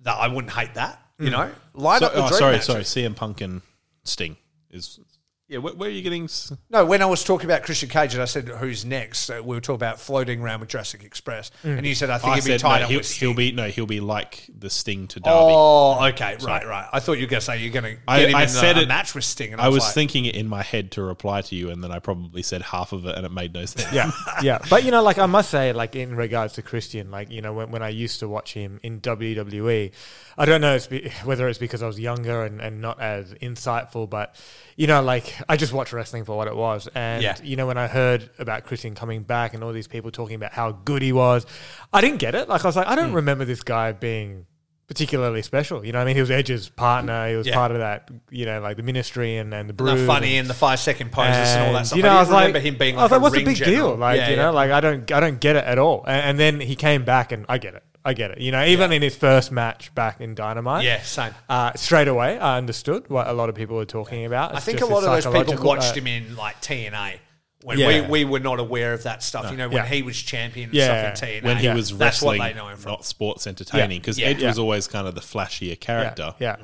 That 0.02 0.18
I 0.18 0.28
wouldn't 0.28 0.54
hate 0.54 0.74
that. 0.76 1.00
You 1.20 1.30
know, 1.30 1.50
line 1.74 2.00
So- 2.00 2.08
up 2.08 2.14
the 2.14 2.24
oh, 2.24 2.28
dream 2.28 2.40
sorry, 2.40 2.52
matches. 2.54 2.66
sorry. 2.68 2.82
CM 2.84 3.16
Punk 3.16 3.42
and 3.42 3.62
Sting 4.04 4.36
is. 4.72 5.00
Yeah, 5.48 5.60
where, 5.60 5.76
where 5.76 5.90
are 5.90 5.92
you 5.92 6.02
getting? 6.02 6.24
s- 6.24 6.52
No, 6.72 6.86
when 6.86 7.04
I 7.04 7.06
was 7.06 7.24
talking 7.24 7.46
about 7.46 7.62
Christian 7.62 7.88
Cage 7.88 8.16
and 8.16 8.22
I 8.24 8.26
said 8.26 8.48
who's 8.48 8.84
next, 8.84 9.30
uh, 9.30 9.42
we 9.46 9.56
were 9.56 9.62
talking 9.62 9.76
about 9.76 10.00
floating 10.00 10.42
around 10.42 10.62
with 10.62 10.70
Jurassic 10.70 11.04
Express, 11.04 11.52
and 11.64 11.86
you 11.86 11.94
said 11.94 12.10
I 12.10 12.18
think 12.18 12.32
I 12.34 12.36
he'd 12.38 12.46
be 12.46 12.52
said 12.52 12.60
tied 12.62 12.80
no, 12.80 12.84
up 12.86 12.90
he'll, 12.90 13.00
with 13.00 13.06
Sting. 13.06 13.28
he'll 13.30 13.38
be 13.38 13.52
no, 13.52 13.68
he'll 13.68 13.86
be 13.86 14.00
like 14.00 14.50
the 14.58 14.72
Sting 14.72 15.08
to 15.10 15.20
Darby. 15.20 15.54
Oh, 15.56 16.04
okay, 16.08 16.38
right, 16.42 16.66
right. 16.66 16.90
I 16.92 17.00
thought 17.00 17.20
you 17.20 17.26
were 17.26 17.30
going 17.30 17.42
to 17.42 17.46
say 17.46 17.60
you're 17.62 17.72
going 17.72 17.84
to 17.84 17.92
get 17.92 18.00
I- 18.08 18.20
him 18.26 18.36
I 18.36 18.44
in 18.44 18.50
said 18.50 18.78
a, 18.78 18.80
a 18.80 18.84
it- 18.84 18.88
match 18.88 19.14
with 19.14 19.24
Sting, 19.24 19.52
and 19.52 19.62
I, 19.62 19.66
I 19.66 19.68
was 19.68 19.84
like, 19.84 19.94
thinking 19.94 20.26
it 20.26 20.36
in 20.36 20.48
my 20.48 20.64
head 20.64 20.90
to 20.94 21.04
reply 21.04 21.42
to 21.42 21.56
you, 21.56 21.70
and 21.70 21.84
then 21.84 21.92
I 21.92 22.00
probably 22.00 22.42
said 22.42 22.64
half 22.64 22.92
of 22.92 23.06
it, 23.06 23.16
and 23.16 23.24
it 23.24 23.32
made 23.32 23.54
no 23.54 23.66
sense. 23.66 23.94
yeah, 23.94 24.10
yeah. 24.42 24.58
But 24.68 24.84
you 24.84 24.90
know, 24.90 25.04
like 25.04 25.20
I 25.20 25.28
must 25.28 25.52
say, 25.52 25.74
like 25.74 25.96
in 25.96 26.16
regards 26.16 26.54
to 26.54 26.64
Christian, 26.64 27.12
like 27.12 27.30
you 27.30 27.44
know, 27.44 27.54
when, 27.54 27.70
when 27.70 27.84
I 27.84 27.90
used 27.90 28.20
to 28.22 28.28
watch 28.28 28.52
him 28.56 28.80
in 28.82 29.00
WWE, 29.00 29.92
I 30.40 30.46
don't 30.46 30.62
know 30.62 30.74
it's 30.74 30.88
be, 30.88 31.12
whether 31.24 31.48
it's 31.48 31.60
because 31.60 31.84
I 31.84 31.88
was 31.88 32.00
younger 32.00 32.44
and, 32.46 32.60
and 32.62 32.82
not 32.82 33.00
as 33.00 33.32
insightful, 33.36 34.10
but 34.10 34.36
you 34.76 34.88
know, 34.88 35.04
like 35.04 35.35
I 35.50 35.58
just 35.58 35.74
watched 35.74 35.94
wrestling 35.94 36.26
for 36.26 36.36
what 36.36 36.48
it 36.48 36.56
was, 36.56 36.88
and 36.96 37.22
Yeah. 37.24 37.36
you 37.44 37.56
know, 37.56 37.68
when 37.68 37.78
I 37.78 37.88
heard 37.88 38.30
about 38.40 38.66
Christian 38.66 38.96
coming 38.96 39.24
back 39.24 39.54
and 39.54 39.64
all 39.64 39.72
these 39.74 39.88
people 39.88 40.12
talking 40.12 40.36
about 40.36 40.54
how 40.54 40.72
good 40.72 41.02
he 41.02 41.12
was, 41.12 41.46
I 41.94 42.02
didn't 42.02 42.18
get 42.18 42.36
it. 42.36 42.50
Like 42.50 42.64
I 42.64 42.68
was 42.68 42.76
like, 42.76 42.88
I 42.88 42.96
don't 42.96 43.10
hmm. 43.10 43.16
remember 43.16 43.46
this 43.46 43.64
guy 43.64 43.92
being. 43.92 44.46
Particularly 44.88 45.42
special, 45.42 45.84
you 45.84 45.92
know. 45.92 45.98
what 45.98 46.04
I 46.04 46.06
mean, 46.06 46.16
he 46.16 46.22
was 46.22 46.30
Edge's 46.30 46.70
partner. 46.70 47.28
He 47.28 47.36
was 47.36 47.48
Yeah. 47.48 47.56
part 47.56 47.72
of 47.72 47.80
that, 47.80 48.08
you 48.30 48.46
know, 48.46 48.62
like 48.62 48.78
the 48.78 48.84
ministry 48.84 49.38
and, 49.38 49.52
and 49.52 49.68
the 49.68 49.72
and 49.72 49.78
brood. 49.78 49.98
the 49.98 50.06
funny 50.06 50.38
and 50.38 50.48
the 50.48 50.54
five 50.54 50.80
second 50.80 51.12
poses 51.12 51.56
and, 51.56 51.66
all 51.66 51.74
that 51.74 51.88
stuff. 51.88 51.98
You 51.98 52.04
know, 52.04 52.10
I, 52.10 52.18
I, 52.18 52.20
was 52.20 52.30
remember 52.30 52.60
like, 52.60 52.64
him 52.68 52.78
being 52.78 53.00
I 53.00 53.02
was 53.02 53.10
like, 53.12 53.20
a 53.20 53.24
what's 53.24 53.34
the 53.34 53.44
big 53.44 53.56
general. 53.56 53.90
deal? 53.94 53.96
Like, 53.96 54.18
Yeah, 54.20 54.30
you 54.30 54.36
yeah. 54.36 54.42
know, 54.44 54.52
like 54.52 54.70
I 54.70 54.82
don't, 54.82 55.12
I 55.12 55.20
don't 55.20 55.40
get 55.40 55.56
it 55.56 55.64
at 55.64 55.80
all. 55.80 56.04
And, 56.06 56.22
and 56.22 56.40
then 56.40 56.60
he 56.60 56.76
came 56.76 57.04
back, 57.04 57.32
and 57.32 57.48
I 57.50 57.58
get 57.58 57.74
it, 57.74 57.84
I 58.08 58.14
get 58.14 58.32
it. 58.32 58.40
You 58.40 58.52
know, 58.52 58.64
even 58.64 58.92
in 58.92 59.02
his 59.02 59.16
first 59.16 59.52
match 59.52 59.94
back 59.96 60.22
in 60.22 60.36
Dynamite, 60.36 60.84
yeah, 60.86 61.02
same. 61.02 61.34
uh, 61.50 61.74
straight 61.74 62.08
away 62.08 62.38
I 62.38 62.58
understood 62.58 63.10
what 63.10 63.28
a 63.28 63.34
lot 63.34 63.50
of 63.50 63.56
people 63.56 63.76
were 63.76 63.86
talking 63.86 64.26
about. 64.26 64.54
I 64.56 64.60
think 64.60 64.82
a 64.82 64.86
lot 64.86 65.04
of 65.04 65.24
those 65.24 65.26
people 65.46 65.64
watched 65.66 65.92
uh, 65.92 65.96
him 65.96 66.08
in 66.08 66.36
like 66.36 66.62
TNA 66.62 67.16
when 67.64 67.80
Yeah. 67.80 67.88
we, 68.04 68.24
we 68.24 68.26
were 68.26 68.40
not 68.40 68.60
aware 68.60 68.94
of 68.94 69.02
that 69.04 69.24
stuff. 69.24 69.50
You 69.50 69.58
know, 69.58 69.68
when 69.68 69.78
Yeah. 69.78 69.86
he 69.88 70.04
was 70.04 70.22
champion 70.22 70.70
and 70.70 70.76
Yeah. 70.76 71.16
stuff 71.16 71.24
in 71.24 71.30
TNA. 71.42 71.44
when 71.46 71.58
he 71.58 71.68
was 71.70 71.90
that's 71.98 72.22
what 72.22 72.34
wrestling, 72.34 72.42
they 72.42 72.54
know 72.54 72.68
him 72.68 72.78
from. 72.78 72.92
not 72.92 73.06
sports 73.06 73.48
entertaining, 73.48 74.00
because 74.02 74.20
Yeah. 74.20 74.28
Edge 74.28 74.42
Yeah. 74.44 74.50
was 74.50 74.60
always 74.60 74.88
kind 74.88 75.08
of 75.08 75.16
the 75.16 75.22
flashier 75.22 75.80
character. 75.80 76.36
Yeah, 76.40 76.58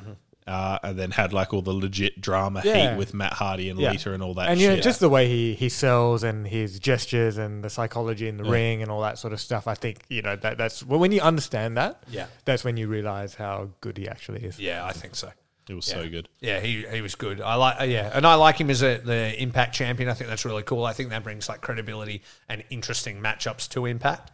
Uh, 0.48 0.80
and 0.82 0.98
then 0.98 1.12
had 1.12 1.34
like 1.34 1.54
all 1.54 1.62
the 1.62 1.72
legit 1.74 2.20
drama 2.20 2.62
Yeah. 2.66 2.92
heat 2.92 2.98
with 2.98 3.14
Matt 3.14 3.34
Hardy 3.34 3.70
and 3.70 3.80
yeah. 3.80 3.92
Lita 3.92 4.12
and 4.12 4.24
all 4.24 4.34
that 4.34 4.50
And 4.50 4.60
shit. 4.60 4.70
you 4.72 4.76
know, 4.76 4.82
just 4.82 5.00
the 5.00 5.08
way 5.08 5.28
he 5.28 5.54
he 5.54 5.70
sells 5.70 6.24
and 6.24 6.48
his 6.48 6.80
gestures 6.80 7.38
and 7.38 7.64
the 7.64 7.70
psychology 7.70 8.28
in 8.28 8.38
the 8.38 8.44
ring 8.44 8.82
and 8.82 8.90
all 8.90 9.02
that 9.02 9.20
sort 9.20 9.34
of 9.34 9.40
stuff. 9.40 9.68
I 9.68 9.76
think 9.76 10.00
you 10.10 10.24
know 10.24 10.36
that 10.38 10.58
that's 10.58 10.84
well, 10.84 11.00
when 11.00 11.12
you 11.12 11.22
understand 11.22 11.78
that. 11.78 12.04
Yeah. 12.10 12.26
that's 12.46 12.64
when 12.64 12.76
you 12.76 12.88
realize 12.88 13.36
how 13.36 13.70
good 13.82 13.98
he 14.00 14.08
actually 14.08 14.44
is. 14.44 14.60
Yeah, 14.60 14.84
I 14.84 14.94
think 14.94 15.16
so. 15.16 15.30
it 15.70 15.76
was 15.76 15.86
so 15.86 16.10
good. 16.10 16.28
Yeah, 16.40 16.60
he, 16.60 16.86
he 16.92 17.02
was 17.02 17.14
good. 17.14 17.40
I 17.40 17.54
like 17.56 17.80
uh, 17.80 17.84
yeah, 17.84 18.10
and 18.12 18.26
I 18.26 18.34
like 18.34 18.58
him 18.58 18.72
as 18.72 18.82
a 18.82 18.98
the 18.98 19.40
Impact 19.42 19.76
champion. 19.76 20.10
I 20.10 20.16
think 20.16 20.28
that's 20.30 20.44
really 20.44 20.64
cool. 20.64 20.86
I 20.86 20.94
think 20.94 21.12
that 21.12 21.24
brings 21.24 21.48
like 21.50 21.62
credibility 21.62 22.24
and 22.50 22.64
interesting 22.72 23.22
matchups 23.22 23.70
to 23.70 23.86
Impact. 23.86 24.32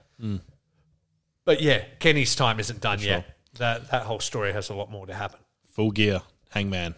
But 1.45 1.61
yeah, 1.61 1.83
Kenny's 1.99 2.33
time 2.35 2.59
isn't 2.61 2.79
done 2.81 2.99
yet. 3.01 3.35
That 3.55 3.91
that 3.91 4.03
whole 4.03 4.19
story 4.21 4.53
has 4.53 4.69
a 4.69 4.73
lot 4.73 4.89
more 4.89 5.05
to 5.05 5.13
happen. 5.13 5.39
Full 5.77 5.91
gear, 5.91 6.21
Hangman. 6.49 6.95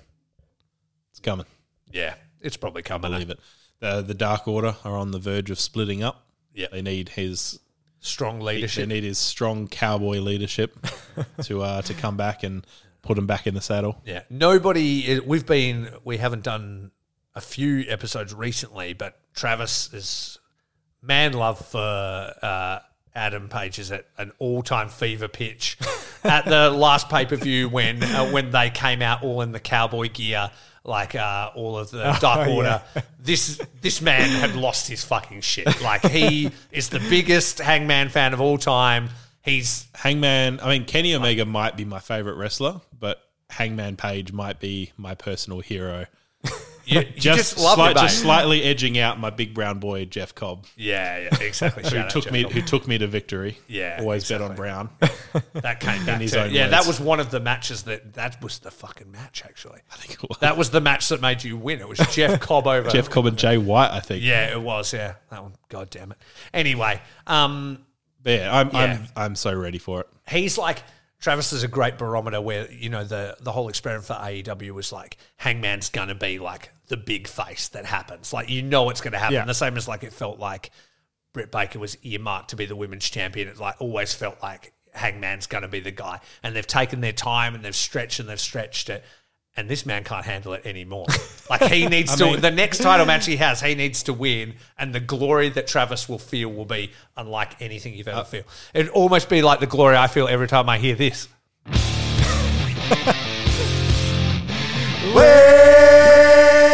It's 1.12 1.20
coming. 1.20 1.46
Yeah, 1.92 2.16
it's 2.42 2.58
probably 2.58 2.82
coming. 2.82 3.12
Believe 3.12 3.30
it. 3.30 3.40
The 3.82 4.02
the 4.02 4.14
Dark 4.14 4.48
Order 4.48 4.76
are 4.84 4.96
on 4.98 5.12
the 5.12 5.20
verge 5.20 5.52
of 5.52 5.60
splitting 5.60 6.02
up. 6.02 6.26
Yeah. 6.54 6.68
They 6.72 6.82
need 6.82 7.10
his 7.10 7.60
Strong 8.00 8.40
leadership. 8.40 8.88
they 8.88 8.96
need 8.96 9.04
his 9.04 9.18
strong 9.18 9.68
cowboy 9.68 10.20
leadership 10.20 10.78
to 11.44 11.62
uh, 11.62 11.82
to 11.82 11.94
come 11.94 12.16
back 12.16 12.44
and 12.44 12.66
put 13.02 13.18
him 13.18 13.28
back 13.28 13.46
in 13.48 13.54
the 13.54 13.60
saddle. 13.62 14.02
Yeah, 14.06 14.22
nobody. 14.30 15.20
We've 15.20 15.46
been. 15.46 15.90
We 16.06 16.16
haven't 16.16 16.44
done 16.44 16.92
a 17.36 17.42
few 17.42 17.84
episodes 17.90 18.34
recently, 18.34 18.94
but 18.94 19.20
Travis 19.34 19.94
is 19.94 20.38
man 21.02 21.34
love 21.34 21.60
for 21.60 22.34
uh, 22.42 22.80
Adam 23.20 23.50
Page 23.50 23.80
is 23.80 23.92
at 23.92 24.06
an 24.18 24.32
all 24.40 24.64
time 24.64 24.88
fever 24.88 25.28
pitch 25.28 25.78
at 26.24 26.46
the 26.46 26.70
last 26.72 27.10
pay 27.10 27.26
per 27.26 27.36
view 27.36 27.68
when 27.68 28.02
uh, 28.02 28.30
when 28.32 28.50
they 28.52 28.70
came 28.70 29.02
out 29.02 29.24
all 29.24 29.42
in 29.42 29.52
the 29.52 29.60
cowboy 29.60 30.10
gear. 30.10 30.50
Like 30.86 31.14
uh, 31.14 31.52
all 31.56 31.78
of 31.78 31.92
the 31.92 32.18
Dark 32.22 32.48
Oh, 32.48 32.56
Order, 32.56 32.82
this 33.20 33.62
this 33.82 34.02
man 34.02 34.30
had 34.30 34.56
lost 34.56 34.88
his 34.88 35.04
fucking 35.04 35.42
shit. 35.42 35.82
Like 35.82 36.02
he 36.06 36.52
is 36.72 36.90
the 36.90 37.00
biggest 37.10 37.60
Hangman 37.60 38.08
fan 38.10 38.34
of 38.34 38.40
all 38.40 38.58
time. 38.58 39.10
He's 39.44 39.88
Hangman, 39.94 40.60
I 40.62 40.70
mean 40.70 40.86
Kenny 40.86 41.14
Omega 41.14 41.46
might 41.46 41.76
be 41.76 41.84
my 41.84 42.00
favorite 42.00 42.36
wrestler, 42.36 42.80
but 42.98 43.22
Hangman 43.50 43.98
Page 43.98 44.32
might 44.32 44.60
be 44.62 44.94
my 44.98 45.14
personal 45.14 45.60
hero. 45.60 46.06
You, 46.90 47.00
you 47.00 47.06
Just, 47.16 47.56
just, 47.56 47.58
slight- 47.58 47.96
just 47.96 48.20
slightly 48.20 48.64
edging 48.64 48.98
out 48.98 49.20
my 49.20 49.30
big 49.30 49.54
brown 49.54 49.80
boy 49.80 50.06
Jeff 50.06 50.34
Cobb, 50.36 50.66
Yeah, 50.76 51.18
yeah, 51.20 51.40
exactly. 51.42 51.84
who 51.90 52.08
took 52.10 52.24
Jeff 52.26 52.34
me 52.34 52.44
Cobb. 52.44 52.52
who 52.52 52.62
took 52.62 52.88
me 52.88 52.98
to 52.98 53.08
victory. 53.08 53.58
Yeah, 53.68 53.98
always 54.00 54.28
bet 54.28 54.42
on. 54.42 54.56
Brown. 54.56 54.90
That 55.54 55.80
came 55.80 56.04
back 56.06 56.20
to 56.22 56.44
own 56.44 56.52
yeah. 56.52 56.64
words. 56.64 56.72
That 56.72 56.88
was 56.88 57.00
one 57.00 57.20
of 57.20 57.30
the 57.30 57.40
matches 57.40 57.84
that 57.84 58.14
that 58.14 58.42
was 58.42 58.60
the 58.60 58.72
fucking 58.72 59.12
match. 59.12 59.44
Actually, 59.46 59.82
I 59.92 59.96
think 59.98 60.14
it 60.24 60.28
was. 60.28 60.38
that 60.40 60.58
was 60.58 60.72
the 60.72 60.82
match 60.82 61.08
that 61.10 61.22
made 61.22 61.44
you 61.44 61.56
win. 61.56 61.80
It 61.80 61.88
was 61.88 62.00
Jeff 62.12 62.40
Cobb 62.40 62.66
over 62.66 62.90
Jeff 62.90 63.10
Cobb 63.10 63.28
and 63.28 63.38
Jay 63.38 63.58
White. 63.58 63.92
I 63.92 64.00
think. 64.00 64.24
Yeah, 64.24 64.52
it 64.52 64.62
was. 64.62 64.92
Yeah, 64.92 65.16
that 65.30 65.44
one. 65.44 65.54
God 65.70 65.90
damn 65.92 66.12
it. 66.12 66.18
Anyway, 66.54 67.00
um, 67.28 67.86
yeah, 68.26 68.50
I'm 68.52 68.70
Yeah. 68.74 68.82
I'm 68.82 69.08
I'm 69.16 69.36
so 69.36 69.54
ready 69.54 69.78
for 69.78 70.02
it. 70.02 70.08
he's 70.30 70.58
like 70.58 70.82
Travis 71.20 71.52
is 71.52 71.64
a 71.64 71.68
great 71.68 71.98
barometer 71.98 72.40
where 72.40 72.72
you 72.72 72.90
know 72.90 73.04
the 73.04 73.36
the 73.42 73.52
whole 73.52 73.68
experiment 73.68 74.06
for 74.06 74.14
AEW 74.14 74.72
was 74.72 74.92
like 74.92 75.18
Hangman's 75.38 75.90
gonna 75.90 76.16
be 76.16 76.40
like 76.40 76.72
the 76.88 76.98
big 76.98 77.28
face 77.28 77.70
that 77.70 77.86
happens. 77.86 78.32
Like 78.32 78.50
you 78.50 78.62
know 78.62 78.90
it's 78.90 79.02
gonna 79.02 79.20
happen. 79.20 79.36
Yeah. 79.36 79.46
The 79.46 79.54
same 79.54 79.76
as 79.76 79.88
like 79.88 80.04
it 80.04 80.14
felt 80.14 80.40
like 80.40 80.72
Britt 81.34 81.52
Baker 81.52 81.80
was 81.80 81.98
earmarked 82.04 82.50
to 82.52 82.56
be 82.56 82.66
the 82.66 82.76
women's 82.76 83.10
champion. 83.10 83.48
It 83.48 83.60
like 83.60 83.76
always 83.80 84.14
felt 84.14 84.42
like 84.42 84.74
Hangman's 84.94 85.46
gonna 85.46 85.68
be 85.68 85.82
the 85.82 85.92
guy. 85.92 86.22
And 86.42 86.56
they've 86.56 86.66
taken 86.66 87.02
their 87.02 87.14
time 87.14 87.54
and 87.54 87.64
they've 87.64 87.76
stretched 87.76 88.20
and 88.20 88.30
they've 88.30 88.40
stretched 88.40 88.90
it. 88.90 89.04
And 89.60 89.68
this 89.68 89.86
man 89.86 90.06
can't 90.06 90.24
handle 90.24 90.54
it 90.54 90.66
anymore. 90.66 91.06
Like 91.50 91.64
he 91.64 91.86
needs 91.96 92.16
to. 92.16 92.24
mean- 92.28 92.40
the 92.40 92.50
next 92.50 92.78
title 92.78 93.06
match 93.06 93.26
he 93.26 93.36
has, 93.36 93.60
he 93.60 93.76
needs 93.76 94.04
to 94.04 94.14
win, 94.14 94.54
and 94.78 94.96
the 94.96 95.02
glory 95.02 95.50
that 95.50 95.68
Travis 95.68 96.08
will 96.08 96.18
feel 96.18 96.48
will 96.50 96.64
be 96.64 96.92
unlike 97.18 97.62
anything 97.62 97.94
you've 97.94 98.08
ever 98.08 98.22
uh, 98.22 98.24
feel. 98.24 98.44
It'd 98.74 98.90
almost 98.94 99.28
be 99.28 99.42
like 99.42 99.60
the 99.60 99.68
glory 99.68 99.98
I 99.98 100.08
feel 100.08 100.30
every 100.30 100.48
time 100.48 100.70
I 100.70 100.78
hear 100.78 100.96
this. 100.96 101.28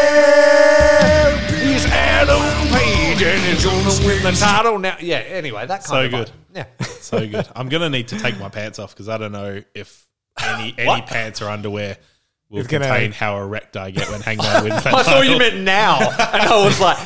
Well, 0.05 1.37
he's 1.49 1.85
Adam 1.87 2.41
Page 2.71 3.21
and 3.23 3.41
he's 3.43 3.63
gonna 3.65 4.05
win 4.05 4.23
The 4.23 4.31
title 4.39 4.77
now, 4.79 4.97
yeah. 4.99 5.17
Anyway, 5.17 5.65
that 5.65 5.83
kind 5.83 5.85
So 5.85 6.01
of 6.05 6.11
good. 6.11 6.27
vibe. 6.27 6.31
Yeah, 6.53 6.65
So 6.85 7.27
good. 7.27 7.47
I'm 7.55 7.69
gonna 7.69 7.89
need 7.89 8.07
to 8.09 8.19
take 8.19 8.37
my 8.39 8.49
pants 8.49 8.77
off 8.79 8.93
because 8.93 9.09
I 9.09 9.17
don't 9.17 9.31
know 9.31 9.61
if 9.73 10.05
any 10.43 10.75
any 10.77 11.01
pants 11.01 11.41
or 11.41 11.49
underwear 11.49 11.97
will 12.55 12.61
It's 12.61 12.71
gonna- 12.71 12.85
contain 12.87 13.11
how 13.11 13.37
erect 13.37 13.77
I 13.77 13.91
get 13.91 14.09
when 14.09 14.21
Hangman 14.21 14.63
wins 14.63 14.83
that 14.83 14.93
I 14.93 15.03
thought 15.03 15.25
you 15.25 15.37
title. 15.37 15.39
meant 15.39 15.57
now, 15.63 15.99
and 15.99 16.41
I 16.41 16.65
was 16.65 16.79
like, 16.79 16.97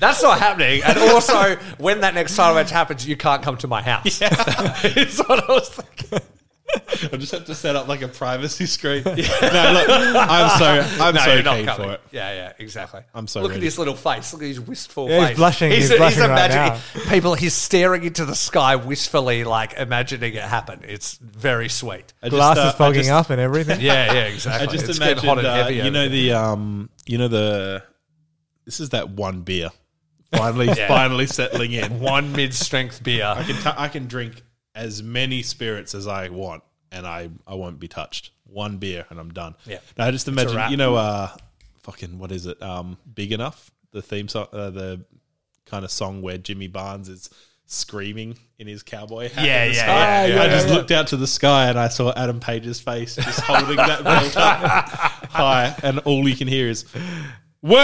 "That's 0.00 0.22
not 0.22 0.38
happening." 0.38 0.82
And 0.84 0.98
also, 0.98 1.56
when 1.78 2.00
that 2.00 2.14
next 2.14 2.36
title 2.36 2.54
match 2.56 2.70
happens, 2.70 3.06
you 3.06 3.16
can't 3.16 3.42
come 3.42 3.56
to 3.58 3.68
my 3.68 3.82
house. 3.82 4.20
Yeah, 4.20 4.76
is 4.84 5.18
what 5.20 5.48
I 5.48 5.52
was 5.52 5.68
thinking. 5.68 6.20
I 7.12 7.16
just 7.16 7.32
have 7.32 7.44
to 7.46 7.54
set 7.54 7.76
up 7.76 7.86
like 7.88 8.02
a 8.02 8.08
privacy 8.08 8.66
screen. 8.66 9.02
No, 9.06 9.12
look, 9.12 9.88
I'm 9.88 10.58
so 10.58 11.02
I'm 11.04 11.14
No, 11.14 11.20
so 11.20 11.34
you're 11.34 11.42
not 11.42 11.64
coming. 11.64 11.88
for 11.88 11.92
it. 11.94 12.00
Yeah, 12.10 12.32
yeah, 12.34 12.52
exactly. 12.58 13.02
I'm 13.14 13.26
so 13.26 13.40
Look 13.42 13.52
at 13.52 13.54
ready. 13.56 13.66
his 13.66 13.78
little 13.78 13.94
face. 13.94 14.32
Look 14.32 14.42
at 14.42 14.48
his 14.48 14.60
wistful 14.60 15.08
Yeah, 15.08 15.28
he's 15.28 15.36
blushing. 15.36 15.70
He's 15.70 15.88
he's 15.88 15.98
blushing 15.98 16.22
right 16.22 16.30
imagining 16.50 16.80
people. 17.08 17.34
He's 17.34 17.54
staring 17.54 18.02
into 18.04 18.24
the 18.24 18.34
sky 18.34 18.76
wistfully, 18.76 19.44
like 19.44 19.74
imagining 19.74 20.34
it 20.34 20.42
happen. 20.42 20.80
It's 20.86 21.16
very 21.18 21.68
sweet. 21.68 22.12
I 22.22 22.26
just, 22.26 22.36
Glass 22.36 22.58
uh, 22.58 22.60
is 22.60 22.66
I 22.66 22.72
fogging 22.78 23.00
just- 23.02 23.10
up 23.10 23.30
and 23.30 23.40
everything. 23.40 23.80
Yeah, 23.80 24.12
yeah, 24.12 24.20
I 24.20 24.24
exactly. 24.26 24.76
just 24.76 24.88
it's 24.88 24.98
getting 24.98 25.24
hot 25.24 25.38
imagined, 25.38 25.78
and 25.78 25.80
uh, 25.80 25.84
you 25.84 25.90
know 25.92 26.08
the 26.08 26.32
um, 26.32 26.90
you 27.06 27.18
know 27.18 27.28
the 27.28 27.82
this 28.64 28.80
is 28.80 28.90
that 28.90 29.10
one 29.10 29.42
beer 29.42 29.70
finally 30.32 30.66
finally 30.88 31.26
settling 31.26 31.72
in. 31.72 32.00
one 32.00 32.32
mid-strength 32.32 33.02
beer. 33.02 33.24
I 33.24 33.44
can 33.44 33.54
t- 33.56 33.70
I 33.76 33.88
can 33.88 34.06
drink 34.06 34.42
as 34.76 35.02
many 35.02 35.42
spirits 35.42 35.94
as 35.94 36.06
I 36.06 36.28
want, 36.28 36.62
and 36.92 37.06
I 37.06 37.30
I 37.46 37.54
won't 37.54 37.80
be 37.80 37.88
touched. 37.88 38.30
One 38.44 38.76
beer 38.76 39.06
and 39.10 39.18
I'm 39.18 39.32
done. 39.32 39.56
Yeah. 39.64 39.78
Now 39.98 40.08
just 40.12 40.28
imagine 40.28 40.70
you 40.70 40.76
know 40.76 40.94
uh, 40.94 41.30
fucking 41.82 42.18
what 42.18 42.30
is 42.30 42.46
it? 42.46 42.62
Um, 42.62 42.96
big 43.12 43.32
enough 43.32 43.72
the 43.96 44.02
theme 44.02 44.28
song, 44.28 44.46
uh, 44.52 44.70
the 44.70 45.04
kind 45.64 45.84
of 45.84 45.90
song 45.90 46.22
where 46.22 46.38
Jimmy 46.38 46.68
Barnes 46.68 47.08
is 47.08 47.28
screaming 47.66 48.38
in 48.58 48.68
his 48.68 48.82
cowboy 48.82 49.28
hat. 49.30 49.44
Yeah, 49.44 49.64
yeah, 49.64 49.72
yeah, 49.72 50.26
yeah, 50.34 50.42
I 50.42 50.48
just 50.48 50.68
yeah. 50.68 50.74
looked 50.74 50.90
out 50.92 51.08
to 51.08 51.16
the 51.16 51.26
sky 51.26 51.68
and 51.68 51.78
I 51.78 51.88
saw 51.88 52.12
Adam 52.14 52.38
Page's 52.38 52.80
face 52.80 53.16
just 53.16 53.40
holding 53.40 53.76
that 53.76 54.04
belt 54.04 54.36
up 54.36 54.88
high, 55.30 55.74
and 55.82 55.98
all 56.00 56.28
you 56.28 56.36
can 56.36 56.46
hear 56.46 56.68
is. 56.68 56.84
Well, 57.62 57.82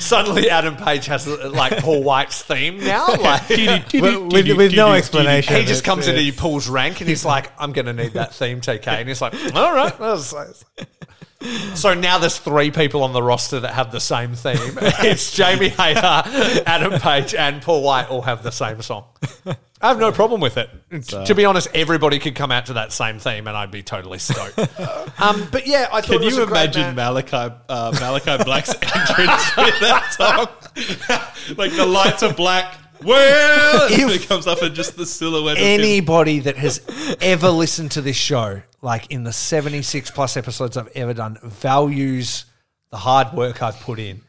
Suddenly, 0.00 0.50
Adam 0.50 0.76
Page 0.76 1.06
has 1.06 1.26
like 1.26 1.78
Paul 1.78 2.02
White's 2.02 2.42
theme 2.42 2.78
now. 2.78 3.08
Like 3.14 3.48
with, 3.48 3.92
with, 4.32 4.56
with 4.56 4.74
no 4.74 4.92
explanation. 4.92 5.56
he 5.56 5.64
just 5.64 5.84
comes 5.84 6.06
in 6.08 6.14
and 6.14 6.24
he 6.24 6.32
pulls 6.32 6.68
rank, 6.68 7.00
and 7.00 7.08
he's 7.08 7.24
like, 7.24 7.50
"I'm 7.58 7.72
going 7.72 7.86
to 7.86 7.92
need 7.92 8.12
that 8.14 8.34
theme, 8.34 8.60
TK." 8.60 8.86
And 8.86 9.08
he's 9.08 9.20
like, 9.22 9.34
"All 9.54 9.72
right." 9.74 9.98
So 11.74 11.92
now 11.92 12.18
there's 12.18 12.38
three 12.38 12.70
people 12.70 13.02
on 13.02 13.12
the 13.12 13.22
roster 13.22 13.60
that 13.60 13.74
have 13.74 13.92
the 13.92 14.00
same 14.00 14.34
theme. 14.34 14.78
It's 15.04 15.32
Jamie 15.34 15.68
Hayter, 15.68 16.22
Adam 16.66 16.98
Page, 17.00 17.34
and 17.34 17.60
Paul 17.60 17.82
White 17.82 18.08
all 18.08 18.22
have 18.22 18.42
the 18.42 18.50
same 18.50 18.80
song. 18.80 19.04
I 19.84 19.88
have 19.88 19.98
no 19.98 20.12
problem 20.12 20.40
with 20.40 20.56
it. 20.56 20.70
to 21.26 21.34
be 21.34 21.44
honest, 21.44 21.68
everybody 21.74 22.18
could 22.18 22.34
come 22.34 22.50
out 22.50 22.64
to 22.66 22.72
that 22.72 22.90
same 22.90 23.18
theme, 23.18 23.46
and 23.46 23.54
I'd 23.54 23.70
be 23.70 23.82
totally 23.82 24.18
stoked. 24.18 24.58
um, 25.20 25.46
but 25.52 25.66
yeah, 25.66 25.88
I 25.92 26.00
thought 26.00 26.04
Can 26.04 26.22
it 26.22 26.24
was 26.24 26.36
you 26.38 26.42
imagine. 26.44 26.96
Malakai 26.96 27.54
uh, 27.68 27.92
Malakai 27.92 28.42
Black's 28.46 28.70
entrance 28.82 29.56
with 29.58 29.78
that 29.80 30.14
song? 30.14 31.56
like 31.58 31.72
the 31.76 31.84
lights 31.84 32.22
are 32.22 32.32
black. 32.32 32.78
Well, 33.02 33.88
If- 33.92 34.22
it 34.22 34.26
comes 34.26 34.46
up 34.46 34.62
and 34.62 34.74
just 34.74 34.96
the 34.96 35.04
silhouette. 35.04 35.58
anybody 35.58 36.38
that 36.38 36.56
has 36.56 36.80
ever 37.20 37.50
listened 37.50 37.90
to 37.90 38.00
this 38.00 38.16
show, 38.16 38.62
like 38.80 39.10
in 39.10 39.24
the 39.24 39.34
76 39.34 40.10
plus 40.12 40.38
episodes 40.38 40.78
I've 40.78 40.88
ever 40.94 41.12
done, 41.12 41.36
values 41.42 42.46
the 42.88 42.96
hard 42.96 43.34
work 43.34 43.62
I've 43.62 43.78
put 43.80 43.98
in. 43.98 44.22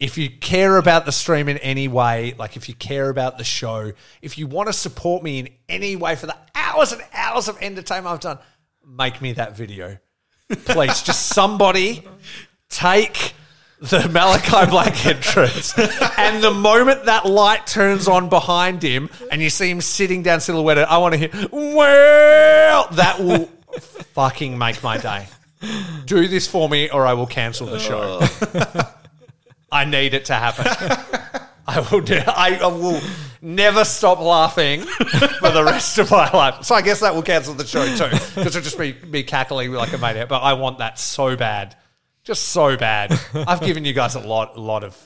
If 0.00 0.18
you 0.18 0.28
care 0.28 0.76
about 0.76 1.06
the 1.06 1.12
stream 1.12 1.48
in 1.48 1.58
any 1.58 1.88
way, 1.88 2.34
like 2.38 2.56
if 2.56 2.68
you 2.68 2.74
care 2.74 3.08
about 3.08 3.38
the 3.38 3.44
show, 3.44 3.92
if 4.22 4.36
you 4.38 4.46
want 4.46 4.66
to 4.66 4.72
support 4.72 5.22
me 5.22 5.38
in 5.38 5.48
any 5.68 5.96
way 5.96 6.16
for 6.16 6.26
the 6.26 6.36
hours 6.54 6.92
and 6.92 7.02
hours 7.12 7.48
of 7.48 7.56
entertainment 7.62 8.12
I've 8.12 8.20
done, 8.20 8.38
make 8.86 9.22
me 9.22 9.32
that 9.34 9.56
video. 9.56 9.98
Please, 10.48 11.02
just 11.02 11.28
somebody 11.28 12.02
take 12.68 13.34
the 13.80 13.98
Malakai 13.98 14.68
Black 14.70 15.06
entrance, 15.06 15.78
and 16.18 16.42
the 16.42 16.50
moment 16.50 17.04
that 17.04 17.26
light 17.26 17.66
turns 17.66 18.08
on 18.08 18.28
behind 18.28 18.82
him, 18.82 19.10
and 19.30 19.42
you 19.42 19.50
see 19.50 19.70
him 19.70 19.80
sitting 19.80 20.22
down 20.22 20.40
silhouetted, 20.40 20.84
I 20.84 20.98
want 20.98 21.14
to 21.14 21.18
hear, 21.18 21.30
well, 21.52 22.88
that 22.92 23.20
will 23.20 23.46
fucking 24.14 24.56
make 24.56 24.82
my 24.82 24.96
day. 24.98 25.26
Do 26.04 26.28
this 26.28 26.46
for 26.46 26.68
me, 26.68 26.90
or 26.90 27.06
I 27.06 27.14
will 27.14 27.26
cancel 27.26 27.66
the 27.66 27.78
show. 27.78 28.18
Oh. 28.20 28.94
I 29.74 29.84
need 29.84 30.14
it 30.14 30.26
to 30.26 30.34
happen. 30.34 30.66
I 31.66 31.80
will 31.90 32.00
do. 32.00 32.20
I, 32.26 32.58
I 32.62 32.66
will 32.66 33.00
never 33.42 33.84
stop 33.84 34.20
laughing 34.20 34.82
for 34.82 35.50
the 35.50 35.64
rest 35.64 35.98
of 35.98 36.12
my 36.12 36.30
life. 36.30 36.62
So 36.62 36.76
I 36.76 36.82
guess 36.82 37.00
that 37.00 37.12
will 37.12 37.22
cancel 37.22 37.54
the 37.54 37.66
show 37.66 37.84
too, 37.84 38.08
because 38.10 38.54
it'll 38.54 38.62
just 38.62 38.78
be 38.78 38.94
me 39.08 39.24
cackling 39.24 39.72
like 39.72 39.92
a 39.92 39.98
maniac. 39.98 40.28
But 40.28 40.42
I 40.42 40.52
want 40.52 40.78
that 40.78 41.00
so 41.00 41.34
bad, 41.34 41.74
just 42.22 42.50
so 42.50 42.76
bad. 42.76 43.18
I've 43.34 43.62
given 43.62 43.84
you 43.84 43.92
guys 43.92 44.14
a 44.14 44.20
lot, 44.20 44.56
a 44.56 44.60
lot 44.60 44.84
of 44.84 44.96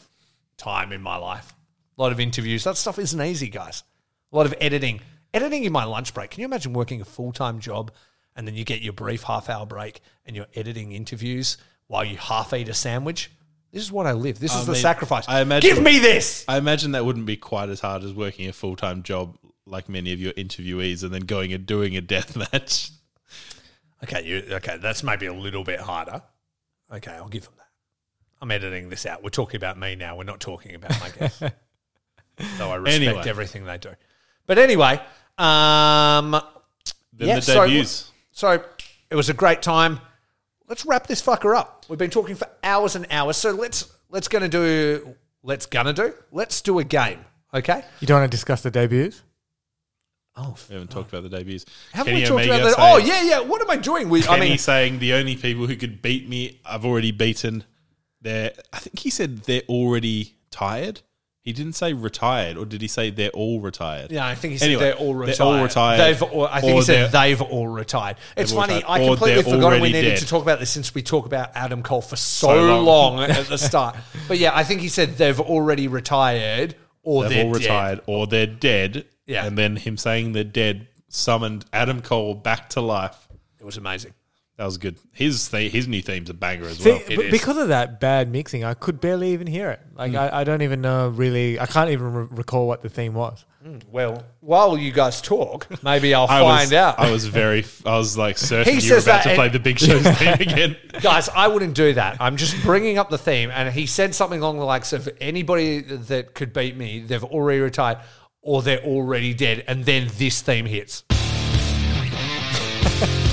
time 0.59 0.93
in 0.93 1.01
my 1.01 1.17
life, 1.17 1.55
a 1.97 2.03
lot 2.03 2.13
of 2.13 2.21
interviews. 2.21 2.65
That 2.65 2.77
stuff 2.77 2.99
isn't 2.99 3.23
easy, 3.23 3.49
guys. 3.49 3.85
A 4.33 4.37
lot 4.37 4.45
of 4.45 4.55
editing, 4.61 5.01
editing 5.33 5.65
in 5.65 5.73
my 5.73 5.85
lunch 5.85 6.13
break. 6.13 6.33
Can 6.33 6.43
you 6.43 6.47
imagine 6.47 6.75
working 6.75 7.01
a 7.01 7.07
full 7.07 7.33
time 7.33 7.59
job 7.59 7.91
and 8.37 8.47
then 8.47 8.55
you 8.55 8.65
get 8.65 8.83
your 8.83 8.93
brief 8.93 9.23
half 9.23 9.49
hour 9.49 9.65
break 9.65 10.03
and 10.27 10.37
you're 10.37 10.47
editing 10.55 10.93
interviews 10.93 11.57
while 11.87 12.05
you 12.05 12.19
half 12.19 12.53
eat 12.53 12.69
a 12.69 12.75
sandwich? 12.75 13.31
This 13.73 13.83
is 13.83 13.93
what 13.93 14.07
I 14.07 14.13
live. 14.13 14.39
This 14.39 14.55
is 14.55 14.65
the 14.67 14.73
mean, 14.73 14.81
sacrifice. 14.81 15.29
I 15.29 15.41
imagine- 15.43 15.69
Give 15.75 15.83
me 15.83 15.99
this. 15.99 16.45
I 16.49 16.57
imagine 16.57 16.93
that 16.93 17.05
wouldn't 17.05 17.27
be 17.27 17.37
quite 17.37 17.69
as 17.69 17.81
hard 17.81 18.03
as 18.03 18.13
working 18.15 18.49
a 18.49 18.53
full 18.53 18.77
time 18.77 19.03
job 19.03 19.37
like 19.67 19.89
many 19.89 20.13
of 20.15 20.21
your 20.21 20.33
interviewees, 20.33 21.03
and 21.03 21.13
then 21.13 21.23
going 21.23 21.53
and 21.53 21.67
doing 21.67 21.95
a 21.97 22.01
death 22.01 22.35
match. 22.53 22.91
Okay, 24.03 24.25
you 24.25 24.55
okay? 24.57 24.79
That's 24.79 25.03
maybe 25.03 25.27
a 25.27 25.35
little 25.35 25.65
bit 25.65 25.81
harder. 25.81 26.23
Okay, 26.91 27.11
I'll 27.13 27.29
give 27.29 27.45
them 27.45 27.53
that. 27.59 27.67
I'm 28.41 28.51
editing 28.51 28.89
this 28.89 29.05
out. 29.05 29.23
We're 29.23 29.29
talking 29.31 29.57
about 29.57 29.79
me 29.79 29.95
now. 29.97 30.17
We're 30.17 30.25
not 30.25 30.41
talking 30.41 30.75
about 30.75 30.99
my 31.01 31.11
guests. 31.11 31.39
so 32.57 32.71
I 32.71 32.77
respect 32.77 33.03
Anyway. 33.05 33.23
everything 33.29 33.65
they 33.67 33.77
do. 33.77 33.91
But 34.47 34.57
anyway, 34.59 35.01
um, 35.37 36.31
Then 37.13 37.29
Yeah, 37.29 37.35
the 37.37 37.43
so- 37.43 38.09
So 38.31 38.65
it 39.11 39.15
was 39.17 39.29
a 39.29 39.35
great 39.35 39.61
time. 39.61 40.01
Let's 40.69 40.85
wrap 40.85 41.07
this 41.07 41.23
fucker 41.23 41.57
up. 41.57 41.87
We've 41.89 41.99
been 41.99 42.11
talking 42.11 42.35
for 42.35 42.49
hours 42.63 42.95
and 42.95 43.07
hours. 43.11 43.39
So 43.39 43.53
let's 43.53 43.91
let's 44.11 44.29
gonna 44.29 44.49
do 44.49 45.17
let's 45.43 45.67
gonna 45.67 45.95
do 45.95 46.13
let's 46.31 46.61
do 46.61 46.79
a 46.79 46.85
game. 46.85 47.25
Okay. 47.55 47.83
You 48.01 48.07
don't 48.07 48.21
want 48.21 48.31
to 48.31 48.35
discuss 48.37 48.63
the 48.63 48.71
debuts? 48.71 49.23
Oh, 50.37 50.55
we 50.69 50.75
haven't 50.75 50.91
talked 50.91 51.09
about 51.09 51.23
the 51.23 51.31
debuts. 51.31 51.65
haven't 51.93 52.13
Kenny 52.13 52.23
we 52.23 52.29
talked 52.29 52.45
Omega 52.45 52.69
about 52.69 52.77
that? 52.77 52.95
Oh 52.95 52.99
yeah, 52.99 53.23
yeah. 53.23 53.41
What 53.41 53.63
am 53.63 53.71
I 53.71 53.77
doing? 53.77 54.09
We, 54.09 54.23
I 54.23 54.27
Kenny 54.27 54.51
mean, 54.51 54.59
saying 54.59 54.99
the 54.99 55.15
only 55.15 55.37
people 55.37 55.67
who 55.67 55.75
could 55.75 56.03
beat 56.03 56.29
me, 56.29 56.61
I've 56.65 56.85
already 56.85 57.11
beaten. 57.11 57.65
They're, 58.21 58.53
I 58.73 58.79
think 58.79 58.99
he 58.99 59.11
said 59.11 59.39
they're 59.39 59.63
already 59.69 60.37
tired. 60.51 61.01
He 61.49 61.55
didn't 61.55 61.73
say 61.77 61.95
retired, 61.95 62.59
or 62.59 62.67
did 62.67 62.83
he 62.83 62.89
say 62.89 63.09
they're 63.09 63.31
all 63.31 63.61
retired? 63.63 64.11
yeah, 64.13 64.27
I 64.27 64.35
think 64.35 64.53
he 64.53 64.59
said 64.59 64.67
Anyway, 64.67 64.83
they're 64.83 64.95
all 64.97 65.15
they're 65.15 65.27
retired. 65.29 65.41
all 65.57 65.63
retired, 65.63 65.99
They've, 66.01 66.23
all, 66.23 66.47
I 66.47 66.61
think 66.61 66.73
or 66.73 66.77
he 66.77 66.83
said 66.83 67.11
they've 67.11 67.41
all 67.41 67.69
retired. 67.69 68.17
It's 68.37 68.53
all 68.53 68.61
funny. 68.61 68.75
retired, 68.75 68.91
I 68.91 69.03
or 69.05 69.09
completely 69.17 69.35
they're 69.43 69.45
forgot 69.55 69.59
we 69.59 69.65
already 69.79 69.93
needed 69.95 70.09
dead. 70.11 70.19
to 70.19 70.27
talk 70.27 70.43
about 70.43 70.61
this 70.61 70.71
since 70.71 70.95
we 70.95 71.03
talk 71.03 71.25
about 71.25 71.51
Adam 71.55 71.83
Cole 71.83 72.03
for 72.03 72.17
so, 72.17 72.55
long. 72.55 73.17
long. 73.17 73.21
at 73.31 73.47
the 73.47 73.57
start. 73.71 73.97
But 74.29 74.37
yeah, 74.37 74.51
I 74.55 74.63
think 74.63 74.83
he 74.83 74.89
said 74.89 75.17
they've 75.17 75.41
already 75.41 75.89
retired 75.89 76.75
or 77.03 77.23
They've 77.23 77.31
they're 77.33 77.45
all 77.47 77.53
dead. 77.55 77.61
retired, 77.63 78.01
or 78.07 78.27
they're 78.27 78.47
dead. 78.47 79.07
Yeah. 79.27 79.47
and 79.47 79.57
then 79.57 79.77
him 79.77 79.97
saying 79.97 80.33
they're 80.33 80.45
dead 80.45 80.89
summoned 81.09 81.65
Adam 81.73 82.03
Cole 82.03 82.35
back 82.35 82.69
to 82.71 82.83
life. 82.83 83.27
It 83.59 83.65
was 83.65 83.79
amazing. 83.79 84.13
That 84.59 84.65
was 84.65 84.77
good. 84.77 84.99
His 85.13 85.49
th- 85.49 85.71
his 85.71 85.87
new 85.87 86.03
theme's 86.03 86.31
a 86.31 86.35
banger 86.35 86.67
as 86.67 86.79
See, 86.79 86.91
well. 86.91 87.01
it 87.09 87.17
b- 87.17 87.31
because 87.31 87.57
of 87.57 87.69
that 87.69 88.01
bad 88.01 88.29
mixing, 88.29 88.65
I 88.65 88.75
could 88.75 89.01
barely 89.01 89.33
even 89.33 89.47
hear 89.47 89.71
it. 89.71 89.81
Like 89.95 90.11
mm. 90.11 90.19
I, 90.19 90.41
I 90.41 90.45
don't 90.45 90.63
even 90.63 90.81
know 90.81 91.11
really. 91.11 91.61
I 91.61 91.67
can't 91.67 91.91
even 91.91 92.13
re- 92.13 92.27
recall 92.29 92.67
what 92.67 92.83
the 92.83 92.89
theme 92.89 93.15
was. 93.15 93.45
Mm, 93.65 93.85
well, 93.93 94.25
while 94.41 94.77
you 94.77 94.91
guys 94.91 95.23
talk, 95.23 95.69
maybe 95.85 96.13
I'll 96.13 96.25
I 96.29 96.41
find 96.41 96.67
was, 96.67 96.73
out. 96.73 96.99
I 96.99 97.13
was 97.13 97.29
very. 97.29 97.65
I 97.87 97.99
was 97.99 98.19
like 98.19 98.37
certain 98.37 98.75
He 98.75 98.85
you 98.85 98.95
were 98.95 99.01
says 99.01 99.07
about 99.07 99.23
that 99.23 99.31
to 99.31 99.37
play 99.37 99.49
the 99.49 99.61
Big 99.61 99.79
Show's 99.79 100.03
theme 100.19 100.35
again. 100.35 100.77
Guys, 101.03 101.29
I 101.29 101.47
wouldn't 101.47 101.75
do 101.75 101.95
that. 101.95 102.17
I'm 102.19 102.37
just 102.37 102.61
bringing 102.65 102.99
up 102.99 103.11
the 103.11 103.19
theme, 103.19 103.53
and 103.53 103.73
he 103.73 103.87
said 103.87 104.13
something 104.13 104.41
along 104.41 104.59
the 104.59 104.65
likes 104.65 104.93
of 104.93 105.09
anybody 105.21 105.83
that 105.83 106.35
could 106.35 106.53
beat 106.53 106.77
me, 106.77 106.99
they've 106.99 107.23
already 107.23 107.61
retired 107.61 107.99
or 108.43 108.63
they're 108.63 108.83
already 108.83 109.35
dead, 109.35 109.63
and 109.69 109.85
then 109.85 110.09
this 110.17 110.43
theme 110.43 110.67
hits. 110.67 111.05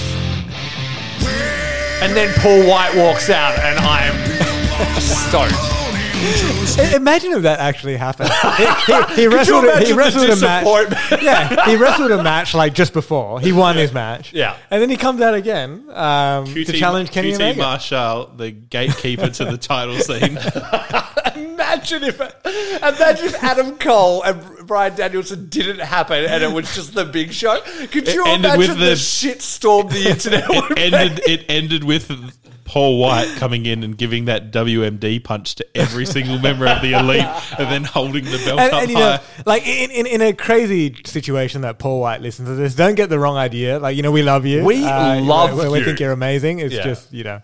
and 2.06 2.16
then 2.16 2.32
Paul 2.40 2.68
White 2.70 2.96
walks 2.96 3.30
out, 3.32 3.58
and 3.60 3.80
I'm 3.80 5.02
stoked. 5.02 5.54
Imagine 6.96 7.34
if 7.34 7.42
that 7.44 7.60
actually 7.60 7.98
happened. 7.98 8.30
he, 8.58 8.66
he, 9.16 9.22
he 9.22 9.28
wrestled. 9.36 9.66
a- 9.66 9.86
He 9.86 9.94
wrestled 9.94 10.30
a 10.30 10.36
match. 10.38 11.22
Yeah, 11.22 11.66
he 11.68 11.76
wrestled 11.76 12.12
a 12.12 12.22
match 12.24 12.54
like 12.54 12.74
just 12.74 12.94
before. 12.94 13.40
He 13.40 13.52
won 13.52 13.76
his 13.76 13.92
match. 13.94 14.34
Yeah. 14.34 14.56
and 14.72 14.82
then 14.82 14.90
he 14.90 14.98
comes 14.98 15.22
out 15.22 15.34
again 15.36 15.86
um, 15.92 16.46
to 16.46 16.66
challenge 16.66 17.12
Kenny 17.12 17.32
QT 17.32 17.36
Omega. 17.36 17.62
Marshall, 17.62 18.32
the 18.38 18.52
gatekeeper 18.52 19.30
to 19.30 19.46
the 19.46 19.58
title 19.58 19.98
scene. 20.00 20.38
Imagine 21.36 22.04
if, 22.04 22.20
imagine 22.20 23.26
if 23.26 23.44
Adam 23.44 23.78
Cole 23.78 24.24
and 24.24 24.68
Bryan 24.68 24.96
Danielson 24.96 25.50
didn't 25.50 25.80
happen, 25.80 26.26
and 26.26 26.44
it 26.44 26.52
was 26.52 26.74
just 26.76 26.94
the 26.94 27.06
Big 27.06 27.34
Show. 27.34 27.60
Could 27.92 28.08
you 28.08 28.26
ended 28.26 28.46
imagine 28.54 28.60
with 28.60 28.80
the, 28.80 28.86
the- 28.92 28.96
shit 28.96 29.42
storm 29.42 29.88
the 29.90 30.10
internet 30.10 30.48
would 30.50 30.78
It 30.78 30.94
ended. 30.94 31.22
It 31.28 31.46
ended 31.50 31.84
with 31.84 32.12
Paul 32.66 32.98
White 33.00 33.28
coming 33.38 33.66
in 33.68 33.84
and 33.84 33.96
giving 33.96 34.26
that 34.26 34.52
WMD 34.52 35.24
punch 35.24 35.56
to 35.56 35.78
every 35.78 36.06
single 36.06 36.40
member 36.40 36.68
of 36.68 36.82
the 36.82 36.94
elite, 36.94 37.22
and 37.60 37.72
then 37.72 37.84
holding 37.84 38.26
the 38.26 38.42
belt 38.44 38.60
and, 38.60 38.74
up 38.74 38.82
and, 38.82 38.90
you 38.92 38.98
high. 38.98 39.16
know, 39.18 39.20
like 39.46 39.68
in, 39.68 39.92
in, 39.92 40.08
in 40.08 40.22
a 40.22 40.34
crazy 40.34 40.96
situation 41.06 41.62
that 41.62 41.78
Paul 41.78 42.00
White 42.02 42.22
listens 42.22 42.50
to 42.50 42.56
this, 42.56 42.74
don't 42.74 42.96
get 42.96 43.10
the 43.10 43.20
wrong 43.20 43.38
idea. 43.38 43.78
Like, 43.78 43.96
you 43.96 44.02
know, 44.04 44.12
we 44.12 44.24
love 44.24 44.46
you. 44.48 44.64
We 44.66 44.84
Uh, 44.84 45.22
love 45.22 45.56
we, 45.58 45.70
we 45.70 45.84
think 45.84 46.00
you're 46.00 46.12
amazing. 46.12 46.58
It's 46.60 46.74
Yeah. 46.74 46.84
just, 46.84 47.14
you 47.14 47.24
know, 47.24 47.42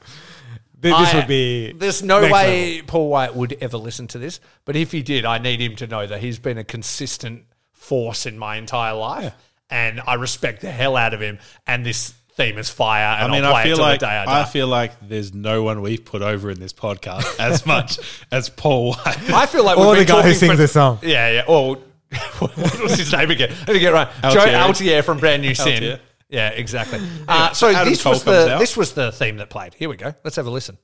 this 0.82 1.14
I- 1.14 1.16
would 1.18 1.28
be. 1.28 1.72
There's 1.74 2.04
no 2.04 2.22
way 2.30 2.82
Paul 2.86 3.10
White 3.10 3.36
would 3.36 3.58
ever 3.62 3.78
listen 3.78 4.08
to 4.10 4.18
this, 4.18 4.40
but 4.66 4.76
if 4.76 4.92
he 4.92 5.02
did, 5.04 5.26
I 5.26 5.38
need 5.38 5.62
him 5.62 5.76
to 5.78 5.88
know 5.88 6.06
that 6.06 6.20
he's 6.22 6.40
been 6.40 6.58
a 6.58 6.64
consistent 6.64 7.44
force 7.72 8.26
in 8.26 8.38
my 8.38 8.58
entire 8.58 8.94
life, 8.94 9.34
and 9.70 10.02
I 10.06 10.16
respect 10.16 10.62
the 10.62 10.72
hell 10.72 10.96
out 10.98 11.14
of 11.14 11.22
him. 11.22 11.40
And 11.68 11.86
this 11.86 12.14
theme 12.36 12.58
is 12.58 12.70
fire, 12.70 13.06
I 13.06 13.24
and 13.24 13.32
mean, 13.32 13.44
I'll 13.44 13.52
play 13.52 13.62
I 13.62 13.66
feel 13.66 13.78
like 13.78 14.04
I. 14.04 14.42
I 14.42 14.46
feel 14.46 14.68
like 14.68 14.94
there's 15.08 15.34
no 15.34 15.64
one 15.64 15.82
we've 15.82 16.04
put 16.04 16.22
over 16.22 16.50
in 16.50 16.60
this 16.60 16.74
podcast 16.74 17.40
as 17.40 17.66
much 17.66 18.00
as 18.32 18.50
Paul 18.50 18.94
White. 18.94 19.30
I 19.32 19.46
feel 19.46 19.64
like 19.66 19.78
Or 19.78 19.90
we've 19.92 20.00
the 20.00 20.06
guy 20.06 20.22
who 20.24 20.34
sings 20.34 20.52
for- 20.54 20.58
the 20.58 20.68
song. 20.68 21.00
Yeah, 21.04 21.30
yeah. 21.32 21.44
Or 21.48 21.78
what 22.40 22.58
was 22.82 22.96
his 22.98 23.12
name 23.14 23.32
again? 23.32 23.52
I 23.52 23.66
didn't 23.66 23.82
get 23.82 23.92
it 23.92 23.94
right. 23.94 24.10
Joe 24.24 24.46
Altier 24.46 25.04
from 25.04 25.18
Brand 25.20 25.42
New 25.42 25.56
Sin. 25.56 25.82
Altier. 25.84 26.00
Yeah, 26.32 26.50
exactly. 26.50 27.00
Uh, 27.28 27.54
so 27.54 27.70
Adam 27.70 27.90
this 27.94 28.02
Cole 28.04 28.14
was 28.14 28.24
comes 28.24 28.46
the 28.46 28.54
out. 28.56 28.60
this 28.60 28.76
was 28.76 28.94
the 28.94 29.12
theme 29.12 29.38
that 29.38 29.50
played. 29.50 29.74
Here 29.76 29.88
we 29.90 29.96
go. 29.98 30.14
Let's 30.24 30.36
have 30.38 30.48
a 30.48 30.50
listen. 30.50 30.78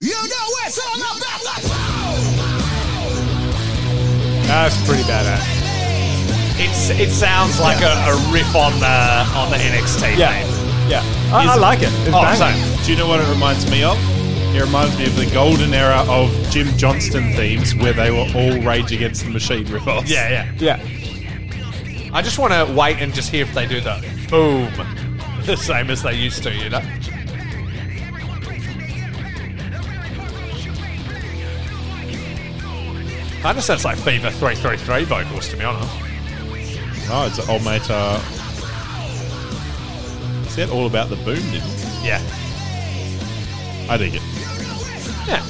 You 0.00 0.10
know 0.10 0.46
it's 0.66 0.78
all 0.78 0.96
about 0.96 1.20
the 1.20 2.64
That's 4.48 4.76
pretty 4.86 5.02
badass. 5.04 5.42
It's 6.56 6.90
it 6.90 7.10
sounds 7.10 7.58
like 7.60 7.80
a, 7.82 7.92
a 8.08 8.32
riff 8.32 8.54
on 8.54 8.78
the 8.80 8.86
on 9.36 9.50
the 9.50 9.56
NXT 9.56 10.16
Yeah. 10.16 10.32
theme. 10.42 10.90
Yeah. 10.90 11.02
I, 11.32 11.46
I 11.48 11.54
Is- 11.54 11.60
like 11.60 11.78
it. 11.82 11.88
It's 12.06 12.08
Oh, 12.14 12.22
banging. 12.22 12.62
same. 12.62 12.84
Do 12.84 12.92
you 12.92 12.98
know 12.98 13.08
what 13.08 13.20
it 13.20 13.28
reminds 13.28 13.68
me 13.70 13.82
of? 13.82 13.96
It 14.54 14.60
reminds 14.62 14.96
me 14.98 15.06
of 15.06 15.16
the 15.16 15.26
golden 15.32 15.74
era 15.74 16.04
of 16.08 16.30
Jim 16.50 16.68
Johnston 16.76 17.32
themes 17.32 17.74
where 17.74 17.92
they 17.92 18.10
were 18.12 18.26
all 18.34 18.60
Rage 18.60 18.92
Against 18.92 19.24
the 19.24 19.30
Machine 19.30 19.64
ripoffs. 19.66 20.08
Yeah, 20.08 20.28
yeah. 20.30 20.52
Yeah. 20.58 20.76
I 22.14 22.22
just 22.22 22.38
want 22.38 22.52
to 22.52 22.72
wait 22.72 22.98
and 23.02 23.12
just 23.12 23.28
hear 23.28 23.42
if 23.42 23.52
they 23.52 23.66
do 23.66 23.80
the 23.80 24.02
boom 24.30 24.72
the 25.44 25.56
same 25.56 25.90
as 25.90 26.02
they 26.02 26.14
used 26.14 26.42
to, 26.44 26.54
you 26.54 26.70
know? 26.70 26.80
Kind 33.42 33.58
of 33.58 33.64
sounds 33.64 33.84
like 33.84 33.98
Fever 33.98 34.30
333 34.30 35.04
vocals, 35.04 35.48
to 35.48 35.56
be 35.56 35.64
honest. 35.64 35.92
Oh, 37.10 37.26
it's 37.26 37.38
an 37.38 37.50
old 37.50 37.64
mate. 37.64 37.90
Uh, 37.90 38.18
that 40.56 40.70
all 40.70 40.86
about 40.86 41.08
the 41.08 41.16
boom, 41.16 41.34
didn't 41.50 41.68
he? 41.68 42.06
Yeah. 42.06 42.22
I 43.90 43.96
dig 43.96 44.14
it. 44.14 44.22
Yeah. 45.26 45.44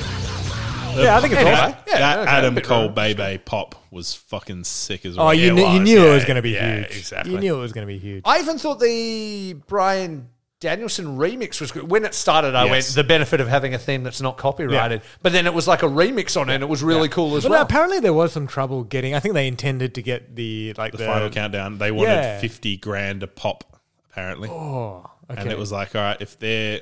Yeah, 0.97 1.17
I 1.17 1.21
think 1.21 1.33
it's 1.33 1.41
Anyway, 1.43 1.57
awesome. 1.57 1.77
yeah, 1.87 1.99
that 1.99 2.19
okay, 2.21 2.31
Adam 2.31 2.57
Cole 2.61 2.87
wrong. 2.87 2.95
Bay 2.95 3.15
Bay 3.15 3.39
pop 3.39 3.75
was 3.91 4.15
fucking 4.15 4.65
sick 4.65 5.05
as 5.07 5.17
oh, 5.17 5.21
well. 5.21 5.29
Oh, 5.29 5.31
you, 5.33 5.49
it 5.51 5.55
knew, 5.55 5.63
you 5.67 5.81
was, 5.81 5.81
knew 5.81 6.07
it 6.07 6.15
was 6.15 6.25
going 6.25 6.37
to 6.37 6.43
be 6.43 6.51
yeah, 6.51 6.77
huge. 6.79 6.97
exactly. 6.97 7.33
You 7.33 7.41
knew 7.41 7.57
it 7.57 7.61
was 7.61 7.73
going 7.73 7.87
to 7.87 7.93
be 7.93 7.99
huge. 7.99 8.23
I 8.25 8.41
even 8.41 8.59
thought 8.59 8.81
the 8.81 9.55
Bryan 9.67 10.29
Danielson 10.61 11.19
remix 11.19 11.61
was 11.61 11.73
good. 11.73 11.91
When 11.91 12.05
it 12.07 12.15
started, 12.15 12.55
I 12.55 12.65
Yes. 12.65 12.71
went, 12.71 12.87
the 12.95 13.05
benefit 13.05 13.41
of 13.41 13.49
having 13.49 13.75
a 13.75 13.79
theme 13.79 14.03
that's 14.03 14.23
not 14.23 14.39
copyrighted. 14.39 15.03
But 15.21 15.33
then 15.33 15.47
it 15.47 15.53
was 15.53 15.69
like 15.69 15.83
a 15.83 15.87
remix 15.89 16.41
on 16.41 16.49
it, 16.49 16.55
and 16.55 16.63
it 16.63 16.69
was 16.69 16.83
really 16.83 17.09
cool 17.11 17.37
as 17.37 17.43
But 17.43 17.51
well. 17.51 17.63
apparently 17.63 18.01
there 18.01 18.15
was 18.15 18.33
some 18.33 18.47
trouble 18.47 18.83
getting. 18.83 19.15
I 19.15 19.21
think 19.21 19.35
they 19.35 19.47
intended 19.47 19.95
to 19.97 20.03
get 20.03 20.35
the 20.37 20.73
like 20.79 20.93
the, 20.93 20.99
the, 20.99 21.07
final 21.07 21.29
countdown. 21.29 21.79
They 21.79 21.91
wanted 21.91 22.13
Yeah. 22.13 22.39
fifty 22.41 22.77
grand 22.79 23.23
a 23.23 23.27
pop, 23.27 23.79
apparently, 24.11 24.49
Oh, 24.49 25.05
okay. 25.31 25.43
and 25.43 25.51
it 25.53 25.59
was 25.59 25.71
like, 25.71 25.95
all 25.95 26.01
right, 26.01 26.17
if 26.21 26.39
they're 26.39 26.81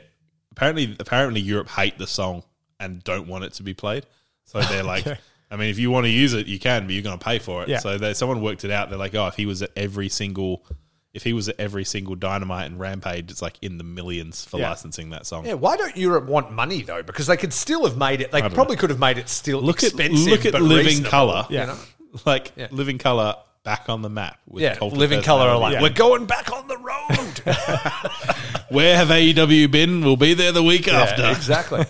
apparently 0.53 0.95
apparently 1.01 1.41
Europe 1.41 1.69
hate 1.71 1.99
the 1.99 2.07
song 2.07 2.45
and 2.83 3.03
don't 3.05 3.27
want 3.29 3.45
it 3.45 3.55
to 3.55 3.63
be 3.63 3.75
played, 3.75 4.05
so 4.45 4.61
they're 4.61 4.83
like. 4.95 5.07
Okay. 5.07 5.19
I 5.51 5.57
mean, 5.57 5.69
if 5.69 5.79
you 5.79 5.91
want 5.91 6.05
to 6.07 6.11
use 6.11 6.33
it, 6.33 6.47
you 6.47 6.59
can, 6.59 6.87
but 6.87 6.95
you're 6.95 7.03
going 7.03 7.19
to 7.19 7.23
pay 7.23 7.39
for 7.39 7.63
it. 7.63 7.69
Yeah. 7.69 7.77
So 7.81 7.99
they, 7.99 8.15
someone 8.15 8.41
worked 8.41 8.65
it 8.65 8.71
out. 8.71 8.89
They're 8.89 8.99
like, 8.99 9.15
oh, 9.15 9.27
if 9.27 9.35
he 9.35 9.45
was 9.45 9.61
at 9.61 9.69
every 9.77 10.09
single, 10.09 10.65
if 11.13 11.23
he 11.25 11.35
was 11.35 11.51
at 11.51 11.61
every 11.61 11.85
single 11.85 12.15
Dynamite 12.15 12.65
and 12.71 12.81
Rampage, 12.81 13.31
it's 13.31 13.43
like 13.43 13.59
in 13.61 13.77
the 13.77 13.85
millions 13.85 14.47
for 14.47 14.59
Yeah. 14.59 14.71
licensing 14.71 15.11
that 15.11 15.27
song. 15.27 15.45
Yeah, 15.45 15.53
why 15.53 15.77
don't 15.77 15.95
Europe 15.95 16.25
want 16.25 16.53
money 16.53 16.81
though? 16.81 17.03
Because 17.03 17.27
they 17.27 17.37
could 17.37 17.53
still 17.53 17.85
have 17.85 17.99
made 17.99 18.23
it. 18.23 18.31
They 18.33 18.41
don't 18.41 18.55
probably 18.55 18.77
could 18.77 18.89
have 18.89 18.99
made 18.99 19.19
it 19.19 19.29
still 19.29 19.61
look 19.61 19.83
at 19.83 19.91
expensive. 19.91 20.27
look 20.27 20.47
at 20.47 20.53
but 20.53 20.63
Living 20.63 20.87
reasonable, 20.87 21.11
Color, 21.11 21.47
you 21.51 21.57
Yeah. 21.57 21.65
know? 21.67 21.77
like 22.25 22.53
Yeah. 22.57 22.69
Living 22.71 22.97
Colour 22.97 23.35
back 23.63 23.91
on 23.91 24.01
the 24.01 24.09
map. 24.09 24.39
With 24.49 24.63
Yeah, 24.63 24.75
Cult 24.77 24.95
Living 24.95 25.21
Colour 25.21 25.49
are 25.51 25.59
like, 25.59 25.75
Personality. 25.75 25.93
we're 26.03 26.09
going 26.09 26.25
back 26.25 26.51
on 26.51 26.67
the 26.67 26.79
road. 26.79 28.67
Where 28.71 28.97
have 28.97 29.09
AEW 29.09 29.71
been? 29.71 30.01
We'll 30.03 30.17
be 30.17 30.33
there 30.33 30.53
the 30.53 30.63
week 30.63 30.89
after. 30.89 31.31
exactly. 31.31 31.85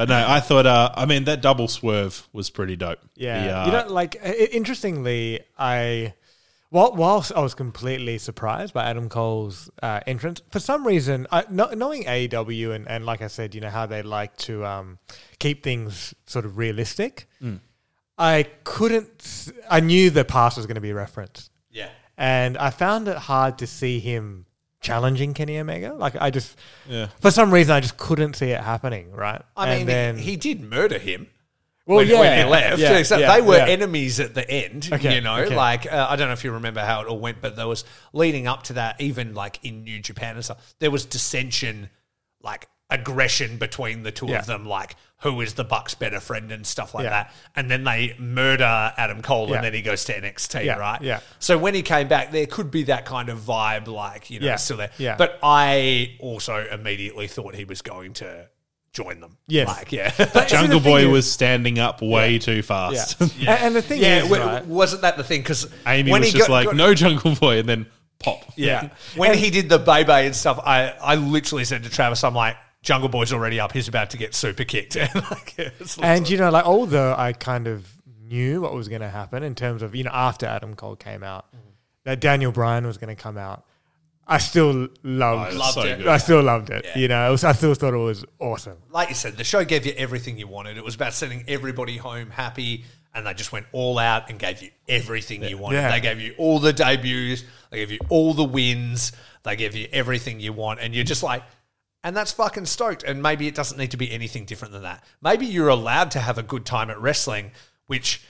But 0.00 0.08
no, 0.08 0.24
I 0.26 0.40
thought. 0.40 0.64
Uh, 0.64 0.90
I 0.94 1.04
mean, 1.04 1.24
that 1.24 1.42
double 1.42 1.68
swerve 1.68 2.26
was 2.32 2.48
pretty 2.48 2.74
dope. 2.74 3.00
Yeah, 3.16 3.44
The, 3.44 3.52
uh, 3.54 3.66
you 3.66 3.72
know, 3.72 3.92
like 3.92 4.16
interestingly, 4.50 5.40
I 5.58 6.14
while 6.70 6.94
whilst 6.94 7.32
I 7.36 7.40
was 7.40 7.52
completely 7.52 8.16
surprised 8.16 8.72
by 8.72 8.84
Adam 8.84 9.10
Cole's 9.10 9.68
uh, 9.82 10.00
entrance, 10.06 10.40
for 10.50 10.58
some 10.58 10.86
reason, 10.86 11.26
I, 11.30 11.44
kno- 11.50 11.74
knowing 11.74 12.04
AEW 12.04 12.74
and, 12.74 12.88
and 12.88 13.04
like 13.04 13.20
I 13.20 13.26
said, 13.26 13.54
you 13.54 13.60
know 13.60 13.68
how 13.68 13.84
they 13.84 14.00
like 14.00 14.34
to 14.38 14.64
um, 14.64 14.98
keep 15.38 15.62
things 15.62 16.14
sort 16.24 16.46
of 16.46 16.56
realistic. 16.56 17.28
I 18.16 18.44
couldn't. 18.64 19.52
I 19.68 19.80
knew 19.80 20.08
the 20.08 20.24
past 20.24 20.56
was 20.56 20.64
going 20.64 20.76
to 20.76 20.80
be 20.80 20.94
referenced, 20.94 21.50
yeah. 21.70 21.90
and 22.16 22.56
I 22.56 22.70
found 22.70 23.06
it 23.06 23.18
hard 23.18 23.58
to 23.58 23.66
see 23.66 24.00
him 24.00 24.46
challenging 24.80 25.34
Kenny 25.34 25.58
Omega. 25.58 25.92
Like 25.94 26.16
I 26.20 26.30
just, 26.30 26.56
Yeah. 26.88 27.08
for 27.20 27.30
some 27.30 27.52
reason, 27.52 27.72
I 27.74 27.80
just 27.80 27.96
couldn't 27.96 28.34
see 28.36 28.50
it 28.50 28.60
happening. 28.60 29.12
Right? 29.12 29.42
I 29.56 29.68
And 29.68 29.78
mean, 29.80 29.86
then, 29.86 30.18
he 30.18 30.36
did 30.36 30.60
murder 30.62 30.98
him. 30.98 31.26
well, 31.86 31.98
when, 31.98 32.08
yeah, 32.08 32.20
when 32.20 32.38
he 32.38 32.44
left. 32.50 32.78
yeah, 32.80 33.02
So 33.02 33.18
yeah, 33.18 33.34
they 33.34 33.42
were 33.42 33.56
yeah. 33.58 33.66
enemies 33.66 34.20
at 34.20 34.34
the 34.34 34.48
end, 34.50 34.88
Okay, 34.92 35.14
you 35.16 35.20
know. 35.20 35.36
okay. 35.38 35.54
Like 35.56 35.90
uh, 35.90 36.06
I 36.08 36.16
don't 36.16 36.28
know 36.28 36.32
if 36.34 36.44
you 36.44 36.52
remember 36.52 36.80
how 36.80 37.00
it 37.02 37.06
all 37.08 37.18
went, 37.18 37.40
but 37.40 37.56
there 37.56 37.66
was 37.68 37.84
leading 38.12 38.46
up 38.46 38.62
to 38.64 38.74
that, 38.74 39.00
even 39.00 39.34
like 39.34 39.58
in 39.62 39.84
New 39.84 40.00
Japan 40.00 40.36
and 40.36 40.44
stuff, 40.44 40.74
there 40.78 40.90
was 40.90 41.04
dissension, 41.04 41.90
like 42.42 42.68
aggression 42.90 43.56
between 43.58 44.02
the 44.02 44.10
two 44.12 44.26
Yeah. 44.26 44.38
of 44.40 44.46
them, 44.46 44.66
like 44.66 44.96
who 45.18 45.40
is 45.42 45.52
the 45.54 45.64
Buck's 45.64 45.94
better 45.94 46.18
friend 46.18 46.50
and 46.50 46.66
stuff 46.66 46.94
like 46.94 47.04
Yeah. 47.04 47.10
that. 47.10 47.32
And 47.54 47.70
then 47.70 47.84
they 47.84 48.14
murder 48.18 48.92
Adam 48.96 49.20
Cole, 49.20 49.48
Yeah. 49.50 49.56
and 49.56 49.64
then 49.64 49.74
he 49.74 49.82
goes 49.82 50.04
to 50.06 50.16
NXT, 50.16 50.64
Yeah, 50.64 50.76
right? 50.76 51.00
yeah. 51.02 51.20
So 51.38 51.58
when 51.58 51.74
he 51.74 51.82
came 51.82 52.08
back, 52.08 52.32
there 52.32 52.46
could 52.46 52.70
be 52.70 52.84
that 52.84 53.04
kind 53.04 53.28
of 53.28 53.38
vibe, 53.40 53.86
like 53.86 54.30
you 54.30 54.40
know, 54.40 54.46
Yeah, 54.46 54.56
still 54.56 54.78
there. 54.78 54.90
yeah. 54.96 55.16
But 55.16 55.38
I 55.42 56.16
also 56.20 56.66
immediately 56.72 57.26
thought 57.28 57.54
he 57.54 57.64
was 57.66 57.82
going 57.82 58.14
to 58.14 58.46
join 58.94 59.20
them. 59.20 59.36
Yes. 59.46 59.68
like 59.68 59.92
yeah. 59.92 60.10
But 60.16 60.48
Jungle 60.48 60.80
Boy 60.80 61.02
is- 61.02 61.08
was 61.08 61.30
standing 61.30 61.78
up 61.78 62.00
way 62.02 62.38
too 62.38 62.56
Yeah. 62.56 62.62
fast. 62.62 63.20
And, 63.20 63.32
and 63.48 63.76
the 63.76 63.82
thing 63.82 64.00
Yeah, 64.00 64.18
is, 64.18 64.22
w- 64.24 64.42
right, 64.42 64.64
wasn't 64.64 65.02
that 65.02 65.16
the 65.18 65.22
thing? 65.24 65.42
Because 65.42 65.68
Amy 65.86 66.10
when 66.10 66.22
was 66.22 66.32
he 66.32 66.38
just 66.38 66.48
got- 66.48 66.52
like, 66.54 66.66
got- 66.66 66.76
"No 66.76 66.94
Jungle 66.94 67.34
Boy," 67.36 67.58
and 67.58 67.68
then 67.68 67.86
pop. 68.18 68.42
yeah. 68.56 68.88
When 69.16 69.36
he 69.36 69.50
did 69.50 69.68
the 69.68 69.78
Bay 69.78 70.02
Bay 70.02 70.24
and 70.26 70.34
stuff, 70.34 70.58
I, 70.64 70.94
I 71.02 71.14
literally 71.16 71.64
said 71.64 71.82
to 71.84 71.90
Travis, 71.90 72.24
I'm 72.24 72.34
like, 72.34 72.56
Jungle 72.82 73.08
Boy's 73.08 73.32
already 73.32 73.60
up. 73.60 73.72
He's 73.72 73.88
about 73.88 74.10
to 74.10 74.16
get 74.16 74.34
super 74.34 74.64
kicked. 74.64 74.96
And 74.96 75.14
like, 75.14 75.72
And 76.00 76.28
you 76.28 76.38
know, 76.38 76.50
like 76.50 76.64
although 76.64 77.14
I 77.16 77.32
kind 77.32 77.66
of 77.66 77.86
knew 78.22 78.62
what 78.62 78.74
was 78.74 78.88
going 78.88 79.00
to 79.02 79.08
happen 79.10 79.42
in 79.42 79.54
terms 79.54 79.82
of 79.82 79.94
you 79.94 80.04
know 80.04 80.10
after 80.12 80.46
Adam 80.46 80.74
Cole 80.74 80.96
came 80.96 81.22
out, 81.22 81.46
mm-hmm. 81.48 81.68
that 82.04 82.20
Daniel 82.20 82.52
Bryan 82.52 82.86
was 82.86 82.96
going 82.98 83.14
to 83.14 83.20
come 83.20 83.36
out. 83.36 83.64
I 84.26 84.38
still 84.38 84.86
loved, 85.02 85.54
Oh, 85.54 85.58
Loved 85.58 85.74
so 85.74 85.80
it. 85.82 85.98
good. 85.98 86.06
I 86.06 86.18
still 86.18 86.40
loved 86.42 86.70
it. 86.70 86.86
You 86.94 87.08
know, 87.08 87.32
was, 87.32 87.42
I 87.42 87.50
still 87.50 87.74
thought 87.74 87.94
it 87.94 87.96
was 87.96 88.24
awesome. 88.38 88.76
like 88.92 89.08
you 89.08 89.16
said, 89.16 89.36
the 89.36 89.42
show 89.42 89.64
gave 89.64 89.84
you 89.84 89.92
everything 89.96 90.38
you 90.38 90.46
wanted. 90.46 90.76
It 90.78 90.84
was 90.84 90.94
about 90.94 91.14
sending 91.14 91.42
everybody 91.48 91.96
home 91.96 92.30
happy, 92.30 92.84
and 93.12 93.26
they 93.26 93.34
just 93.34 93.50
went 93.50 93.66
all 93.72 93.98
out 93.98 94.30
and 94.30 94.38
gave 94.38 94.62
you 94.62 94.70
everything 94.88 95.42
you 95.42 95.58
wanted. 95.58 95.78
Yeah. 95.78 95.90
They 95.90 96.00
gave 96.00 96.20
you 96.20 96.34
all 96.38 96.60
the 96.60 96.72
debuts, 96.72 97.42
they 97.70 97.78
gave 97.78 97.90
you 97.90 97.98
all 98.08 98.32
the 98.32 98.44
wins, 98.44 99.10
they 99.42 99.56
gave 99.56 99.74
you 99.74 99.88
everything 99.92 100.38
you 100.38 100.52
want, 100.52 100.78
and 100.78 100.94
you're 100.94 101.02
just 101.02 101.24
like, 101.24 101.42
and 102.02 102.16
that's 102.16 102.32
fucking 102.32 102.66
stoked. 102.66 103.02
And 103.02 103.22
maybe 103.22 103.46
it 103.46 103.54
doesn't 103.54 103.78
need 103.78 103.90
to 103.92 103.96
be 103.96 104.10
anything 104.10 104.44
different 104.44 104.72
than 104.72 104.82
that. 104.82 105.04
Maybe 105.22 105.46
you're 105.46 105.68
allowed 105.68 106.12
to 106.12 106.18
have 106.20 106.38
a 106.38 106.42
good 106.42 106.64
time 106.64 106.90
at 106.90 107.00
wrestling, 107.00 107.50
which 107.86 108.22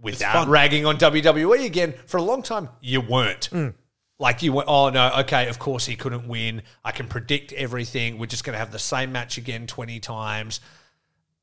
without 0.00 0.48
ragging 0.48 0.86
on 0.86 0.96
WWE 0.98 1.64
again, 1.64 1.94
for 2.06 2.18
a 2.18 2.22
long 2.22 2.42
time, 2.42 2.68
you 2.80 3.00
weren't. 3.00 3.50
Mm. 3.50 3.74
Like 4.18 4.42
you 4.42 4.52
went, 4.52 4.68
oh 4.68 4.90
no, 4.90 5.10
okay, 5.20 5.48
of 5.48 5.58
course 5.58 5.86
he 5.86 5.96
couldn't 5.96 6.28
win. 6.28 6.62
I 6.84 6.92
can 6.92 7.08
predict 7.08 7.52
everything. 7.52 8.18
We're 8.18 8.26
just 8.26 8.44
going 8.44 8.54
to 8.54 8.58
have 8.58 8.70
the 8.70 8.78
same 8.78 9.10
match 9.12 9.38
again 9.38 9.66
20 9.66 9.98
times. 10.00 10.60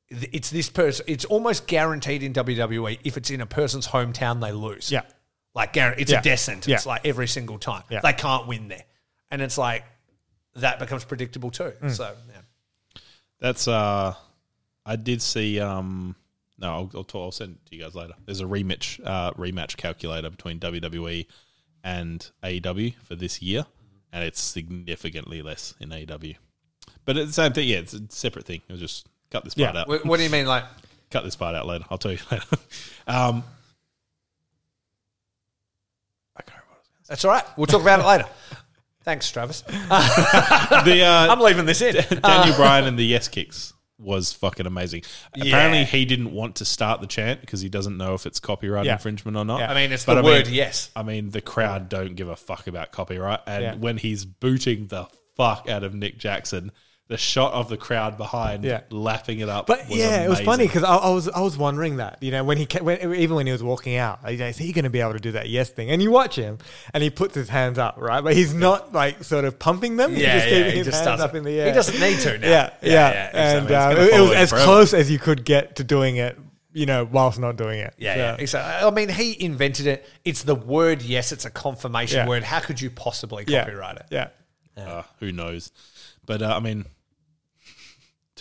It's 0.10 0.50
this 0.50 0.70
person, 0.70 1.06
it's 1.08 1.26
almost 1.26 1.68
guaranteed 1.68 2.24
in 2.24 2.34
WWE 2.34 3.00
if 3.04 3.18
it's 3.18 3.30
in 3.30 3.42
a 3.42 3.46
person's 3.46 3.88
hometown, 3.88 4.42
they 4.42 4.52
lose. 4.52 4.92
Yeah. 4.92 5.02
Like, 5.54 5.76
it's 5.76 6.12
Yeah. 6.12 6.22
a 6.26 6.38
sentence, 6.38 6.68
Yeah. 6.68 6.80
like 6.86 7.06
every 7.06 7.28
single 7.28 7.60
time. 7.60 7.84
Yeah. 7.90 8.00
They 8.02 8.14
can't 8.14 8.48
win 8.48 8.68
there. 8.70 8.84
And 9.30 9.42
it's 9.42 9.58
like, 9.58 9.84
that 10.56 10.80
becomes 10.80 11.04
predictable 11.04 11.52
too. 11.52 11.74
Mm. 11.82 11.92
So, 11.92 12.14
yeah. 12.34 13.02
That's 13.40 13.68
uh, 13.68 14.14
I 14.86 14.96
did 14.96 15.22
see. 15.22 15.60
Um, 15.60 16.16
no, 16.60 16.68
I'll, 16.68 16.92
I'll, 16.96 17.04
talk, 17.04 17.24
I'll 17.24 17.32
send 17.32 17.54
it 17.56 17.70
to 17.70 17.76
you 17.76 17.82
guys 17.82 17.96
later. 17.96 18.14
There's 18.26 18.42
a 18.42 18.46
rematch 18.46 19.00
uh, 19.04 19.32
rematch 19.32 19.78
calculator 19.78 20.30
between 20.30 20.60
WWE 20.60 21.26
and 21.84 22.30
AEW 22.44 22.94
for 23.04 23.16
this 23.16 23.42
year, 23.42 23.66
and 24.14 24.24
it's 24.24 24.40
significantly 24.40 25.42
less 25.42 25.74
in 25.80 25.90
AEW. 25.90 26.36
But 27.04 27.18
it's 27.18 27.30
the 27.30 27.34
same 27.34 27.54
thing. 27.54 27.68
Yeah, 27.68 27.78
it's 27.78 27.94
a 27.94 28.02
separate 28.10 28.46
thing. 28.46 28.62
I'll 28.70 28.78
just 28.78 29.08
cut 29.32 29.44
this 29.44 29.56
part 29.56 29.74
Yeah. 29.74 29.82
out. 29.82 29.88
What, 29.88 30.06
what 30.06 30.18
do 30.18 30.24
you 30.24 30.30
mean, 30.30 30.46
like? 30.46 30.66
Cut 31.10 31.24
this 31.24 31.36
part 31.36 31.56
out 31.56 31.66
later. 31.66 31.84
I'll 31.90 31.98
tell 31.98 32.12
you 32.12 32.20
later. 32.32 32.46
um, 33.08 33.44
I 36.36 36.42
can't 36.44 36.60
remember 36.60 36.68
what 36.70 36.76
I 36.76 36.80
was 36.80 36.88
gonna 36.88 37.08
That's 37.10 37.26
all 37.26 37.32
right. 37.32 37.44
We'll 37.58 37.66
talk 37.68 37.82
about 37.82 38.00
it 38.02 38.06
later. 38.06 38.26
Thanks, 39.04 39.32
Travis. 39.32 39.62
the 39.62 39.74
uh, 41.04 41.28
I'm 41.34 41.40
leaving 41.40 41.66
this 41.66 41.82
in. 41.82 41.96
Daniel 42.22 42.56
Bryan 42.56 42.86
and 42.86 42.98
the 43.00 43.06
yes 43.06 43.28
kicks 43.28 43.74
was 43.98 44.34
fucking 44.34 44.66
amazing. 44.66 45.04
Apparently, 45.36 45.84
he 45.86 46.06
didn't 46.06 46.32
want 46.32 46.56
to 46.58 46.66
start 46.66 47.02
the 47.02 47.08
chant 47.08 47.42
because 47.42 47.62
he 47.62 47.70
doesn't 47.70 47.98
know 47.98 48.14
if 48.16 48.26
it's 48.26 48.40
copyright 48.40 48.86
Yeah. 48.86 48.94
infringement 48.94 49.38
or 49.38 49.46
not. 49.46 49.60
Yeah. 49.60 49.72
I 49.72 49.76
mean, 49.76 49.92
it's 49.92 50.06
But 50.06 50.16
the 50.16 50.20
I 50.20 50.24
mean- 50.24 50.32
word 50.32 50.48
yes. 50.48 50.90
I 50.96 51.04
mean, 51.04 51.30
the 51.30 51.42
crowd 51.42 51.88
don't 51.90 52.16
give 52.16 52.28
a 52.28 52.36
fuck 52.36 52.66
about 52.68 52.92
copyright. 52.92 53.42
And 53.46 53.64
Yeah. 53.64 53.76
when 53.76 53.98
he's 53.98 54.26
booting 54.26 54.88
the 54.88 55.08
fuck 55.36 55.70
out 55.70 55.84
of 55.84 55.94
Nick 55.94 56.18
Jackson, 56.18 56.72
the 57.12 57.18
shot 57.18 57.52
of 57.52 57.68
the 57.68 57.76
crowd 57.76 58.18
behind 58.18 58.64
Yeah. 58.64 58.82
lapping 58.90 59.42
it 59.42 59.50
up. 59.50 59.68
But 59.68 59.90
was 59.90 59.98
yeah, 59.98 60.24
it 60.24 60.30
was 60.30 60.40
funny 60.40 60.66
because 60.66 60.84
I, 60.86 60.96
I 60.96 61.10
was 61.10 61.28
I 61.28 61.42
was 61.42 61.58
wondering 61.58 61.98
that 61.98 62.18
you 62.22 62.32
know 62.32 62.46
when 62.46 62.58
he 62.58 62.66
ca- 62.66 62.82
when, 62.82 63.14
even 63.16 63.36
when 63.36 63.46
he 63.46 63.52
was 63.52 63.62
walking 63.62 63.98
out, 63.98 64.20
you 64.32 64.38
know, 64.38 64.46
is 64.48 64.58
he 64.58 64.72
going 64.72 64.86
to 64.86 64.90
be 64.90 65.02
able 65.02 65.12
to 65.14 65.20
do 65.20 65.34
that 65.34 65.50
yes 65.50 65.70
thing? 65.70 65.92
And 65.92 66.02
you 66.02 66.10
watch 66.10 66.38
him, 66.38 66.58
and 66.94 67.04
he 67.04 67.10
puts 67.10 67.36
his 67.36 67.50
hands 67.50 67.78
up, 67.78 67.96
right? 68.00 68.24
But 68.24 68.36
he's 68.36 68.54
not 68.54 68.94
like 68.94 69.26
sort 69.26 69.44
of 69.44 69.60
pumping 69.60 69.98
them. 69.98 70.12
he's 70.12 70.22
Yeah, 70.22 70.36
just 70.38 70.48
yeah, 70.48 70.58
keeping 70.58 70.72
he 70.72 70.78
his 70.78 70.88
just 70.88 71.04
hands 71.04 71.20
doesn't. 71.20 71.30
up 71.30 71.36
in 71.36 71.44
the 71.44 71.60
air. 71.60 71.66
He 71.68 71.72
doesn't 71.74 72.00
need 72.00 72.20
to 72.20 72.38
now. 72.38 72.48
Yeah, 72.48 72.70
Yeah, 72.82 72.92
yeah, 72.92 73.10
yeah, 73.12 73.32
and 73.34 73.64
exactly. 73.66 74.04
It's 74.06 74.14
um, 74.14 74.20
it, 74.20 74.22
it 74.24 74.30
was 74.30 74.38
as 74.38 74.50
forever. 74.52 74.66
close 74.66 74.94
as 74.94 75.12
you 75.12 75.20
could 75.20 75.44
get 75.44 75.76
to 75.76 75.84
doing 75.84 76.16
it, 76.16 76.40
you 76.72 76.86
know, 76.86 77.04
whilst 77.12 77.40
not 77.40 77.58
doing 77.58 77.80
it. 77.82 77.94
Yeah, 77.98 78.14
So- 78.14 78.20
yeah, 78.20 78.36
exactly. 78.40 78.88
I 78.88 78.92
mean, 78.92 79.10
he 79.10 79.44
invented 79.44 79.86
it. 79.88 80.08
It's 80.24 80.44
the 80.44 80.56
word 80.56 81.02
yes. 81.02 81.34
It's 81.34 81.44
a 81.44 81.52
confirmation 81.52 82.20
Yeah. 82.20 82.28
word. 82.30 82.44
How 82.44 82.62
could 82.62 82.80
you 82.80 82.90
possibly 82.90 83.44
yeah, 83.48 83.66
copyright 83.66 83.98
it? 83.98 84.06
Yeah, 84.12 84.28
Uh, 84.78 85.04
who 85.20 85.34
knows? 85.34 85.74
But 86.26 86.42
uh, 86.42 86.54
I 86.56 86.60
mean, 86.62 86.86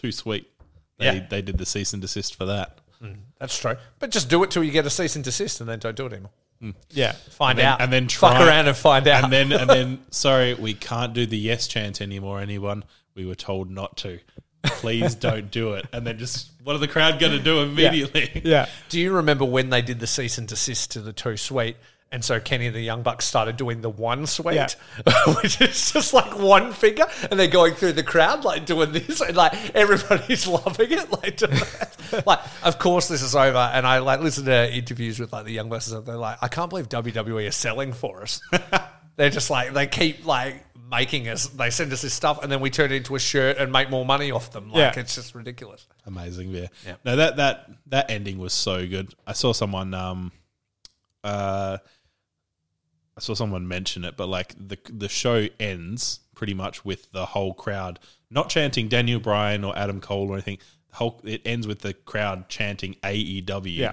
too 0.00 0.12
sweet. 0.12 0.50
They, 0.98 1.04
Yeah. 1.06 1.26
they 1.28 1.42
did 1.42 1.58
the 1.58 1.66
cease 1.66 1.92
and 1.92 2.02
desist 2.02 2.34
for 2.34 2.46
that. 2.46 2.78
Mm, 3.02 3.16
that's 3.38 3.58
true. 3.58 3.76
But 3.98 4.10
just 4.10 4.28
do 4.28 4.42
it 4.42 4.50
till 4.50 4.62
you 4.64 4.70
get 4.72 4.86
a 4.86 4.90
cease 4.90 5.16
and 5.16 5.24
desist, 5.24 5.60
and 5.60 5.68
then 5.68 5.78
don't 5.78 5.96
do 5.96 6.06
it 6.06 6.12
anymore. 6.12 6.32
Mm. 6.62 6.74
yeah. 6.90 7.12
Find 7.12 7.58
then- 7.58 7.66
out, 7.66 7.80
and 7.80 7.90
then 7.92 8.06
try, 8.06 8.32
fuck 8.36 8.46
around 8.46 8.68
and 8.68 8.76
find 8.76 9.08
out. 9.08 9.24
And 9.24 9.32
then, 9.32 9.52
and 9.52 9.68
then, 9.70 10.00
sorry, 10.10 10.52
we 10.54 10.74
can't 10.74 11.14
do 11.14 11.24
the 11.26 11.38
yes 11.38 11.66
chant 11.66 12.00
anymore. 12.02 12.40
Anyone? 12.40 12.84
We 13.14 13.24
were 13.24 13.34
told 13.34 13.70
not 13.70 13.96
to. 13.98 14.18
Please 14.62 15.14
don't 15.14 15.50
do 15.50 15.72
it. 15.72 15.86
And 15.92 16.06
then 16.06 16.18
just 16.18 16.50
what 16.62 16.76
are 16.76 16.78
the 16.80 16.86
crowd 16.88 17.18
going 17.18 17.32
to 17.32 17.42
do 17.42 17.60
immediately? 17.60 18.42
Yeah. 18.44 18.68
Do 18.90 19.00
you 19.00 19.12
remember 19.12 19.46
when 19.46 19.70
they 19.70 19.80
did 19.80 20.00
the 20.00 20.06
cease 20.06 20.36
and 20.36 20.46
desist 20.46 20.90
to 20.92 21.00
the 21.00 21.14
too 21.14 21.38
sweet? 21.38 21.76
And 22.12 22.24
so 22.24 22.40
Kenny 22.40 22.66
and 22.66 22.74
the 22.74 22.80
Young 22.80 23.02
Bucks 23.02 23.24
started 23.24 23.56
doing 23.56 23.82
the 23.82 23.88
one 23.90 24.26
sweet, 24.26 24.56
Yeah. 24.56 24.68
which 25.42 25.60
is 25.60 25.92
just 25.92 26.12
like 26.12 26.36
one 26.36 26.72
finger, 26.72 27.06
and 27.30 27.38
they're 27.38 27.46
going 27.46 27.74
through 27.74 27.92
the 27.92 28.02
crowd 28.02 28.44
like 28.44 28.66
doing 28.66 28.90
this, 28.90 29.20
and 29.20 29.36
like 29.36 29.52
everybody's 29.76 30.44
loving 30.48 30.90
it. 30.90 31.08
Like, 31.12 31.36
doing 31.36 31.56
like 32.26 32.40
of 32.64 32.80
course 32.80 33.06
this 33.06 33.22
is 33.22 33.36
over, 33.36 33.58
and 33.58 33.86
I 33.86 33.98
like 34.00 34.20
listen 34.20 34.44
to 34.46 34.74
interviews 34.74 35.20
with 35.20 35.32
like 35.32 35.44
the 35.44 35.52
Young 35.52 35.68
Bucks, 35.68 35.88
and 35.92 36.04
they're 36.04 36.16
like, 36.16 36.38
I 36.42 36.48
can't 36.48 36.68
believe 36.68 36.88
WWE 36.88 37.46
is 37.46 37.54
selling 37.54 37.92
for 37.92 38.22
us. 38.22 38.40
they're 39.14 39.30
just 39.30 39.48
like 39.50 39.72
they 39.72 39.86
keep 39.86 40.26
like 40.26 40.64
making 40.90 41.28
us. 41.28 41.46
They 41.46 41.70
send 41.70 41.92
us 41.92 42.02
this 42.02 42.12
stuff, 42.12 42.42
and 42.42 42.50
then 42.50 42.58
we 42.60 42.70
turn 42.70 42.90
it 42.90 42.96
into 42.96 43.14
a 43.14 43.20
shirt 43.20 43.56
and 43.58 43.70
make 43.70 43.88
more 43.88 44.04
money 44.04 44.32
off 44.32 44.50
them. 44.50 44.72
Like 44.72 44.96
Yeah. 44.96 45.00
it's 45.00 45.14
just 45.14 45.32
ridiculous. 45.36 45.86
Amazing, 46.06 46.50
yeah. 46.50 46.66
Yeah. 46.84 46.96
No, 47.04 47.14
that 47.14 47.36
that 47.36 47.70
that 47.86 48.10
ending 48.10 48.38
was 48.38 48.52
so 48.52 48.84
good. 48.84 49.14
I 49.28 49.32
saw 49.32 49.52
someone 49.52 49.94
um 49.94 50.32
uh 51.22 51.78
I 53.16 53.20
saw 53.20 53.34
someone 53.34 53.68
mention 53.68 54.04
it, 54.04 54.16
but 54.16 54.28
like 54.28 54.54
the 54.56 54.78
the 54.90 55.08
show 55.08 55.48
ends 55.58 56.20
pretty 56.34 56.54
much 56.54 56.84
with 56.84 57.10
the 57.12 57.26
whole 57.26 57.52
crowd 57.52 57.98
not 58.30 58.48
chanting 58.48 58.88
Daniel 58.88 59.20
Bryan 59.20 59.64
or 59.64 59.76
Adam 59.76 60.00
Cole 60.00 60.30
or 60.30 60.34
anything. 60.34 60.58
The 60.90 60.96
whole 60.96 61.20
it 61.24 61.42
ends 61.44 61.66
with 61.66 61.80
the 61.80 61.94
crowd 61.94 62.48
chanting 62.48 62.94
AEW 63.02 63.76
Yeah. 63.76 63.92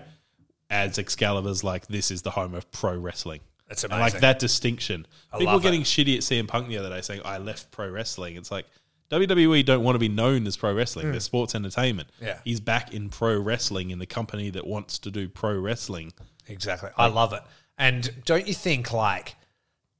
as 0.69 0.97
Excalibur's 0.97 1.63
like 1.63 1.87
this 1.87 2.11
is 2.11 2.21
the 2.21 2.31
home 2.31 2.53
of 2.53 2.71
pro 2.71 2.95
wrestling. 2.95 3.41
That's 3.67 3.83
And 3.83 3.91
amazing. 3.91 4.13
like 4.13 4.21
that 4.21 4.39
distinction. 4.39 5.07
People 5.33 5.47
love 5.47 5.55
were 5.55 5.63
getting 5.63 5.83
shitty 5.83 6.15
at 6.15 6.21
CM 6.21 6.47
Punk 6.47 6.69
the 6.69 6.77
other 6.77 6.89
day 6.89 7.01
saying, 7.01 7.21
I 7.25 7.37
left 7.37 7.69
pro 7.71 7.89
wrestling. 7.89 8.37
It's 8.37 8.51
like 8.51 8.65
WWE 9.09 9.65
don't 9.65 9.83
want 9.83 9.95
to 9.95 9.99
be 9.99 10.09
known 10.09 10.47
as 10.47 10.55
pro 10.57 10.73
wrestling. 10.73 11.11
They're 11.11 11.19
mm. 11.19 11.23
sports 11.23 11.55
entertainment. 11.55 12.09
Yeah. 12.21 12.39
He's 12.43 12.59
back 12.59 12.93
in 12.93 13.09
pro 13.09 13.39
wrestling 13.39 13.89
in 13.91 13.99
the 13.99 14.05
company 14.05 14.49
that 14.51 14.65
wants 14.65 14.99
to 14.99 15.11
do 15.11 15.27
pro 15.27 15.57
wrestling. 15.57 16.13
Exactly. 16.47 16.89
I 16.97 17.07
love 17.07 17.33
it. 17.33 17.41
And 17.77 18.09
don't 18.25 18.47
you 18.47 18.53
think 18.53 18.91
like 18.93 19.35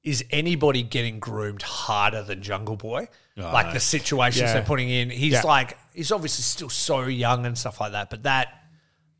is 0.03 0.23
anybody 0.31 0.83
getting 0.83 1.19
groomed 1.19 1.61
harder 1.61 2.23
than 2.23 2.41
Jungle 2.41 2.75
Boy? 2.77 3.07
like 3.35 3.71
the 3.73 3.79
situations 3.79 4.41
Yeah. 4.41 4.53
they're 4.53 4.63
putting 4.63 4.89
in. 4.89 5.09
He's 5.11 5.33
Yeah. 5.33 5.41
like 5.43 5.77
he's 5.93 6.11
obviously 6.11 6.41
still 6.43 6.69
so 6.69 7.01
young 7.03 7.45
and 7.45 7.55
stuff 7.57 7.79
like 7.79 7.91
that, 7.91 8.09
but 8.09 8.23
that 8.23 8.47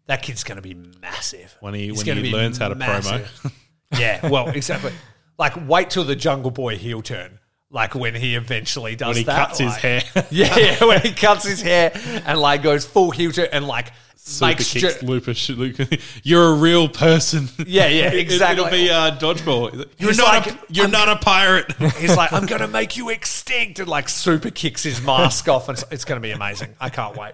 that 0.08 0.22
kid's 0.22 0.44
going 0.46 0.56
to 0.56 0.62
be 0.62 0.74
massive 1.02 1.56
When 1.60 1.74
he- 1.74 1.88
He's 1.90 2.04
when 2.06 2.18
he 2.24 2.32
learns 2.32 2.58
how 2.58 2.70
to 2.70 2.76
promo. 2.76 3.28
yeah, 4.00 4.28
well, 4.30 4.48
exactly. 4.50 4.94
Like 5.38 5.54
wait 5.68 5.90
till 5.92 6.04
the 6.06 6.16
Jungle 6.16 6.50
Boy 6.52 6.78
heel 6.78 7.02
turn. 7.02 7.40
Like 7.70 7.94
when 7.94 8.16
he 8.16 8.36
eventually 8.36 8.96
does 8.96 9.10
When 9.10 9.18
he 9.18 9.24
that, 9.26 9.50
cuts 9.50 9.60
his 9.60 9.76
hair. 9.76 10.02
Yeah, 10.32 10.58
yeah, 10.58 10.84
when 10.86 11.02
he 11.02 11.12
cuts 11.12 11.46
his 11.46 11.62
hair 11.62 11.92
and 12.26 12.40
like 12.40 12.64
goes 12.64 12.86
full 12.86 13.12
heel 13.12 13.32
turn 13.34 13.50
and 13.52 13.68
like 13.68 13.92
Super 14.28 14.48
makes 14.48 14.74
kicks. 14.74 15.02
Luke, 15.50 15.78
You're 16.24 16.50
a 16.50 16.54
real 16.54 16.90
person. 16.90 17.48
Yeah, 17.66 17.88
yeah, 17.88 18.12
exactly. 18.12 18.66
It'll 18.66 18.72
be 18.72 18.90
uh, 18.90 19.18
dodgeball. 19.18 19.74
You're 19.98 20.10
He's 20.10 20.18
not. 20.18 20.28
like, 20.28 20.48
a, 20.48 20.60
you're 20.70 20.84
I'm- 20.86 20.92
not 20.92 21.08
a 21.10 21.16
pirate. 21.16 21.72
He's 21.98 22.16
like, 22.18 22.34
I'm 22.34 22.46
going 22.46 22.62
to 22.62 22.68
make 22.68 22.98
you 22.98 23.10
extinct. 23.10 23.80
And 23.80 23.88
like 23.88 24.10
super 24.10 24.50
kicks 24.50 24.84
his 24.84 25.02
mask 25.02 25.48
off. 25.48 25.70
And 25.70 25.78
it's, 25.78 25.86
it's 25.92 26.06
going 26.06 26.22
to 26.22 26.26
be 26.26 26.32
amazing. 26.32 26.76
I 26.80 26.90
can't 26.90 27.16
wait. 27.16 27.34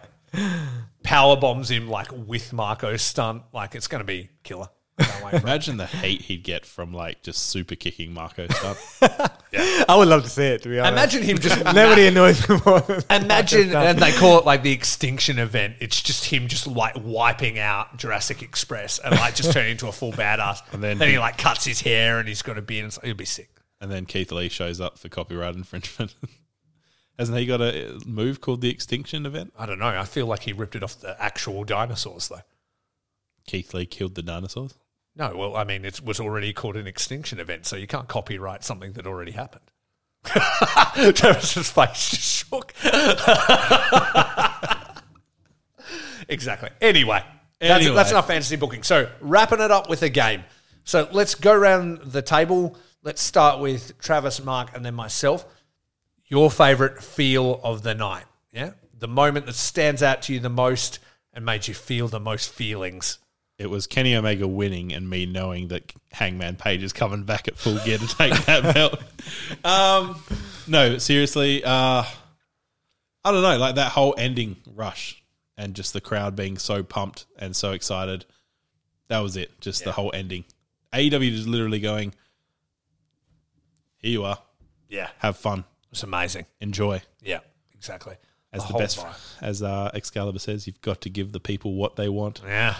Power 1.03 1.35
bombs 1.35 1.69
him 1.69 1.89
like 1.89 2.11
with 2.11 2.53
Marko 2.53 2.95
Stunt. 2.97 3.43
Like 3.53 3.75
it's 3.75 3.87
going 3.87 4.01
to 4.01 4.05
be 4.05 4.29
killer. 4.43 4.67
I 4.99 5.03
can't 5.03 5.23
wait. 5.23 5.31
for 5.31 5.37
it. 5.37 5.43
Imagine 5.43 5.77
the 5.77 5.85
hate 5.87 6.21
he'd 6.23 6.43
get 6.43 6.65
from 6.65 6.93
like 6.93 7.23
just 7.23 7.49
super 7.49 7.75
kicking 7.75 8.13
Marko 8.13 8.47
Stunt. 8.47 8.77
I 9.89 9.95
would 9.97 10.07
love 10.07 10.23
to 10.23 10.29
see 10.29 10.43
it. 10.43 10.61
To 10.63 10.69
be 10.69 10.79
honest, 10.79 10.93
Imagine 10.93 11.23
him 11.23 11.37
just. 11.39 11.63
nobody 11.73 12.07
annoys 12.07 12.47
me 12.47 12.57
more. 12.65 12.79
Than 12.81 13.23
Imagine, 13.23 13.75
and 13.75 13.97
they 13.99 14.11
call 14.11 14.39
it 14.39 14.45
like 14.45 14.61
the 14.63 14.71
extinction 14.71 15.39
event. 15.39 15.75
It's 15.79 16.01
just 16.01 16.25
him 16.25 16.47
just 16.47 16.67
like 16.67 16.95
wiping 17.03 17.57
out 17.59 17.97
Jurassic 17.97 18.41
Express 18.43 18.99
and 18.99 19.15
like 19.15 19.35
just 19.35 19.51
turning 19.51 19.71
into 19.71 19.87
a 19.87 19.91
full 19.91 20.11
badass. 20.11 20.59
And 20.73 20.83
then 20.83 20.97
then, 20.99 21.07
he- 21.07 21.13
he 21.15 21.19
like 21.19 21.37
cuts 21.37 21.65
his 21.65 21.81
hair 21.81 22.19
and 22.19 22.27
he's 22.27 22.41
got 22.41 22.57
a 22.57 22.61
beard. 22.61 22.83
And 22.83 22.93
so, 22.93 23.01
it'll 23.03 23.15
be 23.15 23.25
sick. 23.25 23.49
and 23.81 23.91
then 23.91 24.05
Keith 24.05 24.31
Lee 24.31 24.49
shows 24.49 24.79
up 24.79 24.97
for 24.99 25.09
copyright 25.09 25.55
infringement. 25.55 26.13
Hasn't 27.19 27.37
he 27.37 27.45
got 27.45 27.61
a 27.61 27.99
move 28.07 28.41
called 28.41 28.61
the 28.61 28.69
Extinction 28.71 29.25
Event? 29.27 29.53
I 29.57 29.65
don't 29.67 29.77
know. 29.77 29.85
I 29.87 30.03
feel 30.03 30.25
like 30.25 30.41
he 30.43 30.53
ripped 30.53 30.75
it 30.75 30.81
off 30.83 30.99
the 30.99 31.15
actual 31.21 31.63
dinosaurs 31.63 32.27
though. 32.27 32.41
Keith 33.45 33.73
Lee 33.73 33.85
killed 33.85 34.15
the 34.15 34.23
dinosaurs. 34.23 34.73
No, 35.15 35.35
well, 35.35 35.55
I 35.55 35.63
mean, 35.63 35.85
it 35.85 36.01
was 36.01 36.19
already 36.19 36.53
called 36.53 36.75
an 36.75 36.87
extinction 36.87 37.39
event, 37.39 37.65
so 37.67 37.75
you 37.75 37.85
can't 37.85 38.07
copyright 38.07 38.63
something 38.63 38.93
that 38.93 39.05
already 39.05 39.31
happened. 39.31 39.63
Travis's 41.15 41.69
face 41.69 42.09
just 42.09 42.47
shook. 42.49 42.73
exactly. 46.29 46.69
Anyway, 46.81 47.23
that's, 47.59 47.81
Anyway. 47.81 47.95
that's 47.95 48.11
enough 48.11 48.27
fantasy 48.27 48.55
booking. 48.55 48.83
So, 48.83 49.09
wrapping 49.21 49.59
it 49.59 49.69
up 49.69 49.89
with 49.89 50.01
a 50.01 50.09
game. 50.09 50.43
So, 50.83 51.07
let's 51.11 51.35
go 51.35 51.53
around 51.53 51.99
the 52.05 52.21
table. 52.21 52.77
Let's 53.03 53.21
start 53.21 53.59
with 53.59 53.97
Travis, 53.99 54.43
Mark, 54.43 54.75
and 54.75 54.83
then 54.85 54.95
myself. 54.95 55.45
Your 56.25 56.49
favorite 56.49 57.03
feel 57.03 57.59
of 57.63 57.83
the 57.83 57.93
night. 57.93 58.25
Yeah? 58.51 58.71
The 58.97 59.07
moment 59.07 59.45
that 59.45 59.55
stands 59.55 60.01
out 60.01 60.23
to 60.23 60.33
you 60.33 60.39
the 60.39 60.49
most 60.49 60.99
and 61.33 61.45
made 61.45 61.67
you 61.67 61.73
feel 61.73 62.07
the 62.07 62.19
most 62.19 62.51
feelings. 62.51 63.19
It 63.63 63.69
was 63.69 63.87
Kenny 63.87 64.13
Omega 64.15 64.47
winning 64.47 64.91
and 64.93 65.09
me 65.09 65.25
knowing 65.25 65.69
that 65.69 65.93
Hangman 66.11 66.57
Page 66.57 66.83
is 66.83 66.91
coming 66.91 67.23
back 67.23 67.47
at 67.47 67.57
full 67.57 67.77
gear 67.79 67.97
to 67.97 68.07
take 68.07 68.33
that 68.45 68.73
belt. 68.73 69.01
Um, 69.63 70.21
no, 70.67 70.97
seriously, 70.97 71.63
uh, 71.63 72.03
I 73.25 73.31
don't 73.31 73.41
know, 73.41 73.57
like 73.57 73.75
that 73.75 73.93
whole 73.93 74.13
ending 74.17 74.57
rush 74.75 75.23
and 75.57 75.73
just 75.75 75.93
the 75.93 76.01
crowd 76.01 76.35
being 76.35 76.57
so 76.57 76.83
pumped 76.83 77.25
and 77.39 77.55
so 77.55 77.71
excited. 77.71 78.25
That 79.07 79.19
was 79.19 79.37
it. 79.37 79.59
Just 79.61 79.85
the 79.85 79.93
whole 79.93 80.11
ending. 80.13 80.43
AEW 80.91 81.31
is 81.31 81.47
literally 81.47 81.79
going, 81.79 82.13
here 83.99 84.11
you 84.11 84.23
are, 84.25 84.39
Yeah. 84.89 85.07
have 85.19 85.37
fun, 85.37 85.63
It's 85.91 86.03
amazing. 86.03 86.45
enjoy. 86.59 87.01
Yeah, 87.21 87.39
exactly. 87.73 88.15
As 88.51 88.61
the, 88.63 88.67
whole 88.73 88.79
best, 88.81 89.05
as 89.41 89.63
uh, 89.63 89.89
Excalibur 89.93 90.37
says, 90.39 90.67
you've 90.67 90.81
got 90.81 91.01
to 91.01 91.09
give 91.09 91.31
the 91.31 91.39
people 91.39 91.73
what 91.75 91.95
they 91.95 92.09
want. 92.09 92.41
Yeah. 92.45 92.75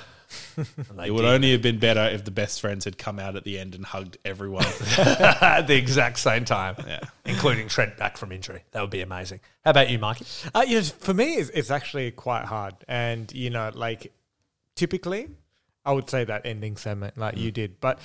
And 0.58 0.68
they 0.98 1.08
It 1.08 1.12
would 1.12 1.22
did. 1.22 1.32
only 1.32 1.52
have 1.52 1.62
been 1.62 1.80
better 1.80 2.02
if 2.04 2.24
the 2.26 2.32
best 2.32 2.62
friends 2.62 2.86
had 2.86 2.98
come 2.98 3.20
out 3.20 3.36
at 3.36 3.44
the 3.44 3.58
end 3.60 3.76
and 3.76 3.86
hugged 3.86 4.18
everyone. 4.26 4.66
at 4.98 5.68
the 5.68 5.76
exact 5.76 6.20
same 6.20 6.46
time, 6.46 6.76
Yeah. 6.88 7.00
including 7.26 7.68
Trent 7.68 7.98
back 7.98 8.18
from 8.18 8.32
injury. 8.32 8.64
That 8.72 8.82
would 8.82 8.90
be 8.90 9.02
amazing. 9.02 9.40
How 9.66 9.72
about 9.72 9.90
you, 9.90 10.00
Mikey? 10.00 10.26
Uh, 10.54 10.64
you 10.68 10.78
know, 10.78 10.84
for 10.84 11.14
me, 11.14 11.36
it's, 11.36 11.50
it's 11.50 11.72
actually 11.72 12.12
quite 12.12 12.46
hard. 12.46 12.76
And, 12.88 13.32
you 13.34 13.50
know, 13.50 13.72
like 13.74 14.12
typically, 14.76 15.30
I 15.86 15.92
would 15.92 16.10
say 16.10 16.24
that 16.24 16.46
ending 16.46 16.78
segment 16.78 17.18
like 17.18 17.38
you 17.38 17.52
did. 17.52 17.80
But 17.80 18.00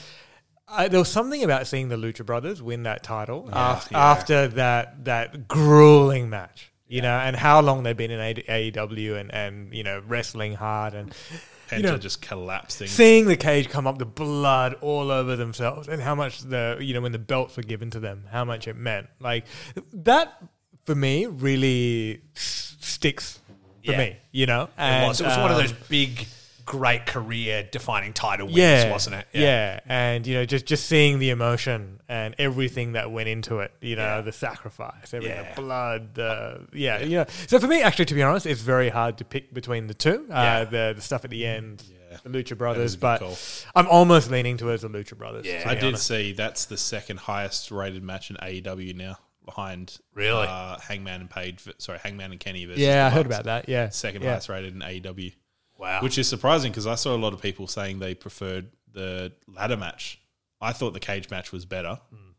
uh, 0.68 0.88
there 0.88 0.98
was 1.00 1.08
something 1.10 1.42
about 1.44 1.66
seeing 1.66 1.88
the 1.88 1.96
Lucha 1.96 2.26
Brothers 2.26 2.60
win 2.62 2.82
that 2.82 3.02
title 3.02 3.48
after, 3.52 3.88
yeah. 3.94 4.10
after 4.10 4.48
that, 4.48 5.04
that 5.06 5.48
grueling 5.48 6.28
match. 6.28 6.72
You 6.88 7.02
know, 7.02 7.16
and 7.18 7.36
how 7.36 7.60
long 7.60 7.82
they've 7.82 7.96
been 7.96 8.10
in 8.10 8.18
AEW 8.18 9.20
and, 9.20 9.32
and 9.34 9.74
you 9.74 9.82
know 9.84 10.02
wrestling 10.06 10.54
hard 10.54 10.94
and 10.94 11.14
Penta 11.68 11.82
know, 11.82 11.98
just 11.98 12.22
collapsing. 12.22 12.86
seeing 12.88 13.26
the 13.26 13.36
cage 13.36 13.68
come 13.68 13.86
up, 13.86 13.98
the 13.98 14.06
blood 14.06 14.74
all 14.80 15.10
over 15.10 15.36
themselves, 15.36 15.86
and 15.86 16.00
how 16.00 16.14
much 16.14 16.40
the 16.40 16.78
you 16.80 16.94
know 16.94 17.02
when 17.02 17.12
the 17.12 17.18
belts 17.18 17.56
were 17.58 17.62
given 17.62 17.90
to 17.90 18.00
them, 18.00 18.24
how 18.30 18.42
much 18.44 18.66
it 18.68 18.74
meant. 18.76 19.06
Like 19.20 19.44
that 19.92 20.42
for 20.86 20.94
me 20.94 21.26
really 21.26 22.22
s- 22.34 22.76
sticks 22.80 23.38
for 23.84 23.92
Yeah. 23.92 23.98
me. 23.98 24.16
You 24.32 24.46
know, 24.46 24.62
It 24.64 24.70
and, 24.78 25.08
was. 25.08 25.20
It 25.20 25.24
was 25.26 25.36
one 25.36 25.50
of 25.50 25.56
um, 25.58 25.62
those 25.62 25.72
big, 25.72 26.26
great 26.68 27.06
career 27.06 27.66
defining 27.72 28.12
title 28.12 28.46
wins, 28.46 28.58
yeah, 28.58 28.90
wasn't 28.90 29.16
it? 29.16 29.26
Yeah. 29.32 29.80
and 29.86 30.26
you 30.26 30.34
know, 30.34 30.44
just 30.44 30.66
just 30.66 30.84
seeing 30.86 31.18
the 31.18 31.30
emotion 31.30 32.00
and 32.08 32.34
everything 32.38 32.92
that 32.92 33.10
went 33.10 33.28
into 33.28 33.60
it. 33.60 33.72
You 33.80 33.96
know, 33.96 34.02
Yeah. 34.16 34.20
the 34.20 34.32
sacrifice, 34.32 35.14
everything, 35.14 35.36
Yeah. 35.44 35.54
the 35.54 35.60
blood, 35.62 36.14
the 36.14 36.66
yeah, 36.74 37.00
you 37.00 37.16
know. 37.18 37.26
So 37.46 37.58
for 37.58 37.66
me, 37.66 37.80
actually, 37.82 38.04
to 38.06 38.14
be 38.14 38.22
honest, 38.22 38.44
it's 38.44 38.60
very 38.60 38.90
hard 38.90 39.16
to 39.18 39.24
pick 39.24 39.54
between 39.54 39.86
the 39.86 39.94
two, 39.94 40.26
uh, 40.30 40.64
the 40.66 40.92
the 40.94 41.00
stuff 41.02 41.24
at 41.24 41.30
the 41.30 41.46
end, 41.46 41.82
the 42.24 42.28
Lucha 42.30 42.56
Brothers, 42.56 42.96
but 42.96 43.20
call. 43.20 43.38
I'm 43.74 43.86
almost 43.88 44.30
leaning 44.30 44.56
towards 44.58 44.82
the 44.82 44.88
Lucha 44.90 45.16
Brothers. 45.16 45.46
Yeah. 45.46 45.62
I 45.66 45.74
did 45.74 45.84
honest. 45.84 46.06
see 46.06 46.32
that's 46.32 46.66
the 46.66 46.76
second 46.76 47.20
highest 47.20 47.70
rated 47.70 48.02
match 48.02 48.28
in 48.30 48.36
AEW 48.36 48.94
now, 48.94 49.18
behind 49.44 49.98
Really? 50.14 50.46
uh, 50.46 50.78
Hangman 50.80 51.22
and 51.22 51.30
Page. 51.30 51.60
Sorry, 51.78 51.98
Hangman 51.98 52.30
and 52.32 52.40
Kenny 52.40 52.64
versus 52.66 52.80
Yeah, 52.82 53.06
I 53.06 53.08
the 53.10 53.16
heard 53.16 53.26
about 53.26 53.44
that. 53.44 53.68
Yeah, 53.68 53.88
Second 53.88 54.22
yeah. 54.22 54.30
highest 54.32 54.48
rated 54.50 54.74
in 54.74 54.80
AEW, 54.82 55.32
Wow. 55.78 56.00
which 56.02 56.18
is 56.18 56.28
surprising 56.28 56.72
because 56.72 56.86
I 56.88 56.96
saw 56.96 57.14
a 57.14 57.16
lot 57.16 57.32
of 57.32 57.40
people 57.40 57.66
saying 57.68 58.00
they 58.00 58.14
preferred 58.14 58.66
the 58.92 59.32
ladder 59.46 59.76
match. 59.76 60.20
I 60.60 60.72
thought 60.72 60.92
the 60.92 61.00
cage 61.00 61.30
match 61.30 61.52
was 61.52 61.64
better, 61.64 62.00
Hmm. 62.10 62.30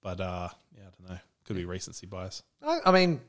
but 0.00 0.20
uh, 0.20 0.48
yeah, 0.76 0.82
I 0.82 0.90
don't 1.02 1.10
know. 1.10 1.18
Could 1.44 1.56
be 1.56 1.64
recency 1.64 2.06
bias. 2.06 2.42
I, 2.64 2.78
I 2.86 2.90
mean, 2.92 3.20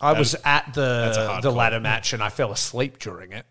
I 0.00 0.12
was 0.14 0.34
at 0.44 0.72
that's 0.74 1.16
the 1.16 1.26
hard 1.28 1.42
the 1.42 1.48
call. 1.50 1.58
ladder 1.58 1.80
match 1.80 2.12
and 2.14 2.22
I 2.22 2.28
fell 2.30 2.52
asleep 2.52 2.98
during 2.98 3.32
it. 3.32 3.44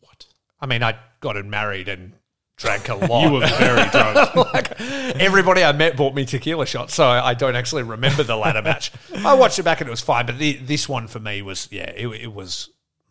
What? 0.00 0.26
I 0.60 0.66
mean, 0.66 0.82
I 0.82 0.96
got 1.20 1.36
married 1.44 1.88
and 1.88 2.12
drank 2.56 2.88
a 2.88 2.94
lot. 3.06 3.24
You 3.24 3.32
were 3.32 3.46
very 3.46 3.88
drunk. 3.90 4.34
like 4.54 4.80
everybody 5.20 5.62
I 5.62 5.72
met 5.72 5.96
bought 5.96 6.14
me 6.14 6.24
tequila 6.24 6.64
shots, 6.66 6.94
so 6.94 7.06
I 7.06 7.34
don't 7.34 7.54
actually 7.56 7.82
remember 7.82 8.22
the 8.22 8.36
ladder 8.36 8.62
match. 8.62 8.92
I 9.24 9.34
watched 9.34 9.58
it 9.58 9.62
back 9.64 9.80
and 9.80 9.88
it 9.88 9.90
was 9.90 10.00
fine, 10.00 10.24
but 10.26 10.38
the, 10.38 10.54
this 10.54 10.88
one 10.88 11.06
for 11.06 11.20
me 11.20 11.42
was 11.42 11.68
yeah, 11.70 11.90
it, 11.90 12.06
it 12.08 12.32
was 12.32 12.70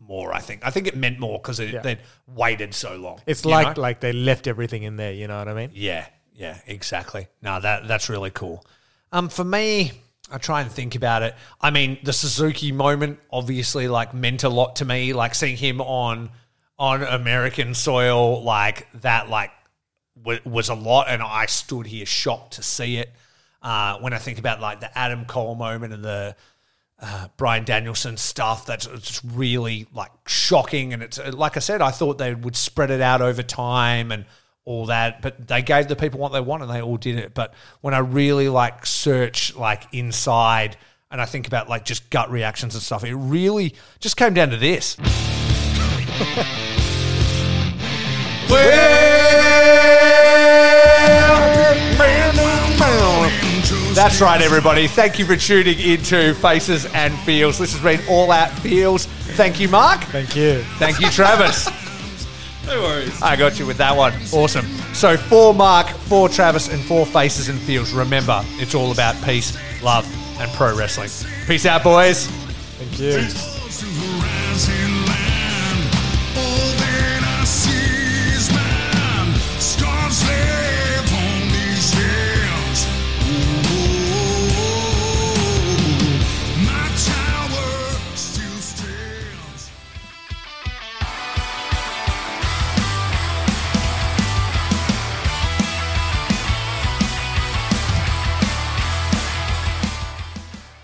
more. 0.10 0.34
I 0.34 0.40
think 0.40 0.66
I 0.66 0.72
think 0.72 0.88
it 0.88 0.98
meant 0.98 1.20
more 1.20 1.40
because 1.40 1.60
Yeah. 1.62 1.80
they'd 1.82 2.00
waited 2.28 2.74
so 2.74 2.96
long. 2.98 3.22
It's 3.26 3.46
like 3.46 3.78
know? 3.78 3.82
like 3.82 4.02
they 4.02 4.12
left 4.12 4.48
everything 4.48 4.84
in 4.84 4.98
there. 4.98 5.14
You 5.14 5.28
know 5.28 5.38
what 5.38 5.48
I 5.48 5.54
mean? 5.54 5.72
yeah, 5.74 6.08
yeah, 6.34 6.58
exactly. 6.68 7.28
No, 7.42 7.62
that 7.62 7.88
that's 7.88 8.10
really 8.10 8.32
cool. 8.32 8.66
Um, 9.14 9.30
for 9.30 9.44
me, 9.46 9.94
I 10.32 10.38
try 10.38 10.62
and 10.62 10.72
think 10.72 10.96
about 10.96 11.24
it. 11.24 11.34
I 11.62 11.70
mean, 11.72 11.98
the 12.04 12.12
Suzuki 12.14 12.72
moment 12.72 13.20
obviously 13.32 13.88
like 13.88 14.14
meant 14.14 14.44
a 14.44 14.50
lot 14.50 14.76
to 14.78 14.86
me. 14.86 15.14
Like 15.14 15.34
seeing 15.36 15.56
him 15.58 15.80
on 15.80 16.32
on 16.78 17.04
American 17.04 17.74
soil, 17.74 18.44
like 18.44 18.88
that, 19.02 19.30
like 19.30 19.52
wa- 20.16 20.40
was 20.46 20.70
a 20.70 20.76
lot, 20.76 21.08
and 21.10 21.22
I 21.22 21.46
stood 21.46 21.86
here 21.88 22.06
shocked 22.06 22.54
to 22.54 22.64
see 22.64 22.98
it. 22.98 23.12
Uh, 23.62 23.98
when 24.00 24.14
I 24.14 24.18
think 24.20 24.40
about 24.40 24.62
like 24.62 24.80
the 24.80 24.98
Adam 24.98 25.26
Cole 25.26 25.56
moment 25.56 25.92
and 25.94 26.04
the 26.04 26.36
uh, 27.02 27.28
Bryan 27.38 27.64
Danielson 27.64 28.18
stuff, 28.18 28.66
that's 28.66 28.86
it's 28.86 29.24
really 29.24 29.88
like 29.94 30.12
shocking. 30.28 30.94
And 30.94 31.02
it's 31.02 31.18
like 31.18 31.58
I 31.58 31.60
said, 31.60 31.82
I 31.82 31.92
thought 31.92 32.18
they 32.18 32.34
would 32.34 32.56
spread 32.56 32.92
it 32.92 33.02
out 33.02 33.22
over 33.22 33.44
time 33.44 34.12
and 34.12 34.26
all 34.66 34.86
that, 34.88 35.22
but 35.22 35.48
they 35.48 35.62
gave 35.62 35.88
the 35.88 35.96
people 35.96 36.20
what 36.20 36.32
they 36.32 36.42
want 36.42 36.62
and 36.62 36.72
they 36.72 36.82
all 36.82 36.98
did 36.98 37.18
it. 37.18 37.34
But 37.34 37.54
when 37.82 37.94
I 37.94 38.00
really 38.00 38.50
like 38.50 38.86
search 38.86 39.56
like 39.56 39.88
inside 39.94 40.78
and 41.10 41.20
I 41.20 41.26
think 41.26 41.48
about 41.48 41.70
like 41.70 41.86
just 41.86 42.10
gut 42.10 42.30
reactions 42.30 42.76
and 42.76 42.84
stuff, 42.84 43.04
it 43.04 43.16
really 43.16 43.76
just 44.00 44.18
came 44.18 44.34
down 44.34 44.50
to 44.52 44.58
this. 44.58 44.98
That's 54.00 54.22
right, 54.22 54.42
everybody. 54.42 54.88
Thank 54.88 55.20
you 55.20 55.26
for 55.26 55.36
tuning 55.36 55.78
into 55.78 56.34
Faces 56.36 56.86
and 56.94 57.14
Feels. 57.20 57.60
This 57.60 57.78
has 57.78 57.84
been 57.84 58.00
All 58.08 58.32
Out 58.32 58.50
Feels. 58.50 59.08
Thank 59.08 59.60
you, 59.60 59.68
Mark. 59.68 60.06
Thank 60.06 60.38
you. 60.38 60.62
Thank 60.78 61.02
you, 61.02 61.10
Travis. 61.10 61.68
no 62.66 62.82
worries. 62.82 63.22
I 63.22 63.36
got 63.36 63.60
you 63.60 63.66
with 63.66 63.76
that 63.80 63.98
one. 63.98 64.14
Awesome. 64.32 64.66
So, 64.94 65.18
for 65.18 65.54
Mark, 65.54 65.90
for 65.90 66.30
Travis, 66.30 66.70
and 66.70 66.82
for 66.82 67.06
Faces 67.06 67.50
and 67.50 67.60
Feels, 67.60 67.92
remember, 67.92 68.42
it's 68.52 68.74
all 68.74 68.94
about 68.94 69.22
peace, 69.26 69.58
love, 69.84 70.08
and 70.40 70.50
pro 70.54 70.74
wrestling. 70.78 71.10
Peace 71.46 71.66
out, 71.66 71.84
boys. 71.84 72.28
Thank 72.78 73.00
you. 73.00 73.28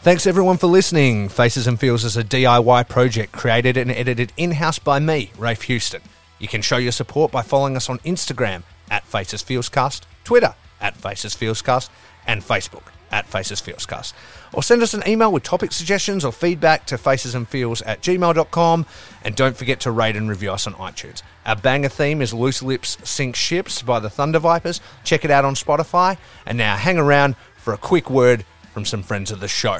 Thanks 0.06 0.28
everyone 0.28 0.58
for 0.58 0.68
listening. 0.68 1.30
Faces 1.30 1.66
and 1.66 1.80
Feels 1.80 2.04
is 2.04 2.16
a 2.16 2.24
DIY 2.24 2.88
project 2.88 3.32
created 3.32 3.76
and 3.76 3.90
edited 3.90 4.32
in 4.38 4.52
house 4.52 4.78
by 4.78 5.00
me, 5.00 5.32
Rafe 5.36 5.64
Houston. 5.64 6.04
You 6.38 6.48
can 6.48 6.62
show 6.62 6.78
your 6.78 6.92
support 6.92 7.32
by 7.32 7.42
following 7.42 7.76
us 7.76 7.90
on 7.90 7.98
Instagram 8.06 8.62
at 8.92 9.04
Faces 9.08 9.42
Feelscast, 9.42 10.02
Twitter 10.24 10.54
at 10.80 10.96
Faces 10.96 11.34
Feelscast, 11.34 11.90
and 12.28 12.44
Facebook 12.44 12.84
at 13.12 13.26
Faces 13.26 13.60
Feelscast. 13.60 14.14
Or 14.54 14.62
send 14.62 14.84
us 14.84 14.94
an 14.94 15.02
email 15.08 15.32
with 15.32 15.42
topic 15.42 15.72
suggestions 15.72 16.24
or 16.24 16.32
feedback 16.32 16.86
to 16.86 16.98
facesandfeels 16.98 17.82
at 17.84 18.04
gmail.com. 18.04 18.86
And 19.24 19.36
don't 19.36 19.58
forget 19.58 19.80
to 19.80 19.92
rate 19.92 20.16
and 20.16 20.30
review 20.30 20.52
us 20.52 20.68
on 20.68 20.74
iTunes. 20.76 21.24
Our 21.48 21.56
banger 21.56 21.90
theme 21.90 22.22
is 22.22 22.32
Loose 22.32 22.62
Lips 22.62 23.00
Sink 23.04 23.36
Ships 23.36 23.82
by 23.82 24.00
the 24.00 24.12
Thunder 24.12 24.38
Vipers. 24.38 24.82
Check 25.04 25.26
it 25.26 25.32
out 25.32 25.46
on 25.46 25.56
Spotify. 25.56 26.20
And 26.46 26.60
now 26.60 26.76
hang 26.76 27.00
around 27.00 27.36
for 27.58 27.74
a 27.74 27.78
quick 27.80 28.12
word 28.12 28.46
from 28.72 28.86
some 28.86 29.02
friends 29.02 29.32
of 29.32 29.40
the 29.40 29.48
show. 29.48 29.80